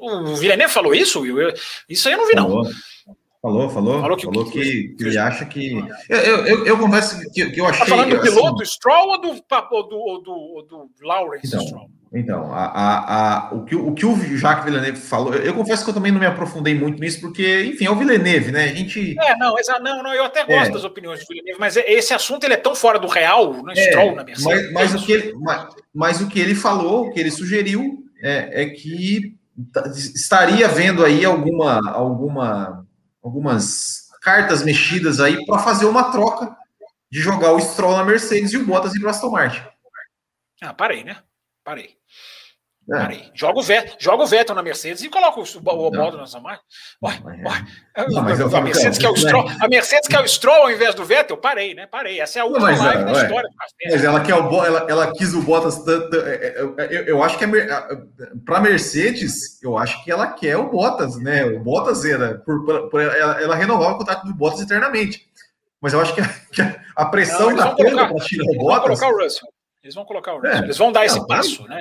O 0.00 0.34
Villeneuve 0.34 0.72
falou 0.72 0.92
isso, 0.92 1.20
Will? 1.20 1.54
isso 1.88 2.08
aí 2.08 2.14
eu 2.14 2.18
não 2.18 2.26
vi, 2.26 2.34
não. 2.34 2.48
Falou, 2.48 2.72
falou. 3.40 3.70
Falou 3.70 4.16
que, 4.16 4.24
falou 4.24 4.44
que, 4.44 4.60
que, 4.60 4.88
que 4.96 5.04
ele 5.04 5.18
acha 5.18 5.44
que. 5.46 5.76
Eu, 6.08 6.18
eu, 6.18 6.46
eu, 6.46 6.66
eu 6.66 6.78
confesso 6.78 7.18
que, 7.32 7.50
que 7.50 7.60
eu 7.60 7.66
achei. 7.66 7.80
Tá 7.80 7.86
falando 7.86 8.16
do 8.16 8.20
piloto 8.20 8.62
assim... 8.62 8.72
Stroll 8.72 9.08
ou 9.08 9.20
do, 9.20 9.28
ou 9.28 9.88
do, 9.88 9.96
ou 9.96 10.22
do, 10.22 10.32
ou 10.32 10.62
do 10.62 10.90
Lawrence 11.02 11.46
então, 11.46 11.60
Stroll? 11.60 11.90
Então, 12.12 12.52
a, 12.52 12.64
a, 12.64 13.48
a, 13.48 13.54
o, 13.54 13.64
que, 13.64 13.76
o 13.76 13.94
que 13.94 14.04
o 14.04 14.36
Jacques 14.36 14.64
Villeneuve 14.64 14.98
falou, 14.98 15.32
eu, 15.32 15.42
eu, 15.44 15.54
confesso 15.54 15.84
que 15.84 15.90
eu 15.90 15.94
também 15.94 16.10
não 16.10 16.18
me 16.18 16.26
aprofundei 16.26 16.74
muito 16.74 17.00
nisso, 17.00 17.20
porque, 17.20 17.64
enfim, 17.66 17.86
é 17.86 17.90
o 17.90 17.94
Villeneuve, 17.94 18.50
né? 18.50 18.64
A 18.64 18.74
gente. 18.74 19.16
É, 19.16 19.36
não, 19.36 19.54
não, 19.80 20.02
não 20.02 20.12
eu 20.12 20.24
até 20.24 20.44
gosto 20.44 20.70
é. 20.70 20.72
das 20.72 20.82
opiniões 20.82 21.20
do 21.20 21.26
Villeneuve, 21.28 21.60
mas 21.60 21.76
esse 21.76 22.12
assunto 22.12 22.42
ele 22.44 22.54
é 22.54 22.56
tão 22.56 22.74
fora 22.74 22.98
do 22.98 23.06
real, 23.06 23.52
no 23.52 23.70
é, 23.70 23.74
Stroll, 23.76 24.16
na 24.16 24.24
Mercedes. 24.24 24.72
Mas, 24.72 24.92
mas, 24.92 24.94
o 24.94 25.06
que 25.06 25.12
ele, 25.12 25.34
mas, 25.34 25.68
mas, 25.94 26.20
o 26.20 26.28
que 26.28 26.40
ele 26.40 26.54
falou, 26.56 27.06
o 27.06 27.12
que 27.12 27.20
ele 27.20 27.30
sugeriu, 27.30 28.04
é, 28.20 28.62
é 28.62 28.66
que 28.66 29.36
estaria 30.14 30.66
vendo 30.66 31.04
aí 31.04 31.24
alguma, 31.24 31.80
alguma, 31.92 32.84
algumas 33.22 34.08
cartas 34.20 34.62
mexidas 34.62 35.20
aí 35.20 35.44
para 35.46 35.58
fazer 35.60 35.86
uma 35.86 36.12
troca 36.12 36.56
de 37.10 37.20
jogar 37.20 37.52
o 37.52 37.60
Stroll 37.60 37.96
na 37.96 38.04
Mercedes 38.04 38.52
e 38.52 38.56
o 38.56 38.64
Bottas 38.64 38.94
ir 38.94 39.00
para 39.00 39.10
Aston 39.10 39.30
Martin. 39.30 39.62
Ah, 40.62 40.74
parei, 40.74 41.02
né? 41.02 41.16
Parei. 41.64 41.96
É. 42.92 43.30
Joga 43.34 43.60
o, 43.60 43.62
Vettel, 43.62 43.96
joga 44.00 44.24
o 44.24 44.26
Vettel 44.26 44.54
na 44.54 44.62
Mercedes 44.62 45.02
e 45.02 45.08
coloca 45.08 45.38
o, 45.38 45.44
o, 45.44 45.86
o 45.86 45.90
Bottas. 45.90 46.34
Ué, 46.34 46.58
ué. 47.02 47.66
Não, 48.08 48.22
mas 48.22 48.40
a, 48.40 48.60
Mercedes 48.60 48.98
que 48.98 49.06
é 49.06 49.10
o 49.10 49.16
Stroll, 49.16 49.48
a 49.60 49.68
Mercedes 49.68 50.08
que 50.08 50.16
é 50.16 50.20
o 50.20 50.26
Stroll 50.26 50.62
ao 50.62 50.70
invés 50.72 50.94
do 50.94 51.04
Vettel, 51.04 51.36
parei, 51.36 51.72
né? 51.72 51.86
Parei. 51.86 52.20
Essa 52.20 52.40
é 52.40 52.42
a 52.42 52.46
última 52.46 52.66
mas, 52.66 52.80
live 52.80 53.04
da 53.04 53.12
história 53.12 53.48
do 53.48 53.54
Mas 53.92 54.04
ela, 54.04 54.20
quer 54.22 54.34
o, 54.34 54.64
ela, 54.64 54.86
ela 54.88 55.12
quis 55.12 55.34
o 55.34 55.42
Bottas 55.42 55.84
tanto. 55.84 56.16
É, 56.16 56.46
é, 56.46 56.62
eu, 56.90 57.04
eu 57.04 57.22
acho 57.22 57.38
que 57.38 57.44
para 58.44 58.58
a 58.58 58.60
Mercedes, 58.60 59.62
eu 59.62 59.78
acho 59.78 60.02
que 60.02 60.10
ela 60.10 60.26
quer 60.32 60.56
o 60.56 60.68
Bottas, 60.68 61.16
né? 61.16 61.44
O 61.44 61.60
Bottas 61.60 62.04
era. 62.04 62.38
Por, 62.38 62.88
por, 62.88 63.00
ela, 63.00 63.40
ela 63.40 63.54
renovava 63.54 63.94
o 63.94 63.98
contrato 63.98 64.26
do 64.26 64.34
Bottas 64.34 64.62
eternamente. 64.62 65.28
Mas 65.80 65.92
eu 65.92 66.00
acho 66.00 66.12
que 66.12 66.20
a, 66.20 66.28
que 66.50 66.62
a 66.96 67.06
pressão 67.06 67.54
da 67.54 67.72
tanta 67.74 68.08
para 68.08 68.24
tirar 68.24 68.44
o 68.44 68.58
Bottas. 68.58 68.98
Vão 68.98 68.98
colocar 68.98 69.08
o 69.08 69.22
Russell. 69.22 69.48
Eles 69.82 69.94
vão 69.94 70.04
colocar 70.04 70.34
o 70.34 70.36
Russell. 70.38 70.52
É, 70.52 70.58
eles 70.64 70.76
vão 70.76 70.90
dar 70.90 71.00
não, 71.00 71.06
esse 71.06 71.26
passo, 71.26 71.62
né? 71.68 71.80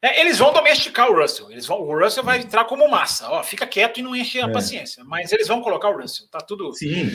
É, 0.00 0.20
eles 0.20 0.38
vão 0.38 0.52
domesticar 0.52 1.10
o 1.10 1.20
Russell. 1.20 1.50
Eles 1.50 1.66
vão, 1.66 1.80
o 1.80 1.98
Russell 1.98 2.22
vai 2.22 2.38
entrar 2.38 2.64
como 2.66 2.88
massa. 2.88 3.28
Ó, 3.30 3.42
fica 3.42 3.66
quieto 3.66 3.98
e 3.98 4.02
não 4.02 4.14
enche 4.14 4.40
a 4.40 4.46
é. 4.46 4.52
paciência. 4.52 5.02
Mas 5.04 5.32
eles 5.32 5.48
vão 5.48 5.60
colocar 5.60 5.88
o 5.88 6.00
Russell. 6.00 6.28
Tá 6.28 6.38
tudo. 6.38 6.72
Sim, 6.72 7.10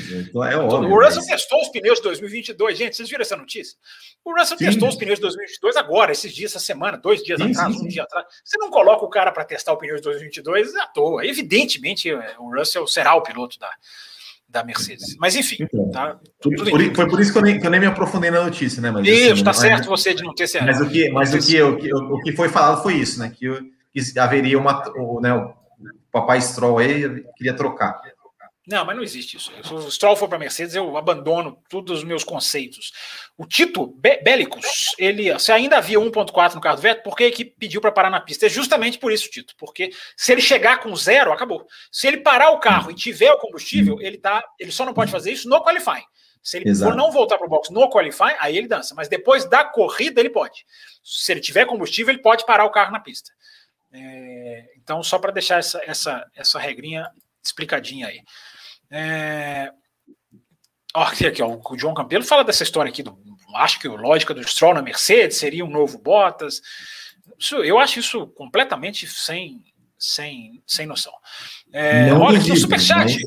é 0.50 0.58
óbvio. 0.58 0.92
O 0.92 1.02
Russell 1.02 1.22
mas... 1.22 1.28
testou 1.28 1.62
os 1.62 1.70
pneus 1.70 2.00
de 2.00 2.04
2022. 2.04 2.78
Gente, 2.78 2.98
vocês 2.98 3.10
viram 3.10 3.22
essa 3.22 3.38
notícia? 3.38 3.78
O 4.26 4.38
Russell 4.38 4.58
sim. 4.58 4.66
testou 4.66 4.90
os 4.90 4.96
pneus 4.96 5.18
de 5.18 5.22
2022 5.22 5.78
agora, 5.78 6.12
esses 6.12 6.34
dias, 6.34 6.52
essa 6.52 6.60
semana, 6.60 6.98
dois 6.98 7.24
dias 7.24 7.40
sim, 7.40 7.52
atrás, 7.52 7.74
sim, 7.74 7.86
um 7.86 7.88
dia 7.88 8.04
atrás. 8.04 8.26
Você 8.44 8.58
não 8.58 8.70
coloca 8.70 9.06
o 9.06 9.10
cara 9.10 9.32
para 9.32 9.46
testar 9.46 9.72
o 9.72 9.78
pneu 9.78 9.96
de 9.96 10.02
2022 10.02 10.76
à 10.76 10.88
toa. 10.88 11.26
Evidentemente, 11.26 12.14
o 12.38 12.54
Russell 12.54 12.86
será 12.86 13.16
o 13.16 13.22
piloto 13.22 13.58
da, 13.60 13.72
da 14.54 14.64
Mercedes. 14.64 15.18
Mas 15.18 15.36
enfim, 15.36 15.58
então, 15.60 15.90
tá, 15.90 16.20
por, 16.40 16.56
por, 16.56 16.96
foi 16.96 17.10
por 17.10 17.20
isso 17.20 17.34
que 17.34 17.40
eu, 17.40 17.42
nem, 17.42 17.60
que 17.60 17.66
eu, 17.66 17.72
nem, 17.72 17.80
me 17.80 17.88
aprofundei 17.88 18.30
na 18.30 18.44
notícia, 18.44 18.80
né? 18.80 18.92
Mas, 18.92 19.08
isso, 19.08 19.34
assim, 19.34 19.44
tá 19.44 19.54
certo 19.54 19.90
você 19.90 20.14
de 20.14 20.22
não 20.22 20.34
ter 20.34 20.48
certeza. 20.48 20.80
Mas 20.80 20.88
o 20.88 20.92
que, 20.92 21.10
mas 21.10 21.34
o 21.34 21.40
que, 21.40 21.62
o 21.64 21.78
que, 21.78 21.94
o 21.94 22.22
que 22.22 22.32
foi 22.34 22.50
falado 22.50 22.84
foi 22.84 22.94
isso, 22.94 23.20
né? 23.20 23.34
Que, 23.36 23.50
que 23.92 24.20
haveria 24.20 24.60
uma, 24.60 24.84
o, 24.96 25.20
né, 25.20 25.34
o 25.34 25.56
papai 26.12 26.40
Stroll 26.40 26.78
aí 26.78 27.24
queria 27.36 27.56
trocar. 27.56 28.00
Não, 28.66 28.86
mas 28.86 28.96
não 28.96 29.04
existe 29.04 29.36
isso. 29.36 29.52
Se 29.62 29.74
o 29.74 29.92
Stroll 29.92 30.16
for 30.16 30.30
para 30.30 30.40
Mercedes, 30.40 30.74
eu 30.74 30.96
abandono 30.96 31.62
todos 31.68 32.00
os 32.00 32.04
meus 32.06 32.24
conceitos. 32.24 32.94
O 33.38 33.46
Tito 33.46 33.88
Be 33.88 34.22
Bélicos, 34.24 34.96
ele, 34.98 35.38
se 35.38 35.52
ainda 35.52 35.78
havia 35.78 36.00
1.4 36.00 36.56
no 36.56 36.62
carro 36.62 36.78
do 36.78 36.82
Vettel, 36.82 37.04
por 37.04 37.18
que 37.18 37.26
a 37.26 37.28
equipe 37.28 37.54
pediu 37.60 37.82
para 37.82 37.92
parar 37.92 38.10
na 38.10 38.22
pista? 38.22 38.46
É 38.46 38.50
justamente 38.50 38.98
por 38.98 39.12
isso, 39.12 39.30
Tito, 39.30 39.54
porque 39.58 39.92
se 40.16 40.32
ele 40.32 40.40
chegar 40.40 40.80
com 40.80 40.96
zero, 40.96 41.34
acabou. 41.34 41.68
Se 41.92 42.08
ele 42.08 42.18
parar 42.18 42.52
o 42.52 42.60
carro 42.60 42.90
e 42.90 42.96
tiver 42.96 43.32
o 43.34 43.38
combustível, 43.38 44.00
ele 44.00 44.18
tá, 44.18 44.42
ele 44.58 44.72
só 44.72 44.86
não 44.86 44.94
pode 44.94 45.12
fazer 45.12 45.34
isso 45.34 45.50
no 45.50 45.62
qualifying. 45.62 46.06
Se 46.42 46.58
ele 46.58 46.70
Exato. 46.70 46.92
for 46.92 46.98
não 46.98 47.12
voltar 47.12 47.38
para 47.38 47.48
o 47.48 47.50
box 47.50 47.70
no 47.70 47.90
qualifying, 47.90 48.36
aí 48.40 48.58
ele 48.58 48.68
dança. 48.68 48.96
Mas 48.96 49.10
depois 49.10 49.44
da 49.46 49.66
corrida, 49.66 50.22
ele 50.22 50.30
pode. 50.30 50.66
Se 51.04 51.32
ele 51.34 51.42
tiver 51.42 51.66
combustível, 51.66 52.14
ele 52.14 52.22
pode 52.22 52.46
parar 52.46 52.64
o 52.66 52.72
carro 52.72 52.92
na 52.92 53.00
pista. 53.00 53.32
É, 53.94 54.66
então, 54.78 55.04
só 55.04 55.20
para 55.20 55.32
deixar 55.32 55.60
essa, 55.60 55.82
essa, 55.86 56.26
essa 56.36 56.60
regrinha 56.60 57.10
explicadinha 57.44 58.08
aí. 58.08 58.22
É... 58.94 59.72
Aqui, 60.94 61.26
aqui, 61.26 61.42
ó, 61.42 61.48
o 61.48 61.78
João 61.78 61.96
Campelo 61.96 62.24
fala 62.24 62.44
dessa 62.44 62.62
história 62.62 62.90
aqui, 62.90 63.02
do, 63.02 63.18
acho 63.56 63.80
que 63.80 63.88
a 63.88 63.92
lógica 63.92 64.32
do 64.32 64.48
Stroll 64.48 64.76
na 64.76 64.82
Mercedes 64.84 65.38
seria 65.38 65.66
um 65.66 65.70
novo 65.70 65.98
Bottas. 65.98 66.62
Isso, 67.40 67.56
eu 67.58 67.80
acho 67.80 68.00
isso 68.00 68.28
completamente 68.28 69.08
sem, 69.08 69.64
sem, 69.98 70.62
sem 70.68 70.86
noção. 70.86 71.14
É, 71.72 72.14
olha 72.14 72.40
aqui 72.40 72.52
o 72.52 72.56
Superchat. 72.56 73.18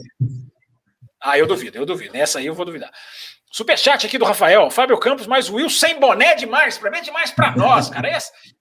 Ah, 1.21 1.37
eu 1.37 1.47
duvido, 1.47 1.77
eu 1.77 1.85
duvido. 1.85 2.13
Nessa 2.13 2.39
aí 2.39 2.47
eu 2.47 2.55
vou 2.55 2.65
duvidar. 2.65 2.93
Superchat 3.51 4.05
aqui 4.05 4.19
do 4.19 4.25
Rafael. 4.25 4.71
Fábio 4.71 4.99
Campos, 4.99 5.27
mas 5.27 5.49
o 5.49 5.55
Will 5.55 5.71
sem 5.71 5.99
boné 5.99 6.35
demais. 6.35 6.77
Para 6.77 6.91
mim 6.91 6.99
é 6.99 7.03
demais 7.03 7.31
para 7.31 7.55
nós, 7.57 7.89
cara. 7.89 8.19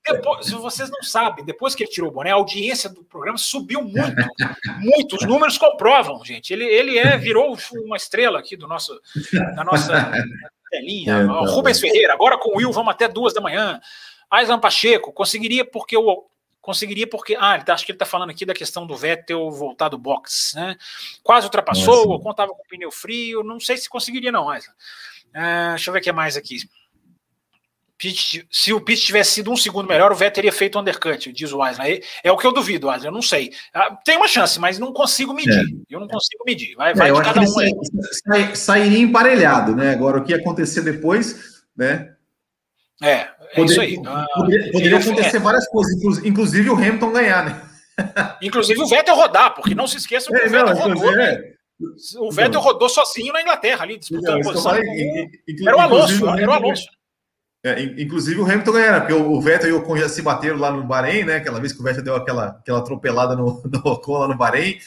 Depois, 0.07 0.45
se 0.45 0.53
vocês 0.53 0.89
não 0.89 1.01
sabem, 1.01 1.43
depois 1.43 1.75
que 1.75 1.83
ele 1.83 1.91
tirou 1.91 2.09
o 2.09 2.13
boné, 2.13 2.31
a 2.31 2.35
audiência 2.35 2.89
do 2.89 3.03
programa 3.03 3.37
subiu 3.37 3.81
muito. 3.81 4.27
muito. 4.79 5.15
Os 5.15 5.25
números 5.25 5.57
comprovam, 5.57 6.23
gente. 6.23 6.53
Ele, 6.53 6.65
ele 6.65 6.97
é, 6.97 7.17
virou 7.17 7.57
uma 7.83 7.97
estrela 7.97 8.39
aqui 8.39 8.55
do 8.55 8.67
nosso, 8.67 8.99
da 9.55 9.63
nossa 9.63 10.11
telinha. 10.69 11.17
É, 11.17 11.27
tá 11.27 11.33
Rubens 11.51 11.79
Ferreira, 11.79 12.13
agora 12.13 12.37
com 12.37 12.49
o 12.49 12.57
Will, 12.57 12.71
vamos 12.71 12.93
até 12.93 13.07
duas 13.07 13.33
da 13.33 13.41
manhã. 13.41 13.81
Aislan 14.29 14.59
Pacheco, 14.59 15.11
conseguiria 15.11 15.65
porque 15.65 15.97
o 15.97 16.25
conseguiria 16.65 17.07
porque. 17.07 17.37
Ah, 17.39 17.61
tá, 17.61 17.75
acho 17.75 17.85
que 17.85 17.91
ele 17.91 17.95
está 17.95 18.05
falando 18.05 18.31
aqui 18.31 18.45
da 18.45 18.53
questão 18.53 18.87
do 18.87 18.95
Vettel 18.95 19.51
voltar 19.51 19.87
do 19.87 19.97
box, 19.97 20.55
né? 20.55 20.75
Quase 21.21 21.45
ultrapassou, 21.45 22.09
ou 22.09 22.19
contava 22.19 22.51
com 22.51 22.63
pneu 22.67 22.91
frio, 22.91 23.43
não 23.43 23.59
sei 23.59 23.77
se 23.77 23.87
conseguiria, 23.87 24.31
não, 24.31 24.45
mas. 24.45 24.65
Uh, 24.65 25.69
deixa 25.71 25.89
eu 25.89 25.93
ver 25.93 25.99
o 25.99 26.01
que 26.01 26.09
é 26.09 26.13
mais 26.13 26.35
aqui. 26.35 26.57
Pitt, 27.97 28.45
se 28.51 28.73
o 28.73 28.81
Pitt 28.81 29.05
tivesse 29.05 29.31
sido 29.31 29.51
um 29.51 29.55
segundo 29.55 29.87
melhor, 29.87 30.11
o 30.11 30.15
Vettel 30.15 30.33
teria 30.33 30.51
feito 30.51 30.75
o 30.75 30.81
undercut, 30.81 31.31
diz 31.31 31.51
o 31.53 31.59
Wesley. 31.59 32.03
É 32.23 32.31
o 32.31 32.37
que 32.37 32.45
eu 32.45 32.51
duvido, 32.51 32.87
Wesley, 32.87 33.07
eu 33.07 33.13
não 33.13 33.21
sei. 33.21 33.53
Ah, 33.73 33.95
tem 34.03 34.17
uma 34.17 34.27
chance, 34.27 34.59
mas 34.59 34.79
não 34.79 34.91
consigo 34.91 35.33
medir. 35.33 35.53
É. 35.53 35.95
Eu 35.95 35.99
não 36.01 36.07
consigo 36.07 36.43
medir. 36.45 36.75
Vai, 36.75 36.93
vai 36.93 37.09
é, 37.09 37.13
de 37.13 37.21
cada 37.21 37.41
um 37.41 37.59
aí. 37.59 38.55
Sairia 38.55 38.99
emparelhado, 38.99 39.75
né? 39.75 39.91
Agora, 39.91 40.17
o 40.17 40.25
que 40.25 40.33
acontecer 40.33 40.81
depois, 40.81 41.63
né? 41.75 42.15
É, 43.01 43.29
é 43.55 43.61
poder, 43.61 43.71
isso 43.71 43.81
aí. 43.81 44.01
Poderia, 44.33 44.71
poderia 44.71 44.97
acontecer 44.99 45.37
é. 45.37 45.39
várias 45.39 45.67
coisas, 45.67 46.23
inclusive 46.23 46.69
o 46.69 46.75
Hamilton 46.75 47.11
ganhar, 47.11 47.45
né? 47.45 47.61
Inclusive 48.41 48.81
o 48.81 48.87
Vettel 48.87 49.15
rodar, 49.15 49.55
porque 49.55 49.73
não 49.73 49.87
se 49.87 49.97
esqueçam 49.97 50.33
que 50.33 50.41
é, 50.41 50.47
o 50.47 50.49
Vettel 50.49 50.75
não, 50.75 50.95
rodou. 50.95 51.11
Né? 51.15 51.31
É. 51.33 51.55
O 52.19 52.31
Vettel 52.31 52.61
rodou 52.61 52.89
sozinho 52.89 53.33
na 53.33 53.41
Inglaterra, 53.41 53.83
ali, 53.83 53.97
disputando 53.97 54.39
então, 54.39 54.51
posição. 54.51 54.71
Falei, 54.71 55.29
era 55.65 55.77
o 55.77 55.79
Alonso, 55.79 56.29
era 56.29 56.49
o 56.49 56.53
Alonso. 56.53 56.85
É, 57.65 57.81
inclusive 57.81 58.39
o 58.39 58.45
Hamilton 58.45 58.71
ganhou, 58.73 58.99
porque 58.99 59.13
o 59.13 59.41
Vettel 59.41 59.69
e 59.69 59.73
o 59.73 59.77
Ocon 59.79 59.97
já 59.97 60.07
se 60.07 60.21
bateram 60.21 60.57
lá 60.57 60.71
no 60.71 60.83
Bahrein, 60.83 61.23
né? 61.23 61.37
Aquela 61.37 61.59
vez 61.59 61.73
que 61.73 61.79
o 61.79 61.83
Vettel 61.83 62.03
deu 62.03 62.15
aquela, 62.15 62.47
aquela 62.47 62.77
atropelada 62.77 63.35
no, 63.35 63.61
no 63.65 63.91
Ocon 63.91 64.19
lá 64.19 64.27
no 64.27 64.37
Bahrein. 64.37 64.77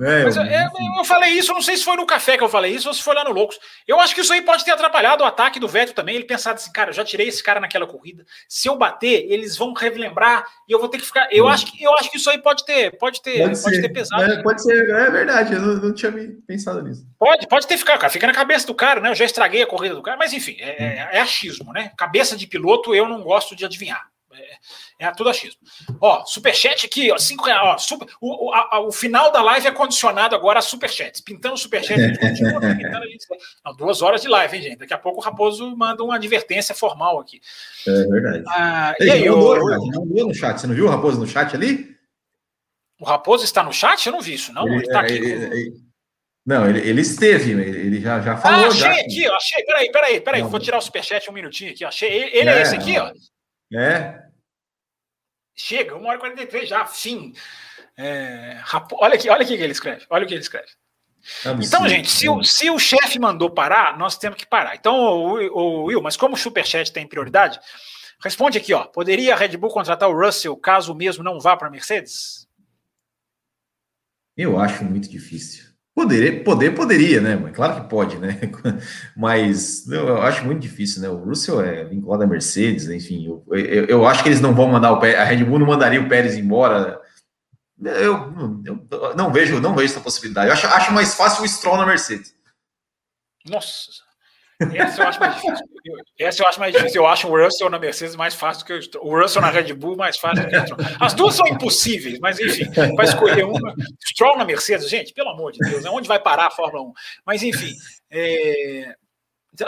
É, 0.00 0.24
Mas 0.24 0.36
eu, 0.36 0.44
eu, 0.44 0.68
eu, 0.98 1.04
falei 1.04 1.30
isso, 1.30 1.52
não 1.52 1.60
sei 1.60 1.76
se 1.76 1.84
foi 1.84 1.96
no 1.96 2.06
café 2.06 2.36
que 2.36 2.44
eu 2.44 2.48
falei 2.48 2.74
isso 2.74 2.88
ou 2.88 2.94
se 2.94 3.02
foi 3.02 3.14
lá 3.14 3.24
no 3.24 3.32
Loucos. 3.32 3.58
Eu 3.86 4.00
acho 4.00 4.14
que 4.14 4.20
isso 4.20 4.32
aí 4.32 4.42
pode 4.42 4.64
ter 4.64 4.70
atrapalhado 4.70 5.22
o 5.22 5.26
ataque 5.26 5.60
do 5.60 5.68
Vettel 5.68 5.94
também. 5.94 6.16
Ele 6.16 6.24
pensava 6.24 6.56
assim, 6.56 6.72
cara, 6.72 6.90
eu 6.90 6.94
já 6.94 7.04
tirei 7.04 7.28
esse 7.28 7.42
cara 7.42 7.60
naquela 7.60 7.86
corrida. 7.86 8.24
Se 8.48 8.68
eu 8.68 8.76
bater, 8.76 9.26
eles 9.30 9.56
vão 9.56 9.72
relembrar 9.72 10.46
e 10.68 10.72
eu 10.72 10.78
vou 10.78 10.88
ter 10.88 10.98
que 10.98 11.06
ficar. 11.06 11.28
Eu, 11.30 11.44
hum. 11.44 11.48
acho, 11.48 11.66
que, 11.66 11.82
eu 11.82 11.92
acho 11.94 12.10
que 12.10 12.16
isso 12.16 12.30
aí 12.30 12.38
pode 12.38 12.64
ter, 12.64 12.96
pode 12.98 13.22
ter, 13.22 13.38
pode, 13.38 13.62
pode 13.62 13.80
ter 13.80 13.88
pesado. 13.90 14.22
É, 14.22 14.42
pode 14.42 14.62
ser, 14.62 14.90
é 14.90 15.10
verdade, 15.10 15.54
eu 15.54 15.60
não, 15.60 15.76
não, 15.76 15.94
tinha 15.94 16.12
pensado 16.46 16.82
nisso. 16.82 17.06
Pode, 17.18 17.46
pode 17.46 17.66
ter 17.66 17.76
ficado, 17.76 17.98
cara. 17.98 18.12
Fica 18.12 18.26
na 18.26 18.34
cabeça 18.34 18.66
do 18.66 18.74
cara, 18.74 19.00
né? 19.00 19.10
Eu 19.10 19.14
já 19.14 19.24
estraguei 19.24 19.62
a 19.62 19.66
corrida 19.66 19.94
do 19.94 20.02
cara, 20.02 20.16
mas 20.16 20.32
enfim, 20.32 20.56
é, 20.60 20.82
é, 20.82 21.08
é 21.12 21.20
achismo, 21.20 21.72
né? 21.72 21.92
Cabeça 21.96 22.36
de 22.36 22.46
piloto 22.46 22.94
eu 22.94 23.08
não 23.08 23.22
gosto 23.22 23.54
de 23.54 23.64
adivinhar. 23.64 24.09
É, 25.00 25.06
é 25.06 25.12
tudo 25.12 25.30
achismo. 25.30 25.60
Ó, 26.00 26.24
superchat 26.26 26.84
aqui, 26.84 27.10
ó, 27.10 27.18
cinco 27.18 27.44
reais. 27.44 27.62
Ó, 27.64 27.78
super, 27.78 28.06
o, 28.20 28.52
a, 28.52 28.80
o 28.80 28.92
final 28.92 29.32
da 29.32 29.42
live 29.42 29.66
é 29.66 29.72
condicionado 29.72 30.36
agora 30.36 30.58
a 30.58 30.62
superchats. 30.62 31.22
Pintando 31.22 31.56
superchat, 31.56 31.98
a 31.98 32.06
gente 32.06 32.20
continua 32.20 32.60
pintando. 32.60 33.04
A 33.04 33.06
gente, 33.06 33.26
não, 33.64 33.74
duas 33.74 34.02
horas 34.02 34.20
de 34.20 34.28
live, 34.28 34.56
hein, 34.56 34.62
gente? 34.62 34.78
Daqui 34.78 34.92
a 34.92 34.98
pouco 34.98 35.20
o 35.20 35.24
Raposo 35.24 35.74
manda 35.74 36.04
uma 36.04 36.16
advertência 36.16 36.74
formal 36.74 37.18
aqui. 37.18 37.40
É 37.88 38.04
verdade. 38.04 38.44
Ah, 38.48 38.94
e 39.00 39.10
aí, 39.10 39.28
mandou, 39.28 39.56
o, 39.56 39.86
mandou 39.86 40.28
no 40.28 40.34
chat. 40.34 40.60
Você 40.60 40.66
não 40.66 40.74
viu 40.74 40.84
o 40.84 40.90
Raposo 40.90 41.18
no 41.18 41.26
chat 41.26 41.56
ali? 41.56 41.96
O 43.00 43.04
Raposo 43.04 43.44
está 43.44 43.62
no 43.62 43.72
chat? 43.72 44.06
Eu 44.06 44.12
não 44.12 44.20
vi 44.20 44.34
isso, 44.34 44.52
não. 44.52 44.68
Ele, 44.68 44.82
está 44.82 45.00
aqui. 45.00 45.14
Ele, 45.14 45.46
com... 45.46 45.54
ele, 45.54 45.72
não, 46.44 46.68
ele, 46.68 46.80
ele 46.80 47.00
esteve, 47.00 47.52
ele 47.52 48.00
já, 48.00 48.20
já 48.20 48.36
falou. 48.36 48.64
Ah, 48.64 48.68
achei 48.68 48.80
já. 48.80 49.00
aqui, 49.00 49.28
ó, 49.28 49.34
achei. 49.34 49.62
Peraí, 49.64 49.92
peraí, 49.92 50.20
peraí. 50.20 50.42
Não, 50.42 50.50
vou 50.50 50.60
tirar 50.60 50.78
o 50.78 50.82
superchat 50.82 51.30
um 51.30 51.32
minutinho 51.32 51.70
aqui. 51.70 51.84
Achei. 51.84 52.10
Ele 52.10 52.50
é, 52.50 52.58
é 52.58 52.62
esse 52.62 52.74
aqui, 52.74 52.98
ó. 52.98 53.12
É. 53.72 54.29
Chega, 55.62 55.94
1 55.94 56.04
hora 56.04 56.16
e 56.16 56.20
43 56.20 56.68
já, 56.68 56.86
fim. 56.86 57.34
É, 57.96 58.58
rapo... 58.62 58.96
olha 58.98 59.14
aqui, 59.14 59.28
olha 59.28 59.42
aqui 59.42 59.56
que 59.56 59.62
ele 59.62 59.72
escreve. 59.72 60.06
Olha 60.08 60.24
o 60.24 60.28
que 60.28 60.34
ele 60.34 60.40
escreve. 60.40 60.68
Então, 61.62 61.86
gente, 61.86 62.10
se 62.10 62.28
o, 62.28 62.42
se 62.42 62.70
o 62.70 62.78
chefe 62.78 63.18
mandou 63.18 63.50
parar, 63.50 63.98
nós 63.98 64.16
temos 64.16 64.38
que 64.38 64.46
parar. 64.46 64.74
Então, 64.74 64.94
o, 64.96 65.34
o 65.34 65.84
Will, 65.84 66.00
mas 66.00 66.16
como 66.16 66.34
o 66.34 66.38
Superchat 66.38 66.90
tem 66.90 67.06
prioridade, 67.06 67.60
responde 68.22 68.56
aqui, 68.56 68.72
ó. 68.72 68.86
Poderia 68.86 69.34
a 69.34 69.36
Red 69.36 69.56
Bull 69.58 69.70
contratar 69.70 70.08
o 70.08 70.18
Russell 70.18 70.56
caso 70.56 70.92
o 70.92 70.96
mesmo 70.96 71.22
não 71.22 71.38
vá 71.38 71.56
para 71.56 71.68
a 71.68 71.70
Mercedes? 71.70 72.48
Eu 74.34 74.58
acho 74.58 74.82
muito 74.82 75.10
difícil. 75.10 75.69
Poder, 76.00 76.44
poder 76.44 76.74
poderia, 76.74 77.20
né? 77.20 77.36
Claro 77.52 77.74
que 77.74 77.90
pode, 77.90 78.16
né? 78.16 78.40
Mas 79.14 79.86
eu 79.86 80.22
acho 80.22 80.46
muito 80.46 80.58
difícil, 80.58 81.02
né? 81.02 81.10
O 81.10 81.22
Russell 81.22 81.60
é 81.60 81.84
vinculado 81.84 82.22
à 82.22 82.26
Mercedes, 82.26 82.88
enfim. 82.88 83.26
Eu, 83.26 83.44
eu, 83.54 83.84
eu, 83.84 84.06
acho 84.06 84.22
que 84.22 84.30
eles 84.30 84.40
não 84.40 84.54
vão 84.54 84.66
mandar 84.66 84.92
o 84.92 84.98
Pérez, 84.98 85.20
a 85.20 85.24
Red 85.24 85.44
Bull 85.44 85.58
não 85.58 85.66
mandaria 85.66 86.00
o 86.00 86.08
Pérez 86.08 86.38
embora. 86.38 86.98
Eu, 87.78 88.32
eu 88.64 89.14
não 89.14 89.30
vejo, 89.30 89.60
não 89.60 89.74
vejo 89.74 89.92
essa 89.92 90.00
possibilidade. 90.00 90.46
Eu 90.46 90.54
acho, 90.54 90.66
acho 90.68 90.90
mais 90.94 91.14
fácil 91.14 91.44
o 91.44 91.48
Stroll 91.48 91.76
na 91.76 91.84
Mercedes. 91.84 92.34
Nossa, 93.46 93.90
essa 94.74 95.02
eu 95.02 95.08
acho 95.08 95.20
mais 95.20 95.34
difícil. 95.34 95.66
Essa 96.18 96.42
eu 96.42 96.48
acho 96.48 96.60
mais 96.60 96.74
difícil. 96.74 97.02
Eu 97.02 97.06
acho 97.06 97.28
o 97.28 97.44
Russell 97.44 97.70
na 97.70 97.78
Mercedes 97.78 98.16
mais 98.16 98.34
fácil 98.34 98.64
do 98.64 98.66
que 98.66 98.98
o, 98.98 99.06
o 99.06 99.20
Russell 99.20 99.40
na 99.40 99.50
Red 99.50 99.72
Bull 99.72 99.96
mais 99.96 100.18
fácil 100.18 100.44
do 100.44 100.50
que 100.50 100.56
o 100.56 100.60
Stroll. 100.62 100.80
As 101.00 101.14
duas 101.14 101.34
são 101.34 101.46
impossíveis, 101.46 102.18
mas 102.18 102.38
enfim, 102.38 102.70
vai 102.94 103.06
escolher 103.06 103.44
uma. 103.44 103.74
Stroll 104.04 104.36
na 104.36 104.44
Mercedes, 104.44 104.88
gente, 104.88 105.14
pelo 105.14 105.30
amor 105.30 105.52
de 105.52 105.58
Deus, 105.58 105.84
é 105.84 105.90
onde 105.90 106.08
vai 106.08 106.20
parar 106.20 106.48
a 106.48 106.50
Fórmula 106.50 106.84
1? 106.84 106.92
Mas 107.24 107.42
enfim, 107.42 107.72
é... 108.10 108.94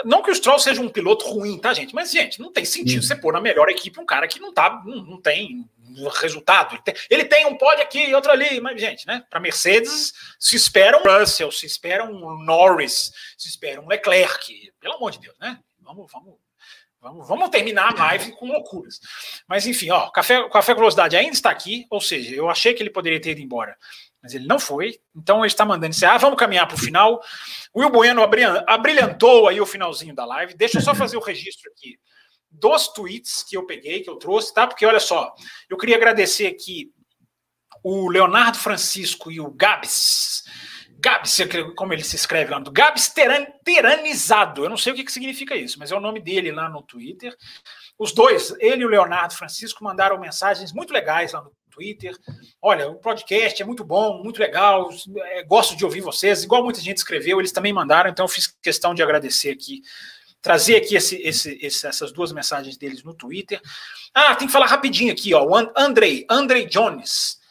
não 0.05 0.21
que 0.21 0.31
o 0.31 0.35
Stroll 0.35 0.59
seja 0.59 0.81
um 0.81 0.89
piloto 0.89 1.25
ruim, 1.25 1.57
tá, 1.57 1.73
gente? 1.73 1.95
Mas, 1.95 2.11
gente, 2.11 2.39
não 2.39 2.51
tem 2.51 2.65
sentido 2.65 3.03
você 3.03 3.15
pôr 3.15 3.33
na 3.33 3.41
melhor 3.41 3.69
equipe 3.69 3.99
um 3.99 4.05
cara 4.05 4.27
que 4.27 4.39
não 4.39 4.53
tá, 4.53 4.81
não, 4.85 5.03
não 5.03 5.21
tem 5.21 5.65
resultado. 6.09 6.75
Ele 6.75 6.81
tem, 6.81 6.95
ele 7.09 7.25
tem 7.25 7.45
um 7.45 7.57
pódio 7.57 7.83
aqui 7.83 8.05
e 8.05 8.15
outro 8.15 8.31
ali, 8.31 8.59
mas, 8.59 8.79
gente, 8.79 9.05
né? 9.07 9.23
Para 9.29 9.39
Mercedes 9.39 10.13
se 10.39 10.55
espera 10.55 10.97
um 10.97 11.19
Russell, 11.19 11.51
se 11.51 11.65
espera 11.65 12.03
um 12.03 12.43
Norris, 12.43 13.11
se 13.37 13.47
espera 13.47 13.81
um 13.81 13.87
Leclerc, 13.87 14.71
pelo 14.79 14.95
amor 14.95 15.11
de 15.11 15.19
Deus, 15.19 15.37
né? 15.39 15.59
Vamos, 15.81 16.11
vamos, 16.11 16.35
vamos, 17.01 17.27
vamos 17.27 17.49
terminar 17.49 17.93
a 17.93 18.05
live 18.05 18.31
com 18.33 18.47
loucuras. 18.47 18.99
Mas, 19.47 19.67
enfim, 19.67 19.89
ó, 19.91 20.09
Café, 20.09 20.47
Café 20.49 20.73
Velocidade 20.73 21.15
ainda 21.15 21.33
está 21.33 21.49
aqui, 21.49 21.85
ou 21.89 22.01
seja, 22.01 22.35
eu 22.35 22.49
achei 22.49 22.73
que 22.73 22.81
ele 22.81 22.89
poderia 22.89 23.21
ter 23.21 23.31
ido 23.31 23.41
embora. 23.41 23.75
Mas 24.21 24.33
ele 24.33 24.47
não 24.47 24.57
foi, 24.57 24.97
então 25.13 25.39
ele 25.39 25.47
está 25.47 25.65
mandando 25.65 25.93
encerrar. 25.93 26.15
Ah, 26.15 26.17
vamos 26.17 26.39
caminhar 26.39 26.65
para 26.65 26.75
o 26.75 26.79
final. 26.79 27.21
O 27.73 27.81
Will 27.81 27.89
Bueno 27.89 28.23
abrilhantou 28.67 29.49
aí 29.49 29.59
o 29.59 29.65
finalzinho 29.65 30.15
da 30.15 30.23
live. 30.23 30.53
Deixa 30.53 30.77
eu 30.77 30.81
só 30.81 30.95
fazer 30.95 31.17
o 31.17 31.21
registro 31.21 31.69
aqui 31.71 31.97
dos 32.53 32.87
tweets 32.89 33.43
que 33.43 33.57
eu 33.57 33.65
peguei, 33.65 34.01
que 34.01 34.09
eu 34.09 34.15
trouxe, 34.15 34.53
tá? 34.53 34.67
Porque 34.67 34.85
olha 34.85 34.99
só, 34.99 35.33
eu 35.69 35.77
queria 35.77 35.95
agradecer 35.95 36.47
aqui 36.47 36.91
o 37.83 38.09
Leonardo 38.09 38.57
Francisco 38.57 39.31
e 39.31 39.41
o 39.41 39.51
Gabs. 39.51 40.43
Gabs, 40.99 41.37
como 41.75 41.91
ele 41.91 42.03
se 42.03 42.15
escreve 42.15 42.51
lá, 42.51 42.59
do 42.59 42.71
Gabs 42.71 43.09
teran, 43.09 43.45
Teranizado. 43.63 44.63
Eu 44.63 44.69
não 44.69 44.77
sei 44.77 44.93
o 44.93 44.95
que, 44.95 45.03
que 45.03 45.11
significa 45.11 45.53
isso, 45.53 45.77
mas 45.77 45.91
é 45.91 45.95
o 45.95 45.99
nome 45.99 46.21
dele 46.21 46.51
lá 46.51 46.69
no 46.69 46.81
Twitter. 46.81 47.35
Os 47.99 48.13
dois, 48.13 48.55
ele 48.59 48.83
e 48.83 48.85
o 48.85 48.89
Leonardo 48.89 49.35
Francisco, 49.35 49.83
mandaram 49.83 50.17
mensagens 50.17 50.71
muito 50.71 50.93
legais 50.93 51.33
lá 51.33 51.41
no 51.41 51.51
Twitter. 51.69 52.15
Olha, 52.61 52.87
o 52.87 52.95
podcast 52.95 53.61
é 53.61 53.65
muito 53.65 53.83
bom, 53.83 54.23
muito 54.23 54.39
legal, 54.39 54.89
é, 55.17 55.43
gosto 55.43 55.75
de 55.75 55.83
ouvir 55.83 55.99
vocês. 55.99 56.43
Igual 56.43 56.63
muita 56.63 56.79
gente 56.79 56.97
escreveu, 56.97 57.39
eles 57.39 57.51
também 57.51 57.73
mandaram, 57.73 58.09
então 58.09 58.23
eu 58.23 58.29
fiz 58.29 58.47
questão 58.47 58.93
de 58.93 59.03
agradecer 59.03 59.49
aqui 59.49 59.81
trazer 60.43 60.75
aqui 60.75 60.95
esse, 60.95 61.15
esse, 61.21 61.57
esse, 61.61 61.87
essas 61.87 62.11
duas 62.11 62.33
mensagens 62.33 62.75
deles 62.77 63.01
no 63.01 63.13
Twitter. 63.13 63.61
Ah, 64.13 64.35
tem 64.35 64.45
que 64.45 64.53
falar 64.53 64.67
rapidinho 64.67 65.13
aqui, 65.13 65.33
ó. 65.33 65.43
O 65.43 65.55
Andrei, 65.75 66.25
Andrei 66.29 66.65
Jones. 66.65 67.41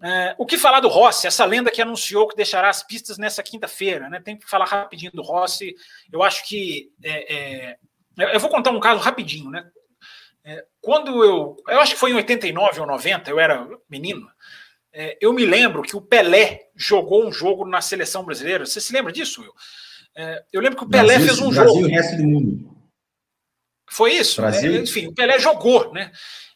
É, 0.00 0.36
o 0.38 0.46
que 0.46 0.56
falar 0.56 0.78
do 0.78 0.88
Rossi, 0.88 1.26
essa 1.26 1.44
lenda 1.44 1.72
que 1.72 1.82
anunciou 1.82 2.28
que 2.28 2.36
deixará 2.36 2.70
as 2.70 2.84
pistas 2.84 3.18
nessa 3.18 3.42
quinta-feira, 3.42 4.08
né? 4.08 4.20
Tem 4.20 4.36
que 4.36 4.48
falar 4.48 4.66
rapidinho 4.66 5.10
do 5.12 5.22
Rossi. 5.22 5.74
Eu 6.12 6.22
acho 6.22 6.46
que. 6.46 6.92
É, 7.02 7.34
é, 7.34 8.34
eu 8.34 8.38
vou 8.38 8.48
contar 8.48 8.70
um 8.70 8.80
caso 8.80 9.00
rapidinho, 9.00 9.50
né? 9.50 9.68
É, 10.44 10.64
quando 10.80 11.24
eu. 11.24 11.56
Eu 11.66 11.80
acho 11.80 11.94
que 11.94 11.98
foi 12.00 12.12
em 12.12 12.14
89 12.14 12.80
ou 12.80 12.86
90, 12.86 13.28
eu 13.28 13.40
era 13.40 13.66
menino. 13.90 14.30
É, 14.92 15.18
eu 15.20 15.32
me 15.32 15.44
lembro 15.44 15.82
que 15.82 15.96
o 15.96 16.00
Pelé 16.00 16.68
jogou 16.76 17.26
um 17.26 17.32
jogo 17.32 17.66
na 17.66 17.80
seleção 17.80 18.24
brasileira. 18.24 18.64
Você 18.64 18.80
se 18.80 18.92
lembra 18.92 19.12
disso, 19.12 19.42
Will? 19.42 19.52
É, 20.16 20.42
eu 20.52 20.62
lembro 20.62 20.78
que 20.78 20.84
o 20.84 20.88
Pelé 20.88 21.18
Brasil, 21.18 21.26
fez 21.26 21.38
um 21.40 21.50
Brasil 21.50 21.74
jogo. 21.74 21.80
Brasil 21.80 21.88
e 21.88 21.92
o 21.92 21.94
resto 21.94 22.16
do 22.16 22.24
mundo. 22.24 22.76
Foi 23.90 24.12
isso? 24.14 24.40
Brasil. 24.40 24.74
É, 24.74 24.78
enfim, 24.78 25.06
o 25.08 25.14
Pelé 25.14 25.38
jogou, 25.38 25.92
né? 25.92 26.10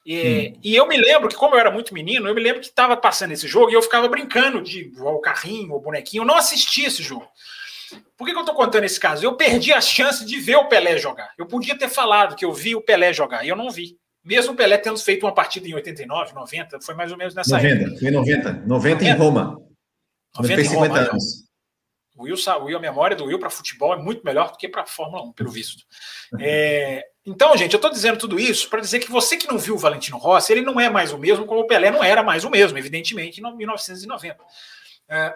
E, 0.05 0.55
hum. 0.55 0.61
e, 0.65 0.75
eu 0.75 0.89
me 0.89 0.97
lembro 0.97 1.29
que, 1.29 1.37
como 1.37 1.55
eu 1.55 1.61
era 1.61 1.71
muito 1.71 1.93
menino, 1.93 2.27
eu 2.27 2.35
me 2.35 2.41
lembro 2.41 2.61
que 2.61 2.67
estava 2.67 2.97
passando 2.97 3.33
esse 3.33 3.47
jogo 3.47 3.71
e 3.71 3.75
eu 3.75 3.83
ficava 3.83 4.09
brincando 4.09 4.63
de 4.63 4.91
o 4.99 5.19
carrinho, 5.19 5.75
o 5.75 5.81
bonequinho. 5.81 6.23
Eu 6.23 6.27
não 6.27 6.37
assisti 6.37 6.85
esse 6.85 7.03
jogo. 7.03 7.29
Por 8.17 8.25
que, 8.25 8.33
que 8.33 8.39
eu 8.39 8.43
estou 8.43 8.55
contando 8.55 8.85
esse 8.85 8.99
caso? 8.99 9.25
Eu 9.25 9.37
perdi 9.37 9.73
a 9.73 9.81
chance 9.81 10.25
de 10.25 10.39
ver 10.39 10.57
o 10.57 10.69
Pelé 10.69 10.97
jogar. 10.97 11.31
Eu 11.37 11.47
podia 11.47 11.77
ter 11.77 11.89
falado 11.89 12.37
que 12.37 12.45
eu 12.45 12.53
vi 12.53 12.75
o 12.75 12.81
Pelé 12.81 13.13
jogar, 13.13 13.45
e 13.45 13.49
eu 13.49 13.57
não 13.57 13.71
vi. 13.71 13.99
Mesmo 14.25 14.53
o 14.53 14.57
Pelé 14.57 14.79
tendo 14.79 14.99
feito 14.99 15.25
uma 15.27 15.35
partida 15.35 15.67
em 15.67 15.75
89, 15.75 16.35
90, 16.35 16.81
foi 16.81 16.95
mais 16.95 17.11
ou 17.13 17.19
menos 17.19 17.35
nessa 17.35 17.57
90, 17.57 17.75
época. 17.75 18.01
Foi 18.01 18.11
90, 18.11 18.53
90, 18.53 18.67
90 18.67 19.05
em 19.05 19.13
Roma. 19.13 19.61
90 20.37 20.61
em 20.61 20.65
50 20.65 20.89
Roma, 20.89 21.11
anos. 21.11 21.50
O 22.21 22.25
Will, 22.25 22.37
Will, 22.63 22.77
a 22.77 22.81
memória 22.81 23.17
do 23.17 23.25
Will 23.25 23.39
para 23.39 23.49
futebol 23.49 23.95
é 23.95 23.97
muito 23.97 24.23
melhor 24.23 24.53
do 24.53 24.59
que 24.59 24.69
para 24.69 24.85
Fórmula 24.85 25.23
1, 25.25 25.33
pelo 25.33 25.51
visto. 25.51 25.85
É, 26.39 27.03
então, 27.25 27.57
gente, 27.57 27.73
eu 27.73 27.79
estou 27.79 27.91
dizendo 27.91 28.19
tudo 28.19 28.39
isso 28.39 28.69
para 28.69 28.81
dizer 28.81 28.99
que 28.99 29.11
você 29.11 29.39
que 29.39 29.49
não 29.49 29.59
viu 29.59 29.75
o 29.75 29.79
Valentino 29.79 30.19
Rossi, 30.19 30.53
ele 30.53 30.61
não 30.61 30.79
é 30.79 30.91
mais 30.91 31.13
o 31.13 31.19
mesmo 31.19 31.47
como 31.47 31.61
o 31.61 31.67
Pelé 31.67 31.91
não 31.91 32.05
era 32.05 32.23
mais 32.23 32.45
o 32.45 32.51
mesmo, 32.51 32.77
evidentemente, 32.77 33.41
em 33.41 33.57
1990. 33.57 34.39
É, 35.09 35.35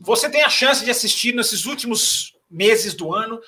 você 0.00 0.30
tem 0.30 0.42
a 0.42 0.48
chance 0.48 0.84
de 0.84 0.90
assistir 0.90 1.34
nesses 1.34 1.66
últimos 1.66 2.32
meses 2.48 2.94
do 2.94 3.12
ano 3.12 3.40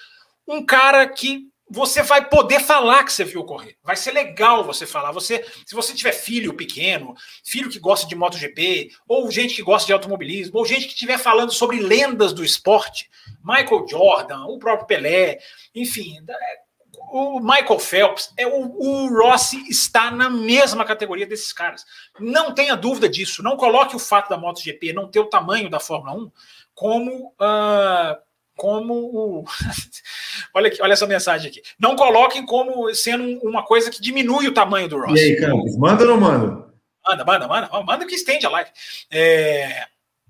um 0.48 0.64
cara 0.64 1.06
que 1.06 1.48
você 1.74 2.04
vai 2.04 2.28
poder 2.28 2.60
falar 2.60 3.02
que 3.02 3.12
você 3.12 3.24
viu 3.24 3.42
correr. 3.42 3.76
Vai 3.82 3.96
ser 3.96 4.12
legal 4.12 4.62
você 4.62 4.86
falar. 4.86 5.10
Você, 5.10 5.44
se 5.66 5.74
você 5.74 5.92
tiver 5.92 6.12
filho 6.12 6.54
pequeno, 6.54 7.16
filho 7.44 7.68
que 7.68 7.80
gosta 7.80 8.06
de 8.06 8.14
MotoGP, 8.14 8.92
ou 9.08 9.28
gente 9.28 9.56
que 9.56 9.62
gosta 9.62 9.86
de 9.88 9.92
automobilismo, 9.92 10.56
ou 10.56 10.64
gente 10.64 10.86
que 10.86 10.92
estiver 10.92 11.18
falando 11.18 11.52
sobre 11.52 11.80
lendas 11.80 12.32
do 12.32 12.44
esporte, 12.44 13.10
Michael 13.42 13.88
Jordan, 13.88 14.44
o 14.44 14.58
próprio 14.58 14.86
Pelé, 14.86 15.40
enfim, 15.74 16.16
o 17.10 17.40
Michael 17.40 17.80
Phelps, 17.80 18.32
é 18.36 18.46
o, 18.46 18.52
o 18.52 19.08
Rossi 19.08 19.68
está 19.68 20.12
na 20.12 20.30
mesma 20.30 20.84
categoria 20.84 21.26
desses 21.26 21.52
caras. 21.52 21.84
Não 22.20 22.54
tenha 22.54 22.76
dúvida 22.76 23.08
disso. 23.08 23.42
Não 23.42 23.56
coloque 23.56 23.96
o 23.96 24.00
fato 24.00 24.28
da 24.28 24.38
MotoGP 24.38 24.92
não 24.92 25.10
ter 25.10 25.18
o 25.18 25.28
tamanho 25.28 25.68
da 25.68 25.80
Fórmula 25.80 26.16
1 26.16 26.30
como 26.72 27.34
uh, 27.40 28.23
como 28.56 28.94
o. 28.94 29.44
olha, 30.54 30.68
aqui, 30.68 30.82
olha 30.82 30.92
essa 30.92 31.06
mensagem 31.06 31.50
aqui. 31.50 31.62
Não 31.78 31.96
coloquem 31.96 32.44
como 32.44 32.92
sendo 32.94 33.24
uma 33.46 33.64
coisa 33.64 33.90
que 33.90 34.00
diminui 34.00 34.48
o 34.48 34.54
tamanho 34.54 34.88
do 34.88 34.98
Ross. 34.98 35.20
E 35.20 35.24
aí, 35.24 35.36
Campos, 35.36 35.76
manda 35.76 36.02
ou 36.04 36.10
não 36.10 36.20
manda? 36.20 36.64
Manda, 37.06 37.24
manda, 37.24 37.48
manda. 37.48 37.82
Manda 37.82 38.06
que 38.06 38.14
estende 38.14 38.46
a 38.46 38.50
live. 38.50 38.70
É... 39.10 39.86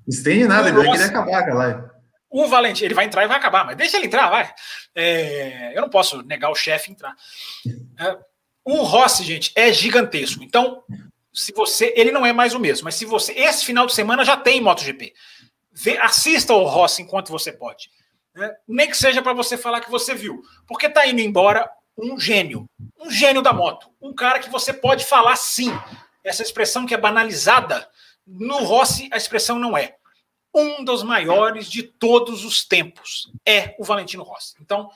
Estende 0.06 0.46
nada, 0.46 0.68
ele 0.68 0.76
vai 0.76 0.90
querer 0.90 1.04
acabar 1.04 1.44
com 1.44 1.50
a 1.52 1.54
live. 1.54 1.82
O 2.30 2.48
Valentim, 2.48 2.84
ele 2.84 2.94
vai 2.94 3.04
entrar 3.04 3.24
e 3.24 3.28
vai 3.28 3.36
acabar, 3.36 3.64
mas 3.64 3.76
deixa 3.76 3.96
ele 3.96 4.06
entrar, 4.06 4.28
vai. 4.28 4.52
É... 4.94 5.76
Eu 5.76 5.82
não 5.82 5.88
posso 5.88 6.22
negar 6.22 6.50
o 6.50 6.54
chefe 6.54 6.90
entrar. 6.90 7.14
É... 7.98 8.16
O 8.64 8.82
Rossi, 8.82 9.22
gente, 9.22 9.52
é 9.54 9.72
gigantesco. 9.72 10.42
Então, 10.42 10.82
se 11.32 11.52
você. 11.52 11.92
Ele 11.96 12.10
não 12.10 12.24
é 12.24 12.32
mais 12.32 12.54
o 12.54 12.58
mesmo, 12.58 12.84
mas 12.84 12.94
se 12.94 13.04
você. 13.04 13.32
Esse 13.32 13.64
final 13.64 13.86
de 13.86 13.94
semana 13.94 14.24
já 14.24 14.36
tem 14.36 14.60
MotoGP 14.60 15.12
Vê, 15.74 15.98
assista 15.98 16.54
o 16.54 16.64
Rossi 16.64 17.02
enquanto 17.02 17.30
você 17.30 17.50
pode. 17.50 17.90
Né? 18.34 18.54
Nem 18.66 18.88
que 18.88 18.96
seja 18.96 19.22
para 19.22 19.32
você 19.32 19.56
falar 19.56 19.80
que 19.80 19.90
você 19.90 20.14
viu. 20.14 20.42
Porque 20.66 20.86
está 20.86 21.06
indo 21.06 21.20
embora 21.20 21.70
um 21.96 22.18
gênio. 22.18 22.68
Um 22.98 23.10
gênio 23.10 23.42
da 23.42 23.52
moto. 23.52 23.88
Um 24.00 24.14
cara 24.14 24.38
que 24.38 24.50
você 24.50 24.72
pode 24.72 25.04
falar 25.04 25.36
sim. 25.36 25.70
Essa 26.22 26.42
expressão 26.42 26.86
que 26.86 26.94
é 26.94 26.98
banalizada. 26.98 27.88
No 28.26 28.58
Rossi, 28.64 29.08
a 29.12 29.16
expressão 29.16 29.58
não 29.58 29.76
é. 29.76 29.96
Um 30.54 30.84
dos 30.84 31.02
maiores 31.02 31.70
de 31.70 31.82
todos 31.82 32.44
os 32.44 32.64
tempos 32.64 33.30
é 33.46 33.74
o 33.78 33.84
Valentino 33.84 34.22
Rossi. 34.22 34.54
Então, 34.60 34.88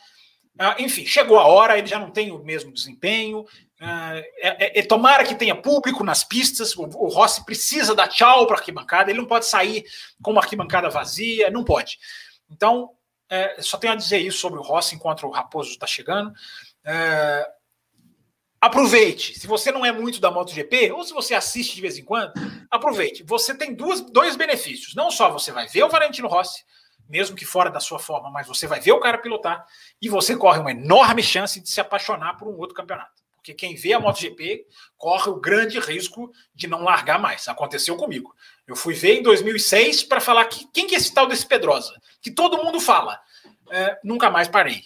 ah, 0.59 0.77
enfim, 0.79 1.07
chegou 1.07 1.39
a 1.39 1.47
hora, 1.47 1.79
ele 1.79 1.87
já 1.87 1.99
não 1.99 2.11
tem 2.11 2.33
o 2.33 2.43
mesmo 2.43 2.73
desempenho. 2.73 3.45
Ah, 3.81 4.17
é, 4.39 4.67
é, 4.67 4.79
é, 4.81 4.83
tomara 4.83 5.25
que 5.25 5.35
tenha 5.35 5.55
público 5.55 6.03
nas 6.03 6.25
pistas. 6.25 6.77
O, 6.77 6.83
o 6.83 7.09
Rossi 7.09 7.45
precisa 7.45 7.95
dar 7.95 8.09
tchau 8.09 8.47
para 8.47 8.57
a 8.57 8.59
arquibancada. 8.59 9.11
Ele 9.11 9.21
não 9.21 9.27
pode 9.27 9.47
sair 9.47 9.85
com 10.23 10.33
uma 10.33 10.41
arquibancada 10.41 10.89
vazia, 10.89 11.51
não 11.51 11.65
pode. 11.65 11.99
Então, 12.51 12.91
é, 13.31 13.61
só 13.61 13.77
tenho 13.77 13.93
a 13.93 13.97
dizer 13.97 14.19
isso 14.19 14.39
sobre 14.39 14.59
o 14.59 14.63
Rossi 14.63 14.95
enquanto 14.95 15.27
o 15.27 15.31
Raposo 15.31 15.71
está 15.71 15.87
chegando. 15.87 16.33
É, 16.85 17.47
aproveite. 18.61 19.39
Se 19.39 19.47
você 19.47 19.71
não 19.71 19.85
é 19.85 19.93
muito 19.93 20.21
da 20.21 20.31
MotoGP, 20.31 20.93
ou 20.93 21.05
se 21.05 21.13
você 21.13 21.35
assiste 21.35 21.75
de 21.75 21.81
vez 21.81 21.99
em 21.99 22.05
quando, 22.05 22.33
aproveite. 22.71 23.23
Você 23.25 23.55
tem 23.55 23.75
duas, 23.75 24.01
dois 24.01 24.37
benefícios. 24.37 24.95
Não 24.95 25.11
só 25.11 25.31
você 25.31 25.53
vai 25.53 25.67
ver 25.69 25.85
o 25.85 25.89
Valentino 25.89 26.29
Rossi, 26.29 26.65
mesmo 27.09 27.37
que 27.37 27.45
fora 27.45 27.71
da 27.71 27.81
sua 27.81 27.99
forma, 27.99 28.31
mas 28.31 28.47
você 28.47 28.67
vai 28.67 28.81
ver 28.81 28.93
o 28.93 29.01
cara 29.01 29.19
pilotar 29.19 29.65
e 30.01 30.09
você 30.09 30.37
corre 30.37 30.61
uma 30.61 30.71
enorme 30.71 31.23
chance 31.23 31.61
de 31.61 31.69
se 31.69 31.81
apaixonar 31.81 32.37
por 32.37 32.49
um 32.49 32.57
outro 32.59 32.75
campeonato. 32.75 33.23
Porque 33.37 33.55
quem 33.55 33.75
vê 33.75 33.95
a 33.95 34.01
MotoGP 34.01 34.67
corre 34.97 35.31
o 35.31 35.41
grande 35.41 35.79
risco 35.79 36.31
de 36.55 36.67
não 36.67 36.83
largar 36.83 37.19
mais. 37.19 37.49
Aconteceu 37.49 37.97
comigo. 37.97 38.35
Eu 38.69 38.77
fui 38.77 38.93
ver 38.93 39.21
em 39.21 39.23
2006 39.23 40.05
para 40.05 40.21
falar 40.21 40.45
que 40.45 40.69
quem 40.73 40.87
que 40.87 40.95
é 40.95 40.99
esse 40.99 41.13
tal 41.13 41.27
desse 41.27 41.47
Pedrosa, 41.47 41.93
que 42.21 42.31
todo 42.31 42.63
mundo 42.63 42.79
fala. 42.79 43.19
É, 43.71 43.99
nunca 44.05 44.31
mais 44.31 44.47
parei. 44.47 44.83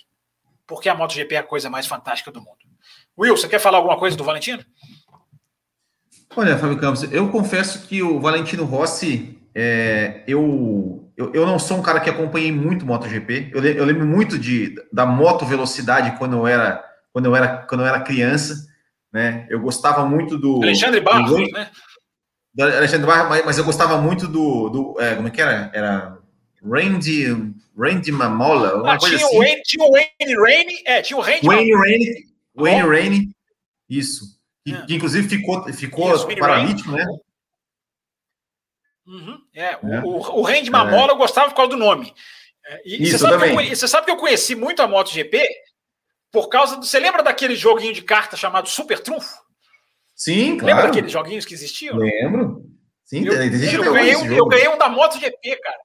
Porque 0.66 0.88
a 0.88 0.94
MotoGP 0.94 1.34
é 1.34 1.38
a 1.38 1.42
coisa 1.42 1.68
mais 1.68 1.86
fantástica 1.86 2.30
do 2.30 2.40
mundo. 2.40 2.58
Will, 3.18 3.36
você 3.36 3.48
quer 3.48 3.58
falar 3.58 3.78
alguma 3.78 3.98
coisa 3.98 4.16
do 4.16 4.24
Valentino? 4.24 4.64
Olha, 6.34 6.56
Fábio 6.56 6.78
Campos, 6.78 7.02
eu 7.12 7.28
confesso 7.28 7.86
que 7.86 8.02
o 8.02 8.20
Valentino 8.20 8.64
Rossi, 8.64 9.38
é, 9.54 10.22
eu 10.26 11.02
eu, 11.16 11.32
eu 11.34 11.46
não 11.46 11.58
sou 11.58 11.78
um 11.78 11.82
cara 11.82 12.00
que 12.00 12.08
acompanhei 12.08 12.50
muito 12.50 12.86
MotoGP. 12.86 13.50
Eu, 13.52 13.62
eu 13.62 13.84
lembro 13.84 14.06
muito 14.06 14.38
de, 14.38 14.74
da 14.92 15.04
moto 15.04 15.44
velocidade 15.44 16.16
quando 16.18 16.36
eu 16.36 16.46
era 16.46 16.82
quando 17.12 17.26
eu 17.26 17.36
era 17.36 17.58
quando 17.66 17.82
eu 17.82 17.86
era 17.86 18.00
criança, 18.00 18.66
né? 19.12 19.46
Eu 19.50 19.60
gostava 19.60 20.06
muito 20.06 20.38
do 20.38 20.62
Alexandre 20.62 21.00
Barros, 21.00 21.30
do, 21.30 21.52
né? 21.52 21.70
Do 22.54 22.64
Alexandre 22.64 23.06
Barros, 23.06 23.44
mas 23.44 23.56
eu 23.56 23.64
gostava 23.64 23.98
muito 23.98 24.28
do, 24.28 24.68
do 24.68 25.00
é, 25.00 25.14
como 25.14 25.28
é 25.28 25.30
que 25.30 25.40
era? 25.40 25.70
Era 25.72 26.18
Randy 26.62 27.54
Randy 27.76 28.12
Mamola, 28.12 28.82
ah, 28.92 28.98
tinha, 28.98 29.16
assim. 29.16 29.36
o 29.36 29.38
Wayne, 29.38 29.62
tinha 29.62 29.84
o 29.84 29.90
Wayne 29.90 30.36
Rainey, 30.36 30.82
é, 30.84 31.02
tinha 31.02 31.16
o 31.16 31.20
Randy 31.20 31.46
Wayne 31.46 31.74
Rainey, 31.74 32.26
Wayne. 32.54 32.82
Rainey, 32.82 33.28
isso. 33.88 34.38
Que, 34.64 34.74
é. 34.74 34.86
que, 34.86 34.94
inclusive 34.94 35.28
ficou 35.28 35.64
ficou 35.72 36.14
isso, 36.14 36.28
paralítico, 36.36 36.92
né? 36.92 37.04
Uhum, 39.06 39.38
é, 39.54 39.72
é, 39.72 39.78
O, 40.04 40.40
o 40.40 40.42
Randy 40.42 40.70
Mamola 40.70 41.08
é. 41.08 41.10
eu 41.10 41.16
gostava 41.16 41.48
por 41.48 41.56
causa 41.56 41.70
do 41.70 41.76
nome. 41.76 42.14
É, 42.64 42.82
e 42.84 43.02
Isso 43.02 43.12
você 43.12 43.18
sabe, 43.18 43.32
também. 43.32 43.68
Eu, 43.68 43.76
você 43.76 43.88
sabe 43.88 44.04
que 44.04 44.12
eu 44.12 44.16
conheci 44.16 44.54
muito 44.54 44.80
a 44.80 44.86
MotoGP 44.86 45.48
por 46.30 46.48
causa 46.48 46.76
do. 46.76 46.86
Você 46.86 47.00
lembra 47.00 47.22
daquele 47.22 47.56
joguinho 47.56 47.92
de 47.92 48.02
carta 48.02 48.36
chamado 48.36 48.68
Super 48.68 49.00
Trunfo? 49.00 49.42
Sim, 50.22 50.56
claro. 50.56 50.66
Lembra 50.66 50.82
daqueles 50.86 51.10
joguinhos 51.10 51.44
que 51.44 51.52
existiam? 51.52 51.96
Lembro. 51.96 52.64
Sim, 53.04 53.26
eu, 53.26 53.42
existe 53.42 53.74
eu, 53.74 53.92
ganhei 53.92 54.14
um, 54.14 54.32
eu 54.32 54.46
ganhei 54.46 54.68
um 54.68 54.78
da 54.78 54.88
MotoGP, 54.88 55.56
cara. 55.56 55.78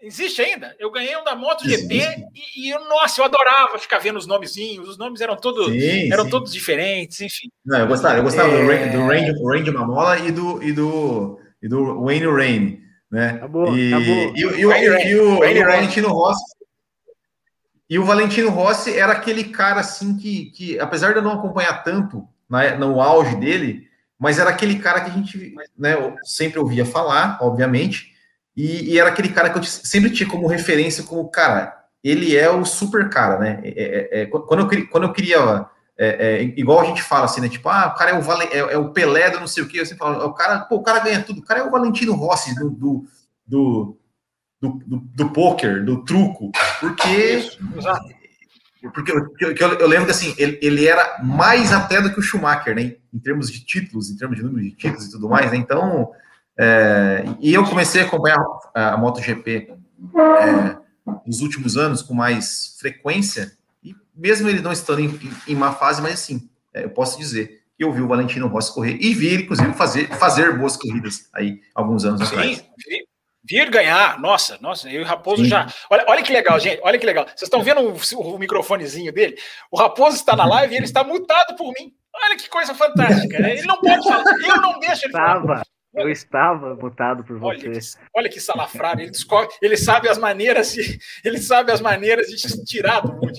Existe 0.00 0.42
ainda? 0.42 0.74
Eu 0.80 0.90
ganhei 0.90 1.16
um 1.16 1.22
da 1.22 1.36
MotoGP 1.36 1.94
e, 2.34 2.70
e 2.70 2.78
nossa, 2.88 3.20
eu 3.20 3.24
adorava 3.24 3.78
ficar 3.78 4.00
vendo 4.00 4.18
os 4.18 4.26
nomezinhos. 4.26 4.88
Os 4.88 4.98
nomes 4.98 5.20
eram 5.20 5.36
todos, 5.36 5.66
sim, 5.66 6.12
eram 6.12 6.24
sim. 6.24 6.30
todos 6.30 6.52
diferentes, 6.52 7.20
enfim. 7.20 7.52
Não, 7.64 7.78
eu 7.78 7.86
gostava, 7.86 8.16
eu 8.16 8.24
gostava 8.24 8.48
é... 8.48 8.88
do, 8.88 9.06
Range, 9.06 9.32
do 9.32 9.46
Range 9.46 9.70
Mamola 9.70 10.18
e 10.18 10.32
do, 10.32 10.60
e 10.60 10.72
do 10.72 11.38
e 11.62 11.68
do 11.68 12.02
Wayne 12.02 12.26
Rain, 12.26 12.80
né? 13.08 13.30
Acabou, 13.36 13.76
e, 13.76 13.94
acabou. 13.94 14.14
E, 14.14 14.32
e, 14.34 14.40
e, 14.40 14.66
o, 14.66 14.72
e 14.72 15.14
o, 15.14 15.34
o 15.36 15.38
Valentino 15.38 16.08
Rossi 16.08 16.52
e 17.88 17.96
o 17.96 18.04
Valentino 18.04 18.50
Rossi 18.50 18.98
era 18.98 19.12
aquele 19.12 19.44
cara 19.44 19.78
assim 19.78 20.16
que, 20.16 20.46
que 20.46 20.80
apesar 20.80 21.12
de 21.12 21.18
eu 21.18 21.22
não 21.22 21.34
acompanhar 21.34 21.84
tanto 21.84 22.26
na, 22.52 22.76
no 22.76 23.00
auge 23.00 23.34
dele, 23.36 23.88
mas 24.18 24.38
era 24.38 24.50
aquele 24.50 24.78
cara 24.78 25.00
que 25.00 25.10
a 25.10 25.14
gente 25.14 25.54
né, 25.78 25.96
sempre 26.22 26.58
ouvia 26.58 26.84
falar, 26.84 27.38
obviamente, 27.40 28.12
e, 28.54 28.92
e, 28.92 28.98
era 28.98 29.08
aquele 29.08 29.30
cara 29.30 29.48
que 29.48 29.58
eu 29.58 29.62
sempre 29.62 30.10
tinha 30.10 30.28
como 30.28 30.46
referência 30.46 31.02
como, 31.04 31.26
cara, 31.30 31.74
ele 32.04 32.36
é 32.36 32.50
o 32.50 32.66
super 32.66 33.08
cara, 33.08 33.38
né? 33.38 33.60
É, 33.64 33.70
é, 33.70 34.20
é, 34.20 34.26
quando, 34.26 34.60
eu, 34.60 34.88
quando 34.88 35.04
eu 35.04 35.12
queria 35.14 35.66
é, 35.96 36.06
é, 36.06 36.42
igual 36.42 36.80
a 36.80 36.84
gente 36.84 37.02
fala 37.02 37.24
assim, 37.24 37.40
né? 37.40 37.48
Tipo, 37.48 37.70
ah, 37.70 37.86
o 37.86 37.98
cara 37.98 38.10
é 38.10 38.18
o, 38.18 38.20
Vale, 38.20 38.44
é, 38.52 38.58
é 38.58 38.76
o 38.76 38.90
Pelé 38.90 39.30
do 39.30 39.40
não 39.40 39.46
sei 39.46 39.62
o 39.62 39.68
que. 39.68 39.80
Assim, 39.80 39.96
fala, 39.96 40.26
o 40.26 40.34
cara, 40.34 40.60
pô, 40.60 40.76
o 40.76 40.82
cara 40.82 40.98
ganha 40.98 41.22
tudo. 41.22 41.40
O 41.40 41.44
cara 41.44 41.60
é 41.60 41.62
o 41.62 41.70
Valentino 41.70 42.12
Rossi 42.12 42.54
do, 42.54 42.68
do, 42.68 43.04
do, 43.46 43.98
do, 44.60 44.70
do, 44.86 44.96
do 44.98 45.30
poker, 45.30 45.82
do 45.82 46.04
truco. 46.04 46.52
Porque. 46.78 47.48
Porque, 47.72 48.21
porque 48.90 49.12
eu, 49.12 49.56
eu, 49.78 49.86
lembro 49.86 50.06
que 50.06 50.10
assim, 50.10 50.34
ele, 50.36 50.58
ele, 50.60 50.86
era 50.86 51.22
mais 51.22 51.72
até 51.72 52.00
do 52.00 52.12
que 52.12 52.18
o 52.18 52.22
Schumacher, 52.22 52.74
né? 52.74 52.96
Em 53.12 53.18
termos 53.18 53.50
de 53.50 53.64
títulos, 53.64 54.10
em 54.10 54.16
termos 54.16 54.36
de 54.36 54.42
número 54.42 54.62
de 54.62 54.72
títulos 54.72 55.06
e 55.06 55.10
tudo 55.10 55.28
mais, 55.28 55.50
né? 55.50 55.56
Então. 55.56 56.10
É, 56.58 57.24
e 57.40 57.54
eu 57.54 57.64
comecei 57.64 58.02
a 58.02 58.04
acompanhar 58.04 58.38
a, 58.74 58.92
a 58.92 58.96
MotoGP 58.98 59.72
é, 60.14 60.76
nos 61.26 61.40
últimos 61.40 61.78
anos 61.78 62.02
com 62.02 62.12
mais 62.12 62.76
frequência 62.78 63.50
mesmo 64.14 64.48
ele 64.48 64.60
não 64.60 64.72
estando 64.72 65.00
em, 65.00 65.18
em 65.48 65.54
má 65.54 65.72
fase, 65.72 66.02
mas 66.02 66.14
assim, 66.14 66.48
é, 66.72 66.84
eu 66.84 66.90
posso 66.90 67.18
dizer 67.18 67.62
que 67.76 67.84
eu 67.84 67.92
vi 67.92 68.02
o 68.02 68.08
Valentino 68.08 68.46
Rossi 68.46 68.72
correr 68.72 68.98
e 69.00 69.14
vi 69.14 69.28
ele, 69.28 69.42
inclusive, 69.44 69.72
fazer, 69.72 70.08
fazer 70.16 70.56
boas 70.58 70.76
corridas 70.76 71.28
aí 71.32 71.60
alguns 71.74 72.04
anos 72.04 72.20
Sim, 72.20 72.34
atrás. 72.34 72.64
Vi, 72.86 73.06
vir 73.44 73.70
ganhar, 73.70 74.20
nossa, 74.20 74.58
nossa, 74.60 74.88
eu 74.88 75.00
e 75.00 75.04
o 75.04 75.06
Raposo 75.06 75.42
Sim. 75.42 75.50
já. 75.50 75.66
Olha, 75.90 76.04
olha 76.08 76.22
que 76.22 76.32
legal, 76.32 76.58
gente, 76.60 76.80
olha 76.82 76.98
que 76.98 77.06
legal. 77.06 77.24
Vocês 77.24 77.42
estão 77.42 77.62
vendo 77.62 77.80
o, 77.80 78.34
o 78.34 78.38
microfonezinho 78.38 79.12
dele? 79.12 79.36
O 79.70 79.76
Raposo 79.76 80.16
está 80.16 80.36
na 80.36 80.44
live 80.44 80.74
e 80.74 80.76
ele 80.76 80.84
está 80.84 81.02
mutado 81.02 81.56
por 81.56 81.72
mim. 81.78 81.92
Olha 82.14 82.36
que 82.36 82.48
coisa 82.48 82.74
fantástica. 82.74 83.38
Ele 83.48 83.62
não 83.62 83.80
pode 83.80 84.04
falar, 84.04 84.22
eu 84.24 84.56
não 84.60 84.78
deixo 84.78 85.06
ele 85.06 85.12
falar. 85.12 85.62
Eu 85.94 86.08
estava 86.08 86.74
mutado 86.74 87.22
por 87.22 87.42
olha 87.42 87.58
você. 87.58 87.96
Que, 87.98 88.04
olha 88.14 88.28
que 88.28 88.40
salafrário, 88.40 89.02
ele 89.02 89.10
descobre, 89.10 89.54
ele 89.60 89.76
sabe 89.76 90.08
as 90.08 90.16
maneiras 90.16 90.72
de, 90.72 90.98
ele 91.22 91.38
sabe 91.38 91.70
as 91.70 91.80
maneiras 91.80 92.28
de 92.28 92.36
te 92.36 92.64
tirar 92.64 93.00
do 93.00 93.12
mundo. 93.12 93.32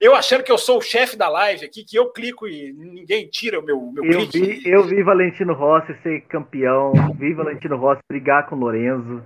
Eu 0.00 0.14
achando 0.14 0.42
que 0.42 0.50
eu 0.50 0.58
sou 0.58 0.78
o 0.78 0.82
chefe 0.82 1.16
da 1.16 1.28
live 1.28 1.64
aqui, 1.64 1.84
que 1.84 1.96
eu 1.96 2.10
clico 2.10 2.48
e 2.48 2.72
ninguém 2.72 3.28
tira 3.28 3.60
o 3.60 3.62
meu, 3.64 3.92
meu 3.92 4.04
eu 4.04 4.26
Vi, 4.26 4.62
eu 4.64 4.84
vi 4.84 5.02
Valentino 5.02 5.54
Rossi 5.54 5.94
ser 6.02 6.22
campeão, 6.22 6.92
vi 7.16 7.32
Valentino 7.32 7.76
Rossi 7.76 8.02
brigar 8.08 8.46
com 8.48 8.56
o 8.56 8.58
Lorenzo. 8.58 9.22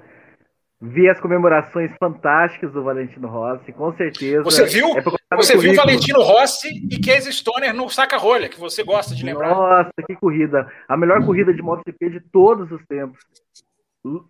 Vi 0.81 1.09
as 1.09 1.21
comemorações 1.21 1.91
fantásticas 1.99 2.73
do 2.73 2.85
Valentino 2.85 3.27
Rossi, 3.27 3.73
com 3.73 3.93
certeza. 3.97 4.45
Você 4.45 4.65
viu? 4.65 4.97
É 4.97 5.37
você 5.37 5.57
viu 5.57 5.75
Valentino 5.75 6.23
Rossi 6.23 6.69
e 6.89 7.01
Casey 7.01 7.33
Stoner 7.33 7.75
no 7.75 7.91
saca-rolha, 7.91 8.49
que 8.49 8.61
você 8.61 8.85
gosta 8.85 9.13
de 9.13 9.25
lembrar. 9.25 9.49
Nossa, 9.51 9.91
que 10.07 10.15
corrida! 10.15 10.71
A 10.89 10.97
melhor 10.97 11.25
corrida 11.27 11.53
de 11.53 11.61
MotoGP 11.61 12.11
de 12.11 12.21
todos 12.21 12.71
os 12.71 12.81
tempos. 12.87 13.19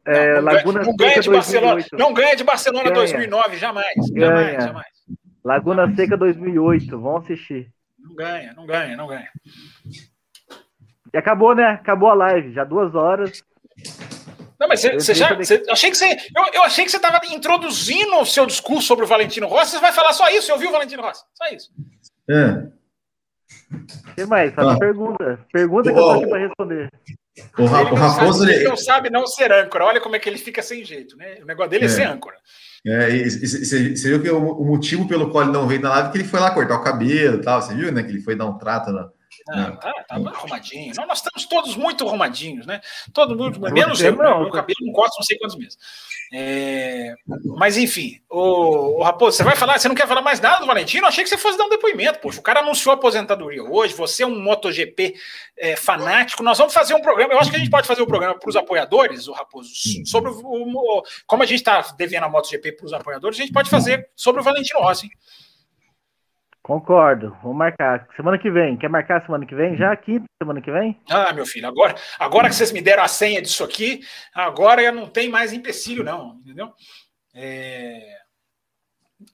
É, 0.06 0.36
não, 0.36 0.42
Laguna 0.42 0.82
não 0.82 0.96
ganha 0.96 1.20
de 1.20 1.30
Barcelona, 1.30 1.84
não 1.92 2.14
ganha 2.14 2.34
de 2.34 2.44
Barcelona 2.44 2.84
ganha. 2.84 2.94
2009, 2.94 3.56
jamais. 3.58 3.94
Ganha. 4.10 4.26
Jamais, 4.26 4.64
jamais. 4.64 4.86
Laguna 5.44 5.94
Seca 5.94 6.16
2008, 6.16 6.98
vamos 6.98 7.24
assistir. 7.24 7.70
Não 7.98 8.14
ganha, 8.14 8.54
não 8.54 8.66
ganha, 8.66 8.96
não 8.96 9.06
ganha. 9.06 9.28
E 11.12 11.16
acabou, 11.16 11.54
né? 11.54 11.64
Acabou 11.66 12.08
a 12.08 12.14
live, 12.14 12.52
já 12.52 12.64
duas 12.64 12.94
horas. 12.94 13.42
Não, 14.68 14.74
mas 14.74 14.82
você, 14.82 15.14
já. 15.14 15.34
Você, 15.34 15.62
achei 15.70 15.90
que 15.90 15.96
você, 15.96 16.16
eu, 16.36 16.44
eu 16.52 16.62
achei 16.62 16.84
que 16.84 16.90
você 16.90 16.98
estava 16.98 17.20
introduzindo 17.32 18.16
o 18.16 18.26
seu 18.26 18.44
discurso 18.44 18.86
sobre 18.86 19.04
o 19.04 19.08
Valentino 19.08 19.46
Rossi. 19.46 19.72
Você 19.72 19.80
vai 19.80 19.92
falar 19.92 20.12
só 20.12 20.28
isso, 20.28 20.52
eu 20.52 20.58
vi 20.58 20.66
o 20.66 20.72
Valentino 20.72 21.02
Rossi. 21.02 21.24
Só 21.34 21.54
isso. 21.54 21.70
É. 22.28 22.68
O 23.72 24.14
que 24.14 24.26
mais? 24.26 24.54
Faz 24.54 24.68
ah. 24.68 24.78
pergunta. 24.78 25.40
Pergunta 25.52 25.92
que 25.92 25.98
eu 25.98 26.02
tô 26.02 26.10
aqui 26.10 26.26
para 26.26 26.38
responder. 26.38 26.90
O, 27.58 27.64
Ra 27.66 27.80
ele, 27.80 27.90
o 27.90 27.94
Raposo. 27.94 28.40
Sabe, 28.40 28.52
ele 28.52 28.64
não 28.64 28.76
sabe 28.76 29.10
não 29.10 29.26
ser 29.26 29.52
âncora. 29.52 29.84
Olha 29.84 30.00
como 30.00 30.16
é 30.16 30.18
que 30.18 30.28
ele 30.28 30.38
fica 30.38 30.62
sem 30.62 30.84
jeito, 30.84 31.16
né? 31.16 31.38
O 31.42 31.46
negócio 31.46 31.70
dele 31.70 31.84
é, 31.84 31.86
é 31.86 31.90
ser 31.90 32.04
âncora. 32.04 32.36
É, 32.86 33.28
você 33.28 34.08
viu 34.08 34.22
que 34.22 34.30
o, 34.30 34.38
o, 34.38 34.64
motivo 34.64 35.06
pelo 35.08 35.30
qual 35.30 35.44
ele 35.44 35.52
não 35.52 35.66
veio 35.66 35.80
na 35.80 35.90
live 35.90 36.08
é 36.08 36.12
que 36.12 36.18
ele 36.18 36.28
foi 36.28 36.40
lá 36.40 36.50
cortar 36.50 36.76
o 36.76 36.82
cabelo 36.82 37.38
e 37.38 37.42
tal. 37.42 37.62
Você 37.62 37.74
viu, 37.74 37.92
né? 37.92 38.02
Que 38.02 38.10
ele 38.10 38.20
foi 38.20 38.34
dar 38.34 38.46
um 38.46 38.58
trato 38.58 38.90
na, 38.90 39.08
Ah, 39.48 39.72
tá, 39.72 39.92
tá 40.06 40.14
arrumadinho. 40.14 40.94
Nós, 40.96 41.06
nós 41.06 41.18
estamos 41.18 41.46
todos 41.46 41.76
muito 41.76 42.06
arrumadinhos, 42.06 42.66
né? 42.66 42.80
Todo 43.12 43.36
mundo, 43.36 43.60
menos 43.72 44.00
eu, 44.00 44.14
não, 44.14 44.42
meu 44.42 44.50
cabelo 44.50 44.78
não 44.82 44.92
corta 44.92 45.16
não 45.18 45.24
sei 45.24 45.38
quantos 45.38 45.56
meses. 45.56 45.78
É, 46.32 47.14
mas 47.56 47.78
enfim, 47.78 48.20
o, 48.28 48.98
o 48.98 49.02
Raposo, 49.02 49.36
você 49.36 49.42
vai 49.42 49.56
falar, 49.56 49.78
você 49.78 49.88
não 49.88 49.94
quer 49.94 50.06
falar 50.06 50.20
mais 50.20 50.40
nada 50.40 50.60
do 50.60 50.66
Valentino? 50.66 51.04
Eu 51.04 51.08
achei 51.08 51.24
que 51.24 51.30
você 51.30 51.38
fosse 51.38 51.56
dar 51.56 51.64
um 51.64 51.70
depoimento, 51.70 52.18
poxa. 52.18 52.40
O 52.40 52.42
cara 52.42 52.60
anunciou 52.60 52.92
a 52.92 52.96
aposentadoria 52.96 53.62
hoje, 53.62 53.94
você 53.94 54.22
é 54.22 54.26
um 54.26 54.38
MotoGP 54.38 55.14
é, 55.56 55.76
fanático. 55.76 56.42
Nós 56.42 56.58
vamos 56.58 56.74
fazer 56.74 56.94
um 56.94 57.00
programa, 57.00 57.32
eu 57.32 57.38
acho 57.38 57.50
que 57.50 57.56
a 57.56 57.58
gente 57.58 57.70
pode 57.70 57.86
fazer 57.86 58.02
um 58.02 58.06
programa 58.06 58.38
para 58.38 58.48
os 58.48 58.56
apoiadores, 58.56 59.26
o 59.26 59.32
Raposo, 59.32 59.70
sobre 60.04 60.30
o, 60.30 60.40
o, 60.44 61.02
como 61.26 61.42
a 61.42 61.46
gente 61.46 61.58
está 61.58 61.80
devendo 61.96 62.24
a 62.24 62.28
MotoGP 62.28 62.72
para 62.72 62.86
os 62.86 62.92
apoiadores, 62.92 63.38
a 63.38 63.42
gente 63.42 63.52
pode 63.52 63.70
fazer 63.70 64.08
sobre 64.14 64.40
o 64.40 64.44
Valentino 64.44 64.80
Rossi. 64.80 65.08
Concordo, 66.68 67.34
vamos 67.42 67.56
marcar. 67.56 68.06
Semana 68.14 68.38
que 68.38 68.50
vem. 68.50 68.76
Quer 68.76 68.90
marcar 68.90 69.24
semana 69.24 69.46
que 69.46 69.54
vem? 69.54 69.74
Já 69.74 69.96
quinta 69.96 70.26
semana 70.38 70.60
que 70.60 70.70
vem? 70.70 71.00
Ah, 71.08 71.32
meu 71.32 71.46
filho, 71.46 71.66
agora, 71.66 71.94
agora 72.18 72.50
que 72.50 72.54
vocês 72.54 72.72
me 72.72 72.82
deram 72.82 73.02
a 73.02 73.08
senha 73.08 73.40
disso 73.40 73.64
aqui, 73.64 74.00
agora 74.34 74.92
não 74.92 75.06
tem 75.06 75.30
mais 75.30 75.54
empecilho, 75.54 76.04
não, 76.04 76.38
entendeu? 76.42 76.70
É... 77.34 78.18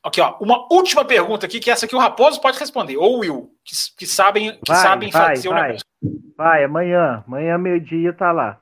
Aqui, 0.01 0.21
ó, 0.21 0.37
uma 0.41 0.73
última 0.73 1.05
pergunta 1.05 1.45
aqui, 1.45 1.59
que 1.59 1.73
essa 1.73 1.87
aqui 1.87 1.97
o 1.97 1.99
Raposo 1.99 2.41
pode 2.41 2.57
responder, 2.57 2.97
ou 2.97 3.17
o 3.17 3.19
Will, 3.19 3.51
que, 3.65 3.75
que 3.99 4.07
sabem, 4.07 4.53
que 4.53 4.71
vai, 4.71 4.77
sabem 4.81 5.11
vai, 5.11 5.35
fazer 5.35 5.49
vai. 5.49 5.59
o 5.59 5.65
negócio. 5.65 5.87
Vai, 6.37 6.63
amanhã, 6.63 7.25
amanhã 7.27 7.59
meio-dia 7.59 8.13
tá 8.13 8.31
lá. 8.31 8.61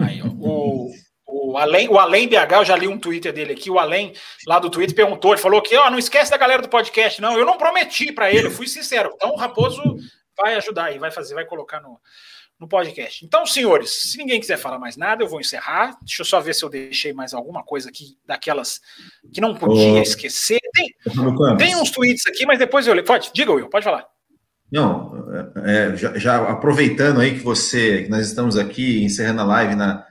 Aí, 0.00 0.20
ó, 0.20 0.26
o, 0.26 0.90
o 1.30 1.56
Além, 1.58 1.88
o 1.88 1.98
Além 1.98 2.28
BH, 2.28 2.52
eu 2.52 2.64
já 2.64 2.76
li 2.76 2.88
um 2.88 2.98
Twitter 2.98 3.32
dele 3.32 3.52
aqui, 3.52 3.70
o 3.70 3.78
Além 3.78 4.12
lá 4.46 4.58
do 4.58 4.70
Twitter 4.70 4.94
perguntou, 4.94 5.32
ele 5.32 5.40
falou 5.40 5.62
que, 5.62 5.76
ó, 5.76 5.90
não 5.90 5.98
esquece 5.98 6.30
da 6.30 6.36
galera 6.36 6.62
do 6.62 6.68
podcast, 6.68 7.20
não, 7.20 7.38
eu 7.38 7.46
não 7.46 7.58
prometi 7.58 8.12
para 8.12 8.30
ele, 8.30 8.48
eu 8.48 8.50
fui 8.50 8.66
sincero. 8.66 9.12
Então 9.14 9.30
o 9.30 9.36
Raposo 9.36 9.82
vai 10.36 10.54
ajudar 10.54 10.86
aí, 10.86 10.98
vai 10.98 11.10
fazer, 11.10 11.34
vai 11.34 11.44
colocar 11.44 11.80
no, 11.80 12.00
no 12.58 12.68
podcast. 12.68 13.24
Então, 13.24 13.46
senhores, 13.46 14.10
se 14.10 14.18
ninguém 14.18 14.38
quiser 14.38 14.58
falar 14.58 14.78
mais 14.78 14.96
nada, 14.96 15.22
eu 15.22 15.28
vou 15.28 15.40
encerrar. 15.40 15.96
Deixa 16.02 16.20
eu 16.20 16.26
só 16.26 16.40
ver 16.40 16.54
se 16.54 16.62
eu 16.62 16.68
deixei 16.68 17.12
mais 17.12 17.32
alguma 17.32 17.62
coisa 17.62 17.88
aqui 17.88 18.18
daquelas 18.26 18.80
que 19.32 19.40
não 19.40 19.54
podia 19.54 20.02
esquecer. 20.02 20.60
Tem, 20.74 20.94
tem 21.56 21.76
uns 21.76 21.90
tweets 21.90 22.26
aqui, 22.26 22.44
mas 22.44 22.58
depois 22.58 22.86
eu 22.86 22.92
leio. 22.92 23.06
Pode, 23.06 23.30
diga, 23.32 23.52
Will, 23.52 23.70
pode 23.70 23.84
falar. 23.84 24.06
Não, 24.70 25.12
é, 25.64 25.96
já, 25.96 26.16
já, 26.16 26.48
aproveitando 26.48 27.20
aí 27.20 27.36
que 27.36 27.44
você, 27.44 28.04
que 28.04 28.08
nós 28.08 28.28
estamos 28.28 28.56
aqui 28.56 29.02
encerrando 29.02 29.40
a 29.40 29.44
live 29.44 29.74
na, 29.74 30.06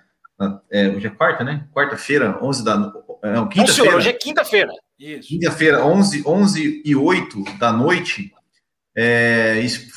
é, 0.71 0.87
hoje 0.89 1.07
é 1.07 1.09
quarta, 1.09 1.43
né? 1.43 1.67
Quarta-feira, 1.73 2.37
11 2.41 2.63
da. 2.63 2.77
Não, 2.77 3.49
quinta-feira. 3.49 3.95
hoje 3.95 4.09
é 4.09 4.13
quinta-feira. 4.13 4.71
Isso. 4.97 5.29
Quinta-feira, 5.29 5.85
11, 5.85 6.23
11 6.25 6.81
e 6.85 6.95
8 6.95 7.43
da 7.57 7.71
noite. 7.71 8.33
É, 8.95 9.59
isso, 9.59 9.87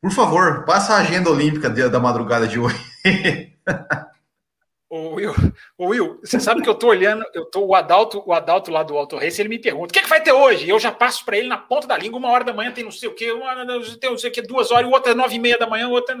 por 0.00 0.10
favor, 0.10 0.64
passa 0.64 0.94
a 0.94 0.98
agenda 0.98 1.30
olímpica 1.30 1.68
da 1.68 2.00
madrugada 2.00 2.46
de 2.46 2.58
hoje. 2.58 2.78
Ô 4.90 5.16
Will, 5.16 5.34
ô 5.76 5.88
Will, 5.88 6.18
você 6.24 6.40
sabe 6.40 6.62
que 6.62 6.68
eu 6.68 6.74
tô 6.74 6.88
olhando, 6.88 7.22
eu 7.34 7.44
tô 7.44 7.62
o 7.66 7.74
Adalto, 7.74 8.22
o 8.24 8.32
Adalto 8.32 8.70
lá 8.70 8.82
do 8.82 8.96
Auto 8.96 9.18
Race, 9.18 9.38
ele 9.38 9.50
me 9.50 9.58
pergunta: 9.58 9.90
o 9.90 9.92
que, 9.92 9.98
é 9.98 10.02
que 10.02 10.08
vai 10.08 10.22
ter 10.22 10.32
hoje? 10.32 10.64
E 10.64 10.70
eu 10.70 10.78
já 10.78 10.90
passo 10.90 11.26
para 11.26 11.36
ele 11.36 11.46
na 11.46 11.58
ponta 11.58 11.86
da 11.86 11.98
língua, 11.98 12.18
uma 12.18 12.30
hora 12.30 12.42
da 12.42 12.54
manhã 12.54 12.72
tem 12.72 12.84
não 12.84 12.90
sei 12.90 13.06
o 13.06 13.14
quê, 13.14 13.30
uma, 13.30 13.54
tem 14.00 14.10
não 14.10 14.16
sei 14.16 14.30
o 14.30 14.32
quê, 14.32 14.40
duas 14.40 14.70
horas, 14.70 14.88
e 14.88 14.92
outra 14.92 15.14
nove 15.14 15.36
e 15.36 15.38
meia 15.38 15.58
da 15.58 15.66
manhã, 15.66 15.88
outra. 15.88 16.16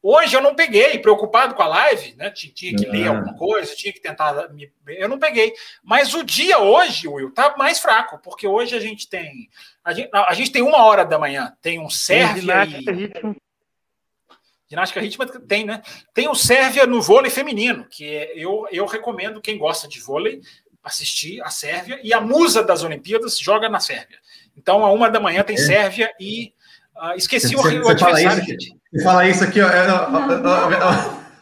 Hoje 0.00 0.36
eu 0.36 0.40
não 0.40 0.54
peguei, 0.54 0.98
preocupado 0.98 1.54
com 1.54 1.62
a 1.62 1.66
live, 1.66 2.14
né? 2.16 2.30
Tinha 2.30 2.52
que 2.52 2.86
ler 2.86 3.08
alguma 3.08 3.34
coisa, 3.36 3.74
tinha 3.74 3.92
que 3.92 4.00
tentar. 4.00 4.48
Me... 4.50 4.70
Eu 4.86 5.08
não 5.08 5.18
peguei. 5.18 5.52
Mas 5.82 6.14
o 6.14 6.22
dia 6.22 6.60
hoje, 6.60 7.08
Will, 7.08 7.32
tá 7.32 7.56
mais 7.58 7.80
fraco, 7.80 8.18
porque 8.22 8.46
hoje 8.46 8.76
a 8.76 8.80
gente 8.80 9.08
tem. 9.08 9.48
A 9.84 9.92
gente, 9.92 10.08
a 10.12 10.34
gente 10.34 10.52
tem 10.52 10.62
uma 10.62 10.84
hora 10.84 11.04
da 11.04 11.18
manhã, 11.18 11.52
tem 11.60 11.80
um 11.80 11.90
Sérvia. 11.90 12.40
Ginástica, 12.40 12.90
e... 12.92 12.94
ritmo. 12.94 13.36
Ginástica 14.68 15.00
ritmo 15.00 15.26
tem, 15.26 15.64
né? 15.64 15.82
Tem 16.14 16.28
o 16.28 16.34
Sérvia 16.34 16.86
no 16.86 17.02
vôlei 17.02 17.30
feminino, 17.30 17.86
que 17.90 18.04
é, 18.04 18.32
eu, 18.36 18.68
eu 18.70 18.86
recomendo 18.86 19.40
quem 19.40 19.58
gosta 19.58 19.88
de 19.88 19.98
vôlei 19.98 20.40
assistir 20.82 21.42
a 21.42 21.50
Sérvia. 21.50 21.98
E 22.04 22.12
a 22.12 22.20
musa 22.20 22.62
das 22.62 22.82
Olimpíadas 22.82 23.38
joga 23.38 23.68
na 23.68 23.80
Sérvia. 23.80 24.18
Então, 24.56 24.84
a 24.84 24.92
uma 24.92 25.10
da 25.10 25.18
manhã 25.20 25.42
tem 25.42 25.56
é. 25.56 25.58
Sérvia 25.58 26.14
e. 26.20 26.52
Uh, 26.98 27.16
esqueci 27.16 27.54
você, 27.54 27.78
o, 27.78 27.84
o 27.84 27.88
adversário. 27.88 28.44
Você 28.92 29.04
fala 29.04 29.28
isso 29.28 29.44
aqui, 29.44 29.60
ó. 29.60 29.68
É, 29.68 29.86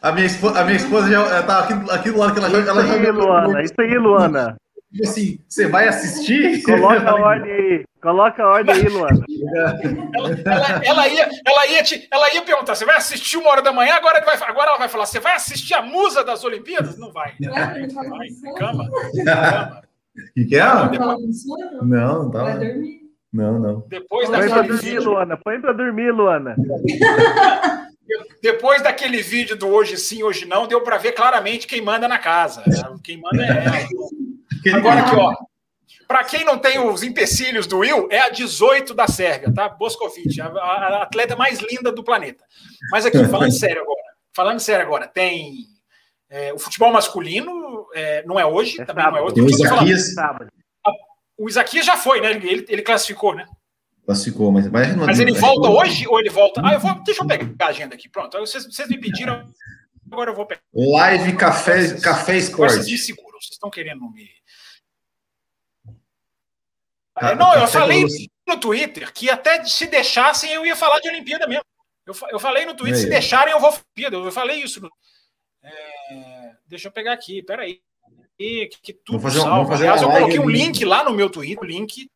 a, 0.02 0.12
minha 0.12 0.26
esposa, 0.26 0.60
a 0.60 0.64
minha 0.64 0.76
esposa 0.76 1.10
já 1.10 1.42
tá 1.44 1.60
aqui, 1.60 1.72
aqui 1.90 2.10
do 2.10 2.18
lado 2.18 2.34
que 2.34 2.38
ela 2.38 2.50
já. 2.50 2.70
Ela 2.70 2.82
isso 2.82 2.92
aí, 2.92 3.10
Luana, 3.10 3.62
isso 3.62 3.74
aí, 3.78 3.98
Luana. 3.98 4.56
Tipo 4.92 5.08
assim, 5.08 5.38
você 5.48 5.66
vai 5.66 5.88
assistir? 5.88 6.62
Coloca 6.62 7.10
a 7.10 7.14
ordem 7.20 7.52
aí. 7.52 7.84
Coloca 8.02 8.42
a 8.42 8.48
ordem 8.48 8.74
aí, 8.74 8.88
Luana. 8.88 9.24
Ela, 10.14 10.30
ela, 10.44 10.84
ela, 10.84 11.08
ia, 11.08 11.28
ela, 11.46 11.66
ia 11.68 11.82
te, 11.82 12.06
ela 12.10 12.34
ia 12.34 12.42
perguntar: 12.42 12.74
você 12.74 12.84
vai 12.84 12.96
assistir 12.96 13.38
uma 13.38 13.50
hora 13.50 13.62
da 13.62 13.72
manhã? 13.72 13.94
Agora, 13.94 14.22
vai, 14.22 14.36
agora 14.46 14.70
ela 14.70 14.78
vai 14.78 14.88
falar: 14.88 15.06
você 15.06 15.20
vai 15.20 15.36
assistir 15.36 15.72
a 15.72 15.80
musa 15.80 16.22
das 16.22 16.44
Olimpíadas? 16.44 16.98
Não 16.98 17.10
vai. 17.12 17.32
Não 17.40 17.54
vai. 17.54 17.88
vai. 17.88 18.28
Cama. 18.58 18.84
Cama. 19.24 19.82
O 20.36 20.46
que, 20.46 20.56
é? 20.56 20.64
Não, 21.82 22.24
não 22.24 22.30
tá. 22.30 22.42
Vai 22.44 22.58
dormir. 22.58 23.05
Não, 23.32 23.58
não. 23.58 23.84
Depois 23.88 24.28
Põe 24.28 24.48
pra 24.48 24.62
dormir, 24.62 24.80
vídeo... 24.80 25.04
Luana. 25.04 25.36
Põe 25.36 25.60
pra 25.60 25.72
dormir, 25.72 26.10
Luana. 26.10 26.56
Depois 28.40 28.82
daquele 28.82 29.20
vídeo 29.22 29.56
do 29.56 29.66
hoje 29.66 29.96
sim, 29.96 30.22
hoje 30.22 30.44
não, 30.44 30.66
deu 30.66 30.80
para 30.82 30.96
ver 30.96 31.12
claramente 31.12 31.66
quem 31.66 31.80
manda 31.80 32.06
na 32.06 32.18
casa. 32.18 32.62
Quem 33.02 33.20
manda 33.20 33.44
é 33.44 33.64
ela. 33.64 34.78
Agora 34.78 35.00
aqui, 35.00 35.16
ó. 35.16 35.34
Para 36.06 36.22
quem 36.22 36.44
não 36.44 36.56
tem 36.56 36.78
os 36.78 37.02
empecilhos 37.02 37.66
do 37.66 37.78
Will, 37.78 38.06
é 38.12 38.20
a 38.20 38.28
18 38.28 38.94
da 38.94 39.08
Sérvia, 39.08 39.52
tá? 39.52 39.68
Boscovic, 39.68 40.40
a, 40.40 40.46
a 40.46 41.02
atleta 41.02 41.34
mais 41.34 41.58
linda 41.58 41.90
do 41.90 42.04
planeta. 42.04 42.44
Mas 42.92 43.04
aqui, 43.04 43.18
falando 43.26 43.50
sério 43.50 43.82
agora, 43.82 44.02
falando 44.32 44.60
sério 44.60 44.86
agora, 44.86 45.08
tem 45.08 45.64
é, 46.30 46.52
o 46.52 46.58
futebol 46.60 46.92
masculino, 46.92 47.86
é, 47.92 48.24
não 48.24 48.38
é 48.38 48.46
hoje, 48.46 48.80
é 48.80 48.84
também 48.84 49.02
sábado. 49.04 49.16
não 49.16 49.18
é 49.18 49.26
hoje. 49.26 49.34
Tem 49.34 49.44
o 49.44 50.55
o 51.38 51.48
Isaquias 51.48 51.84
já 51.84 51.96
foi, 51.96 52.20
né? 52.20 52.30
Ele, 52.32 52.64
ele 52.68 52.82
classificou, 52.82 53.34
né? 53.34 53.46
Classificou, 54.04 54.50
mas. 54.50 54.70
Mas, 54.70 54.94
mas 54.94 55.20
ele 55.20 55.32
volta 55.32 55.68
hoje 55.68 56.06
ou 56.06 56.18
ele 56.18 56.30
volta. 56.30 56.62
Ah, 56.64 56.74
eu 56.74 56.80
vou. 56.80 56.94
Deixa 57.02 57.22
eu 57.22 57.26
pegar 57.26 57.66
a 57.66 57.68
agenda 57.68 57.94
aqui. 57.94 58.08
Pronto. 58.08 58.38
Vocês, 58.38 58.64
vocês 58.64 58.88
me 58.88 58.98
pediram, 58.98 59.52
agora 60.10 60.30
eu 60.30 60.34
vou 60.34 60.46
pegar. 60.46 60.62
Live 60.72 61.36
Café, 61.36 62.00
café. 62.00 62.40
Vocês 62.40 62.86
me 62.86 62.98
seguram, 62.98 63.40
vocês 63.40 63.52
estão 63.52 63.68
querendo 63.68 64.08
me. 64.10 64.30
Ah, 67.14 67.34
não, 67.34 67.54
eu 67.54 67.66
falei 67.66 68.04
no 68.46 68.60
Twitter 68.60 69.12
que 69.12 69.30
até 69.30 69.64
se 69.64 69.86
deixassem 69.86 70.52
eu 70.52 70.66
ia 70.66 70.76
falar 70.76 71.00
de 71.00 71.08
Olimpíada 71.08 71.46
mesmo. 71.46 71.64
Eu, 72.06 72.14
eu 72.30 72.38
falei 72.38 72.64
no 72.64 72.74
Twitter, 72.74 72.98
é, 72.98 73.02
se 73.02 73.08
deixarem 73.08 73.52
eu 73.52 73.60
vou 73.60 73.70
Olimpíada. 73.70 74.16
Eu 74.16 74.32
falei 74.32 74.62
isso. 74.62 74.80
No... 74.80 74.90
É, 75.64 76.52
deixa 76.66 76.88
eu 76.88 76.92
pegar 76.92 77.12
aqui, 77.12 77.42
peraí 77.42 77.80
que, 78.36 78.68
que 78.82 78.92
tudo 78.92 79.20
fazer, 79.20 79.40
salva. 79.40 79.74
Aliás, 79.74 80.02
eu 80.02 80.10
coloquei 80.10 80.38
um 80.38 80.48
link 80.48 80.84
lá 80.84 81.04
no 81.04 81.12
meu 81.12 81.30
Twitter, 81.30 81.64
link. 81.64 82.10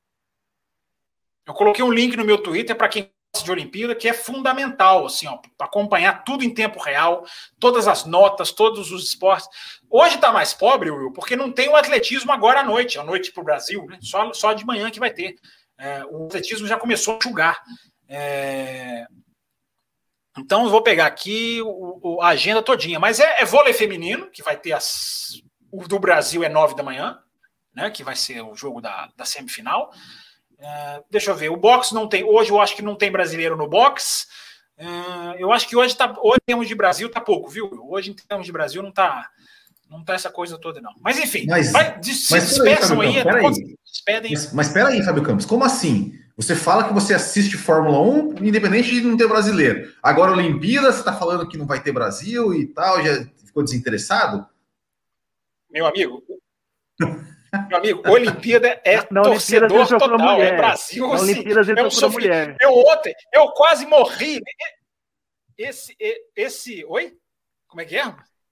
Eu 1.47 1.55
coloquei 1.55 1.85
um 1.85 1.93
link 1.93 2.17
no 2.17 2.25
meu 2.25 2.39
Twitter 2.39 2.77
para 2.77 2.89
quem 2.89 3.11
gosta 3.33 3.45
de 3.45 3.51
Olimpíada, 3.51 3.95
que 3.95 4.09
é 4.09 4.13
fundamental, 4.13 5.07
assim, 5.07 5.27
ó, 5.27 5.39
para 5.57 5.67
acompanhar 5.67 6.25
tudo 6.25 6.45
em 6.45 6.53
tempo 6.53 6.79
real, 6.81 7.25
todas 7.59 7.89
as 7.89 8.05
notas, 8.05 8.53
todos 8.53 8.93
os 8.93 9.05
esportes. 9.05 9.49
Hoje 9.89 10.17
está 10.17 10.33
mais 10.33 10.53
pobre, 10.53 10.91
Will, 10.91 11.13
porque 11.13 11.37
não 11.37 11.51
tem 11.51 11.69
o 11.69 11.77
atletismo 11.77 12.31
agora 12.33 12.61
à 12.61 12.65
noite, 12.65 12.99
à 12.99 13.05
noite 13.05 13.33
para 13.33 13.41
o 13.41 13.45
Brasil, 13.45 13.87
né? 13.87 13.99
Só, 14.03 14.33
só 14.33 14.53
de 14.53 14.67
manhã 14.67 14.91
que 14.91 15.01
vai 15.01 15.11
ter. 15.11 15.37
É, 15.79 16.05
o 16.05 16.27
atletismo 16.27 16.67
já 16.67 16.77
começou 16.77 17.15
a 17.15 17.17
enxugar. 17.19 17.63
É... 18.09 19.07
Então 20.39 20.65
eu 20.65 20.71
vou 20.71 20.83
pegar 20.83 21.07
aqui 21.07 21.61
o, 21.63 22.01
o, 22.03 22.23
a 22.23 22.29
agenda 22.29 22.63
todinha, 22.63 23.01
mas 23.01 23.19
é, 23.19 23.41
é 23.41 23.45
vôlei 23.45 23.73
feminino, 23.73 24.31
que 24.31 24.43
vai 24.43 24.57
ter 24.57 24.73
as 24.73 25.43
o 25.71 25.87
do 25.87 25.99
Brasil 25.99 26.43
é 26.43 26.49
nove 26.49 26.75
da 26.75 26.83
manhã, 26.83 27.19
né? 27.75 27.91
Que 27.91 28.05
vai 28.05 28.17
ser 28.17 28.43
o 28.43 28.55
jogo 28.55 28.81
da, 28.81 29.09
da 29.17 29.25
semifinal. 29.25 29.93
Uh, 30.59 31.05
deixa 31.11 31.31
eu 31.31 31.37
ver. 31.37 31.51
O 31.51 31.57
box 31.57 31.93
não 31.93 32.09
tem. 32.09 32.25
Hoje 32.25 32.51
eu 32.51 32.61
acho 32.61 32.77
que 32.77 32.83
não 32.83 32.95
tem 32.95 33.11
brasileiro 33.11 33.57
no 33.57 33.69
box. 33.69 34.27
Uh, 34.79 35.35
eu 35.39 35.53
acho 35.53 35.69
que 35.69 35.77
hoje 35.77 35.97
tá. 35.97 36.15
Hoje 36.23 36.39
em 36.43 36.47
termos 36.47 36.69
de 36.69 36.75
Brasil 36.75 37.11
tá 37.11 37.21
pouco, 37.21 37.49
viu? 37.49 37.71
Hoje 37.89 38.11
em 38.11 38.15
termos 38.15 38.47
de 38.47 38.53
Brasil 38.53 38.83
não 38.83 38.93
tá. 38.93 39.29
Não 39.89 40.05
tá 40.05 40.15
essa 40.15 40.31
coisa 40.31 40.57
toda, 40.57 40.81
não. 40.81 40.93
Mas 41.01 41.19
enfim, 41.19 41.47
mas, 41.49 41.73
vai, 41.73 42.01
se 42.03 42.31
mas 42.31 42.49
despeçam 42.49 43.01
aí. 43.01 43.19
aí, 43.19 43.29
aí. 43.29 43.77
Despedem. 43.85 44.33
Mas, 44.33 44.53
mas 44.53 44.77
aí, 44.77 45.03
Fábio 45.03 45.23
Campos, 45.23 45.45
como 45.45 45.65
assim? 45.65 46.13
Você 46.37 46.55
fala 46.55 46.85
que 46.85 46.95
você 46.95 47.13
assiste 47.13 47.57
Fórmula 47.59 48.01
1, 48.01 48.37
independente 48.45 48.91
de 48.91 49.01
não 49.03 49.17
ter 49.17 49.29
brasileiro. 49.29 49.93
Agora, 50.03 50.33
Olimpíada, 50.33 50.91
você 50.91 51.01
está 51.01 51.13
falando 51.13 51.47
que 51.47 51.59
não 51.59 51.67
vai 51.67 51.83
ter 51.83 51.93
Brasil 51.93 52.55
e 52.55 52.67
tal, 52.67 53.03
já 53.05 53.27
ficou 53.45 53.63
desinteressado? 53.63 54.47
Meu 55.71 55.87
amigo. 55.87 56.23
Meu 57.69 57.79
amigo, 57.79 58.03
Olimpíada 58.09 58.81
é 58.85 58.97
na 59.11 59.23
torcedor 59.23 59.73
Olimpíada 59.73 59.99
total, 59.99 60.19
mulher. 60.19 60.55
é 60.55 60.57
Brasil. 60.57 61.09
Na 61.09 61.15
assim, 61.15 61.33
Olimpíadas 61.33 61.69
ele 61.69 61.81
eu 61.81 61.91
sofri, 61.91 62.27
mulher. 62.27 62.57
Eu 62.61 62.73
ontem, 62.73 63.15
eu 63.33 63.49
quase 63.53 63.87
morri. 63.87 64.41
Esse, 65.59 65.97
esse, 66.37 66.85
oi? 66.87 67.13
Como 67.67 67.81
é 67.81 67.85
que 67.85 67.97
é? 67.97 68.05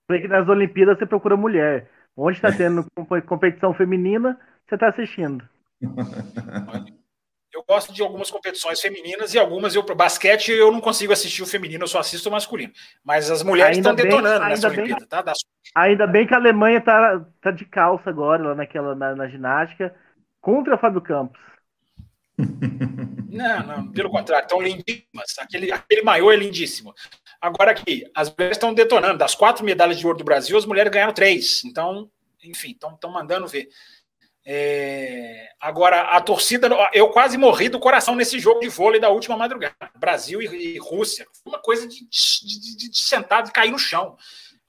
Falei 0.06 0.22
que 0.22 0.28
nas 0.28 0.48
Olimpíadas 0.48 0.98
você 0.98 1.06
procura 1.06 1.36
mulher. 1.36 1.90
Onde 2.16 2.36
está 2.36 2.50
tendo 2.50 2.84
competição 3.26 3.72
feminina, 3.72 4.38
você 4.66 4.74
está 4.74 4.88
assistindo. 4.88 5.48
gosto 7.68 7.92
de 7.92 8.00
algumas 8.00 8.30
competições 8.30 8.80
femininas 8.80 9.34
e 9.34 9.38
algumas 9.38 9.74
eu 9.74 9.82
basquete 9.94 10.52
eu 10.52 10.72
não 10.72 10.80
consigo 10.80 11.12
assistir 11.12 11.42
o 11.42 11.46
feminino, 11.46 11.84
eu 11.84 11.88
só 11.88 11.98
assisto 11.98 12.28
o 12.28 12.32
masculino. 12.32 12.72
Mas 13.04 13.30
as 13.30 13.42
mulheres 13.42 13.76
estão 13.76 13.94
detonando 13.94 14.44
nessa 14.46 14.70
bem, 14.70 14.78
Olimpíada, 14.78 15.06
tá? 15.06 15.20
Das... 15.20 15.38
Ainda 15.74 16.06
bem 16.06 16.26
que 16.26 16.32
a 16.32 16.38
Alemanha 16.38 16.80
tá, 16.80 17.24
tá 17.42 17.50
de 17.50 17.66
calça 17.66 18.08
agora 18.08 18.42
lá 18.42 18.54
naquela 18.54 18.94
na, 18.94 19.14
na 19.14 19.28
ginástica 19.28 19.94
contra 20.40 20.76
a 20.76 20.78
Fábio 20.78 21.02
Campos. 21.02 21.40
Não, 23.30 23.66
não, 23.66 23.92
pelo 23.92 24.10
contrário, 24.10 24.46
estão 24.46 24.60
lindíssimas. 24.60 25.38
Aquele, 25.38 25.70
aquele 25.70 26.02
maior 26.02 26.32
é 26.32 26.36
lindíssimo. 26.36 26.94
Agora 27.40 27.70
aqui, 27.70 28.10
as 28.14 28.34
mulheres 28.34 28.56
estão 28.56 28.72
detonando. 28.72 29.18
Das 29.18 29.34
quatro 29.34 29.64
medalhas 29.64 29.98
de 29.98 30.06
ouro 30.06 30.18
do 30.18 30.24
Brasil, 30.24 30.56
as 30.56 30.64
mulheres 30.64 30.90
ganharam 30.90 31.12
três. 31.12 31.62
Então, 31.64 32.10
enfim, 32.42 32.70
estão 32.70 33.10
mandando 33.12 33.46
ver. 33.46 33.68
É... 34.50 35.46
Agora, 35.60 36.02
a 36.02 36.20
torcida, 36.22 36.70
eu 36.94 37.08
quase 37.10 37.36
morri 37.36 37.68
do 37.68 37.78
coração 37.78 38.14
nesse 38.14 38.38
jogo 38.38 38.60
de 38.60 38.68
vôlei 38.68 38.98
da 38.98 39.10
última 39.10 39.36
madrugada. 39.36 39.74
Brasil 39.98 40.40
e, 40.40 40.74
e 40.74 40.78
Rússia. 40.78 41.26
Uma 41.44 41.58
coisa 41.58 41.86
de, 41.86 42.08
de, 42.08 42.76
de, 42.76 42.90
de 42.90 42.98
sentar, 42.98 43.42
de 43.42 43.52
cair 43.52 43.70
no 43.70 43.78
chão. 43.78 44.16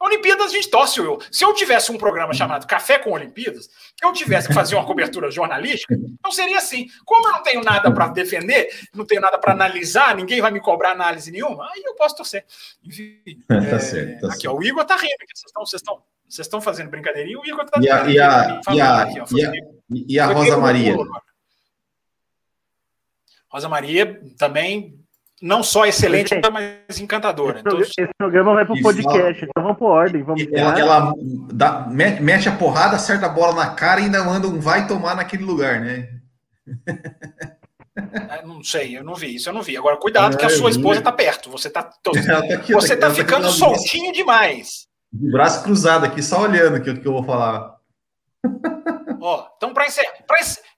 Olimpíadas 0.01 0.51
a 0.51 0.53
gente 0.53 0.69
torce, 0.69 0.99
eu. 0.99 1.19
Se 1.31 1.43
eu 1.43 1.53
tivesse 1.53 1.91
um 1.91 1.97
programa 1.97 2.33
chamado 2.33 2.65
Café 2.65 2.97
com 2.97 3.11
Olimpíadas, 3.11 3.69
eu 4.01 4.13
tivesse 4.13 4.47
que 4.47 4.53
fazer 4.53 4.75
uma 4.75 4.85
cobertura 4.85 5.29
jornalística, 5.31 5.97
não 6.23 6.31
seria 6.31 6.57
assim. 6.57 6.87
Como 7.05 7.27
eu 7.27 7.33
não 7.33 7.43
tenho 7.43 7.61
nada 7.63 7.91
para 7.91 8.07
defender, 8.07 8.69
não 8.93 9.05
tenho 9.05 9.21
nada 9.21 9.37
para 9.37 9.51
analisar, 9.51 10.15
ninguém 10.15 10.39
vai 10.39 10.51
me 10.51 10.61
cobrar 10.61 10.91
análise 10.91 11.31
nenhuma, 11.31 11.69
aí 11.71 11.83
eu 11.85 11.95
posso 11.95 12.15
torcer. 12.15 12.45
Enfim, 12.83 13.19
tá 13.47 13.55
é, 13.55 13.79
certo, 13.79 14.21
tá 14.21 14.27
aqui, 14.27 14.41
certo. 14.41 14.55
Ó, 14.55 14.57
o 14.57 14.63
Igor 14.63 14.85
tá 14.85 14.95
rindo, 14.95 15.15
vocês 15.19 15.45
estão, 15.45 15.65
vocês 15.65 15.81
estão, 15.81 16.01
vocês 16.29 16.45
estão 16.45 16.61
fazendo 16.61 16.89
brincadeirinha, 16.89 17.39
o 17.39 17.45
Igor 17.45 17.65
tá 17.65 17.79
e 17.81 17.89
a, 17.89 18.05
e 18.05 18.19
a, 18.19 18.61
e 18.71 18.81
a, 18.81 19.01
aqui, 19.01 19.19
ó, 19.19 19.25
e 19.31 19.45
a, 19.45 19.51
e 19.89 20.19
a 20.19 20.25
Rosa 20.27 20.57
Maria? 20.57 20.95
Rosa 23.51 23.67
Maria 23.67 24.21
também 24.37 24.99
não 25.41 25.63
só 25.63 25.85
excelente, 25.85 26.35
Gente, 26.35 26.49
mas 26.49 26.99
encantadora. 26.99 27.59
Esse, 27.59 27.67
então, 27.67 27.79
esse 27.79 28.07
programa 28.17 28.53
vai 28.53 28.65
para 28.65 28.75
o 28.75 28.81
podcast, 28.81 29.45
então 29.45 29.63
vamos 29.63 29.77
por 29.77 29.89
ordem. 29.89 30.21
Vamos 30.21 30.45
ela, 30.51 30.79
ela 30.79 31.13
dá, 31.53 31.87
mete 31.87 32.49
a 32.49 32.55
porrada, 32.55 32.97
acerta 32.97 33.25
a 33.25 33.29
bola 33.29 33.55
na 33.55 33.71
cara 33.71 34.01
e 34.01 34.03
ainda 34.03 34.23
manda 34.23 34.47
um 34.47 34.59
vai 34.59 34.85
tomar 34.85 35.15
naquele 35.15 35.43
lugar, 35.43 35.81
né? 35.81 36.09
É, 38.29 38.45
não 38.45 38.63
sei, 38.63 38.97
eu 38.97 39.03
não 39.03 39.13
vi 39.13 39.35
isso, 39.35 39.49
eu 39.49 39.53
não 39.53 39.61
vi. 39.61 39.75
Agora, 39.75 39.97
cuidado, 39.97 40.37
que 40.37 40.45
a 40.45 40.49
sua 40.49 40.69
esposa 40.69 40.99
está 40.99 41.11
perto. 41.11 41.51
Você 41.51 41.67
está 41.67 41.83
tá 41.83 41.99
você 42.71 42.95
tá, 42.95 43.09
tá 43.09 43.13
ficando 43.13 43.47
tá 43.47 43.51
soltinho 43.51 44.13
demais. 44.13 44.88
De 45.11 45.31
braço 45.31 45.63
cruzado 45.63 46.05
aqui, 46.05 46.21
só 46.21 46.41
olhando 46.41 46.77
o 46.77 46.83
que, 46.83 46.93
que 46.93 47.07
eu 47.07 47.13
vou 47.13 47.23
falar. 47.23 47.79
Ó, 49.21 49.47
então, 49.57 49.73
para 49.73 49.85
encerrar, 49.85 50.13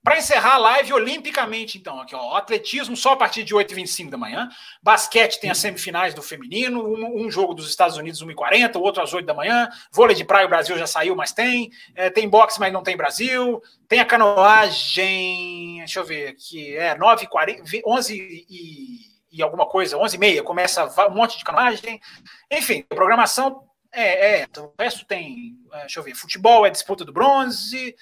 para 0.03 0.18
encerrar 0.18 0.56
a 0.56 0.58
live 0.58 0.94
olimpicamente, 0.94 1.78
então, 1.78 1.99
aqui, 1.99 2.16
ó, 2.16 2.36
atletismo 2.36 2.98
só 2.98 3.14
a 3.14 3.16
partir 3.16 3.44
de 3.44 3.53
8h25 3.53 4.10
da 4.10 4.18
manhã. 4.18 4.49
Basquete 4.82 5.40
tem 5.40 5.52
as 5.52 5.60
semifinais 5.60 6.14
do 6.14 6.24
feminino, 6.24 6.84
um, 6.84 7.26
um 7.26 7.30
jogo 7.30 7.53
dos 7.53 7.70
Estados 7.70 7.98
Unidos 7.98 8.24
1h40, 8.24 8.76
o 8.78 8.82
outro 8.82 9.03
às 9.03 9.14
8 9.14 9.26
da 9.26 9.34
manhã. 9.34 9.70
Vôlei 9.91 10.16
de 10.16 10.26
praia, 10.26 10.48
o 10.48 10.49
Brasil 10.49 10.78
já 10.78 10.88
saiu, 10.88 11.16
mas 11.16 11.32
tem. 11.32 11.72
É, 11.94 12.10
tem 12.10 12.28
boxe, 12.28 12.60
mas 12.60 12.74
não 12.74 12.82
tem 12.82 12.98
Brasil. 12.98 13.62
Tem 13.88 13.99
a 13.99 14.06
canoagem, 14.06 15.78
deixa 15.78 15.99
eu 15.99 16.06
ver 16.06 16.30
aqui, 16.30 16.76
é 16.76 16.95
9h40, 16.95 17.82
11 17.86 18.16
e, 18.49 19.12
e 19.32 19.41
alguma 19.44 19.68
coisa, 19.68 19.98
11h30, 19.98 20.41
começa 20.44 20.86
um 21.08 21.14
monte 21.14 21.38
de 21.38 21.44
canoagem. 21.44 22.02
Enfim, 22.49 22.84
programação 22.84 23.70
é, 23.91 24.41
é, 24.41 24.47
o 24.57 24.73
resto 24.80 25.05
tem, 25.05 25.57
é, 25.73 25.81
deixa 25.81 25.99
eu 25.99 26.03
ver, 26.03 26.15
futebol 26.15 26.65
é 26.65 26.69
disputa 26.69 27.03
do 27.03 27.13
bronze, 27.13 27.95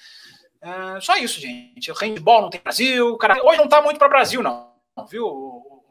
é, 0.61 1.01
só 1.01 1.15
isso, 1.17 1.39
gente. 1.39 1.91
Handball 1.91 2.41
não 2.41 2.49
tem 2.49 2.61
Brasil. 2.61 3.17
Cara, 3.17 3.43
hoje 3.43 3.57
não 3.57 3.67
tá 3.67 3.81
muito 3.81 3.97
para 3.97 4.09
Brasil, 4.09 4.43
não. 4.43 4.73
Viu? 5.09 5.25
O, 5.25 5.83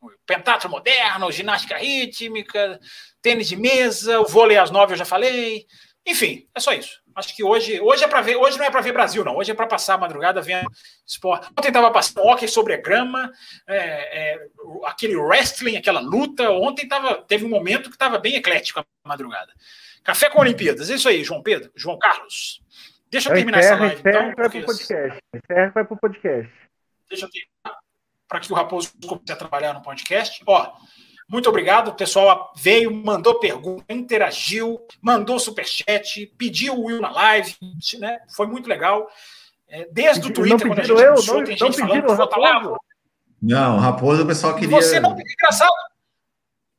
o, 0.00 0.06
o 0.06 0.10
pentatlo 0.26 0.70
moderno, 0.70 1.30
ginástica 1.30 1.76
rítmica, 1.76 2.80
tênis 3.22 3.48
de 3.48 3.56
mesa, 3.56 4.20
o 4.20 4.26
vôlei 4.26 4.58
às 4.58 4.70
nove 4.70 4.94
eu 4.94 4.98
já 4.98 5.04
falei. 5.04 5.66
Enfim, 6.06 6.46
é 6.54 6.60
só 6.60 6.72
isso. 6.72 7.02
Acho 7.14 7.34
que 7.34 7.44
hoje, 7.44 7.80
hoje 7.80 8.02
é 8.02 8.08
para 8.08 8.20
ver, 8.20 8.36
hoje 8.36 8.58
não 8.58 8.64
é 8.64 8.70
para 8.70 8.80
ver 8.80 8.92
Brasil, 8.92 9.24
não. 9.24 9.36
Hoje 9.36 9.52
é 9.52 9.54
para 9.54 9.68
passar 9.68 9.94
a 9.94 9.98
madrugada 9.98 10.42
vendo 10.42 10.68
esporte. 11.06 11.48
Ontem 11.56 11.68
estava 11.68 11.90
passando 11.92 12.26
hockey 12.26 12.48
sobre 12.48 12.74
a 12.74 12.76
grama, 12.76 13.32
é, 13.68 14.34
é, 14.34 14.46
aquele 14.84 15.16
wrestling, 15.16 15.76
aquela 15.76 16.00
luta. 16.00 16.50
Ontem 16.50 16.88
tava, 16.88 17.22
teve 17.22 17.44
um 17.44 17.48
momento 17.48 17.88
que 17.88 17.94
estava 17.94 18.18
bem 18.18 18.34
eclético 18.34 18.80
a 18.80 18.84
madrugada. 19.04 19.52
Café 20.02 20.30
com 20.30 20.40
Olimpíadas, 20.40 20.90
é 20.90 20.94
isso 20.94 21.08
aí, 21.08 21.22
João 21.22 21.42
Pedro, 21.42 21.70
João 21.74 21.98
Carlos. 21.98 22.62
Deixa 23.10 23.28
eu 23.28 23.34
terminar 23.34 23.58
encerra, 23.58 23.74
essa 23.74 23.84
live. 23.84 24.00
Encerra 24.00 24.18
então, 24.18 24.34
vai 24.34 24.50
para 24.50 24.58
o 24.58 24.64
podcast. 24.64 25.22
Vai 25.48 25.84
para 25.84 25.94
o 25.94 25.96
podcast. 25.96 26.52
Deixa 27.08 27.26
eu 27.26 27.30
terminar 27.30 27.84
para 28.26 28.40
que 28.40 28.52
o 28.52 28.56
Raposo 28.56 28.92
comece 29.06 29.32
a 29.32 29.36
trabalhar 29.36 29.74
no 29.74 29.82
podcast. 29.82 30.42
Ó, 30.46 30.72
muito 31.28 31.48
obrigado, 31.48 31.88
o 31.88 31.94
pessoal 31.94 32.52
veio, 32.56 32.92
mandou 32.92 33.38
pergunta, 33.38 33.84
interagiu, 33.92 34.80
mandou 35.00 35.38
superchat, 35.38 36.26
pediu 36.36 36.74
o 36.74 36.86
Will 36.86 37.00
na 37.00 37.10
live, 37.10 37.54
né? 37.98 38.18
Foi 38.34 38.46
muito 38.46 38.68
legal. 38.68 39.06
É, 39.68 39.86
desde 39.90 40.28
o 40.28 40.32
Twitter, 40.32 40.66
quando 40.66 40.78
a 40.78 40.82
gente 40.82 41.00
eu, 41.00 41.14
não, 41.14 41.44
tem 41.44 41.56
gente 41.56 41.78
falando 41.78 42.28
que 42.28 42.40
lá. 42.40 42.76
Não, 43.40 43.78
Raposo 43.78 44.22
o 44.22 44.26
pessoal 44.26 44.54
queria. 44.56 44.70
Você 44.76 45.00
não, 45.00 45.12
engraçado, 45.12 45.70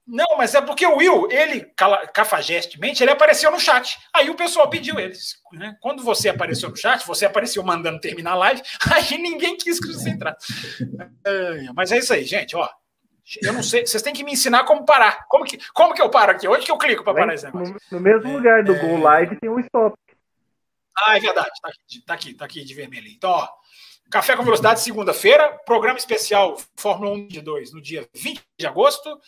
não, 0.07 0.37
mas 0.37 0.53
é 0.53 0.61
porque 0.61 0.85
o 0.85 0.97
Will, 0.97 1.31
ele, 1.31 1.65
cafajestemente, 2.13 3.03
ele 3.03 3.11
apareceu 3.11 3.49
no 3.49 3.59
chat. 3.59 3.97
Aí 4.13 4.29
o 4.29 4.35
pessoal 4.35 4.69
pediu 4.69 4.99
eles. 4.99 5.35
Né? 5.53 5.75
Quando 5.81 6.03
você 6.03 6.29
apareceu 6.29 6.69
no 6.69 6.77
chat, 6.77 7.05
você 7.07 7.25
apareceu 7.25 7.63
mandando 7.63 7.99
terminar 7.99 8.33
a 8.33 8.35
live, 8.35 8.61
aí 8.93 9.17
ninguém 9.17 9.57
quis 9.57 9.79
que 9.79 9.87
você 9.87 10.11
entrasse. 10.11 10.53
É, 11.25 11.73
mas 11.73 11.91
é 11.91 11.97
isso 11.97 12.13
aí, 12.13 12.23
gente, 12.23 12.55
ó. 12.55 12.69
Eu 13.41 13.53
não 13.53 13.63
sei, 13.63 13.85
vocês 13.85 14.03
têm 14.03 14.13
que 14.13 14.23
me 14.23 14.33
ensinar 14.33 14.65
como 14.65 14.85
parar. 14.85 15.25
Como 15.27 15.43
que, 15.43 15.57
como 15.73 15.95
que 15.95 16.01
eu 16.01 16.11
paro 16.11 16.31
aqui? 16.31 16.47
Onde 16.47 16.63
que 16.63 16.71
eu 16.71 16.77
clico 16.77 17.03
para 17.03 17.15
parar 17.15 17.33
esse 17.33 17.45
negócio? 17.45 17.75
No, 17.91 17.99
mesmo 17.99 18.29
é, 18.29 18.33
lugar 18.33 18.63
do 18.63 18.75
é... 18.75 18.79
Go 18.79 18.97
Live 18.97 19.39
tem 19.39 19.49
um 19.49 19.59
stop. 19.59 19.97
Ah, 21.07 21.17
é 21.17 21.19
verdade. 21.19 21.49
Tá 21.59 21.69
aqui, 21.69 22.05
tá 22.05 22.13
aqui, 22.13 22.33
tá 22.35 22.45
aqui 22.45 22.63
de 22.63 22.73
vermelho. 22.75 23.07
Então, 23.07 23.31
ó. 23.31 23.49
Café 24.11 24.35
com 24.35 24.43
Velocidade, 24.43 24.81
segunda-feira. 24.81 25.49
Programa 25.65 25.97
especial 25.97 26.55
Fórmula 26.77 27.11
1 27.15 27.27
de 27.27 27.41
2 27.41 27.73
no 27.73 27.81
dia 27.81 28.07
20 28.13 28.41
de 28.59 28.67
agosto. 28.67 29.19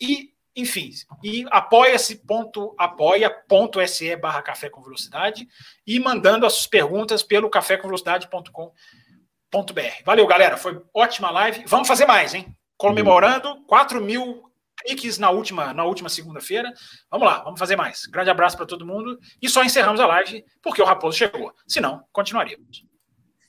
E, 0.00 0.30
enfim, 0.56 0.90
e 1.22 1.44
apoia-se 1.50 2.16
ponto, 2.16 2.74
apoia.se 2.78 4.16
barra 4.16 4.42
café 4.42 4.68
com 4.68 4.82
velocidade 4.82 5.48
e 5.86 5.98
mandando 5.98 6.46
as 6.46 6.66
perguntas 6.66 7.22
pelo 7.22 7.50
cafécomvelocidade.com.br. 7.50 10.02
Valeu, 10.04 10.26
galera. 10.26 10.56
Foi 10.56 10.80
ótima 10.92 11.30
live. 11.30 11.64
Vamos 11.66 11.88
fazer 11.88 12.06
mais, 12.06 12.34
hein? 12.34 12.54
Comemorando 12.76 13.64
4 13.66 14.00
mil 14.00 14.44
cliques 14.76 15.18
na 15.18 15.30
última, 15.30 15.72
na 15.72 15.84
última 15.84 16.08
segunda-feira. 16.08 16.72
Vamos 17.10 17.26
lá, 17.26 17.42
vamos 17.42 17.58
fazer 17.58 17.76
mais. 17.76 18.06
Grande 18.06 18.30
abraço 18.30 18.56
para 18.56 18.66
todo 18.66 18.86
mundo. 18.86 19.18
E 19.40 19.48
só 19.48 19.64
encerramos 19.64 20.00
a 20.00 20.06
live 20.06 20.44
porque 20.62 20.82
o 20.82 20.84
Raposo 20.84 21.16
chegou. 21.16 21.52
Senão, 21.66 22.04
continuaríamos. 22.12 22.84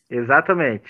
Exatamente. 0.09 0.89